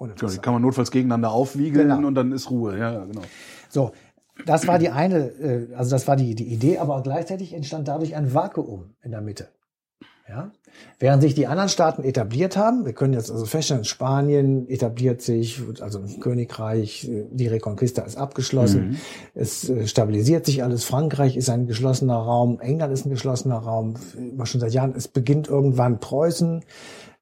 Ja, 0.00 0.06
die 0.28 0.38
kann 0.38 0.54
man 0.54 0.62
notfalls 0.62 0.90
gegeneinander 0.90 1.30
aufwiegeln 1.30 1.88
Genau. 1.88 2.06
und 2.08 2.14
dann 2.14 2.32
ist 2.32 2.48
Ruhe. 2.50 2.78
Ja, 2.78 3.04
genau. 3.04 3.20
So, 3.68 3.90
das 4.46 4.66
war 4.66 4.78
die 4.78 4.88
eine, 4.88 5.18
äh, 5.18 5.74
also 5.74 5.90
das 5.90 6.08
war 6.08 6.16
die, 6.16 6.34
die 6.34 6.46
Idee, 6.46 6.78
aber 6.78 7.02
gleichzeitig 7.02 7.52
entstand 7.52 7.88
dadurch 7.88 8.16
ein 8.16 8.32
Vakuum 8.32 8.94
in 9.02 9.10
der 9.10 9.20
Mitte. 9.20 9.48
Ja? 10.30 10.52
Während 11.00 11.22
sich 11.22 11.34
die 11.34 11.48
anderen 11.48 11.68
Staaten 11.68 12.04
etabliert 12.04 12.56
haben, 12.56 12.86
wir 12.86 12.92
können 12.92 13.14
jetzt 13.14 13.32
also 13.32 13.44
feststellen, 13.46 13.84
Spanien 13.84 14.68
etabliert 14.68 15.22
sich, 15.22 15.60
also 15.80 15.98
im 15.98 16.20
Königreich, 16.20 17.08
äh, 17.08 17.26
die 17.30 17.48
Reconquista 17.48 18.02
ist 18.02 18.16
abgeschlossen, 18.16 18.98
es 19.34 19.68
äh, 19.68 19.88
stabilisiert 19.88 20.46
sich 20.46 20.62
alles, 20.62 20.84
Frankreich 20.84 21.36
ist 21.36 21.50
ein 21.50 21.66
geschlossener 21.66 22.16
Raum, 22.16 22.60
England 22.60 22.92
ist 22.92 23.06
ein 23.06 23.10
geschlossener 23.10 23.58
Raum, 23.58 23.94
immer 24.16 24.46
schon 24.46 24.60
seit 24.60 24.72
Jahren, 24.72 24.94
es 24.96 25.08
beginnt 25.08 25.48
irgendwann 25.48 25.98
Preußen, 25.98 26.64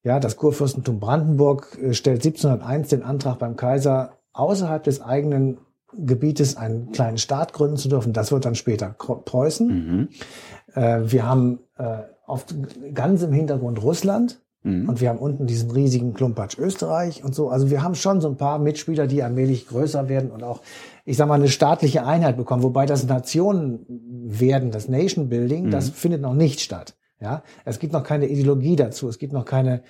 ja, 0.02 0.20
das 0.20 0.36
Kurfürstentum 0.36 1.01
Brandenburg 1.01 1.78
äh, 1.82 1.94
stellt 1.94 2.24
1701 2.24 2.89
den 2.89 3.02
Antrag 3.02 3.39
beim 3.39 3.56
Kaiser, 3.56 4.18
außerhalb 4.35 4.82
des 4.82 5.01
eigenen 5.01 5.59
Gebietes 5.97 6.56
einen 6.56 6.93
kleinen 6.93 7.16
Staat 7.16 7.55
gründen 7.55 7.78
zu 7.78 7.89
dürfen. 7.89 8.12
Das 8.12 8.30
wird 8.30 8.44
dann 8.44 8.55
später 8.55 8.90
Preußen. 8.90 9.66
Mhm. 9.68 10.09
Äh, 10.74 11.01
wir 11.10 11.26
haben 11.26 11.60
äh, 11.78 12.02
auf, 12.28 12.46
ganz 12.94 13.22
im 13.22 13.32
Hintergrund 13.32 13.82
Russland 13.82 14.40
Mhm. 14.64 14.88
und 14.88 15.00
wir 15.00 15.09
haben 15.10 15.20
unten 15.20 15.46
diesen 15.46 15.70
riesigen 15.70 16.14
Klumpatsch 16.14 16.59
Österreich 16.59 17.22
und 17.22 17.32
so. 17.32 17.48
Also 17.48 17.70
wir 17.70 17.84
haben 17.84 17.94
schon 17.94 18.20
so 18.20 18.28
ein 18.28 18.36
paar 18.36 18.59
Mitspieler, 18.59 19.06
die 19.06 19.22
allmählich 19.22 19.68
größer 19.68 20.09
werden 20.09 20.32
und 20.32 20.42
auch, 20.42 20.62
ich 21.05 21.16
sag 21.16 21.28
mal, 21.28 21.34
eine 21.36 21.46
staatliche 21.48 22.05
Einheit 22.05 22.36
bekommen. 22.36 22.64
Wobei 22.64 22.84
das 22.84 23.06
Nationen 23.06 23.86
werden, 24.26 24.72
das 24.72 24.88
Nation 24.88 25.28
Building, 25.28 25.70
das 25.70 25.90
findet 25.90 26.22
noch 26.22 26.34
nicht 26.34 26.59
statt. 26.59 26.96
Ja, 27.20 27.44
es 27.64 27.78
gibt 27.78 27.92
noch 27.92 28.02
keine 28.02 28.26
Ideologie 28.26 28.74
dazu. 28.74 29.09
Es 29.09 29.18
gibt 29.18 29.32
noch 29.32 29.44
keine 29.44 29.82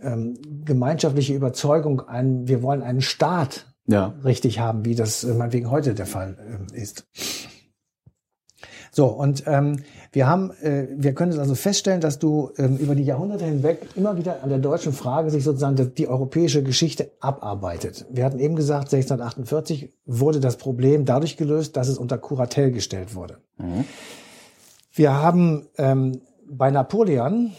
ähm, 0.00 0.38
gemeinschaftliche 0.64 1.34
Überzeugung. 1.34 2.00
Ein, 2.00 2.48
wir 2.48 2.62
wollen 2.62 2.82
einen 2.82 3.02
Staat 3.02 3.66
Ja. 3.86 4.14
richtig 4.24 4.58
haben, 4.58 4.86
wie 4.86 4.94
das 4.94 5.22
äh, 5.24 5.34
meinetwegen 5.34 5.70
heute 5.70 5.92
der 5.94 6.06
Fall 6.06 6.38
ähm, 6.48 6.66
ist. 6.74 7.06
So, 8.94 9.06
und 9.06 9.42
ähm, 9.48 9.80
wir 10.12 10.28
haben, 10.28 10.52
äh, 10.62 10.86
wir 10.94 11.14
können 11.14 11.36
also 11.40 11.56
feststellen, 11.56 12.00
dass 12.00 12.20
du 12.20 12.52
ähm, 12.58 12.76
über 12.76 12.94
die 12.94 13.02
Jahrhunderte 13.02 13.44
hinweg 13.44 13.88
immer 13.96 14.16
wieder 14.16 14.44
an 14.44 14.50
der 14.50 14.58
deutschen 14.58 14.92
Frage 14.92 15.30
sich 15.30 15.42
sozusagen 15.42 15.74
die, 15.74 15.92
die 15.92 16.06
europäische 16.06 16.62
Geschichte 16.62 17.10
abarbeitet. 17.18 18.06
Wir 18.08 18.24
hatten 18.24 18.38
eben 18.38 18.54
gesagt, 18.54 18.94
1648 18.94 19.92
wurde 20.06 20.38
das 20.38 20.58
Problem 20.58 21.04
dadurch 21.04 21.36
gelöst, 21.36 21.76
dass 21.76 21.88
es 21.88 21.98
unter 21.98 22.18
Kuratel 22.18 22.70
gestellt 22.70 23.16
wurde. 23.16 23.38
Mhm. 23.58 23.84
Wir 24.92 25.20
haben 25.20 25.66
ähm, 25.76 26.20
bei 26.48 26.70
Napoleon, 26.70 27.50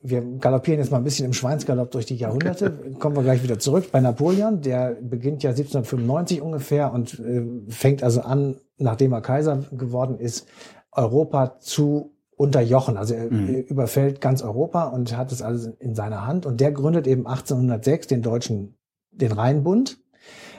wir 0.00 0.22
galoppieren 0.38 0.78
jetzt 0.78 0.92
mal 0.92 0.98
ein 0.98 1.04
bisschen 1.04 1.26
im 1.26 1.32
Schweinsgalopp 1.32 1.90
durch 1.90 2.06
die 2.06 2.14
Jahrhunderte, 2.14 2.70
kommen 3.00 3.16
wir 3.16 3.24
gleich 3.24 3.42
wieder 3.42 3.58
zurück. 3.58 3.90
Bei 3.90 4.00
Napoleon, 4.00 4.60
der 4.60 4.96
beginnt 5.00 5.42
ja 5.42 5.50
1795 5.50 6.40
ungefähr 6.40 6.92
und 6.92 7.18
äh, 7.18 7.42
fängt 7.68 8.04
also 8.04 8.20
an, 8.20 8.60
nachdem 8.78 9.12
er 9.12 9.22
Kaiser 9.22 9.64
geworden 9.72 10.20
ist, 10.20 10.46
Europa 10.94 11.58
zu 11.60 12.12
unterjochen. 12.36 12.96
Also 12.96 13.14
er 13.14 13.30
Mhm. 13.30 13.54
überfällt 13.68 14.20
ganz 14.20 14.42
Europa 14.42 14.84
und 14.84 15.16
hat 15.16 15.30
es 15.32 15.42
alles 15.42 15.66
in 15.78 15.94
seiner 15.94 16.26
Hand. 16.26 16.46
Und 16.46 16.60
der 16.60 16.72
gründet 16.72 17.06
eben 17.06 17.26
1806 17.26 18.06
den 18.08 18.22
deutschen, 18.22 18.76
den 19.12 19.32
Rheinbund. 19.32 19.98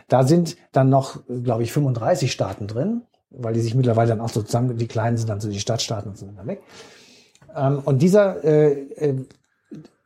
Da 0.07 0.23
sind 0.23 0.55
dann 0.71 0.89
noch, 0.89 1.19
glaube 1.43 1.63
ich, 1.63 1.71
35 1.73 2.31
Staaten 2.31 2.67
drin, 2.67 3.01
weil 3.29 3.53
die 3.53 3.59
sich 3.61 3.75
mittlerweile 3.75 4.09
dann 4.09 4.21
auch 4.21 4.29
so 4.29 4.41
zusammen, 4.41 4.77
die 4.77 4.87
kleinen 4.87 5.17
sind 5.17 5.29
dann 5.29 5.41
so 5.41 5.49
die 5.49 5.59
Stadtstaaten 5.59 6.11
und 6.11 6.17
sind 6.17 6.37
dann 6.37 6.47
weg. 6.47 6.61
Ähm, 7.55 7.81
und 7.83 8.01
dieser 8.01 8.43
äh, 8.43 8.71
äh, 8.95 9.25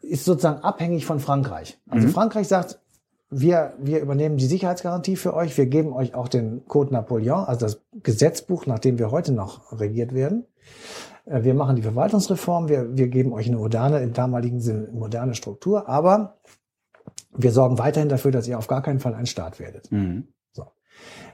ist 0.02 0.26
sozusagen 0.26 0.64
abhängig 0.64 1.06
von 1.06 1.20
Frankreich. 1.20 1.78
Also 1.90 2.08
Frankreich 2.08 2.48
sagt, 2.48 2.80
wir, 3.30 3.74
wir 3.80 4.00
übernehmen 4.00 4.38
die 4.38 4.46
Sicherheitsgarantie 4.46 5.16
für 5.16 5.34
euch, 5.34 5.58
wir 5.58 5.68
geben 5.68 5.94
euch 5.94 6.16
auch 6.16 6.28
den 6.28 6.66
Code 6.66 6.94
Napoleon, 6.94 7.46
also 7.46 7.66
das 7.66 7.82
Gesetzbuch, 8.02 8.66
nach 8.66 8.80
dem 8.80 8.98
wir 8.98 9.12
heute 9.12 9.32
noch 9.32 9.72
regiert 9.80 10.14
werden. 10.14 10.46
Äh, 11.26 11.44
Wir 11.44 11.54
machen 11.54 11.76
die 11.76 11.84
Verwaltungsreform, 11.84 12.70
wir, 12.70 12.98
wir 12.98 13.08
geben 13.08 13.34
euch 13.34 13.48
eine 13.48 13.58
moderne, 13.58 14.00
im 14.00 14.14
damaligen 14.14 14.60
Sinne 14.60 14.90
moderne 14.92 15.36
Struktur, 15.36 15.88
aber 15.88 16.38
wir 17.38 17.52
sorgen 17.52 17.78
weiterhin 17.78 18.10
dafür, 18.10 18.32
dass 18.32 18.48
ihr 18.48 18.58
auf 18.58 18.68
gar 18.68 18.82
keinen 18.82 19.00
Fall 19.00 19.14
ein 19.14 19.28
Staat 19.28 19.60
werdet. 19.60 19.92
Mhm. 19.92 20.28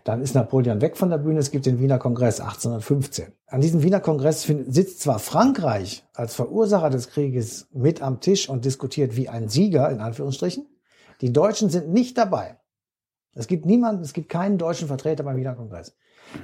Dann 0.04 0.22
ist 0.22 0.36
Napoleon 0.36 0.82
weg 0.82 0.98
von 0.98 1.10
der 1.10 1.18
Bühne, 1.18 1.40
es 1.40 1.50
gibt 1.50 1.66
den 1.66 1.80
Wiener 1.80 1.98
Kongress 1.98 2.40
1815. 2.40 3.26
An 3.48 3.62
diesem 3.62 3.82
Wiener 3.82 4.00
Kongress 4.00 4.44
sitzt 4.44 5.02
zwar 5.02 5.18
Frankreich 5.18 6.06
als 6.14 6.36
Verursacher 6.36 6.92
des 6.92 7.10
Krieges 7.10 7.68
mit 7.74 8.04
am 8.04 8.20
Tisch 8.20 8.48
und 8.48 8.66
diskutiert 8.66 9.16
wie 9.16 9.30
ein 9.30 9.50
Sieger, 9.50 9.90
in 9.90 10.02
Anführungsstrichen. 10.02 10.68
Die 11.22 11.34
Deutschen 11.34 11.70
sind 11.70 11.90
nicht 11.90 12.18
dabei. 12.18 12.58
Es 13.34 13.48
gibt 13.48 13.66
niemanden, 13.66 14.04
es 14.04 14.14
gibt 14.14 14.30
keinen 14.30 14.58
deutschen 14.58 14.88
Vertreter 14.88 15.24
beim 15.24 15.38
Wiener 15.38 15.56
Kongress. 15.56 15.96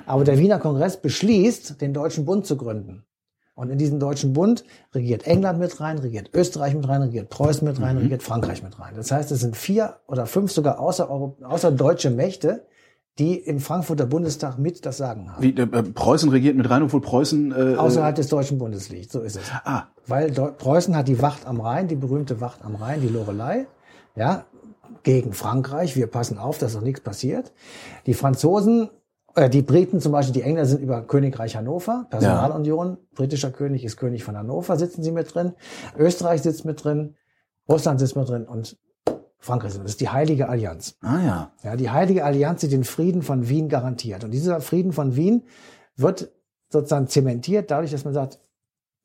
Aber 0.06 0.24
der 0.24 0.38
Wiener 0.38 0.60
Kongress 0.60 0.98
beschließt, 1.02 1.82
den 1.82 1.94
Deutschen 1.94 2.26
Bund 2.26 2.46
zu 2.46 2.58
gründen. 2.58 3.06
Und 3.54 3.70
in 3.70 3.78
diesen 3.78 4.00
Deutschen 4.00 4.34
Bund 4.34 4.64
regiert 4.94 5.28
England 5.28 5.60
mit 5.60 5.80
rein, 5.80 6.00
regiert 6.00 6.32
Österreich 6.34 6.74
mit 6.74 6.88
rein, 6.88 7.02
regiert 7.02 7.30
Preußen 7.30 7.68
mit 7.68 7.82
rein, 7.82 7.98
regiert 7.98 8.24
Frankreich 8.24 8.64
mit 8.64 8.80
rein. 8.80 8.94
Das 8.96 9.12
heißt, 9.12 9.32
es 9.32 9.42
sind 9.42 9.56
vier 9.58 9.98
oder 10.08 10.26
fünf 10.26 10.52
sogar 10.52 10.80
außer, 10.80 11.10
außerdeutsche 11.10 12.10
Mächte, 12.10 12.66
die 13.20 13.36
im 13.36 13.60
Frankfurter 13.60 14.06
Bundestag 14.06 14.58
mit 14.58 14.86
das 14.86 14.98
Sagen 14.98 15.32
haben. 15.32 15.44
Wie, 15.44 15.56
äh, 15.56 15.62
äh, 15.64 15.84
Preußen 15.84 16.30
regiert 16.30 16.56
mit 16.56 16.70
rein, 16.70 16.82
obwohl 16.84 17.02
Preußen. 17.02 17.52
Äh, 17.52 17.76
Außerhalb 17.76 18.16
des 18.16 18.30
Deutschen 18.30 18.58
Bundes 18.58 18.90
liegt, 18.90 19.12
so 19.12 19.20
ist 19.20 19.36
es. 19.36 19.44
Ah, 19.66 19.88
Weil 20.08 20.32
Deu 20.32 20.52
Preußen 20.52 20.96
hat 20.96 21.08
die 21.08 21.22
Wacht 21.22 21.46
am 21.46 21.60
Rhein, 21.60 21.88
die 21.88 21.96
berühmte 21.96 22.40
Wacht 22.40 22.64
am 22.64 22.76
Rhein, 22.76 23.02
die 23.02 23.10
Lorelei, 23.10 23.68
ja, 24.16 24.46
gegen 25.04 25.34
Frankreich. 25.34 25.96
Wir 25.96 26.08
passen 26.08 26.38
auf, 26.38 26.58
dass 26.58 26.76
noch 26.76 26.82
nichts 26.82 27.02
passiert. 27.02 27.52
Die 28.06 28.14
Franzosen, 28.14 28.90
äh, 29.36 29.50
die 29.50 29.62
Briten 29.62 30.00
zum 30.00 30.12
Beispiel, 30.12 30.34
die 30.34 30.42
Engländer 30.42 30.66
sind 30.66 30.82
über 30.82 31.02
Königreich 31.02 31.56
Hannover, 31.56 32.08
Personalunion, 32.10 32.98
britischer 33.16 33.52
König 33.52 33.84
ist 33.84 33.98
König 33.98 34.24
von 34.24 34.38
Hannover, 34.38 34.78
sitzen 34.78 35.04
sie 35.04 35.12
mit 35.12 35.34
drin. 35.34 35.54
Österreich 35.98 36.42
sitzt 36.42 36.66
mit 36.66 36.84
drin, 36.84 37.16
Russland 37.70 38.00
sitzt 38.00 38.16
mit 38.16 38.28
drin 38.28 38.46
und 38.46 38.78
Frankreich. 39.38 39.72
sitzt. 39.72 39.84
Das 39.84 39.92
ist 39.92 40.02
die 40.02 40.10
Heilige 40.10 40.50
Allianz. 40.50 40.98
ah 41.02 41.20
ja. 41.20 41.52
Ja, 41.64 41.76
die 41.76 41.90
Heilige 41.90 42.24
Allianz, 42.24 42.62
die 42.62 42.68
den 42.68 42.84
Frieden 42.84 43.22
von 43.22 43.50
Wien 43.50 43.70
garantiert. 43.70 44.24
Und 44.24 44.32
dieser 44.32 44.62
Frieden 44.62 44.94
von 44.94 45.16
Wien 45.16 45.44
wird 45.96 46.32
sozusagen 46.70 47.08
zementiert 47.08 47.72
dadurch, 47.72 47.92
dass 47.92 48.06
man 48.06 48.14
sagt, 48.14 48.40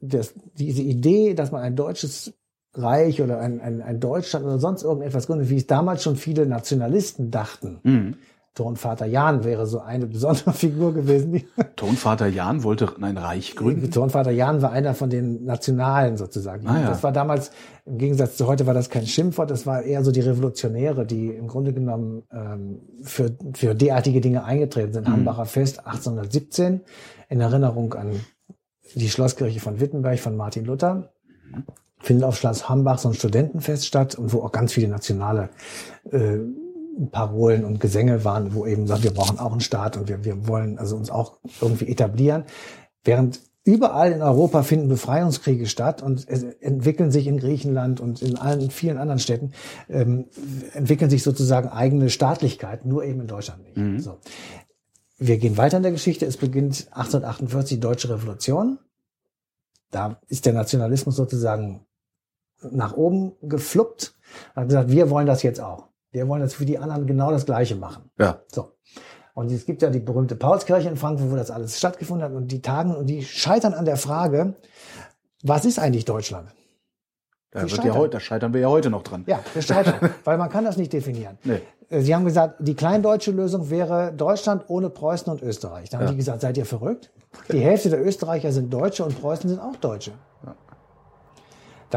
dass 0.01 0.35
diese 0.55 0.83
Idee, 0.83 1.35
dass 1.35 1.53
man 1.53 1.63
ein 1.63 1.75
deutsches 1.75 2.35
Reich 2.78 3.23
oder 3.23 3.40
ein, 3.40 3.61
ein, 3.61 3.82
ein 3.82 4.01
Deutschland 4.01 4.44
oder 4.44 4.59
sonst 4.59 4.82
irgendetwas 4.82 5.27
gründet, 5.27 5.51
wie 5.51 5.57
es 5.57 5.66
damals 5.66 6.03
schon 6.03 6.16
viele 6.16 6.47
Nationalisten 6.47 7.31
dachten. 7.31 7.81
Mhm. 7.82 8.15
Tonvater 8.57 9.05
Jan 9.05 9.44
wäre 9.44 9.66
so 9.66 9.81
eine 9.81 10.07
besondere 10.07 10.53
Figur 10.55 10.94
gewesen. 10.94 11.44
Tonvater 11.77 12.27
Jan 12.27 12.65
wollte 12.65 12.89
ein 13.03 13.19
Reich 13.19 13.55
gründen. 13.55 13.90
Tonvater 13.90 14.31
Jan 14.31 14.62
war 14.62 14.73
einer 14.73 14.94
von 14.94 15.11
den 15.11 15.44
Nationalen 15.44 16.16
sozusagen. 16.16 16.66
Ah, 16.66 16.81
ja. 16.81 16.89
Das 16.89 17.03
war 17.03 17.12
damals, 17.12 17.51
im 17.85 17.98
Gegensatz 17.98 18.39
zu 18.39 18.47
heute 18.47 18.66
war 18.66 18.73
das 18.73 18.89
kein 18.89 19.07
Schimpfwort, 19.07 19.51
das 19.51 19.66
war 19.66 19.82
eher 19.82 20.03
so 20.03 20.11
die 20.11 20.23
Revolutionäre, 20.23 21.05
die 21.05 21.28
im 21.28 21.48
Grunde 21.48 21.74
genommen 21.74 22.23
ähm, 22.32 22.81
für, 23.03 23.36
für 23.53 23.74
derartige 23.74 24.23
Dinge 24.23 24.43
eingetreten 24.44 24.94
sind. 24.94 25.07
Hambacher 25.07 25.44
Fest 25.44 25.86
1817 25.86 26.81
in 27.28 27.40
Erinnerung 27.40 27.93
an 27.93 28.20
die 28.94 29.11
Schlosskirche 29.11 29.61
von 29.61 29.81
Wittenberg 29.81 30.19
von 30.19 30.35
Martin 30.35 30.65
Luther. 30.65 31.12
Findet 32.07 32.24
auf 32.24 32.39
Schloss 32.39 32.69
Hambach 32.69 33.01
so 33.01 33.09
ein 33.09 33.15
Studentenfest 33.15 33.85
statt 33.85 34.15
und 34.15 34.33
wo 34.33 34.43
auch 34.43 34.53
ganz 34.53 34.73
viele 34.73 34.87
nationale 34.87 35.49
äh, 36.12 36.39
Parolen 37.11 37.65
und 37.65 37.81
Gesänge 37.81 38.24
waren, 38.24 38.55
wo 38.55 38.65
eben 38.65 38.87
sagt, 38.87 39.03
wir 39.03 39.12
brauchen 39.12 39.41
auch 39.41 39.51
einen 39.51 39.61
Staat 39.61 39.97
und 39.97 40.09
wir, 40.09 40.24
wir 40.24 40.47
wollen 40.47 40.78
also 40.78 40.95
uns 40.95 41.11
auch 41.11 41.39
irgendwie 41.61 41.89
etablieren. 41.89 42.45
Während 43.03 43.41
überall 43.65 44.12
in 44.12 44.23
Europa 44.23 44.62
finden 44.62 44.87
Befreiungskriege 44.87 45.66
statt 45.66 46.01
und 46.01 46.24
es 46.28 46.45
entwickeln 46.45 47.11
sich 47.11 47.27
in 47.27 47.39
Griechenland 47.39 48.01
und 48.01 48.23
in 48.23 48.39
allen 48.39 48.70
vielen 48.70 48.99
anderen 48.99 49.19
Städten 49.19 49.51
ähm, 49.89 50.27
entwickeln 50.74 51.11
sich 51.11 51.24
sozusagen 51.24 51.70
eigene 51.70 52.09
Staatlichkeiten, 52.09 52.89
nur 52.89 53.03
eben 53.03 53.23
in 53.23 53.27
Deutschland 53.27 53.65
nicht. 53.65 54.05
So. 54.05 54.19
Wir 55.19 55.39
gehen 55.39 55.57
weiter 55.57 55.78
in 55.78 55.83
der 55.83 55.91
Geschichte. 55.91 56.24
Es 56.24 56.37
beginnt 56.37 56.87
1848 56.93 57.78
die 57.78 57.81
Deutsche 57.81 58.11
Revolution. 58.11 58.78
Da 59.91 60.20
ist 60.28 60.47
der 60.47 60.53
Nationalismus 60.53 61.16
sozusagen 61.16 61.81
nach 62.62 62.97
oben 62.97 63.33
gefluppt. 63.43 64.15
und 64.55 64.62
Hat 64.62 64.69
gesagt, 64.69 64.91
wir 64.91 65.11
wollen 65.11 65.27
das 65.27 65.43
jetzt 65.43 65.61
auch. 65.61 65.89
Wir 66.11 66.28
wollen 66.28 66.43
jetzt 66.43 66.55
für 66.55 66.65
die 66.65 66.78
anderen 66.78 67.07
genau 67.07 67.31
das 67.31 67.47
Gleiche 67.47 67.77
machen. 67.77 68.11
Ja. 68.19 68.41
So. 68.53 68.73
Und 69.35 69.53
es 69.53 69.66
gibt 69.66 69.83
ja 69.83 69.91
die 69.91 69.99
berühmte 69.99 70.35
Paulskirche 70.35 70.89
in 70.89 70.97
Frankfurt, 70.97 71.31
wo 71.31 71.37
das 71.37 71.51
alles 71.51 71.78
stattgefunden 71.78 72.27
hat. 72.27 72.35
Und 72.35 72.49
die 72.49 72.62
tagen 72.62 72.95
und 72.97 73.07
die 73.07 73.23
scheitern 73.23 73.74
an 73.74 73.85
der 73.85 73.97
Frage, 73.97 74.55
was 75.43 75.66
ist 75.66 75.78
eigentlich 75.78 76.07
Deutschland? 76.07 76.49
Da, 77.51 77.61
wird 77.61 77.70
ja 77.70 77.77
scheitern. 77.77 77.95
heute, 77.99 78.11
da 78.12 78.20
scheitern 78.20 78.55
wir 78.55 78.61
ja 78.62 78.69
heute 78.69 78.91
noch 78.91 79.03
dran. 79.03 79.24
Ja, 79.27 79.41
wir 79.53 79.62
scheitern, 79.62 80.11
weil 80.24 80.39
man 80.39 80.49
kann 80.49 80.65
das 80.65 80.77
nicht 80.77 80.93
definieren. 80.93 81.39
Nee. 81.45 81.61
Äh, 81.91 82.01
Sie 82.01 82.15
haben 82.15 82.24
gesagt, 82.24 82.57
die 82.61 82.74
kleindeutsche 82.74 83.31
Lösung 83.31 83.70
wäre 83.70 84.12
Deutschland 84.12 84.65
ohne 84.69 84.91
Preußen 84.91 85.31
und 85.31 85.43
Österreich. 85.43 85.91
Da 85.91 85.99
haben 85.99 86.09
die 86.09 86.16
gesagt, 86.16 86.41
seid 86.41 86.57
ihr 86.57 86.66
verrückt? 86.66 87.12
Die 87.53 87.61
Hälfte 87.61 87.91
der 87.91 88.05
Österreicher 88.05 88.53
sind 88.53 88.73
Deutsche 88.73 89.05
und 89.05 89.20
Preußen 89.20 89.49
sind 89.51 89.61
auch 89.61 89.77
Deutsche. 89.77 90.12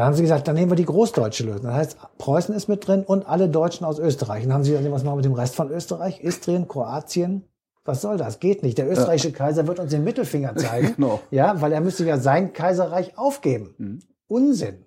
Da 0.00 0.06
haben 0.06 0.14
sie 0.14 0.22
gesagt, 0.22 0.48
dann 0.48 0.54
nehmen 0.54 0.70
wir 0.70 0.76
die 0.76 0.86
großdeutsche 0.86 1.44
Lösung. 1.44 1.64
Das 1.64 1.74
heißt, 1.74 1.98
Preußen 2.16 2.54
ist 2.54 2.68
mit 2.68 2.88
drin 2.88 3.04
und 3.04 3.28
alle 3.28 3.50
Deutschen 3.50 3.84
aus 3.84 3.98
Österreich. 3.98 4.44
Und 4.44 4.48
dann 4.48 4.54
haben 4.54 4.64
sie 4.64 4.70
gesagt, 4.70 4.90
was 4.90 5.04
machen 5.04 5.12
wir 5.12 5.16
mit 5.16 5.24
dem 5.26 5.34
Rest 5.34 5.54
von 5.54 5.70
Österreich? 5.70 6.24
Istrien, 6.24 6.68
Kroatien? 6.68 7.44
Was 7.84 8.00
soll 8.00 8.16
das? 8.16 8.40
Geht 8.40 8.62
nicht. 8.62 8.78
Der 8.78 8.90
österreichische 8.90 9.30
Kaiser 9.30 9.66
wird 9.66 9.78
uns 9.78 9.90
den 9.90 10.02
Mittelfinger 10.02 10.56
zeigen. 10.56 10.94
Genau. 10.96 11.20
Ja, 11.30 11.60
weil 11.60 11.70
er 11.72 11.82
müsste 11.82 12.06
ja 12.06 12.16
sein 12.16 12.54
Kaiserreich 12.54 13.18
aufgeben. 13.18 14.00
Unsinn. 14.26 14.86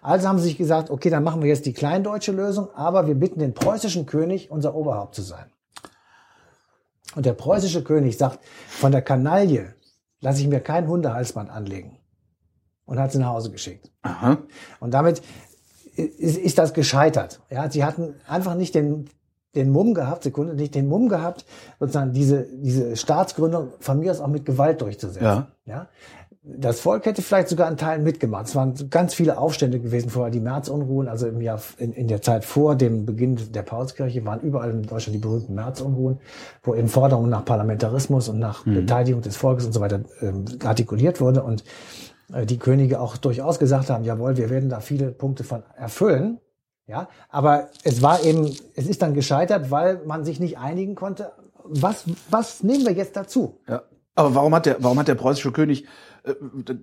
Also 0.00 0.26
haben 0.26 0.38
sie 0.38 0.44
sich 0.44 0.56
gesagt, 0.56 0.88
okay, 0.88 1.10
dann 1.10 1.24
machen 1.24 1.42
wir 1.42 1.50
jetzt 1.50 1.66
die 1.66 1.74
kleindeutsche 1.74 2.32
Lösung, 2.32 2.74
aber 2.74 3.06
wir 3.06 3.14
bitten 3.14 3.38
den 3.38 3.52
preußischen 3.52 4.06
König, 4.06 4.50
unser 4.50 4.74
Oberhaupt 4.74 5.14
zu 5.14 5.20
sein. 5.20 5.52
Und 7.14 7.26
der 7.26 7.34
preußische 7.34 7.84
König 7.84 8.16
sagt, 8.16 8.38
von 8.66 8.92
der 8.92 9.02
Kanaille 9.02 9.74
lasse 10.22 10.40
ich 10.40 10.48
mir 10.48 10.60
kein 10.60 10.88
Hundehalsband 10.88 11.50
anlegen. 11.50 11.98
Und 12.84 12.98
hat 12.98 13.12
sie 13.12 13.18
nach 13.18 13.28
Hause 13.28 13.50
geschickt. 13.50 13.90
Aha. 14.02 14.38
Und 14.80 14.92
damit 14.92 15.22
ist, 15.96 16.38
ist 16.38 16.58
das 16.58 16.74
gescheitert. 16.74 17.40
Ja, 17.50 17.70
sie 17.70 17.84
hatten 17.84 18.14
einfach 18.26 18.54
nicht 18.54 18.74
den, 18.74 19.08
den 19.54 19.70
Mumm 19.70 19.94
gehabt, 19.94 20.24
Sekunde, 20.24 20.54
nicht 20.54 20.74
den 20.74 20.88
Mumm 20.88 21.08
gehabt, 21.08 21.44
sozusagen 21.78 22.12
diese, 22.12 22.46
diese 22.52 22.96
Staatsgründung 22.96 23.72
von 23.80 23.98
mir 23.98 24.10
aus 24.10 24.20
auch 24.20 24.28
mit 24.28 24.44
Gewalt 24.44 24.80
durchzusetzen. 24.80 25.24
Ja. 25.24 25.48
Ja. 25.66 25.88
Das 26.44 26.80
Volk 26.80 27.06
hätte 27.06 27.22
vielleicht 27.22 27.48
sogar 27.48 27.70
in 27.70 27.76
Teilen 27.76 28.02
mitgemacht. 28.02 28.46
Es 28.46 28.56
waren 28.56 28.74
ganz 28.90 29.14
viele 29.14 29.38
Aufstände 29.38 29.78
gewesen 29.78 30.10
vorher, 30.10 30.32
die 30.32 30.40
Märzunruhen, 30.40 31.06
also 31.06 31.28
im 31.28 31.40
Jahr, 31.40 31.60
in, 31.78 31.92
in 31.92 32.08
der 32.08 32.20
Zeit 32.20 32.44
vor 32.44 32.74
dem 32.74 33.06
Beginn 33.06 33.38
der 33.52 33.62
Paulskirche 33.62 34.24
waren 34.24 34.40
überall 34.40 34.70
in 34.70 34.82
Deutschland 34.82 35.14
die 35.14 35.20
berühmten 35.20 35.54
Märzunruhen, 35.54 36.18
wo 36.64 36.74
eben 36.74 36.88
Forderungen 36.88 37.30
nach 37.30 37.44
Parlamentarismus 37.44 38.28
und 38.28 38.40
nach 38.40 38.64
Beteiligung 38.64 39.22
des 39.22 39.36
Volkes 39.36 39.66
und 39.66 39.72
so 39.72 39.80
weiter 39.80 40.00
ähm, 40.20 40.44
artikuliert 40.64 41.20
wurde 41.20 41.44
und 41.44 41.62
die 42.44 42.58
Könige 42.58 43.00
auch 43.00 43.16
durchaus 43.16 43.58
gesagt 43.58 43.90
haben, 43.90 44.04
jawohl, 44.04 44.36
wir 44.36 44.50
werden 44.50 44.68
da 44.68 44.80
viele 44.80 45.10
Punkte 45.10 45.44
von 45.44 45.62
erfüllen. 45.76 46.40
Ja, 46.86 47.08
aber 47.28 47.68
es 47.84 48.02
war 48.02 48.22
eben, 48.24 48.46
es 48.74 48.86
ist 48.88 49.02
dann 49.02 49.14
gescheitert, 49.14 49.70
weil 49.70 50.02
man 50.04 50.24
sich 50.24 50.40
nicht 50.40 50.58
einigen 50.58 50.94
konnte. 50.94 51.32
Was, 51.64 52.04
was 52.28 52.62
nehmen 52.62 52.84
wir 52.84 52.92
jetzt 52.92 53.16
dazu? 53.16 53.60
Ja. 53.68 53.82
Aber 54.14 54.34
warum 54.34 54.54
hat 54.54 54.66
der, 54.66 54.76
warum 54.80 54.98
hat 54.98 55.08
der 55.08 55.14
preußische 55.14 55.52
König, 55.52 55.84
äh, 55.84 55.86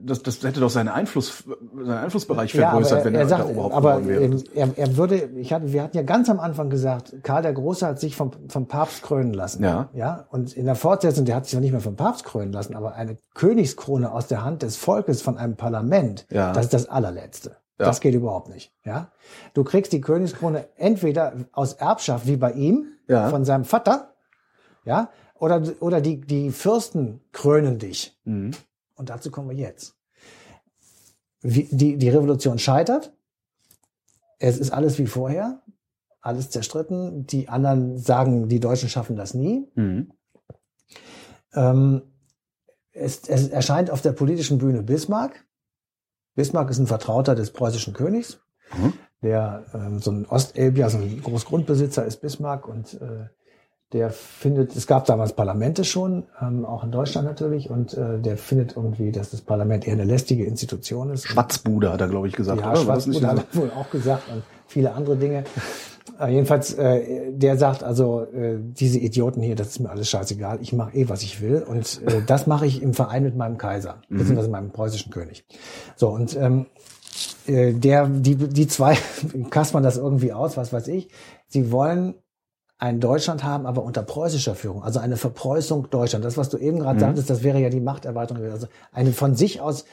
das, 0.06 0.22
das 0.22 0.44
hätte 0.44 0.60
doch 0.60 0.70
seinen 0.70 0.90
Einfluss, 0.90 1.46
seinen 1.74 1.98
Einflussbereich 1.98 2.52
vergrößert, 2.54 3.06
wenn 3.06 3.16
er, 3.16 3.28
sagt, 3.28 3.46
der 3.46 3.52
Oberhaupt 3.52 3.74
aber 3.74 4.02
geworden 4.02 4.44
wäre. 4.44 4.44
er, 4.54 4.78
er 4.78 4.98
würde, 4.98 5.16
ich 5.38 5.54
hatte, 5.54 5.72
wir 5.72 5.84
hatten 5.84 5.96
ja 5.96 6.04
ganz 6.04 6.30
am 6.30 6.40
Anfang 6.42 6.70
gesagt, 6.70 7.16
Karl 7.24 7.42
der 7.42 7.54
Große 7.54 7.88
hat 7.88 8.00
sich 8.02 8.18
vom, 8.18 8.32
vom 8.50 8.68
Papst 8.68 9.02
krönen 9.02 9.34
lassen. 9.34 9.64
Ja. 9.64 9.90
Ja. 9.94 10.28
Und 10.30 10.54
in 10.54 10.66
der 10.66 10.76
Fortsetzung, 10.76 11.24
der 11.24 11.36
hat 11.38 11.46
sich 11.46 11.54
ja 11.54 11.62
nicht 11.62 11.72
mehr 11.72 11.80
vom 11.80 11.96
Papst 11.96 12.26
krönen 12.26 12.52
lassen, 12.52 12.76
aber 12.76 12.96
eine 12.96 13.18
Königskrone 13.34 14.12
aus 14.12 14.28
der 14.28 14.44
Hand 14.44 14.62
des 14.62 14.76
Volkes 14.76 15.22
von 15.22 15.38
einem 15.38 15.56
Parlament, 15.56 16.26
Ja. 16.30 16.52
das 16.52 16.66
ist 16.66 16.74
das 16.74 16.90
allerletzte. 16.90 17.56
Ja. 17.80 17.86
Das 17.86 18.02
geht 18.02 18.14
überhaupt 18.16 18.50
nicht. 18.50 18.74
Ja. 18.84 19.08
Du 19.54 19.64
kriegst 19.64 19.94
die 19.94 20.02
Königskrone 20.02 20.66
entweder 20.76 21.32
aus 21.54 21.74
Erbschaft 21.74 22.28
wie 22.28 22.36
bei 22.36 22.52
ihm, 22.52 22.88
Ja. 23.08 23.30
von 23.30 23.46
seinem 23.46 23.64
Vater, 23.64 24.14
ja, 24.84 25.10
oder, 25.36 25.62
oder 25.80 26.02
die, 26.02 26.20
die 26.20 26.52
Fürsten 26.52 27.22
krönen 27.32 27.80
dich. 27.80 28.20
Mhm. 28.26 28.52
Und 29.00 29.10
dazu 29.10 29.32
kommen 29.32 29.50
wir 29.50 29.56
jetzt. 29.56 29.96
Wie, 31.42 31.70
die, 31.72 31.98
die 31.98 32.10
Revolution 32.10 32.60
scheitert. 32.60 33.14
Es 34.40 34.58
ist 34.58 34.72
alles 34.72 35.00
wie 35.00 35.08
vorher. 35.08 35.62
Alles 36.20 36.50
zerstritten. 36.50 37.26
Die 37.26 37.48
anderen 37.48 37.98
sagen, 37.98 38.50
die 38.50 38.60
Deutschen 38.60 38.90
schaffen 38.90 39.16
das 39.16 39.34
nie. 39.34 39.66
Mhm. 39.76 40.12
Ähm, 41.54 42.02
es, 42.92 43.30
es 43.30 43.48
erscheint 43.48 43.90
auf 43.90 44.02
der 44.02 44.12
politischen 44.12 44.58
Bühne 44.58 44.84
Bismarck. 44.84 45.46
Bismarck 46.36 46.70
ist 46.70 46.80
ein 46.80 46.88
Vertrauter 46.88 47.36
des 47.36 47.52
preußischen 47.52 47.94
Königs. 47.94 48.42
Mhm. 48.78 48.94
Der 49.22 49.66
ähm, 49.74 50.00
so 50.00 50.12
ein 50.12 50.26
Ostelbier, 50.26 50.90
so 50.90 50.98
ein 50.98 51.22
Großgrundbesitzer 51.24 52.04
ist 52.06 52.18
Bismarck 52.18 52.68
und 52.68 52.96
äh, 53.02 53.28
der 53.94 54.12
findet, 54.12 54.76
es 54.76 54.86
gab 54.86 55.06
damals 55.06 55.34
Parlamente 55.34 55.84
schon, 55.84 56.26
ähm, 56.42 56.64
auch 56.64 56.84
in 56.84 56.92
Deutschland 56.92 57.28
natürlich, 57.28 57.70
und 57.72 57.96
äh, 57.96 58.20
der 58.20 58.38
findet 58.38 58.76
irgendwie, 58.76 59.12
dass 59.12 59.32
das 59.32 59.42
Parlament 59.42 59.88
eher 59.88 59.94
eine 59.94 60.04
lästige 60.04 60.46
Institution 60.46 61.10
ist. 61.10 61.28
Schwatzbude 61.28 61.92
hat 61.92 62.00
er, 62.00 62.08
glaube 62.08 62.28
ich, 62.28 62.36
gesagt, 62.36 62.62
Ja, 62.62 62.72
oder? 62.72 63.00
So? 63.00 63.22
hat 63.28 63.46
er 63.52 63.60
wohl 63.60 63.72
auch 63.72 63.90
gesagt 63.90 64.24
und 64.32 64.44
viele 64.68 64.94
andere 64.94 65.18
Dinge. 65.18 65.44
Äh, 66.20 66.34
jedenfalls, 66.34 66.74
äh, 66.74 67.32
der 67.32 67.58
sagt 67.58 67.84
also, 67.84 68.26
äh, 68.26 68.58
diese 68.60 69.00
Idioten 69.00 69.42
hier, 69.42 69.56
das 69.56 69.70
ist 69.70 69.80
mir 69.80 69.90
alles 69.90 70.10
scheißegal, 70.10 70.60
ich 70.62 70.72
mache 70.72 70.96
eh, 70.96 71.10
was 71.10 71.24
ich 71.24 71.42
will. 71.42 71.64
Und 71.64 72.02
äh, 72.06 72.22
das 72.26 72.46
mache 72.46 72.68
ich 72.68 72.84
im 72.84 72.94
Verein 72.94 73.24
mit 73.24 73.36
meinem 73.36 73.58
Kaiser, 73.58 74.02
beziehungsweise 74.10 74.50
meinem 74.50 74.72
preußischen 74.72 75.12
König. 75.12 75.46
So, 75.96 76.10
und 76.10 76.36
ähm, 76.36 76.68
äh, 77.48 77.74
der, 77.74 78.08
die, 78.08 78.36
die 78.36 78.68
zwei 78.68 78.98
kaspern 79.50 79.82
das 79.82 79.98
irgendwie 79.98 80.32
aus, 80.32 80.58
was 80.58 80.72
weiß 80.72 80.90
ich. 80.90 81.10
Sie 81.48 81.72
wollen 81.72 82.16
ein 82.80 83.00
Deutschland 83.02 83.44
haben, 83.44 83.66
aber 83.66 83.84
unter 83.84 84.02
preußischer 84.04 84.56
Führung, 84.56 84.84
also 84.84 85.00
eine 85.00 85.18
Verpreußung 85.18 85.90
Deutschland. 85.90 86.24
Das, 86.26 86.38
was 86.38 86.50
du 86.50 86.58
eben 86.58 86.80
gerade 86.80 87.00
sagtest, 87.00 87.30
das 87.30 87.44
wäre 87.44 87.60
ja 87.60 87.70
die 87.70 87.82
Machterweiterung. 87.82 88.42
Also 88.50 88.68
eine 88.94 89.12
von 89.12 89.36
sich 89.36 89.60
aus, 89.62 89.84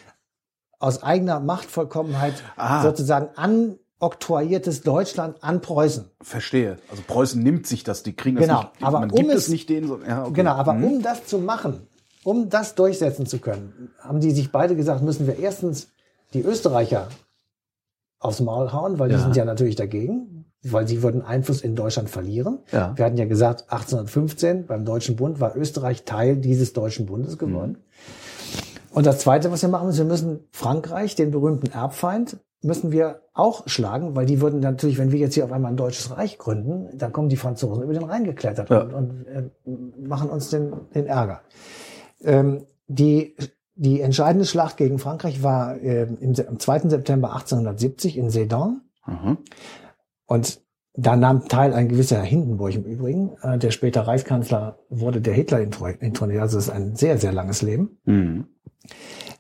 aus 0.78 1.02
eigener 1.02 1.40
Machtvollkommenheit 1.40 2.34
Ah. 2.56 2.82
sozusagen 2.82 3.28
anoktroyiertes 3.34 4.82
Deutschland 4.82 5.42
an 5.42 5.60
Preußen. 5.60 6.04
Verstehe. 6.22 6.76
Also 6.90 7.02
Preußen 7.06 7.42
nimmt 7.42 7.66
sich 7.66 7.82
das, 7.82 8.04
die 8.04 8.14
kriegen 8.14 8.36
das 8.36 8.46
Genau, 8.46 8.60
nicht. 8.60 8.70
aber 8.82 9.00
man 9.00 9.10
um 9.10 9.16
gibt 9.16 9.30
es- 9.32 9.44
es 9.44 9.48
nicht 9.48 9.68
denen, 9.68 9.88
so, 9.88 9.98
ja, 10.06 10.22
okay. 10.22 10.32
Genau, 10.34 10.52
aber 10.52 10.74
Mhm. 10.74 10.84
um 10.84 11.02
das 11.02 11.26
zu 11.26 11.38
machen, 11.38 11.88
um 12.22 12.48
das 12.50 12.76
durchsetzen 12.76 13.26
zu 13.26 13.38
können, 13.40 13.90
haben 13.98 14.20
die 14.20 14.30
sich 14.30 14.52
beide 14.52 14.76
gesagt, 14.76 15.02
müssen 15.02 15.26
wir 15.26 15.38
erstens 15.40 15.88
die 16.34 16.42
Österreicher 16.42 17.08
aufs 18.20 18.40
Maul 18.40 18.72
hauen, 18.72 18.98
weil 18.98 19.08
die 19.08 19.14
Ja. 19.16 19.20
sind 19.20 19.34
ja 19.36 19.44
natürlich 19.44 19.76
dagegen, 19.76 20.35
weil 20.72 20.86
sie 20.88 21.02
würden 21.02 21.22
Einfluss 21.22 21.60
in 21.62 21.74
Deutschland 21.74 22.10
verlieren. 22.10 22.58
Ja. 22.72 22.92
Wir 22.96 23.04
hatten 23.04 23.16
ja 23.16 23.24
gesagt, 23.26 23.62
1815 23.70 24.66
beim 24.66 24.84
Deutschen 24.84 25.16
Bund 25.16 25.40
war 25.40 25.56
Österreich 25.56 26.04
Teil 26.04 26.36
dieses 26.36 26.72
Deutschen 26.72 27.06
Bundes 27.06 27.38
geworden. 27.38 27.78
Und 28.92 29.06
das 29.06 29.18
Zweite, 29.18 29.50
was 29.52 29.62
wir 29.62 29.68
machen 29.68 29.88
müssen, 29.88 30.06
wir 30.06 30.12
müssen 30.12 30.40
Frankreich, 30.52 31.14
den 31.14 31.30
berühmten 31.30 31.70
Erbfeind, 31.70 32.38
müssen 32.62 32.90
wir 32.90 33.20
auch 33.34 33.68
schlagen, 33.68 34.16
weil 34.16 34.24
die 34.26 34.40
würden 34.40 34.60
natürlich, 34.60 34.98
wenn 34.98 35.12
wir 35.12 35.18
jetzt 35.18 35.34
hier 35.34 35.44
auf 35.44 35.52
einmal 35.52 35.70
ein 35.72 35.76
deutsches 35.76 36.16
Reich 36.16 36.38
gründen, 36.38 36.88
dann 36.96 37.12
kommen 37.12 37.28
die 37.28 37.36
Franzosen 37.36 37.82
über 37.82 37.92
den 37.92 38.04
Rhein 38.04 38.24
geklettert 38.24 38.70
Ja. 38.70 38.80
und, 38.80 38.94
und 38.94 39.26
äh, 39.26 39.42
machen 40.00 40.30
uns 40.30 40.48
den, 40.50 40.72
den 40.94 41.06
Ärger. 41.06 41.42
Ähm, 42.24 42.64
die, 42.88 43.36
die 43.74 44.00
entscheidende 44.00 44.46
Schlacht 44.46 44.78
gegen 44.78 44.98
Frankreich 44.98 45.42
war 45.42 45.76
ähm, 45.80 46.16
im, 46.20 46.34
am 46.48 46.58
2. 46.58 46.88
September 46.88 47.34
1870 47.34 48.16
in 48.16 48.30
Sedan. 48.30 48.80
Mhm. 49.06 49.36
Und 50.26 50.60
da 50.94 51.14
nahm 51.16 51.46
teil 51.48 51.74
ein 51.74 51.88
gewisser 51.88 52.16
Herr 52.16 52.24
Hindenburg 52.24 52.74
im 52.74 52.84
Übrigen, 52.84 53.36
äh, 53.42 53.58
der 53.58 53.70
später 53.70 54.02
Reichskanzler 54.02 54.78
wurde, 54.88 55.20
der 55.20 55.34
Hitler 55.34 55.58
intro- 55.58 55.98
introniert. 56.00 56.40
Also 56.40 56.58
es 56.58 56.68
ist 56.68 56.72
ein 56.72 56.96
sehr, 56.96 57.18
sehr 57.18 57.32
langes 57.32 57.62
Leben. 57.62 57.98
Mhm. 58.04 58.46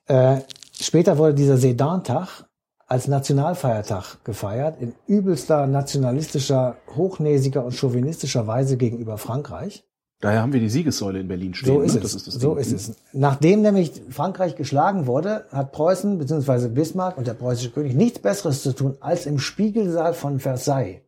Äh, 0.06 0.40
später 0.72 1.18
wurde 1.18 1.34
dieser 1.34 1.56
Sedan-Tag 1.56 2.44
als 2.86 3.08
Nationalfeiertag 3.08 4.22
gefeiert, 4.24 4.80
in 4.80 4.94
übelster 5.08 5.66
nationalistischer, 5.66 6.76
hochnäsiger 6.94 7.64
und 7.64 7.72
chauvinistischer 7.74 8.46
Weise 8.46 8.76
gegenüber 8.76 9.18
Frankreich. 9.18 9.84
Daher 10.20 10.40
haben 10.40 10.52
wir 10.52 10.60
die 10.60 10.70
Siegessäule 10.70 11.20
in 11.20 11.28
Berlin 11.28 11.52
stehen. 11.54 11.74
So 11.74 11.80
ist 11.82 11.94
ne? 11.94 12.00
es. 12.00 12.14
Ist 12.14 12.24
so 12.40 12.54
Ding. 12.54 12.58
ist 12.62 12.72
es. 12.72 12.96
Nachdem 13.12 13.60
nämlich 13.62 13.92
Frankreich 14.08 14.56
geschlagen 14.56 15.06
wurde, 15.06 15.46
hat 15.50 15.72
Preußen 15.72 16.16
bzw. 16.18 16.68
Bismarck 16.68 17.18
und 17.18 17.26
der 17.26 17.34
preußische 17.34 17.70
König 17.70 17.94
nichts 17.94 18.18
Besseres 18.18 18.62
zu 18.62 18.72
tun, 18.72 18.96
als 19.00 19.26
im 19.26 19.38
Spiegelsaal 19.38 20.14
von 20.14 20.40
Versailles, 20.40 21.02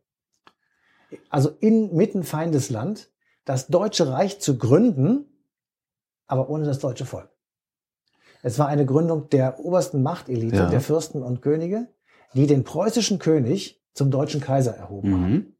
also 1.29 1.49
inmitten 1.59 2.23
Feindesland, 2.23 3.09
das 3.45 3.67
Deutsche 3.67 4.11
Reich 4.11 4.39
zu 4.39 4.57
gründen, 4.59 5.25
aber 6.27 6.49
ohne 6.49 6.65
das 6.65 6.77
deutsche 6.77 7.05
Volk. 7.05 7.29
Es 8.43 8.59
war 8.59 8.67
eine 8.67 8.85
Gründung 8.85 9.27
der 9.29 9.59
obersten 9.59 10.03
Machtelite, 10.03 10.55
Ja. 10.55 10.69
der 10.69 10.81
Fürsten 10.81 11.23
und 11.23 11.41
Könige, 11.41 11.87
die 12.35 12.45
den 12.45 12.63
preußischen 12.63 13.17
König 13.17 13.81
zum 13.95 14.11
deutschen 14.11 14.39
Kaiser 14.39 14.75
erhoben 14.75 15.13
haben. 15.19 15.55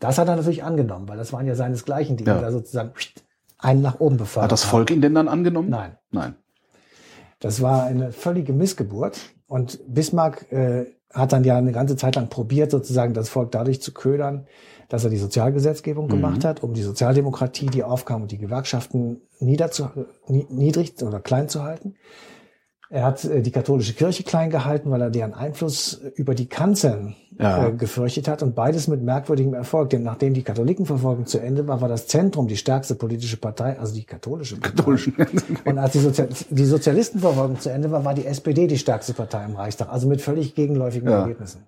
Das 0.00 0.18
hat 0.18 0.26
er 0.28 0.34
natürlich 0.36 0.64
angenommen, 0.64 1.08
weil 1.08 1.16
das 1.18 1.32
waren 1.32 1.46
ja 1.46 1.54
seinesgleichen, 1.54 2.16
die 2.16 2.24
Ja. 2.24 2.36
ihn 2.36 2.42
da 2.42 2.50
sozusagen 2.50 2.90
einen 3.58 3.82
nach 3.82 4.00
oben 4.00 4.16
befördert 4.16 4.44
Hat 4.44 4.52
das 4.52 4.64
haben. 4.64 4.70
Volk 4.70 4.90
ihn 4.90 5.00
denn 5.02 5.14
dann 5.14 5.28
angenommen? 5.28 5.68
Nein. 5.70 5.96
Nein. 6.10 6.34
Das 7.38 7.62
war 7.62 7.84
eine 7.84 8.10
völlige 8.12 8.52
Missgeburt. 8.52 9.18
Und 9.46 9.80
Bismarck 9.86 10.50
äh, 10.52 10.86
hat 11.12 11.32
dann 11.32 11.44
ja 11.44 11.56
eine 11.56 11.72
ganze 11.72 11.96
Zeit 11.96 12.16
lang 12.16 12.28
probiert, 12.28 12.70
sozusagen 12.70 13.14
das 13.14 13.28
Volk 13.28 13.50
dadurch 13.52 13.82
zu 13.82 13.92
ködern, 13.92 14.46
dass 14.88 15.04
er 15.04 15.10
die 15.10 15.16
Sozialgesetzgebung 15.18 16.06
Mhm. 16.06 16.10
gemacht 16.10 16.44
hat, 16.44 16.62
um 16.62 16.72
die 16.74 16.82
Sozialdemokratie, 16.82 17.66
die 17.66 17.82
aufkam 17.84 18.22
und 18.22 18.30
die 18.30 18.38
Gewerkschaften 18.38 19.20
niedrig 20.28 20.94
oder 21.02 21.20
klein 21.20 21.48
zu 21.48 21.62
halten. 21.62 21.94
Er 22.92 23.04
hat 23.04 23.24
äh, 23.24 23.40
die 23.40 23.52
katholische 23.52 23.92
Kirche 23.94 24.24
klein 24.24 24.50
gehalten, 24.50 24.90
weil 24.90 25.00
er 25.00 25.10
deren 25.10 25.32
Einfluss 25.32 26.00
über 26.16 26.34
die 26.34 26.46
Kanzeln 26.48 27.14
Ja. 27.38 27.68
äh, 27.68 27.72
gefürchtet 27.72 28.26
hat 28.26 28.42
und 28.42 28.56
beides 28.56 28.88
mit 28.88 29.00
merkwürdigem 29.00 29.54
Erfolg. 29.54 29.90
Denn 29.90 30.02
nachdem 30.02 30.34
die 30.34 30.42
Katholikenverfolgung 30.42 31.24
zu 31.26 31.38
Ende 31.38 31.68
war, 31.68 31.80
war 31.80 31.88
das 31.88 32.08
Zentrum 32.08 32.48
die 32.48 32.56
stärkste 32.56 32.96
politische 32.96 33.36
Partei, 33.36 33.78
also 33.78 33.94
die 33.94 34.02
katholische. 34.04 34.58
Katholischen. 34.58 35.14
Und 35.64 35.78
als 35.78 35.92
die, 35.92 36.00
Sozial 36.00 36.28
die 36.50 36.64
Sozialistenverfolgung 36.64 37.60
zu 37.60 37.70
Ende 37.70 37.92
war, 37.92 38.04
war 38.04 38.14
die 38.14 38.26
SPD 38.26 38.66
die 38.66 38.76
stärkste 38.78 39.14
Partei 39.14 39.44
im 39.44 39.54
Reichstag, 39.54 39.88
also 39.92 40.08
mit 40.08 40.20
völlig 40.20 40.56
gegenläufigen 40.56 41.08
Ja. 41.08 41.20
Ergebnissen. 41.20 41.62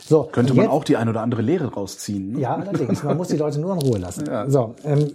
So, 0.00 0.24
Könnte 0.24 0.52
man 0.54 0.64
jetzt- 0.64 0.72
auch 0.72 0.84
die 0.84 0.96
ein 0.98 1.08
oder 1.08 1.22
andere 1.22 1.40
Lehre 1.42 1.72
rausziehen. 1.72 2.32
Ne? 2.32 2.40
ja, 2.40 2.54
allerdings. 2.56 3.02
Man 3.02 3.16
muss 3.16 3.28
die 3.28 3.36
Leute 3.38 3.58
nur 3.58 3.72
in 3.74 3.78
Ruhe 3.80 3.98
lassen. 3.98 4.24
Ja. 4.30 4.48
So, 4.50 4.74
ähm, 4.84 5.12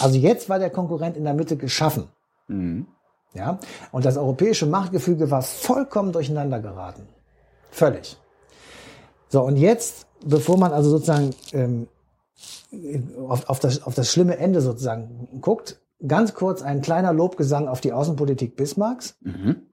also 0.00 0.16
jetzt 0.18 0.48
war 0.48 0.58
der 0.58 0.70
Konkurrent 0.70 1.16
in 1.16 1.24
der 1.24 1.34
Mitte 1.34 1.56
geschaffen. 1.56 2.04
Mhm. 2.48 2.86
Ja, 3.34 3.58
und 3.92 4.04
das 4.04 4.16
europäische 4.16 4.66
Machtgefüge 4.66 5.30
war 5.30 5.42
vollkommen 5.42 6.12
durcheinander 6.12 6.60
geraten. 6.60 7.06
Völlig. 7.70 8.16
So, 9.28 9.42
und 9.42 9.56
jetzt, 9.56 10.06
bevor 10.24 10.56
man 10.56 10.72
also 10.72 10.90
sozusagen 10.90 11.34
ähm, 11.52 11.88
auf, 13.28 13.48
auf, 13.48 13.60
das, 13.60 13.82
auf 13.82 13.94
das 13.94 14.10
schlimme 14.10 14.38
Ende 14.38 14.60
sozusagen 14.60 15.40
guckt, 15.40 15.80
ganz 16.06 16.34
kurz 16.34 16.62
ein 16.62 16.80
kleiner 16.80 17.12
Lobgesang 17.12 17.68
auf 17.68 17.80
die 17.80 17.92
Außenpolitik 17.92 18.56
Bismarcks, 18.56 19.16
Mhm. 19.20 19.66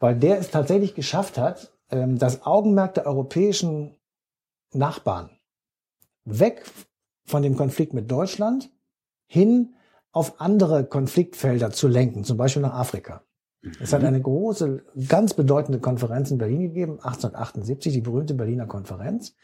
weil 0.00 0.16
der 0.16 0.38
es 0.38 0.50
tatsächlich 0.50 0.94
geschafft 0.94 1.38
hat, 1.38 1.72
ähm, 1.90 2.18
das 2.18 2.44
Augenmerk 2.44 2.94
der 2.94 3.06
europäischen 3.06 3.96
Nachbarn 4.72 5.30
weg 6.24 6.64
von 7.24 7.42
dem 7.42 7.56
Konflikt 7.56 7.94
mit 7.94 8.10
Deutschland 8.10 8.70
hin 9.26 9.74
auf 10.14 10.40
andere 10.40 10.84
Konfliktfelder 10.84 11.70
zu 11.72 11.88
lenken, 11.88 12.24
zum 12.24 12.36
Beispiel 12.36 12.62
nach 12.62 12.74
Afrika. 12.74 13.24
Es 13.80 13.92
hat 13.92 14.04
eine 14.04 14.20
große, 14.20 14.84
ganz 15.08 15.34
bedeutende 15.34 15.80
Konferenz 15.80 16.30
in 16.30 16.38
Berlin 16.38 16.60
gegeben, 16.60 16.92
1878, 16.92 17.92
die 17.92 18.00
berühmte 18.00 18.34
Berliner 18.34 18.66
Konferenz, 18.66 19.34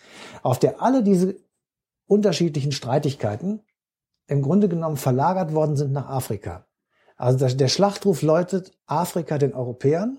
auf 0.43 0.59
der 0.59 0.81
alle 0.81 1.03
diese 1.03 1.37
unterschiedlichen 2.07 2.71
Streitigkeiten 2.71 3.63
im 4.29 4.43
Grunde 4.43 4.69
genommen 4.69 4.97
verlagert 4.97 5.55
worden 5.55 5.77
sind 5.77 5.93
nach 5.93 6.09
Afrika. 6.09 6.67
Also 7.17 7.39
der, 7.39 7.55
der 7.55 7.69
Schlachtruf 7.69 8.23
läutet 8.23 8.73
Afrika 8.87 9.39
den 9.39 9.55
Europäern. 9.55 10.19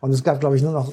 Und 0.00 0.10
es 0.10 0.24
gab, 0.24 0.40
glaube 0.40 0.56
ich, 0.56 0.62
nur 0.62 0.72
noch, 0.72 0.92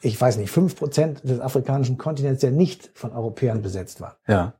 ich 0.00 0.20
weiß 0.20 0.38
nicht, 0.38 0.50
fünf 0.50 0.74
Prozent 0.74 1.22
des 1.22 1.38
afrikanischen 1.38 1.98
Kontinents, 1.98 2.40
der 2.40 2.50
nicht 2.50 2.90
von 2.94 3.12
Europäern 3.12 3.62
besetzt 3.62 4.00
war. 4.00 4.18
Ja. 4.26 4.54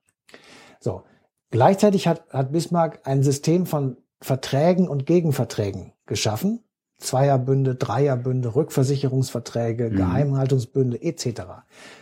Gleichzeitig 1.53 2.09
hat, 2.09 2.25
hat 2.31 2.51
Bismarck 2.51 3.01
ein 3.05 3.23
System 3.23 3.67
von 3.67 3.97
Verträgen 4.21 4.89
und 4.89 5.07
Gegenverträgen 5.07 5.93
geschaffen. 6.07 6.65
Zweierbünde, 6.99 7.75
Dreierbünde, 7.75 8.55
Rückversicherungsverträge, 8.55 9.91
Geheimhaltungsbünde 9.91 11.03
etc. 11.03 11.43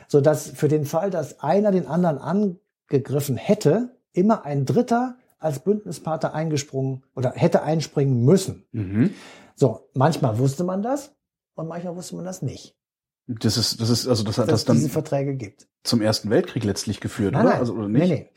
So 0.09 0.21
dass 0.21 0.49
für 0.51 0.69
den 0.69 0.85
Fall, 0.85 1.11
dass 1.11 1.41
einer 1.41 1.71
den 1.73 1.87
anderen 1.87 2.19
angegriffen 2.19 3.37
hätte, 3.37 3.97
immer 4.13 4.45
ein 4.45 4.67
Dritter 4.67 5.17
als 5.39 5.61
Bündnispartner 5.61 6.35
eingesprungen 6.35 7.03
oder 7.17 7.33
hätte 7.35 7.63
einspringen 7.63 8.25
müssen. 8.25 8.67
Mhm. 8.73 9.11
So, 9.57 9.89
manchmal 9.95 10.39
wusste 10.39 10.65
man 10.65 10.83
das 10.83 11.15
und 11.55 11.67
manchmal 11.69 11.97
wusste 11.97 12.17
man 12.17 12.27
das 12.27 12.43
nicht, 12.43 12.77
Das 13.27 13.57
ist, 13.57 13.81
das 13.81 13.89
ist, 13.89 14.07
also 14.07 14.23
das 14.23 14.37
hat 14.37 14.49
dass 14.49 14.61
das 14.61 14.65
dann 14.67 14.77
es 14.77 14.83
diese 14.83 14.93
Verträge 14.93 15.35
gibt. 15.35 15.67
zum 15.83 16.03
Ersten 16.03 16.29
Weltkrieg 16.29 16.65
letztlich 16.65 17.01
geführt, 17.01 17.33
Nein, 17.33 17.43
oder? 17.43 17.51
nein, 17.53 17.61
Also, 17.61 17.73
oder 17.73 17.89
nicht? 17.89 18.03
nee, 18.09 18.15
nee. 18.15 18.31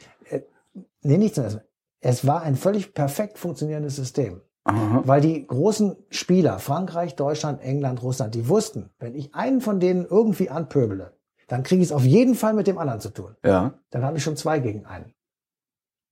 Nee, 1.04 1.18
nicht 1.18 1.36
zum 1.36 1.44
ersten 1.44 1.60
Mal. 1.60 1.68
Es 2.02 2.28
war 2.28 2.42
ein 2.42 2.56
völlig 2.56 2.94
perfekt 2.94 3.38
funktionierendes 3.38 3.96
System. 3.96 4.42
Aha. 4.66 5.02
Weil 5.06 5.22
die 5.22 5.46
großen 5.46 5.96
Spieler, 6.10 6.60
Frankreich, 6.60 7.16
Deutschland, 7.16 7.62
England, 7.62 8.02
Russland, 8.02 8.34
die 8.36 8.48
wussten, 8.48 8.90
wenn 9.00 9.14
ich 9.16 9.34
einen 9.36 9.62
von 9.62 9.80
denen 9.80 10.06
irgendwie 10.06 10.50
anpöbele, 10.50 11.18
dann 11.48 11.64
kriege 11.64 11.82
ich 11.82 11.90
es 11.90 11.92
auf 11.92 12.04
jeden 12.04 12.36
Fall 12.36 12.54
mit 12.54 12.68
dem 12.68 12.78
anderen 12.78 13.02
zu 13.02 13.10
tun. 13.10 13.36
Ja, 13.44 13.74
Dann 13.90 14.04
habe 14.04 14.18
ich 14.18 14.24
schon 14.24 14.38
zwei 14.38 14.60
gegen 14.60 14.86
einen. 14.86 15.14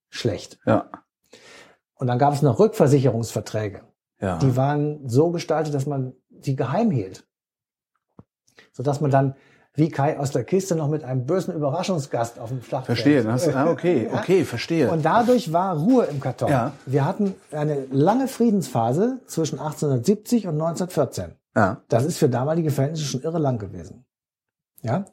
Schlecht. 0.09 0.59
ja, 0.65 0.89
Und 1.95 2.07
dann 2.07 2.19
gab 2.19 2.33
es 2.33 2.41
noch 2.41 2.59
Rückversicherungsverträge. 2.59 3.81
ja. 4.19 4.37
Die 4.39 4.57
waren 4.57 5.07
so 5.07 5.31
gestaltet, 5.31 5.73
dass 5.73 5.85
man 5.85 6.13
die 6.29 6.57
geheim 6.57 6.91
hielt. 6.91 7.25
Sodass 8.73 8.99
man 8.99 9.11
dann 9.11 9.35
wie 9.73 9.89
Kai 9.89 10.19
aus 10.19 10.31
der 10.31 10.43
Kiste 10.43 10.75
noch 10.75 10.89
mit 10.89 11.03
einem 11.03 11.25
bösen 11.25 11.53
Überraschungsgast 11.53 12.39
auf 12.39 12.49
dem 12.49 12.61
Schlachtfeld. 12.61 12.97
Verstehe. 12.97 13.23
Das, 13.23 13.47
ah, 13.55 13.69
okay, 13.69 14.09
Ja. 14.11 14.19
okay, 14.19 14.43
verstehe. 14.43 14.91
Und 14.91 15.03
dadurch 15.05 15.53
war 15.53 15.77
Ruhe 15.77 16.05
im 16.05 16.19
Karton. 16.19 16.49
Ja. 16.49 16.73
Wir 16.85 17.05
hatten 17.05 17.35
eine 17.51 17.85
lange 17.91 18.27
Friedensphase 18.27 19.19
zwischen 19.27 19.59
1870 19.59 20.47
und 20.47 20.53
1914. 20.61 21.35
ja. 21.55 21.81
Das 21.87 22.05
ist 22.05 22.17
für 22.17 22.27
damalige 22.29 22.71
Verhältnisse 22.71 23.05
schon 23.05 23.21
irre 23.21 23.39
lang 23.39 23.59
gewesen. 23.59 24.05
Ja. 24.81 25.05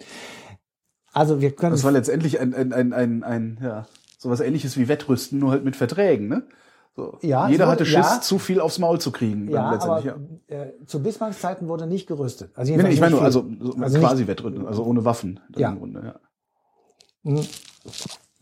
Also 1.13 1.41
wir 1.41 1.53
können 1.53 1.73
Das 1.73 1.85
war 1.85 1.93
letztendlich 1.93 2.41
ein, 2.41 2.55
ein, 2.55 2.73
ein, 2.73 2.93
ein, 2.93 3.23
ein 3.25 3.59
ja, 3.63 3.87
sowas 4.19 4.41
ähnliches 4.41 4.77
wie 4.77 4.89
Wettrüsten, 4.89 5.39
nur 5.39 5.53
halt 5.53 5.65
mit 5.65 5.77
Verträgen, 5.77 6.29
ne? 6.29 6.43
So. 6.99 7.17
Ja, 7.23 7.45
es 7.45 7.53
Jeder 7.53 7.67
wurde- 7.67 7.73
hatte 7.73 7.87
Schiss, 7.87 7.95
ja. 7.95 8.21
zu 8.21 8.41
viel 8.41 8.61
aufs 8.61 8.81
Maul 8.81 9.01
zu 9.01 9.13
kriegen. 9.13 9.49
ja, 9.49 9.63
aber 9.71 10.01
ja. 10.01 10.17
äh, 10.49 10.73
zu 10.85 11.01
Bismarcks 11.01 11.41
Zeiten 11.41 11.69
wurde 11.69 11.87
nicht 11.87 12.09
gerüstet. 12.09 12.51
Also 12.57 12.75
Nee, 12.75 12.83
nee, 12.83 12.89
ich 12.89 13.01
meine 13.01 13.13
nur, 13.15 13.23
also, 13.23 13.47
so 13.61 13.75
Also 13.81 14.01
quasi 14.01 14.27
Wettrüsten, 14.27 14.67
also 14.67 14.83
ohne 14.83 15.05
Waffen. 15.05 15.39
Ja. 15.57 15.71
Im 15.71 15.79
Grunde, 15.79 16.19
ja. 17.25 17.41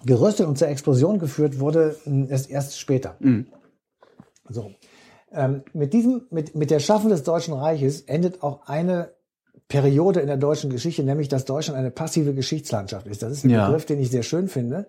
gerüstet 0.06 0.46
und 0.46 0.56
zur 0.56 0.68
Explosion 0.68 1.18
geführt 1.18 1.60
wurde 1.60 1.96
mh, 2.06 2.28
erst, 2.30 2.48
erst 2.50 2.80
später. 2.80 3.16
Mhm. 3.18 3.46
So. 4.48 4.70
Ähm, 5.32 5.62
mit 5.74 5.92
diesem, 5.92 6.22
mit, 6.30 6.54
mit 6.54 6.70
der 6.70 6.78
Schaffung 6.80 7.10
des 7.10 7.24
Deutschen 7.24 7.52
Reiches 7.52 8.00
endet 8.02 8.42
auch 8.42 8.66
eine 8.68 9.10
Periode 9.68 10.20
in 10.20 10.28
der 10.28 10.36
deutschen 10.36 10.70
Geschichte, 10.70 11.02
nämlich 11.02 11.28
dass 11.28 11.44
Deutschland 11.44 11.78
eine 11.78 11.90
passive 11.90 12.34
Geschichtslandschaft 12.34 13.06
ist. 13.08 13.22
Das 13.22 13.32
ist 13.32 13.44
ein 13.44 13.50
Ja. 13.50 13.66
Begriff, 13.66 13.84
den 13.84 13.98
ich 13.98 14.10
sehr 14.10 14.22
schön 14.22 14.48
finde, 14.48 14.86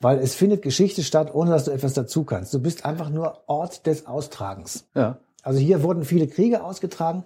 weil 0.00 0.18
es 0.20 0.34
findet 0.34 0.62
Geschichte 0.62 1.02
statt, 1.02 1.34
ohne 1.34 1.50
dass 1.50 1.64
du 1.64 1.72
etwas 1.72 1.94
dazu 1.94 2.24
kannst. 2.24 2.54
Du 2.54 2.60
bist 2.60 2.84
einfach 2.84 3.10
nur 3.10 3.42
Ort 3.48 3.86
des 3.86 4.06
Austragens. 4.06 4.84
ja. 4.94 5.18
Also 5.42 5.58
hier 5.58 5.82
wurden 5.82 6.04
viele 6.04 6.28
Kriege 6.28 6.62
ausgetragen, 6.62 7.24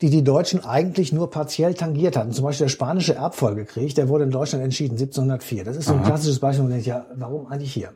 die 0.00 0.10
die 0.10 0.22
Deutschen 0.22 0.64
eigentlich 0.64 1.12
nur 1.12 1.28
partiell 1.28 1.74
tangiert 1.74 2.16
hatten. 2.16 2.30
Zum 2.30 2.44
Beispiel 2.44 2.66
der 2.66 2.70
spanische 2.70 3.16
Erbfolgekrieg, 3.16 3.96
der 3.96 4.08
wurde 4.08 4.22
in 4.24 4.30
Deutschland 4.30 4.62
entschieden, 4.64 4.92
1704. 4.96 5.64
Das 5.64 5.76
ist 5.76 5.86
so 5.86 5.94
ein 5.94 6.04
klassisches 6.04 6.38
Beispiel, 6.38 6.60
wo 6.60 6.68
man 6.68 6.72
denkt, 6.74 6.86
ja, 6.86 7.06
warum 7.16 7.48
eigentlich 7.48 7.74
hier? 7.74 7.94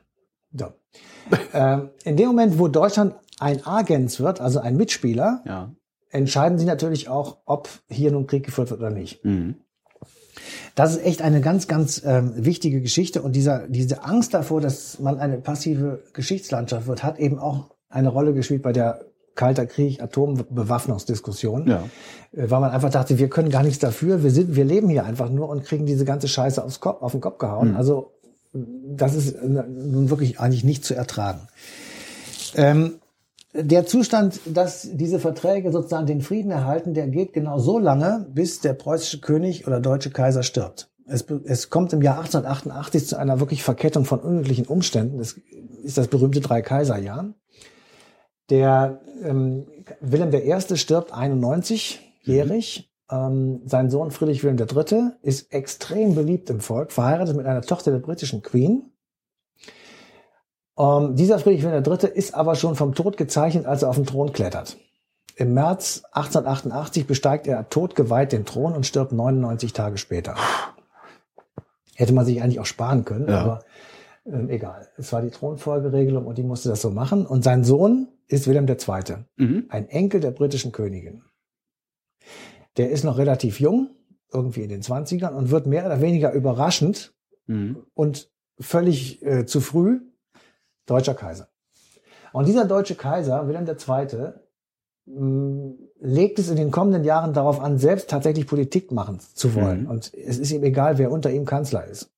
So. 0.52 0.66
ähm, 1.54 1.90
in 2.02 2.16
dem 2.16 2.26
Moment, 2.26 2.58
wo 2.58 2.66
Deutschland 2.66 3.14
ein 3.38 3.64
Agens 3.64 4.18
wird, 4.18 4.40
also 4.40 4.58
ein 4.58 4.76
Mitspieler, 4.76 5.42
Ja. 5.46 5.70
Entscheiden 6.12 6.58
sie 6.58 6.66
natürlich 6.66 7.08
auch, 7.08 7.38
ob 7.46 7.68
hier 7.88 8.12
nun 8.12 8.26
Krieg 8.26 8.44
geführt 8.44 8.70
wird 8.70 8.80
oder 8.80 8.90
nicht. 8.90 9.24
Mhm. 9.24 9.56
Das 10.74 10.92
ist 10.92 11.04
echt 11.04 11.22
eine 11.22 11.40
ganz, 11.40 11.68
ganz 11.68 12.02
ähm, 12.04 12.32
wichtige 12.36 12.80
Geschichte 12.80 13.22
und 13.22 13.36
dieser, 13.36 13.68
diese 13.68 14.04
Angst 14.04 14.32
davor, 14.32 14.60
dass 14.60 14.98
man 15.00 15.18
eine 15.18 15.38
passive 15.38 16.02
Geschichtslandschaft 16.12 16.86
wird, 16.86 17.02
hat 17.02 17.18
eben 17.18 17.38
auch 17.38 17.70
eine 17.88 18.08
Rolle 18.08 18.32
gespielt 18.32 18.62
bei 18.62 18.72
der 18.72 19.04
Kalter 19.34 19.66
Krieg, 19.66 20.02
Atombewaffnungsdiskussion, 20.02 21.66
Ja. 21.66 21.84
Äh, 22.32 22.50
weil 22.50 22.60
man 22.60 22.70
einfach 22.70 22.90
dachte, 22.90 23.18
wir 23.18 23.28
können 23.28 23.50
gar 23.50 23.62
nichts 23.62 23.78
dafür, 23.78 24.22
wir 24.22 24.30
sind, 24.30 24.54
wir 24.54 24.64
leben 24.64 24.88
hier 24.88 25.04
einfach 25.04 25.30
nur 25.30 25.48
und 25.48 25.64
kriegen 25.64 25.86
diese 25.86 26.04
ganze 26.04 26.28
Scheiße 26.28 26.62
aufs 26.62 26.80
Kopf, 26.80 27.02
auf 27.02 27.12
den 27.12 27.20
Kopf 27.20 27.38
gehauen. 27.38 27.76
Also 27.76 28.12
das 28.52 29.14
ist 29.14 29.32
äh, 29.34 29.48
nun 29.48 30.10
wirklich 30.10 30.40
eigentlich 30.40 30.64
nicht 30.64 30.84
zu 30.84 30.94
ertragen. 30.94 31.40
Ähm, 32.54 32.96
der 33.52 33.84
Zustand, 33.84 34.40
dass 34.46 34.88
diese 34.92 35.18
Verträge 35.18 35.72
sozusagen 35.72 36.06
den 36.06 36.22
Frieden 36.22 36.50
erhalten, 36.50 36.94
der 36.94 37.08
geht 37.08 37.32
genau 37.32 37.58
so 37.58 37.78
lange, 37.78 38.26
bis 38.30 38.60
der 38.60 38.72
preußische 38.72 39.20
König 39.20 39.66
oder 39.66 39.80
deutsche 39.80 40.10
Kaiser 40.10 40.42
stirbt. 40.42 40.90
Es, 41.06 41.26
es 41.44 41.68
kommt 41.68 41.92
im 41.92 42.00
Jahr 42.00 42.18
1888 42.18 43.08
zu 43.08 43.18
einer 43.18 43.40
wirklich 43.40 43.62
Verkettung 43.62 44.04
von 44.04 44.20
unglücklichen 44.20 44.66
Umständen. 44.66 45.18
Das 45.18 45.36
ist 45.82 45.98
das 45.98 46.08
berühmte 46.08 46.40
Drei-Kaiser-Jahr. 46.40 47.34
Der 48.48 49.00
ähm, 49.22 49.66
Wilhelm 50.00 50.32
I. 50.32 50.76
stirbt 50.76 51.12
91-jährig. 51.12 52.90
Ähm, 53.10 53.62
sein 53.66 53.90
Sohn 53.90 54.10
Friedrich 54.10 54.42
Wilhelm 54.42 54.66
III. 54.66 55.10
ist 55.20 55.52
extrem 55.52 56.14
beliebt 56.14 56.48
im 56.48 56.60
Volk, 56.60 56.92
verheiratet 56.92 57.36
mit 57.36 57.46
einer 57.46 57.62
Tochter 57.62 57.90
der 57.90 57.98
britischen 57.98 58.42
Queen. 58.42 58.91
Ähm, 60.82 61.14
dieser 61.16 61.38
Friedrich 61.38 61.62
Wilhelm 61.62 61.84
III. 61.86 62.08
ist 62.12 62.34
aber 62.34 62.54
schon 62.56 62.74
vom 62.74 62.94
Tod 62.94 63.16
gezeichnet, 63.16 63.66
als 63.66 63.82
er 63.82 63.88
auf 63.88 63.96
den 63.96 64.06
Thron 64.06 64.32
klettert. 64.32 64.76
Im 65.36 65.54
März 65.54 66.02
1888 66.12 67.06
besteigt 67.06 67.46
er 67.46 67.68
todgeweiht 67.70 68.32
den 68.32 68.44
Thron 68.44 68.72
und 68.74 68.84
stirbt 68.84 69.12
99 69.12 69.72
Tage 69.72 69.96
später. 69.96 70.34
Hätte 71.94 72.12
man 72.12 72.26
sich 72.26 72.42
eigentlich 72.42 72.60
auch 72.60 72.66
sparen 72.66 73.04
können, 73.04 73.28
Ja. 73.28 73.40
aber 73.40 73.64
ähm, 74.26 74.50
egal. 74.50 74.88
Es 74.96 75.12
war 75.12 75.22
die 75.22 75.30
Thronfolgeregelung 75.30 76.26
und 76.26 76.36
die 76.36 76.42
musste 76.42 76.68
das 76.68 76.82
so 76.82 76.90
machen. 76.90 77.26
Und 77.26 77.44
sein 77.44 77.64
Sohn 77.64 78.08
ist 78.28 78.46
Wilhelm 78.48 78.66
II., 78.68 79.16
Mhm. 79.36 79.66
ein 79.68 79.88
Enkel 79.88 80.20
der 80.20 80.30
britischen 80.32 80.72
Königin. 80.72 81.22
Der 82.76 82.90
ist 82.90 83.04
noch 83.04 83.18
relativ 83.18 83.60
jung, 83.60 83.90
irgendwie 84.32 84.62
in 84.62 84.68
den 84.68 84.82
20ern, 84.82 85.34
und 85.34 85.50
wird 85.50 85.66
mehr 85.66 85.86
oder 85.86 86.00
weniger 86.00 86.32
überraschend 86.32 87.14
Mhm. 87.46 87.84
und 87.94 88.30
völlig 88.60 89.22
äh, 89.24 89.46
zu 89.46 89.60
früh 89.60 90.00
deutscher 90.86 91.14
Kaiser. 91.14 91.48
Und 92.32 92.48
dieser 92.48 92.64
deutsche 92.64 92.94
Kaiser, 92.94 93.46
Wilhelm 93.46 93.66
II., 93.66 94.32
mh, 95.06 95.74
legt 96.00 96.38
es 96.38 96.48
in 96.48 96.56
den 96.56 96.70
kommenden 96.70 97.04
Jahren 97.04 97.32
darauf 97.32 97.60
an, 97.60 97.78
selbst 97.78 98.10
tatsächlich 98.10 98.46
Politik 98.46 98.90
machen 98.92 99.20
zu 99.34 99.54
wollen. 99.54 99.82
Mhm. 99.82 99.90
Und 99.90 100.14
es 100.14 100.38
ist 100.38 100.50
ihm 100.50 100.62
egal, 100.64 100.98
wer 100.98 101.10
unter 101.10 101.30
ihm 101.30 101.44
Kanzler 101.44 101.86
ist. 101.86 102.10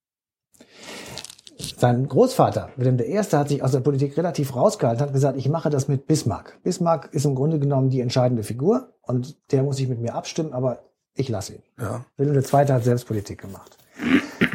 Sein 1.76 2.08
Großvater, 2.08 2.70
Wilhelm 2.76 2.98
I., 2.98 3.18
hat 3.18 3.48
sich 3.48 3.62
aus 3.62 3.72
der 3.72 3.80
Politik 3.80 4.16
relativ 4.16 4.54
rausgehalten, 4.54 5.04
hat 5.04 5.12
gesagt, 5.12 5.38
ich 5.38 5.48
mache 5.48 5.70
das 5.70 5.88
mit 5.88 6.06
Bismarck. 6.06 6.58
Bismarck 6.62 7.12
ist 7.12 7.24
im 7.24 7.34
Grunde 7.34 7.58
genommen 7.58 7.90
die 7.90 8.00
entscheidende 8.00 8.42
Figur 8.42 8.94
und 9.02 9.36
der 9.52 9.62
muss 9.62 9.76
sich 9.76 9.88
mit 9.88 10.00
mir 10.00 10.14
abstimmen, 10.14 10.52
aber 10.52 10.80
ich 11.14 11.28
lasse 11.28 11.54
ihn. 11.54 11.62
Ja. 11.78 12.04
Wilhelm 12.16 12.36
II. 12.36 12.72
hat 12.72 12.84
selbst 12.84 13.06
Politik 13.06 13.40
gemacht. 13.40 13.76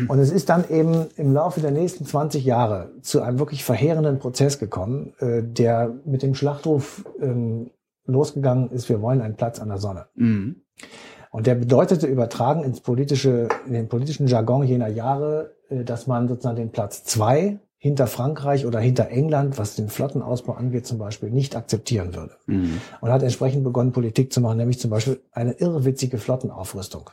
Und 0.08 0.20
es 0.20 0.32
ist 0.32 0.50
dann 0.50 0.70
eben 0.70 1.08
im 1.16 1.34
Laufe 1.34 1.62
der 1.62 1.72
nächsten 1.72 2.06
20 2.06 2.46
Jahre 2.46 2.92
zu 3.02 3.22
einem 3.22 3.40
wirklich 3.40 3.64
verheerenden 3.64 4.20
Prozess 4.20 4.60
gekommen, 4.60 5.14
äh, 5.20 5.42
der 5.44 5.94
mit 6.06 6.22
dem 6.24 6.36
Schlachtruf 6.36 7.06
ähm, 7.22 7.72
losgegangen 8.06 8.72
ist, 8.72 8.90
wir 8.90 9.02
wollen 9.02 9.22
einen 9.22 9.36
Platz 9.36 9.60
an 9.60 9.70
der 9.70 9.78
Sonne. 9.78 10.08
Mhm. 10.16 10.64
Und 11.32 11.46
der 11.46 11.56
bedeutete 11.56 12.08
übertragen 12.08 12.64
ins 12.64 12.82
politische, 12.82 13.50
in 13.68 13.74
den 13.74 13.88
politischen 13.88 14.28
Jargon 14.28 14.64
jener 14.64 14.88
Jahre, 14.88 15.56
äh, 15.70 15.84
dass 15.84 16.08
man 16.08 16.28
sozusagen 16.28 16.58
den 16.58 16.72
Platz 16.72 17.04
zwei 17.04 17.60
hinter 17.78 18.08
Frankreich 18.08 18.66
oder 18.66 18.80
hinter 18.80 19.08
England, 19.08 19.58
was 19.58 19.76
den 19.76 19.88
Flottenausbau 19.88 20.54
angeht 20.54 20.86
zum 20.86 20.98
Beispiel, 20.98 21.32
nicht 21.32 21.56
akzeptieren 21.56 22.14
würde. 22.14 22.34
Mhm. 22.46 22.82
Und 23.00 23.10
hat 23.10 23.24
entsprechend 23.24 23.64
begonnen, 23.64 23.94
Politik 23.94 24.34
zu 24.34 24.42
machen, 24.42 24.58
nämlich 24.58 24.80
zum 24.80 24.92
Beispiel 24.92 25.22
eine 25.32 25.54
irrwitzige 25.54 26.18
Flottenaufrüstung. 26.18 27.10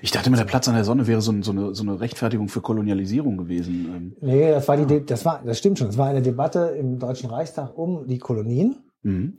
Ich 0.00 0.10
dachte 0.10 0.28
immer, 0.28 0.36
der 0.36 0.44
Platz 0.44 0.66
an 0.68 0.74
der 0.74 0.84
Sonne 0.84 1.06
wäre 1.06 1.20
so, 1.20 1.30
ein, 1.30 1.42
so, 1.42 1.52
eine, 1.52 1.74
so 1.74 1.82
eine 1.82 2.00
Rechtfertigung 2.00 2.48
für 2.48 2.60
Kolonialisierung 2.60 3.36
gewesen. 3.36 3.92
Ähm, 3.94 4.16
Nee, 4.20 4.50
das 4.50 4.66
war 4.66 4.76
die, 4.76 4.86
De 4.86 5.04
das 5.04 5.24
war, 5.24 5.42
das 5.44 5.58
stimmt 5.58 5.78
schon. 5.78 5.88
Das 5.88 5.98
war 5.98 6.08
eine 6.08 6.22
Debatte 6.22 6.74
im 6.78 6.98
Deutschen 6.98 7.30
Reichstag 7.30 7.76
um 7.76 8.06
die 8.06 8.18
Kolonien. 8.18 8.76
Mhm. 9.02 9.38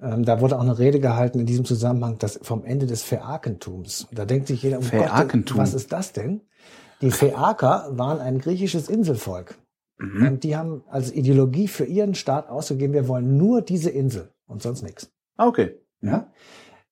Ähm, 0.00 0.24
da 0.24 0.40
wurde 0.40 0.56
auch 0.56 0.62
eine 0.62 0.78
Rede 0.78 1.00
gehalten 1.00 1.38
in 1.38 1.46
diesem 1.46 1.64
Zusammenhang 1.64 2.18
das 2.18 2.38
vom 2.42 2.64
Ende 2.64 2.86
des 2.86 3.02
Phäakentums. 3.02 4.08
Da 4.12 4.24
denkt 4.24 4.48
sich 4.48 4.62
jeder, 4.62 4.78
um. 4.78 4.84
Gott, 4.90 5.56
was 5.56 5.74
ist 5.74 5.92
das 5.92 6.12
denn? 6.12 6.42
Die 7.00 7.10
Phäaker 7.10 7.88
waren 7.92 8.20
ein 8.20 8.38
griechisches 8.38 8.88
Inselvolk. 8.88 9.58
Mhm. 9.98 10.26
Und 10.26 10.44
die 10.44 10.56
haben 10.56 10.82
als 10.88 11.12
Ideologie 11.12 11.68
für 11.68 11.84
ihren 11.84 12.14
Staat 12.14 12.48
ausgegeben, 12.48 12.92
wir 12.92 13.08
wollen 13.08 13.36
nur 13.36 13.62
diese 13.62 13.90
Insel 13.90 14.32
und 14.46 14.62
sonst 14.62 14.82
nichts. 14.82 15.12
Ah, 15.36 15.46
okay. 15.46 15.78
Ja? 16.00 16.30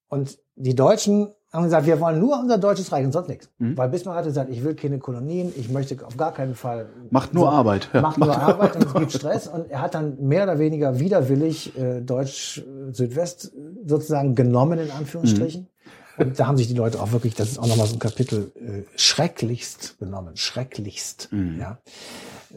Und 0.09 0.39
die 0.57 0.75
Deutschen 0.75 1.29
haben 1.53 1.65
gesagt, 1.65 1.87
wir 1.87 1.99
wollen 2.01 2.21
nur 2.21 2.39
unser 2.39 2.59
deutsches 2.59 2.93
Reich 2.93 3.05
und 3.05 3.13
sonst 3.13 3.29
nichts. 3.29 3.49
Mhm. 3.59 3.77
Weil 3.77 3.89
Bismarck 3.89 4.19
hatte 4.19 4.29
gesagt, 4.29 4.51
ich 4.51 4.63
will 4.63 4.75
keine 4.75 4.99
Kolonien, 4.99 5.53
ich 5.57 5.69
möchte 5.69 5.97
auf 6.07 6.17
gar 6.17 6.33
keinen 6.33 6.55
Fall. 6.55 6.89
Macht 7.11 7.35
nur 7.35 7.51
Arbeit, 7.51 7.89
ja. 7.93 8.01
Macht 8.01 8.19
nur 8.19 8.37
Arbeit 8.37 8.77
und 8.77 8.87
es 8.87 8.95
gibt 8.95 9.13
Stress. 9.13 9.49
Und 9.49 9.71
er 9.71 9.81
hat 9.83 9.95
dann 9.95 10.17
mehr 10.21 10.45
oder 10.45 10.59
weniger 10.59 11.01
widerwillig 11.01 11.77
äh, 11.77 12.01
Deutsch 12.01 12.59
äh, 12.59 12.93
sozusagen 12.93 14.35
genommen, 14.35 14.79
in 14.79 14.91
Anführungsstrichen. 14.91 15.63
Mhm. 15.63 16.25
Und 16.25 16.39
da 16.39 16.47
haben 16.47 16.57
sich 16.57 16.69
die 16.69 16.75
Leute 16.75 17.01
auch 17.01 17.13
wirklich, 17.13 17.35
das 17.35 17.49
ist 17.49 17.59
auch 17.59 17.67
nochmal 17.67 17.87
so 17.87 17.97
ein 17.97 17.99
Kapitel, 17.99 18.53
äh, 18.55 18.83
schrecklichst 18.97 19.99
genommen. 19.99 20.37
Schrecklichst. 20.37 21.33
Mhm. 21.33 21.59
Ja. 21.59 21.79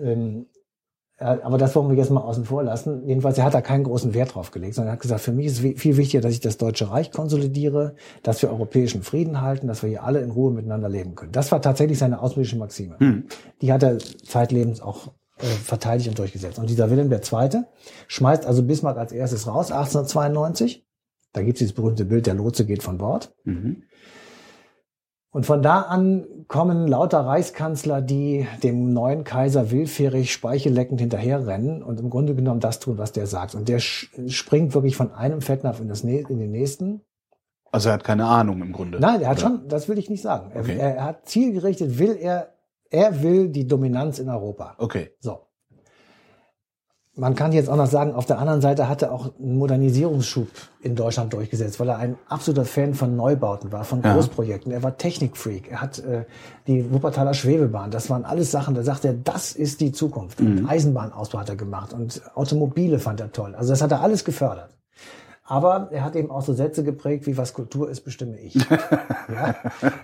Ähm, 0.02 0.45
ja, 0.45 0.53
aber 1.24 1.58
das 1.58 1.76
wollen 1.76 1.90
wir 1.90 1.95
jetzt 1.95 2.12
mal 2.12 2.22
außen 2.22 2.45
vor 2.45 2.64
lassen. 2.64 3.08
Jedenfalls, 3.08 3.38
er 3.38 3.45
hat 3.45 3.54
da 3.54 3.62
keinen 3.62 3.84
großen 3.84 4.14
Wert 4.14 4.36
drauf 4.36 4.52
gelegt, 4.52 4.76
sondern 4.76 4.91
er 4.91 4.94
hat 4.94 5.02
gesagt, 5.02 5.22
für 5.22 5.32
mich 5.32 5.48
ist 5.48 5.60
viel 5.60 5.98
wichtiger, 5.98 6.22
dass 6.22 6.34
ich 6.34 6.40
das 6.40 6.58
Deutsche 6.58 6.91
Reich 6.91 7.12
konsolidiere, 7.12 7.95
dass 8.24 8.41
wir 8.41 8.50
europäischen 8.50 9.04
Frieden 9.04 9.41
halten, 9.41 9.68
dass 9.68 9.84
wir 9.84 9.90
hier 9.90 10.04
alle 10.04 10.22
in 10.22 10.32
Ruhe 10.32 10.52
miteinander 10.52 10.90
leben 10.90 11.16
können. 11.16 11.32
Das 11.32 11.52
war 11.52 11.62
tatsächlich 11.62 12.00
seine 12.00 12.22
außenpolitische 12.22 12.58
Maxime. 12.58 12.95
Mhm. 13.00 13.26
Die 13.62 13.72
hat 13.72 13.84
er 13.84 13.98
zeitlebens 14.00 14.82
auch 14.82 15.12
äh, 15.40 15.45
verteidigt 15.45 16.10
und 16.10 16.20
durchgesetzt. 16.20 16.60
Und 16.60 16.70
dieser 16.70 16.90
Wilhelm 16.90 17.12
II. 17.12 17.64
schmeißt 18.08 18.45
also 18.45 18.64
Bismarck 18.64 18.98
als 18.98 19.12
erstes 19.12 19.48
raus, 19.48 19.72
1892. 19.72 20.86
Da 21.34 21.41
gibt 21.41 21.56
es 21.56 21.60
dieses 21.60 21.74
berühmte 21.74 22.06
Bild, 22.06 22.28
der 22.28 22.36
Lotse 22.36 22.66
geht 22.66 22.84
von 22.84 22.98
Bord. 22.98 23.34
Mhm. 23.44 23.84
Und 25.34 25.47
von 25.47 25.64
da 25.64 25.81
an 25.81 26.26
kommen 26.47 26.88
lauter 26.88 27.22
Reichskanzler, 27.22 28.01
die 28.03 28.47
dem 28.61 28.93
neuen 28.93 29.23
Kaiser 29.23 29.72
willfährig 29.72 30.31
speichelleckend 30.31 31.01
hinterherrennen 31.01 31.81
und 31.81 31.99
im 31.99 32.11
Grunde 32.11 32.35
genommen 32.35 32.60
das 32.60 32.80
tun, 32.80 32.99
was 32.99 33.14
der 33.14 33.26
sagt. 33.26 33.55
Und 33.55 33.68
der 33.68 33.80
springt 33.80 34.76
wirklich 34.76 34.95
von 34.95 35.11
einem 35.11 35.41
Fettnapf 35.41 35.80
in, 35.80 35.88
das, 35.88 36.03
in 36.03 36.39
den 36.39 36.51
nächsten. 36.51 37.01
Also 37.72 37.89
er 37.89 37.93
hat 37.93 38.03
keine 38.03 38.26
Ahnung 38.26 38.61
im 38.61 38.72
Grunde. 38.72 38.99
Nein, 38.99 39.22
er 39.22 39.30
hat 39.30 39.39
Oder? 39.39 39.47
schon, 39.47 39.68
das 39.68 39.89
will 39.89 39.97
ich 39.97 40.07
nicht 40.07 40.22
sagen. 40.22 40.51
Er, 40.53 40.61
Okay. 40.61 40.77
er 40.77 41.03
hat 41.03 41.27
zielgerichtet, 41.27 41.97
will 41.97 42.15
er, 42.15 42.53
er 42.91 43.23
will 43.23 43.49
die 43.49 43.65
Dominanz 43.68 44.19
in 44.19 44.30
Europa. 44.30 44.76
Okay. 44.77 45.10
So. 45.19 45.47
Man 47.15 47.35
kann 47.35 47.52
jetzt 47.52 47.69
auch 47.69 47.76
noch 47.76 47.85
sagen, 47.85 48.15
auf 48.15 48.26
der 48.26 48.40
anderen 48.40 48.60
Seite 48.61 48.90
hat 48.90 49.03
er 49.03 49.11
auch 49.11 49.30
einen 49.40 49.60
Modernisierungsschub 49.60 50.48
in 50.81 50.95
Deutschland 50.95 51.31
durchgesetzt, 51.31 51.80
weil 51.80 51.90
er 51.90 51.98
ein 51.98 52.18
absoluter 52.27 52.65
Fan 52.65 52.95
von 52.95 53.15
Neubauten 53.15 53.72
war, 53.72 53.84
von 53.84 54.02
Ja. 54.02 54.15
Großprojekten. 54.15 54.72
Er 54.72 54.81
war 54.81 54.98
Technikfreak. 54.98 55.69
Er 55.69 55.81
hat 55.81 55.99
äh, 55.99 56.26
die 56.65 56.91
Wuppertaler 56.91 57.35
Schwebebahn, 57.35 57.91
das 57.91 58.10
waren 58.10 58.26
alles 58.26 58.49
Sachen, 58.49 58.73
da 58.73 58.81
sagt 58.81 59.06
er, 59.06 59.14
das 59.14 59.52
ist 59.52 59.80
die 59.81 59.91
Zukunft. 59.91 60.40
Und 60.41 60.68
Eisenbahnausbau 60.68 61.38
hat 61.40 61.49
er 61.49 61.56
gemacht 61.56 61.94
und 61.94 62.19
Automobile 62.34 62.98
fand 62.98 63.19
er 63.19 63.31
toll. 63.31 63.53
Also 63.53 63.72
das 63.72 63.84
hat 63.84 63.91
er 63.91 64.02
alles 64.02 64.26
gefördert. 64.26 64.69
Aber 65.45 65.90
er 65.91 66.06
hat 66.06 66.15
eben 66.15 66.32
auch 66.32 66.41
so 66.41 66.53
Sätze 66.53 66.84
geprägt, 66.86 67.28
wie 67.28 67.36
was 67.38 67.53
Kultur 67.53 67.90
ist, 67.90 68.02
bestimme 68.02 68.40
ich. 68.40 68.56
ja? 68.70 69.56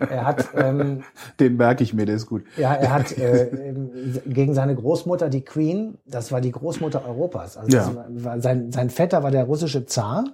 Er 0.10 0.26
hat 0.26 0.50
ähm, 0.54 1.04
Den 1.40 1.56
merke 1.56 1.82
ich 1.84 1.94
mir, 1.94 2.06
der 2.06 2.16
ist 2.18 2.26
gut. 2.28 2.44
ja, 2.58 2.74
er 2.74 2.94
hat 2.94 3.18
äh, 3.18 3.46
ähm, 3.48 4.20
gegen 4.26 4.54
seine 4.54 4.76
Großmutter, 4.76 5.30
die 5.30 5.42
Queen, 5.42 5.98
das 6.06 6.34
war 6.34 6.42
die 6.42 6.52
Großmutter 6.52 7.06
Europas. 7.06 7.56
Also 7.56 7.76
Ja. 7.78 8.06
war 8.10 8.42
sein, 8.42 8.72
sein 8.74 8.90
Vetter 8.90 9.24
war 9.24 9.32
der 9.32 9.46
russische 9.46 9.86
Zar. 9.86 10.26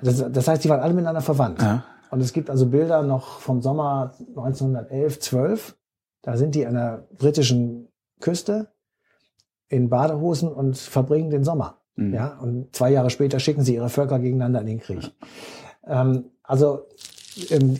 Das, 0.00 0.22
das 0.30 0.46
heißt, 0.46 0.62
die 0.62 0.68
waren 0.68 0.80
alle 0.80 0.92
miteinander 0.92 1.22
verwandt. 1.22 1.62
Ja. 1.62 1.84
Und 2.10 2.20
es 2.20 2.32
gibt 2.34 2.50
also 2.50 2.66
Bilder 2.66 3.02
noch 3.02 3.40
vom 3.40 3.62
Sommer 3.62 4.12
1911, 4.28 5.20
12. 5.20 5.76
Da 6.22 6.36
sind 6.36 6.54
die 6.54 6.66
an 6.66 6.74
der 6.74 7.06
britischen 7.16 7.88
Küste 8.20 8.68
in 9.68 9.88
Badehosen 9.88 10.52
und 10.52 10.76
verbringen 10.76 11.30
den 11.30 11.44
Sommer. 11.44 11.77
Mhm. 11.98 12.14
Ja, 12.14 12.38
und 12.40 12.74
zwei 12.74 12.90
Jahre 12.90 13.10
später 13.10 13.40
schicken 13.40 13.64
sie 13.64 13.74
ihre 13.74 13.88
Völker 13.88 14.20
gegeneinander 14.20 14.60
in 14.60 14.66
den 14.66 14.78
Krieg. 14.78 15.10
Ähm, 15.84 16.26
also 16.44 16.86
ähm, 17.50 17.76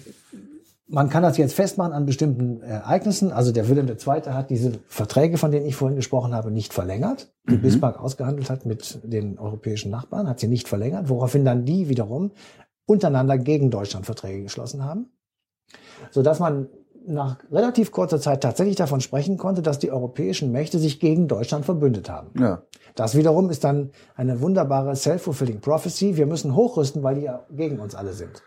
man 0.88 1.08
kann 1.08 1.22
das 1.22 1.36
jetzt 1.36 1.54
festmachen 1.54 1.92
an 1.92 2.04
bestimmten 2.04 2.60
Ereignissen. 2.62 3.30
Also 3.30 3.52
der 3.52 3.68
Wilhelm 3.68 3.86
II. 3.86 4.32
hat 4.32 4.50
diese 4.50 4.72
Verträge, 4.88 5.38
von 5.38 5.52
denen 5.52 5.66
ich 5.66 5.76
vorhin 5.76 5.96
gesprochen 5.96 6.34
habe, 6.34 6.50
nicht 6.50 6.72
verlängert, 6.74 7.32
die 7.48 7.58
Bismarck 7.58 8.00
ausgehandelt 8.00 8.50
hat 8.50 8.66
mit 8.66 8.98
den 9.04 9.38
europäischen 9.38 9.92
Nachbarn, 9.92 10.28
hat 10.28 10.40
sie 10.40 10.48
nicht 10.48 10.66
verlängert, 10.66 11.08
woraufhin 11.08 11.44
dann 11.44 11.64
die 11.64 11.88
wiederum 11.88 12.32
untereinander 12.86 13.38
gegen 13.38 13.70
Deutschland 13.70 14.06
Verträge 14.06 14.42
geschlossen 14.42 14.82
haben, 14.82 15.10
so 16.10 16.22
dass 16.22 16.40
man 16.40 16.68
nach 17.08 17.38
relativ 17.50 17.90
kurzer 17.90 18.20
Zeit 18.20 18.42
tatsächlich 18.42 18.76
davon 18.76 19.00
sprechen 19.00 19.36
konnte, 19.38 19.62
dass 19.62 19.78
die 19.78 19.90
europäischen 19.90 20.52
Mächte 20.52 20.78
sich 20.78 21.00
gegen 21.00 21.26
Deutschland 21.26 21.64
verbündet 21.64 22.08
haben. 22.10 22.30
Ja. 22.38 22.62
Das 22.94 23.16
wiederum 23.16 23.50
ist 23.50 23.64
dann 23.64 23.90
eine 24.14 24.40
wunderbare 24.40 24.94
self-fulfilling 24.94 25.60
prophecy. 25.60 26.16
Wir 26.16 26.26
müssen 26.26 26.54
hochrüsten, 26.54 27.02
weil 27.02 27.16
die 27.16 27.22
ja 27.22 27.46
gegen 27.50 27.78
uns 27.80 27.94
alle 27.94 28.12
sind. 28.12 28.42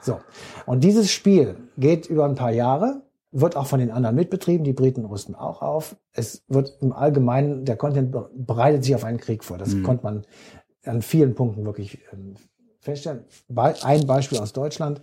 So. 0.00 0.20
Und 0.66 0.84
dieses 0.84 1.10
Spiel 1.10 1.56
geht 1.78 2.06
über 2.06 2.24
ein 2.24 2.34
paar 2.34 2.52
Jahre, 2.52 3.02
wird 3.32 3.56
auch 3.56 3.66
von 3.66 3.80
den 3.80 3.90
anderen 3.90 4.16
mitbetrieben. 4.16 4.64
Die 4.64 4.72
Briten 4.72 5.04
rüsten 5.04 5.34
auch 5.34 5.62
auf. 5.62 5.96
Es 6.12 6.44
wird 6.48 6.76
im 6.80 6.92
Allgemeinen, 6.92 7.64
der 7.64 7.76
Kontinent 7.76 8.12
be- 8.12 8.30
bereitet 8.34 8.84
sich 8.84 8.94
auf 8.94 9.04
einen 9.04 9.18
Krieg 9.18 9.44
vor. 9.44 9.58
Das 9.58 9.74
konnte 9.82 10.04
man 10.04 10.22
an 10.84 11.02
vielen 11.02 11.34
Punkten 11.34 11.64
wirklich 11.64 11.98
ähm, 12.12 12.34
feststellen. 12.80 13.24
Ein 13.82 14.06
Beispiel 14.06 14.38
aus 14.38 14.52
Deutschland. 14.52 15.00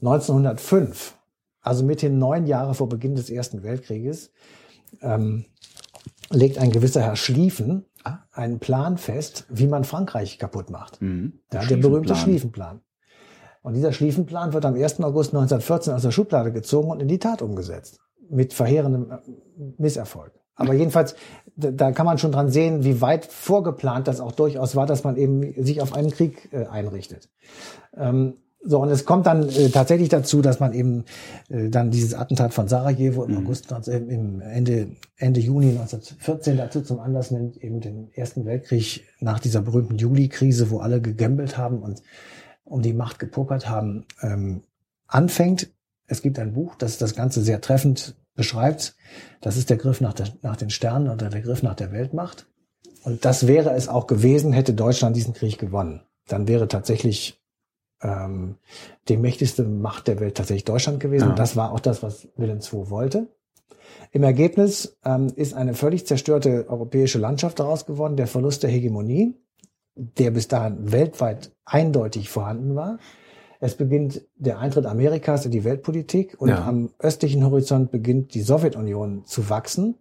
1905, 0.00 1.16
also 1.60 1.84
mithin 1.84 2.18
neun 2.18 2.46
Jahre 2.46 2.74
vor 2.74 2.88
Beginn 2.88 3.14
des 3.14 3.30
Ersten 3.30 3.62
Weltkrieges, 3.62 4.32
ähm, 5.02 5.44
legt 6.30 6.58
ein 6.58 6.70
gewisser 6.72 7.02
Herr 7.02 7.16
Schlieffen 7.16 7.86
Ah. 8.04 8.20
einen 8.32 8.60
Plan 8.60 8.96
fest, 8.96 9.46
wie 9.50 9.66
man 9.66 9.84
Frankreich 9.84 10.38
kaputt 10.38 10.70
macht. 10.70 11.02
Mhm. 11.02 11.40
Ja, 11.52 11.64
der 11.64 11.76
berühmte 11.76 12.14
Schlieffenplan. 12.16 12.80
Und 13.62 13.74
dieser 13.74 13.92
Schlieffenplan 13.92 14.54
wird 14.54 14.64
am 14.64 14.74
1. 14.74 15.04
August 15.04 15.34
1914 15.34 15.92
aus 15.92 16.02
der 16.02 16.10
Schublade 16.10 16.50
gezogen 16.50 16.90
und 16.90 17.00
in 17.00 17.08
die 17.08 17.18
Tat 17.18 17.42
umgesetzt. 17.42 18.00
Mit 18.30 18.54
verheerendem 18.54 19.10
äh, 19.10 19.18
Misserfolg. 19.76 20.32
Aber 20.54 20.72
jedenfalls, 20.72 21.14
da, 21.56 21.70
da 21.70 21.92
kann 21.92 22.06
man 22.06 22.16
schon 22.16 22.32
dran 22.32 22.50
sehen, 22.50 22.84
wie 22.84 23.00
weit 23.00 23.26
vorgeplant 23.26 24.08
das 24.08 24.20
auch 24.20 24.32
durchaus 24.32 24.76
war, 24.76 24.86
dass 24.86 25.04
man 25.04 25.16
eben 25.16 25.62
sich 25.62 25.82
auf 25.82 25.92
einen 25.94 26.10
Krieg 26.10 26.48
äh, 26.52 26.66
einrichtet. 26.66 27.28
Ähm, 27.94 28.38
so, 28.62 28.80
und 28.80 28.90
es 28.90 29.06
kommt 29.06 29.26
dann 29.26 29.48
äh, 29.48 29.70
tatsächlich 29.70 30.10
dazu, 30.10 30.42
dass 30.42 30.60
man 30.60 30.74
eben 30.74 31.04
äh, 31.48 31.70
dann 31.70 31.90
dieses 31.90 32.12
Attentat 32.12 32.52
von 32.52 32.68
Sarajevo 32.68 33.24
im 33.24 33.38
August, 33.38 33.70
19, 33.70 34.10
im 34.10 34.40
Ende, 34.42 34.96
Ende 35.16 35.40
Juni 35.40 35.70
1914 35.70 36.58
dazu 36.58 36.82
zum 36.82 37.00
Anlass 37.00 37.30
nimmt, 37.30 37.56
eben 37.56 37.80
den 37.80 38.12
Ersten 38.12 38.44
Weltkrieg 38.44 39.06
nach 39.18 39.40
dieser 39.40 39.62
berühmten 39.62 39.96
Juli-Krise, 39.96 40.70
wo 40.70 40.78
alle 40.80 41.00
gegambelt 41.00 41.56
haben 41.56 41.82
und 41.82 42.02
um 42.64 42.82
die 42.82 42.92
Macht 42.92 43.18
gepokert 43.18 43.68
haben, 43.68 44.04
ähm, 44.20 44.62
anfängt. 45.06 45.70
Es 46.06 46.20
gibt 46.20 46.38
ein 46.38 46.52
Buch, 46.52 46.74
das 46.74 46.98
das 46.98 47.14
Ganze 47.14 47.40
sehr 47.40 47.62
treffend 47.62 48.14
beschreibt. 48.34 48.94
Das 49.40 49.56
ist 49.56 49.70
der 49.70 49.78
Griff 49.78 50.02
nach, 50.02 50.12
der, 50.12 50.28
nach 50.42 50.56
den 50.56 50.70
Sternen 50.70 51.08
oder 51.08 51.30
der 51.30 51.40
Griff 51.40 51.62
nach 51.62 51.76
der 51.76 51.92
Weltmacht. 51.92 52.46
Und 53.04 53.24
das 53.24 53.46
wäre 53.46 53.72
es 53.72 53.88
auch 53.88 54.06
gewesen, 54.06 54.52
hätte 54.52 54.74
Deutschland 54.74 55.16
diesen 55.16 55.32
Krieg 55.32 55.58
gewonnen. 55.58 56.02
dann 56.28 56.46
wäre 56.46 56.68
tatsächlich 56.68 57.39
ähm, 58.02 58.56
die 59.08 59.16
mächtigste 59.16 59.64
Macht 59.64 60.08
der 60.08 60.20
Welt 60.20 60.36
tatsächlich 60.36 60.64
Deutschland 60.64 61.00
gewesen. 61.00 61.30
Ja. 61.30 61.34
Das 61.34 61.56
war 61.56 61.72
auch 61.72 61.80
das, 61.80 62.02
was 62.02 62.28
Wilhelm 62.36 62.60
II 62.60 62.90
wollte. 62.90 63.28
Im 64.12 64.22
Ergebnis 64.22 64.98
ähm, 65.04 65.32
ist 65.36 65.54
eine 65.54 65.74
völlig 65.74 66.06
zerstörte 66.06 66.66
europäische 66.68 67.18
Landschaft 67.18 67.58
daraus 67.58 67.86
geworden, 67.86 68.16
der 68.16 68.26
Verlust 68.26 68.62
der 68.62 68.70
Hegemonie, 68.70 69.34
der 69.94 70.30
bis 70.30 70.48
dahin 70.48 70.92
weltweit 70.92 71.52
eindeutig 71.64 72.28
vorhanden 72.28 72.74
war. 72.74 72.98
Es 73.60 73.74
beginnt 73.74 74.22
der 74.36 74.58
Eintritt 74.58 74.86
Amerikas 74.86 75.44
in 75.44 75.50
die 75.52 75.64
Weltpolitik 75.64 76.40
und 76.40 76.48
Ja. 76.48 76.64
am 76.64 76.90
östlichen 76.98 77.44
Horizont 77.44 77.90
beginnt 77.90 78.34
die 78.34 78.40
Sowjetunion 78.40 79.26
zu 79.26 79.50
wachsen, 79.50 79.96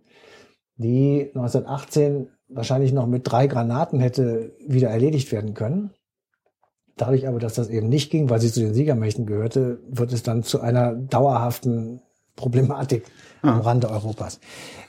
die 0.78 1.30
1918 1.36 2.30
wahrscheinlich 2.48 2.94
noch 2.94 3.06
mit 3.06 3.30
drei 3.30 3.48
Granaten 3.48 4.00
hätte 4.00 4.56
wieder 4.66 4.90
erledigt 4.90 5.32
werden 5.32 5.54
können. 5.54 5.92
Dadurch 7.00 7.30
aber, 7.30 7.40
dass 7.40 7.54
das 7.54 7.70
eben 7.70 7.88
nicht 7.88 8.12
ging, 8.12 8.30
weil 8.30 8.42
sie 8.42 8.52
zu 8.52 8.60
den 8.60 8.74
Siegermächten 8.74 9.26
gehörte, 9.26 9.80
wird 9.88 10.12
es 10.12 10.22
dann 10.22 10.44
zu 10.44 10.60
einer 10.60 10.94
dauerhaften 10.94 12.02
Problematik 12.36 13.06
am 13.42 13.62
Rande 13.62 13.90
Europas. 13.90 14.42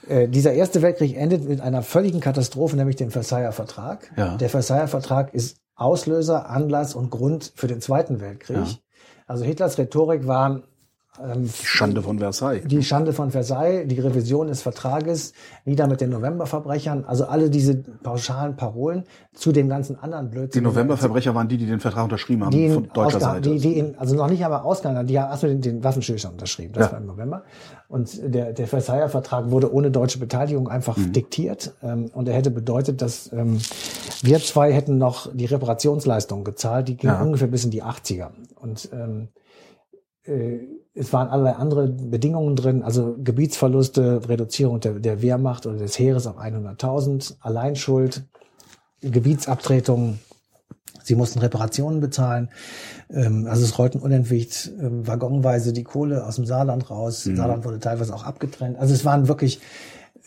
Äh, 0.09 0.27
dieser 0.27 0.51
Erste 0.51 0.81
Weltkrieg 0.81 1.15
endet 1.15 1.47
mit 1.47 1.61
einer 1.61 1.83
völligen 1.83 2.19
Katastrophe, 2.19 2.75
nämlich 2.75 2.97
dem 2.97 3.11
Versailler 3.11 3.53
Vertrag. 3.53 4.11
Ja. 4.17 4.35
Der 4.35 4.49
Versailler 4.49 4.89
Vertrag 4.89 5.33
ist 5.33 5.57
Auslöser, 5.75 6.49
Anlass 6.49 6.95
und 6.95 7.11
Grund 7.11 7.53
für 7.55 7.67
den 7.67 7.79
Zweiten 7.79 8.19
Weltkrieg. 8.19 8.57
Ja. 8.57 8.67
Also 9.25 9.45
Hitlers 9.45 9.77
Rhetorik 9.77 10.27
war 10.27 10.63
ähm, 11.21 11.43
Die 11.43 11.65
Schande 11.65 12.01
von 12.01 12.19
Versailles. 12.19 12.63
die 12.65 12.83
Schande 12.83 13.11
von 13.11 13.31
Versailles, 13.31 13.85
die 13.87 13.99
Revision 13.99 14.47
des 14.47 14.61
Vertrages, 14.61 15.33
nieder 15.65 15.87
mit 15.87 15.99
den 15.99 16.09
Novemberverbrechern, 16.11 17.03
also 17.05 17.25
alle 17.25 17.49
diese 17.49 17.75
pauschalen 17.75 18.55
Parolen 18.55 19.03
zu 19.33 19.51
dem 19.51 19.67
ganzen 19.67 19.97
anderen 19.99 20.29
Die 20.29 20.35
Blödsinn. 20.37 20.63
Novemberverbrecher 20.63 21.35
waren 21.35 21.47
die, 21.49 21.57
die 21.57 21.65
den 21.65 21.79
Vertrag 21.81 22.05
unterschrieben 22.05 22.45
haben, 22.45 22.51
die 22.51 22.69
von 22.69 22.87
deutscher 22.93 23.17
ausgeha- 23.17 23.19
Seite. 23.19 23.49
Die, 23.49 23.59
die 23.59 23.77
in, 23.77 23.97
also 23.97 24.15
noch 24.15 24.29
nicht 24.29 24.43
einmal 24.45 24.61
ausgehandelt 24.61 24.99
haben, 24.99 25.07
die 25.07 25.19
haben 25.19 25.31
erstmal 25.31 25.51
den, 25.51 25.61
den 25.61 25.83
Waffenstillstand 25.83 26.33
unterschrieben. 26.35 26.73
Das 26.73 26.85
Ja. 26.87 26.91
war 26.93 26.99
im 26.99 27.07
November. 27.07 27.43
Und 27.89 28.33
der, 28.33 28.53
der 28.53 28.67
Versailler 28.67 29.09
Vertrag 29.09 29.51
wurde 29.51 29.73
ohne 29.73 29.91
deutsche 29.91 30.17
Beteiligung 30.19 30.69
einfach 30.69 30.95
Mhm. 30.95 31.11
diktiert. 31.11 31.73
Ähm, 31.83 32.09
und 32.13 32.29
er 32.29 32.35
hätte 32.35 32.51
bedeutet, 32.51 33.01
dass 33.01 33.31
ähm, 33.33 33.57
wir 34.21 34.39
zwei 34.39 34.71
hätten 34.71 34.97
noch 34.97 35.29
die 35.35 35.45
Reparationsleistungen 35.45 36.45
gezahlt, 36.45 36.87
die 36.87 36.95
gingen 36.95 37.13
Ja. 37.13 37.21
ungefähr 37.21 37.47
bis 37.49 37.65
in 37.65 37.71
die 37.71 37.83
80er. 37.83 38.29
Und 38.55 38.89
ähm, 38.93 39.27
äh, 40.23 40.59
es 40.93 41.13
waren 41.13 41.29
allerlei 41.29 41.53
andere 41.53 41.87
Bedingungen 41.87 42.55
drin, 42.55 42.83
also 42.83 43.15
Gebietsverluste, 43.17 44.27
Reduzierung 44.27 44.79
der, 44.79 44.93
der 44.93 45.21
Wehrmacht 45.21 45.65
oder 45.65 45.77
des 45.77 45.97
Heeres 45.97 46.27
auf 46.27 46.37
100.000, 46.37 47.35
Alleinschuld, 47.39 48.23
Gebietsabtretungen, 49.01 50.19
sie 51.01 51.15
mussten 51.15 51.39
Reparationen 51.39 52.01
bezahlen, 52.01 52.49
ähm, 53.09 53.47
also 53.49 53.63
es 53.63 53.77
rollten 53.77 53.99
unentwegt 53.99 54.71
ähm, 54.79 55.07
waggonweise 55.07 55.73
die 55.73 55.83
Kohle 55.83 56.25
aus 56.25 56.35
dem 56.35 56.45
Saarland 56.45 56.89
raus, 56.89 57.23
Saarland 57.23 57.63
wurde 57.63 57.79
teilweise 57.79 58.13
auch 58.13 58.23
abgetrennt, 58.23 58.77
also 58.77 58.93
es 58.93 59.05
waren 59.05 59.27
wirklich, 59.27 59.61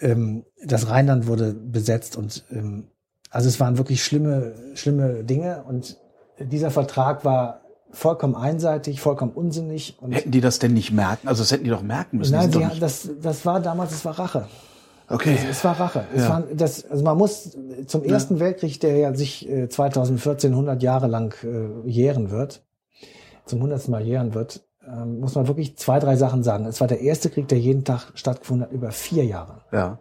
ähm, 0.00 0.44
das 0.64 0.88
Rheinland 0.88 1.26
wurde 1.26 1.52
besetzt 1.52 2.16
und 2.16 2.44
ähm, 2.50 2.88
also 3.34 3.48
es 3.48 3.58
waren 3.58 3.78
wirklich 3.78 4.04
schlimme, 4.04 4.54
schlimme 4.74 5.24
Dinge. 5.24 5.64
Und 5.64 5.98
dieser 6.38 6.70
Vertrag 6.70 7.24
war 7.24 7.62
vollkommen 7.94 8.34
einseitig, 8.36 9.00
vollkommen 9.00 9.32
unsinnig 9.32 9.96
und 10.00 10.12
Hätten 10.12 10.30
die 10.30 10.40
das 10.40 10.58
denn 10.58 10.74
nicht 10.74 10.92
merken? 10.92 11.28
Also 11.28 11.42
das 11.42 11.50
hätten 11.52 11.64
die 11.64 11.70
doch 11.70 11.82
merken 11.82 12.18
müssen. 12.18 12.34
Nein, 12.34 12.50
die 12.50 12.80
das, 12.80 13.08
das 13.22 13.46
war 13.46 13.60
damals, 13.60 13.92
es 13.92 14.04
war 14.04 14.18
Rache. 14.18 14.46
okay. 15.08 15.36
Es, 15.38 15.58
es 15.58 15.64
war 15.64 15.78
Rache. 15.80 16.04
Es 16.14 16.22
Ja. 16.22 16.28
war, 16.28 16.42
das, 16.54 16.84
also 16.90 17.02
man 17.04 17.16
muss 17.16 17.56
zum 17.86 18.02
Ersten 18.04 18.40
Weltkrieg, 18.40 18.80
der 18.80 18.96
ja 18.96 19.14
sich 19.14 19.48
äh, 19.48 19.68
2014 19.68 20.52
100 20.52 20.82
Jahre 20.82 21.06
lang 21.06 21.34
äh, 21.44 21.88
jähren 21.88 22.30
wird, 22.30 22.62
zum 23.46 23.58
100. 23.60 23.88
Mal 23.88 24.02
jähren 24.04 24.34
wird, 24.34 24.64
ähm, 24.86 25.20
muss 25.20 25.34
man 25.34 25.46
wirklich 25.48 25.76
zwei, 25.78 25.98
drei 25.98 26.16
Sachen 26.16 26.42
sagen. 26.42 26.66
Es 26.66 26.80
war 26.80 26.88
der 26.88 27.00
erste 27.00 27.30
Krieg, 27.30 27.48
der 27.48 27.58
jeden 27.58 27.84
Tag 27.84 28.12
stattgefunden 28.14 28.66
hat, 28.66 28.72
über 28.72 28.90
vier 28.90 29.24
Jahre. 29.24 29.62
Ja. 29.72 29.98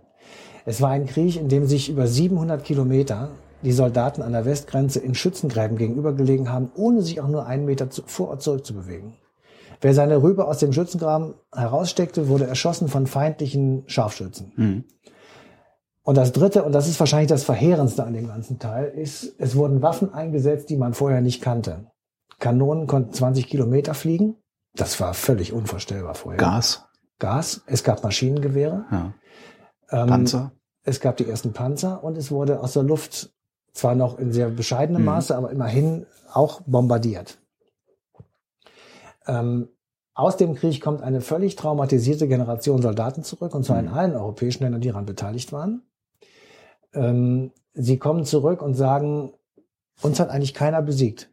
Es 0.66 0.82
war 0.82 0.92
ein 0.92 1.06
Krieg, 1.06 1.36
in 1.38 1.50
dem 1.50 1.68
sich 1.68 1.90
über 1.90 2.08
700 2.08 2.64
Kilometer 2.64 3.30
die 3.64 3.72
Soldaten 3.72 4.22
an 4.22 4.34
der 4.34 4.46
Westgrenze 4.46 5.00
in 5.00 5.16
Schützengräben 5.16 5.78
gegenübergelegen 5.78 6.52
haben, 6.52 6.72
ohne 6.76 7.02
sich 7.02 7.22
auch 7.22 7.28
nur 7.28 7.46
einen 7.46 7.66
Meter 7.66 7.90
zu, 7.90 8.04
vor 8.06 8.30
Ort 8.30 8.42
zurückzubewegen. 8.42 9.14
Wer 9.82 9.94
seine 9.94 10.22
Rübe 10.22 10.48
aus 10.48 10.60
dem 10.60 10.72
Schützengraben 10.72 11.34
heraussteckte, 11.54 12.28
wurde 12.28 12.48
erschossen 12.48 12.88
von 12.88 13.08
feindlichen 13.08 13.84
Scharfschützen. 13.88 14.54
Hm. 14.56 14.84
Und 16.04 16.18
das 16.18 16.34
Dritte, 16.34 16.64
und 16.64 16.74
das 16.74 16.88
ist 16.88 17.00
wahrscheinlich 17.00 17.30
das 17.30 17.44
Verheerendste 17.44 18.04
an 18.04 18.14
dem 18.14 18.28
ganzen 18.28 18.60
Teil, 18.60 18.86
ist, 18.86 19.36
es 19.40 19.56
wurden 19.56 19.82
Waffen 19.82 20.14
eingesetzt, 20.14 20.70
die 20.70 20.76
man 20.76 20.94
vorher 20.94 21.22
nicht 21.22 21.42
kannte. 21.42 21.88
Kanonen 22.40 22.88
konnten 22.88 23.14
20 23.14 23.48
Kilometer 23.48 23.94
fliegen. 23.94 24.36
Das 24.76 25.00
war 25.00 25.14
völlig 25.14 25.54
unvorstellbar 25.54 26.16
vorher. 26.16 26.38
Gas. 26.38 26.86
Gas. 27.20 27.64
Es 27.68 27.84
gab 27.84 28.04
Maschinengewehre. 28.04 28.86
Ja. 28.92 29.14
Ähm, 29.92 30.08
Panzer. 30.08 30.52
es 30.84 31.00
gab 31.00 31.18
die 31.18 31.30
ersten 31.30 31.54
Panzer 31.54 32.04
und 32.04 32.18
es 32.18 32.32
wurde 32.32 32.60
aus 32.60 32.74
der 32.74 32.84
Luft 32.84 33.34
zwar 33.74 33.96
noch 33.96 34.20
in 34.20 34.32
sehr 34.32 34.50
bescheidenem 34.50 35.02
Mhm. 35.02 35.08
Maße, 35.08 35.36
aber 35.36 35.52
immerhin 35.52 36.06
auch 36.32 36.62
bombardiert. 36.62 37.40
Ähm, 39.28 39.70
aus 40.14 40.38
dem 40.38 40.54
Krieg 40.56 40.80
kommt 40.82 41.02
eine 41.02 41.22
völlig 41.22 41.56
traumatisierte 41.56 42.28
Generation 42.28 42.82
Soldaten 42.82 43.24
zurück, 43.24 43.56
und 43.56 43.64
zwar 43.66 43.80
in 43.80 43.86
Mhm. 43.88 43.94
allen 43.94 44.16
europäischen 44.16 44.64
Ländern, 44.64 44.82
die 44.82 44.90
daran 44.90 45.06
beteiligt 45.06 45.52
waren. 45.52 45.82
Ähm, 46.94 47.52
sie 47.74 47.98
kommen 47.98 48.26
zurück 48.26 48.62
und 48.62 48.76
sagen, 48.76 49.34
uns 50.02 50.20
hat 50.20 50.30
eigentlich 50.30 50.54
keiner 50.54 50.82
besiegt. 50.82 51.32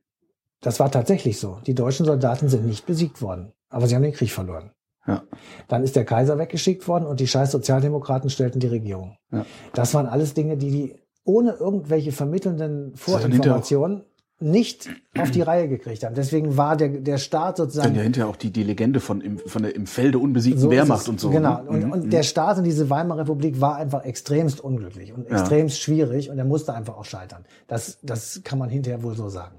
Das 0.63 0.81
war 0.81 0.91
tatsächlich 0.91 1.39
so. 1.39 1.59
Die 1.67 1.75
deutschen 1.75 2.07
Soldaten 2.07 2.49
sind 2.49 2.65
nicht 2.67 2.87
besiegt 2.87 3.21
worden, 3.21 3.53
aber 3.69 3.87
sie 3.87 3.95
haben 3.95 4.03
den 4.03 4.13
Krieg 4.13 4.31
verloren. 4.31 4.73
Ja. 5.07 5.23
Dann 5.69 5.83
ist 5.83 5.97
der 5.97 6.05
Kaiser 6.05 6.39
weggeschickt 6.39 6.87
worden 6.87 7.07
und 7.07 7.21
die 7.21 7.27
scheiß 7.27 7.51
Sozialdemokraten 7.53 8.31
stellten 8.31 8.61
die 8.61 8.67
Regierung. 8.67 9.17
Ja. 9.33 9.45
Das 9.73 9.93
waren 9.95 10.07
alles 10.07 10.35
Dinge, 10.35 10.57
die 10.57 10.71
die 10.71 10.95
ohne 11.25 11.53
irgendwelche 11.53 12.13
vermittelnden 12.13 12.91
dann 12.91 12.97
Vorinformationen 12.97 14.05
nicht 14.43 14.89
auf 15.19 15.31
die 15.31 15.43
Reihe 15.43 15.69
gekriegt 15.69 16.03
haben. 16.03 16.15
Deswegen 16.15 16.57
war 16.57 16.75
der, 16.75 16.89
der 16.89 17.19
Staat 17.19 17.59
Dann 17.59 17.67
sozusagen 17.69 17.95
ja 17.95 18.01
hinterher 18.01 18.27
auch 18.31 18.37
die, 18.37 18.51
die 18.51 18.63
Legende 18.63 18.99
von 18.99 19.21
im, 19.21 19.39
von 19.39 19.63
der 19.63 19.75
im 19.77 19.87
Felde 19.87 20.19
unbesiegten 20.19 20.63
so 20.63 20.71
Wehrmacht 20.71 21.03
es. 21.03 21.09
und 21.09 21.21
so. 21.21 21.29
Genau. 21.29 21.61
ne? 21.63 21.69
Und, 21.69 21.85
Mhm. 21.85 21.93
und 21.93 22.11
der 22.13 22.23
Staat 22.23 22.57
in 22.57 22.65
diese 22.65 22.89
Weimarer 22.89 23.21
Republik 23.21 23.61
war 23.61 23.77
einfach 23.77 24.03
extremst 24.05 24.63
unglücklich 24.63 25.13
und 25.13 25.29
Ja. 25.29 25.39
extremst 25.39 25.79
schwierig 25.81 26.31
und 26.31 26.39
er 26.39 26.47
musste 26.47 26.73
einfach 26.73 26.97
auch 26.97 27.05
scheitern. 27.05 27.45
Das, 27.69 27.99
das 28.03 28.41
kann 28.43 28.59
man 28.59 28.71
hinterher 28.71 29.03
wohl 29.03 29.15
so 29.15 29.29
sagen. 29.29 29.59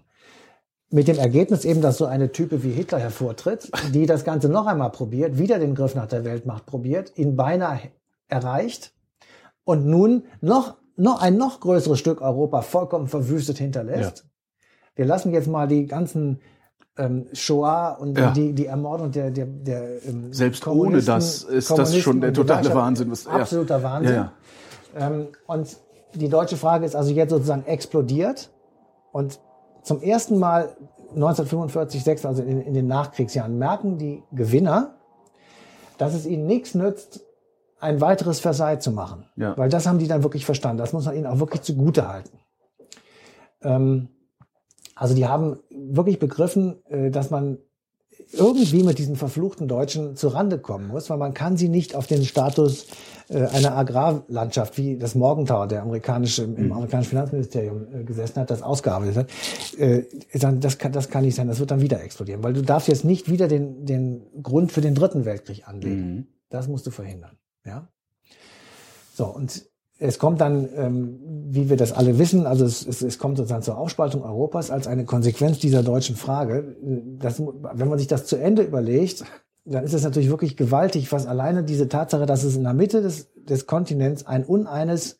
Mit 0.90 1.08
dem 1.08 1.20
Ergebnis 1.20 1.64
eben, 1.64 1.82
dass 1.82 2.00
so 2.00 2.06
eine 2.08 2.32
Type 2.32 2.64
wie 2.64 2.72
Hitler 2.72 2.98
hervortritt, 3.00 3.70
die 3.94 4.08
das 4.08 4.24
Ganze 4.26 4.50
noch 4.50 4.66
einmal 4.66 4.90
probiert, 4.90 5.38
wieder 5.38 5.60
den 5.60 5.76
Griff 5.76 5.94
nach 5.94 6.08
der 6.08 6.26
Weltmacht 6.26 6.66
probiert, 6.66 7.14
ihn 7.18 7.36
beinahe 7.36 7.80
erreicht 8.28 8.94
und 9.64 9.86
nun 9.86 10.24
noch, 10.42 10.78
noch 10.96 11.22
ein 11.22 11.38
noch 11.38 11.60
größeres 11.60 12.00
Stück 12.00 12.22
Europa 12.22 12.62
vollkommen 12.62 13.08
verwüstet 13.08 13.58
hinterlässt. 13.58 14.26
Wir 14.96 15.06
lassen 15.06 15.32
jetzt 15.32 15.48
mal 15.48 15.68
die 15.68 15.86
ganzen 15.86 16.42
ähm, 16.98 17.28
Shoah 17.34 17.98
und 18.00 18.18
Ja. 18.18 18.32
die, 18.32 18.54
die 18.54 18.66
Ermordung 18.66 19.12
der, 19.12 19.32
der, 19.32 19.46
der 19.46 20.06
ähm, 20.06 20.34
Selbst 20.34 20.68
ohne 20.68 21.02
das 21.02 21.44
ist 21.44 21.72
das 21.72 21.96
schon 21.98 22.20
der 22.22 22.34
totale. 22.34 22.74
Wahnsinn. 22.74 23.10
Was, 23.12 23.26
ja. 23.26 23.32
Absoluter 23.32 23.82
Wahnsinn. 23.82 24.16
Ja, 24.16 24.34
ja. 24.98 25.08
Ähm, 25.08 25.28
und 25.48 25.78
die 26.16 26.28
deutsche 26.28 26.58
Frage 26.58 26.86
ist 26.86 26.96
also 26.96 27.12
jetzt 27.12 27.30
sozusagen 27.30 27.66
explodiert. 27.66 28.52
Und 29.14 29.40
zum 29.84 30.02
ersten 30.02 30.38
Mal 30.38 30.76
1945, 31.16 32.04
6, 32.04 32.26
also 32.26 32.44
in, 32.44 32.62
in 32.62 32.74
den 32.74 32.88
Nachkriegsjahren, 32.88 33.58
merken 33.58 33.98
die 33.98 34.24
Gewinner, 34.32 34.96
dass 35.98 36.14
es 36.14 36.26
ihnen 36.26 36.46
nichts 36.46 36.76
nützt, 36.76 37.22
ein 37.82 38.00
weiteres 38.00 38.40
Versailles 38.40 38.80
zu 38.80 38.92
machen. 38.92 39.26
Ja. 39.36 39.58
Weil 39.58 39.70
das 39.70 39.88
haben 39.88 39.98
die 39.98 40.08
dann 40.08 40.24
wirklich 40.24 40.46
verstanden. 40.46 40.78
Das 40.78 40.94
muss 40.94 41.06
man 41.06 41.16
ihnen 41.16 41.26
auch 41.26 41.40
wirklich 41.40 41.64
zugute 41.64 42.08
halten. 42.08 42.38
Ähm, 43.64 44.10
also 44.96 45.16
die 45.16 45.28
haben 45.28 45.60
wirklich 45.70 46.20
begriffen, 46.20 46.84
äh, 46.90 47.10
dass 47.10 47.32
man 47.32 47.58
irgendwie 48.34 48.84
mit 48.84 49.00
diesen 49.00 49.16
verfluchten 49.16 49.68
Deutschen 49.68 50.16
zu 50.16 50.28
Rande 50.28 50.60
kommen 50.60 50.88
muss, 50.88 51.10
weil 51.10 51.18
man 51.18 51.34
kann 51.34 51.58
sie 51.58 51.70
nicht 51.70 51.96
auf 51.96 52.06
den 52.06 52.24
Status 52.24 52.86
äh, 53.30 53.48
einer 53.48 53.76
Agrarlandschaft, 53.76 54.78
wie 54.78 54.98
das 54.98 55.16
Morgenthau, 55.16 55.66
der 55.66 55.82
amerikanische, 55.82 56.44
im 56.44 56.72
amerikanischen 56.72 57.10
Finanzministerium 57.10 57.88
äh, 57.92 58.04
gesessen 58.04 58.42
hat, 58.42 58.52
das 58.52 58.62
ausgearbeitet 58.62 59.18
hat, 59.18 59.30
dann, 60.40 60.60
das, 60.60 60.78
kann, 60.78 60.92
das 60.92 61.10
kann 61.10 61.24
nicht 61.24 61.36
sein, 61.36 61.48
das 61.48 61.60
wird 61.60 61.72
dann 61.72 61.82
wieder 61.82 62.02
explodieren, 62.04 62.44
weil 62.44 62.54
du 62.54 62.62
darfst 62.62 62.88
jetzt 62.88 63.06
nicht 63.06 63.30
wieder 63.30 63.48
den, 63.48 63.86
den 63.86 64.22
Grund 64.44 64.72
für 64.72 64.82
den 64.82 64.94
dritten 64.94 65.26
Weltkrieg 65.26 65.68
anlegen. 65.68 66.16
Mhm. 66.16 66.28
Das 66.50 66.68
musst 66.68 66.86
du 66.86 66.92
verhindern. 66.92 67.38
Ja. 67.66 67.88
So, 69.14 69.26
und 69.28 69.66
es 70.00 70.18
kommt 70.18 70.42
dann, 70.42 70.68
ähm, 70.76 71.20
wie 71.50 71.70
wir 71.70 71.78
das 71.78 71.92
alle 71.92 72.18
wissen, 72.18 72.48
also 72.48 72.66
es, 72.66 72.86
es, 72.86 73.04
es 73.04 73.20
kommt 73.20 73.38
sozusagen 73.38 73.62
zur 73.62 73.78
Aufspaltung 73.78 74.24
Europas 74.24 74.72
als 74.72 74.88
eine 74.88 75.06
Konsequenz 75.06 75.60
dieser 75.60 75.84
deutschen 75.84 76.16
Frage. 76.16 76.76
Das, 77.20 77.40
wenn 77.40 77.88
man 77.88 78.00
sich 78.00 78.08
das 78.08 78.26
zu 78.26 78.36
Ende 78.36 78.64
überlegt, 78.64 79.24
dann 79.64 79.84
ist 79.84 79.94
es 79.94 80.04
natürlich 80.04 80.30
wirklich 80.30 80.58
gewaltig, 80.58 81.12
was 81.12 81.28
alleine 81.28 81.64
diese 81.64 81.88
Tatsache, 81.88 82.26
dass 82.26 82.44
es 82.44 82.56
in 82.56 82.64
der 82.64 82.74
Mitte 82.74 83.02
des, 83.04 83.32
des 83.36 83.68
Kontinents 83.68 84.26
ein 84.26 84.44
uneines 84.44 85.20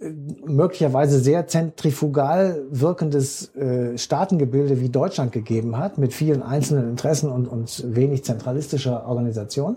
äh, 0.00 0.10
möglicherweise 0.44 1.20
sehr 1.20 1.46
zentrifugal 1.46 2.66
wirkendes 2.70 3.54
äh, 3.54 3.96
Staatengebilde 3.96 4.80
wie 4.80 4.88
Deutschland 4.88 5.30
gegeben 5.30 5.78
hat, 5.78 5.96
mit 5.96 6.12
vielen 6.12 6.42
einzelnen 6.42 6.90
Interessen 6.90 7.30
und, 7.30 7.46
und 7.46 7.94
wenig 7.94 8.24
zentralistischer 8.24 9.06
Organisation, 9.06 9.76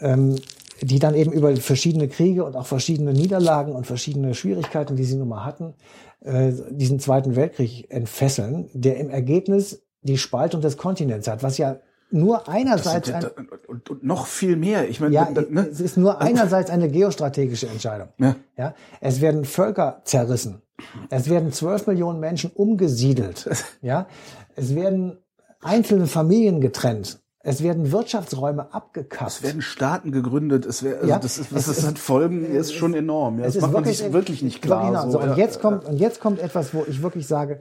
ähm, 0.00 0.36
die 0.82 0.98
dann 0.98 1.14
eben 1.14 1.32
über 1.32 1.54
verschiedene 1.56 2.08
Kriege 2.08 2.44
und 2.44 2.54
auch 2.56 2.66
verschiedene 2.66 3.12
Niederlagen 3.12 3.72
und 3.72 3.86
verschiedene 3.86 4.34
Schwierigkeiten, 4.34 4.96
die 4.96 5.04
sie 5.04 5.16
nun 5.16 5.28
mal 5.28 5.44
hatten, 5.44 5.74
äh, 6.20 6.52
diesen 6.70 7.00
Zweiten 7.00 7.36
Weltkrieg 7.36 7.90
entfesseln, 7.90 8.68
der 8.74 8.98
im 8.98 9.10
Ergebnis 9.10 9.82
die 10.02 10.18
Spaltung 10.18 10.60
des 10.60 10.76
Kontinents 10.76 11.28
hat, 11.28 11.42
was 11.42 11.58
ja 11.58 11.80
nur 12.10 12.48
einerseits 12.48 13.10
Das 13.10 13.24
und, 13.66 13.90
und 13.90 14.04
noch 14.04 14.26
viel 14.26 14.56
mehr. 14.56 14.88
Ich 14.88 15.00
meine, 15.00 15.14
ja, 15.14 15.28
ne? 15.30 15.68
es 15.70 15.80
ist 15.80 15.96
nur 15.96 16.20
einerseits 16.20 16.70
eine 16.70 16.88
geostrategische 16.88 17.66
Entscheidung. 17.66 18.08
Ja. 18.18 18.36
Ja, 18.56 18.74
es 19.00 19.20
werden 19.20 19.44
Völker 19.44 20.02
zerrissen. 20.04 20.62
Es 21.10 21.28
werden 21.28 21.52
zwölf 21.52 21.86
Millionen 21.86 22.20
Menschen 22.20 22.50
umgesiedelt. 22.52 23.48
Ja, 23.82 24.08
es 24.56 24.74
werden 24.74 25.18
einzelne 25.60 26.06
Familien 26.06 26.60
getrennt. 26.60 27.20
Es 27.48 27.62
werden 27.62 27.92
Wirtschaftsräume 27.92 28.74
abgekappt. 28.74 29.30
Es 29.30 29.42
werden 29.42 29.62
Staaten 29.62 30.10
gegründet. 30.10 30.66
Es 30.66 30.82
wäre, 30.82 30.96
also 30.96 31.08
Ja, 31.08 31.18
das 31.20 31.38
ist, 31.38 31.54
was 31.54 31.60
es 31.60 31.66
das 31.68 31.78
ist- 31.78 31.86
hat 31.86 31.98
Folgen, 31.98 32.44
ist 32.44 32.74
schon 32.74 32.92
enorm. 32.92 33.38
Ja, 33.38 33.44
das 33.46 33.54
ist 33.56 33.62
macht 33.62 33.72
man 33.72 33.84
sich 33.84 34.12
wirklich 34.12 34.42
nicht 34.42 34.62
klar. 34.62 34.86
Genau, 34.90 35.10
so, 35.10 35.20
und 35.20 35.28
ja. 35.30 35.36
jetzt 35.36 35.60
kommt 35.60 35.84
und 35.84 35.96
jetzt 35.98 36.20
kommt 36.20 36.40
etwas, 36.40 36.74
wo 36.74 36.84
ich 36.88 37.02
wirklich 37.02 37.26
sage, 37.28 37.60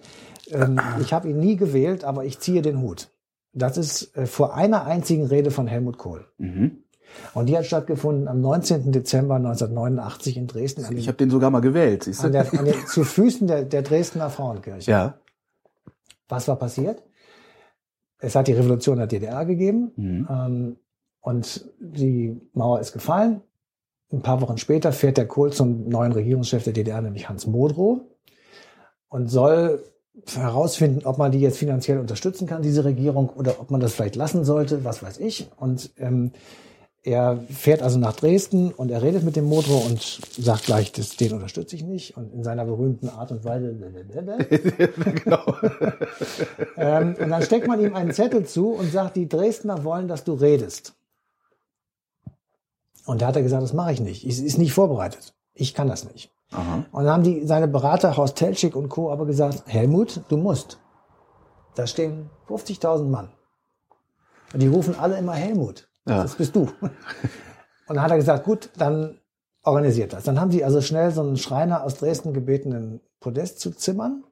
ähm, 0.50 0.80
ich 1.02 1.14
habe 1.14 1.30
ihn 1.30 1.40
nie 1.40 1.56
gewählt, 1.56 2.04
aber 2.04 2.26
ich 2.26 2.40
ziehe 2.40 2.62
den 2.64 2.82
Hut. 2.82 3.10
Das 3.54 3.78
ist 3.78 4.16
äh, 4.18 4.26
vor 4.26 4.56
einer 4.56 4.86
einzigen 4.86 5.26
Rede 5.28 5.52
von 5.52 5.68
Helmut 5.68 5.98
Kohl. 6.00 6.26
Mhm. 6.40 6.78
Und 7.36 7.46
die 7.46 7.56
hat 7.58 7.66
stattgefunden 7.68 8.28
am 8.28 8.42
19. 8.42 8.92
Dezember 8.92 9.36
1989 9.36 10.36
in 10.38 10.48
Dresden 10.48 10.84
den, 10.84 10.98
Ich 10.98 11.08
habe 11.08 11.18
den 11.18 11.30
sogar 11.30 11.52
mal 11.52 11.62
gewählt. 11.62 12.10
An 12.22 12.32
der, 12.32 12.52
an 12.58 12.66
den, 12.66 12.74
zu 12.88 13.04
Füßen 13.04 13.46
der, 13.48 13.64
der 13.64 13.84
Dresdner 13.84 14.30
Frauenkirche. 14.32 14.90
ja. 14.90 15.14
Was 16.28 16.48
war 16.48 16.56
passiert? 16.56 17.04
Es 18.20 18.36
hat 18.36 18.48
die 18.48 18.54
Revolution 18.54 18.98
der 18.98 19.08
DDR 19.08 19.46
gegeben 19.46 19.92
Mhm. 19.96 20.28
ähm, 20.30 20.76
und 21.22 21.70
die 21.80 22.40
Mauer 22.54 22.80
ist 22.80 22.94
gefallen. 22.94 23.42
Ein 24.12 24.22
paar 24.22 24.42
Wochen 24.42 24.58
später 24.58 24.92
fährt 24.92 25.18
der 25.18 25.28
Kohl 25.28 25.52
zum 25.52 25.90
neuen 25.90 26.12
Regierungschef 26.12 26.64
der 26.64 26.74
DDR, 26.74 27.02
nämlich 27.02 27.28
Hans 27.28 27.48
Modrow, 27.48 28.02
und 29.10 29.28
soll 29.28 29.84
herausfinden, 30.34 31.06
ob 31.06 31.18
man 31.18 31.32
die 31.32 31.40
jetzt 31.42 31.58
finanziell 31.58 32.00
unterstützen 32.00 32.48
kann, 32.48 32.62
diese 32.62 32.86
Regierung, 32.86 33.30
oder 33.30 33.60
ob 33.60 33.72
man 33.72 33.82
das 33.82 33.94
vielleicht 33.94 34.16
lassen 34.16 34.46
sollte, 34.46 34.86
was 34.86 35.04
weiß 35.04 35.18
ich. 35.20 35.50
Und 35.58 35.92
ähm, 35.98 36.32
er 37.06 37.40
fährt 37.50 37.84
also 37.84 38.00
nach 38.00 38.14
Dresden 38.14 38.72
und 38.72 38.90
er 38.90 39.04
redet 39.04 39.24
mit 39.24 39.36
dem 39.36 39.46
Modrow 39.46 39.86
und 39.86 40.02
sagt 40.38 40.66
gleich, 40.66 40.92
das, 40.92 41.16
den 41.16 41.34
unterstütze 41.34 41.76
ich 41.76 41.84
nicht. 41.84 42.18
Und 42.18 42.34
in 42.34 42.44
seiner 42.44 42.66
berühmten 42.66 43.10
Art 43.10 43.32
und 43.32 43.46
Weise. 43.46 43.76
genau. 45.24 45.44
Ähm, 46.78 47.16
und 47.20 47.30
dann 47.30 47.42
steckt 47.42 47.68
man 47.68 47.80
ihm 47.80 47.96
einen 47.96 48.12
Zettel 48.12 48.46
zu 48.46 48.72
und 48.72 48.92
sagt, 48.92 49.16
die 49.16 49.30
Dresdner 49.30 49.84
wollen, 49.86 50.08
dass 50.08 50.24
du 50.24 50.34
redest. 50.34 50.94
Und 53.06 53.22
da 53.22 53.28
hat 53.28 53.36
er 53.36 53.44
gesagt, 53.44 53.64
das 53.64 53.74
mache 53.74 53.94
ich 53.94 54.02
nicht. 54.02 54.26
Es 54.26 54.40
ist 54.40 54.58
nicht 54.58 54.74
vorbereitet. 54.74 55.34
Ich 55.54 55.74
kann 55.74 55.88
das 55.88 56.12
nicht. 56.12 56.32
Aha. 56.52 56.86
Und 56.92 57.06
dann 57.06 57.14
haben 57.14 57.24
die, 57.24 57.46
seine 57.46 57.68
Berater 57.68 58.18
Horst 58.18 58.38
Telschik 58.38 58.76
und 58.76 58.90
Co. 58.90 59.12
aber 59.12 59.26
gesagt, 59.26 59.64
Helmut, 59.68 60.22
du 60.28 60.38
musst. 60.38 60.80
Da 61.76 61.88
stehen 61.88 62.30
50.000 62.50 63.04
Mann. 63.04 63.30
Und 64.54 64.62
die 64.62 64.68
rufen 64.68 64.98
alle 64.98 65.18
immer 65.18 65.34
Helmut. 65.34 65.88
Ja. 66.08 66.22
Das 66.22 66.36
bist 66.36 66.56
du. 66.56 66.70
Und 67.88 67.96
dann 67.96 68.02
hat 68.02 68.12
er 68.12 68.18
gesagt, 68.18 68.46
gut, 68.46 68.70
dann 68.78 69.20
organisiert 69.64 70.14
das. 70.14 70.24
Dann 70.24 70.40
haben 70.40 70.52
sie 70.52 70.64
also 70.64 70.82
schnell 70.82 71.12
so 71.12 71.22
einen 71.22 71.38
Schreiner 71.38 71.84
aus 71.84 71.96
Dresden 71.96 72.34
gebeten, 72.34 72.74
einen 72.74 73.02
Podest 73.20 73.60
zu 73.60 73.72
zimmern. 73.72 74.24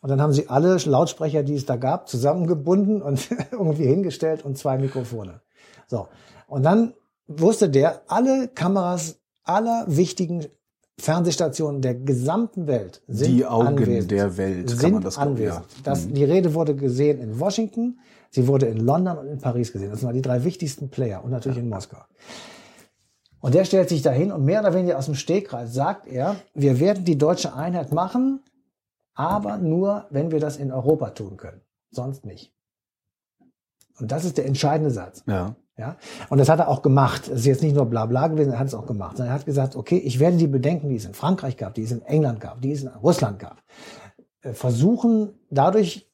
Und 0.00 0.10
dann 0.10 0.20
haben 0.20 0.32
sie 0.32 0.48
alle 0.48 0.76
Lautsprecher, 0.76 1.42
die 1.42 1.54
es 1.54 1.66
da 1.66 1.76
gab, 1.76 2.08
zusammengebunden 2.08 3.02
und 3.02 3.28
irgendwie 3.50 3.86
hingestellt 3.86 4.44
und 4.44 4.56
zwei 4.56 4.78
Mikrofone. 4.78 5.40
So. 5.86 6.08
Und 6.46 6.62
dann 6.62 6.94
wusste 7.26 7.68
der, 7.68 8.02
alle 8.06 8.48
Kameras 8.48 9.20
aller 9.44 9.84
wichtigen 9.88 10.46
Fernsehstationen 11.00 11.80
der 11.80 11.94
gesamten 11.94 12.66
Welt 12.66 13.02
sind 13.06 13.36
Die 13.36 13.46
Augen 13.46 13.68
anwesend. 13.68 14.10
der 14.10 14.36
Welt, 14.36 14.66
kann 14.68 14.78
sind 14.78 14.92
man 14.94 15.02
das 15.02 15.14
glauben, 15.14 15.30
anwesend. 15.32 15.54
ja. 15.72 15.78
Mhm. 15.78 15.82
Das, 15.84 16.08
Die 16.08 16.24
Rede 16.24 16.54
wurde 16.54 16.74
gesehen 16.74 17.20
in 17.20 17.38
Washington, 17.38 17.98
sie 18.30 18.46
wurde 18.48 18.66
in 18.66 18.78
London 18.78 19.18
und 19.18 19.26
in 19.28 19.38
Paris 19.38 19.72
gesehen. 19.72 19.90
Das 19.90 20.02
waren 20.02 20.14
die 20.14 20.22
drei 20.22 20.42
wichtigsten 20.44 20.90
Player 20.90 21.22
und 21.24 21.30
natürlich 21.30 21.58
in 21.58 21.68
Moskau. 21.68 21.98
Und 23.40 23.54
der 23.54 23.64
stellt 23.64 23.88
sich 23.88 24.02
dahin 24.02 24.32
und 24.32 24.44
mehr 24.44 24.60
oder 24.60 24.74
weniger 24.74 24.98
aus 24.98 25.04
dem 25.06 25.14
Stegreif 25.14 25.70
sagt 25.70 26.08
er, 26.08 26.34
wir 26.54 26.80
werden 26.80 27.04
die 27.04 27.16
deutsche 27.16 27.54
Einheit 27.54 27.92
machen, 27.92 28.42
aber 29.14 29.58
nur, 29.58 30.06
wenn 30.10 30.32
wir 30.32 30.40
das 30.40 30.56
in 30.56 30.72
Europa 30.72 31.10
tun 31.10 31.36
können. 31.36 31.60
Sonst 31.92 32.24
nicht. 32.26 32.52
Und 34.00 34.10
das 34.10 34.24
ist 34.24 34.38
der 34.38 34.46
entscheidende 34.46 34.90
Satz. 34.90 35.22
Ja. 35.26 35.54
Ja, 35.78 35.96
und 36.28 36.38
das 36.38 36.48
hat 36.48 36.58
er 36.58 36.68
auch 36.68 36.82
gemacht. 36.82 37.28
Es 37.28 37.40
ist 37.40 37.46
jetzt 37.46 37.62
nicht 37.62 37.76
nur 37.76 37.86
Blabla 37.86 38.26
gewesen, 38.26 38.52
er 38.52 38.58
hat 38.58 38.66
es 38.66 38.74
auch 38.74 38.86
gemacht. 38.86 39.16
Sondern 39.16 39.32
Er 39.32 39.38
hat 39.38 39.46
gesagt, 39.46 39.76
okay, 39.76 39.96
ich 39.96 40.18
werde 40.18 40.36
die 40.36 40.48
Bedenken, 40.48 40.88
die 40.88 40.96
es 40.96 41.04
in 41.04 41.14
Frankreich 41.14 41.56
gab, 41.56 41.74
die 41.74 41.82
es 41.82 41.92
in 41.92 42.02
England 42.02 42.40
gab, 42.40 42.60
die 42.60 42.72
es 42.72 42.82
in 42.82 42.88
Russland 42.88 43.38
gab, 43.38 43.62
äh, 44.42 44.52
versuchen 44.52 45.34
dadurch 45.50 46.10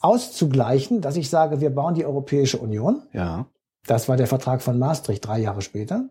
auszugleichen, 0.00 1.00
dass 1.00 1.16
ich 1.16 1.30
sage, 1.30 1.60
wir 1.60 1.70
bauen 1.70 1.94
die 1.94 2.04
Europäische 2.04 2.58
Union. 2.58 3.02
Ja. 3.12 3.46
Das 3.86 4.08
war 4.08 4.18
der 4.18 4.26
Vertrag 4.26 4.60
von 4.60 4.78
Maastricht 4.78 5.26
drei 5.26 5.40
Jahre 5.40 5.62
später. 5.62 6.08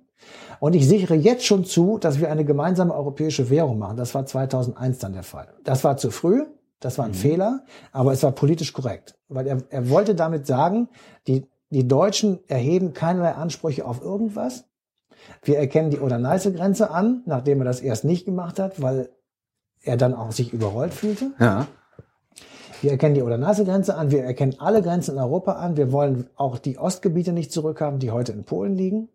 Und 0.60 0.76
ich 0.76 0.88
sichere 0.88 1.16
jetzt 1.16 1.46
schon 1.46 1.66
zu, 1.66 2.00
dass 2.00 2.20
wir 2.20 2.32
eine 2.32 2.44
gemeinsame 2.44 2.94
europäische 2.94 3.50
Währung 3.50 3.78
machen. 3.78 3.98
Das 3.98 4.16
war 4.16 4.26
2001 4.26 4.98
dann 4.98 5.14
der 5.14 5.24
Fall. 5.24 5.54
Das 5.64 5.84
war 5.84 5.98
zu 5.98 6.12
früh, 6.12 6.46
das 6.80 6.98
war 6.98 7.06
ein 7.06 7.14
Fehler, 7.14 7.64
aber 7.92 8.14
es 8.14 8.24
war 8.24 8.32
politisch 8.32 8.74
korrekt. 8.74 9.16
Weil 9.28 9.48
er, 9.48 9.58
er 9.70 9.90
wollte 9.90 10.16
damit 10.16 10.48
sagen, 10.48 10.90
die, 11.28 11.46
die 11.70 11.88
Deutschen 11.88 12.40
erheben 12.48 12.94
keinerlei 12.94 13.34
Ansprüche 13.34 13.86
auf 13.86 14.02
irgendwas. 14.02 14.66
Wir 15.44 15.58
erkennen 15.58 15.92
die 15.92 16.00
Oder-Neiße-Grenze 16.00 16.92
an, 16.92 17.24
nachdem 17.26 17.62
er 17.62 17.66
das 17.66 17.82
erst 17.82 18.06
nicht 18.06 18.26
gemacht 18.26 18.60
hat, 18.60 18.82
weil 18.82 19.10
er 19.82 19.98
dann 19.98 20.14
auch 20.14 20.32
sich 20.32 20.54
überrollt 20.54 20.94
fühlte. 20.94 21.32
Ja. 21.40 21.68
Wir 22.82 22.92
erkennen 22.92 23.16
die 23.16 23.24
Oder-Neiße-Grenze 23.24 23.96
an, 23.96 24.10
wir 24.12 24.24
erkennen 24.24 24.56
alle 24.60 24.82
Grenzen 24.82 25.16
in 25.16 25.22
Europa 25.22 25.54
an, 25.54 25.76
wir 25.76 25.92
wollen 25.92 26.30
auch 26.36 26.58
die 26.58 26.78
Ostgebiete 26.78 27.34
nicht 27.34 27.52
zurückhaben, 27.52 28.00
die 28.00 28.12
heute 28.12 28.32
in 28.32 28.46
Polen 28.46 28.76
liegen, 28.76 29.10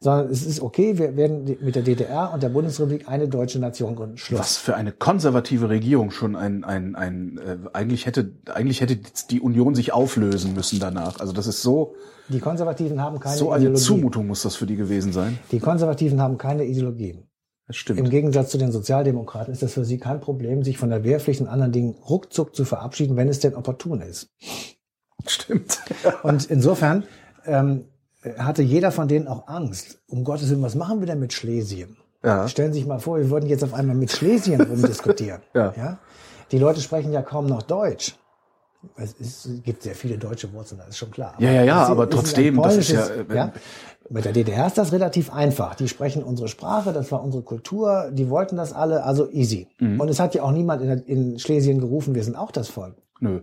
sondern 0.00 0.30
es 0.30 0.44
ist 0.44 0.60
okay, 0.60 0.98
wir 0.98 1.16
werden 1.16 1.56
mit 1.60 1.74
der 1.74 1.82
DDR 1.82 2.32
und 2.32 2.42
der 2.42 2.50
Bundesrepublik 2.50 3.08
eine 3.08 3.28
deutsche 3.28 3.58
Nation 3.58 3.96
gründen. 3.96 4.18
Schluss. 4.18 4.38
Was 4.38 4.56
für 4.56 4.76
eine 4.76 4.92
konservative 4.92 5.68
Regierung 5.68 6.10
schon 6.10 6.36
ein, 6.36 6.64
ein, 6.64 6.94
ein 6.94 7.38
äh, 7.38 7.56
eigentlich 7.72 8.06
hätte 8.06 8.32
eigentlich 8.52 8.80
hätte 8.80 8.98
die 9.30 9.40
Union 9.40 9.74
sich 9.74 9.92
auflösen 9.92 10.54
müssen 10.54 10.78
danach. 10.78 11.20
Also 11.20 11.32
das 11.32 11.46
ist 11.46 11.62
so 11.62 11.94
Die 12.28 12.40
Konservativen 12.40 13.00
haben 13.00 13.18
keine 13.18 13.36
so 13.36 13.50
eine 13.50 13.64
Ideologie. 13.64 13.82
Zumutung 13.82 14.26
muss 14.26 14.42
das 14.42 14.56
für 14.56 14.66
die 14.66 14.76
gewesen 14.76 15.12
sein. 15.12 15.38
Die 15.50 15.60
Konservativen 15.60 16.20
haben 16.20 16.38
keine 16.38 16.64
Ideologie. 16.64 17.24
Das 17.66 17.76
Im 17.76 17.80
stimmt. 17.80 18.10
Gegensatz 18.10 18.50
zu 18.50 18.58
den 18.58 18.72
Sozialdemokraten 18.72 19.52
ist 19.52 19.62
das 19.62 19.72
für 19.72 19.86
sie 19.86 19.98
kein 19.98 20.20
Problem, 20.20 20.62
sich 20.62 20.76
von 20.76 20.90
der 20.90 21.02
Wehrpflicht 21.02 21.40
und 21.40 21.48
anderen 21.48 21.72
Dingen 21.72 21.94
ruckzuck 21.94 22.54
zu 22.54 22.66
verabschieden, 22.66 23.16
wenn 23.16 23.28
es 23.28 23.40
denn 23.40 23.54
opportun 23.54 24.02
ist. 24.02 24.28
Stimmt. 25.26 25.80
Und 26.22 26.44
insofern 26.50 27.04
ähm, 27.46 27.86
hatte 28.38 28.62
jeder 28.62 28.90
von 28.90 29.08
denen 29.08 29.28
auch 29.28 29.48
Angst. 29.48 29.98
Um 30.08 30.24
Gottes 30.24 30.50
Willen, 30.50 30.62
was 30.62 30.74
machen 30.74 31.00
wir 31.00 31.06
denn 31.06 31.20
mit 31.20 31.32
Schlesien? 31.32 31.96
Ja. 32.24 32.48
Stellen 32.48 32.72
Sie 32.72 32.80
sich 32.80 32.88
mal 32.88 32.98
vor, 32.98 33.18
wir 33.18 33.28
würden 33.30 33.48
jetzt 33.48 33.62
auf 33.62 33.74
einmal 33.74 33.96
mit 33.96 34.10
Schlesien 34.10 34.60
rumdiskutieren. 34.60 35.42
Ja. 35.52 35.98
Die 36.50 36.58
Leute 36.58 36.80
sprechen 36.80 37.12
ja 37.12 37.22
kaum 37.22 37.46
noch 37.46 37.62
Deutsch. 37.62 38.16
Es, 38.96 39.12
ist, 39.14 39.46
es 39.46 39.62
gibt 39.62 39.82
sehr 39.82 39.94
viele 39.94 40.18
deutsche 40.18 40.52
Wurzeln, 40.52 40.78
das 40.78 40.90
ist 40.90 40.98
schon 40.98 41.10
klar. 41.10 41.34
Ja, 41.38 41.50
ja, 41.50 41.62
ja, 41.62 41.84
es 41.84 41.90
aber 41.90 42.08
trotzdem, 42.08 42.60
das 42.60 42.76
ist 42.76 42.90
ja, 42.90 43.06
äh, 43.06 43.50
Mit 44.10 44.26
der 44.26 44.32
DDR 44.32 44.66
ist 44.66 44.76
das 44.76 44.92
relativ 44.92 45.32
einfach. 45.32 45.74
Die 45.74 45.88
sprechen 45.88 46.22
unsere 46.22 46.48
Sprache, 46.48 46.92
das 46.92 47.10
war 47.10 47.22
unsere 47.22 47.42
Kultur, 47.42 48.10
die 48.12 48.28
wollten 48.28 48.56
das 48.56 48.74
alle, 48.74 49.04
also 49.04 49.30
easy. 49.30 49.68
Mhm. 49.78 50.00
Und 50.00 50.08
es 50.10 50.20
hat 50.20 50.34
ja 50.34 50.42
auch 50.42 50.52
niemand 50.52 50.82
in, 50.82 50.98
in 51.32 51.38
Schlesien 51.38 51.80
gerufen, 51.80 52.14
wir 52.14 52.24
sind 52.24 52.36
auch 52.36 52.52
das 52.52 52.68
Volk. 52.68 52.96
Nö. 53.20 53.40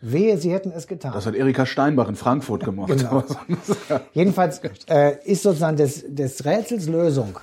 Wehe, 0.00 0.36
sie 0.38 0.52
hätten 0.52 0.72
es 0.72 0.86
getan. 0.86 1.12
Das 1.14 1.26
hat 1.26 1.34
Erika 1.34 1.66
Steinbach 1.66 2.08
in 2.08 2.16
Frankfurt 2.16 2.64
gemacht. 2.64 2.88
Genau. 2.96 3.24
Jedenfalls 4.12 4.60
äh, 4.88 5.16
ist 5.24 5.42
sozusagen 5.42 5.76
des, 5.76 6.04
des 6.06 6.44
Rätsels 6.44 6.86
Lösung. 6.88 7.38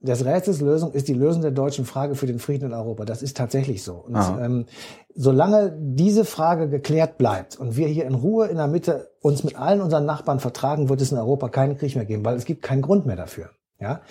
Des 0.00 0.24
Rätsels 0.24 0.60
Lösung 0.60 0.92
ist 0.92 1.08
die 1.08 1.14
Lösung 1.14 1.40
der 1.40 1.50
deutschen 1.50 1.86
Frage 1.86 2.14
für 2.14 2.26
den 2.26 2.38
Frieden 2.38 2.66
in 2.66 2.74
Europa. 2.74 3.06
Das 3.06 3.22
ist 3.22 3.36
tatsächlich 3.36 3.82
so. 3.82 3.94
Und 3.94 4.16
ähm, 4.38 4.66
solange 5.14 5.74
diese 5.78 6.26
Frage 6.26 6.68
geklärt 6.68 7.16
bleibt 7.16 7.56
und 7.58 7.76
wir 7.76 7.88
hier 7.88 8.04
in 8.04 8.14
Ruhe 8.14 8.48
in 8.48 8.58
der 8.58 8.66
Mitte 8.66 9.10
uns 9.20 9.44
mit 9.44 9.56
allen 9.56 9.80
unseren 9.80 10.04
Nachbarn 10.04 10.40
vertragen, 10.40 10.90
wird 10.90 11.00
es 11.00 11.10
in 11.10 11.16
Europa 11.16 11.48
keinen 11.48 11.78
Krieg 11.78 11.96
mehr 11.96 12.04
geben, 12.04 12.24
weil 12.24 12.36
es 12.36 12.44
gibt 12.44 12.60
keinen 12.60 12.82
Grund 12.82 13.06
mehr 13.06 13.16
dafür. 13.16 13.50
Ja, 13.80 14.02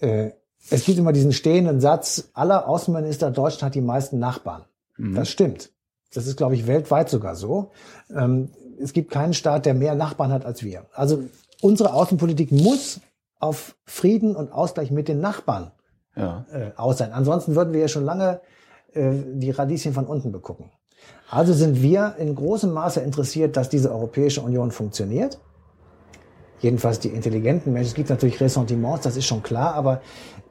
äh, 0.00 0.32
es 0.68 0.84
gibt 0.84 0.98
immer 0.98 1.12
diesen 1.12 1.32
stehenden 1.32 1.80
Satz: 1.80 2.30
Aller 2.34 2.68
Außenminister 2.68 3.30
Deutschland 3.30 3.62
hat 3.62 3.74
die 3.76 3.80
meisten 3.80 4.18
Nachbarn. 4.18 4.64
Das 4.98 5.28
stimmt. 5.28 5.70
Das 6.16 6.26
ist, 6.26 6.36
glaube 6.36 6.54
ich, 6.54 6.66
weltweit 6.66 7.08
sogar 7.10 7.36
so. 7.36 7.70
Ähm, 8.14 8.50
es 8.80 8.92
gibt 8.92 9.10
keinen 9.10 9.34
Staat, 9.34 9.66
der 9.66 9.74
mehr 9.74 9.94
Nachbarn 9.94 10.32
hat 10.32 10.44
als 10.44 10.62
wir. 10.62 10.86
Also 10.92 11.24
unsere 11.62 11.92
Außenpolitik 11.94 12.52
muss 12.52 13.00
auf 13.38 13.76
Frieden 13.84 14.34
und 14.36 14.52
Ausgleich 14.52 14.90
mit 14.90 15.08
den 15.08 15.20
Nachbarn 15.20 15.72
Ja. 16.14 16.46
äh, 16.52 16.70
aus 16.76 16.98
sein. 16.98 17.12
Ansonsten 17.12 17.54
würden 17.54 17.72
wir 17.72 17.80
ja 17.80 17.88
schon 17.88 18.04
lange 18.04 18.40
äh, 18.92 19.12
die 19.34 19.50
Radieschen 19.50 19.92
von 19.92 20.06
unten 20.06 20.32
begucken. 20.32 20.70
Also 21.30 21.52
sind 21.52 21.82
wir 21.82 22.14
in 22.18 22.34
großem 22.34 22.72
Maße 22.72 23.00
interessiert, 23.00 23.56
dass 23.56 23.68
diese 23.68 23.90
Europäische 23.92 24.40
Union 24.40 24.70
funktioniert. 24.70 25.38
Jedenfalls 26.60 26.98
die 27.00 27.08
intelligenten 27.08 27.72
Menschen. 27.72 27.88
Es 27.88 27.94
gibt 27.94 28.08
natürlich 28.08 28.40
Ressentiments, 28.40 29.02
das 29.02 29.16
ist 29.16 29.26
schon 29.26 29.42
klar, 29.42 29.74
aber 29.74 30.00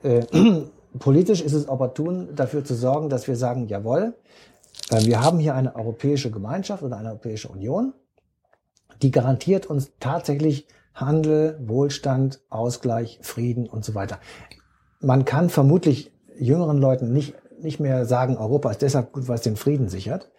äh, 0.03 0.21
politisch 0.99 1.41
ist 1.41 1.53
es 1.53 1.67
opportun, 1.67 2.29
dafür 2.35 2.63
zu 2.63 2.75
sorgen, 2.75 3.09
dass 3.09 3.27
wir 3.27 3.35
sagen, 3.35 3.67
jawohl, 3.67 4.13
wir 4.89 5.21
haben 5.21 5.39
hier 5.39 5.55
eine 5.55 5.75
europäische 5.75 6.31
Gemeinschaft 6.31 6.83
oder 6.83 6.97
eine 6.97 7.09
europäische 7.09 7.49
Union, 7.49 7.93
die 9.01 9.11
garantiert 9.11 9.65
uns 9.65 9.91
tatsächlich 9.99 10.67
Handel, 10.93 11.59
Wohlstand, 11.65 12.41
Ausgleich, 12.49 13.19
Frieden 13.21 13.67
und 13.67 13.83
so 13.83 13.95
weiter. 13.95 14.19
Man 15.01 15.25
kann 15.25 15.49
vermutlich 15.49 16.11
jüngeren 16.37 16.77
Leuten 16.77 17.11
nicht, 17.11 17.35
nicht 17.59 17.79
mehr 17.79 18.05
sagen, 18.05 18.37
Europa 18.37 18.71
ist 18.71 18.81
deshalb 18.81 19.11
gut, 19.11 19.27
weil 19.27 19.35
es 19.35 19.41
den 19.41 19.57
Frieden 19.57 19.89
sichert. 19.89 20.31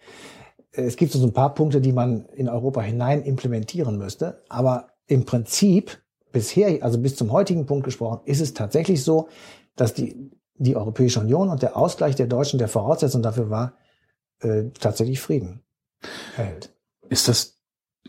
Es 0.71 0.95
gibt 0.95 1.11
so 1.11 1.23
ein 1.25 1.33
paar 1.33 1.53
Punkte, 1.53 1.81
die 1.81 1.93
man 1.93 2.25
in 2.35 2.49
Europa 2.49 2.81
hinein 2.81 3.23
implementieren 3.23 3.97
müsste, 3.97 4.43
aber 4.49 4.89
im 5.07 5.25
Prinzip 5.25 5.99
bisher, 6.31 6.83
also 6.83 6.99
bis 6.99 7.15
zum 7.15 7.31
heutigen 7.31 7.65
Punkt 7.65 7.85
gesprochen, 7.85 8.21
ist 8.25 8.41
es 8.41 8.53
tatsächlich 8.53 9.03
so, 9.03 9.27
dass 9.75 9.93
die, 9.93 10.31
die 10.55 10.75
Europäische 10.75 11.19
Union 11.19 11.49
und 11.49 11.61
der 11.61 11.77
Ausgleich 11.77 12.15
der 12.15 12.27
Deutschen 12.27 12.59
der 12.59 12.67
Voraussetzung 12.67 13.21
dafür 13.21 13.49
war, 13.49 13.73
äh, 14.41 14.65
tatsächlich 14.79 15.19
Frieden 15.19 15.63
erhält. 16.35 16.73
Ist 17.09 17.27
das 17.27 17.57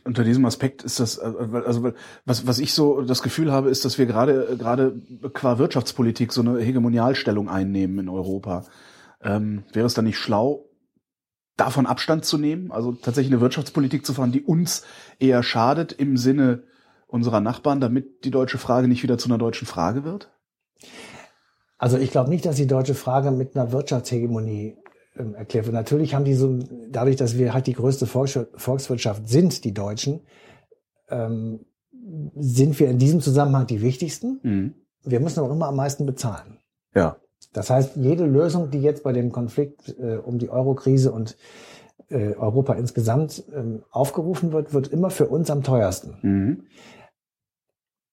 unter 0.04 0.22
diesem 0.22 0.44
Aspekt 0.44 0.84
ist 0.84 1.00
das 1.00 1.18
äh, 1.18 1.32
also 1.66 1.92
was 2.24 2.46
was 2.46 2.58
ich 2.58 2.72
so 2.72 3.02
das 3.02 3.22
Gefühl 3.22 3.52
habe 3.52 3.68
ist, 3.70 3.84
dass 3.84 3.98
wir 3.98 4.06
gerade 4.06 4.56
gerade 4.56 5.00
qua 5.32 5.58
Wirtschaftspolitik 5.58 6.32
so 6.32 6.40
eine 6.40 6.58
Hegemonialstellung 6.58 7.48
einnehmen 7.48 7.98
in 7.98 8.08
Europa. 8.08 8.64
Ähm, 9.20 9.64
wäre 9.72 9.86
es 9.86 9.94
dann 9.94 10.04
nicht 10.04 10.18
schlau 10.18 10.68
davon 11.56 11.86
Abstand 11.86 12.24
zu 12.24 12.38
nehmen, 12.38 12.70
also 12.70 12.92
tatsächlich 12.92 13.32
eine 13.32 13.40
Wirtschaftspolitik 13.40 14.06
zu 14.06 14.14
fahren, 14.14 14.32
die 14.32 14.42
uns 14.42 14.84
eher 15.18 15.42
schadet 15.42 15.92
im 15.92 16.16
Sinne 16.16 16.62
unserer 17.08 17.40
Nachbarn, 17.40 17.80
damit 17.80 18.24
die 18.24 18.30
deutsche 18.30 18.58
Frage 18.58 18.86
nicht 18.86 19.02
wieder 19.02 19.18
zu 19.18 19.28
einer 19.28 19.38
deutschen 19.38 19.66
Frage 19.66 20.04
wird? 20.04 20.30
Also 21.76 21.98
ich 21.98 22.10
glaube 22.10 22.30
nicht, 22.30 22.46
dass 22.46 22.56
die 22.56 22.66
deutsche 22.66 22.94
Frage 22.94 23.30
mit 23.32 23.56
einer 23.56 23.72
Wirtschaftshegemonie 23.72 24.76
ähm, 25.18 25.34
erklärt 25.34 25.66
wird. 25.66 25.74
Natürlich 25.74 26.14
haben 26.14 26.24
die 26.24 26.34
so, 26.34 26.58
dadurch, 26.90 27.16
dass 27.16 27.36
wir 27.36 27.54
halt 27.54 27.66
die 27.66 27.72
größte 27.74 28.06
Volkswirtschaft 28.06 29.28
sind, 29.28 29.64
die 29.64 29.74
Deutschen, 29.74 30.20
ähm, 31.08 31.60
sind 32.36 32.78
wir 32.80 32.88
in 32.88 32.98
diesem 32.98 33.20
Zusammenhang 33.20 33.66
die 33.66 33.82
wichtigsten. 33.82 34.40
Mhm. 34.42 34.74
Wir 35.04 35.20
müssen 35.20 35.40
auch 35.40 35.50
immer 35.50 35.66
am 35.66 35.76
meisten 35.76 36.06
bezahlen. 36.06 36.58
Ja. 36.94 37.16
Das 37.52 37.70
heißt, 37.70 37.96
jede 37.96 38.24
Lösung, 38.24 38.70
die 38.70 38.80
jetzt 38.80 39.02
bei 39.02 39.12
dem 39.12 39.32
Konflikt 39.32 39.94
äh, 39.98 40.16
um 40.16 40.38
die 40.38 40.50
Eurokrise 40.50 41.12
und 41.12 41.36
äh, 42.08 42.34
Europa 42.34 42.74
insgesamt 42.74 43.44
ähm, 43.54 43.82
aufgerufen 43.90 44.52
wird, 44.52 44.72
wird 44.72 44.88
immer 44.88 45.10
für 45.10 45.28
uns 45.28 45.50
am 45.50 45.62
teuersten. 45.62 46.18
Mhm. 46.22 46.66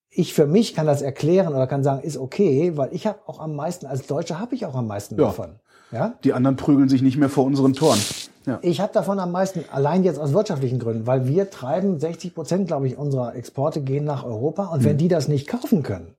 Ich 0.09 0.33
für 0.33 0.47
mich 0.47 0.73
kann 0.73 0.85
das 0.85 1.01
erklären 1.01 1.53
oder 1.53 1.67
kann 1.67 1.83
sagen, 1.83 2.01
ist 2.01 2.17
okay, 2.17 2.77
weil 2.77 2.93
ich 2.93 3.05
habe 3.05 3.19
auch 3.27 3.39
am 3.39 3.55
meisten, 3.55 3.85
als 3.85 4.07
Deutscher 4.07 4.39
habe 4.39 4.55
ich 4.55 4.65
auch 4.65 4.75
am 4.75 4.87
meisten 4.87 5.15
Ja. 5.19 5.25
davon. 5.25 5.59
Ja? 5.95 6.15
Die 6.25 6.33
anderen 6.33 6.57
prügeln 6.57 6.89
sich 6.89 7.01
nicht 7.01 7.15
mehr 7.15 7.29
vor 7.29 7.45
unseren 7.45 7.71
Toren. 7.71 7.99
Ja. 8.45 8.59
Ich 8.61 8.81
habe 8.81 8.91
davon 8.91 9.17
am 9.17 9.31
meisten, 9.31 9.63
allein 9.71 10.03
jetzt 10.03 10.19
aus 10.19 10.33
wirtschaftlichen 10.33 10.77
Gründen, 10.77 11.07
weil 11.07 11.25
wir 11.25 11.49
treiben 11.49 12.01
60 12.01 12.35
Prozent, 12.35 12.67
glaube 12.67 12.85
ich, 12.87 12.97
unserer 12.97 13.33
Exporte 13.33 13.79
gehen 13.81 14.03
nach 14.03 14.25
Europa. 14.25 14.65
Und 14.65 14.83
wenn 14.83 14.97
die 14.97 15.07
das 15.07 15.29
nicht 15.29 15.47
kaufen 15.47 15.83
können, 15.83 16.13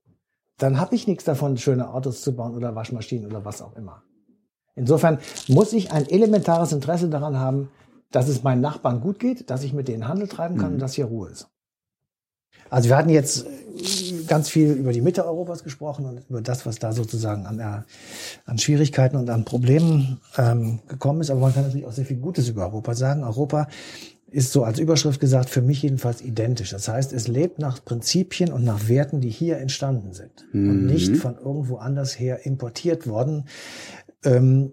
dann 0.57 0.81
habe 0.81 0.95
ich 0.95 1.07
nichts 1.07 1.25
davon, 1.25 1.59
schöne 1.59 1.93
Autos 1.93 2.23
zu 2.23 2.35
bauen 2.35 2.57
oder 2.57 2.75
Waschmaschinen 2.75 3.27
oder 3.27 3.45
was 3.45 3.61
auch 3.61 3.77
immer. 3.77 4.03
Insofern 4.77 5.19
muss 5.47 5.75
ich 5.75 5.93
ein 5.93 6.09
elementares 6.09 6.73
Interesse 6.73 7.11
daran 7.11 7.39
haben, 7.39 7.69
dass 8.11 8.29
es 8.29 8.43
meinen 8.43 8.63
Nachbarn 8.63 9.03
gut 9.03 9.19
geht, 9.19 9.51
dass 9.51 9.63
ich 9.63 9.75
mit 9.75 9.89
denen 9.89 10.09
Handel 10.09 10.27
treiben 10.27 10.57
kann 10.57 10.73
und 10.73 10.79
dass 10.79 10.95
hier 10.95 11.05
Ruhe 11.05 11.29
ist. 11.29 11.49
Also 12.71 12.89
wir 12.89 12.97
hatten 12.97 13.11
jetzt 13.11 13.47
ganz 14.27 14.49
viel 14.49 14.73
über 14.73 14.93
die 14.93 15.01
Mitte 15.01 15.27
Europas 15.27 15.63
gesprochen 15.63 16.07
und 16.07 16.23
über 16.29 16.41
das, 16.41 16.67
was 16.67 16.79
da 16.79 16.93
sozusagen 16.93 17.47
an, 17.47 17.59
äh, 17.59 17.83
an 18.45 18.59
Schwierigkeiten 18.59 19.17
und 19.17 19.29
an 19.31 19.45
Problemen 19.45 20.21
ähm, 20.37 20.81
gekommen 20.89 21.21
ist. 21.21 21.31
Aber 21.31 21.41
man 21.41 21.55
kann 21.55 21.65
natürlich 21.65 21.87
auch 21.87 21.93
sehr 21.93 22.07
viel 22.07 22.17
Gutes 22.17 22.49
über 22.49 22.65
Europa 22.65 22.95
sagen. 22.95 23.25
Europa 23.25 23.69
ist 24.31 24.53
so 24.53 24.65
als 24.65 24.79
Überschrift 24.79 25.21
gesagt 25.21 25.51
für 25.51 25.63
mich 25.63 25.83
jedenfalls 25.83 26.21
identisch. 26.21 26.71
Das 26.71 26.89
heißt, 26.89 27.13
es 27.13 27.29
lebt 27.29 27.59
nach 27.59 27.85
Prinzipien 27.85 28.53
und 28.53 28.65
nach 28.65 28.89
Werten, 28.89 29.21
die 29.21 29.31
hier 29.31 29.59
entstanden 29.59 30.13
sind 30.13 30.47
und 30.53 30.87
nicht 30.87 31.17
von 31.17 31.37
irgendwo 31.37 31.77
anders 31.77 32.19
her 32.19 32.45
importiert 32.45 33.07
worden. 33.07 33.45
Ähm, 34.25 34.73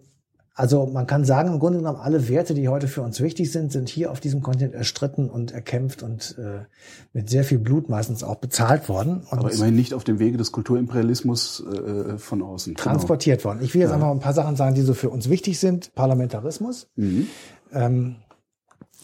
also 0.55 0.85
man 0.85 1.07
kann 1.07 1.25
sagen, 1.25 1.51
im 1.51 1.59
Grunde 1.59 1.79
genommen, 1.79 1.99
alle 1.99 2.29
Werte, 2.29 2.53
die 2.53 2.67
heute 2.67 2.87
für 2.87 3.01
uns 3.01 3.21
wichtig 3.21 3.51
sind, 3.51 3.71
sind 3.71 3.89
hier 3.89 4.11
auf 4.11 4.19
diesem 4.19 4.41
Kontinent 4.41 4.75
erstritten 4.75 5.29
und 5.29 5.51
erkämpft 5.51 6.03
und 6.03 6.35
äh, 6.37 6.65
mit 7.11 7.29
sehr 7.29 7.43
viel 7.43 7.57
Blut 7.57 7.89
meistens 7.89 8.23
auch 8.23 8.35
bezahlt 8.35 8.87
worden 8.87 9.25
und 9.31 9.39
Aber 9.39 9.51
immerhin 9.51 9.75
nicht 9.75 9.95
auf 9.95 10.03
dem 10.03 10.19
Wege 10.19 10.37
des 10.37 10.51
Kulturimperialismus 10.51 11.63
äh, 11.65 12.17
von 12.19 12.43
außen. 12.43 12.75
transportiert 12.75 13.43
worden. 13.45 13.59
Ich 13.63 13.73
will 13.73 13.81
jetzt 13.81 13.91
einfach 13.91 14.11
ein 14.11 14.19
paar 14.19 14.33
Sachen 14.33 14.55
sagen, 14.55 14.75
die 14.75 14.81
so 14.81 14.93
für 14.93 15.09
uns 15.09 15.27
wichtig 15.27 15.59
sind. 15.59 15.95
Parlamentarismus. 15.95 16.87
Mhm. 16.95 17.27
Ähm, 17.71 18.15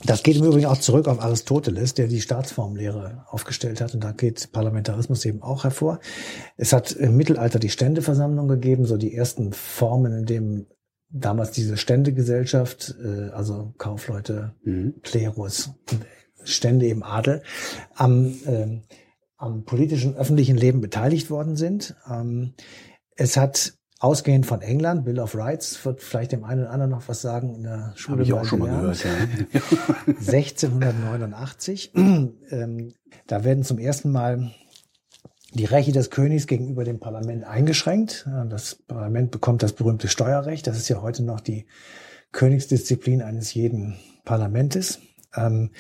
das 0.06 0.24
geht 0.24 0.38
im 0.38 0.46
Übrigen 0.46 0.68
auch 0.68 0.78
zurück 0.78 1.08
auf 1.08 1.20
Aristoteles, 1.20 1.94
der 1.94 2.08
die 2.08 2.22
Staatsformlehre 2.22 3.26
aufgestellt 3.28 3.82
hat. 3.82 3.96
Und 3.96 4.04
da 4.04 4.12
geht 4.12 4.52
Parlamentarismus 4.52 5.26
eben 5.26 5.42
auch 5.42 5.64
hervor. 5.64 6.00
Es 6.58 6.72
hat 6.74 6.92
im 6.92 7.18
Mittelalter 7.18 7.60
die 7.60 7.70
Ständeversammlung 7.70 8.48
gegeben, 8.48 8.86
so 8.86 8.98
die 8.98 9.14
ersten 9.14 9.52
Formen, 9.52 10.20
in 10.20 10.26
dem 10.26 10.68
damals 11.12 11.52
diese 11.52 11.78
Ständegesellschaft, 11.78 12.96
äh, 13.04 13.30
also 13.30 13.74
Kaufleute, 13.78 14.54
Mhm. 14.64 14.96
Klerus, 15.02 15.72
Stände 16.44 16.86
eben 16.86 17.04
Adel, 17.04 17.44
am, 17.96 18.34
ähm, 18.46 18.84
am 19.38 19.66
politischen 19.66 20.16
öffentlichen 20.16 20.58
Leben 20.58 20.82
beteiligt 20.82 21.30
worden 21.30 21.56
sind. 21.56 21.96
Ähm, 22.10 22.54
es 23.16 23.38
hat 23.38 23.74
ausgehend 24.00 24.46
von 24.46 24.62
England, 24.62 25.04
Bill 25.04 25.20
of 25.20 25.36
Rights, 25.36 25.84
wird 25.84 26.02
vielleicht 26.02 26.32
dem 26.32 26.44
einen 26.46 26.62
oder 26.62 26.72
anderen 26.72 26.92
noch 26.92 27.08
was 27.08 27.22
sagen 27.22 27.54
in 27.56 27.64
der 27.64 27.94
Schule. 27.96 28.20
Habe 28.20 28.24
ich 28.24 28.34
auch 28.34 28.46
schon 28.46 28.60
mal 28.60 28.70
gehört. 28.70 29.04
Ja. 29.04 29.12
1689. 30.08 31.92
ähm, 31.96 32.94
da 33.28 33.44
werden 33.44 33.64
zum 33.64 33.78
ersten 33.78 34.12
Mal 34.12 34.52
die 35.54 35.66
Rechte 35.66 35.92
des 35.92 36.10
Königs 36.10 36.48
gegenüber 36.48 36.84
dem 36.84 37.00
Parlament 37.00 37.44
eingeschränkt. 37.44 38.28
Das 38.50 38.76
Parlament 38.76 39.32
bekommt 39.32 39.64
das 39.64 39.74
berühmte 39.74 40.08
Steuerrecht. 40.08 40.68
Das 40.68 40.78
ist 40.78 40.90
ja 40.90 41.02
heute 41.02 41.24
noch 41.24 41.40
die 41.40 41.66
Königsdisziplin 42.32 43.22
eines 43.22 43.54
jeden 43.54 43.96
Parlamentes. 44.26 45.00
Ähm, 45.36 45.72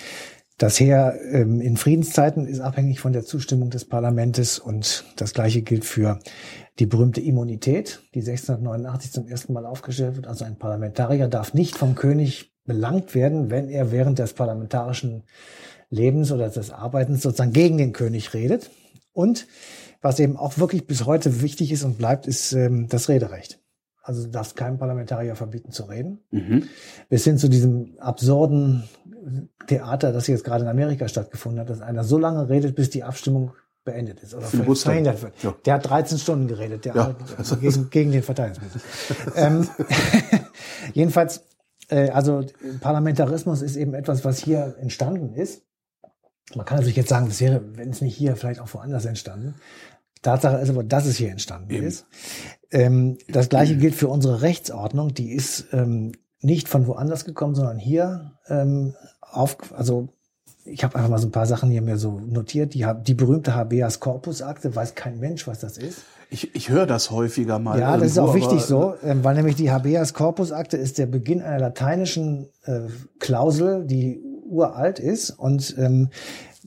das 0.57 0.79
Heer 0.79 1.17
ähm, 1.31 1.61
in 1.61 1.77
Friedenszeiten 1.77 2.45
ist 2.45 2.59
abhängig 2.59 2.99
von 2.99 3.13
der 3.13 3.23
Zustimmung 3.23 3.69
des 3.69 3.85
Parlamentes 3.85 4.59
und 4.59 5.05
das 5.15 5.33
Gleiche 5.33 5.61
gilt 5.61 5.85
für 5.85 6.19
die 6.79 6.85
berühmte 6.85 7.21
Immunität, 7.21 8.01
die 8.13 8.19
1689 8.19 9.11
zum 9.11 9.27
ersten 9.27 9.53
Mal 9.53 9.65
aufgestellt 9.65 10.15
wird. 10.15 10.27
Also 10.27 10.43
ein 10.45 10.57
Parlamentarier 10.57 11.27
darf 11.27 11.53
nicht 11.53 11.77
vom 11.77 11.95
König 11.95 12.53
belangt 12.65 13.15
werden, 13.15 13.49
wenn 13.49 13.69
er 13.69 13.91
während 13.91 14.19
des 14.19 14.33
parlamentarischen 14.33 15.23
Lebens 15.89 16.31
oder 16.31 16.49
des 16.49 16.71
Arbeitens 16.71 17.21
sozusagen 17.21 17.53
gegen 17.53 17.77
den 17.77 17.93
König 17.93 18.33
redet. 18.33 18.69
Und 19.19 19.47
was 20.01 20.17
eben 20.21 20.37
auch 20.37 20.57
wirklich 20.59 20.87
bis 20.87 21.05
heute 21.05 21.41
wichtig 21.41 21.73
ist 21.73 21.83
und 21.83 21.97
bleibt, 21.97 22.25
ist 22.25 22.53
ähm, 22.53 22.87
das 22.87 23.09
Rederecht. 23.09 23.59
Also 24.01 24.23
du 24.23 24.29
darfst 24.29 24.55
keinem 24.55 24.77
Parlamentarier 24.77 25.35
verbieten 25.35 25.73
zu 25.73 25.83
reden. 25.83 26.21
Mhm. 26.31 26.69
Bis 27.09 27.25
hin 27.25 27.37
zu 27.37 27.49
diesem 27.49 27.99
absurden 27.99 28.87
Theater, 29.67 30.13
das 30.13 30.27
jetzt 30.27 30.45
gerade 30.45 30.63
in 30.63 30.69
Amerika 30.69 31.09
stattgefunden 31.09 31.59
hat, 31.59 31.69
dass 31.69 31.81
einer 31.81 32.05
so 32.05 32.17
lange 32.17 32.47
redet, 32.47 32.75
bis 32.75 32.91
die 32.91 33.03
Abstimmung 33.03 33.51
beendet 33.83 34.21
ist 34.23 34.33
oder 34.33 34.45
verhindert 34.45 35.21
wird. 35.21 35.33
Ja. 35.43 35.53
Der 35.65 35.73
hat 35.73 35.89
13 35.89 36.17
Stunden 36.17 36.47
geredet, 36.47 36.85
der 36.85 36.95
Ja. 36.95 37.01
arbeitet 37.07 37.59
gegen, 37.59 37.89
gegen 37.89 38.11
den 38.13 38.23
Verteidigungsminister. 38.23 38.81
ähm, 39.35 39.67
jedenfalls, 40.93 41.43
äh, 41.89 42.09
also 42.11 42.45
Parlamentarismus 42.79 43.61
ist 43.61 43.75
eben 43.75 43.95
etwas, 43.95 44.23
was 44.23 44.39
hier 44.39 44.77
entstanden 44.79 45.33
ist. 45.33 45.63
Man 46.55 46.65
kann 46.65 46.77
natürlich 46.77 46.97
jetzt 46.97 47.09
sagen, 47.09 47.27
das 47.27 47.41
wäre, 47.41 47.61
wenn 47.76 47.89
es 47.89 48.01
nicht 48.01 48.15
hier, 48.15 48.35
vielleicht 48.35 48.59
auch 48.59 48.73
woanders 48.73 49.05
entstanden. 49.05 49.55
Tatsache 50.21 50.57
ist 50.57 50.69
aber, 50.69 50.84
dass 50.84 51.05
es 51.05 51.17
hier 51.17 51.31
entstanden 51.31 51.71
Eben. 51.71 51.85
ist. 51.85 52.05
Ähm, 52.71 53.17
das 53.27 53.49
gleiche 53.49 53.77
gilt 53.77 53.95
für 53.95 54.09
unsere 54.09 54.41
Rechtsordnung. 54.41 55.13
Die 55.13 55.31
ist 55.31 55.67
ähm, 55.71 56.11
nicht 56.41 56.67
von 56.67 56.88
woanders 56.88 57.26
gekommen, 57.26 57.55
sondern 57.55 57.77
hier 57.77 58.34
ähm, 58.47 58.95
auf, 59.21 59.57
also 59.76 60.09
ich 60.65 60.84
habe 60.84 60.95
einfach 60.95 61.09
mal 61.09 61.19
so 61.19 61.27
ein 61.27 61.31
paar 61.31 61.45
Sachen 61.45 61.69
hier 61.69 61.81
mir 61.81 61.97
so 61.97 62.19
notiert. 62.19 62.73
Die, 62.73 62.85
die 63.01 63.13
berühmte 63.13 63.55
Habeas 63.55 63.99
Corpus 63.99 64.41
Akte, 64.41 64.76
weiß 64.76 64.95
kein 64.95 65.19
Mensch, 65.19 65.47
was 65.47 65.59
das 65.59 65.77
ist. 65.77 66.03
Ich, 66.30 66.53
ich 66.53 66.69
höre 66.69 66.85
das 66.85 67.09
häufiger 67.09 67.57
mal. 67.57 67.80
Ja, 67.80 67.97
das 67.97 68.11
ist 68.11 68.17
irgendwo, 68.17 68.31
auch 68.31 68.35
wichtig 68.35 68.61
so, 68.61 68.93
ähm, 69.03 69.23
weil 69.23 69.35
nämlich 69.35 69.55
die 69.55 69.71
Habeas 69.71 70.13
Corpus 70.13 70.51
Akte 70.51 70.77
ist 70.77 70.99
der 70.99 71.07
Beginn 71.07 71.41
einer 71.41 71.59
lateinischen 71.59 72.49
äh, 72.65 72.81
Klausel, 73.19 73.85
die 73.85 74.21
uralt 74.49 74.99
ist 74.99 75.31
und 75.31 75.76
ähm, 75.77 76.09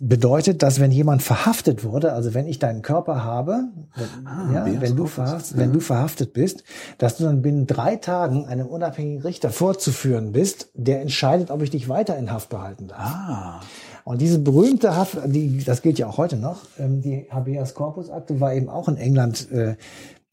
bedeutet, 0.05 0.63
dass 0.63 0.81
wenn 0.81 0.91
jemand 0.91 1.23
verhaftet 1.23 1.85
wurde, 1.85 2.13
also 2.13 2.35
wenn 2.35 2.47
ich 2.47 2.59
deinen 2.59 2.83
Körper 2.83 3.23
habe, 3.25 3.65
wenn, 3.95 4.27
Ah, 4.27 4.53
ja, 4.53 4.81
wenn 4.81 4.97
du 4.97 5.07
verhaftet, 5.07 5.57
ja. 5.57 5.63
wenn 5.63 5.73
du 5.73 5.81
verhaftet 5.81 6.33
bist, 6.33 6.65
dass 6.99 7.19
du 7.19 7.25
dann 7.25 7.43
binnen 7.43 7.67
drei 7.67 7.97
Tagen 7.97 8.47
einem 8.47 8.67
unabhängigen 8.67 9.23
Richter 9.23 9.51
vorzuführen 9.51 10.33
bist, 10.33 10.71
der 10.75 11.03
entscheidet, 11.03 11.51
ob 11.51 11.63
ich 11.63 11.71
dich 11.71 11.89
weiter 11.89 12.17
in 12.17 12.33
Haft 12.33 12.49
behalten 12.49 12.89
darf. 12.89 12.99
Ah, 13.01 13.61
Und 14.05 14.21
diese 14.21 14.39
berühmte 14.39 14.97
Haft, 14.97 15.19
die, 15.27 15.63
das 15.63 15.83
gilt 15.83 15.99
ja 15.99 16.07
auch 16.09 16.17
heute 16.19 16.37
noch, 16.37 16.63
ähm, 16.79 17.01
die 17.03 17.27
Habeas 17.31 17.75
Corpus 17.75 18.11
Akte 18.11 18.41
war 18.41 18.55
eben 18.55 18.69
auch 18.69 18.89
in 18.89 18.97
England 18.97 19.51
äh, 19.53 19.77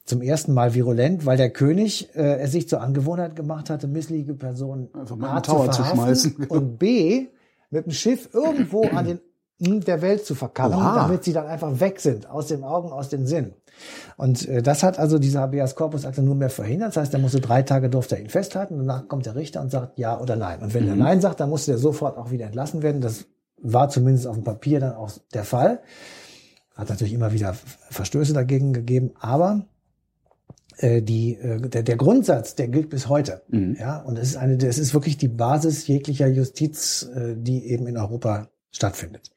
zum 0.05 0.21
ersten 0.23 0.53
Mal 0.53 0.73
virulent, 0.73 1.25
weil 1.27 1.37
der 1.37 1.51
König 1.51 2.09
äh, 2.15 2.39
es 2.39 2.53
sich 2.53 2.67
zur 2.67 2.81
Angewohnheit 2.81 3.35
gemacht 3.35 3.69
hatte, 3.69 3.87
missliebige 3.87 4.33
Personen 4.33 4.87
Einfach 4.99 5.15
mal 5.17 5.27
in 5.29 5.37
A 5.37 5.41
Tower 5.41 5.69
zu 5.69 5.83
verhaften 5.83 5.97
schmeißen. 5.99 6.35
und 6.49 6.79
B 6.79 7.27
mit 7.69 7.85
dem 7.85 7.91
Schiff 7.91 8.29
irgendwo 8.33 8.83
an 8.83 9.05
den 9.05 9.19
Enden 9.59 9.81
der 9.81 10.01
Welt 10.01 10.25
zu 10.25 10.35
verkarren, 10.35 10.79
Oha. 10.79 10.95
damit 10.95 11.23
sie 11.25 11.33
dann 11.33 11.45
einfach 11.45 11.79
weg 11.79 11.99
sind, 11.99 12.29
aus 12.29 12.47
den 12.47 12.63
Augen, 12.63 12.91
aus 12.91 13.09
den 13.09 13.27
Sinn. 13.27 13.53
Und 14.15 14.47
äh, 14.47 14.61
das 14.61 14.83
hat 14.83 14.97
also 14.97 15.19
diese 15.19 15.39
Habeas 15.39 15.75
Corpus 15.75 16.05
Akte 16.05 16.21
nur 16.21 16.35
mehr 16.35 16.49
verhindert. 16.49 16.89
Das 16.89 16.97
heißt, 16.97 17.13
er 17.13 17.19
musste 17.19 17.41
drei 17.41 17.61
Tage 17.63 17.89
durfte 17.89 18.15
er 18.15 18.21
ihn 18.21 18.29
festhalten. 18.29 18.77
Danach 18.77 19.07
kommt 19.07 19.25
der 19.25 19.35
Richter 19.35 19.61
und 19.61 19.69
sagt 19.69 19.97
ja 19.99 20.19
oder 20.19 20.35
nein. 20.35 20.61
Und 20.61 20.73
wenn 20.73 20.87
er 20.87 20.95
nein 20.95 21.19
sagt, 21.19 21.41
dann 21.41 21.49
musste 21.49 21.71
er 21.71 21.77
sofort 21.77 22.17
auch 22.17 22.31
wieder 22.31 22.45
entlassen 22.45 22.81
werden. 22.83 23.01
Das 23.01 23.25
war 23.61 23.89
zumindest 23.89 24.27
auf 24.27 24.35
dem 24.35 24.45
Papier 24.45 24.79
dann 24.79 24.93
auch 24.93 25.11
der 25.33 25.43
Fall. 25.43 25.81
Hat 26.75 26.89
natürlich 26.89 27.13
immer 27.13 27.33
wieder 27.33 27.53
Verstöße 27.89 28.31
dagegen 28.33 28.71
gegeben, 28.71 29.11
aber 29.19 29.65
äh, 30.79 31.01
die, 31.01 31.35
äh, 31.35 31.59
der, 31.59 31.83
der 31.83 31.97
Grundsatz, 31.97 32.55
der 32.55 32.69
gilt 32.69 32.89
bis 32.89 33.09
heute. 33.09 33.41
Ja, 33.77 34.01
und 34.01 34.17
es 34.17 34.29
ist 34.29 34.37
eine, 34.37 34.57
das 34.57 34.77
ist 34.77 34.93
wirklich 34.93 35.17
die 35.17 35.27
Basis 35.27 35.87
jeglicher 35.87 36.27
Justiz, 36.27 37.09
äh, 37.13 37.35
die 37.37 37.67
eben 37.67 37.85
in 37.87 37.97
Europa 37.97 38.47
stattfindet. 38.71 39.31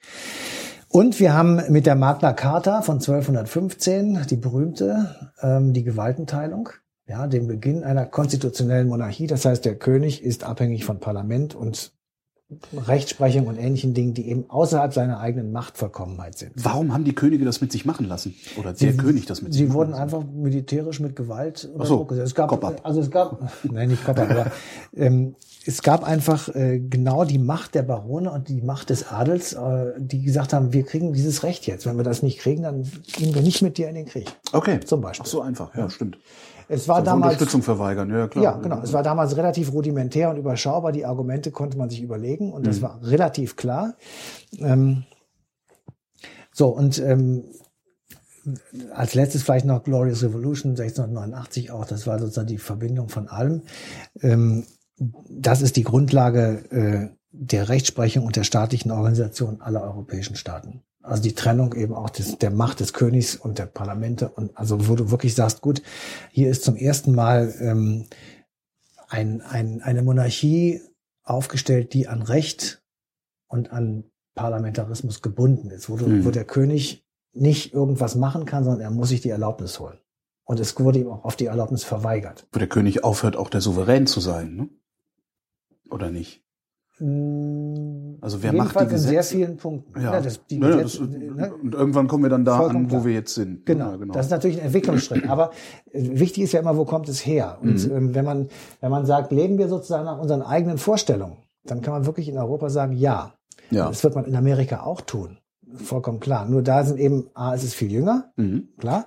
Und 0.89 1.19
wir 1.21 1.33
haben 1.35 1.61
mit 1.71 1.87
der 1.87 1.97
Magna 1.97 2.33
Carta 2.33 2.83
von 2.83 2.97
1215, 2.97 4.27
die 4.29 4.37
berühmte, 4.37 5.33
ähm, 5.41 5.73
die 5.73 5.85
Gewaltenteilung, 5.85 6.69
ja, 7.07 7.27
den 7.27 7.49
Beginn 7.49 7.83
einer 7.83 8.07
konstitutionellen 8.07 8.89
Monarchie. 8.89 9.27
Das 9.27 9.45
heißt, 9.45 9.65
der 9.65 9.77
König 9.77 10.23
ist 10.23 10.45
abhängig 10.45 10.85
von 10.85 11.01
Parlament 11.01 11.55
und 11.55 11.93
Rechtsprechung 12.87 13.47
und 13.47 13.59
ähnlichen 13.59 13.95
Dingen, 13.95 14.15
die 14.15 14.29
eben 14.29 14.49
außerhalb 14.49 14.93
seiner 14.93 15.21
eigenen 15.21 15.53
Machtvollkommenheit 15.53 16.39
sind. 16.39 16.53
warum 16.57 16.93
haben 16.93 17.05
die 17.05 17.15
Könige 17.15 17.45
das 17.45 17.61
mit 17.61 17.73
sich 17.73 17.85
machen 17.85 18.07
lassen? 18.07 18.35
Oder 18.57 18.73
der 18.73 18.97
König 18.97 19.27
das 19.27 19.43
mit 19.43 19.53
sich 19.53 19.63
Sie 19.63 19.67
machen 19.67 19.77
wurden 19.77 19.91
lassen? 19.93 20.03
einfach 20.03 20.25
militärisch 20.25 21.01
mit 21.01 21.17
Gewalt 21.17 21.69
unter 21.73 21.87
so, 21.87 21.97
Druck 21.97 22.11
gesetzt. 22.11 22.29
Es 22.29 22.35
gab, 22.35 22.87
also 22.87 23.01
es 23.01 23.11
gab, 23.11 23.41
nein, 23.65 23.89
nicht 23.89 24.05
Cop-up, 24.05 24.31
aber 24.31 24.53
ähm, 24.97 25.35
es 25.65 25.83
gab 25.83 26.05
einfach 26.05 26.49
äh, 26.55 26.81
genau 26.81 27.25
die 27.25 27.39
Macht 27.39 27.75
der 27.75 27.83
Barone 27.83 28.31
und 28.31 28.49
die 28.49 28.63
Macht 28.63 28.91
des 28.91 29.09
Adels, 29.09 29.53
äh, 29.53 29.93
die 29.99 30.23
gesagt 30.23 30.53
haben, 30.53 30.73
wir 30.73 30.85
kriegen 30.85 31.13
dieses 31.13 31.43
Recht 31.43 31.67
jetzt. 31.67 31.87
Wenn 31.87 31.97
wir 31.97 32.05
das 32.05 32.23
nicht 32.23 32.39
kriegen, 32.39 32.63
dann 32.63 32.83
gehen 33.17 33.35
wir 33.35 33.43
nicht 33.43 33.63
mit 33.63 33.79
dir 33.79 33.89
in 33.89 33.95
den 33.95 34.07
Krieg. 34.07 34.27
Okay. 34.53 34.81
Zum 34.81 35.01
Beispiel. 35.01 35.25
Ach 35.27 35.31
so 35.31 35.41
einfach, 35.41 35.75
ja, 35.77 35.89
stimmt. 35.89 36.19
Es 36.73 36.89
war 36.89 36.97
Also 36.97 37.07
damals 37.07 37.35
Unterstützung 37.35 37.63
verweigern, 37.63 38.11
ja 38.11 38.29
klar. 38.29 38.45
ja, 38.45 38.53
genau. 38.57 38.81
Es 38.83 38.93
war 38.93 39.03
damals 39.03 39.37
relativ 39.37 39.73
rudimentär 39.73 40.31
und 40.31 40.37
überschaubar. 40.39 40.93
Die 40.93 41.05
Argumente 41.05 41.51
konnte 41.51 41.77
man 41.77 41.91
sich 41.91 42.03
überlegen 42.03 42.53
und 42.53 42.67
das 42.67 42.79
Mhm. 42.79 42.83
war 42.83 43.01
relativ 43.03 43.57
klar. 43.57 43.95
Ähm, 44.59 45.05
so, 46.53 46.69
und 46.69 46.99
ähm, 46.99 47.45
als 48.93 49.15
letztes 49.15 49.43
vielleicht 49.43 49.67
noch 49.67 49.85
Glorious 49.85 50.23
Revolution 50.23 50.73
1689 50.73 51.71
auch. 51.71 51.85
Das 51.85 52.07
war 52.07 52.19
sozusagen 52.19 52.49
die 52.49 52.59
Verbindung 52.59 53.09
von 53.09 53.29
allem. 53.29 53.63
Ähm, 54.21 54.65
das 55.29 55.63
ist 55.63 55.77
die 55.77 55.85
Grundlage 55.85 56.65
äh, 56.71 57.09
der 57.31 57.69
Rechtsprechung 57.69 58.27
und 58.27 58.37
der 58.37 58.45
staatlichen 58.45 58.91
Organisation 58.91 59.61
aller 59.61 59.83
europäischen 59.83 60.37
Staaten. 60.37 60.83
Also 61.03 61.23
die 61.23 61.35
Trennung 61.35 61.75
eben 61.75 61.95
auch 61.95 62.11
des, 62.11 62.39
der 62.39 62.51
Macht 62.51 62.81
des 62.81 62.93
Königs 62.93 63.35
und 63.37 63.59
der 63.59 63.67
Parlamente 63.67 64.29
und 64.29 64.57
also 64.57 64.89
wo 64.89 64.95
du 64.95 65.11
wirklich 65.11 65.35
sagst, 65.35 65.61
gut, 65.61 65.83
hier 66.31 66.49
ist 66.51 66.63
zum 66.65 66.77
ersten 66.77 67.15
Mal 67.15 67.53
ähm, 67.61 68.07
ein, 69.09 69.41
ein, 69.43 69.83
eine 69.83 70.03
Monarchie 70.03 70.81
aufgestellt, 71.25 71.93
die 71.93 72.09
an 72.09 72.23
Recht 72.23 72.83
und 73.49 73.73
an 73.73 74.05
Parlamentarismus 74.35 75.23
gebunden 75.23 75.71
ist, 75.71 75.91
wo, 75.91 75.97
du, 75.97 76.07
Mhm. 76.07 76.25
wo 76.25 76.31
der 76.31 76.45
König 76.45 77.05
nicht 77.35 77.73
irgendwas 77.75 78.15
machen 78.15 78.45
kann, 78.47 78.65
sondern 78.65 78.81
er 78.83 78.91
muss 78.91 79.09
sich 79.09 79.21
die 79.21 79.31
Erlaubnis 79.31 79.81
holen. 79.81 79.99
Und 80.45 80.61
es 80.61 80.79
wurde 80.79 80.99
ihm 81.01 81.09
auch 81.09 81.25
oft 81.25 81.41
die 81.41 81.47
Erlaubnis 81.47 81.85
verweigert. 81.85 82.47
Wo 82.53 82.59
der 82.59 82.69
König 82.69 83.05
aufhört, 83.05 83.37
auch 83.37 83.51
der 83.51 83.61
Souverän 83.61 84.07
zu 84.07 84.21
sein, 84.21 84.55
ne? 84.57 84.69
Oder 85.91 86.11
nicht? 86.11 86.43
Also 87.01 88.43
wer 88.43 88.53
macht 88.53 88.75
die 88.75 88.79
Jedenfalls 88.81 88.93
in 88.93 88.99
sehr 88.99 89.17
Gesetze? 89.19 89.37
vielen 89.37 89.57
Punkten. 89.57 90.01
Ja, 90.01 90.21
das, 90.21 90.47
die 90.47 90.59
Gesetze, 90.61 91.01
das, 91.07 91.09
ne? 91.11 91.53
und 91.63 91.75
irgendwann 91.75 92.07
kommen 92.07 92.23
wir 92.25 92.31
dann 92.31 92.45
da 92.45 92.61
an, 92.61 92.85
wo 92.85 92.89
klar. 92.89 93.05
wir 93.07 93.13
jetzt 93.13 93.35
sind. 93.35 93.67
Genau. 93.67 93.91
Ja, 93.91 93.97
genau. 93.97 94.15
Das 94.15 94.27
ist 94.27 94.31
natürlich 94.31 94.59
ein 94.59 94.67
Entwicklungsschritt. 94.67 95.29
Aber 95.29 95.51
äh, 95.91 96.19
wichtig 96.21 96.45
ist 96.45 96.53
ja 96.53 96.61
immer, 96.61 96.77
wo 96.77 96.85
kommt 96.85 97.09
es 97.09 97.25
her? 97.27 97.59
Und 97.63 97.87
Mhm. 97.89 97.97
ähm, 97.97 98.15
wenn 98.15 98.25
man, 98.25 98.49
wenn 98.81 98.91
man 98.91 99.07
sagt, 99.07 99.33
leben 99.33 99.59
wir 99.59 99.69
sozusagen 99.69 100.05
nach 100.05 100.19
unseren 100.21 100.43
eigenen 100.43 100.79
Vorstellungen, 100.79 101.39
dann 101.65 101.81
kann 101.81 101.95
man 101.95 102.07
wirklich 102.07 102.29
in 102.29 102.39
Europa 102.39 102.69
sagen, 102.71 102.93
ja. 102.93 103.35
Ja. 103.71 103.89
Das 103.89 104.05
wird 104.05 104.15
man 104.15 104.25
in 104.27 104.37
Amerika 104.37 104.83
auch 104.83 105.01
tun. 105.01 105.39
Vollkommen 105.75 106.21
klar. 106.21 106.47
Nur 106.47 106.61
da 106.63 106.85
sind 106.85 106.99
eben, 106.99 107.29
A, 107.35 107.55
es 107.55 107.65
ist 107.65 107.75
viel 107.75 107.91
jünger, 107.91 108.33
Mhm. 108.37 108.69
klar. 108.79 109.07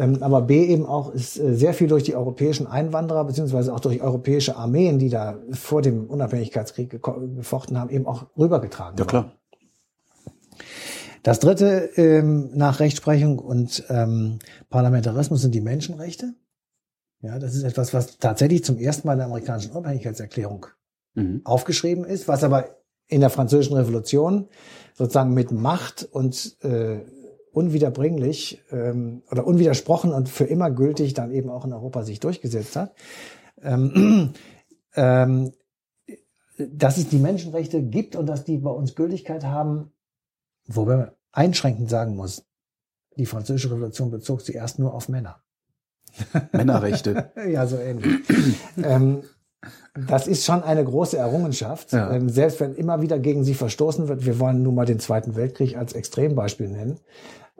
Ähm, 0.00 0.22
aber 0.22 0.42
B 0.42 0.64
eben 0.64 0.86
auch 0.86 1.12
ist 1.12 1.38
äh, 1.38 1.54
sehr 1.54 1.74
viel 1.74 1.88
durch 1.88 2.04
die 2.04 2.14
europäischen 2.16 2.66
Einwanderer 2.66 3.24
beziehungsweise 3.24 3.72
auch 3.74 3.80
durch 3.80 4.00
europäische 4.00 4.56
Armeen, 4.56 4.98
die 4.98 5.10
da 5.10 5.38
vor 5.52 5.82
dem 5.82 6.06
Unabhängigkeitskrieg 6.06 7.00
gefochten 7.36 7.78
haben, 7.78 7.90
eben 7.90 8.06
auch 8.06 8.26
rübergetragen. 8.36 8.98
Ja, 8.98 9.04
worden. 9.04 9.08
klar. 9.08 9.32
Das 11.22 11.38
dritte 11.38 11.90
ähm, 11.96 12.50
nach 12.54 12.80
Rechtsprechung 12.80 13.38
und 13.38 13.84
ähm, 13.90 14.38
Parlamentarismus 14.70 15.42
sind 15.42 15.54
die 15.54 15.60
Menschenrechte. 15.60 16.34
Ja, 17.20 17.38
das 17.38 17.54
ist 17.54 17.64
etwas, 17.64 17.92
was 17.92 18.16
tatsächlich 18.16 18.64
zum 18.64 18.78
ersten 18.78 19.06
Mal 19.06 19.12
in 19.12 19.18
der 19.18 19.26
amerikanischen 19.26 19.72
Unabhängigkeitserklärung 19.72 20.66
Mhm. 21.14 21.40
aufgeschrieben 21.44 22.04
ist, 22.04 22.28
was 22.28 22.44
aber 22.44 22.76
in 23.08 23.20
der 23.20 23.30
französischen 23.30 23.76
Revolution 23.76 24.48
sozusagen 24.94 25.34
mit 25.34 25.50
Macht 25.50 26.08
und 26.10 26.56
äh, 26.62 27.00
unwiederbringlich 27.52 28.62
ähm, 28.70 29.22
oder 29.30 29.46
unwidersprochen 29.46 30.12
und 30.12 30.28
für 30.28 30.44
immer 30.44 30.70
gültig 30.70 31.14
dann 31.14 31.32
eben 31.32 31.50
auch 31.50 31.64
in 31.64 31.72
Europa 31.72 32.02
sich 32.02 32.20
durchgesetzt 32.20 32.76
hat. 32.76 32.94
Ähm, 33.62 34.34
ähm, 34.94 35.52
dass 36.58 36.98
es 36.98 37.08
die 37.08 37.18
Menschenrechte 37.18 37.82
gibt 37.82 38.16
und 38.16 38.26
dass 38.26 38.44
die 38.44 38.58
bei 38.58 38.70
uns 38.70 38.94
Gültigkeit 38.94 39.44
haben, 39.44 39.92
wobei 40.66 40.96
man 40.96 41.10
einschränkend 41.32 41.88
sagen 41.88 42.16
muss, 42.16 42.44
die 43.16 43.26
französische 43.26 43.70
Revolution 43.70 44.10
bezog 44.10 44.42
sich 44.42 44.54
erst 44.54 44.78
nur 44.78 44.94
auf 44.94 45.08
Männer. 45.08 45.42
Männerrechte. 46.52 47.32
Ja, 47.50 47.66
so 47.66 47.76
ähnlich. 47.76 48.20
ähm, 48.82 49.22
das 49.94 50.26
ist 50.28 50.44
schon 50.44 50.62
eine 50.62 50.84
große 50.84 51.16
Errungenschaft, 51.16 51.92
Ja. 51.92 52.12
ähm, 52.12 52.28
selbst 52.28 52.60
wenn 52.60 52.74
immer 52.74 53.02
wieder 53.02 53.18
gegen 53.18 53.44
sie 53.44 53.54
verstoßen 53.54 54.08
wird. 54.08 54.24
Wir 54.24 54.38
wollen 54.38 54.62
nun 54.62 54.74
mal 54.74 54.86
den 54.86 55.00
Zweiten 55.00 55.34
Weltkrieg 55.36 55.76
als 55.76 55.92
Extrembeispiel 55.94 56.68
nennen. 56.68 56.98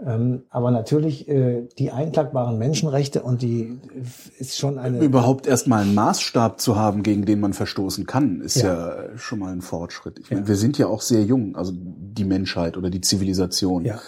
Ähm, 0.03 0.45
aber 0.49 0.71
natürlich 0.71 1.29
äh, 1.29 1.69
die 1.79 1.91
einklagbaren 1.91 2.57
Menschenrechte 2.57 3.23
und 3.23 3.43
die 3.43 3.65
äh, 3.95 4.41
ist 4.41 4.57
schon 4.57 4.79
eine 4.79 4.99
Überhaupt 5.01 5.47
erstmal 5.47 5.83
einen 5.83 5.95
Maßstab 5.95 6.59
zu 6.59 6.77
haben, 6.77 7.03
gegen 7.03 7.27
den 7.27 7.39
man 7.41 7.53
verstoßen 7.53 8.07
kann, 8.07 8.41
ist 8.41 8.57
ja, 8.63 9.03
Ja. 9.03 9.19
schon 9.19 9.41
mal 9.41 9.53
ein 9.53 9.61
Fortschritt. 9.61 10.19
Ich 10.19 10.31
Ja. 10.31 10.37
meine, 10.37 10.49
wir 10.49 10.57
sind 10.57 10.79
ja 10.79 10.87
auch 10.87 11.03
sehr 11.03 11.23
jung, 11.23 11.55
also 11.55 11.73
die 11.77 12.25
Menschheit 12.25 12.79
oder 12.79 12.89
die 12.89 13.03
Zivilisation. 13.03 13.85
Ja. 13.85 14.01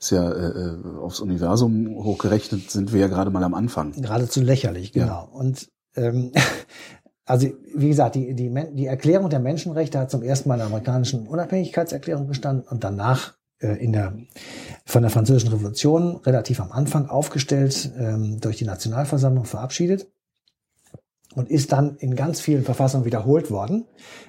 Ist 0.00 0.10
ja 0.10 0.28
äh, 0.32 0.46
äh, 0.48 0.78
aufs 1.00 1.20
Universum 1.20 1.94
hochgerechnet, 1.94 2.68
sind 2.70 2.92
wir 2.92 3.00
ja 3.00 3.06
gerade 3.06 3.30
mal 3.30 3.44
am 3.44 3.54
Anfang. 3.54 3.92
geradezu 3.92 4.40
lächerlich, 4.40 4.92
genau. 4.92 5.28
Und 5.32 5.68
ähm, 5.94 6.32
also 7.26 7.48
wie 7.74 7.88
gesagt, 7.88 8.14
die, 8.14 8.34
die, 8.34 8.54
die 8.72 8.86
Erklärung 8.86 9.28
der 9.28 9.40
Menschenrechte 9.40 9.98
hat 9.98 10.10
zum 10.12 10.22
ersten 10.22 10.48
Mal 10.48 10.54
in 10.54 10.60
der 10.60 10.68
amerikanischen 10.68 11.26
Unabhängigkeitserklärung 11.26 12.28
gestanden 12.28 12.64
und 12.68 12.84
danach 12.84 13.34
äh, 13.58 13.82
in 13.82 13.92
der 13.92 14.16
von 14.84 15.02
der 15.02 15.10
französischen 15.10 15.50
Revolution 15.50 16.16
relativ 16.18 16.60
am 16.60 16.70
Anfang 16.70 17.08
aufgestellt, 17.08 17.90
ähm, 17.98 18.40
durch 18.40 18.58
die 18.58 18.64
Nationalversammlung 18.64 19.44
verabschiedet 19.44 20.06
und 21.34 21.50
ist 21.50 21.72
dann 21.72 21.96
in 21.96 22.14
ganz 22.14 22.40
vielen 22.40 22.62
Verfassungen 22.62 23.04
wiederholt 23.04 23.50
worden. 23.50 23.86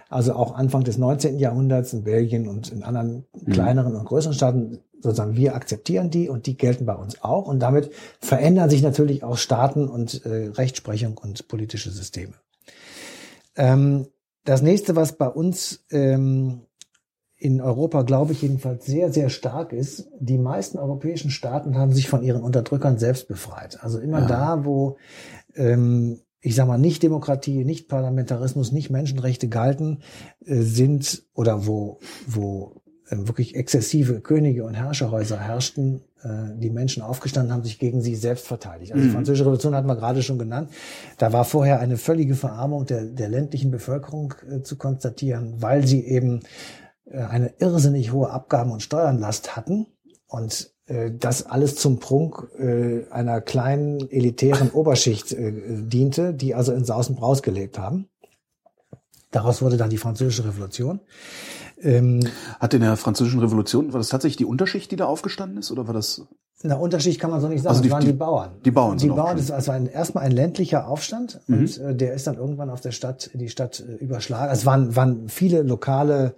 Also 0.10 0.34
auch 0.34 0.56
Anfang 0.56 0.84
des 0.84 0.98
19. 0.98 1.38
Jahrhunderts 1.38 1.94
in 1.94 2.04
Belgien 2.04 2.48
und 2.48 2.72
in 2.72 2.82
anderen 2.82 3.26
kleineren 3.46 3.96
und 3.96 4.06
größeren 4.06 4.34
Staaten 4.34 4.80
sozusagen 5.00 5.36
wir 5.36 5.54
akzeptieren 5.54 6.10
die 6.10 6.30
und 6.30 6.48
die 6.48 6.58
gelten 6.58 6.88
bei 6.88 6.96
uns 6.96 7.22
auch 7.24 7.48
und 7.48 7.60
damit 7.60 7.92
verändern 8.20 8.72
sich 8.72 8.82
natürlich 8.82 9.24
auch 9.24 9.38
Staaten 9.38 9.88
und 9.88 10.26
äh, 10.26 10.50
Rechtsprechung 10.56 11.18
und 11.20 11.48
politische 11.48 11.92
Systeme. 11.92 12.34
Ähm, 13.58 14.08
das 14.44 14.62
nächste, 14.62 14.96
was 14.96 15.18
bei 15.18 15.28
uns 15.28 15.86
ähm, 15.92 16.62
in 17.36 17.62
Europa, 17.62 18.02
glaube 18.04 18.34
ich, 18.34 18.42
jedenfalls 18.42 18.86
sehr, 18.86 19.12
sehr 19.12 19.30
stark 19.30 19.74
ist, 19.74 20.10
die 20.20 20.38
meisten 20.38 20.78
europäischen 20.78 21.30
Staaten 21.30 21.78
haben 21.78 21.94
sich 21.94 22.10
von 22.10 22.24
ihren 22.24 22.42
Unterdrückern 22.42 22.98
selbst 22.98 23.28
befreit. 23.28 23.84
Also 23.84 24.00
immer 24.00 24.22
Ja. 24.22 24.28
da, 24.28 24.66
wo 24.66 24.98
ähm, 25.56 26.22
ich 26.40 26.56
sage 26.56 26.70
mal, 26.70 26.78
nicht 26.78 27.04
Demokratie, 27.04 27.66
nicht 27.66 27.90
Parlamentarismus, 27.90 28.72
nicht 28.72 28.90
Menschenrechte 28.90 29.50
galten, 29.50 30.00
äh, 30.46 30.62
sind 30.62 31.24
oder 31.34 31.68
wo, 31.68 32.00
wo 32.26 32.82
wirklich 33.10 33.56
exzessive 33.56 34.20
Könige 34.22 34.64
und 34.64 34.74
Herrscherhäuser 34.74 35.40
herrschten, 35.40 36.02
äh, 36.24 36.28
die 36.58 36.70
Menschen 36.70 37.04
aufgestanden 37.04 37.54
haben, 37.54 37.64
sich 37.64 37.80
gegen 37.80 38.02
sie 38.02 38.16
selbst 38.16 38.48
verteidigt. 38.48 38.92
Also 38.92 39.06
die 39.06 39.12
Französische 39.12 39.46
Revolution 39.46 39.76
hat 39.76 39.86
man 39.86 39.98
gerade 39.98 40.24
schon 40.24 40.40
genannt. 40.40 40.72
Da 41.18 41.32
war 41.34 41.46
vorher 41.46 41.80
eine 41.80 41.98
völlige 41.98 42.36
Verarmung 42.36 42.86
der, 42.86 43.06
der 43.06 43.30
ländlichen 43.30 43.72
Bevölkerung 43.72 44.34
äh, 44.50 44.62
zu 44.62 44.78
konstatieren, 44.78 45.62
weil 45.62 45.88
sie 45.88 46.06
eben 46.06 46.42
äh, 47.06 47.20
eine 47.20 47.54
irrsinnig 47.60 48.12
hohe 48.12 48.30
Abgaben- 48.30 48.72
und 48.72 48.82
Steuernlast 48.82 49.56
hatten 49.56 49.88
und 50.28 50.72
äh, 50.88 51.12
das 51.12 51.46
alles 51.46 51.76
zum 51.76 52.00
Prunk 52.00 52.48
äh, 52.58 53.06
einer 53.12 53.42
kleinen 53.42 54.10
elitären 54.10 54.72
Oberschicht 54.72 55.34
äh, 55.34 55.54
diente, 55.54 56.34
die 56.34 56.56
also 56.56 56.74
in 56.74 56.86
Saus 56.86 57.10
und 57.10 57.16
Braus 57.16 57.42
gelebt 57.42 57.78
haben. 57.78 58.10
Daraus 59.32 59.62
wurde 59.62 59.78
dann 59.78 59.90
die 59.90 59.98
Französische 59.98 60.46
Revolution. 60.46 61.02
Ähm, 61.82 62.22
Hat 62.60 62.74
in 62.74 62.82
der 62.82 62.98
Französischen 62.98 63.40
Revolution, 63.40 63.94
war 63.94 64.00
das 64.00 64.10
tatsächlich 64.10 64.38
die 64.38 64.46
Unterschicht, 64.46 64.92
die 64.92 64.96
da 64.96 65.06
aufgestanden 65.06 65.60
ist, 65.60 65.72
oder 65.72 65.88
war 65.88 65.94
das? 65.94 66.24
Na, 66.64 66.76
Unterschicht 66.76 67.20
kann 67.20 67.30
man 67.30 67.40
so 67.40 67.48
nicht 67.48 67.62
sagen. 67.62 67.70
Also 67.70 67.84
die, 67.84 67.90
das 67.90 67.94
waren 67.94 68.06
die, 68.06 68.12
die 68.12 68.18
Bauern. 68.18 68.52
Die 68.66 68.72
Bauern. 68.72 68.98
Die 68.98 69.10
Bauern, 69.10 69.38
das 69.38 69.50
war 69.50 69.58
also 69.58 69.72
ein, 69.72 69.86
erstmal 69.86 70.24
ein 70.24 70.32
ländlicher 70.32 70.88
Aufstand 70.88 71.40
mhm. 71.46 71.58
und 71.58 71.78
äh, 71.78 71.96
der 71.96 72.14
ist 72.14 72.26
dann 72.26 72.36
irgendwann 72.36 72.72
auf 72.72 72.82
der 72.82 72.92
Stadt, 72.92 73.30
die 73.34 73.50
Stadt 73.50 73.84
äh, 73.88 73.94
überschlagen. 74.04 74.52
Es 74.52 74.66
waren, 74.66 74.96
waren 74.96 75.30
viele 75.30 75.62
lokale 75.62 76.34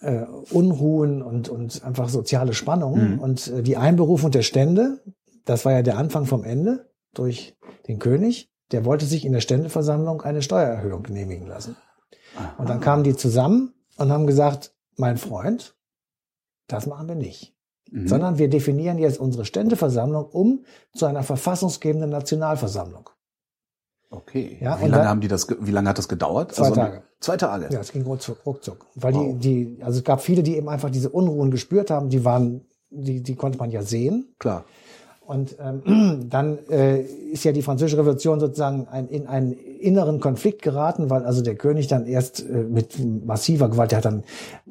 äh, 0.00 0.22
Unruhen 0.50 1.22
und, 1.22 1.48
und 1.48 1.82
einfach 1.84 2.08
soziale 2.08 2.54
Spannungen 2.54 3.14
mhm. 3.14 3.18
und 3.18 3.48
äh, 3.48 3.62
die 3.62 3.76
Einberufung 3.76 4.30
der 4.30 4.42
Stände, 4.42 5.00
das 5.44 5.64
war 5.64 5.72
ja 5.72 5.82
der 5.82 5.98
Anfang 5.98 6.26
vom 6.26 6.44
Ende 6.44 6.88
durch 7.12 7.56
den 7.88 7.98
König, 7.98 8.48
der 8.70 8.84
wollte 8.84 9.06
sich 9.06 9.24
in 9.24 9.32
der 9.32 9.40
Ständeversammlung 9.40 10.22
eine 10.22 10.42
Steuererhöhung 10.42 11.02
genehmigen 11.02 11.46
lassen. 11.46 11.76
Und 12.58 12.68
dann 12.68 12.80
kamen 12.80 13.02
die 13.02 13.16
zusammen 13.16 13.72
und 13.96 14.12
haben 14.12 14.26
gesagt, 14.26 14.74
mein 14.96 15.16
Freund, 15.16 15.76
das 16.68 16.86
machen 16.86 17.08
wir 17.08 17.14
nicht. 17.14 17.54
Mhm. 17.90 18.08
Sondern 18.08 18.38
wir 18.38 18.48
definieren 18.48 18.98
jetzt 18.98 19.20
unsere 19.20 19.44
Ständeversammlung 19.44 20.24
um 20.24 20.64
zu 20.94 21.06
einer 21.06 21.22
verfassungsgebenden 21.22 22.10
Nationalversammlung. 22.10 23.10
Okay. 24.10 24.58
Ja, 24.60 24.80
wie 24.80 24.86
lange 24.86 25.08
haben 25.08 25.20
die 25.20 25.28
das, 25.28 25.48
wie 25.60 25.70
lange 25.70 25.88
hat 25.88 25.98
das 25.98 26.08
gedauert? 26.08 26.52
Zwei 26.52 26.64
also, 26.64 26.74
Tage. 26.76 27.02
Zwei 27.20 27.36
Tage. 27.36 27.68
Ja, 27.70 27.80
es 27.80 27.92
ging 27.92 28.02
ruckzuck, 28.02 28.44
ruckzuck. 28.46 28.86
Weil 28.94 29.14
wow. 29.14 29.34
die, 29.38 29.74
die, 29.74 29.82
also 29.82 29.98
es 29.98 30.04
gab 30.04 30.20
viele, 30.20 30.42
die 30.42 30.56
eben 30.56 30.68
einfach 30.68 30.90
diese 30.90 31.10
Unruhen 31.10 31.50
gespürt 31.50 31.90
haben, 31.90 32.08
die 32.08 32.24
waren, 32.24 32.66
die, 32.90 33.22
die 33.22 33.34
konnte 33.34 33.58
man 33.58 33.70
ja 33.70 33.82
sehen. 33.82 34.34
Klar. 34.38 34.64
Und 35.26 35.56
ähm, 35.60 36.26
dann 36.30 36.58
äh, 36.68 37.00
ist 37.00 37.44
ja 37.44 37.52
die 37.52 37.62
Französische 37.62 37.98
Revolution 37.98 38.38
sozusagen 38.38 38.86
ein, 38.88 39.08
in 39.08 39.26
einen 39.26 39.52
inneren 39.52 40.20
Konflikt 40.20 40.62
geraten, 40.62 41.10
weil 41.10 41.24
also 41.24 41.42
der 41.42 41.56
König 41.56 41.88
dann 41.88 42.06
erst 42.06 42.40
äh, 42.40 42.62
mit 42.62 42.98
massiver 43.24 43.68
Gewalt, 43.68 43.90
der 43.90 43.98
hat 43.98 44.04
dann 44.04 44.22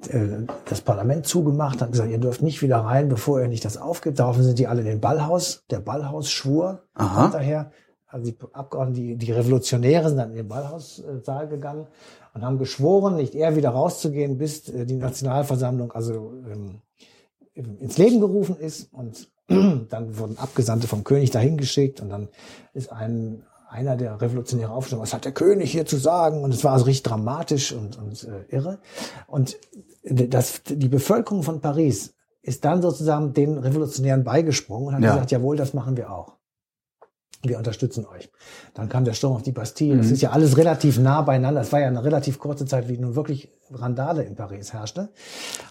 äh, 0.10 0.46
das 0.68 0.82
Parlament 0.82 1.28
zugemacht, 1.28 1.82
hat 1.82 1.92
gesagt, 1.92 2.10
ihr 2.10 2.18
dürft 2.20 2.42
nicht 2.42 2.62
wieder 2.62 2.78
rein, 2.78 3.10
bevor 3.10 3.42
ihr 3.42 3.48
nicht 3.48 3.66
das 3.66 3.78
aufgibt. 3.78 4.20
Daraufhin 4.20 4.44
sind 4.44 4.58
die 4.58 4.68
alle 4.68 4.82
in 4.82 4.88
den 4.88 5.02
Ballhaus. 5.02 5.64
Der 5.70 5.80
Ballhaus 5.80 6.30
schwur 6.30 6.84
daher. 6.96 7.72
Also 8.08 8.32
die 8.32 8.38
Abgeordneten, 8.54 8.94
die, 8.94 9.16
die 9.18 9.32
Revolutionäre 9.34 10.08
sind 10.08 10.18
dann 10.18 10.30
in 10.30 10.38
den 10.38 10.48
Ballhaussaal 10.48 11.50
gegangen 11.50 11.88
und 12.34 12.46
haben 12.46 12.60
geschworen, 12.60 13.18
nicht 13.18 13.36
eher 13.36 13.58
wieder 13.58 13.72
rauszugehen, 13.72 14.38
bis 14.38 14.70
äh, 14.70 14.86
die 14.86 14.96
Nationalversammlung 14.96 15.92
also 15.92 16.32
ähm, 16.50 16.82
ins 17.54 17.98
Leben 17.98 18.22
gerufen 18.22 18.58
ist 18.58 18.94
und 18.94 19.30
dann 19.90 20.18
wurden 20.18 20.38
Abgesandte 20.38 20.88
vom 20.88 21.04
König 21.04 21.32
dahin 21.32 21.58
geschickt 21.58 22.02
und 22.02 22.10
dann 22.10 22.30
ist 22.74 22.92
ein 22.92 23.44
einer 23.76 23.98
der 23.98 24.22
Revolutionäre 24.22 24.72
aufgestanden, 24.72 25.04
was 25.04 25.14
hat 25.14 25.26
der 25.26 25.34
König 25.34 25.72
hier 25.72 25.86
zu 25.86 25.98
sagen? 25.98 26.44
Und 26.44 26.54
es 26.54 26.64
war 26.64 26.74
also 26.74 26.86
richtig 26.86 27.04
dramatisch 27.04 27.74
und, 27.74 27.98
und 27.98 28.24
äh, 28.24 28.56
irre. 28.56 28.80
Und 29.28 29.58
das, 30.04 30.62
die 30.64 30.88
Bevölkerung 30.88 31.44
von 31.44 31.60
Paris 31.60 32.14
ist 32.42 32.64
dann 32.64 32.82
sozusagen 32.82 33.34
den 33.34 33.58
Revolutionären 33.58 34.24
beigesprungen 34.24 34.90
und 34.90 34.96
hat 34.96 35.04
ja. 35.04 35.14
gesagt, 35.14 35.32
jawohl, 35.32 35.58
das 35.58 35.74
machen 35.74 35.98
wir 35.98 36.12
auch. 36.12 36.38
Wir 37.44 37.58
unterstützen 37.58 38.06
euch. 38.06 38.32
Dann 38.74 38.88
kam 38.88 39.04
der 39.04 39.14
Sturm 39.14 39.34
auf 39.34 39.44
die 39.44 39.52
Bastille. 39.52 39.96
Mhm. 39.96 40.00
Das 40.00 40.12
ist 40.12 40.22
ja 40.22 40.32
alles 40.32 40.58
relativ 40.58 40.98
nah 40.98 41.22
beieinander. 41.22 41.62
Es 41.62 41.72
war 41.72 41.80
ja 41.80 41.88
eine 41.88 42.04
relativ 42.04 42.40
kurze 42.40 42.66
Zeit, 42.66 42.88
wie 42.88 42.98
nun 42.98 43.16
wirklich 43.16 43.52
Randale 43.72 44.24
in 44.24 44.36
Paris 44.36 44.74
herrschte. 44.74 45.10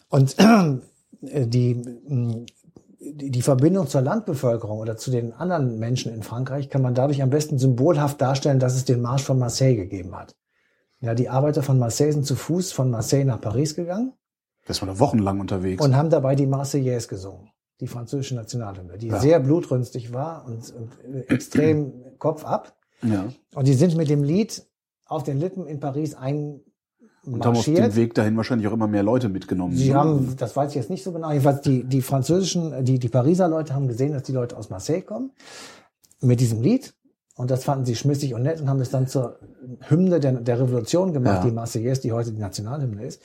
Und 0.08 0.36
äh, 0.38 1.46
die 1.46 2.46
die 3.12 3.42
Verbindung 3.42 3.88
zur 3.88 4.00
Landbevölkerung 4.00 4.78
oder 4.78 4.96
zu 4.96 5.10
den 5.10 5.32
anderen 5.32 5.78
Menschen 5.78 6.12
in 6.12 6.22
Frankreich 6.22 6.68
kann 6.68 6.82
man 6.82 6.94
dadurch 6.94 7.22
am 7.22 7.30
besten 7.30 7.58
symbolhaft 7.58 8.20
darstellen, 8.20 8.58
dass 8.58 8.74
es 8.74 8.84
den 8.84 9.00
Marsch 9.00 9.22
von 9.22 9.38
Marseille 9.38 9.76
gegeben 9.76 10.16
hat. 10.16 10.36
Ja, 11.00 11.14
die 11.14 11.28
Arbeiter 11.28 11.62
von 11.62 11.78
Marseille 11.78 12.12
sind 12.12 12.26
zu 12.26 12.34
Fuß 12.34 12.72
von 12.72 12.90
Marseille 12.90 13.24
nach 13.24 13.40
Paris 13.40 13.74
gegangen. 13.74 14.14
Das 14.66 14.80
war 14.80 14.98
wochenlang 14.98 15.40
unterwegs. 15.40 15.84
Und 15.84 15.96
haben 15.96 16.10
dabei 16.10 16.34
die 16.34 16.46
Marseillaise 16.46 17.08
gesungen, 17.08 17.50
die 17.80 17.86
französische 17.86 18.34
Nationalhymne, 18.34 18.96
die 18.96 19.08
ja. 19.08 19.20
sehr 19.20 19.40
blutrünstig 19.40 20.12
war 20.12 20.46
und, 20.46 20.74
und 20.74 21.30
extrem 21.30 21.92
Kopf 22.18 22.44
ab. 22.44 22.76
Ja. 23.02 23.26
Und 23.54 23.68
die 23.68 23.74
sind 23.74 23.96
mit 23.96 24.08
dem 24.08 24.22
Lied 24.22 24.66
auf 25.06 25.22
den 25.22 25.38
Lippen 25.38 25.66
in 25.66 25.80
Paris 25.80 26.14
ein 26.14 26.60
und 27.26 27.44
haben 27.44 27.56
auf 27.56 27.64
dem 27.64 27.96
Weg 27.96 28.14
dahin 28.14 28.36
wahrscheinlich 28.36 28.68
auch 28.68 28.72
immer 28.72 28.86
mehr 28.86 29.02
Leute 29.02 29.28
mitgenommen. 29.28 29.76
Sie 29.76 29.88
so. 29.88 29.94
haben, 29.94 30.34
das 30.36 30.54
weiß 30.54 30.70
ich 30.70 30.76
jetzt 30.76 30.90
nicht 30.90 31.02
so 31.02 31.12
genau, 31.12 31.30
jedenfalls 31.30 31.62
die, 31.62 31.84
die 31.84 32.02
französischen, 32.02 32.84
die, 32.84 32.98
die 32.98 33.08
Pariser 33.08 33.48
Leute 33.48 33.74
haben 33.74 33.88
gesehen, 33.88 34.12
dass 34.12 34.24
die 34.24 34.32
Leute 34.32 34.56
aus 34.56 34.70
Marseille 34.70 35.02
kommen 35.02 35.30
mit 36.20 36.40
diesem 36.40 36.60
Lied. 36.60 36.94
Und 37.36 37.50
das 37.50 37.64
fanden 37.64 37.84
sie 37.84 37.96
schmissig 37.96 38.32
und 38.34 38.42
nett 38.42 38.60
und 38.60 38.68
haben 38.68 38.80
es 38.80 38.90
dann 38.90 39.08
zur 39.08 39.38
Hymne 39.88 40.20
der, 40.20 40.32
der 40.32 40.60
Revolution 40.60 41.12
gemacht, 41.12 41.42
ja. 41.42 41.50
die 41.50 41.50
Marseillaise, 41.50 42.00
die 42.00 42.12
heute 42.12 42.30
die 42.30 42.40
Nationalhymne 42.40 43.04
ist. 43.04 43.20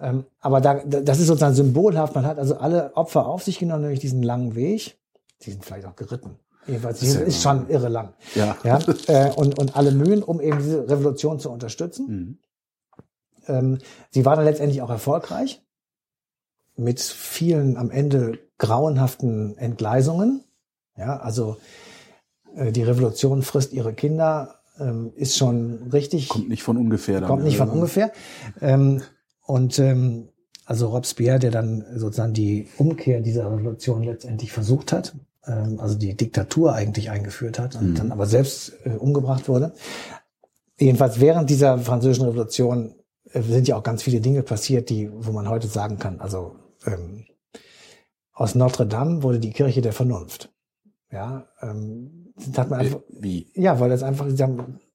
Ähm, 0.00 0.24
aber 0.40 0.60
da, 0.60 0.74
das 0.84 1.18
ist 1.18 1.26
sozusagen 1.26 1.54
symbolhaft. 1.54 2.14
Man 2.14 2.26
hat 2.26 2.38
also 2.38 2.56
alle 2.56 2.96
Opfer 2.96 3.26
auf 3.26 3.42
sich 3.42 3.58
genommen, 3.58 3.82
nämlich 3.82 4.00
diesen 4.00 4.22
langen 4.22 4.54
Weg. 4.54 4.98
Die 5.42 5.50
sind 5.50 5.64
vielleicht 5.64 5.86
auch 5.86 5.96
geritten. 5.96 6.36
Jedenfalls, 6.66 7.00
das 7.00 7.08
ist, 7.08 7.20
ist 7.20 7.42
schon 7.42 7.68
irre 7.68 7.88
lang. 7.88 8.12
Ja. 8.34 8.56
ja 8.62 8.78
äh, 9.08 9.32
und, 9.34 9.58
und 9.58 9.76
alle 9.76 9.90
Mühen, 9.90 10.22
um 10.22 10.40
eben 10.40 10.58
diese 10.58 10.88
Revolution 10.88 11.40
zu 11.40 11.50
unterstützen. 11.50 12.06
Mhm. 12.08 12.38
Ähm, 13.50 13.78
sie 14.10 14.24
war 14.24 14.36
dann 14.36 14.44
letztendlich 14.44 14.82
auch 14.82 14.90
erfolgreich 14.90 15.62
mit 16.76 17.00
vielen 17.00 17.76
am 17.76 17.90
Ende 17.90 18.38
grauenhaften 18.58 19.56
Entgleisungen. 19.58 20.44
Ja, 20.96 21.18
also 21.18 21.56
äh, 22.54 22.72
die 22.72 22.82
Revolution 22.82 23.42
frisst 23.42 23.72
ihre 23.72 23.92
Kinder, 23.92 24.60
ähm, 24.78 25.12
ist 25.16 25.36
schon 25.36 25.90
richtig. 25.92 26.28
Kommt 26.28 26.48
nicht 26.48 26.62
von 26.62 26.76
ungefähr. 26.76 27.20
Kommt 27.22 27.44
nicht 27.44 27.56
von 27.56 27.70
ungefähr. 27.70 28.12
Ähm, 28.60 29.02
und 29.44 29.78
ähm, 29.78 30.28
also 30.64 30.88
Robespierre, 30.88 31.38
der 31.38 31.50
dann 31.50 31.84
sozusagen 31.96 32.32
die 32.32 32.68
Umkehr 32.78 33.20
dieser 33.20 33.50
Revolution 33.50 34.04
letztendlich 34.04 34.52
versucht 34.52 34.92
hat, 34.92 35.14
ähm, 35.46 35.80
also 35.80 35.96
die 35.96 36.16
Diktatur 36.16 36.74
eigentlich 36.74 37.10
eingeführt 37.10 37.58
hat 37.58 37.74
und 37.74 37.90
mhm. 37.90 37.94
dann 37.96 38.12
aber 38.12 38.26
selbst 38.26 38.74
äh, 38.84 38.90
umgebracht 38.90 39.48
wurde. 39.48 39.72
Jedenfalls 40.78 41.20
während 41.20 41.50
dieser 41.50 41.78
französischen 41.78 42.26
Revolution 42.26 42.94
sind 43.32 43.68
ja 43.68 43.76
auch 43.76 43.82
ganz 43.82 44.02
viele 44.02 44.20
Dinge 44.20 44.42
passiert, 44.42 44.90
die, 44.90 45.10
wo 45.12 45.32
man 45.32 45.48
heute 45.48 45.68
sagen 45.68 45.98
kann, 45.98 46.20
also 46.20 46.56
ähm, 46.86 47.26
aus 48.32 48.54
Notre 48.54 48.86
Dame 48.86 49.22
wurde 49.22 49.38
die 49.38 49.50
Kirche 49.52 49.82
der 49.82 49.92
Vernunft. 49.92 50.50
Ja, 51.12 51.46
ähm, 51.60 52.32
das 52.36 52.56
hat 52.56 52.70
man 52.70 52.80
einfach, 52.80 53.00
wie? 53.08 53.50
Ja, 53.54 53.80
weil 53.80 53.90
das 53.90 54.02
einfach 54.02 54.26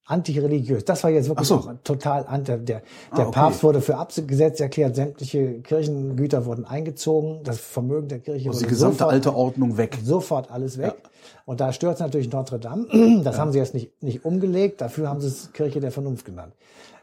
antireligiös. 0.05 0.85
Das 0.85 1.03
war 1.03 1.09
jetzt 1.09 1.27
wirklich 1.27 1.47
so. 1.47 1.63
total 1.83 2.25
anti. 2.27 2.57
Der, 2.57 2.57
der 2.57 2.81
ah, 3.11 3.19
okay. 3.21 3.31
Papst 3.31 3.63
wurde 3.63 3.81
für 3.81 3.97
abgesetzt 3.97 4.61
erklärt, 4.61 4.95
sämtliche 4.95 5.61
Kirchengüter 5.61 6.45
wurden 6.45 6.65
eingezogen, 6.65 7.43
das 7.43 7.59
Vermögen 7.59 8.07
der 8.07 8.19
Kirche 8.19 8.49
wurde 8.49 8.59
die 8.59 8.67
gesamte 8.67 8.99
sofort, 8.99 9.13
alte 9.13 9.35
Ordnung 9.35 9.77
weg. 9.77 9.97
Sofort 10.03 10.51
alles 10.51 10.77
weg. 10.77 10.95
Ja. 11.03 11.09
Und 11.45 11.59
da 11.59 11.73
stört 11.73 11.99
natürlich 11.99 12.31
Notre 12.31 12.59
Dame. 12.59 12.87
Das 13.23 13.35
ja. 13.35 13.41
haben 13.41 13.51
sie 13.51 13.57
jetzt 13.57 13.73
nicht, 13.73 14.03
nicht 14.03 14.25
umgelegt, 14.25 14.81
dafür 14.81 15.09
haben 15.09 15.21
sie 15.21 15.27
es 15.27 15.51
Kirche 15.53 15.79
der 15.79 15.91
Vernunft 15.91 16.25
genannt. 16.25 16.53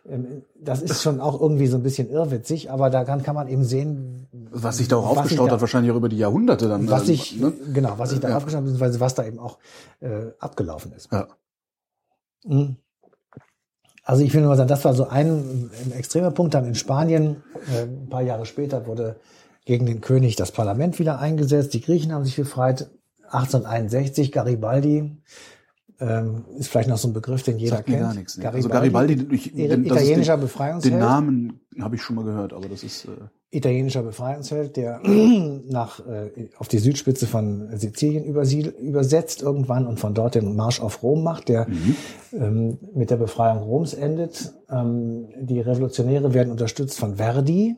Ähm, 0.08 0.42
das 0.60 0.82
ist 0.82 1.02
schon 1.02 1.20
auch 1.20 1.40
irgendwie 1.40 1.66
so 1.66 1.76
ein 1.76 1.82
bisschen 1.82 2.10
irrwitzig, 2.10 2.70
aber 2.70 2.90
da 2.90 3.04
kann, 3.04 3.22
kann 3.22 3.34
man 3.34 3.48
eben 3.48 3.64
sehen, 3.64 4.26
was 4.50 4.78
sich 4.78 4.88
da 4.88 4.96
auch 4.96 5.16
aufgestaut 5.16 5.48
da, 5.48 5.54
hat, 5.54 5.60
wahrscheinlich 5.60 5.92
auch 5.92 5.96
über 5.96 6.08
die 6.08 6.18
Jahrhunderte 6.18 6.68
dann. 6.68 6.90
Was 6.90 7.06
sich, 7.06 7.38
ne? 7.38 7.52
genau, 7.72 7.94
was 7.98 8.10
sich 8.10 8.20
da 8.20 8.30
ja. 8.30 8.36
aufgestaut 8.36 8.58
hat, 8.58 8.64
beziehungsweise 8.64 9.00
was 9.00 9.14
da 9.14 9.24
eben 9.24 9.38
auch 9.38 9.58
äh, 10.00 10.32
abgelaufen 10.38 10.92
ist. 10.92 11.10
Ja. 11.12 11.28
Mhm. 12.44 12.76
Also 14.04 14.24
ich 14.24 14.34
will 14.34 14.42
nur 14.42 14.56
sagen, 14.56 14.68
das 14.68 14.84
war 14.84 14.94
so 14.94 15.06
ein, 15.06 15.70
ein 15.84 15.92
extremer 15.92 16.32
Punkt. 16.32 16.54
Dann 16.54 16.66
in 16.66 16.74
Spanien, 16.74 17.42
äh, 17.72 17.82
ein 17.82 18.08
paar 18.08 18.22
Jahre 18.22 18.46
später, 18.46 18.86
wurde 18.86 19.16
gegen 19.64 19.86
den 19.86 20.00
König 20.00 20.34
das 20.34 20.50
Parlament 20.50 20.98
wieder 20.98 21.20
eingesetzt. 21.20 21.72
Die 21.74 21.80
Griechen 21.80 22.12
haben 22.12 22.24
sich 22.24 22.36
befreit. 22.36 22.90
1861 23.32 24.30
Garibaldi 24.30 25.16
ähm, 26.00 26.44
ist 26.58 26.68
vielleicht 26.68 26.88
noch 26.88 26.98
so 26.98 27.08
ein 27.08 27.14
Begriff, 27.14 27.42
den 27.42 27.58
jeder 27.58 27.76
Sagt 27.76 27.86
kennt. 27.86 28.00
Gar 28.00 28.14
nichts. 28.14 28.36
Nee. 28.36 28.42
Garibaldi, 28.44 28.66
also 28.66 28.68
Garibaldi, 28.68 29.34
ich, 29.34 29.52
den, 29.52 29.84
italienischer 29.84 30.36
den, 30.36 30.42
Befreiungsheld. 30.42 30.94
Den 30.94 31.00
Namen 31.00 31.60
habe 31.80 31.96
ich 31.96 32.02
schon 32.02 32.16
mal 32.16 32.24
gehört, 32.24 32.52
aber 32.52 32.68
das 32.68 32.82
ist 32.82 33.04
äh 33.04 33.08
italienischer 33.52 34.02
Befreiungsheld, 34.02 34.76
der 34.76 35.00
nach 35.04 36.00
äh, 36.06 36.48
auf 36.58 36.68
die 36.68 36.78
Südspitze 36.78 37.26
von 37.26 37.68
Sizilien 37.76 38.24
übersetzt 38.24 39.42
irgendwann 39.42 39.86
und 39.86 40.00
von 40.00 40.14
dort 40.14 40.34
den 40.34 40.56
Marsch 40.56 40.80
auf 40.80 41.02
Rom 41.02 41.22
macht, 41.22 41.48
der 41.48 41.68
mhm. 41.68 41.96
ähm, 42.32 42.78
mit 42.94 43.10
der 43.10 43.18
Befreiung 43.18 43.58
Roms 43.58 43.92
endet. 43.92 44.54
Ähm, 44.70 45.28
die 45.38 45.60
Revolutionäre 45.60 46.32
werden 46.32 46.50
unterstützt 46.50 46.98
von 46.98 47.16
Verdi, 47.16 47.76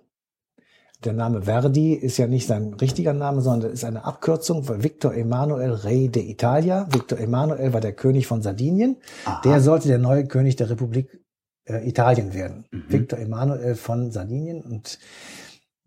der 1.05 1.13
Name 1.13 1.43
Verdi 1.43 1.93
ist 1.95 2.17
ja 2.19 2.27
nicht 2.27 2.47
sein 2.47 2.75
richtiger 2.75 3.13
Name, 3.13 3.41
sondern 3.43 3.71
ist 3.73 3.85
eine 3.85 4.05
Abkürzung 4.05 4.65
für 4.65 4.83
Victor 4.83 5.15
Emanuel 5.15 5.73
Re 5.73 6.09
de 6.09 6.23
Italia. 6.23 6.87
Victor 6.91 7.19
Emanuel 7.19 7.73
war 7.73 7.81
der 7.81 7.93
König 7.93 8.27
von 8.27 8.43
Sardinien. 8.43 8.97
Aha. 9.25 9.41
Der 9.45 9.61
sollte 9.61 9.89
der 9.89 9.99
neue 9.99 10.27
König 10.27 10.57
der 10.57 10.71
Republik 10.71 11.21
äh, 11.67 11.89
Italien 11.89 12.35
werden. 12.35 12.65
Mhm. 12.71 12.85
Victor 12.89 13.19
Emanuel 13.19 13.75
von 13.75 14.11
Sardinien 14.11 14.63
und 14.63 14.99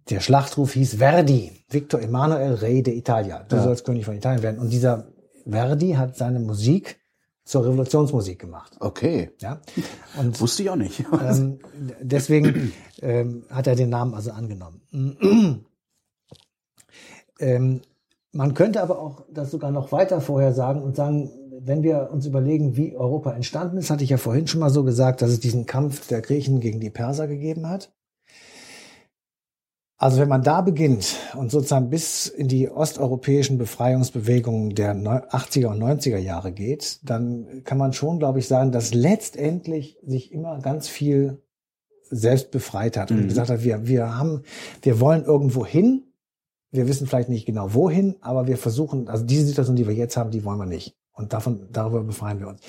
der 0.10 0.20
Schlachtruf 0.22 0.74
hieß 0.74 0.96
Verdi. 0.96 1.52
Victor 1.70 2.02
Emanuel 2.02 2.54
Re 2.54 2.82
de 2.82 2.96
Italia. 2.96 3.44
Du 3.50 3.58
Ja. 3.58 3.64
sollst 3.64 3.86
König 3.86 4.06
von 4.06 4.16
Italien 4.16 4.42
werden. 4.44 4.60
Und 4.60 4.72
dieser 4.72 5.08
Verdi 5.46 5.92
hat 5.94 6.16
seine 6.16 6.40
Musik 6.40 6.98
zur 7.44 7.66
Revolutionsmusik 7.66 8.40
gemacht. 8.40 8.74
Okay. 8.80 9.32
Ja. 9.40 9.62
Und 10.18 10.40
Wusste 10.42 10.64
ich 10.64 10.70
auch 10.70 10.76
nicht. 10.76 11.04
ähm, 11.26 11.60
deswegen 12.02 12.74
ähm, 13.02 13.46
hat 13.50 13.68
er 13.68 13.76
den 13.76 13.90
Namen 13.90 14.14
also 14.14 14.32
angenommen. 14.32 14.82
ähm, 17.40 17.82
man 18.32 18.54
könnte 18.54 18.82
aber 18.82 19.00
auch 19.00 19.26
das 19.32 19.52
sogar 19.52 19.72
noch 19.72 19.92
weiter 19.92 20.22
vorher 20.22 20.54
sagen 20.54 20.82
und 20.82 20.96
sagen, 20.96 21.32
wenn 21.60 21.84
wir 21.84 22.10
uns 22.12 22.26
überlegen, 22.26 22.78
wie 22.78 22.96
Europa 22.96 23.32
entstanden 23.32 23.78
ist, 23.78 23.90
hatte 23.90 24.04
ich 24.04 24.12
ja 24.12 24.18
vorhin 24.18 24.48
schon 24.48 24.60
mal 24.60 24.70
so 24.70 24.84
gesagt, 24.84 25.22
dass 25.22 25.32
es 25.32 25.40
diesen 25.40 25.66
Kampf 25.66 26.08
der 26.08 26.22
Griechen 26.22 26.60
gegen 26.60 26.80
die 26.80 26.90
Perser 26.90 27.28
gegeben 27.28 27.68
hat. 27.68 27.92
Also 30.00 30.20
wenn 30.20 30.30
man 30.30 30.44
da 30.44 30.62
beginnt 30.62 31.16
und 31.36 31.50
sozusagen 31.50 31.90
bis 31.90 32.28
in 32.28 32.48
die 32.48 32.70
osteuropäischen 32.70 33.58
Befreiungsbewegungen 33.58 34.76
der 34.76 34.94
neu- 34.94 35.18
80er 35.18 35.70
und 35.70 35.82
90er 35.82 36.20
Jahre 36.20 36.52
geht, 36.52 37.00
dann 37.04 37.64
kann 37.64 37.80
man 37.80 37.94
schon, 37.94 38.20
glaube 38.20 38.38
ich, 38.38 38.48
sagen, 38.48 38.72
dass 38.72 38.94
letztendlich 38.94 39.98
sich 40.06 40.32
immer 40.32 40.60
ganz 40.60 40.88
viel 40.88 41.42
selbst 42.10 42.52
befreit 42.52 42.98
hat 42.98 43.12
und 43.12 43.24
Mhm. 43.24 43.28
gesagt 43.28 43.50
hat, 43.50 43.64
wir, 43.64 43.88
wir 43.88 44.18
haben, 44.18 44.44
wir 44.82 45.00
wollen 45.00 45.24
irgendwo 45.24 45.66
hin. 45.66 46.04
Wir 46.72 46.88
wissen 46.88 47.08
vielleicht 47.08 47.30
nicht 47.30 47.46
genau 47.46 47.74
wohin, 47.74 48.16
aber 48.22 48.48
wir 48.48 48.58
versuchen, 48.58 49.08
also 49.08 49.24
diese 49.26 49.46
Situation, 49.46 49.76
die 49.78 49.88
wir 49.88 49.94
jetzt 49.96 50.18
haben, 50.18 50.32
die 50.32 50.44
wollen 50.44 50.60
wir 50.60 50.66
nicht. 50.66 50.96
Und 51.14 51.34
davon, 51.34 51.68
darüber 51.72 52.04
befreien 52.04 52.40
wir 52.40 52.48
uns. 52.48 52.60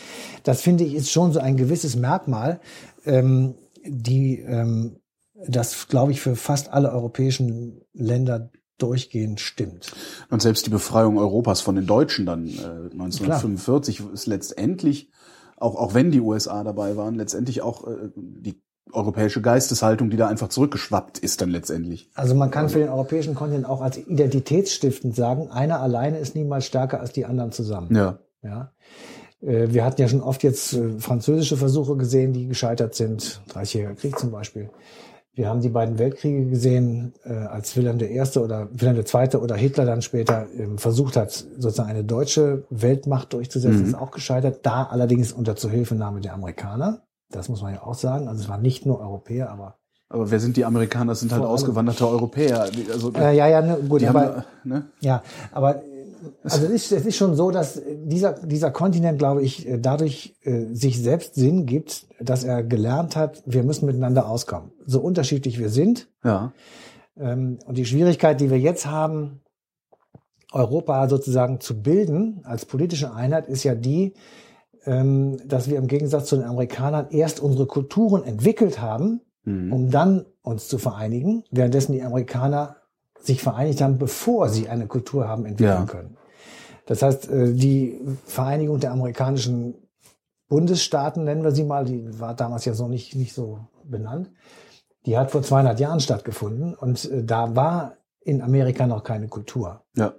Das 0.44 0.62
finde 0.62 0.85
ich 0.85 0.94
ist 0.94 1.10
schon 1.10 1.32
so 1.32 1.40
ein 1.40 1.56
gewisses 1.56 1.97
Merkmal, 1.97 2.60
ähm, 3.05 3.55
die, 3.85 4.39
ähm, 4.40 5.01
das 5.47 5.89
glaube 5.89 6.12
ich 6.12 6.20
für 6.20 6.36
fast 6.36 6.73
alle 6.73 6.90
europäischen 6.93 7.82
Länder 7.93 8.51
durchgehend 8.78 9.40
stimmt. 9.40 9.93
Und 10.31 10.40
selbst 10.40 10.65
die 10.66 10.70
Befreiung 10.70 11.19
Europas 11.19 11.60
von 11.60 11.74
den 11.74 11.86
Deutschen 11.86 12.24
dann 12.27 12.47
äh, 12.47 12.93
1945 12.93 14.02
ist 14.12 14.27
letztendlich, 14.27 15.10
auch, 15.56 15.74
auch 15.74 15.93
wenn 15.94 16.10
die 16.12 16.20
USA 16.20 16.62
dabei 16.65 16.97
waren, 16.97 17.16
letztendlich 17.16 17.62
auch 17.62 17.86
äh, 17.86 18.10
die 18.15 18.62
europäische 18.93 19.40
Geisteshaltung, 19.43 20.10
die 20.10 20.16
da 20.16 20.28
einfach 20.28 20.48
zurückgeschwappt 20.48 21.19
ist 21.19 21.40
dann 21.40 21.51
letztendlich. 21.51 22.10
Also 22.15 22.35
man 22.35 22.51
kann 22.51 22.69
für 22.69 22.78
den 22.78 22.89
europäischen 22.89 23.35
Kontinent 23.35 23.66
auch 23.66 23.81
als 23.81 23.98
identitätsstiftend 23.98 25.15
sagen, 25.16 25.51
einer 25.51 25.81
alleine 25.81 26.19
ist 26.19 26.35
niemals 26.35 26.65
stärker 26.66 27.01
als 27.01 27.12
die 27.12 27.24
anderen 27.27 27.52
zusammen. 27.52 27.94
Ja. 27.94 28.19
Ja. 28.43 28.73
Äh, 29.40 29.69
Wir 29.73 29.85
hatten 29.85 30.01
ja 30.01 30.09
schon 30.09 30.23
oft 30.23 30.43
jetzt 30.43 30.73
äh, 30.74 30.98
französische 30.98 31.56
Versuche 31.56 31.97
gesehen, 31.97 32.32
die 32.32 32.47
gescheitert 32.47 32.94
sind. 32.94 33.40
Dreißigjähriger 33.48 33.94
Krieg 33.94 34.19
zum 34.19 34.31
Beispiel. 34.31 34.70
Wir 35.35 35.48
haben 35.48 35.60
die 35.60 35.69
beiden 35.69 36.01
Weltkriege 36.01 36.47
gesehen, 36.47 37.12
äh, 37.24 37.32
als 37.32 37.77
Wilhelm 37.77 38.01
I. 38.01 38.20
oder 38.39 38.69
Wilhelm 38.73 38.97
II. 38.97 39.36
oder 39.36 39.55
Hitler 39.55 39.85
dann 39.85 40.02
später 40.02 40.47
ähm, 40.56 40.78
versucht 40.78 41.16
hat, 41.16 41.31
sozusagen 41.32 41.89
eine 41.90 42.02
deutsche 42.02 42.65
Weltmacht 42.70 43.32
durchzusetzen, 43.32 43.82
Mhm. 43.82 43.86
ist 43.89 43.94
auch 43.94 44.10
gescheitert. 44.10 44.60
Da 44.66 44.82
allerdings 44.85 45.32
unter 45.32 45.55
Zuhilfenahme 45.55 46.20
der 46.20 46.35
Amerikaner. 46.35 47.02
Das 47.30 47.48
muss 47.48 47.62
man 47.62 47.74
ja 47.74 47.82
auch 47.82 47.94
sagen. 47.94 48.28
Also 48.28 48.42
es 48.42 48.48
waren 48.48 48.62
nicht 48.62 48.86
nur 48.86 49.00
Europäer, 49.00 49.50
aber 49.50 49.76
Aber 50.09 50.30
wer 50.30 50.40
sind 50.40 50.56
die 50.56 50.64
Amerikaner? 50.64 51.12
Das 51.12 51.20
sind 51.20 51.32
halt 51.32 51.44
ausgewanderte 51.44 52.09
Europäer. 52.09 52.70
Die, 52.70 52.90
also, 52.90 53.12
äh, 53.12 53.36
ja, 53.36 53.46
ja, 53.46 53.60
ne, 53.60 53.78
gut, 53.88 54.02
aber 54.05 54.20
haben, 54.20 54.44
ne? 54.64 54.86
Ja, 55.00 55.22
aber 55.52 55.76
äh, 55.76 55.98
also 56.42 56.66
es 56.66 56.70
ist, 56.70 56.92
es 56.92 57.06
ist 57.06 57.16
schon 57.16 57.34
so, 57.36 57.50
dass 57.50 57.80
dieser, 58.05 58.32
dieser 58.32 58.70
Kontinent, 58.70 59.18
glaube 59.18 59.42
ich, 59.42 59.68
äh, 59.68 59.78
dadurch 59.78 60.34
äh, 60.42 60.64
sich 60.72 61.00
selbst 61.00 61.34
Sinn 61.34 61.66
gibt, 61.66 62.06
dass 62.20 62.44
er 62.44 62.62
gelernt 62.62 63.16
hat, 63.16 63.42
wir 63.44 63.62
müssen 63.62 63.86
miteinander 63.86 64.28
auskommen. 64.28 64.72
So 64.86 65.00
unterschiedlich 65.00 65.59
wir 65.59 65.68
sind. 65.68 66.09
Ja. 66.24 66.52
Ähm, 67.18 67.59
und 67.66 67.76
die 67.76 67.84
Schwierigkeit, 67.84 68.40
die 68.40 68.50
wir 68.50 68.59
jetzt 68.59 68.86
haben, 68.86 69.42
Europa 70.52 71.09
sozusagen 71.09 71.60
zu 71.60 71.82
bilden 71.82 72.40
als 72.44 72.64
politische 72.64 73.12
Einheit, 73.12 73.48
ist 73.48 73.64
ja 73.64 73.74
die, 73.74 74.14
dass 75.47 75.69
wir 75.69 75.77
im 75.78 75.86
Gegensatz 75.86 76.27
zu 76.28 76.36
den 76.36 76.44
Amerikanern 76.47 77.09
erst 77.10 77.40
unsere 77.40 77.66
Kulturen 77.66 78.24
entwickelt 78.24 78.81
haben, 78.81 79.20
Mhm. 79.44 79.73
um 79.73 79.90
dann 79.90 80.27
uns 80.43 80.69
zu 80.69 80.78
vereinigen, 80.78 81.44
währenddessen 81.51 81.93
die 81.93 82.02
Amerikaner 82.02 82.77
sich 83.20 83.43
vereinigt 83.43 83.81
haben, 83.81 83.97
bevor 83.98 84.48
sie 84.48 84.69
eine 84.69 84.86
Kultur 84.86 85.27
haben 85.28 85.47
entwickeln 85.47 85.78
Ja. 85.78 85.85
können. 85.86 86.16
Das 86.86 87.02
heißt, 87.02 87.31
äh, 87.31 87.52
die 87.55 87.98
Vereinigung 88.27 88.81
der 88.81 88.93
amerikanischen 88.93 89.74
Bundesstaaten, 90.48 91.24
nennen 91.24 91.43
wir 91.44 91.52
sie 91.52 91.65
mal, 91.65 91.85
die 91.85 92.19
war 92.20 92.35
damals 92.35 92.65
ja 92.65 92.74
so 92.74 92.89
nicht, 92.89 93.15
nicht 93.15 93.35
so 93.35 93.60
benannt, 93.85 94.31
die 95.06 95.16
hat 95.19 95.31
vor 95.31 95.43
200 95.43 95.78
Jahren 95.81 96.01
stattgefunden 96.01 96.74
und 96.74 97.10
äh, 97.10 97.24
da 97.24 97.55
war 97.55 97.94
in 98.20 98.43
Amerika 98.43 98.86
noch 98.86 99.05
keine 99.05 99.28
Kultur. 99.28 99.82
Ja. 99.97 100.15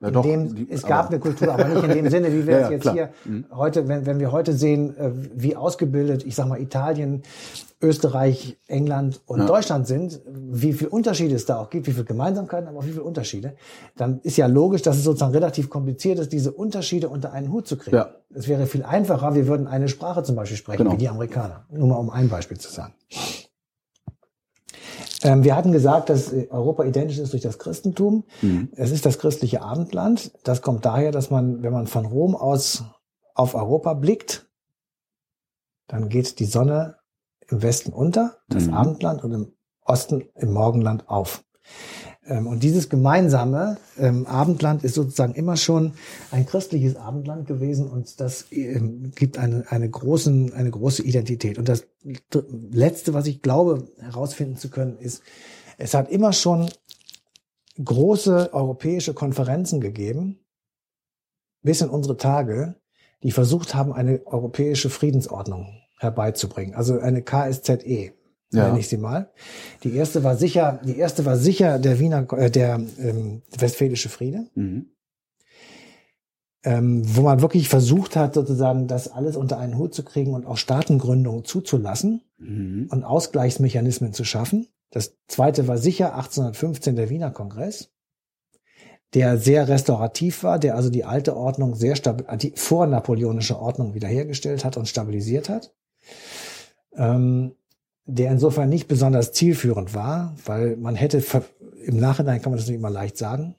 Ja, 0.00 0.08
In 0.08 0.14
doch. 0.14 0.22
dem, 0.22 0.54
Die- 0.54 0.70
es 0.70 0.84
aber- 0.84 0.88
gab 0.94 1.08
eine 1.10 1.18
Kultur, 1.18 1.52
aber 1.52 1.64
nicht 1.68 1.82
in 1.84 1.90
dem 1.90 2.08
Sinne, 2.10 2.32
wie 2.32 2.46
wir 2.46 2.54
Ja, 2.60 2.64
es 2.64 2.70
jetzt 2.70 2.82
klar. 2.82 2.94
hier 2.94 3.10
Mhm. 3.26 3.44
heute, 3.52 3.86
wenn, 3.86 4.06
wenn 4.06 4.18
wir 4.18 4.32
heute 4.32 4.54
sehen, 4.54 4.96
äh, 4.96 5.10
wie 5.34 5.56
ausgebildet, 5.56 6.24
ich 6.24 6.34
sag 6.34 6.48
mal, 6.48 6.58
Italien, 6.60 7.22
Österreich, 7.82 8.58
England 8.66 9.20
und 9.26 9.40
Ja. 9.40 9.46
Deutschland 9.46 9.86
sind, 9.86 10.20
wie 10.26 10.72
viel 10.72 10.86
Unterschiede 10.88 11.34
es 11.34 11.46
da 11.46 11.58
auch 11.58 11.70
gibt, 11.70 11.86
wie 11.86 11.92
viel 11.92 12.04
Gemeinsamkeiten, 12.04 12.68
aber 12.68 12.78
auch 12.78 12.84
wie 12.84 12.90
viele 12.90 13.02
Unterschiede, 13.04 13.54
dann 13.96 14.20
ist 14.22 14.36
ja 14.36 14.46
logisch, 14.46 14.82
dass 14.82 14.96
es 14.96 15.04
sozusagen 15.04 15.32
relativ 15.32 15.68
kompliziert 15.70 16.18
ist, 16.18 16.32
diese 16.32 16.52
Unterschiede 16.52 17.08
unter 17.08 17.32
einen 17.32 17.50
Hut 17.52 17.66
zu 17.66 17.76
kriegen. 17.76 17.96
Ja. 17.96 18.10
Es 18.34 18.48
wäre 18.48 18.66
viel 18.66 18.82
einfacher, 18.84 19.34
wir 19.34 19.46
würden 19.46 19.66
eine 19.66 19.88
Sprache 19.88 20.22
zum 20.22 20.36
Beispiel 20.36 20.56
sprechen, 20.58 20.78
Genau. 20.84 20.92
wie 20.92 20.98
die 20.98 21.08
Amerikaner. 21.08 21.64
Nur 21.70 21.88
mal 21.88 21.96
um 21.96 22.10
ein 22.10 22.28
Beispiel 22.28 22.58
zu 22.58 22.70
sagen. 22.70 22.92
Ähm, 25.22 25.44
wir 25.44 25.54
hatten 25.56 25.72
gesagt, 25.72 26.08
dass 26.08 26.32
Europa 26.32 26.84
identisch 26.84 27.18
ist 27.18 27.32
durch 27.32 27.42
das 27.42 27.58
Christentum. 27.58 28.24
Mhm. 28.40 28.70
Es 28.76 28.90
ist 28.90 29.04
das 29.06 29.18
christliche 29.18 29.62
Abendland. 29.62 30.32
Das 30.44 30.62
kommt 30.62 30.84
daher, 30.84 31.12
dass 31.12 31.30
man, 31.30 31.62
wenn 31.62 31.72
man 31.72 31.86
von 31.86 32.06
Rom 32.06 32.34
aus 32.34 32.84
auf 33.34 33.54
Europa 33.54 33.94
blickt, 33.94 34.48
dann 35.86 36.08
geht 36.08 36.38
die 36.38 36.44
Sonne 36.44 36.96
im 37.48 37.62
Westen 37.62 37.92
unter, 37.92 38.36
das 38.48 38.66
Mhm. 38.66 38.74
Abendland, 38.74 39.24
und 39.24 39.32
im 39.32 39.52
Osten, 39.84 40.28
im 40.36 40.52
Morgenland 40.52 41.08
auf. 41.08 41.44
Ähm, 42.26 42.46
Und 42.46 42.62
dieses 42.62 42.88
gemeinsame 42.88 43.78
ähm, 43.98 44.26
Abendland 44.26 44.84
ist 44.84 44.94
sozusagen 44.94 45.34
immer 45.34 45.56
schon 45.56 45.94
ein 46.30 46.46
christliches 46.46 46.96
Abendland 46.96 47.46
gewesen 47.46 47.88
und 47.88 48.20
das 48.20 48.46
ähm, 48.50 49.12
gibt 49.14 49.38
eine, 49.38 49.64
eine, 49.68 49.88
großen, 49.88 50.52
eine 50.52 50.70
große 50.70 51.02
Identität. 51.02 51.58
Und 51.58 51.68
das 51.68 51.86
Letzte, 52.70 53.14
was 53.14 53.26
ich 53.26 53.42
glaube 53.42 53.88
herausfinden 53.98 54.56
zu 54.56 54.68
können, 54.70 54.98
ist, 54.98 55.22
es 55.78 55.94
hat 55.94 56.10
immer 56.10 56.32
schon 56.32 56.70
große 57.82 58.52
europäische 58.52 59.14
Konferenzen 59.14 59.80
gegeben, 59.80 60.38
bis 61.62 61.80
in 61.80 61.88
unsere 61.88 62.16
Tage, 62.16 62.76
die 63.22 63.32
versucht 63.32 63.74
haben, 63.74 63.92
eine 63.92 64.26
europäische 64.26 64.90
Friedensordnung 64.90 65.80
herbeizubringen. 65.98 66.74
Also 66.74 66.98
eine 66.98 67.22
KSZE, 67.22 68.12
Ja. 68.52 68.66
nenne 68.66 68.80
ich 68.80 68.88
sie 68.88 68.96
mal. 68.96 69.30
Die 69.84 69.94
erste 69.94 70.24
war 70.24 70.36
sicher, 70.36 70.80
die 70.84 70.96
erste 70.98 71.24
war 71.24 71.36
sicher 71.36 71.78
der 71.78 71.98
Wiener, 72.00 72.26
äh, 72.32 72.50
der 72.50 72.80
ähm, 72.98 73.42
Westfälische 73.58 74.08
Friede, 74.08 74.46
Mhm. 74.54 74.86
ähm, 76.64 77.02
wo 77.16 77.22
man 77.22 77.40
wirklich 77.40 77.68
versucht 77.68 78.16
hat, 78.16 78.34
sozusagen 78.34 78.86
das 78.86 79.08
alles 79.08 79.36
unter 79.36 79.58
einen 79.58 79.78
Hut 79.78 79.94
zu 79.94 80.02
kriegen 80.04 80.34
und 80.34 80.46
auch 80.46 80.56
Staatengründungen 80.58 81.44
zuzulassen 81.44 82.22
Mhm. 82.38 82.88
und 82.90 83.04
Ausgleichsmechanismen 83.04 84.12
zu 84.12 84.24
schaffen. 84.24 84.66
Das 84.90 85.14
zweite 85.28 85.68
war 85.68 85.78
sicher 85.78 86.14
1815 86.16 86.96
der 86.96 87.08
Wiener 87.08 87.30
Kongress, 87.30 87.90
der 89.14 89.38
sehr 89.38 89.68
restaurativ 89.68 90.42
war, 90.42 90.58
der 90.58 90.74
also 90.76 90.90
die 90.90 91.04
alte 91.04 91.36
Ordnung 91.36 91.74
sehr 91.76 91.96
stabil, 91.96 92.26
die 92.38 92.52
vornapoleonische 92.56 93.58
Ordnung 93.58 93.94
wiederhergestellt 93.94 94.64
hat 94.64 94.76
und 94.76 94.88
stabilisiert 94.88 95.48
hat. 95.48 95.72
Ähm, 96.96 97.52
der 98.14 98.30
insofern 98.32 98.68
nicht 98.68 98.88
besonders 98.88 99.32
zielführend 99.32 99.94
war, 99.94 100.34
weil 100.44 100.76
man 100.76 100.94
hätte, 100.94 101.22
im 101.84 101.98
Nachhinein 101.98 102.40
kann 102.42 102.52
man 102.52 102.58
das 102.58 102.66
nicht 102.68 102.76
immer 102.76 102.90
leicht 102.90 103.16
sagen, 103.16 103.54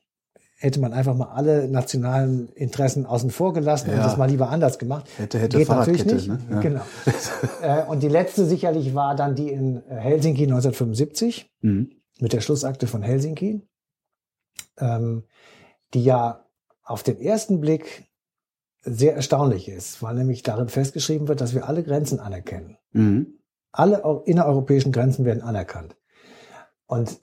hätte 0.57 0.79
man 0.79 0.93
einfach 0.93 1.15
mal 1.15 1.29
alle 1.29 1.67
nationalen 1.67 2.49
Interessen 2.53 3.05
außen 3.07 3.31
vor 3.31 3.53
gelassen 3.53 3.89
und 3.89 3.97
Ja. 3.97 4.03
das 4.03 4.17
mal 4.17 4.29
lieber 4.29 4.49
anders 4.49 4.77
gemacht. 4.77 5.07
Hätte, 5.17 5.39
hätte, 5.39 5.57
Geht 5.57 5.69
natürlich 5.69 6.05
nicht. 6.05 6.27
ne? 6.27 6.39
Ja. 6.51 6.59
Genau. 6.59 6.81
äh, 7.61 7.83
und 7.85 8.03
die 8.03 8.07
letzte 8.09 8.45
sicherlich 8.45 8.93
war 8.93 9.15
dann 9.15 9.33
die 9.35 9.49
in 9.49 9.81
Helsinki 9.87 10.43
1975 10.43 11.49
Mhm. 11.61 11.89
mit 12.19 12.33
der 12.33 12.41
Schlussakte 12.41 12.85
von 12.87 13.01
Helsinki, 13.01 13.61
ähm, 14.79 15.23
die 15.93 16.03
ja 16.03 16.45
auf 16.83 17.03
den 17.03 17.19
ersten 17.19 17.59
Blick 17.59 18.03
sehr 18.83 19.15
erstaunlich 19.15 19.67
ist, 19.69 20.01
weil 20.01 20.15
nämlich 20.15 20.41
darin 20.43 20.67
festgeschrieben 20.69 21.27
wird, 21.27 21.41
dass 21.41 21.53
wir 21.53 21.67
alle 21.67 21.83
Grenzen 21.83 22.19
anerkennen. 22.19 22.77
Mhm. 22.93 23.35
Alle 23.71 24.03
eu- 24.03 24.21
innereuropäischen 24.25 24.91
Grenzen 24.91 25.25
werden 25.25 25.41
anerkannt. 25.41 25.95
Und 26.87 27.19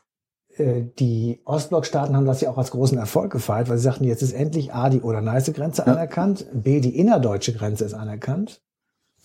äh, 0.56 0.82
die 0.98 1.40
Ostblockstaaten 1.44 2.16
haben 2.16 2.26
das 2.26 2.40
ja 2.40 2.50
auch 2.50 2.58
als 2.58 2.70
großen 2.70 2.96
Erfolg 2.98 3.32
gefeiert, 3.32 3.68
weil 3.68 3.76
sie 3.78 3.84
sagten, 3.84 4.04
jetzt 4.04 4.22
ist 4.22 4.32
endlich 4.32 4.72
A, 4.72 4.88
die 4.88 5.02
Oder-Neiße-Grenze 5.02 5.82
Ja. 5.86 5.92
anerkannt, 5.92 6.46
B, 6.52 6.80
die 6.80 6.98
innerdeutsche 6.98 7.52
Grenze 7.52 7.84
ist 7.84 7.94
anerkannt, 7.94 8.62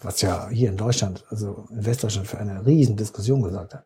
was 0.01 0.21
ja 0.21 0.49
hier 0.49 0.69
in 0.69 0.77
Deutschland, 0.77 1.23
also 1.29 1.65
in 1.69 1.85
Westdeutschland 1.85 2.27
für 2.27 2.37
eine 2.37 2.65
riesen 2.65 2.97
Diskussion 2.97 3.41
gesorgt 3.41 3.73
hat. 3.73 3.85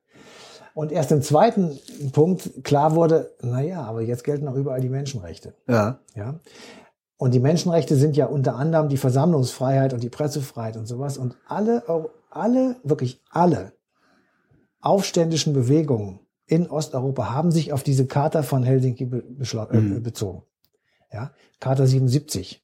Und 0.74 0.92
erst 0.92 1.12
im 1.12 1.22
zweiten 1.24 1.80
Punkt 2.12 2.64
klar 2.64 2.96
wurde, 2.96 3.32
na 3.42 3.62
ja, 3.62 3.82
aber 3.84 4.02
jetzt 4.02 4.24
gelten 4.24 4.48
auch 4.48 4.54
überall 4.56 4.80
die 4.82 4.90
Menschenrechte. 4.90 5.54
Ja. 5.68 6.00
Ja. 6.16 6.40
Und 7.18 7.34
die 7.34 7.40
Menschenrechte 7.40 7.96
sind 7.96 8.16
ja 8.16 8.28
unter 8.28 8.56
anderem 8.56 8.88
die 8.90 8.98
Versammlungsfreiheit 8.98 9.94
und 9.94 10.04
die 10.04 10.10
Pressefreiheit 10.10 10.78
und 10.78 10.86
sowas. 10.86 11.18
Und 11.18 11.36
alle, 11.48 11.84
alle, 12.38 12.78
wirklich 12.84 13.22
alle 13.30 13.74
aufständischen 14.80 15.54
Bewegungen 15.54 16.20
in 16.46 16.70
Osteuropa 16.70 17.32
haben 17.32 17.52
sich 17.52 17.74
auf 17.74 17.84
diese 17.84 18.08
Charta 18.08 18.42
von 18.42 18.64
Helsinki 18.64 19.06
be 19.06 19.18
äh, 19.18 19.78
Mhm. 19.78 20.02
bezogen. 20.04 20.44
Ja. 21.12 21.32
Charta 21.60 21.86
77 21.86 22.64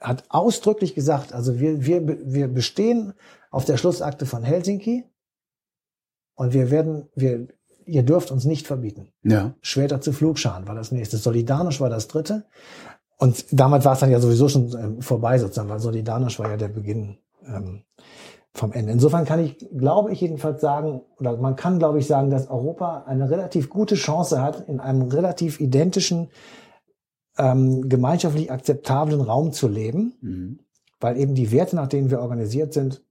hat 0.00 0.24
ausdrücklich 0.28 0.94
gesagt, 0.94 1.32
also 1.32 1.60
wir, 1.60 1.84
wir, 1.86 2.02
wir 2.34 2.48
bestehen 2.48 3.12
auf 3.50 3.64
der 3.64 3.76
Schlussakte 3.76 4.26
von 4.26 4.42
Helsinki 4.42 5.04
und 6.34 6.52
wir 6.52 6.70
werden, 6.72 7.08
wir, 7.14 7.46
ihr 7.84 8.02
dürft 8.02 8.32
uns 8.32 8.44
nicht 8.44 8.66
verbieten. 8.66 9.12
Ja. 9.22 9.54
Schwerter 9.60 10.00
zu 10.00 10.12
Flugscharen 10.12 10.66
war 10.66 10.74
das 10.74 10.90
nächste. 10.90 11.18
Solidarisch 11.18 11.80
war 11.80 11.90
das 11.90 12.08
dritte. 12.08 12.46
Und 13.18 13.44
damals 13.52 13.84
war 13.84 13.92
es 13.92 14.00
dann 14.00 14.10
ja 14.10 14.18
sowieso 14.18 14.48
schon 14.48 14.76
ähm, 14.76 15.02
vorbei 15.02 15.38
sozusagen, 15.38 15.68
weil 15.68 15.78
Solidarisch 15.78 16.40
war 16.40 16.50
ja 16.50 16.56
der 16.56 16.68
Beginn 16.68 17.18
ähm, 17.46 17.84
vom 18.54 18.72
Ende. 18.72 18.92
Insofern 18.92 19.24
kann 19.24 19.40
ich, 19.40 19.56
glaube 19.76 20.12
ich 20.12 20.20
jedenfalls 20.20 20.60
sagen, 20.60 21.02
oder 21.18 21.36
man 21.38 21.56
kann, 21.56 21.78
glaube 21.78 21.98
ich, 21.98 22.06
sagen, 22.06 22.30
dass 22.30 22.50
Europa 22.50 23.04
eine 23.06 23.30
relativ 23.30 23.70
gute 23.70 23.94
Chance 23.94 24.42
hat, 24.42 24.68
in 24.68 24.78
einem 24.78 25.02
relativ 25.02 25.60
identischen, 25.60 26.28
ähm, 27.38 27.88
gemeinschaftlich 27.88 28.52
akzeptablen 28.52 29.22
Raum 29.22 29.52
zu 29.52 29.68
leben, 29.68 30.14
Mhm. 30.20 30.58
weil 31.00 31.16
eben 31.18 31.34
die 31.34 31.50
Werte, 31.50 31.76
nach 31.76 31.88
denen 31.88 32.10
wir 32.10 32.20
organisiert 32.20 32.74
sind, 32.74 33.02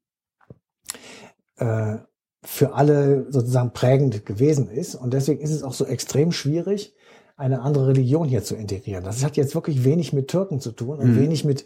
äh, 1.58 1.98
für 2.44 2.74
alle 2.74 3.28
sozusagen 3.32 3.72
prägend 3.72 4.26
gewesen 4.26 4.68
ist. 4.70 4.96
Und 4.96 5.14
deswegen 5.14 5.42
ist 5.42 5.52
es 5.52 5.64
auch 5.64 5.74
so 5.74 5.86
extrem 5.86 6.32
schwierig, 6.32 6.96
eine 7.36 7.62
andere 7.62 7.88
Religion 7.88 8.28
hier 8.28 8.44
zu 8.44 8.56
integrieren. 8.56 9.04
Das 9.04 9.24
hat 9.24 9.38
jetzt 9.38 9.56
wirklich 9.56 9.84
wenig 9.84 10.14
mit 10.14 10.28
Türken 10.28 10.60
zu 10.60 10.72
tun 10.72 11.00
und 11.00 11.12
Mhm. 11.14 11.20
wenig 11.20 11.46
mit, 11.46 11.66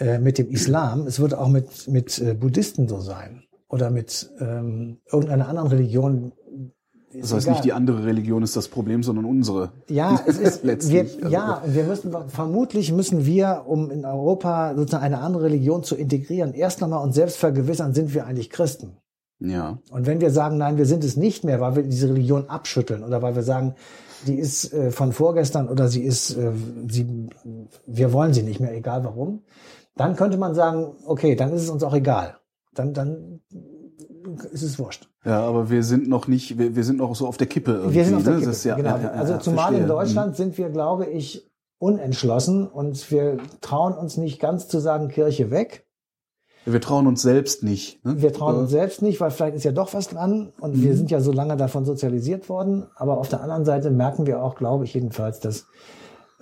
äh, 0.00 0.18
mit 0.18 0.38
dem 0.38 0.50
Islam. 0.50 1.06
Es 1.06 1.20
wird 1.20 1.34
auch 1.34 1.48
mit, 1.48 1.86
mit 1.88 2.18
äh, 2.18 2.34
Buddhisten 2.34 2.88
so 2.88 3.00
sein 3.00 3.44
oder 3.68 3.90
mit 3.90 4.30
ähm, 4.40 4.98
irgendeiner 5.10 5.48
anderen 5.48 5.68
Religion. 5.68 6.32
Das 7.12 7.32
heißt 7.34 7.46
egal. 7.46 7.54
nicht, 7.54 7.64
die 7.64 7.72
andere 7.72 8.04
Religion 8.04 8.42
ist 8.42 8.56
das 8.56 8.68
Problem, 8.68 9.02
sondern 9.02 9.24
unsere. 9.24 9.72
Ja, 9.88 10.20
es 10.26 10.38
ist, 10.38 10.62
wir, 10.64 10.72
Letztlich, 10.72 11.16
also- 11.22 11.28
ja, 11.28 11.62
und 11.64 11.74
wir 11.74 11.84
müssen, 11.84 12.14
vermutlich 12.28 12.92
müssen 12.92 13.26
wir, 13.26 13.64
um 13.66 13.90
in 13.90 14.04
Europa 14.04 14.74
sozusagen 14.74 15.04
eine 15.04 15.18
andere 15.20 15.44
Religion 15.44 15.82
zu 15.82 15.96
integrieren, 15.96 16.54
erst 16.54 16.80
nochmal 16.80 17.04
uns 17.04 17.14
selbst 17.14 17.36
vergewissern, 17.36 17.94
sind 17.94 18.14
wir 18.14 18.26
eigentlich 18.26 18.50
Christen? 18.50 18.96
Ja. 19.40 19.78
Und 19.90 20.06
wenn 20.06 20.20
wir 20.20 20.30
sagen, 20.30 20.58
nein, 20.58 20.76
wir 20.76 20.86
sind 20.86 21.02
es 21.02 21.16
nicht 21.16 21.44
mehr, 21.44 21.60
weil 21.60 21.76
wir 21.76 21.82
diese 21.82 22.08
Religion 22.08 22.48
abschütteln 22.48 23.02
oder 23.02 23.22
weil 23.22 23.34
wir 23.34 23.42
sagen, 23.42 23.74
die 24.26 24.34
ist 24.34 24.72
äh, 24.72 24.90
von 24.90 25.12
vorgestern 25.12 25.68
oder 25.68 25.88
sie 25.88 26.02
ist, 26.02 26.36
äh, 26.36 26.52
sie, 26.88 27.28
wir 27.86 28.12
wollen 28.12 28.34
sie 28.34 28.42
nicht 28.42 28.60
mehr, 28.60 28.74
egal 28.74 29.02
warum, 29.04 29.42
dann 29.96 30.16
könnte 30.16 30.36
man 30.38 30.54
sagen, 30.54 30.94
okay, 31.06 31.34
dann 31.36 31.52
ist 31.52 31.62
es 31.62 31.70
uns 31.70 31.82
auch 31.82 31.94
egal. 31.94 32.36
Dann, 32.74 32.94
dann 32.94 33.40
ist 34.52 34.62
es 34.62 34.78
wurscht. 34.78 35.08
Ja, 35.24 35.40
aber 35.42 35.70
wir 35.70 35.82
sind 35.82 36.08
noch 36.08 36.28
nicht, 36.28 36.58
wir, 36.58 36.76
wir 36.76 36.84
sind 36.84 36.98
noch 36.98 37.14
so 37.14 37.26
auf 37.26 37.36
der 37.36 37.46
Kippe. 37.46 37.72
Irgendwie, 37.72 37.94
Wir 37.96 38.04
sind 38.04 38.14
auf 38.16 38.24
der 38.24 38.32
ne? 38.34 38.38
Kippe. 38.40 38.50
Ist 38.52 38.64
ja, 38.64 38.76
genau. 38.76 38.90
ja, 38.90 39.02
ja, 39.02 39.10
also 39.10 39.36
zumal 39.38 39.64
verstehe. 39.66 39.82
in 39.82 39.88
Deutschland 39.88 40.36
sind 40.36 40.56
wir, 40.58 40.70
glaube 40.70 41.06
ich, 41.06 41.50
unentschlossen 41.78 42.66
und 42.68 43.10
wir 43.10 43.38
trauen 43.60 43.94
uns 43.94 44.16
nicht 44.16 44.38
ganz 44.40 44.68
zu 44.68 44.78
sagen, 44.80 45.08
Kirche 45.08 45.50
weg. 45.50 45.86
Mhm. 46.66 46.72
Wir 46.72 46.80
trauen 46.80 47.06
uns 47.06 47.22
selbst 47.22 47.62
nicht. 47.62 48.04
Ne? 48.04 48.20
Wir 48.20 48.32
trauen 48.32 48.56
uns 48.56 48.70
selbst 48.70 49.00
nicht, 49.02 49.20
weil 49.20 49.30
vielleicht 49.30 49.56
ist 49.56 49.64
ja 49.64 49.72
doch 49.72 49.94
was 49.94 50.08
dran 50.08 50.52
und 50.60 50.80
wir 50.82 50.92
Mhm. 50.92 50.96
sind 50.96 51.10
ja 51.10 51.20
so 51.20 51.32
lange 51.32 51.56
davon 51.56 51.84
sozialisiert 51.86 52.48
worden. 52.50 52.86
Aber 52.96 53.18
auf 53.18 53.28
der 53.28 53.40
anderen 53.42 53.64
Seite 53.64 53.90
merken 53.90 54.26
wir 54.26 54.42
auch, 54.42 54.54
glaube 54.56 54.84
ich 54.84 54.92
jedenfalls, 54.94 55.40
dass 55.40 55.66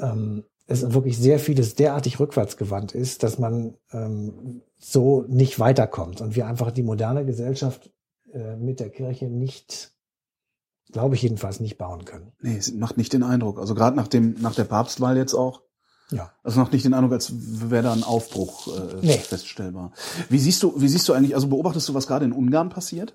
ähm, 0.01 0.45
es 0.69 0.93
wirklich 0.93 1.19
sehr 1.19 1.39
vieles 1.41 1.75
derartig 1.75 2.21
rückwärtsgewandt 2.21 2.95
ist, 2.95 3.23
dass 3.25 3.39
man 3.39 3.75
ähm, 3.93 4.63
so 4.79 5.25
nicht 5.27 5.59
weiterkommt 5.59 6.21
und 6.21 6.37
wir 6.37 6.47
einfach 6.47 6.71
die 6.71 6.83
moderne 6.85 7.25
Gesellschaft 7.25 7.91
äh, 8.33 8.55
mit 8.57 8.79
der 8.79 8.91
Kirche 8.91 9.27
nicht, 9.27 9.93
glaube 10.93 11.15
ich 11.17 11.23
jedenfalls, 11.23 11.59
nicht 11.61 11.79
bauen 11.79 12.05
können. 12.05 12.33
Nee, 12.41 12.57
es 12.59 12.73
macht 12.73 12.97
nicht 12.99 13.13
den 13.13 13.23
Eindruck. 13.23 13.59
Also 13.59 13.75
gerade 13.75 13.97
nach 13.97 14.09
dem, 14.09 14.37
nach 14.41 14.55
der 14.55 14.65
Papstwahl 14.65 15.17
jetzt 15.17 15.35
auch. 15.35 15.63
Ja. 16.11 16.33
Also 16.43 16.61
macht 16.61 16.73
nicht 16.73 16.85
den 16.85 16.95
Eindruck, 16.95 17.13
als 17.13 17.33
wäre 17.71 17.83
da 17.83 17.93
ein 17.93 18.05
Aufbruch 18.05 18.69
äh, 18.69 18.97
Nee. 19.03 19.19
feststellbar. 19.19 19.93
Wie 20.29 20.39
siehst 20.39 20.63
du, 20.63 20.81
wie 20.81 20.89
siehst 20.89 21.09
du 21.09 21.13
eigentlich, 21.15 21.35
also 21.35 21.49
beobachtest 21.49 21.89
du, 21.89 21.95
was 21.95 22.07
gerade 22.07 22.25
in 22.25 22.33
Ungarn 22.33 22.69
passiert? 22.69 23.15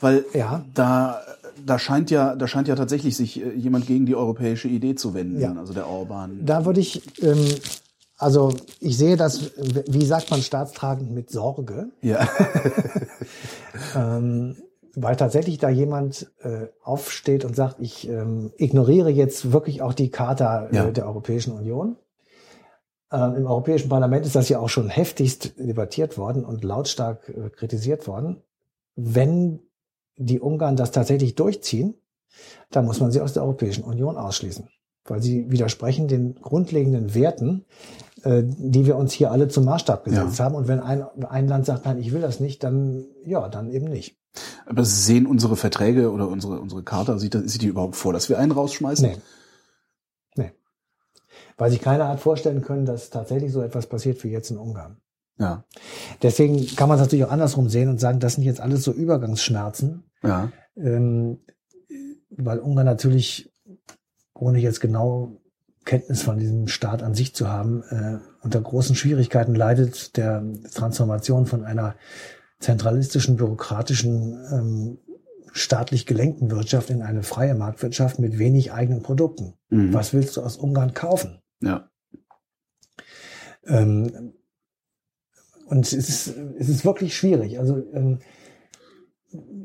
Weil 0.00 0.24
Ja. 0.34 0.64
da, 0.74 1.20
da 1.64 1.78
scheint 1.78 2.10
ja, 2.10 2.34
da 2.36 2.46
scheint 2.46 2.68
ja 2.68 2.74
tatsächlich 2.76 3.16
sich 3.16 3.40
äh, 3.44 3.52
jemand 3.54 3.86
gegen 3.86 4.06
die 4.06 4.14
europäische 4.16 4.68
Idee 4.68 4.94
zu 4.94 5.14
wenden, 5.14 5.40
Ja. 5.40 5.52
also 5.54 5.72
der 5.72 5.86
Orban. 5.88 6.44
Da 6.44 6.64
würde 6.64 6.80
ich, 6.80 7.02
ähm, 7.22 7.44
also 8.18 8.52
ich 8.80 8.96
sehe 8.98 9.16
das, 9.16 9.50
wie 9.88 10.04
sagt 10.04 10.30
man 10.30 10.42
staatstragend, 10.42 11.10
mit 11.12 11.30
Sorge. 11.30 11.88
ja. 12.02 12.28
ähm, 13.96 14.56
weil 14.96 15.14
tatsächlich 15.14 15.58
da 15.58 15.68
jemand 15.68 16.32
äh, 16.40 16.66
aufsteht 16.82 17.44
und 17.44 17.54
sagt, 17.54 17.76
ich 17.78 18.08
ähm, 18.08 18.50
ignoriere 18.56 19.08
jetzt 19.10 19.52
wirklich 19.52 19.82
auch 19.82 19.94
die 19.94 20.10
Charta 20.10 20.66
äh, 20.66 20.74
Ja. 20.76 20.90
der 20.90 21.06
Europäischen 21.06 21.52
Union. 21.52 21.96
Ähm, 23.12 23.36
Im 23.36 23.46
Europäischen 23.46 23.88
Parlament 23.88 24.26
ist 24.26 24.34
das 24.34 24.48
ja 24.48 24.58
auch 24.58 24.68
schon 24.68 24.88
heftigst 24.88 25.58
debattiert 25.58 26.18
worden 26.18 26.44
und 26.44 26.64
lautstark 26.64 27.28
äh, 27.28 27.50
kritisiert 27.50 28.08
worden. 28.08 28.42
Wenn 28.96 29.60
die 30.16 30.40
Ungarn 30.40 30.76
das 30.76 30.90
tatsächlich 30.90 31.34
durchziehen, 31.34 31.94
dann 32.70 32.84
muss 32.84 33.00
man 33.00 33.10
sie 33.10 33.20
aus 33.20 33.32
der 33.32 33.42
Europäischen 33.42 33.84
Union 33.84 34.16
ausschließen, 34.16 34.68
weil 35.04 35.22
sie 35.22 35.50
widersprechen 35.50 36.08
den 36.08 36.34
grundlegenden 36.36 37.14
Werten, 37.14 37.64
äh, 38.22 38.42
die 38.44 38.86
wir 38.86 38.96
uns 38.96 39.12
hier 39.12 39.30
alle 39.30 39.48
zum 39.48 39.64
Maßstab 39.64 40.04
gesetzt 40.04 40.40
haben. 40.40 40.54
Und 40.54 40.68
wenn 40.68 40.80
ein, 40.80 41.02
ein 41.24 41.48
Land 41.48 41.66
sagt, 41.66 41.84
nein, 41.84 41.98
ich 41.98 42.12
will 42.12 42.20
das 42.20 42.40
nicht, 42.40 42.62
dann 42.62 43.06
ja, 43.24 43.48
dann 43.48 43.70
eben 43.70 43.86
nicht. 43.86 44.16
Aber 44.66 44.84
sehen 44.84 45.26
unsere 45.26 45.56
Verträge 45.56 46.12
oder 46.12 46.28
unsere, 46.28 46.60
unsere 46.60 46.84
Charta, 46.84 47.18
sieht, 47.18 47.34
das, 47.34 47.44
sieht 47.44 47.62
die 47.62 47.66
überhaupt 47.66 47.96
vor, 47.96 48.12
dass 48.12 48.28
wir 48.28 48.38
einen 48.38 48.52
rausschmeißen? 48.52 49.08
Nee. 49.08 49.16
Nee. 50.36 50.52
Weil 51.56 51.70
sich 51.70 51.80
keiner 51.80 52.08
hat 52.08 52.20
vorstellen 52.20 52.62
können, 52.62 52.86
dass 52.86 53.10
tatsächlich 53.10 53.52
so 53.52 53.62
etwas 53.62 53.86
passiert 53.86 54.22
wie 54.22 54.28
jetzt 54.28 54.50
in 54.50 54.58
Ungarn. 54.58 54.98
Ja. 55.40 55.64
Deswegen 56.22 56.66
kann 56.76 56.88
man 56.88 56.98
es 56.98 57.02
natürlich 57.02 57.24
auch 57.24 57.32
andersrum 57.32 57.68
sehen 57.70 57.88
und 57.88 57.98
sagen, 57.98 58.20
das 58.20 58.34
sind 58.34 58.44
jetzt 58.44 58.60
alles 58.60 58.84
so 58.84 58.92
Übergangsschmerzen, 58.92 60.04
Ja. 60.22 60.52
ähm, 60.76 61.40
weil 62.28 62.58
Ungarn 62.58 62.86
natürlich, 62.86 63.50
ohne 64.34 64.58
jetzt 64.58 64.80
genau 64.80 65.40
Kenntnis 65.86 66.22
von 66.22 66.38
diesem 66.38 66.68
Staat 66.68 67.02
an 67.02 67.14
sich 67.14 67.34
zu 67.34 67.48
haben, 67.48 67.82
äh, 67.88 68.18
unter 68.42 68.60
großen 68.60 68.94
Schwierigkeiten 68.94 69.54
leidet 69.54 70.16
der 70.18 70.44
Transformation 70.74 71.46
von 71.46 71.64
einer 71.64 71.96
zentralistischen, 72.60 73.36
bürokratischen, 73.36 74.44
ähm, 74.52 74.98
staatlich 75.52 76.04
gelenkten 76.04 76.50
Wirtschaft 76.50 76.90
in 76.90 77.00
eine 77.00 77.22
freie 77.22 77.54
Marktwirtschaft 77.54 78.18
mit 78.18 78.38
wenig 78.38 78.72
eigenen 78.72 79.02
Produkten. 79.02 79.54
Mhm. 79.70 79.94
Was 79.94 80.12
willst 80.12 80.36
du 80.36 80.42
aus 80.42 80.58
Ungarn 80.58 80.92
kaufen? 80.92 81.40
Ja. 81.60 81.88
Ähm, 83.66 84.34
und 85.70 85.86
es 85.86 85.92
ist, 85.92 86.34
es 86.58 86.68
ist 86.68 86.84
wirklich 86.84 87.16
schwierig. 87.16 87.58
Also, 87.58 87.76
ähm, 87.92 88.18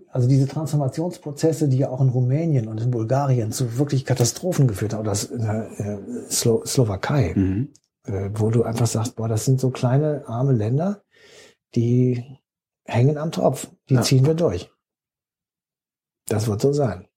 also 0.10 0.28
diese 0.28 0.48
Transformationsprozesse, 0.48 1.68
die 1.68 1.80
ja 1.80 1.90
auch 1.90 2.00
in 2.02 2.10
Rumänien 2.10 2.68
und 2.68 2.80
in 2.80 2.92
Bulgarien 2.92 3.52
zu 3.52 3.78
wirklich 3.78 4.06
Katastrophen 4.06 4.68
geführt 4.68 4.94
haben, 4.94 5.02
oder 5.02 5.18
in 5.32 5.42
der 5.42 5.80
äh, 5.80 6.30
Slo 6.30 6.64
Slowakei, 6.66 7.34
Mhm. 7.36 7.74
äh, 8.04 8.30
wo 8.34 8.52
du 8.52 8.64
einfach 8.64 8.88
sagst, 8.88 9.16
boah, 9.16 9.28
das 9.28 9.46
sind 9.46 9.60
so 9.60 9.72
kleine, 9.72 10.24
arme 10.28 10.54
Länder, 10.54 11.04
die 11.74 12.24
hängen 12.86 13.18
am 13.18 13.32
Tropf. 13.32 13.68
Die 13.90 13.96
Ja. 13.96 14.02
ziehen 14.04 14.26
wir 14.26 14.36
durch. 14.36 14.72
Das 16.28 16.48
wird 16.48 16.62
so 16.62 16.72
sein. 16.72 17.08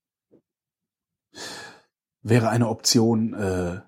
Wäre 2.23 2.49
eine 2.49 2.69
Option, 2.69 3.35
äh, 3.35 3.81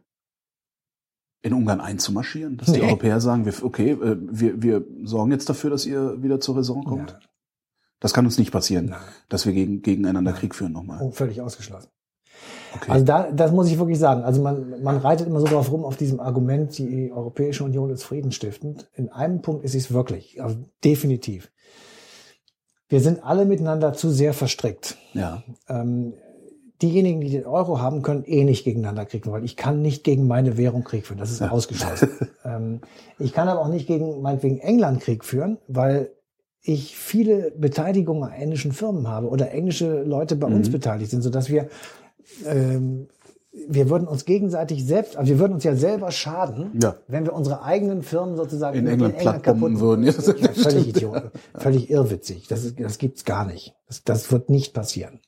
in 1.43 1.55
Ungarn 1.55 1.81
einzumarschieren, 1.81 2.57
dass 2.57 2.73
die 2.73 2.81
Nee. 2.81 2.87
Europäer 2.87 3.21
sagen, 3.21 3.45
wir, 3.47 3.55
okay, 3.63 3.93
äh, 3.93 4.17
wir, 4.21 4.63
wir 4.63 4.85
sorgen 5.05 5.31
jetzt 5.33 5.49
dafür, 5.49 5.71
dass 5.71 5.87
ihr 5.87 6.23
wieder 6.23 6.41
zur 6.41 6.57
Raison 6.57 6.85
kommt. 6.85 7.11
Ja. 7.11 7.19
Das 7.99 8.13
kann 8.15 8.25
uns 8.25 8.39
nicht 8.39 8.51
passieren, 8.51 8.87
Nein. 8.87 9.01
dass 9.29 9.47
wir 9.47 9.53
gegen, 9.53 9.83
gegeneinander 9.83 10.33
Krieg 10.33 10.55
führen 10.55 10.73
nochmal. 10.73 10.99
Oh, 11.03 11.11
völlig 11.11 11.41
ausgeschlossen. 11.41 11.89
Okay. 12.75 12.91
Also 12.91 13.05
da, 13.05 13.31
das 13.31 13.53
muss 13.53 13.69
ich 13.69 13.79
wirklich 13.79 13.99
sagen. 13.99 14.23
Also 14.23 14.41
man, 14.41 14.83
man 14.83 14.97
reitet 14.99 15.27
immer 15.27 15.41
so 15.41 15.47
drauf 15.47 15.71
rum 15.73 15.85
auf 15.85 15.97
diesem 15.97 16.21
Argument, 16.21 16.77
die 16.79 17.13
Europäische 17.13 17.65
Union 17.65 17.91
ist 17.91 18.05
friedensstiftend. 18.05 18.89
In 18.95 19.11
einem 19.11 19.43
Punkt 19.43 19.65
ist 19.65 19.75
es 19.75 19.93
wirklich, 19.93 20.43
also 20.43 20.57
definitiv. 20.85 21.51
Wir 22.89 23.01
sind 23.01 23.23
alle 23.25 23.45
miteinander 23.45 23.93
zu 23.93 24.11
sehr 24.11 24.35
verstrickt. 24.35 24.97
ja. 25.15 25.43
Ähm, 25.69 26.15
diejenigen, 26.83 27.21
die 27.21 27.31
den 27.31 27.47
Euro 27.47 27.81
haben, 27.81 28.03
können 28.03 28.25
eh 28.25 28.45
nicht 28.45 28.65
gegeneinander 28.65 29.05
Krieg 29.07 29.25
führen, 29.25 29.35
weil 29.35 29.45
ich 29.45 29.57
kann 29.57 29.83
nicht 29.83 30.03
gegen 30.05 30.27
meine 30.27 30.57
Währung 30.57 30.85
Krieg 30.85 31.07
führen. 31.07 31.19
Das 31.19 31.31
ist 31.31 31.43
ausgeschlossen. 31.43 32.09
ähm, 32.45 32.81
ich 33.19 33.33
kann 33.33 33.49
aber 33.49 33.61
auch 33.61 33.69
nicht 33.69 33.87
gegen 33.87 34.23
meinetwegen 34.23 34.59
England 34.59 35.01
Krieg 35.01 35.25
führen, 35.25 35.59
weil 35.69 36.11
ich 36.63 36.97
viele 36.97 37.53
Beteiligungen 37.53 38.25
an 38.25 38.33
englischen 38.33 38.73
Firmen 38.73 39.09
habe 39.09 39.29
oder 39.29 39.51
englische 39.51 40.03
Leute 40.03 40.37
bei 40.37 40.47
uns 40.47 40.69
Mhm. 40.69 40.73
beteiligt 40.73 41.11
sind, 41.11 41.23
sodass 41.23 41.49
wir 41.51 41.69
ähm, 42.47 43.09
wir 43.69 43.91
würden 43.91 44.07
uns 44.07 44.25
gegenseitig 44.27 44.85
selbst, 44.87 45.17
also 45.17 45.29
wir 45.29 45.41
würden 45.41 45.55
uns 45.55 45.65
ja 45.65 45.75
selber 45.75 46.13
schaden, 46.13 46.71
Ja. 46.81 46.97
wenn 47.09 47.25
wir 47.25 47.33
unsere 47.33 47.63
eigenen 47.65 48.03
Firmen 48.03 48.37
sozusagen 48.37 48.79
In 48.79 48.87
England 48.87 49.19
plattbomben 49.19 49.75
kaputt- 49.75 49.81
würden. 49.81 50.05
Ja, 50.05 50.13
Ja, 50.13 50.53
völlig 50.53 50.89
idiot, 50.89 51.23
völlig 51.57 51.91
irrwitzig. 51.91 52.47
Das, 52.47 52.65
ist, 52.65 52.79
das 52.79 52.99
gibt's 52.99 53.25
gar 53.25 53.45
nicht. 53.47 53.75
Das, 53.89 54.05
das 54.05 54.31
wird 54.31 54.51
nicht 54.51 54.73
passieren. 54.73 55.19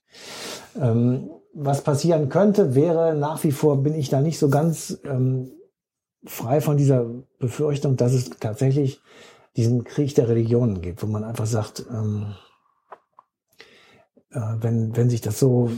Ähm, 0.81 1.31
was 1.55 1.82
passieren 1.82 2.28
könnte, 2.28 2.74
wäre 2.74 3.14
nach 3.14 3.42
wie 3.44 3.52
vor 3.52 3.82
bin 3.82 3.94
ich 3.94 4.08
da 4.08 4.20
nicht 4.20 4.39
so 4.39 4.48
ganz 4.48 5.00
ähm, 5.05 5.52
frei 6.24 6.60
von 6.60 6.76
dieser 6.76 7.05
Befürchtung, 7.39 7.97
dass 7.97 8.12
es 8.12 8.31
tatsächlich 8.31 9.00
diesen 9.56 9.84
Krieg 9.84 10.14
der 10.14 10.28
Religionen 10.28 10.81
gibt, 10.81 11.02
wo 11.02 11.06
man 11.06 11.24
einfach 11.24 11.47
sagt, 11.47 11.84
ähm, 11.90 12.34
äh, 14.31 14.40
wenn, 14.60 14.97
wenn 14.97 15.10
sich 15.10 15.20
das 15.20 15.39
so 15.39 15.70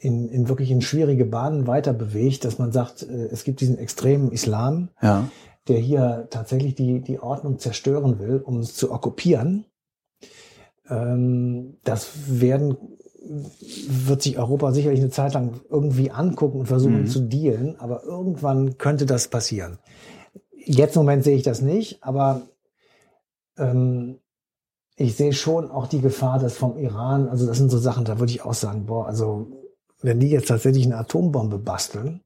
in, 0.00 0.28
in 0.28 0.48
wirklich 0.48 0.70
in 0.70 0.80
schwierige 0.80 1.24
Bahnen 1.24 1.66
weiter 1.66 1.92
bewegt, 1.92 2.44
dass 2.44 2.58
man 2.58 2.72
sagt, 2.72 3.02
äh, 3.02 3.26
es 3.26 3.44
gibt 3.44 3.60
diesen 3.60 3.78
extremen 3.78 4.32
Islam, 4.32 4.88
Ja. 5.00 5.28
der 5.68 5.78
hier 5.78 6.26
tatsächlich 6.30 6.74
die, 6.74 7.00
die 7.00 7.20
Ordnung 7.20 7.58
zerstören 7.58 8.18
will, 8.18 8.38
um 8.44 8.58
es 8.58 8.74
zu 8.74 8.90
okkupieren. 8.90 9.66
Ähm, 10.88 11.76
das 11.84 12.08
werden, 12.40 12.76
wird 13.28 14.22
sich 14.22 14.38
Europa 14.38 14.72
sicherlich 14.72 15.00
eine 15.00 15.10
Zeit 15.10 15.34
lang 15.34 15.60
irgendwie 15.70 16.10
angucken 16.10 16.60
und 16.60 16.66
versuchen 16.66 17.02
Mhm. 17.02 17.06
zu 17.06 17.20
dealen, 17.20 17.78
aber 17.78 18.04
irgendwann 18.04 18.78
könnte 18.78 19.06
das 19.06 19.28
passieren. 19.28 19.78
Jetzt 20.54 20.96
im 20.96 21.00
Moment 21.02 21.24
sehe 21.24 21.36
ich 21.36 21.42
das 21.42 21.60
nicht, 21.62 22.02
aber 22.02 22.42
ähm, 23.56 24.18
ich 24.96 25.16
sehe 25.16 25.32
schon 25.32 25.70
auch 25.70 25.86
die 25.86 26.00
Gefahr, 26.00 26.38
dass 26.38 26.56
vom 26.56 26.76
Iran, 26.78 27.28
also 27.28 27.46
das 27.46 27.58
sind 27.58 27.70
so 27.70 27.78
Sachen, 27.78 28.04
da 28.04 28.18
würde 28.18 28.32
ich 28.32 28.44
auch 28.44 28.54
sagen, 28.54 28.86
boah, 28.86 29.06
also 29.06 29.46
wenn 30.00 30.20
die 30.20 30.28
jetzt 30.30 30.48
tatsächlich 30.48 30.84
eine 30.86 30.96
Atombombe 30.98 31.58
basteln 31.58 32.22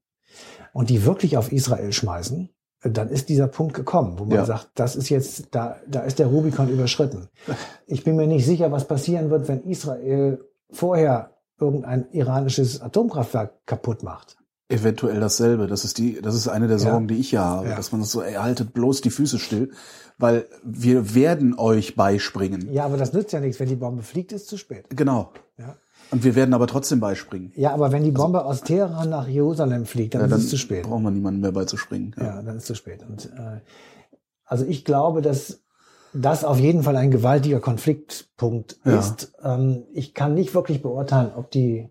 und 0.73 0.89
die 0.89 1.05
wirklich 1.05 1.37
auf 1.37 1.51
Israel 1.51 1.91
schmeißen, 1.91 2.49
dann 2.83 3.09
ist 3.09 3.29
dieser 3.29 3.47
Punkt 3.47 3.73
gekommen, 3.75 4.19
wo 4.19 4.25
man 4.25 4.37
Ja. 4.39 4.45
sagt, 4.45 4.71
das 4.75 4.95
ist 4.95 5.09
jetzt, 5.09 5.47
da, 5.51 5.77
da 5.87 6.01
ist 6.01 6.19
der 6.19 6.27
Rubikon 6.27 6.69
überschritten. 6.69 7.29
Ich 7.85 8.03
bin 8.03 8.15
mir 8.15 8.27
nicht 8.27 8.45
sicher, 8.45 8.71
was 8.71 8.87
passieren 8.87 9.29
wird, 9.29 9.47
wenn 9.47 9.63
Israel 9.63 10.43
vorher 10.73 11.31
irgendein 11.59 12.07
iranisches 12.11 12.81
Atomkraftwerk 12.81 13.65
kaputt 13.65 14.03
macht. 14.03 14.37
Eventuell 14.69 15.19
dasselbe. 15.19 15.67
Das 15.67 15.85
ist 15.85 15.97
die, 15.97 16.19
das 16.21 16.35
ist 16.35 16.47
eine 16.47 16.67
der 16.67 16.77
Ja. 16.77 16.83
Sorgen, 16.91 17.07
die 17.07 17.15
ich 17.15 17.31
ja 17.31 17.43
habe, 17.43 17.69
Ja. 17.69 17.75
dass 17.75 17.91
man 17.91 18.01
das 18.01 18.11
so, 18.11 18.21
ey, 18.21 18.33
haltet 18.33 18.73
bloß 18.73 19.01
die 19.01 19.11
Füße 19.11 19.37
still, 19.39 19.71
weil 20.17 20.45
wir 20.63 21.13
werden 21.15 21.57
euch 21.57 21.95
beispringen. 21.95 22.71
Ja, 22.73 22.85
aber 22.85 22.97
das 22.97 23.13
nützt 23.13 23.33
ja 23.33 23.39
nichts. 23.39 23.59
Wenn 23.59 23.69
die 23.69 23.75
Bombe 23.75 24.03
fliegt, 24.03 24.31
ist 24.31 24.47
zu 24.47 24.57
spät. 24.57 24.85
Genau. 24.89 25.31
Ja. 25.57 25.75
Und 26.11 26.23
wir 26.23 26.35
werden 26.35 26.53
aber 26.53 26.67
trotzdem 26.67 26.99
beispringen. 26.99 27.51
Ja, 27.55 27.73
aber 27.73 27.91
wenn 27.91 28.03
die 28.03 28.11
Bombe 28.11 28.45
aus 28.45 28.61
Teheran 28.61 29.09
nach 29.09 29.27
Jerusalem 29.27 29.85
fliegt, 29.85 30.15
dann, 30.15 30.21
Ja, 30.21 30.27
dann 30.27 30.39
ist 30.39 30.45
es 30.45 30.49
zu 30.51 30.57
spät. 30.57 30.83
brauchen 30.83 31.03
wir 31.03 31.11
niemanden 31.11 31.41
mehr 31.41 31.51
beizuspringen. 31.51 32.15
Ja, 32.19 32.41
dann 32.41 32.55
ist 32.57 32.63
es 32.63 32.67
zu 32.67 32.75
spät. 32.75 33.03
Und 33.07 33.25
äh, 33.37 33.61
also 34.45 34.65
ich 34.65 34.85
glaube, 34.85 35.21
dass 35.21 35.62
das 36.13 36.43
auf 36.43 36.59
jeden 36.59 36.83
Fall 36.83 36.95
ein 36.95 37.11
gewaltiger 37.11 37.59
Konfliktpunkt 37.59 38.77
Ja. 38.85 38.99
ist. 38.99 39.33
Ähm, 39.43 39.83
ich 39.93 40.13
kann 40.13 40.33
nicht 40.33 40.53
wirklich 40.53 40.81
beurteilen, 40.81 41.31
ob 41.35 41.51
die 41.51 41.89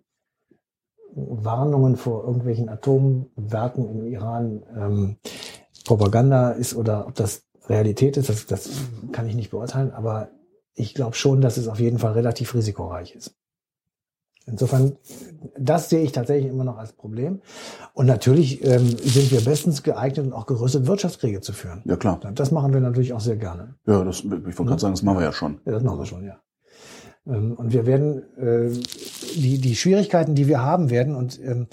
Warnungen 1.14 1.96
vor 1.96 2.24
irgendwelchen 2.24 2.68
Atomwerken 2.68 3.88
im 3.88 4.06
Iran 4.06 4.62
ähm, 4.76 5.16
Propaganda 5.84 6.52
ist 6.52 6.74
oder 6.74 7.06
ob 7.06 7.14
das 7.16 7.42
Realität 7.68 8.16
ist. 8.16 8.28
Das, 8.28 8.46
das 8.46 8.70
kann 9.12 9.28
ich 9.28 9.34
nicht 9.34 9.50
beurteilen. 9.50 9.90
Aber 9.92 10.28
ich 10.74 10.94
glaube 10.94 11.14
schon, 11.16 11.40
dass 11.40 11.56
es 11.58 11.68
auf 11.68 11.80
jeden 11.80 11.98
Fall 11.98 12.12
relativ 12.12 12.54
risikoreich 12.54 13.14
ist. 13.14 13.34
Insofern, 14.46 14.96
das 15.56 15.88
sehe 15.88 16.02
ich 16.02 16.12
tatsächlich 16.12 16.50
immer 16.50 16.64
noch 16.64 16.76
als 16.76 16.92
Problem. 16.92 17.40
Und 17.94 18.06
natürlich 18.06 18.64
ähm, 18.64 18.86
sind 18.86 19.30
wir 19.30 19.40
bestens 19.40 19.82
geeignet 19.82 20.26
und 20.26 20.32
auch 20.32 20.46
gerüstet, 20.46 20.86
Wirtschaftskriege 20.86 21.40
zu 21.40 21.52
führen. 21.52 21.82
Ja, 21.84 21.96
klar. 21.96 22.18
Das 22.34 22.50
machen 22.50 22.72
wir 22.72 22.80
natürlich 22.80 23.12
auch 23.12 23.20
sehr 23.20 23.36
gerne. 23.36 23.74
Ja, 23.86 24.02
das, 24.02 24.20
ich 24.20 24.30
wollte 24.30 24.64
gerade 24.64 24.80
sagen, 24.80 24.94
das 24.94 25.02
machen 25.02 25.18
wir 25.18 25.24
ja 25.24 25.32
schon. 25.32 25.60
Ja, 25.64 25.72
das 25.72 25.82
machen 25.82 25.98
wir 25.98 26.06
schon, 26.06 26.24
ja. 26.24 26.40
Ähm, 27.26 27.52
und 27.52 27.72
wir 27.72 27.86
werden 27.86 28.22
äh, 28.36 28.70
die, 29.36 29.58
die 29.58 29.76
Schwierigkeiten, 29.76 30.34
die 30.34 30.48
wir 30.48 30.60
haben 30.60 30.90
werden, 30.90 31.14
und 31.14 31.40
ähm, 31.40 31.68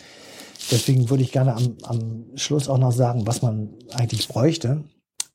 deswegen 0.72 1.10
würde 1.10 1.24
ich 1.24 1.32
gerne 1.32 1.56
am, 1.56 1.78
am 1.84 2.26
Schluss 2.36 2.70
auch 2.70 2.78
noch 2.78 2.92
sagen, 2.92 3.26
was 3.26 3.42
man 3.42 3.74
eigentlich 3.94 4.28
bräuchte. 4.28 4.84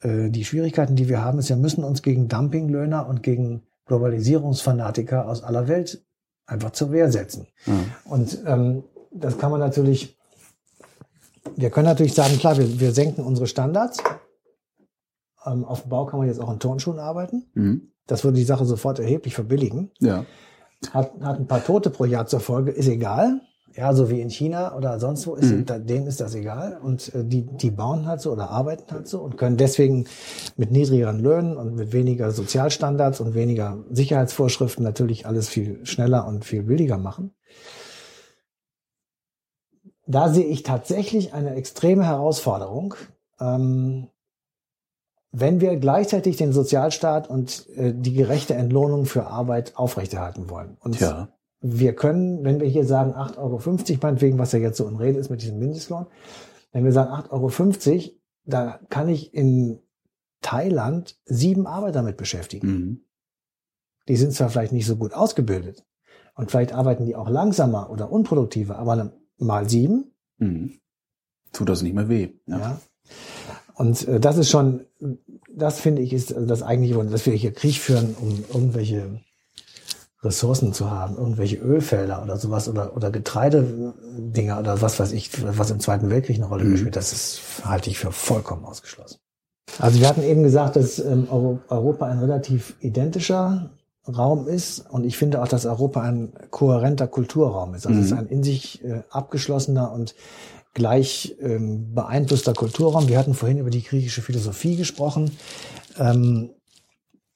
Äh, 0.00 0.30
die 0.30 0.44
Schwierigkeiten, 0.44 0.94
die 0.94 1.08
wir 1.08 1.22
haben, 1.24 1.38
ist, 1.38 1.48
wir 1.48 1.56
müssen 1.56 1.82
uns 1.82 2.02
gegen 2.02 2.28
Dumpinglöhner 2.28 3.08
und 3.08 3.22
gegen 3.22 3.62
Globalisierungsfanatiker 3.86 5.28
aus 5.28 5.42
aller 5.42 5.66
Welt 5.68 6.04
einfach 6.47 6.70
zur 6.70 6.92
Wehr 6.92 7.10
setzen. 7.10 7.47
Ja. 7.66 7.73
Und 8.05 8.39
ähm, 8.47 8.84
das 9.12 9.39
kann 9.39 9.50
man 9.50 9.60
natürlich, 9.60 10.18
wir 11.56 11.70
können 11.70 11.86
natürlich 11.86 12.14
sagen, 12.14 12.39
klar, 12.39 12.58
wir, 12.58 12.81
wir 12.81 12.92
senken 12.92 13.24
unsere 13.24 13.47
Standards. 13.47 13.98
Ähm, 15.47 15.64
auf 15.64 15.82
dem 15.82 15.90
Bau 15.90 16.06
kann 16.06 16.18
man 16.18 16.28
jetzt 16.28 16.40
auch 16.40 16.52
in 16.52 16.58
Turnschuhen 16.58 16.98
arbeiten. 16.98 17.50
Mhm. 17.55 17.92
Das 18.06 18.24
würde 18.24 18.36
die 18.36 18.44
Sache 18.44 18.64
sofort 18.64 18.98
erheblich 18.98 19.34
verbilligen. 19.34 19.90
Ja. 20.00 20.26
Hat, 20.90 21.12
hat 21.20 21.39
ein 21.39 21.47
paar 21.47 21.64
Tote 21.64 21.90
pro 21.90 22.05
Jahr 22.05 22.26
zur 22.26 22.40
Folge, 22.40 22.70
ist 22.70 22.89
egal. 22.89 23.40
Ja, 23.76 23.92
so 23.92 24.08
wie 24.08 24.20
in 24.20 24.30
China 24.30 24.76
oder 24.76 25.00
sonst 25.00 25.26
wo, 25.26 25.34
ist, 25.34 25.50
Mhm. 25.50 25.86
denen 25.86 26.06
ist 26.06 26.20
das 26.20 26.34
egal. 26.36 26.78
Und 26.80 27.12
äh, 27.14 27.24
die, 27.24 27.42
die 27.42 27.72
bauen 27.72 28.06
halt 28.06 28.20
so 28.20 28.30
oder 28.30 28.50
arbeiten 28.50 28.92
halt 28.92 29.08
so 29.08 29.20
und 29.20 29.36
können 29.36 29.56
deswegen 29.56 30.06
mit 30.56 30.70
niedrigeren 30.70 31.18
Löhnen 31.18 31.56
und 31.56 31.74
mit 31.74 31.92
weniger 31.92 32.30
Sozialstandards 32.30 33.20
und 33.20 33.34
weniger 33.34 33.84
Sicherheitsvorschriften 33.90 34.84
natürlich 34.84 35.26
alles 35.26 35.48
viel 35.48 35.84
schneller 35.84 36.26
und 36.26 36.44
viel 36.44 36.62
billiger 36.62 36.98
machen. 36.98 37.32
Da 40.06 40.28
sehe 40.28 40.44
ich 40.46 40.62
tatsächlich 40.62 41.34
eine 41.34 41.54
extreme 41.54 42.04
Herausforderung, 42.04 42.94
ähm, 43.40 44.08
wenn 45.32 45.60
wir 45.60 45.76
gleichzeitig 45.76 46.36
den 46.36 46.52
Sozialstaat 46.52 47.28
und 47.28 47.68
äh, 47.70 47.92
die 47.92 48.12
gerechte 48.12 48.54
Entlohnung 48.54 49.06
für 49.06 49.26
Arbeit 49.26 49.72
aufrechterhalten 49.76 50.48
wollen. 50.48 50.76
Und 50.80 50.98
Tja. 50.98 51.28
Wir 51.67 51.94
können, 51.94 52.44
wenn 52.44 52.60
wir 52.60 52.68
hier 52.68 52.84
sagen 52.84 53.12
8,50 53.12 53.39
Euro, 53.39 53.99
meinetwegen, 54.02 54.39
was 54.39 54.52
ja 54.52 54.59
jetzt 54.59 54.76
so 54.76 54.86
in 54.86 54.97
Rede 54.97 55.18
ist 55.18 55.31
mit 55.31 55.43
diesem 55.43 55.59
Mindestlohn, 55.59 56.07
wenn 56.73 56.84
wir 56.84 56.93
sagen 56.93 57.10
8,50 57.10 57.93
Euro, 57.93 58.10
da 58.44 58.81
kann 58.91 59.09
ich 59.09 59.33
in 59.33 59.81
Thailand 60.43 61.18
sieben 61.25 61.67
Arbeiter 61.67 62.02
mit 62.02 62.17
beschäftigen. 62.17 62.67
Mhm. 62.67 63.01
Die 64.09 64.17
sind 64.17 64.33
zwar 64.33 64.51
vielleicht 64.51 64.73
nicht 64.73 64.86
so 64.86 64.97
gut 64.97 65.15
ausgebildet 65.15 65.84
und 66.34 66.51
vielleicht 66.51 66.75
arbeiten 66.75 67.07
die 67.07 67.17
auch 67.17 67.31
langsamer 67.31 67.91
oder 67.91 68.12
unproduktiver, 68.12 68.78
aber 68.78 69.12
mal 69.39 69.68
sieben, 69.68 70.15
Mhm. 70.39 70.81
Tut 71.52 71.68
das 71.68 71.83
nicht 71.83 71.94
mehr 71.94 72.09
weh. 72.09 72.31
Ja. 72.47 72.59
ja. 72.59 72.81
Und 73.75 74.07
äh, 74.09 74.20
das 74.20 74.39
ist 74.39 74.51
schon, 74.51 74.84
das 75.52 75.81
finde 75.81 76.02
ich, 76.02 76.12
ist 76.12 76.34
das 76.36 76.62
eigentliche, 76.62 76.94
Grund, 76.94 77.12
dass 77.12 77.26
wir 77.26 77.33
hier 77.34 77.52
Krieg 77.52 77.76
führen, 77.76 78.15
um 78.20 78.44
irgendwelche 78.52 79.20
Ressourcen 80.24 80.72
zu 80.72 80.90
haben, 80.90 81.16
irgendwelche 81.16 81.56
Ölfelder 81.56 82.22
oder 82.22 82.36
sowas 82.36 82.68
oder, 82.68 82.96
oder 82.96 83.10
Getreidedinger 83.10 84.58
oder 84.58 84.80
was 84.80 84.98
weiß 84.98 85.12
ich, 85.12 85.30
was 85.58 85.70
im 85.70 85.80
Zweiten 85.80 86.10
Weltkrieg 86.10 86.36
eine 86.36 86.46
Rolle 86.46 86.64
Mhm. 86.64 86.72
gespielt 86.72 86.96
das 86.96 87.12
ist, 87.12 87.40
halte 87.64 87.90
ich 87.90 87.98
für 87.98 88.12
vollkommen 88.12 88.64
ausgeschlossen. 88.64 89.18
Also 89.78 90.00
wir 90.00 90.08
hatten 90.08 90.22
eben 90.22 90.42
gesagt, 90.42 90.76
dass 90.76 90.98
ähm, 90.98 91.26
Euro- 91.30 91.60
Europa 91.68 92.06
ein 92.06 92.18
relativ 92.18 92.74
identischer 92.80 93.70
Raum 94.06 94.46
ist 94.48 94.80
und 94.90 95.04
ich 95.04 95.16
finde 95.16 95.42
auch, 95.42 95.48
dass 95.48 95.64
Europa 95.66 96.00
ein 96.02 96.32
kohärenter 96.50 97.06
Kulturraum 97.06 97.74
ist. 97.74 97.86
Also 97.86 97.98
es 98.00 98.06
ist 98.06 98.12
Mhm. 98.12 98.18
ein 98.18 98.26
in 98.26 98.42
sich 98.42 98.84
äh, 98.84 99.02
abgeschlossener 99.10 99.92
und 99.92 100.14
gleich 100.74 101.36
ähm, 101.40 101.94
beeinflusster 101.94 102.52
Kulturraum. 102.52 103.08
Wir 103.08 103.18
hatten 103.18 103.34
vorhin 103.34 103.58
über 103.58 103.70
die 103.70 103.82
griechische 103.82 104.22
Philosophie 104.22 104.76
gesprochen, 104.76 105.30
ähm, 105.98 106.50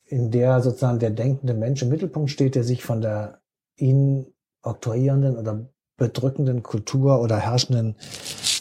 in 0.09 0.31
der 0.31 0.61
sozusagen 0.62 0.99
der 0.99 1.11
denkende 1.11 1.55
Mensch 1.55 1.83
im 1.83 1.89
Mittelpunkt 1.91 2.31
steht, 2.31 2.55
der 2.55 2.65
sich 2.65 2.83
von 2.83 3.01
der 3.01 3.41
ihn 3.77 4.27
oktroyierenden 4.62 5.37
oder 5.37 5.69
bedrückenden 5.97 6.62
Kultur 6.62 7.20
oder 7.20 7.39
herrschenden 7.39 7.97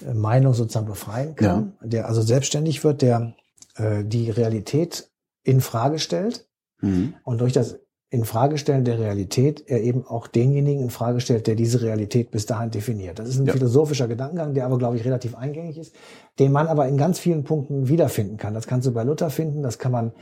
äh, 0.06 0.14
Meinung 0.14 0.54
sozusagen 0.54 0.88
befreien 0.88 1.36
kann, 1.36 1.74
der 1.82 2.08
also 2.08 2.22
selbstständig 2.22 2.84
wird, 2.84 3.02
der 3.02 3.34
äh, 3.76 4.04
die 4.04 4.30
Realität 4.30 5.10
in 5.44 5.62
Frage 5.62 6.00
stellt 6.00 6.46
Mhm. 6.80 7.16
und 7.24 7.42
durch 7.42 7.54
das 7.54 7.80
Infragestellen 8.10 8.86
der 8.86 9.00
Realität 9.00 9.64
er 9.68 9.82
eben 9.84 10.06
auch 10.06 10.28
denjenigen 10.28 10.84
in 10.84 10.90
Frage 10.90 11.20
stellt, 11.20 11.46
der 11.46 11.56
diese 11.56 11.82
Realität 11.82 12.32
bis 12.32 12.46
dahin 12.46 12.72
definiert. 12.72 13.20
Das 13.20 13.28
ist 13.28 13.38
ein 13.40 13.48
Ja. 13.48 13.54
philosophischer 13.54 14.08
Gedankengang, 14.08 14.54
der 14.54 14.66
aber, 14.66 14.78
glaube 14.78 14.96
ich, 14.96 15.04
relativ 15.04 15.36
eingängig 15.36 15.78
ist, 15.78 15.94
den 16.40 16.54
man 16.54 16.68
aber 16.68 16.88
in 16.88 16.96
ganz 16.98 17.20
vielen 17.20 17.44
Punkten 17.44 17.90
wiederfinden 17.90 18.38
kann. 18.38 18.54
Das 18.54 18.66
kannst 18.66 18.88
du 18.88 18.92
bei 18.94 19.04
Luther 19.04 19.30
finden, 19.30 19.62
das 19.62 19.78
kann 19.78 19.92
man 19.92 20.14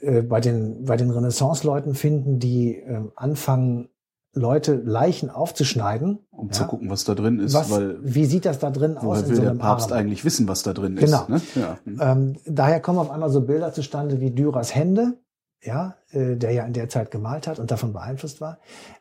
äh, 0.00 0.22
bei 0.22 0.40
den, 0.40 0.84
bei 0.84 0.96
den 0.96 1.10
Renaissance-Leuten 1.10 1.94
finden, 1.94 2.40
die 2.40 2.74
äh, 2.76 3.02
anfangen, 3.14 3.88
Leute 4.34 4.74
Leichen 4.74 5.30
aufzuschneiden 5.30 6.18
Um 6.30 6.52
zu 6.52 6.64
gucken, 6.64 6.90
was 6.90 7.04
da 7.04 7.14
drin 7.14 7.40
ist. 7.40 7.54
Was, 7.54 7.70
weil, 7.70 7.96
wie 8.02 8.24
sieht 8.26 8.44
das 8.44 8.58
da 8.58 8.70
drin 8.70 8.96
aus? 8.98 9.22
in 9.22 9.28
will 9.30 9.36
so 9.36 9.42
der 9.42 9.50
Papst 9.54 9.90
Arm? 9.90 9.98
eigentlich 10.00 10.24
wissen, 10.24 10.46
was 10.46 10.62
da 10.62 10.74
drin 10.74 10.96
Genau. 10.96 11.22
ist? 11.22 11.28
Ne? 11.28 11.40
Ja. 11.62 11.78
Hm. 11.84 11.98
Ähm, 12.00 12.36
daher 12.46 12.78
kommen 12.80 12.98
auf 12.98 13.10
einmal 13.10 13.30
so 13.30 13.40
Bilder 13.40 13.72
zustande 13.72 14.20
wie 14.20 14.30
Dürers 14.30 14.74
Hände, 14.74 15.14
ja, 15.62 15.96
äh, 16.10 16.36
der 16.36 16.52
ja 16.52 16.64
in 16.64 16.72
der 16.72 16.88
Zeit 16.88 17.10
gemalt 17.10 17.46
hat 17.46 17.58
und 17.58 17.70
davon 17.70 17.92
beeinflusst 17.92 18.40
war, 18.40 18.58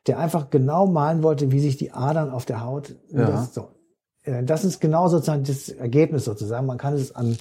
der 0.08 0.20
einfach 0.20 0.50
genau 0.50 0.88
malen 0.88 1.24
wollte, 1.24 1.52
wie 1.52 1.60
sich 1.60 1.78
die 1.78 1.92
Adern 1.92 2.32
auf 2.32 2.46
der 2.46 2.64
Haut. 2.64 2.96
Ja. 3.10 3.28
Das, 3.28 3.54
so. 3.54 3.70
Äh, 4.24 4.44
das 4.44 4.66
ist 4.66 4.80
genau 4.80 5.08
sozusagen 5.08 5.44
das 5.44 5.70
Ergebnis 5.70 6.26
sozusagen. 6.26 6.66
Man 6.66 6.78
kann 6.78 6.94
es 6.94 7.16
an 7.16 7.38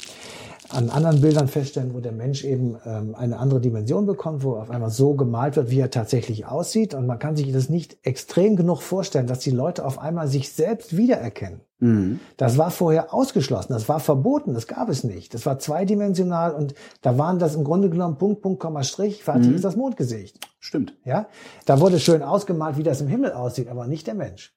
an 0.69 0.91
anderen 0.91 1.21
Bildern 1.21 1.49
feststellen, 1.49 1.95
wo 1.95 2.01
der 2.01 2.13
Mensch 2.13 2.45
eben 2.45 2.77
ähm, 2.85 3.15
eine 3.15 3.39
andere 3.39 3.61
Dimension 3.61 4.07
bekommt, 4.07 4.43
wo 4.43 4.57
auf 4.57 4.71
einmal 4.71 4.91
so 4.91 5.15
gemalt 5.15 5.57
wird, 5.57 5.71
wie 5.71 5.81
er 5.81 5.91
tatsächlich 5.91 6.47
aussieht. 6.47 6.95
Und 6.95 7.07
man 7.07 7.19
kann 7.19 7.37
sich 7.37 7.53
das 7.53 7.69
nicht 7.69 7.99
extrem 8.03 8.57
genug 8.57 8.83
vorstellen, 8.83 9.27
dass 9.27 9.41
die 9.41 9.51
Leute 9.51 9.85
auf 9.85 9.99
einmal 9.99 10.29
sich 10.29 10.53
selbst 10.53 10.97
wiedererkennen. 10.97 11.61
Mhm. 11.79 12.21
Das 12.37 12.57
war 12.57 12.71
vorher 12.71 13.13
ausgeschlossen, 13.13 13.75
das 13.75 13.89
war 13.89 14.01
verboten, 14.01 14.55
das 14.55 14.67
gab 14.67 14.89
es 14.89 15.05
nicht. 15.05 15.35
Das 15.35 15.45
war 15.45 15.59
zweidimensional 15.59 16.55
und 16.55 16.75
da 17.03 17.19
waren 17.19 17.39
das 17.39 17.55
im 17.55 17.65
Grunde 17.65 17.91
genommen 17.91 18.17
Punkt, 18.17 18.41
Punkt, 18.41 18.61
Komma, 18.61 18.83
Strich, 18.83 19.23
fertig 19.23 19.53
ist 19.53 19.65
das 19.65 19.77
Mondgesicht. 19.77 20.39
Stimmt. 20.59 20.95
Ja, 21.05 21.27
da 21.67 21.81
wurde 21.81 22.01
schön 22.01 22.23
ausgemalt, 22.23 22.77
wie 22.77 22.83
das 22.83 23.01
im 23.01 23.09
Himmel 23.09 23.33
aussieht, 23.33 23.69
aber 23.69 23.87
nicht 23.87 24.07
der 24.07 24.15
Mensch. 24.15 24.55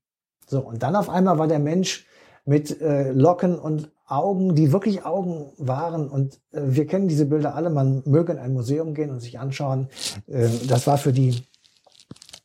So 0.47 0.61
und 0.61 0.81
dann 0.81 0.95
auf 0.95 1.09
einmal 1.09 1.37
war 1.37 1.47
der 1.47 1.59
Mensch 1.59 2.05
mit 2.45 2.81
äh, 2.81 3.11
Locken 3.11 3.59
und 3.59 3.91
Augen, 4.11 4.55
die 4.55 4.71
wirklich 4.71 5.05
Augen 5.05 5.51
waren. 5.57 6.09
Und 6.09 6.35
äh, 6.51 6.61
wir 6.65 6.87
kennen 6.87 7.07
diese 7.07 7.25
Bilder 7.25 7.55
alle. 7.55 7.69
Man 7.69 8.01
möge 8.05 8.31
in 8.33 8.39
ein 8.39 8.53
Museum 8.53 8.93
gehen 8.93 9.09
und 9.11 9.19
sich 9.19 9.39
anschauen. 9.39 9.87
Äh, 10.27 10.49
das 10.67 10.87
war 10.87 10.97
für 10.97 11.13
die 11.13 11.43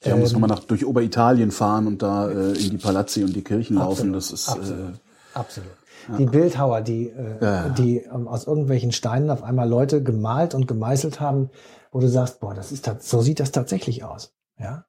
Ja, 0.05 0.17
muss 0.17 0.33
Ähm, 0.35 0.41
man 0.41 0.51
nach, 0.51 0.61
durch 0.61 0.85
Oberitalien 0.85 1.51
fahren 1.51 1.87
und 1.87 2.03
da 2.03 2.29
äh, 2.31 2.53
in 2.53 2.71
die 2.71 2.77
Palazzi 2.79 3.25
und 3.25 3.35
die 3.35 3.43
Kirchen 3.43 3.77
laufen. 3.77 4.15
Absolut, 4.15 4.17
Das 4.17 4.31
ist 4.31 4.49
absolut. 4.49 4.95
Äh, 4.95 4.99
Absolut. 5.35 5.71
Die 6.19 6.27
Bildhauer, 6.27 6.83
die, 6.83 7.09
äh, 7.09 7.43
Ja. 7.45 7.69
die 7.71 7.99
ähm, 8.01 8.29
aus 8.29 8.47
irgendwelchen 8.47 8.93
Steinen 8.93 9.31
auf 9.31 9.43
einmal 9.43 9.69
Leute 9.69 10.03
gemalt 10.03 10.55
und 10.55 10.69
gemeißelt 10.69 11.19
haben, 11.19 11.49
wo 11.93 12.01
du 12.01 12.09
sagst, 12.09 12.41
boah, 12.41 12.55
das 12.55 12.73
ist 12.73 12.89
so 13.01 13.23
sieht 13.23 13.41
das 13.41 13.53
tatsächlich 13.53 14.05
aus. 14.05 14.35
Ja. 14.59 14.85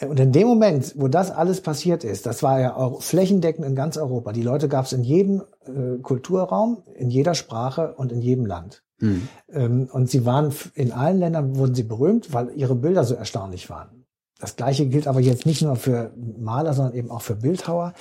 Und 0.00 0.20
in 0.20 0.30
dem 0.32 0.46
Moment, 0.46 0.94
wo 0.96 1.08
das 1.08 1.30
alles 1.30 1.62
passiert 1.62 2.04
ist, 2.04 2.26
das 2.26 2.42
war 2.42 2.60
ja 2.60 2.76
auch 2.76 3.02
flächendeckend 3.02 3.66
in 3.66 3.74
ganz 3.74 3.96
Europa. 3.96 4.32
Die 4.32 4.42
Leute 4.42 4.68
gab 4.68 4.84
es 4.84 4.92
in 4.92 5.02
jedem 5.02 5.42
äh, 5.64 5.98
Kulturraum, 6.02 6.82
in 6.94 7.08
jeder 7.08 7.34
Sprache 7.34 7.94
und 7.96 8.12
in 8.12 8.20
jedem 8.20 8.44
Land. 8.44 8.82
hm. 8.98 9.28
Ähm, 9.50 9.88
und 9.90 10.10
sie 10.10 10.26
waren 10.26 10.52
in 10.74 10.92
allen 10.92 11.18
Ländern 11.18 11.56
wurden 11.56 11.74
sie 11.74 11.82
berühmt, 11.82 12.32
weil 12.32 12.50
ihre 12.54 12.74
Bilder 12.74 13.04
so 13.04 13.14
erstaunlich 13.14 13.70
waren. 13.70 14.04
Das 14.38 14.56
gleiche 14.56 14.86
gilt 14.86 15.08
aber 15.08 15.20
jetzt 15.20 15.46
nicht 15.46 15.62
nur 15.62 15.76
für 15.76 16.12
Maler, 16.38 16.74
sondern 16.74 16.94
eben 16.94 17.10
auch 17.10 17.22
für 17.22 17.36
Bildhauer. 17.36 17.94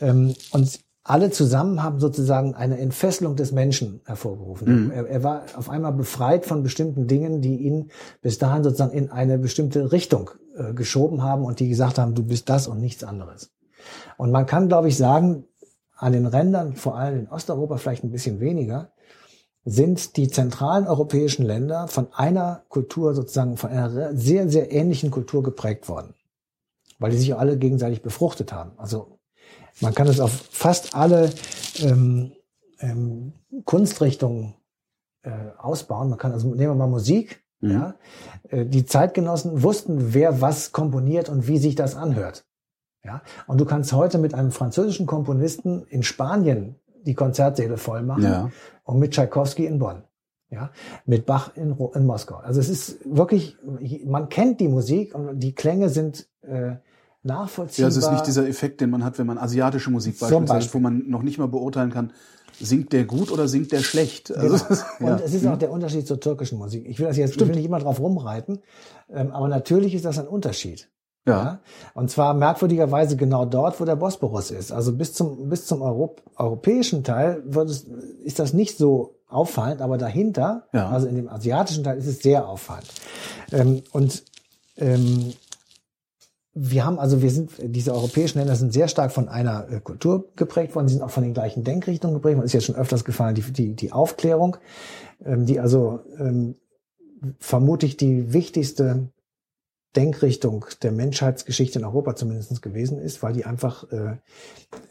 Ähm, 0.00 0.34
und 0.52 0.78
alle 1.02 1.30
zusammen 1.30 1.82
haben 1.82 1.98
sozusagen 1.98 2.54
eine 2.54 2.78
Entfesselung 2.78 3.34
des 3.34 3.50
Menschen 3.50 4.00
hervorgerufen. 4.04 4.84
Mhm. 4.84 4.90
Er, 4.92 5.06
er 5.08 5.24
war 5.24 5.42
auf 5.56 5.68
einmal 5.68 5.92
befreit 5.92 6.46
von 6.46 6.62
bestimmten 6.62 7.08
Dingen, 7.08 7.40
die 7.40 7.56
ihn 7.56 7.90
bis 8.22 8.38
dahin 8.38 8.62
sozusagen 8.62 8.92
in 8.92 9.10
eine 9.10 9.38
bestimmte 9.38 9.90
Richtung 9.90 10.30
äh, 10.56 10.72
geschoben 10.74 11.22
haben 11.22 11.44
und 11.44 11.60
die 11.60 11.68
gesagt 11.68 11.98
haben, 11.98 12.14
du 12.14 12.22
bist 12.22 12.48
das 12.48 12.66
und 12.66 12.80
nichts 12.80 13.04
anderes. 13.04 13.52
Und 14.16 14.30
man 14.30 14.46
kann, 14.46 14.68
glaube 14.68 14.88
ich, 14.88 14.96
sagen, 14.96 15.44
an 15.96 16.12
den 16.12 16.26
Rändern, 16.26 16.76
vor 16.76 16.96
allem 16.96 17.20
in 17.20 17.28
Osteuropa 17.28 17.76
vielleicht 17.76 18.04
ein 18.04 18.10
bisschen 18.10 18.40
weniger, 18.40 18.92
sind 19.64 20.16
die 20.16 20.28
zentralen 20.28 20.86
europäischen 20.86 21.44
Länder 21.44 21.86
von 21.88 22.12
einer 22.14 22.64
Kultur 22.68 23.14
sozusagen, 23.14 23.56
von 23.56 23.70
einer 23.70 24.16
sehr, 24.16 24.48
sehr 24.48 24.72
ähnlichen 24.72 25.10
Kultur 25.10 25.42
geprägt 25.42 25.88
worden. 25.88 26.14
Weil 26.98 27.10
die 27.10 27.18
sich 27.18 27.34
alle 27.34 27.58
gegenseitig 27.58 28.02
befruchtet 28.02 28.52
haben. 28.52 28.72
Also 28.78 29.18
man 29.80 29.94
kann 29.94 30.08
es 30.08 30.20
auf 30.20 30.32
fast 30.50 30.94
alle 30.94 31.30
ähm, 31.78 32.32
ähm, 32.80 33.32
Kunstrichtungen 33.64 34.54
äh, 35.22 35.30
ausbauen. 35.58 36.10
Man 36.10 36.18
kann 36.18 36.32
also 36.32 36.48
nehmen 36.48 36.72
wir 36.72 36.74
mal 36.74 36.86
Musik. 36.86 37.42
Mhm. 37.60 37.70
Ja, 37.70 37.94
Äh, 38.48 38.64
die 38.66 38.84
Zeitgenossen 38.86 39.62
wussten, 39.62 40.14
wer 40.14 40.40
was 40.40 40.72
komponiert 40.72 41.28
und 41.28 41.46
wie 41.46 41.58
sich 41.58 41.74
das 41.74 41.94
anhört. 41.94 42.44
Ja, 43.04 43.22
und 43.46 43.58
du 43.60 43.64
kannst 43.64 43.92
heute 43.92 44.18
mit 44.18 44.34
einem 44.34 44.50
französischen 44.50 45.06
Komponisten 45.06 45.84
in 45.88 46.02
Spanien 46.02 46.76
die 47.06 47.14
Konzertsäle 47.14 47.76
voll 47.78 48.02
machen 48.02 48.24
Ja. 48.24 48.50
und 48.84 48.98
mit 48.98 49.12
Tchaikovsky 49.12 49.64
in 49.66 49.78
Bonn. 49.78 50.02
Ja, 50.50 50.70
mit 51.06 51.26
Bach 51.26 51.52
in, 51.56 51.76
in 51.94 52.06
Moskau. 52.06 52.36
Also 52.36 52.58
es 52.60 52.68
ist 52.68 52.98
wirklich, 53.04 53.56
man 54.04 54.28
kennt 54.28 54.58
die 54.60 54.66
Musik 54.68 55.14
und 55.14 55.38
die 55.38 55.54
Klänge 55.54 55.88
sind 55.90 56.26
äh, 56.42 56.72
nachvollziehbar. 57.22 57.88
Ja, 57.90 57.96
es 57.96 57.96
ist 57.96 58.10
nicht 58.10 58.26
dieser 58.26 58.48
Effekt, 58.48 58.80
den 58.80 58.90
man 58.90 59.04
hat, 59.04 59.18
wenn 59.18 59.26
man 59.26 59.38
asiatische 59.38 59.90
Musik 59.90 60.18
beispielsweise, 60.18 60.52
Beispiel. 60.54 60.74
wo 60.74 60.82
man 60.82 61.08
noch 61.08 61.22
nicht 61.22 61.38
mal 61.38 61.46
beurteilen 61.48 61.90
kann, 61.90 62.12
singt 62.60 62.92
der 62.92 63.04
gut 63.04 63.30
oder 63.32 63.48
singt 63.48 63.72
der 63.72 63.80
schlecht. 63.80 64.34
Also, 64.36 64.64
Genau. 64.98 65.12
Und 65.12 65.18
ja. 65.20 65.24
es 65.24 65.34
ist 65.34 65.46
auch 65.46 65.58
der 65.58 65.70
Unterschied 65.70 66.06
zur 66.06 66.20
türkischen 66.20 66.58
Musik. 66.58 66.86
Ich 66.88 66.98
will 66.98 67.06
das 67.06 67.16
jetzt, 67.16 67.34
ich 67.40 67.48
will 67.48 67.54
nicht 67.56 67.64
immer 67.64 67.78
drauf 67.80 67.98
rumreiten, 68.00 68.60
ähm, 69.12 69.30
aber 69.32 69.48
natürlich 69.48 69.94
ist 69.94 70.04
das 70.04 70.18
ein 70.18 70.28
Unterschied. 70.28 70.88
ja. 71.26 71.60
Und 71.94 72.10
zwar 72.10 72.34
merkwürdigerweise 72.34 73.16
genau 73.16 73.44
dort, 73.44 73.80
wo 73.80 73.84
der 73.84 73.96
Bosporus 73.96 74.50
ist. 74.50 74.72
Also 74.72 74.92
bis 74.92 75.12
zum, 75.12 75.48
bis 75.48 75.66
zum 75.66 75.82
Europ 75.82 76.22
europäischen 76.36 77.02
Teil 77.04 77.42
wird 77.46 77.70
es, 77.70 77.86
ist 78.24 78.38
das 78.38 78.52
nicht 78.52 78.76
so 78.78 79.16
auffallend, 79.28 79.80
aber 79.80 79.96
dahinter, 79.98 80.64
Ja. 80.72 80.88
also 80.90 81.06
in 81.06 81.16
dem 81.16 81.28
asiatischen 81.28 81.84
Teil, 81.84 81.98
ist 81.98 82.06
es 82.06 82.18
sehr 82.20 82.48
auffallend. 82.48 82.88
Ähm, 83.52 83.82
und 83.92 84.22
ähm, 84.76 85.32
wir 86.52 86.84
haben 86.84 86.98
also, 86.98 87.22
wir 87.22 87.30
sind, 87.30 87.52
diese 87.62 87.94
europäischen 87.94 88.38
Länder 88.38 88.56
sind 88.56 88.72
sehr 88.72 88.88
stark 88.88 89.12
von 89.12 89.28
einer 89.28 89.68
äh, 89.70 89.80
Kultur 89.80 90.30
geprägt 90.34 90.74
worden, 90.74 90.88
die 90.88 90.94
sind 90.94 91.02
auch 91.02 91.10
von 91.10 91.22
den 91.22 91.34
gleichen 91.34 91.62
Denkrichtungen 91.62 92.14
geprägt 92.14 92.36
worden. 92.36 92.46
Ist 92.46 92.54
jetzt 92.54 92.66
schon 92.66 92.74
öfters 92.74 93.04
gefallen, 93.04 93.36
die, 93.36 93.42
die, 93.42 93.74
die 93.74 93.92
Aufklärung, 93.92 94.56
ähm, 95.24 95.46
die 95.46 95.60
also 95.60 96.00
ähm, 96.18 96.56
vermutlich 97.38 97.96
die 97.96 98.32
wichtigste 98.32 99.10
Denkrichtung 99.94 100.64
der 100.82 100.92
Menschheitsgeschichte 100.92 101.78
in 101.78 101.84
Europa 101.84 102.14
zumindest 102.16 102.62
gewesen 102.62 102.98
ist, 102.98 103.22
weil 103.22 103.32
die 103.32 103.44
einfach 103.44 103.90
äh, 103.92 104.16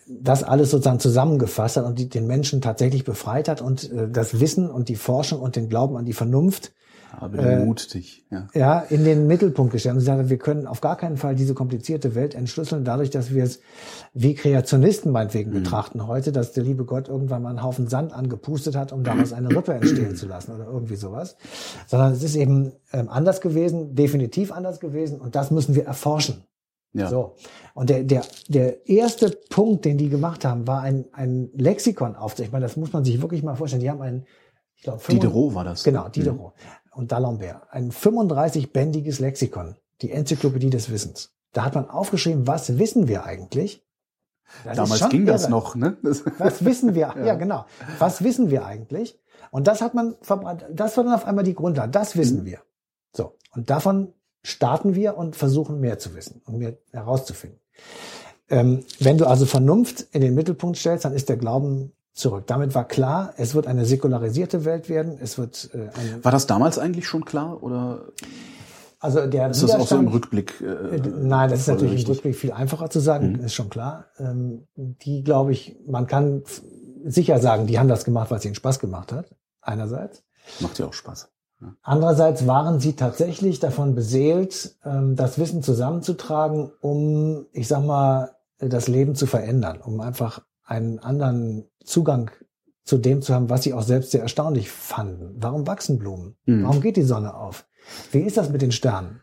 das 0.07 0.43
alles 0.43 0.71
sozusagen 0.71 0.99
zusammengefasst 0.99 1.77
hat 1.77 1.85
und 1.85 1.99
die, 1.99 2.09
den 2.09 2.27
Menschen 2.27 2.61
tatsächlich 2.61 3.03
befreit 3.03 3.49
hat 3.49 3.61
und 3.61 3.91
äh, 3.91 4.09
das 4.09 4.39
Wissen 4.39 4.69
und 4.69 4.89
die 4.89 4.95
Forschung 4.95 5.41
und 5.41 5.55
den 5.55 5.69
Glauben 5.69 5.97
an 5.97 6.05
die 6.05 6.13
Vernunft 6.13 6.73
Aber 7.17 7.38
den 7.38 7.65
Mut 7.65 7.93
dich. 7.93 8.25
Ja. 8.29 8.47
ja, 8.53 8.79
in 8.79 9.03
den 9.03 9.27
Mittelpunkt 9.27 9.71
gestellt. 9.71 9.95
Und 9.95 9.99
sie 10.01 10.05
sagt, 10.05 10.29
wir 10.29 10.38
können 10.38 10.67
auf 10.67 10.81
gar 10.81 10.95
keinen 10.97 11.17
Fall 11.17 11.35
diese 11.35 11.53
komplizierte 11.53 12.15
Welt 12.15 12.35
entschlüsseln, 12.35 12.83
dadurch, 12.83 13.09
dass 13.09 13.33
wir 13.33 13.43
es 13.43 13.59
wie 14.13 14.35
Kreationisten 14.35 15.11
meinetwegen 15.11 15.51
betrachten 15.51 16.07
heute, 16.07 16.31
dass 16.31 16.53
der 16.53 16.63
liebe 16.63 16.85
Gott 16.85 17.07
irgendwann 17.07 17.41
mal 17.41 17.49
einen 17.49 17.63
Haufen 17.63 17.88
Sand 17.88 18.13
angepustet 18.13 18.75
hat, 18.75 18.91
um 18.91 19.03
daraus 19.03 19.33
eine 19.33 19.49
Rippe 19.49 19.73
entstehen 19.73 20.15
zu 20.15 20.27
lassen 20.27 20.53
oder 20.53 20.65
irgendwie 20.65 20.95
sowas. 20.95 21.38
Sondern 21.88 22.13
es 22.13 22.23
ist 22.23 22.35
eben 22.35 22.73
ähm, 22.93 23.09
anders 23.09 23.41
gewesen, 23.41 23.95
definitiv 23.95 24.51
anders 24.51 24.79
gewesen 24.79 25.19
und 25.19 25.35
das 25.35 25.51
müssen 25.51 25.75
wir 25.75 25.85
erforschen. 25.85 26.43
Ja. 26.93 27.07
So. 27.07 27.35
Und 27.73 27.89
der, 27.89 28.03
der, 28.03 28.23
der 28.47 28.88
erste 28.88 29.29
Punkt, 29.49 29.85
den 29.85 29.97
die 29.97 30.09
gemacht 30.09 30.43
haben, 30.43 30.67
war 30.67 30.81
ein, 30.81 31.05
ein 31.11 31.49
Lexikon 31.53 32.15
aufzunehmen. 32.15 32.49
Ich 32.49 32.51
meine, 32.51 32.65
das 32.65 32.77
muss 32.77 32.93
man 32.93 33.03
sich 33.03 33.21
wirklich 33.21 33.43
mal 33.43 33.55
vorstellen. 33.55 33.81
Die 33.81 33.89
haben 33.89 34.01
einen, 34.01 34.25
ich 34.75 34.83
glaube, 34.83 35.01
Diderot 35.09 35.53
war 35.53 35.63
das. 35.63 35.83
Genau, 35.83 36.09
Diderot 36.09 36.53
und 36.93 37.11
D'Alembert. 37.11 37.61
Ein 37.71 37.91
35-bändiges 37.91 39.19
Lexikon, 39.21 39.75
die 40.01 40.11
Enzyklopädie 40.11 40.69
des 40.69 40.89
Wissens. 40.91 41.31
Da 41.53 41.63
hat 41.65 41.75
man 41.75 41.89
aufgeschrieben, 41.89 42.47
was 42.47 42.77
wissen 42.77 43.07
wir 43.07 43.25
eigentlich? 43.25 43.83
Das 44.63 44.77
Damals 44.77 45.09
ging 45.09 45.25
das 45.25 45.43
irre. 45.43 45.51
noch, 45.51 45.75
ne? 45.75 45.97
Das, 46.03 46.23
Was 46.39 46.65
wissen 46.65 46.95
wir? 46.95 47.13
ja. 47.23 47.35
genau. 47.35 47.65
Was 47.99 48.23
wissen 48.23 48.49
wir 48.49 48.65
eigentlich? 48.65 49.19
Und 49.51 49.67
das 49.67 49.81
hat 49.81 49.93
man 49.93 50.15
verbreitet. 50.21 50.69
Das 50.73 50.97
war 50.97 51.03
dann 51.03 51.13
auf 51.13 51.25
einmal 51.25 51.43
die 51.43 51.53
Grundlage. 51.55 51.91
Das 51.91 52.15
Mhm. 52.15 52.19
wissen 52.19 52.45
wir. 52.45 52.59
So. 53.13 53.35
Und 53.55 53.69
davon 53.69 54.13
starten 54.43 54.95
wir 54.95 55.17
und 55.17 55.35
versuchen 55.35 55.79
mehr 55.79 55.99
zu 55.99 56.15
wissen 56.15 56.41
und 56.45 56.57
mehr 56.57 56.77
herauszufinden. 56.91 57.59
Ähm, 58.49 58.83
wenn 58.99 59.17
du 59.17 59.25
also 59.27 59.45
Vernunft 59.45 60.01
in 60.11 60.21
den 60.21 60.33
Mittelpunkt 60.33 60.77
stellst, 60.77 61.05
dann 61.05 61.13
ist 61.13 61.29
der 61.29 61.37
Glauben 61.37 61.91
zurück. 62.19 62.43
Damit 62.48 62.75
war 62.75 62.88
klar, 62.88 63.33
es 63.38 63.56
wird 63.56 63.65
eine 63.67 63.85
säkularisierte 63.85 64.65
Welt 64.65 64.89
werden. 64.89 65.17
Es 65.22 65.38
wird 65.38 65.69
äh, 65.73 65.89
war 66.23 66.31
das 66.31 66.45
damals 66.48 66.77
eigentlich 66.77 67.07
schon 67.07 67.25
klar 67.25 67.64
oder 67.64 68.06
also 68.99 69.25
der 69.27 69.49
ist 69.49 69.64
das 69.64 69.75
auch 69.75 69.88
so 69.88 69.98
im 69.98 70.09
Rückblick? 70.09 70.59
Äh, 70.61 70.95
Äh, 70.98 71.01
Nein, 71.22 71.49
das 71.49 71.61
ist 71.61 71.67
natürlich 71.67 72.01
im 72.01 72.07
folgerichtig? 72.07 72.09
Rückblick 72.09 72.35
viel 72.35 72.51
einfacher 72.51 72.89
zu 72.89 72.99
sagen, 72.99 73.33
Mhm. 73.33 73.45
ist 73.45 73.53
schon 73.53 73.69
klar. 73.69 74.06
Ähm, 74.19 74.67
die, 74.75 75.23
glaube 75.23 75.53
ich, 75.53 75.77
man 75.88 76.06
kann 76.06 76.43
sicher 77.06 77.39
sagen, 77.39 77.65
die 77.65 77.80
haben 77.80 77.88
das 77.88 78.03
gemacht, 78.03 78.30
weil 78.30 78.39
es 78.39 78.45
ihnen 78.45 78.56
Spaß 78.56 78.80
gemacht 78.80 79.14
hat, 79.14 79.25
einerseits. 79.61 80.23
Macht 80.59 80.77
ja 80.80 80.85
auch 80.88 80.93
Spaß. 80.93 81.30
Andererseits 81.81 82.48
waren 82.48 82.80
sie 82.80 82.93
tatsächlich 82.93 83.59
davon 83.59 83.93
beseelt, 83.95 84.75
ähm, 84.85 85.15
das 85.15 85.38
Wissen 85.39 85.61
zusammenzutragen, 85.64 86.72
um, 86.81 87.45
ich 87.53 87.67
sag 87.67 87.83
mal, 87.85 88.31
das 88.59 88.88
Leben 88.89 89.15
zu 89.15 89.25
verändern, 89.27 89.80
um 89.81 89.99
einfach 90.01 90.41
einen 90.69 90.99
anderen 90.99 91.65
Zugang 91.83 92.31
zu 92.85 92.98
dem 92.98 93.22
zu 93.22 93.33
haben, 93.33 93.49
was 93.49 93.64
sie 93.64 93.73
auch 93.73 93.83
selbst 93.83 94.11
sehr 94.11 94.22
erstaunlich 94.22 94.69
fanden. 94.69 95.35
Warum 95.39 95.67
wachsen 95.67 95.99
Blumen? 95.99 96.35
Mhm. 96.45 96.64
Warum 96.64 96.81
geht 96.81 96.98
die 96.98 97.03
Sonne 97.03 97.33
auf? 97.33 97.65
Wie 98.11 98.19
ist 98.19 98.38
das 98.38 98.49
mit 98.49 98.61
den 98.61 98.72
Sternen? 98.72 99.22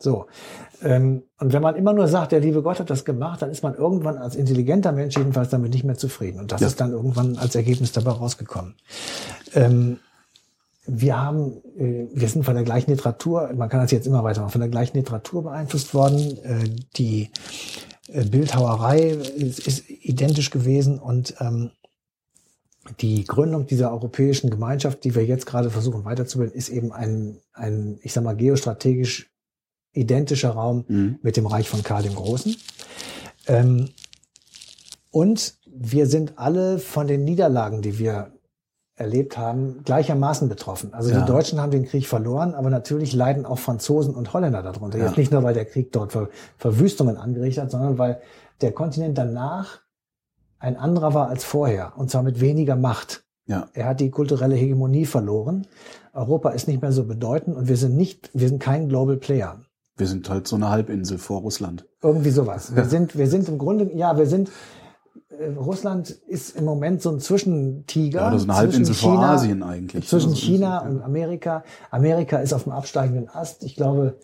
So. 0.00 0.26
Ähm, 0.82 1.24
und 1.40 1.52
wenn 1.52 1.62
man 1.62 1.74
immer 1.74 1.92
nur 1.92 2.06
sagt, 2.06 2.32
der 2.32 2.40
liebe 2.40 2.62
Gott 2.62 2.78
hat 2.78 2.88
das 2.88 3.04
gemacht, 3.04 3.42
dann 3.42 3.50
ist 3.50 3.62
man 3.62 3.74
irgendwann 3.74 4.16
als 4.16 4.36
intelligenter 4.36 4.92
Mensch 4.92 5.16
jedenfalls 5.16 5.50
damit 5.50 5.72
nicht 5.72 5.84
mehr 5.84 5.96
zufrieden. 5.96 6.38
Und 6.38 6.52
das 6.52 6.60
Ja. 6.60 6.66
ist 6.68 6.80
dann 6.80 6.92
irgendwann 6.92 7.36
als 7.36 7.54
Ergebnis 7.56 7.92
dabei 7.92 8.12
rausgekommen. 8.12 8.76
Ähm, 9.54 9.98
wir 10.86 11.20
haben, 11.20 11.56
äh, 11.76 12.06
wir 12.14 12.28
sind 12.28 12.44
von 12.44 12.54
der 12.54 12.64
gleichen 12.64 12.90
Literatur, 12.90 13.50
man 13.54 13.68
kann 13.68 13.80
das 13.80 13.90
jetzt 13.90 14.06
immer 14.06 14.22
weitermachen, 14.24 14.52
von 14.52 14.60
der 14.60 14.70
gleichen 14.70 14.96
Literatur 14.96 15.42
beeinflusst 15.42 15.92
worden. 15.94 16.38
Äh, 16.44 16.70
die 16.96 17.30
Bildhauerei 18.08 19.10
ist, 19.10 19.60
ist 19.60 19.88
identisch 19.88 20.50
gewesen 20.50 20.98
und 20.98 21.34
ähm, 21.40 21.70
die 23.00 23.24
Gründung 23.24 23.66
dieser 23.66 23.92
europäischen 23.92 24.50
Gemeinschaft, 24.50 25.04
die 25.04 25.14
wir 25.14 25.24
jetzt 25.24 25.46
gerade 25.46 25.70
versuchen 25.70 26.04
weiterzubilden, 26.04 26.56
ist 26.56 26.70
eben 26.70 26.92
ein, 26.92 27.38
ein, 27.52 27.98
ich 28.02 28.12
sag 28.12 28.24
mal, 28.24 28.36
geostrategisch 28.36 29.30
identischer 29.92 30.50
Raum 30.50 30.84
Mhm. 30.88 31.18
mit 31.22 31.36
dem 31.36 31.46
Reich 31.46 31.68
von 31.68 31.82
Karl 31.82 32.02
dem 32.02 32.14
Großen. 32.14 32.56
Ähm, 33.46 33.90
und 35.10 35.54
wir 35.66 36.06
sind 36.06 36.38
alle 36.38 36.78
von 36.78 37.06
den 37.06 37.24
Niederlagen, 37.24 37.82
die 37.82 37.98
wir 37.98 38.32
erlebt 38.98 39.38
haben, 39.38 39.82
gleichermaßen 39.84 40.48
betroffen. 40.48 40.92
Also 40.92 41.10
Ja. 41.10 41.20
die 41.20 41.26
Deutschen 41.26 41.60
haben 41.60 41.70
den 41.70 41.84
Krieg 41.86 42.06
verloren, 42.06 42.54
aber 42.54 42.70
natürlich 42.70 43.12
leiden 43.12 43.46
auch 43.46 43.58
Franzosen 43.58 44.14
und 44.14 44.32
Holländer 44.32 44.62
darunter. 44.62 44.98
Ja. 44.98 45.06
Jetzt 45.06 45.16
nicht 45.16 45.32
nur, 45.32 45.42
weil 45.42 45.54
der 45.54 45.64
Krieg 45.64 45.92
dort 45.92 46.12
Ver 46.12 46.28
Verwüstungen 46.56 47.16
angerichtet 47.16 47.64
hat, 47.64 47.70
sondern 47.70 47.98
weil 47.98 48.20
der 48.60 48.72
Kontinent 48.72 49.16
danach 49.16 49.80
ein 50.58 50.76
anderer 50.76 51.14
war 51.14 51.28
als 51.28 51.44
vorher. 51.44 51.92
Und 51.96 52.10
zwar 52.10 52.22
mit 52.22 52.40
weniger 52.40 52.74
Macht. 52.76 53.24
Ja. 53.46 53.68
Er 53.72 53.86
hat 53.86 54.00
die 54.00 54.10
kulturelle 54.10 54.56
Hegemonie 54.56 55.06
verloren. 55.06 55.66
Europa 56.12 56.50
ist 56.50 56.68
nicht 56.68 56.82
mehr 56.82 56.92
so 56.92 57.04
bedeutend 57.04 57.56
und 57.56 57.68
wir 57.68 57.76
sind 57.76 57.96
nicht, 57.96 58.30
wir 58.34 58.48
sind 58.48 58.60
kein 58.60 58.88
Global 58.88 59.16
Player. 59.16 59.60
Wir 59.96 60.06
sind 60.06 60.28
halt 60.28 60.46
so 60.46 60.56
eine 60.56 60.68
Halbinsel 60.68 61.18
vor 61.18 61.40
Russland. 61.40 61.86
Irgendwie 62.02 62.30
sowas. 62.30 62.74
Wir 62.74 62.84
sind, 62.94 63.16
wir 63.16 63.28
sind 63.28 63.48
im 63.48 63.58
Grunde, 63.58 63.90
ja, 63.94 64.18
wir 64.18 64.26
sind, 64.26 64.50
Russland 65.56 66.10
ist 66.10 66.56
im 66.56 66.64
Moment 66.64 67.02
so 67.02 67.10
ein 67.10 67.20
Zwischentiger. 67.20 68.20
Ja, 68.20 68.30
das 68.30 68.42
ist 68.42 68.50
eine 68.50 68.58
zwischen 68.58 68.72
Halbinsel 68.72 68.94
vor 68.94 69.18
Asien 69.20 69.62
eigentlich. 69.62 70.08
Zwischen 70.08 70.34
China 70.34 70.80
und 70.80 71.02
Amerika. 71.02 71.64
Amerika 71.90 72.38
ist 72.38 72.52
auf 72.52 72.64
dem 72.64 72.72
absteigenden 72.72 73.28
Ast. 73.28 73.62
Ich 73.62 73.76
glaube, 73.76 74.18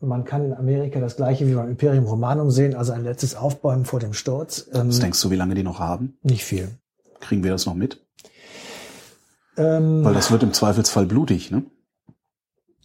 man 0.00 0.24
kann 0.24 0.44
in 0.44 0.52
Amerika 0.52 1.00
das 1.00 1.16
gleiche 1.16 1.48
wie 1.48 1.54
beim 1.54 1.68
Imperium 1.70 2.04
Romanum 2.04 2.50
sehen, 2.50 2.74
also 2.74 2.92
ein 2.92 3.02
letztes 3.02 3.34
Aufbäumen 3.34 3.84
vor 3.84 3.98
dem 3.98 4.12
Sturz. 4.12 4.68
Ähm, 4.72 4.88
Was 4.88 5.00
denkst 5.00 5.20
du, 5.22 5.30
wie 5.30 5.36
lange 5.36 5.54
die 5.54 5.62
noch 5.62 5.78
haben? 5.78 6.18
nicht 6.22 6.44
viel. 6.44 6.68
Kriegen 7.20 7.42
wir 7.42 7.50
das 7.50 7.66
noch 7.66 7.74
mit? 7.74 8.04
Ähm, 9.56 10.04
Weil 10.04 10.14
das 10.14 10.30
wird 10.30 10.42
im 10.44 10.52
Zweifelsfall 10.52 11.06
blutig, 11.06 11.50
ne? 11.50 11.64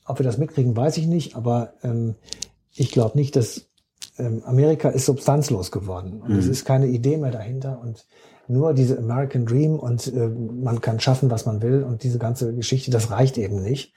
Ob 0.05 0.19
wir 0.19 0.23
das 0.25 0.37
mitkriegen, 0.37 0.75
weiß 0.75 0.97
ich 0.97 1.05
nicht, 1.05 1.35
aber 1.35 1.73
ähm, 1.83 2.15
ich 2.73 2.91
glaube 2.91 3.17
nicht, 3.17 3.35
dass 3.35 3.67
ähm, 4.17 4.41
Amerika 4.45 4.89
ist 4.89 5.05
substanzlos 5.05 5.71
geworden 5.71 6.21
und 6.21 6.31
es 6.31 6.45
Mhm. 6.45 6.51
ist 6.51 6.65
keine 6.65 6.87
Idee 6.87 7.17
mehr 7.17 7.31
dahinter 7.31 7.79
und 7.81 8.05
nur 8.47 8.73
diese 8.73 8.97
American 8.97 9.45
Dream 9.45 9.79
und 9.79 10.13
äh, 10.13 10.27
man 10.27 10.81
kann 10.81 10.99
schaffen, 10.99 11.31
was 11.31 11.45
man 11.45 11.61
will 11.61 11.83
und 11.83 12.03
diese 12.03 12.19
ganze 12.19 12.53
Geschichte, 12.53 12.91
das 12.91 13.09
reicht 13.09 13.37
eben 13.37 13.61
nicht. 13.63 13.93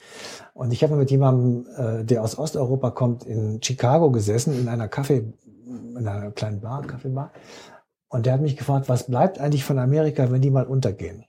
Und 0.54 0.72
ich 0.72 0.84
habe 0.84 0.94
mit 0.96 1.10
jemandem, 1.10 1.66
äh, 1.76 2.04
der 2.04 2.22
aus 2.22 2.38
Osteuropa 2.38 2.90
kommt, 2.92 3.24
in 3.24 3.60
Chicago 3.62 4.10
gesessen, 4.12 4.56
in 4.58 4.68
einer 4.68 4.86
Kaffee, 4.88 5.32
in 5.66 6.06
einer 6.06 6.30
kleinen 6.30 6.60
Bar, 6.60 6.82
Kaffeebar. 6.86 7.32
Und 8.08 8.24
der 8.26 8.34
hat 8.34 8.40
mich 8.40 8.56
gefragt, 8.56 8.88
was 8.88 9.06
bleibt 9.08 9.40
eigentlich 9.40 9.64
von 9.64 9.80
Amerika, 9.80 10.30
wenn 10.30 10.40
die 10.40 10.50
mal 10.52 10.64
untergehen? 10.66 11.24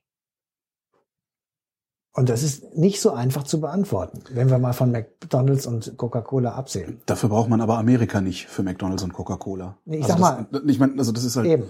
Und 2.18 2.30
das 2.30 2.42
ist 2.42 2.76
nicht 2.76 3.00
so 3.00 3.12
einfach 3.12 3.44
zu 3.44 3.62
beantworten, 3.62 4.24
wenn 4.34 4.50
wir 4.50 4.58
mal 4.58 4.74
von 4.74 4.92
McDonalds 4.92 5.68
und 5.68 5.98
Coca-Cola 5.98 6.54
absehen. 6.54 7.00
Dafür 7.06 7.30
braucht 7.30 7.48
man 7.48 7.62
aber 7.62 7.78
Amerika 7.78 8.22
nicht 8.22 8.48
für 8.48 8.64
McDonalds 8.64 9.04
und 9.04 9.14
Coca-Cola. 9.14 9.78
Nee, 9.86 9.98
ich 9.98 10.04
also 10.06 10.18
sag 10.18 10.20
mal- 10.20 10.48
das, 10.52 10.64
ich 10.66 10.80
meine, 10.80 10.94
also 10.98 11.12
das 11.12 11.24
ist 11.24 11.36
halt. 11.36 11.46
Eben. 11.46 11.66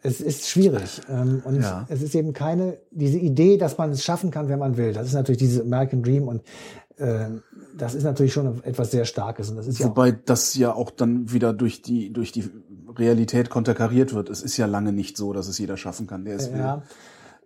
Es 0.00 0.20
ist 0.20 0.48
schwierig. 0.48 1.00
Ähm, 1.08 1.42
und 1.44 1.60
Ja. 1.60 1.86
es 1.88 2.02
ist 2.02 2.14
eben 2.14 2.32
keine, 2.32 2.78
diese 2.92 3.18
Idee, 3.18 3.56
dass 3.56 3.76
man 3.76 3.90
es 3.90 4.04
schaffen 4.04 4.30
kann, 4.30 4.48
wenn 4.48 4.60
man 4.60 4.76
will. 4.76 4.92
Das 4.92 5.08
ist 5.08 5.14
natürlich 5.14 5.38
dieses 5.40 5.62
American 5.62 6.04
Dream 6.04 6.28
und 6.28 6.42
ähm, 6.98 7.42
das 7.76 7.96
ist 7.96 8.04
natürlich 8.04 8.32
schon 8.32 8.62
etwas 8.62 8.92
sehr 8.92 9.04
Starkes. 9.04 9.50
Und 9.50 9.56
das 9.56 9.66
ist 9.66 9.80
ja 9.80 9.86
auch, 9.86 9.90
Wobei 9.90 10.12
das 10.12 10.54
ja 10.54 10.72
auch 10.72 10.92
dann 10.92 11.32
wieder 11.32 11.52
durch 11.52 11.82
die 11.82 12.12
durch 12.12 12.30
die 12.30 12.48
Realität 12.96 13.50
konterkariert 13.50 14.14
wird. 14.14 14.30
Es 14.30 14.40
ist 14.40 14.56
ja 14.56 14.66
lange 14.66 14.92
nicht 14.92 15.16
so, 15.16 15.32
dass 15.32 15.48
es 15.48 15.58
jeder 15.58 15.76
schaffen 15.76 16.06
kann, 16.06 16.24
der 16.24 16.36
es 16.36 16.52
will. 16.52 16.60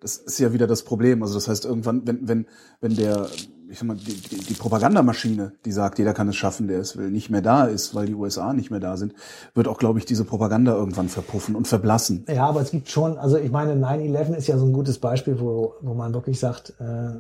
Das 0.00 0.16
ist 0.16 0.38
ja 0.38 0.52
wieder 0.52 0.66
das 0.66 0.82
Problem. 0.82 1.22
Also 1.22 1.34
das 1.34 1.48
heißt 1.48 1.64
irgendwann, 1.64 2.06
wenn 2.06 2.28
wenn 2.28 2.46
wenn 2.80 2.96
der 2.96 3.28
ich 3.70 3.78
sag 3.78 3.86
mal 3.86 3.96
die, 3.96 4.14
die, 4.14 4.54
Propagandamaschine, 4.54 5.52
die 5.64 5.72
sagt, 5.72 5.98
jeder 5.98 6.14
kann 6.14 6.28
es 6.28 6.36
schaffen, 6.36 6.68
der 6.68 6.80
es 6.80 6.96
will, 6.96 7.10
nicht 7.10 7.28
mehr 7.28 7.42
da 7.42 7.66
ist, 7.66 7.94
weil 7.94 8.06
die 8.06 8.14
USA 8.14 8.52
nicht 8.54 8.70
mehr 8.70 8.80
da 8.80 8.96
sind, 8.96 9.14
wird 9.54 9.68
auch, 9.68 9.78
glaube 9.78 9.98
ich, 9.98 10.06
diese 10.06 10.24
Propaganda 10.24 10.74
irgendwann 10.74 11.08
verpuffen 11.08 11.54
und 11.54 11.68
verblassen. 11.68 12.24
ja, 12.28 12.46
aber 12.46 12.62
es 12.62 12.70
gibt 12.70 12.88
schon, 12.88 13.18
also 13.18 13.36
ich 13.36 13.50
meine, 13.50 13.74
9-11 13.74 14.34
ist 14.36 14.46
ja 14.46 14.56
so 14.56 14.64
ein 14.64 14.72
gutes 14.72 14.98
Beispiel, 14.98 15.38
wo, 15.38 15.74
wo 15.82 15.94
man 15.94 16.14
wirklich 16.14 16.40
sagt, 16.40 16.74
äh, 16.80 17.18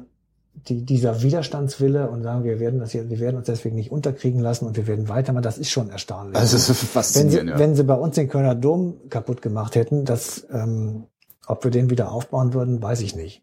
die, 0.66 0.84
dieser 0.84 1.22
Widerstandswille 1.22 2.08
und 2.08 2.22
sagen, 2.22 2.44
wir 2.44 2.58
werden 2.58 2.80
das 2.80 2.92
hier, 2.92 3.08
wir 3.08 3.20
werden 3.20 3.36
uns 3.36 3.46
deswegen 3.46 3.76
nicht 3.76 3.92
unterkriegen 3.92 4.40
lassen 4.40 4.66
und 4.66 4.76
wir 4.76 4.86
werden 4.86 5.08
weitermachen, 5.08 5.42
das 5.42 5.58
ist 5.58 5.70
schon 5.70 5.90
erstaunlich. 5.90 6.36
Also 6.36 6.56
es 6.56 6.68
ist 6.68 6.68
wenn 6.68 6.76
sie, 6.76 6.86
faszinierend. 6.86 7.50
ja. 7.50 7.58
wenn 7.58 7.74
sie 7.74 7.84
bei 7.84 7.94
uns 7.94 8.14
den 8.14 8.28
Kölner 8.28 8.54
Dom 8.54 8.96
kaputt 9.08 9.42
gemacht 9.42 9.74
hätten, 9.74 10.04
das, 10.04 10.46
ähm, 10.50 11.04
ob 11.48 11.64
wir 11.64 11.70
den 11.70 11.90
wieder 11.90 12.12
aufbauen 12.12 12.54
würden, 12.54 12.82
weiß 12.82 13.00
ich 13.00 13.16
nicht. 13.16 13.42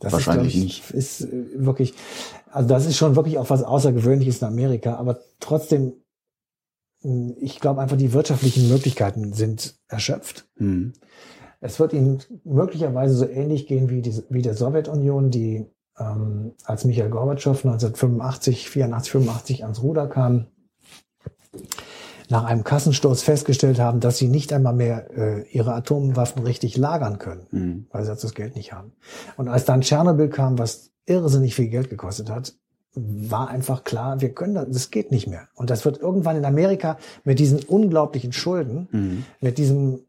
Das 0.00 0.12
Wahrscheinlich 0.12 0.56
ist, 0.56 0.62
nicht. 0.62 0.90
ich, 0.90 0.94
Ist 0.94 1.20
äh, 1.22 1.46
wirklich, 1.54 1.94
also 2.50 2.68
das 2.68 2.86
ist 2.86 2.96
schon 2.96 3.16
wirklich 3.16 3.38
auch 3.38 3.50
was 3.50 3.64
Außergewöhnliches 3.64 4.42
in 4.42 4.48
Amerika, 4.48 4.94
aber 4.94 5.20
trotzdem, 5.40 5.92
mh, 7.02 7.34
ich 7.40 7.60
glaube 7.60 7.80
einfach, 7.80 7.96
die 7.96 8.12
wirtschaftlichen 8.12 8.68
Möglichkeiten 8.68 9.32
sind 9.32 9.76
erschöpft. 9.88 10.48
Hm. 10.56 10.92
Es 11.60 11.80
wird 11.80 11.92
ihnen 11.92 12.22
möglicherweise 12.44 13.14
so 13.14 13.26
ähnlich 13.26 13.66
gehen 13.66 13.90
wie, 13.90 14.00
die, 14.00 14.22
wie 14.30 14.42
der 14.42 14.54
Sowjetunion, 14.54 15.30
die 15.30 15.66
ähm, 15.98 16.54
als 16.64 16.84
Michael 16.84 17.10
Gorbatschow 17.10 17.56
1985, 17.64 18.70
84, 18.70 19.10
85 19.10 19.62
ans 19.64 19.82
Ruder 19.82 20.06
kam, 20.06 20.46
nach 22.28 22.44
einem 22.44 22.64
Kassensturz 22.64 23.22
festgestellt 23.22 23.78
haben, 23.80 24.00
dass 24.00 24.18
sie 24.18 24.28
nicht 24.28 24.52
einmal 24.52 24.74
mehr 24.74 25.10
äh, 25.16 25.42
ihre 25.50 25.72
Atomwaffen 25.74 26.42
richtig 26.42 26.76
lagern 26.76 27.18
können, 27.18 27.46
Hm. 27.50 27.86
weil 27.90 28.04
sie 28.04 28.10
dazu 28.10 28.26
das 28.26 28.34
Geld 28.34 28.54
nicht 28.56 28.72
haben. 28.72 28.92
Und 29.36 29.48
als 29.48 29.64
dann 29.64 29.80
Tschernobyl 29.80 30.28
kam, 30.28 30.58
was 30.58 30.90
irrsinnig 31.06 31.54
viel 31.54 31.68
Geld 31.68 31.88
gekostet 31.90 32.30
hat, 32.30 32.54
war 32.94 33.48
einfach 33.48 33.84
klar, 33.84 34.20
wir 34.20 34.34
können 34.34 34.54
das, 34.54 34.66
das 34.70 34.90
geht 34.90 35.10
nicht 35.10 35.26
mehr. 35.26 35.48
Und 35.54 35.70
das 35.70 35.84
wird 35.84 35.98
irgendwann 36.00 36.36
in 36.36 36.44
Amerika 36.44 36.98
mit 37.24 37.38
diesen 37.38 37.60
unglaublichen 37.60 38.32
Schulden, 38.32 38.88
Hm. 38.90 39.24
mit 39.40 39.58
diesem 39.58 40.00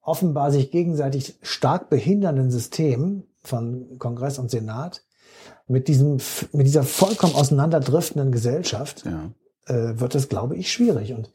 offenbar 0.00 0.50
sich 0.50 0.70
gegenseitig 0.70 1.38
stark 1.42 1.88
behindernden 1.88 2.50
System 2.50 3.24
von 3.42 3.98
Kongress 3.98 4.38
und 4.38 4.50
Senat, 4.50 5.02
mit 5.66 5.88
diesem, 5.88 6.18
mit 6.52 6.66
dieser 6.66 6.82
vollkommen 6.82 7.34
auseinanderdriftenden 7.34 8.30
Gesellschaft, 8.32 9.04
Ja. 9.06 9.30
Äh, 9.66 9.98
wird 9.98 10.14
das, 10.14 10.28
glaube 10.28 10.56
ich, 10.56 10.72
schwierig. 10.72 11.12
Und 11.14 11.30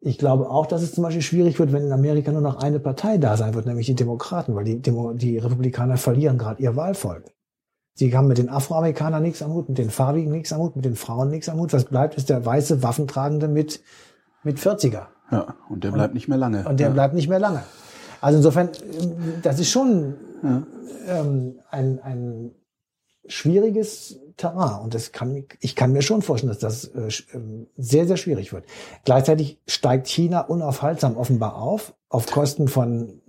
ich 0.00 0.18
glaube 0.18 0.50
auch, 0.50 0.66
dass 0.66 0.82
es 0.82 0.92
zum 0.92 1.04
Beispiel 1.04 1.22
schwierig 1.22 1.58
wird, 1.58 1.72
wenn 1.72 1.84
in 1.84 1.92
Amerika 1.92 2.32
nur 2.32 2.40
noch 2.40 2.56
eine 2.56 2.80
Partei 2.80 3.18
da 3.18 3.36
sein 3.36 3.54
wird, 3.54 3.66
nämlich 3.66 3.86
die 3.86 3.94
Demokraten, 3.94 4.54
weil 4.54 4.64
die, 4.64 4.80
Demo 4.80 5.12
die 5.12 5.38
Republikaner 5.38 5.96
verlieren 5.96 6.38
gerade 6.38 6.62
ihr 6.62 6.74
Wahlvolk. 6.74 7.24
Sie 7.94 8.16
haben 8.16 8.26
mit 8.26 8.38
den 8.38 8.48
Afroamerikanern 8.48 9.22
nichts 9.22 9.42
am 9.42 9.52
Hut, 9.52 9.68
mit 9.68 9.78
den 9.78 9.90
Farbigen 9.90 10.32
nichts 10.32 10.52
am 10.52 10.60
Hut, 10.60 10.76
mit 10.76 10.84
den 10.84 10.96
Frauen 10.96 11.28
nichts 11.30 11.48
am 11.48 11.58
Hut. 11.58 11.72
Was 11.72 11.84
bleibt, 11.84 12.14
ist 12.16 12.30
der 12.30 12.44
weiße 12.44 12.82
Waffentragende 12.82 13.48
mit, 13.48 13.80
mit 14.42 14.58
40er. 14.58 15.06
Ja, 15.30 15.54
und 15.68 15.84
der 15.84 15.92
bleibt 15.92 16.14
nicht 16.14 16.28
mehr 16.28 16.38
lange. 16.38 16.66
Und 16.66 16.80
der 16.80 16.88
ja. 16.88 16.92
bleibt 16.92 17.14
nicht 17.14 17.28
mehr 17.28 17.38
lange. 17.38 17.62
Also 18.20 18.38
insofern, 18.38 18.70
ähm, 19.00 19.12
das 19.42 19.60
ist 19.60 19.70
schon 19.70 20.14
Ja. 20.42 20.62
ähm, 21.08 21.56
ein, 21.70 22.00
ein 22.02 22.50
schwieriges 23.26 24.18
Terrain. 24.36 24.82
Und 24.82 24.94
das 24.94 25.12
kann, 25.12 25.44
ich 25.60 25.76
kann 25.76 25.92
mir 25.92 26.02
schon 26.02 26.22
vorstellen, 26.22 26.52
dass 26.52 26.58
das 26.58 26.84
äh, 26.86 27.08
ähm, 27.36 27.66
sehr, 27.76 28.06
sehr 28.06 28.16
schwierig 28.16 28.52
wird. 28.52 28.64
Gleichzeitig 29.04 29.60
steigt 29.66 30.06
China 30.08 30.40
unaufhaltsam 30.40 31.16
offenbar 31.16 31.56
auf, 31.56 31.94
auf 32.08 32.26
Kosten 32.26 32.68
von 32.68 33.20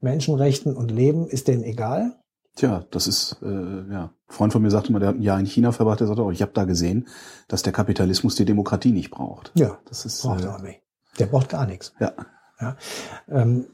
Menschenrechten 0.00 0.76
und 0.76 0.90
Leben 0.90 1.26
ist 1.26 1.48
denen 1.48 1.64
egal. 1.64 2.16
Tja, 2.54 2.86
das 2.90 3.06
ist, 3.06 3.36
äh, 3.42 3.46
ja. 3.46 4.12
Ein 4.28 4.34
Freund 4.34 4.52
von 4.52 4.62
mir 4.62 4.70
sagte 4.70 4.90
mal, 4.92 4.98
der 4.98 5.10
hat 5.10 5.16
ein 5.16 5.22
Jahr 5.22 5.38
in 5.38 5.46
China 5.46 5.72
verbracht, 5.72 6.00
der 6.00 6.06
sagte 6.06 6.22
auch, 6.22 6.32
ich 6.32 6.42
habe 6.42 6.52
da 6.54 6.64
gesehen, 6.64 7.06
dass 7.48 7.62
der 7.62 7.72
Kapitalismus 7.72 8.34
die 8.34 8.44
Demokratie 8.44 8.92
nicht 8.92 9.10
braucht. 9.10 9.52
Ja, 9.54 9.78
Das 9.88 10.04
ist, 10.04 10.22
braucht 10.22 10.42
äh, 10.42 10.46
er 10.46 10.56
auch 10.56 10.62
nicht. 10.62 10.80
Der 11.18 11.26
braucht 11.26 11.48
gar 11.50 11.66
nichts. 11.66 11.92
ja. 12.00 12.12
Ja. 12.58 12.76
Ähm, 13.28 13.66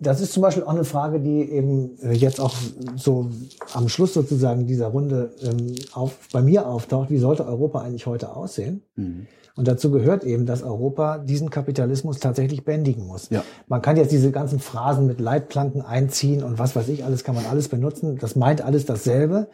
das 0.00 0.20
ist 0.20 0.32
zum 0.32 0.42
Beispiel 0.42 0.64
auch 0.64 0.70
eine 0.70 0.84
Frage, 0.84 1.20
die 1.20 1.50
eben 1.50 1.98
äh, 2.00 2.12
jetzt 2.12 2.40
auch 2.40 2.54
so 2.96 3.30
am 3.72 3.88
Schluss 3.88 4.14
sozusagen 4.14 4.66
dieser 4.66 4.88
Runde 4.88 5.34
ähm, 5.42 5.74
auf, 5.92 6.28
bei 6.32 6.42
mir 6.42 6.66
auftaucht. 6.66 7.10
Wie 7.10 7.18
sollte 7.18 7.46
Europa 7.46 7.80
eigentlich 7.80 8.06
heute 8.06 8.34
aussehen? 8.34 8.82
Mhm. 8.96 9.26
Und 9.56 9.68
dazu 9.68 9.90
gehört 9.90 10.24
eben, 10.24 10.46
dass 10.46 10.62
Europa 10.62 11.18
diesen 11.18 11.48
Kapitalismus 11.48 12.18
tatsächlich 12.18 12.64
bändigen 12.64 13.06
muss. 13.06 13.30
Ja. 13.30 13.44
Man 13.68 13.82
kann 13.82 13.96
jetzt 13.96 14.10
diese 14.10 14.32
ganzen 14.32 14.58
Phrasen 14.58 15.06
mit 15.06 15.20
Leitplanken 15.20 15.80
einziehen 15.80 16.42
und 16.42 16.58
was 16.58 16.74
weiß 16.74 16.88
ich, 16.88 17.04
alles 17.04 17.22
kann 17.22 17.36
man 17.36 17.46
alles 17.46 17.68
benutzen. 17.68 18.18
Das 18.18 18.34
meint 18.34 18.62
alles 18.62 18.84
dasselbe. 18.84 19.48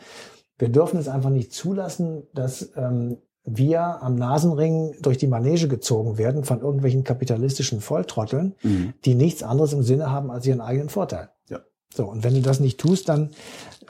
Wir 0.59 0.71
dürfen 0.71 0.99
es 0.99 1.09
einfach 1.09 1.31
nicht 1.31 1.53
zulassen, 1.53 2.23
dass 2.33 2.71
ähm, 2.77 3.19
wir 3.57 4.03
am 4.03 4.17
Nasenring 4.17 4.95
durch 5.03 5.19
die 5.19 5.27
Manege 5.27 5.69
gezogen 5.69 6.19
werden 6.19 6.45
von 6.45 6.61
irgendwelchen 6.61 7.05
kapitalistischen 7.05 7.81
Volltrotteln, 7.81 8.55
Mhm. 8.63 8.95
die 9.05 9.15
nichts 9.15 9.43
anderes 9.43 9.73
im 9.73 9.83
Sinne 9.83 10.11
haben 10.11 10.31
als 10.31 10.47
ihren 10.47 10.61
eigenen 10.61 10.89
Vorteil. 10.89 11.31
Ja. 11.49 11.61
So, 11.95 12.07
und 12.07 12.25
wenn 12.25 12.35
du 12.35 12.43
das 12.43 12.61
nicht 12.61 12.79
tust, 12.79 13.09
dann 13.09 13.31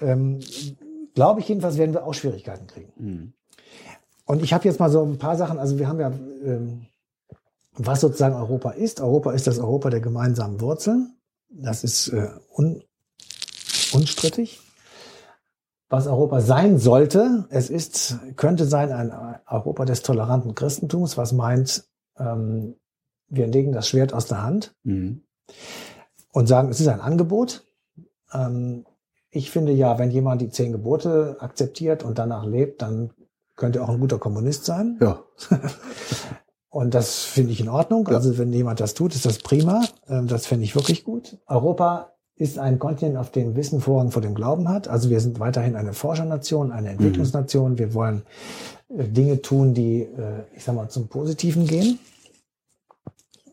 ähm, 0.00 0.40
glaube 1.14 1.40
ich 1.40 1.48
jedenfalls, 1.48 1.78
werden 1.78 1.94
wir 1.94 2.04
auch 2.04 2.14
Schwierigkeiten 2.14 2.66
kriegen. 2.66 2.92
Mhm. 2.96 3.32
Und 4.26 4.42
ich 4.42 4.52
habe 4.52 4.64
jetzt 4.66 4.78
mal 4.78 4.90
so 4.90 5.02
ein 5.02 5.18
paar 5.18 5.36
Sachen, 5.36 5.58
also 5.58 5.78
wir 5.78 5.88
haben 5.88 6.00
ja, 6.00 6.12
ähm, 6.44 6.86
was 7.74 8.00
sozusagen 8.00 8.34
Europa 8.36 8.70
ist. 8.70 9.00
Europa 9.00 9.32
ist 9.32 9.46
das 9.46 9.58
Europa 9.58 9.90
der 9.90 10.00
gemeinsamen 10.00 10.60
Wurzeln. 10.60 11.16
Das 11.48 11.82
ist 11.82 12.08
äh, 12.08 12.28
un, 12.56 12.82
unstrittig. 13.92 14.60
Was 15.90 16.06
Europa 16.06 16.40
sein 16.40 16.78
sollte, 16.78 17.46
es 17.50 17.68
ist, 17.68 18.18
könnte 18.36 18.64
sein 18.64 18.92
ein 18.92 19.12
Europa 19.46 19.84
des 19.84 20.02
toleranten 20.02 20.54
Christentums, 20.54 21.16
was 21.18 21.32
meint, 21.32 21.84
ähm, 22.16 22.76
wir 23.28 23.46
legen 23.48 23.72
das 23.72 23.88
Schwert 23.88 24.12
aus 24.14 24.26
der 24.26 24.42
Hand 24.42 24.74
Mhm. 24.84 25.22
und 26.32 26.46
sagen, 26.46 26.68
es 26.70 26.80
ist 26.80 26.86
ein 26.88 27.00
Angebot. 27.00 27.64
Ähm, 28.32 28.86
ich 29.30 29.50
finde 29.50 29.72
ja, 29.72 29.98
wenn 29.98 30.10
jemand 30.12 30.40
die 30.40 30.48
zehn 30.50 30.72
Gebote 30.72 31.36
akzeptiert 31.40 32.04
und 32.04 32.18
danach 32.18 32.44
lebt, 32.46 32.82
dann 32.82 33.10
könnte 33.56 33.80
er 33.80 33.84
auch 33.84 33.90
ein 33.90 34.00
guter 34.00 34.18
Kommunist 34.18 34.64
sein. 34.64 34.96
Ja. 35.00 35.22
Und 36.72 36.94
das 36.94 37.24
finde 37.24 37.50
ich 37.52 37.60
in 37.60 37.68
Ordnung. 37.68 38.06
Ja. 38.08 38.14
Also 38.14 38.38
wenn 38.38 38.52
jemand 38.52 38.78
das 38.78 38.94
tut, 38.94 39.12
ist 39.14 39.26
das 39.26 39.38
prima. 39.38 39.82
Ähm, 40.08 40.28
Das 40.28 40.46
finde 40.46 40.64
ich 40.64 40.76
wirklich 40.76 41.02
gut. 41.02 41.36
Europa 41.48 42.12
ist 42.40 42.58
ein 42.58 42.78
Kontinent, 42.78 43.18
auf 43.18 43.30
dem 43.30 43.54
Wissen 43.54 43.80
Vorrang 43.82 44.10
vor 44.10 44.22
dem 44.22 44.34
Glauben 44.34 44.68
hat. 44.68 44.88
Also 44.88 45.10
wir 45.10 45.20
sind 45.20 45.40
weiterhin 45.40 45.76
eine 45.76 45.92
Forschernation, 45.92 46.72
eine 46.72 46.88
Entwicklungsnation. 46.88 47.76
Wir 47.78 47.92
wollen 47.92 48.22
äh, 48.88 49.04
Dinge 49.08 49.42
tun, 49.42 49.74
die, 49.74 50.02
äh, 50.02 50.44
ich 50.56 50.64
sag 50.64 50.74
mal, 50.74 50.88
zum 50.88 51.08
Positiven 51.08 51.66
gehen. 51.66 51.98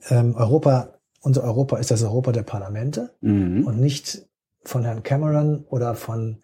Ähm, 0.10 0.36
Europa, 0.36 0.94
unser 1.22 1.44
Europa 1.44 1.78
ist 1.78 1.92
das 1.92 2.02
Europa 2.02 2.32
der 2.32 2.44
Parlamente 2.44 3.12
Mhm. 3.20 3.68
und 3.68 3.78
nicht 3.82 4.26
von 4.64 4.86
Herrn 4.86 5.04
Cameron 5.04 5.66
oder 5.70 5.94
von 5.94 6.38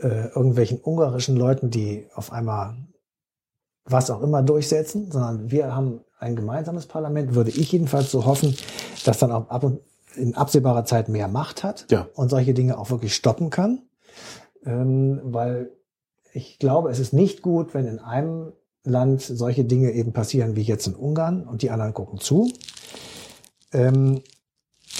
äh, 0.00 0.26
irgendwelchen 0.34 0.80
ungarischen 0.82 1.36
Leuten, 1.36 1.70
die 1.70 2.06
auf 2.14 2.32
einmal 2.32 2.74
was 3.84 4.10
auch 4.10 4.22
immer 4.22 4.42
durchsetzen, 4.42 5.10
sondern 5.12 5.52
wir 5.52 5.72
haben 5.72 6.00
ein 6.18 6.34
gemeinsames 6.34 6.86
Parlament, 6.86 7.36
würde 7.36 7.50
ich 7.50 7.70
jedenfalls 7.70 8.10
so 8.10 8.24
hoffen, 8.24 8.56
dass 9.04 9.18
dann 9.18 9.30
auch 9.30 9.48
ab 9.50 9.62
und 9.62 9.80
in 10.16 10.34
absehbarer 10.34 10.84
Zeit 10.84 11.08
mehr 11.08 11.28
Macht 11.28 11.62
hat 11.64 11.86
Ja. 11.90 12.08
und 12.14 12.28
solche 12.30 12.54
Dinge 12.54 12.78
auch 12.78 12.90
wirklich 12.90 13.14
stoppen 13.14 13.50
kann. 13.50 13.82
Ähm, 14.64 15.20
weil 15.24 15.70
ich 16.32 16.58
glaube, 16.58 16.90
es 16.90 16.98
ist 16.98 17.12
nicht 17.12 17.42
gut, 17.42 17.74
wenn 17.74 17.86
in 17.86 17.98
einem 17.98 18.52
Land 18.84 19.22
solche 19.22 19.64
Dinge 19.64 19.92
eben 19.92 20.12
passieren 20.12 20.56
wie 20.56 20.62
jetzt 20.62 20.86
in 20.86 20.94
Ungarn 20.94 21.46
und 21.46 21.62
die 21.62 21.70
anderen 21.70 21.94
gucken 21.94 22.18
zu. 22.20 22.50
Ähm, 23.72 24.20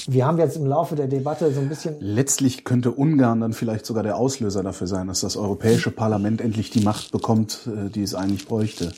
wir 0.07 0.25
haben 0.25 0.37
jetzt 0.39 0.55
im 0.55 0.65
Laufe 0.65 0.95
der 0.95 1.07
Debatte 1.07 1.51
so 1.53 1.59
ein 1.59 1.67
bisschen 1.69 1.95
Letztlich 1.99 2.63
könnte 2.63 2.91
Ungarn 2.91 3.41
dann 3.41 3.53
vielleicht 3.53 3.85
sogar 3.85 4.03
der 4.03 4.17
Auslöser 4.17 4.63
dafür 4.63 4.87
sein, 4.87 5.07
dass 5.07 5.19
das 5.21 5.35
Europäische 5.37 5.91
Parlament 5.91 6.41
endlich 6.41 6.69
die 6.69 6.79
Macht 6.81 7.11
bekommt, 7.11 7.67
äh, 7.67 7.89
die 7.89 8.01
es 8.01 8.15
eigentlich 8.15 8.47
bräuchte. 8.47 8.93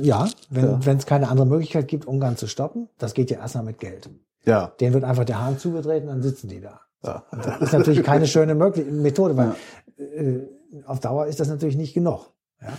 Ja, 0.00 0.28
wenn 0.48 0.64
Ja. 0.64 0.86
wenn 0.86 0.96
es 0.98 1.06
keine 1.06 1.28
andere 1.28 1.46
Möglichkeit 1.46 1.88
gibt, 1.88 2.06
Ungarn 2.06 2.36
zu 2.36 2.46
stoppen, 2.46 2.88
das 2.98 3.12
geht 3.14 3.30
ja 3.30 3.38
erstmal 3.40 3.64
mit 3.64 3.78
Geld. 3.78 4.08
Ja. 4.44 4.72
Denen 4.80 4.94
wird 4.94 5.04
einfach 5.04 5.24
der 5.24 5.40
Hahn 5.40 5.58
zugedreht 5.58 6.02
und 6.02 6.08
dann 6.08 6.22
sitzen 6.22 6.48
die 6.48 6.60
da. 6.60 6.80
ja. 7.04 7.22
Das 7.30 7.60
ist 7.60 7.72
natürlich 7.72 8.02
keine 8.02 8.26
schöne 8.26 8.54
Methode, 8.54 9.36
weil 9.36 9.54
äh, 9.96 10.40
auf 10.86 11.00
Dauer 11.00 11.26
ist 11.26 11.40
das 11.40 11.48
natürlich 11.48 11.76
nicht 11.76 11.94
genug. 11.94 12.30
Ja? 12.60 12.72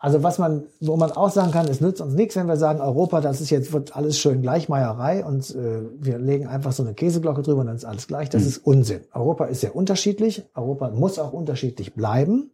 Also 0.00 0.22
was 0.22 0.38
man, 0.38 0.64
wo 0.80 0.96
man 0.96 1.10
auch 1.10 1.30
sagen 1.30 1.50
kann, 1.50 1.66
es 1.66 1.80
nützt 1.80 2.00
uns 2.00 2.14
nichts, 2.14 2.36
wenn 2.36 2.46
wir 2.46 2.56
sagen, 2.56 2.80
Europa, 2.80 3.20
das 3.20 3.40
ist 3.40 3.50
jetzt 3.50 3.72
wird 3.72 3.96
alles 3.96 4.16
schön 4.16 4.42
Gleichmeierei 4.42 5.24
und 5.24 5.50
äh, 5.56 5.80
wir 5.98 6.18
legen 6.18 6.46
einfach 6.46 6.70
so 6.70 6.84
eine 6.84 6.94
Käseglocke 6.94 7.42
drüber 7.42 7.62
und 7.62 7.66
dann 7.66 7.76
ist 7.76 7.84
alles 7.84 8.06
gleich. 8.06 8.30
Das 8.30 8.44
ist 8.44 8.58
Unsinn. 8.58 9.00
Europa 9.12 9.46
ist 9.46 9.60
sehr 9.60 9.74
unterschiedlich. 9.74 10.44
Europa 10.54 10.90
muss 10.90 11.18
auch 11.18 11.32
unterschiedlich 11.32 11.94
bleiben. 11.94 12.52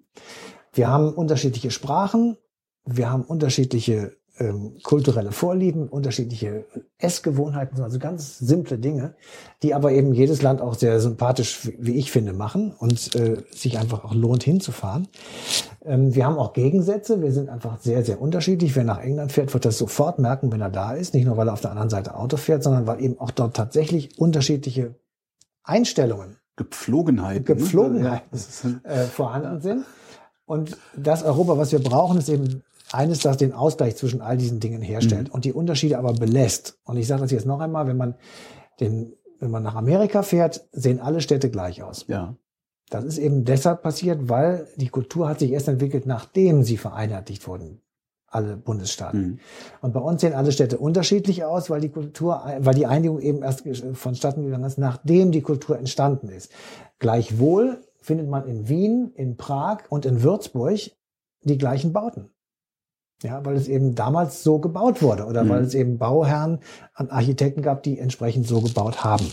Wir 0.73 0.89
haben 0.89 1.12
unterschiedliche 1.12 1.70
Sprachen. 1.70 2.39
Wir 2.86 3.12
haben 3.12 3.23
unterschiedliche 3.23 4.12
ähm, 4.39 4.77
kulturelle 4.83 5.33
Vorlieben, 5.33 5.89
unterschiedliche 5.89 6.65
Essgewohnheiten, 6.99 7.81
also 7.83 7.99
ganz 7.99 8.39
simple 8.39 8.79
Dinge, 8.79 9.15
die 9.63 9.75
aber 9.75 9.93
eben 9.93 10.13
jedes 10.13 10.43
Land 10.43 10.61
auch 10.61 10.75
sehr 10.75 11.01
sympathisch, 11.01 11.71
wie 11.79 11.97
ich 11.97 12.11
finde, 12.11 12.33
machen 12.33 12.73
und 12.77 13.15
äh, 13.15 13.37
sich 13.51 13.79
einfach 13.79 14.05
auch 14.05 14.15
lohnt 14.15 14.43
hinzufahren. 14.43 15.09
Ähm, 15.85 16.15
wir 16.15 16.27
haben 16.27 16.37
auch 16.37 16.53
Gegensätze, 16.53 17.23
wir 17.23 17.33
sind 17.33 17.49
einfach 17.49 17.79
sehr, 17.81 18.05
sehr 18.05 18.21
unterschiedlich. 18.21 18.75
Wer 18.75 18.85
nach 18.85 18.99
England 18.99 19.33
fährt, 19.33 19.55
wird 19.55 19.65
das 19.65 19.79
sofort 19.79 20.19
merken, 20.19 20.51
wenn 20.51 20.61
er 20.61 20.71
da 20.71 20.95
ist. 20.95 21.15
Nicht 21.15 21.27
nur, 21.27 21.37
weil 21.37 21.49
er 21.49 21.53
auf 21.53 21.61
der 21.61 21.71
anderen 21.71 21.91
Seite 21.91 22.17
Auto 22.17 22.37
fährt, 22.37 22.65
sondern 22.65 22.87
weil 22.87 23.03
eben 23.03 23.19
auch 23.21 23.31
dort 23.31 23.55
tatsächlich 23.55 24.19
unterschiedliche 24.19 24.97
Einstellungen 25.63 26.37
Gepflogenheiten. 26.57 27.45
Gepflogenheiten. 27.45 28.27
Ja, 28.27 28.31
das 28.31 28.65
ist, 28.65 28.85
äh, 28.85 29.05
vorhanden 29.05 29.61
sind. 29.61 29.85
Und 30.47 30.77
das 30.97 31.23
Europa, 31.23 31.57
was 31.59 31.73
wir 31.73 31.83
brauchen, 31.83 32.19
ist 32.19 32.29
eben 32.29 32.63
eines, 32.93 33.21
das 33.21 33.37
den 33.37 33.53
Ausgleich 33.53 33.97
zwischen 33.97 34.21
all 34.21 34.37
diesen 34.37 34.61
Dingen 34.61 34.83
herstellt 34.83 35.31
und 35.31 35.45
die 35.45 35.53
Unterschiede 35.53 35.99
aber 35.99 36.13
belässt. 36.13 36.79
Und 36.85 36.97
ich 36.97 37.07
sage 37.07 37.23
das 37.23 37.31
jetzt 37.31 37.47
noch 37.47 37.61
einmal, 37.61 37.87
wenn 37.87 37.97
man 37.97 38.15
den, 38.81 39.15
wenn 39.41 39.51
man 39.51 39.63
nach 39.63 39.75
Amerika 39.75 40.23
fährt, 40.23 40.67
sehen 40.73 41.01
alle 41.01 41.21
Städte 41.21 41.51
gleich 41.51 41.83
aus. 41.83 42.07
ja. 42.09 42.37
Das 42.91 43.05
ist 43.05 43.19
eben 43.19 43.45
deshalb 43.45 43.83
passiert, 43.83 44.29
weil 44.29 44.69
die 44.77 44.89
Kultur 44.89 45.29
hat 45.29 45.39
sich 45.39 45.51
erst 45.51 45.69
entwickelt, 45.69 46.07
nachdem 46.07 46.63
sie 46.63 46.77
vereinheitlicht 46.77 47.47
wurden, 47.49 47.81
alle 48.27 48.57
Bundesstaaten. 48.57 49.21
Mhm. 49.21 49.39
Und 49.81 49.95
bei 49.95 50.01
uns 50.01 50.21
sehen 50.21 50.35
alle 50.35 50.53
Städte 50.53 50.79
unterschiedlich 50.79 51.45
aus, 51.45 51.71
weil 51.71 51.81
die 51.81 51.89
Kultur, 51.89 52.43
weil 52.59 52.75
die 52.75 52.87
Einigung 52.87 53.21
eben 53.21 53.43
erst 53.43 53.65
vonstatten 53.95 54.45
gegangen 54.45 54.65
ist, 54.65 54.79
nachdem 54.79 55.33
die 55.33 55.41
Kultur 55.41 55.79
entstanden 55.79 56.29
ist. 56.29 56.53
Gleichwohl 56.99 57.83
findet 58.01 58.29
man 58.29 58.47
in 58.47 58.69
Wien, 58.69 59.13
in 59.15 59.37
Prag 59.37 59.85
und 59.89 60.05
in 60.05 60.23
Würzburg 60.23 60.79
die 61.43 61.59
gleichen 61.59 61.93
Bauten. 61.93 62.34
Ja, 63.25 63.44
weil 63.44 63.57
es 63.57 63.69
eben 63.69 63.94
damals 63.94 64.43
so 64.43 64.59
gebaut 64.59 65.01
wurde 65.01 65.25
oder 65.25 65.44
Mhm. 65.44 65.49
weil 65.49 65.62
es 65.62 65.75
eben 65.75 65.97
Bauherren 65.99 66.59
und 66.99 67.11
Architekten 67.11 67.62
gab, 67.62 67.83
die 67.83 67.99
entsprechend 67.99 68.47
so 68.47 68.61
gebaut 68.61 69.03
haben. 69.03 69.27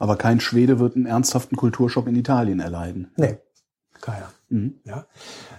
Aber 0.00 0.16
kein 0.16 0.40
Schwede 0.40 0.78
wird 0.80 0.96
einen 0.96 1.06
ernsthaften 1.06 1.56
Kulturschock 1.56 2.06
in 2.08 2.16
Italien 2.16 2.58
erleiden. 2.60 3.12
Nee, 3.16 3.38
keiner. 4.00 4.30
Mhm. 4.48 4.74
Ja. 4.84 5.06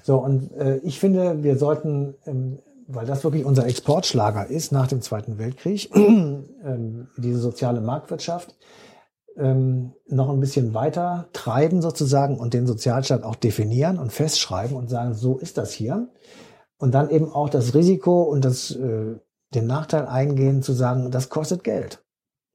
So, 0.04 0.18
und 0.18 0.52
äh, 0.58 0.78
ich 0.84 1.00
finde, 1.00 1.42
wir 1.42 1.58
sollten, 1.58 2.16
ähm, 2.26 2.60
weil 2.88 3.06
das 3.06 3.24
wirklich 3.24 3.46
unser 3.46 3.66
Exportschlager 3.66 4.48
ist 4.48 4.74
nach 4.74 4.88
dem 4.88 5.02
Zweiten 5.02 5.38
Weltkrieg, 5.38 5.90
ähm, 5.96 7.08
diese 7.18 7.40
soziale 7.40 7.80
Marktwirtschaft, 7.80 8.56
ähm, 9.38 9.94
noch 10.08 10.30
ein 10.30 10.42
bisschen 10.42 10.74
weiter 10.74 11.30
treiben 11.32 11.82
sozusagen 11.82 12.38
und 12.38 12.54
den 12.54 12.68
Sozialstaat 12.68 13.24
auch 13.24 13.36
definieren 13.36 13.98
und 13.98 14.12
festschreiben 14.12 14.76
und 14.76 14.90
sagen, 14.90 15.14
so 15.14 15.38
ist 15.38 15.58
das 15.58 15.72
hier. 15.72 16.10
Und 16.82 16.96
dann 16.96 17.12
eben 17.12 17.32
auch 17.32 17.48
das 17.48 17.76
Risiko 17.76 18.24
und 18.24 18.44
das, 18.44 18.72
äh, 18.72 19.16
den 19.54 19.68
Nachteil 19.68 20.08
eingehen 20.08 20.64
zu 20.64 20.74
sagen, 20.74 21.12
das 21.12 21.30
kostet 21.30 21.64
Geld. 21.64 22.04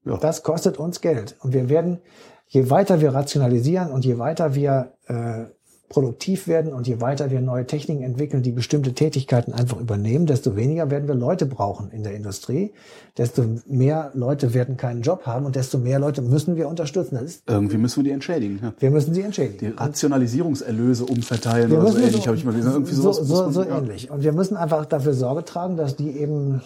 Ja. 0.05 0.17
Das 0.17 0.43
kostet 0.43 0.79
uns 0.79 1.01
Geld. 1.01 1.37
Und 1.43 1.53
wir 1.53 1.69
werden, 1.69 2.01
je 2.49 2.69
weiter 2.69 3.01
wir 3.01 3.15
rationalisieren 3.15 3.93
und 3.93 4.05
je 4.05 4.19
weiter 4.19 4.57
wir 4.57 4.95
äh, 5.07 5.45
produktiv 5.89 6.49
werden 6.49 6.73
und 6.73 6.87
je 6.89 7.01
weiter 7.01 7.31
wir 7.31 7.41
neue 7.41 7.67
Techniken 7.67 8.03
entwickeln, 8.03 8.43
die 8.43 8.51
bestimmte 8.53 8.93
Tätigkeiten 8.93 9.53
einfach 9.53 9.79
übernehmen, 9.81 10.27
desto 10.27 10.57
weniger 10.57 10.91
werden 10.91 11.07
wir 11.09 11.15
Leute 11.15 11.47
brauchen 11.47 11.91
in 11.93 12.03
der 12.03 12.15
Industrie, 12.15 12.73
desto 13.17 13.45
mehr 13.67 14.11
Leute 14.15 14.53
werden 14.53 14.77
keinen 14.77 15.03
Job 15.03 15.27
haben 15.27 15.47
und 15.47 15.55
desto 15.57 15.79
mehr 15.79 15.99
Leute 15.99 16.23
müssen 16.23 16.57
wir 16.57 16.69
unterstützen. 16.69 17.15
Das 17.15 17.23
ist, 17.25 17.43
Irgendwie 17.49 17.77
müssen 17.77 17.99
wir 17.99 18.05
die 18.05 18.11
entschädigen. 18.11 18.59
Ja. 18.63 18.73
wir 18.79 18.91
müssen 18.91 19.15
sie 19.15 19.21
Die 19.21 19.27
entschädigen. 19.27 19.75
Rationalisierungserlöse 19.79 21.05
umverteilen 21.05 21.71
Wir 21.71 21.79
oder 21.79 21.93
so 21.93 21.99
ähnlich, 21.99 22.27
habe 22.27 22.37
ich 22.37 22.45
mal 22.45 22.55
gesehen. 22.55 22.73
Irgendwie 22.73 22.95
so, 22.95 23.13
sowas 23.13 23.29
so, 23.29 23.43
man- 23.45 23.53
so 23.53 23.63
ja. 23.63 23.79
ähnlich. 23.79 24.11
Und 24.11 24.23
wir 24.25 24.33
müssen 24.33 24.57
einfach 24.57 24.87
dafür 24.87 25.15
Sorge 25.15 25.45
tragen, 25.45 25.77
dass 25.77 25.97
die 25.97 26.11
eben 26.19 26.63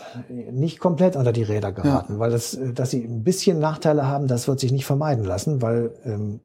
nicht 0.51 0.79
komplett 0.81 1.17
unter 1.17 1.33
die 1.33 1.43
Räder 1.43 1.73
geraten, 1.73 2.19
weil 2.19 2.31
das, 2.31 2.55
äh, 2.55 2.73
dass 2.73 2.91
sie 2.91 3.05
ein 3.05 3.23
bisschen 3.23 3.59
Nachteile 3.59 4.07
haben, 4.07 4.27
das 4.27 4.49
wird 4.49 4.61
sich 4.61 4.73
nicht 4.73 4.87
vermeiden 4.87 5.25
lassen, 5.25 5.61
weil 5.63 5.91
ähm, 6.05 6.41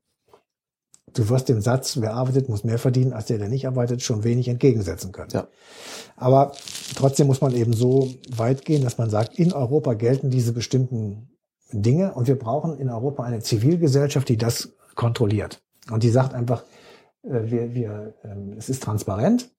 du 1.16 1.30
wirst 1.30 1.50
dem 1.50 1.62
Satz, 1.62 1.98
wer 2.00 2.14
arbeitet, 2.14 2.50
muss 2.50 2.64
mehr 2.64 2.78
verdienen, 2.78 3.14
als 3.14 3.26
der, 3.26 3.38
der 3.38 3.50
nicht 3.50 3.68
arbeitet, 3.68 4.02
schon 4.02 4.24
wenig 4.24 4.48
entgegensetzen 4.48 5.12
können. 5.12 5.32
Ja. 5.34 5.48
Aber 6.16 6.52
trotzdem 6.96 7.28
muss 7.28 7.42
man 7.42 7.54
eben 7.56 7.74
so 7.74 8.14
weit 8.36 8.64
gehen, 8.66 8.84
dass 8.84 8.98
man 8.98 9.10
sagt, 9.10 9.38
in 9.40 9.52
Europa 9.54 9.94
gelten 9.94 10.30
diese 10.30 10.54
bestimmten 10.54 11.30
Dinge 11.72 12.14
und 12.14 12.28
wir 12.28 12.38
brauchen 12.38 12.78
in 12.78 12.90
Europa 12.90 13.24
eine 13.24 13.40
Zivilgesellschaft, 13.40 14.30
die 14.30 14.38
das 14.38 14.74
kontrolliert. 14.96 15.62
Und 15.92 16.04
die 16.04 16.10
sagt 16.10 16.34
einfach, 16.34 16.64
äh, 17.24 17.50
wir, 17.52 17.74
wir, 17.74 18.14
ähm, 18.24 18.54
es 18.58 18.70
ist 18.70 18.84
transparent, 18.84 19.50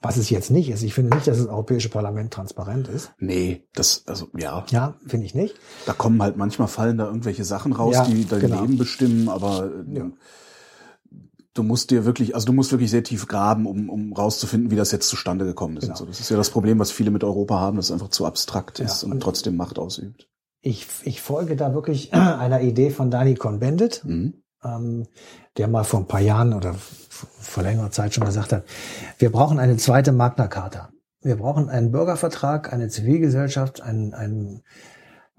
was 0.00 0.16
es 0.16 0.30
jetzt 0.30 0.50
nicht 0.50 0.68
ist. 0.70 0.82
Ich 0.82 0.94
finde 0.94 1.14
nicht, 1.16 1.26
dass 1.26 1.38
das 1.38 1.46
Europäische 1.46 1.88
Parlament 1.88 2.32
transparent 2.32 2.88
ist. 2.88 3.12
Nee, 3.18 3.66
das, 3.74 4.04
also 4.06 4.28
ja, 4.36 4.64
Ja, 4.70 4.94
finde 5.06 5.26
ich 5.26 5.34
nicht. 5.34 5.54
da 5.86 5.92
kommen 5.92 6.22
halt 6.22 6.36
manchmal 6.36 6.68
fallen 6.68 6.98
da 6.98 7.06
irgendwelche 7.06 7.44
Sachen 7.44 7.72
raus, 7.72 7.94
Ja, 7.94 8.04
die 8.04 8.26
dein 8.26 8.40
genau. 8.40 8.60
Leben 8.62 8.76
bestimmen, 8.78 9.28
aber 9.28 9.70
äh, 9.88 9.96
Ja. 9.98 10.10
Du 11.54 11.62
musst 11.62 11.90
dir 11.90 12.04
wirklich, 12.04 12.34
also 12.34 12.46
du 12.46 12.52
musst 12.52 12.72
wirklich 12.72 12.90
sehr 12.90 13.02
tief 13.04 13.26
graben, 13.28 13.66
um, 13.66 13.88
um 13.88 14.12
rauszufinden, 14.12 14.70
wie 14.70 14.76
das 14.76 14.92
jetzt 14.92 15.08
zustande 15.08 15.44
gekommen 15.44 15.76
ist. 15.76 15.84
Genau. 15.84 15.96
So. 15.96 16.04
Das 16.06 16.20
ist 16.20 16.28
ja 16.30 16.36
das 16.36 16.50
Problem, 16.50 16.78
was 16.78 16.90
viele 16.90 17.10
mit 17.10 17.24
Europa 17.24 17.58
haben, 17.58 17.76
dass 17.76 17.86
es 17.86 17.92
einfach 17.92 18.08
zu 18.08 18.26
abstrakt 18.26 18.78
Ja, 18.80 18.84
ist 18.86 19.04
und, 19.04 19.12
und- 19.12 19.20
trotzdem 19.20 19.56
Macht 19.56 19.78
ausübt. 19.78 20.28
Ich, 20.60 20.86
ich 21.04 21.20
folge 21.20 21.56
da 21.56 21.74
wirklich 21.74 22.12
einer 22.14 22.60
Idee 22.62 22.90
von 22.90 23.10
Dani 23.10 23.34
Cohn-Bendit, 23.34 24.02
Mhm. 24.04 24.34
ähm, 24.64 25.06
der 25.56 25.68
mal 25.68 25.84
vor 25.84 26.00
ein 26.00 26.08
paar 26.08 26.20
Jahren 26.20 26.52
oder 26.54 26.74
vor 27.08 27.62
längerer 27.62 27.90
Zeit 27.90 28.14
schon 28.14 28.24
gesagt 28.24 28.52
hat, 28.52 28.64
wir 29.18 29.30
brauchen 29.30 29.58
eine 29.58 29.76
zweite 29.76 30.10
Magna 30.12 30.48
Carta. 30.48 30.90
Wir 31.20 31.36
brauchen 31.36 31.68
einen 31.68 31.92
Bürgervertrag, 31.92 32.72
eine 32.72 32.88
Zivilgesellschaft, 32.88 33.80
einen, 33.80 34.12
einen, 34.14 34.62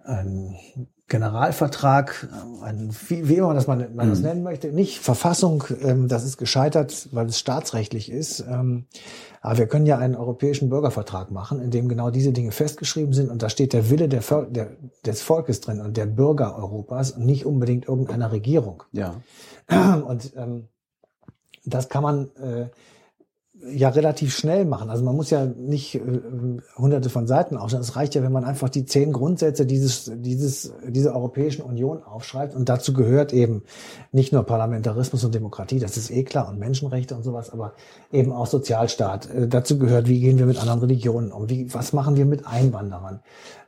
einen 0.04 0.56
Generalvertrag, 1.08 2.28
einen, 2.64 2.96
wie, 3.08 3.30
wie 3.30 3.36
immer 3.36 3.54
das 3.54 3.68
man, 3.68 3.96
man 3.96 4.10
das 4.10 4.20
Mhm. 4.20 4.26
nennen 4.26 4.44
möchte. 4.44 4.72
Nicht 4.72 5.00
Verfassung, 5.00 5.64
ähm, 5.82 6.08
das 6.08 6.24
ist 6.24 6.38
gescheitert, 6.38 7.10
weil 7.12 7.28
es 7.28 7.38
staatsrechtlich 7.38 8.12
ist. 8.12 8.40
Ähm, 8.40 8.86
aber 9.42 9.60
wir 9.60 9.68
können 9.68 9.86
ja 9.86 10.00
einen 10.00 10.16
europäischen 10.16 10.70
Bürgervertrag 10.70 11.30
machen, 11.30 11.62
in 11.62 11.70
dem 11.70 11.88
genau 11.88 12.10
diese 12.10 12.32
Dinge 12.32 12.52
festgeschrieben 12.52 13.14
sind 13.14 13.30
und 13.30 13.44
da 13.44 13.50
steht 13.50 13.74
der 13.74 13.92
Wille 13.92 14.10
der, 14.10 14.22
der, 14.50 14.72
des 15.06 15.22
Volkes 15.22 15.62
drin 15.62 15.80
und 15.80 15.96
der 15.96 16.08
Bürger 16.08 16.58
Europas 16.58 17.12
und 17.12 17.26
nicht 17.28 17.46
unbedingt 17.46 17.88
irgendeiner 17.88 18.32
Regierung. 18.32 18.82
Ja. 18.92 19.22
Und 20.08 20.34
ähm, 20.36 20.70
das 21.66 21.90
kann 21.90 22.02
man 22.02 22.30
äh, 22.38 22.70
ja 23.68 23.90
relativ 23.90 24.36
schnell 24.36 24.66
machen. 24.66 24.90
Also 24.90 25.04
man 25.04 25.16
muss 25.16 25.30
ja 25.30 25.46
nicht 25.46 25.96
äh, 25.96 26.02
hunderte 26.78 27.10
von 27.10 27.28
Seiten 27.28 27.58
aufschreiben. 27.58 27.82
Es 27.82 27.96
reicht 27.96 28.16
ja, 28.16 28.24
wenn 28.24 28.32
man 28.32 28.44
einfach 28.44 28.70
die 28.70 28.86
zehn 28.86 29.12
Grundsätze 29.12 29.66
dieses, 29.66 30.12
dieses, 30.16 30.74
dieser 30.88 31.16
Europäischen 31.16 31.64
Union 31.64 32.04
aufschreibt. 32.04 32.56
Und 32.56 32.70
dazu 32.70 32.94
gehört 32.94 33.34
eben 33.34 33.64
nicht 34.12 34.34
nur 34.34 34.44
Parlamentarismus 34.44 35.24
und 35.24 35.34
Demokratie, 35.34 35.80
das 35.80 35.98
ist 35.98 36.12
eh 36.12 36.24
klar, 36.24 36.48
und 36.50 36.60
Menschenrechte 36.60 37.16
und 37.16 37.24
sowas, 37.24 37.50
aber 37.50 37.74
eben 38.12 38.32
auch 38.32 38.48
Sozialstaat. 38.48 39.30
Äh, 39.30 39.48
dazu 39.48 39.80
gehört, 39.80 40.08
wie 40.08 40.20
gehen 40.20 40.38
wir 40.38 40.46
mit 40.46 40.60
anderen 40.60 40.82
Religionen 40.82 41.32
um? 41.32 41.50
Wie, 41.50 41.74
was 41.74 41.94
machen 41.94 42.18
wir 42.18 42.26
mit 42.26 42.46
Einwanderern? 42.46 43.22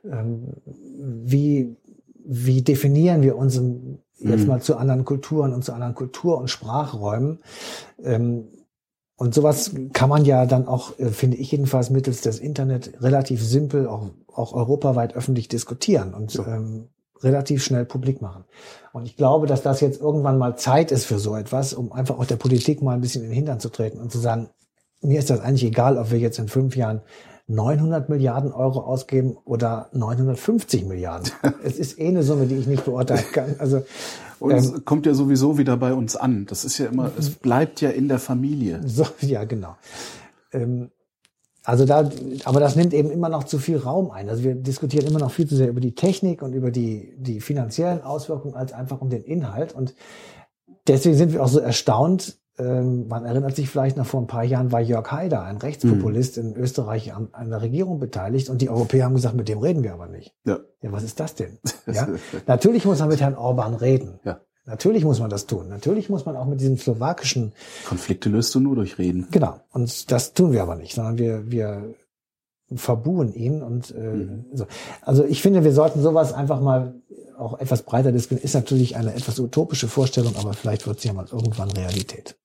Ähm, 0.06 0.54
wie, 1.00 1.76
wie 2.24 2.62
definieren 2.62 3.22
wir 3.22 3.38
uns 3.38 3.58
im, 3.58 4.00
jetzt 4.20 4.42
Mhm. 4.42 4.48
mal 4.48 4.62
zu 4.62 4.78
anderen 4.78 5.06
Kulturen 5.06 5.54
und 5.54 5.64
zu 5.64 5.74
anderen 5.74 5.96
Kultur- 5.96 6.38
und 6.38 6.50
Sprachräumen? 6.50 7.40
Ähm, 8.04 8.50
und 9.18 9.34
sowas 9.34 9.72
kann 9.94 10.10
man 10.10 10.26
ja 10.26 10.46
dann 10.46 10.68
auch, 10.68 10.98
äh, 11.00 11.08
finde 11.10 11.38
ich 11.38 11.52
jedenfalls, 11.52 11.90
mittels 11.90 12.22
des 12.22 12.40
Internet 12.40 13.02
relativ 13.02 13.44
simpel, 13.44 13.88
auch, 13.88 14.12
auch 14.34 14.54
europaweit 14.54 15.16
öffentlich 15.16 15.48
diskutieren 15.48 16.14
und 16.14 16.34
Ja. 16.36 16.56
ähm, 16.56 16.90
relativ 17.24 17.64
schnell 17.64 17.84
publik 17.86 18.22
machen. 18.22 18.44
Und 18.94 19.08
ich 19.08 19.18
glaube, 19.18 19.48
dass 19.48 19.64
das 19.64 19.82
jetzt 19.82 20.00
irgendwann 20.00 20.38
mal 20.38 20.56
Zeit 20.56 20.92
ist 20.92 21.06
für 21.06 21.18
so 21.18 21.36
etwas, 21.36 21.74
um 21.74 21.92
einfach 21.92 22.20
auch 22.20 22.26
der 22.26 22.36
Politik 22.36 22.84
mal 22.84 22.94
ein 22.94 23.02
bisschen 23.02 23.24
in 23.24 23.30
den 23.30 23.36
Hintern 23.36 23.60
zu 23.60 23.70
treten 23.70 24.00
und 24.00 24.12
zu 24.12 24.20
sagen, 24.20 24.50
mir 25.02 25.18
ist 25.18 25.32
das 25.32 25.40
eigentlich 25.40 25.64
egal, 25.66 25.98
ob 25.98 26.12
wir 26.12 26.20
jetzt 26.20 26.38
in 26.38 26.48
fünf 26.48 26.76
Jahren 26.76 27.02
900 27.48 28.10
Milliarden 28.10 28.52
Euro 28.52 28.82
ausgeben 28.82 29.38
oder 29.46 29.90
950 29.94 30.86
Milliarden. 30.86 31.32
es 31.64 31.80
ist 31.80 31.98
eh 31.98 32.10
eine 32.10 32.24
Summe, 32.24 32.46
die 32.46 32.56
ich 32.56 32.68
nicht 32.68 32.86
beurteilen 32.86 33.26
kann. 33.32 33.56
Also 33.58 33.84
Und 34.40 34.52
Ähm, 34.52 34.58
es 34.58 34.86
kommt 34.86 35.06
ja 35.06 35.14
sowieso 35.14 35.58
wieder 35.58 35.78
bei 35.78 35.94
uns 35.94 36.16
an. 36.16 36.46
Das 36.46 36.66
ist 36.66 36.78
ja 36.78 36.88
immer, 36.88 37.12
es 37.18 37.32
bleibt 37.32 37.82
ja 37.82 37.90
in 37.90 38.08
der 38.08 38.20
Familie. 38.20 38.82
So, 38.86 39.06
ja, 39.22 39.46
genau. 39.46 39.78
Ähm, 40.52 40.92
also 41.64 41.86
da, 41.86 42.10
aber 42.46 42.60
das 42.60 42.76
nimmt 42.76 42.94
eben 42.94 43.12
immer 43.12 43.30
noch 43.30 43.44
zu 43.44 43.60
viel 43.60 43.78
Raum 43.78 44.10
ein. 44.12 44.30
Also 44.30 44.44
wir 44.44 44.56
diskutieren 44.56 45.06
immer 45.08 45.20
noch 45.20 45.32
viel 45.32 45.48
zu 45.48 45.56
sehr 45.56 45.68
über 45.68 45.82
die 45.82 45.96
Technik 45.96 46.42
und 46.42 46.54
über 46.54 46.72
die, 46.72 47.14
die 47.18 47.42
finanziellen 47.42 48.02
Auswirkungen 48.04 48.56
als 48.56 48.72
einfach 48.72 49.02
um 49.02 49.10
den 49.10 49.24
Inhalt. 49.24 49.74
Und 49.74 49.94
deswegen 50.88 51.18
sind 51.18 51.34
wir 51.34 51.44
auch 51.44 51.50
so 51.50 51.60
erstaunt. 51.60 52.38
Ähm, 52.60 53.08
man 53.08 53.24
erinnert 53.26 53.56
sich 53.56 53.70
vielleicht 53.70 53.98
noch 53.98 54.06
vor 54.06 54.20
ein 54.22 54.28
paar 54.28 54.44
Jahren 54.44 54.72
war 54.72 54.82
Jörg 54.82 55.12
Haider, 55.12 55.44
ein 55.44 55.58
Rechtspopulist 55.58 56.38
in 56.38 56.56
Österreich, 56.56 57.14
an, 57.14 57.30
an 57.32 57.50
der 57.50 57.62
Regierung 57.62 58.00
beteiligt 58.00 58.50
und 58.50 58.62
die 58.62 58.70
Europäer 58.70 59.06
haben 59.06 59.16
gesagt, 59.16 59.36
mit 59.36 59.48
dem 59.48 59.60
reden 59.60 59.84
wir 59.84 59.94
aber 59.94 60.08
nicht. 60.08 60.34
Ja. 60.46 60.60
Ja, 60.82 60.92
was 60.92 61.04
ist 61.04 61.20
das 61.20 61.36
denn? 61.36 61.60
Ja? 61.86 62.08
Natürlich 62.48 62.84
muss 62.86 63.00
man 63.00 63.10
mit 63.10 63.22
Herrn 63.22 63.36
Orban 63.36 63.74
reden. 63.76 64.20
Ja. 64.24 64.42
Natürlich 64.66 65.06
muss 65.06 65.20
man 65.20 65.30
das 65.30 65.46
tun. 65.46 65.70
Natürlich 65.70 66.10
muss 66.10 66.26
man 66.26 66.36
auch 66.36 66.46
mit 66.46 66.60
diesem 66.60 66.78
slowakischen 66.78 67.54
Konflikte 67.88 68.28
löst 68.30 68.54
du 68.54 68.60
nur 68.60 68.76
durch 68.76 68.98
Reden. 68.98 69.28
Genau. 69.32 69.62
Und 69.72 70.12
das 70.12 70.34
tun 70.34 70.52
wir 70.52 70.62
aber 70.64 70.76
nicht, 70.76 70.94
sondern 70.96 71.18
wir, 71.18 71.50
wir 71.50 71.94
verbuhen 72.76 73.34
ihn 73.34 73.62
und 73.62 73.92
äh, 73.92 74.00
Mhm. 74.00 74.46
so. 74.54 74.66
Also 75.02 75.24
ich 75.24 75.42
finde, 75.42 75.64
wir 75.64 75.72
sollten 75.72 76.02
sowas 76.02 76.34
einfach 76.34 76.60
mal 76.60 76.96
auch 77.38 77.60
etwas 77.60 77.84
breiter 77.84 78.12
diskutieren. 78.12 78.44
Ist 78.44 78.56
natürlich 78.56 78.98
eine 78.98 79.14
etwas 79.14 79.40
utopische 79.40 79.88
Vorstellung, 79.88 80.36
aber 80.38 80.54
vielleicht 80.54 80.86
wird 80.88 81.00
sie 81.00 81.08
ja 81.08 81.14
mal 81.14 81.28
irgendwann 81.32 81.72
Realität. 81.72 82.36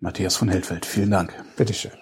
Matthias 0.00 0.36
von 0.36 0.48
Heldfeld, 0.48 0.86
vielen 0.86 1.10
Dank. 1.10 1.34
Bitteschön. 1.56 1.92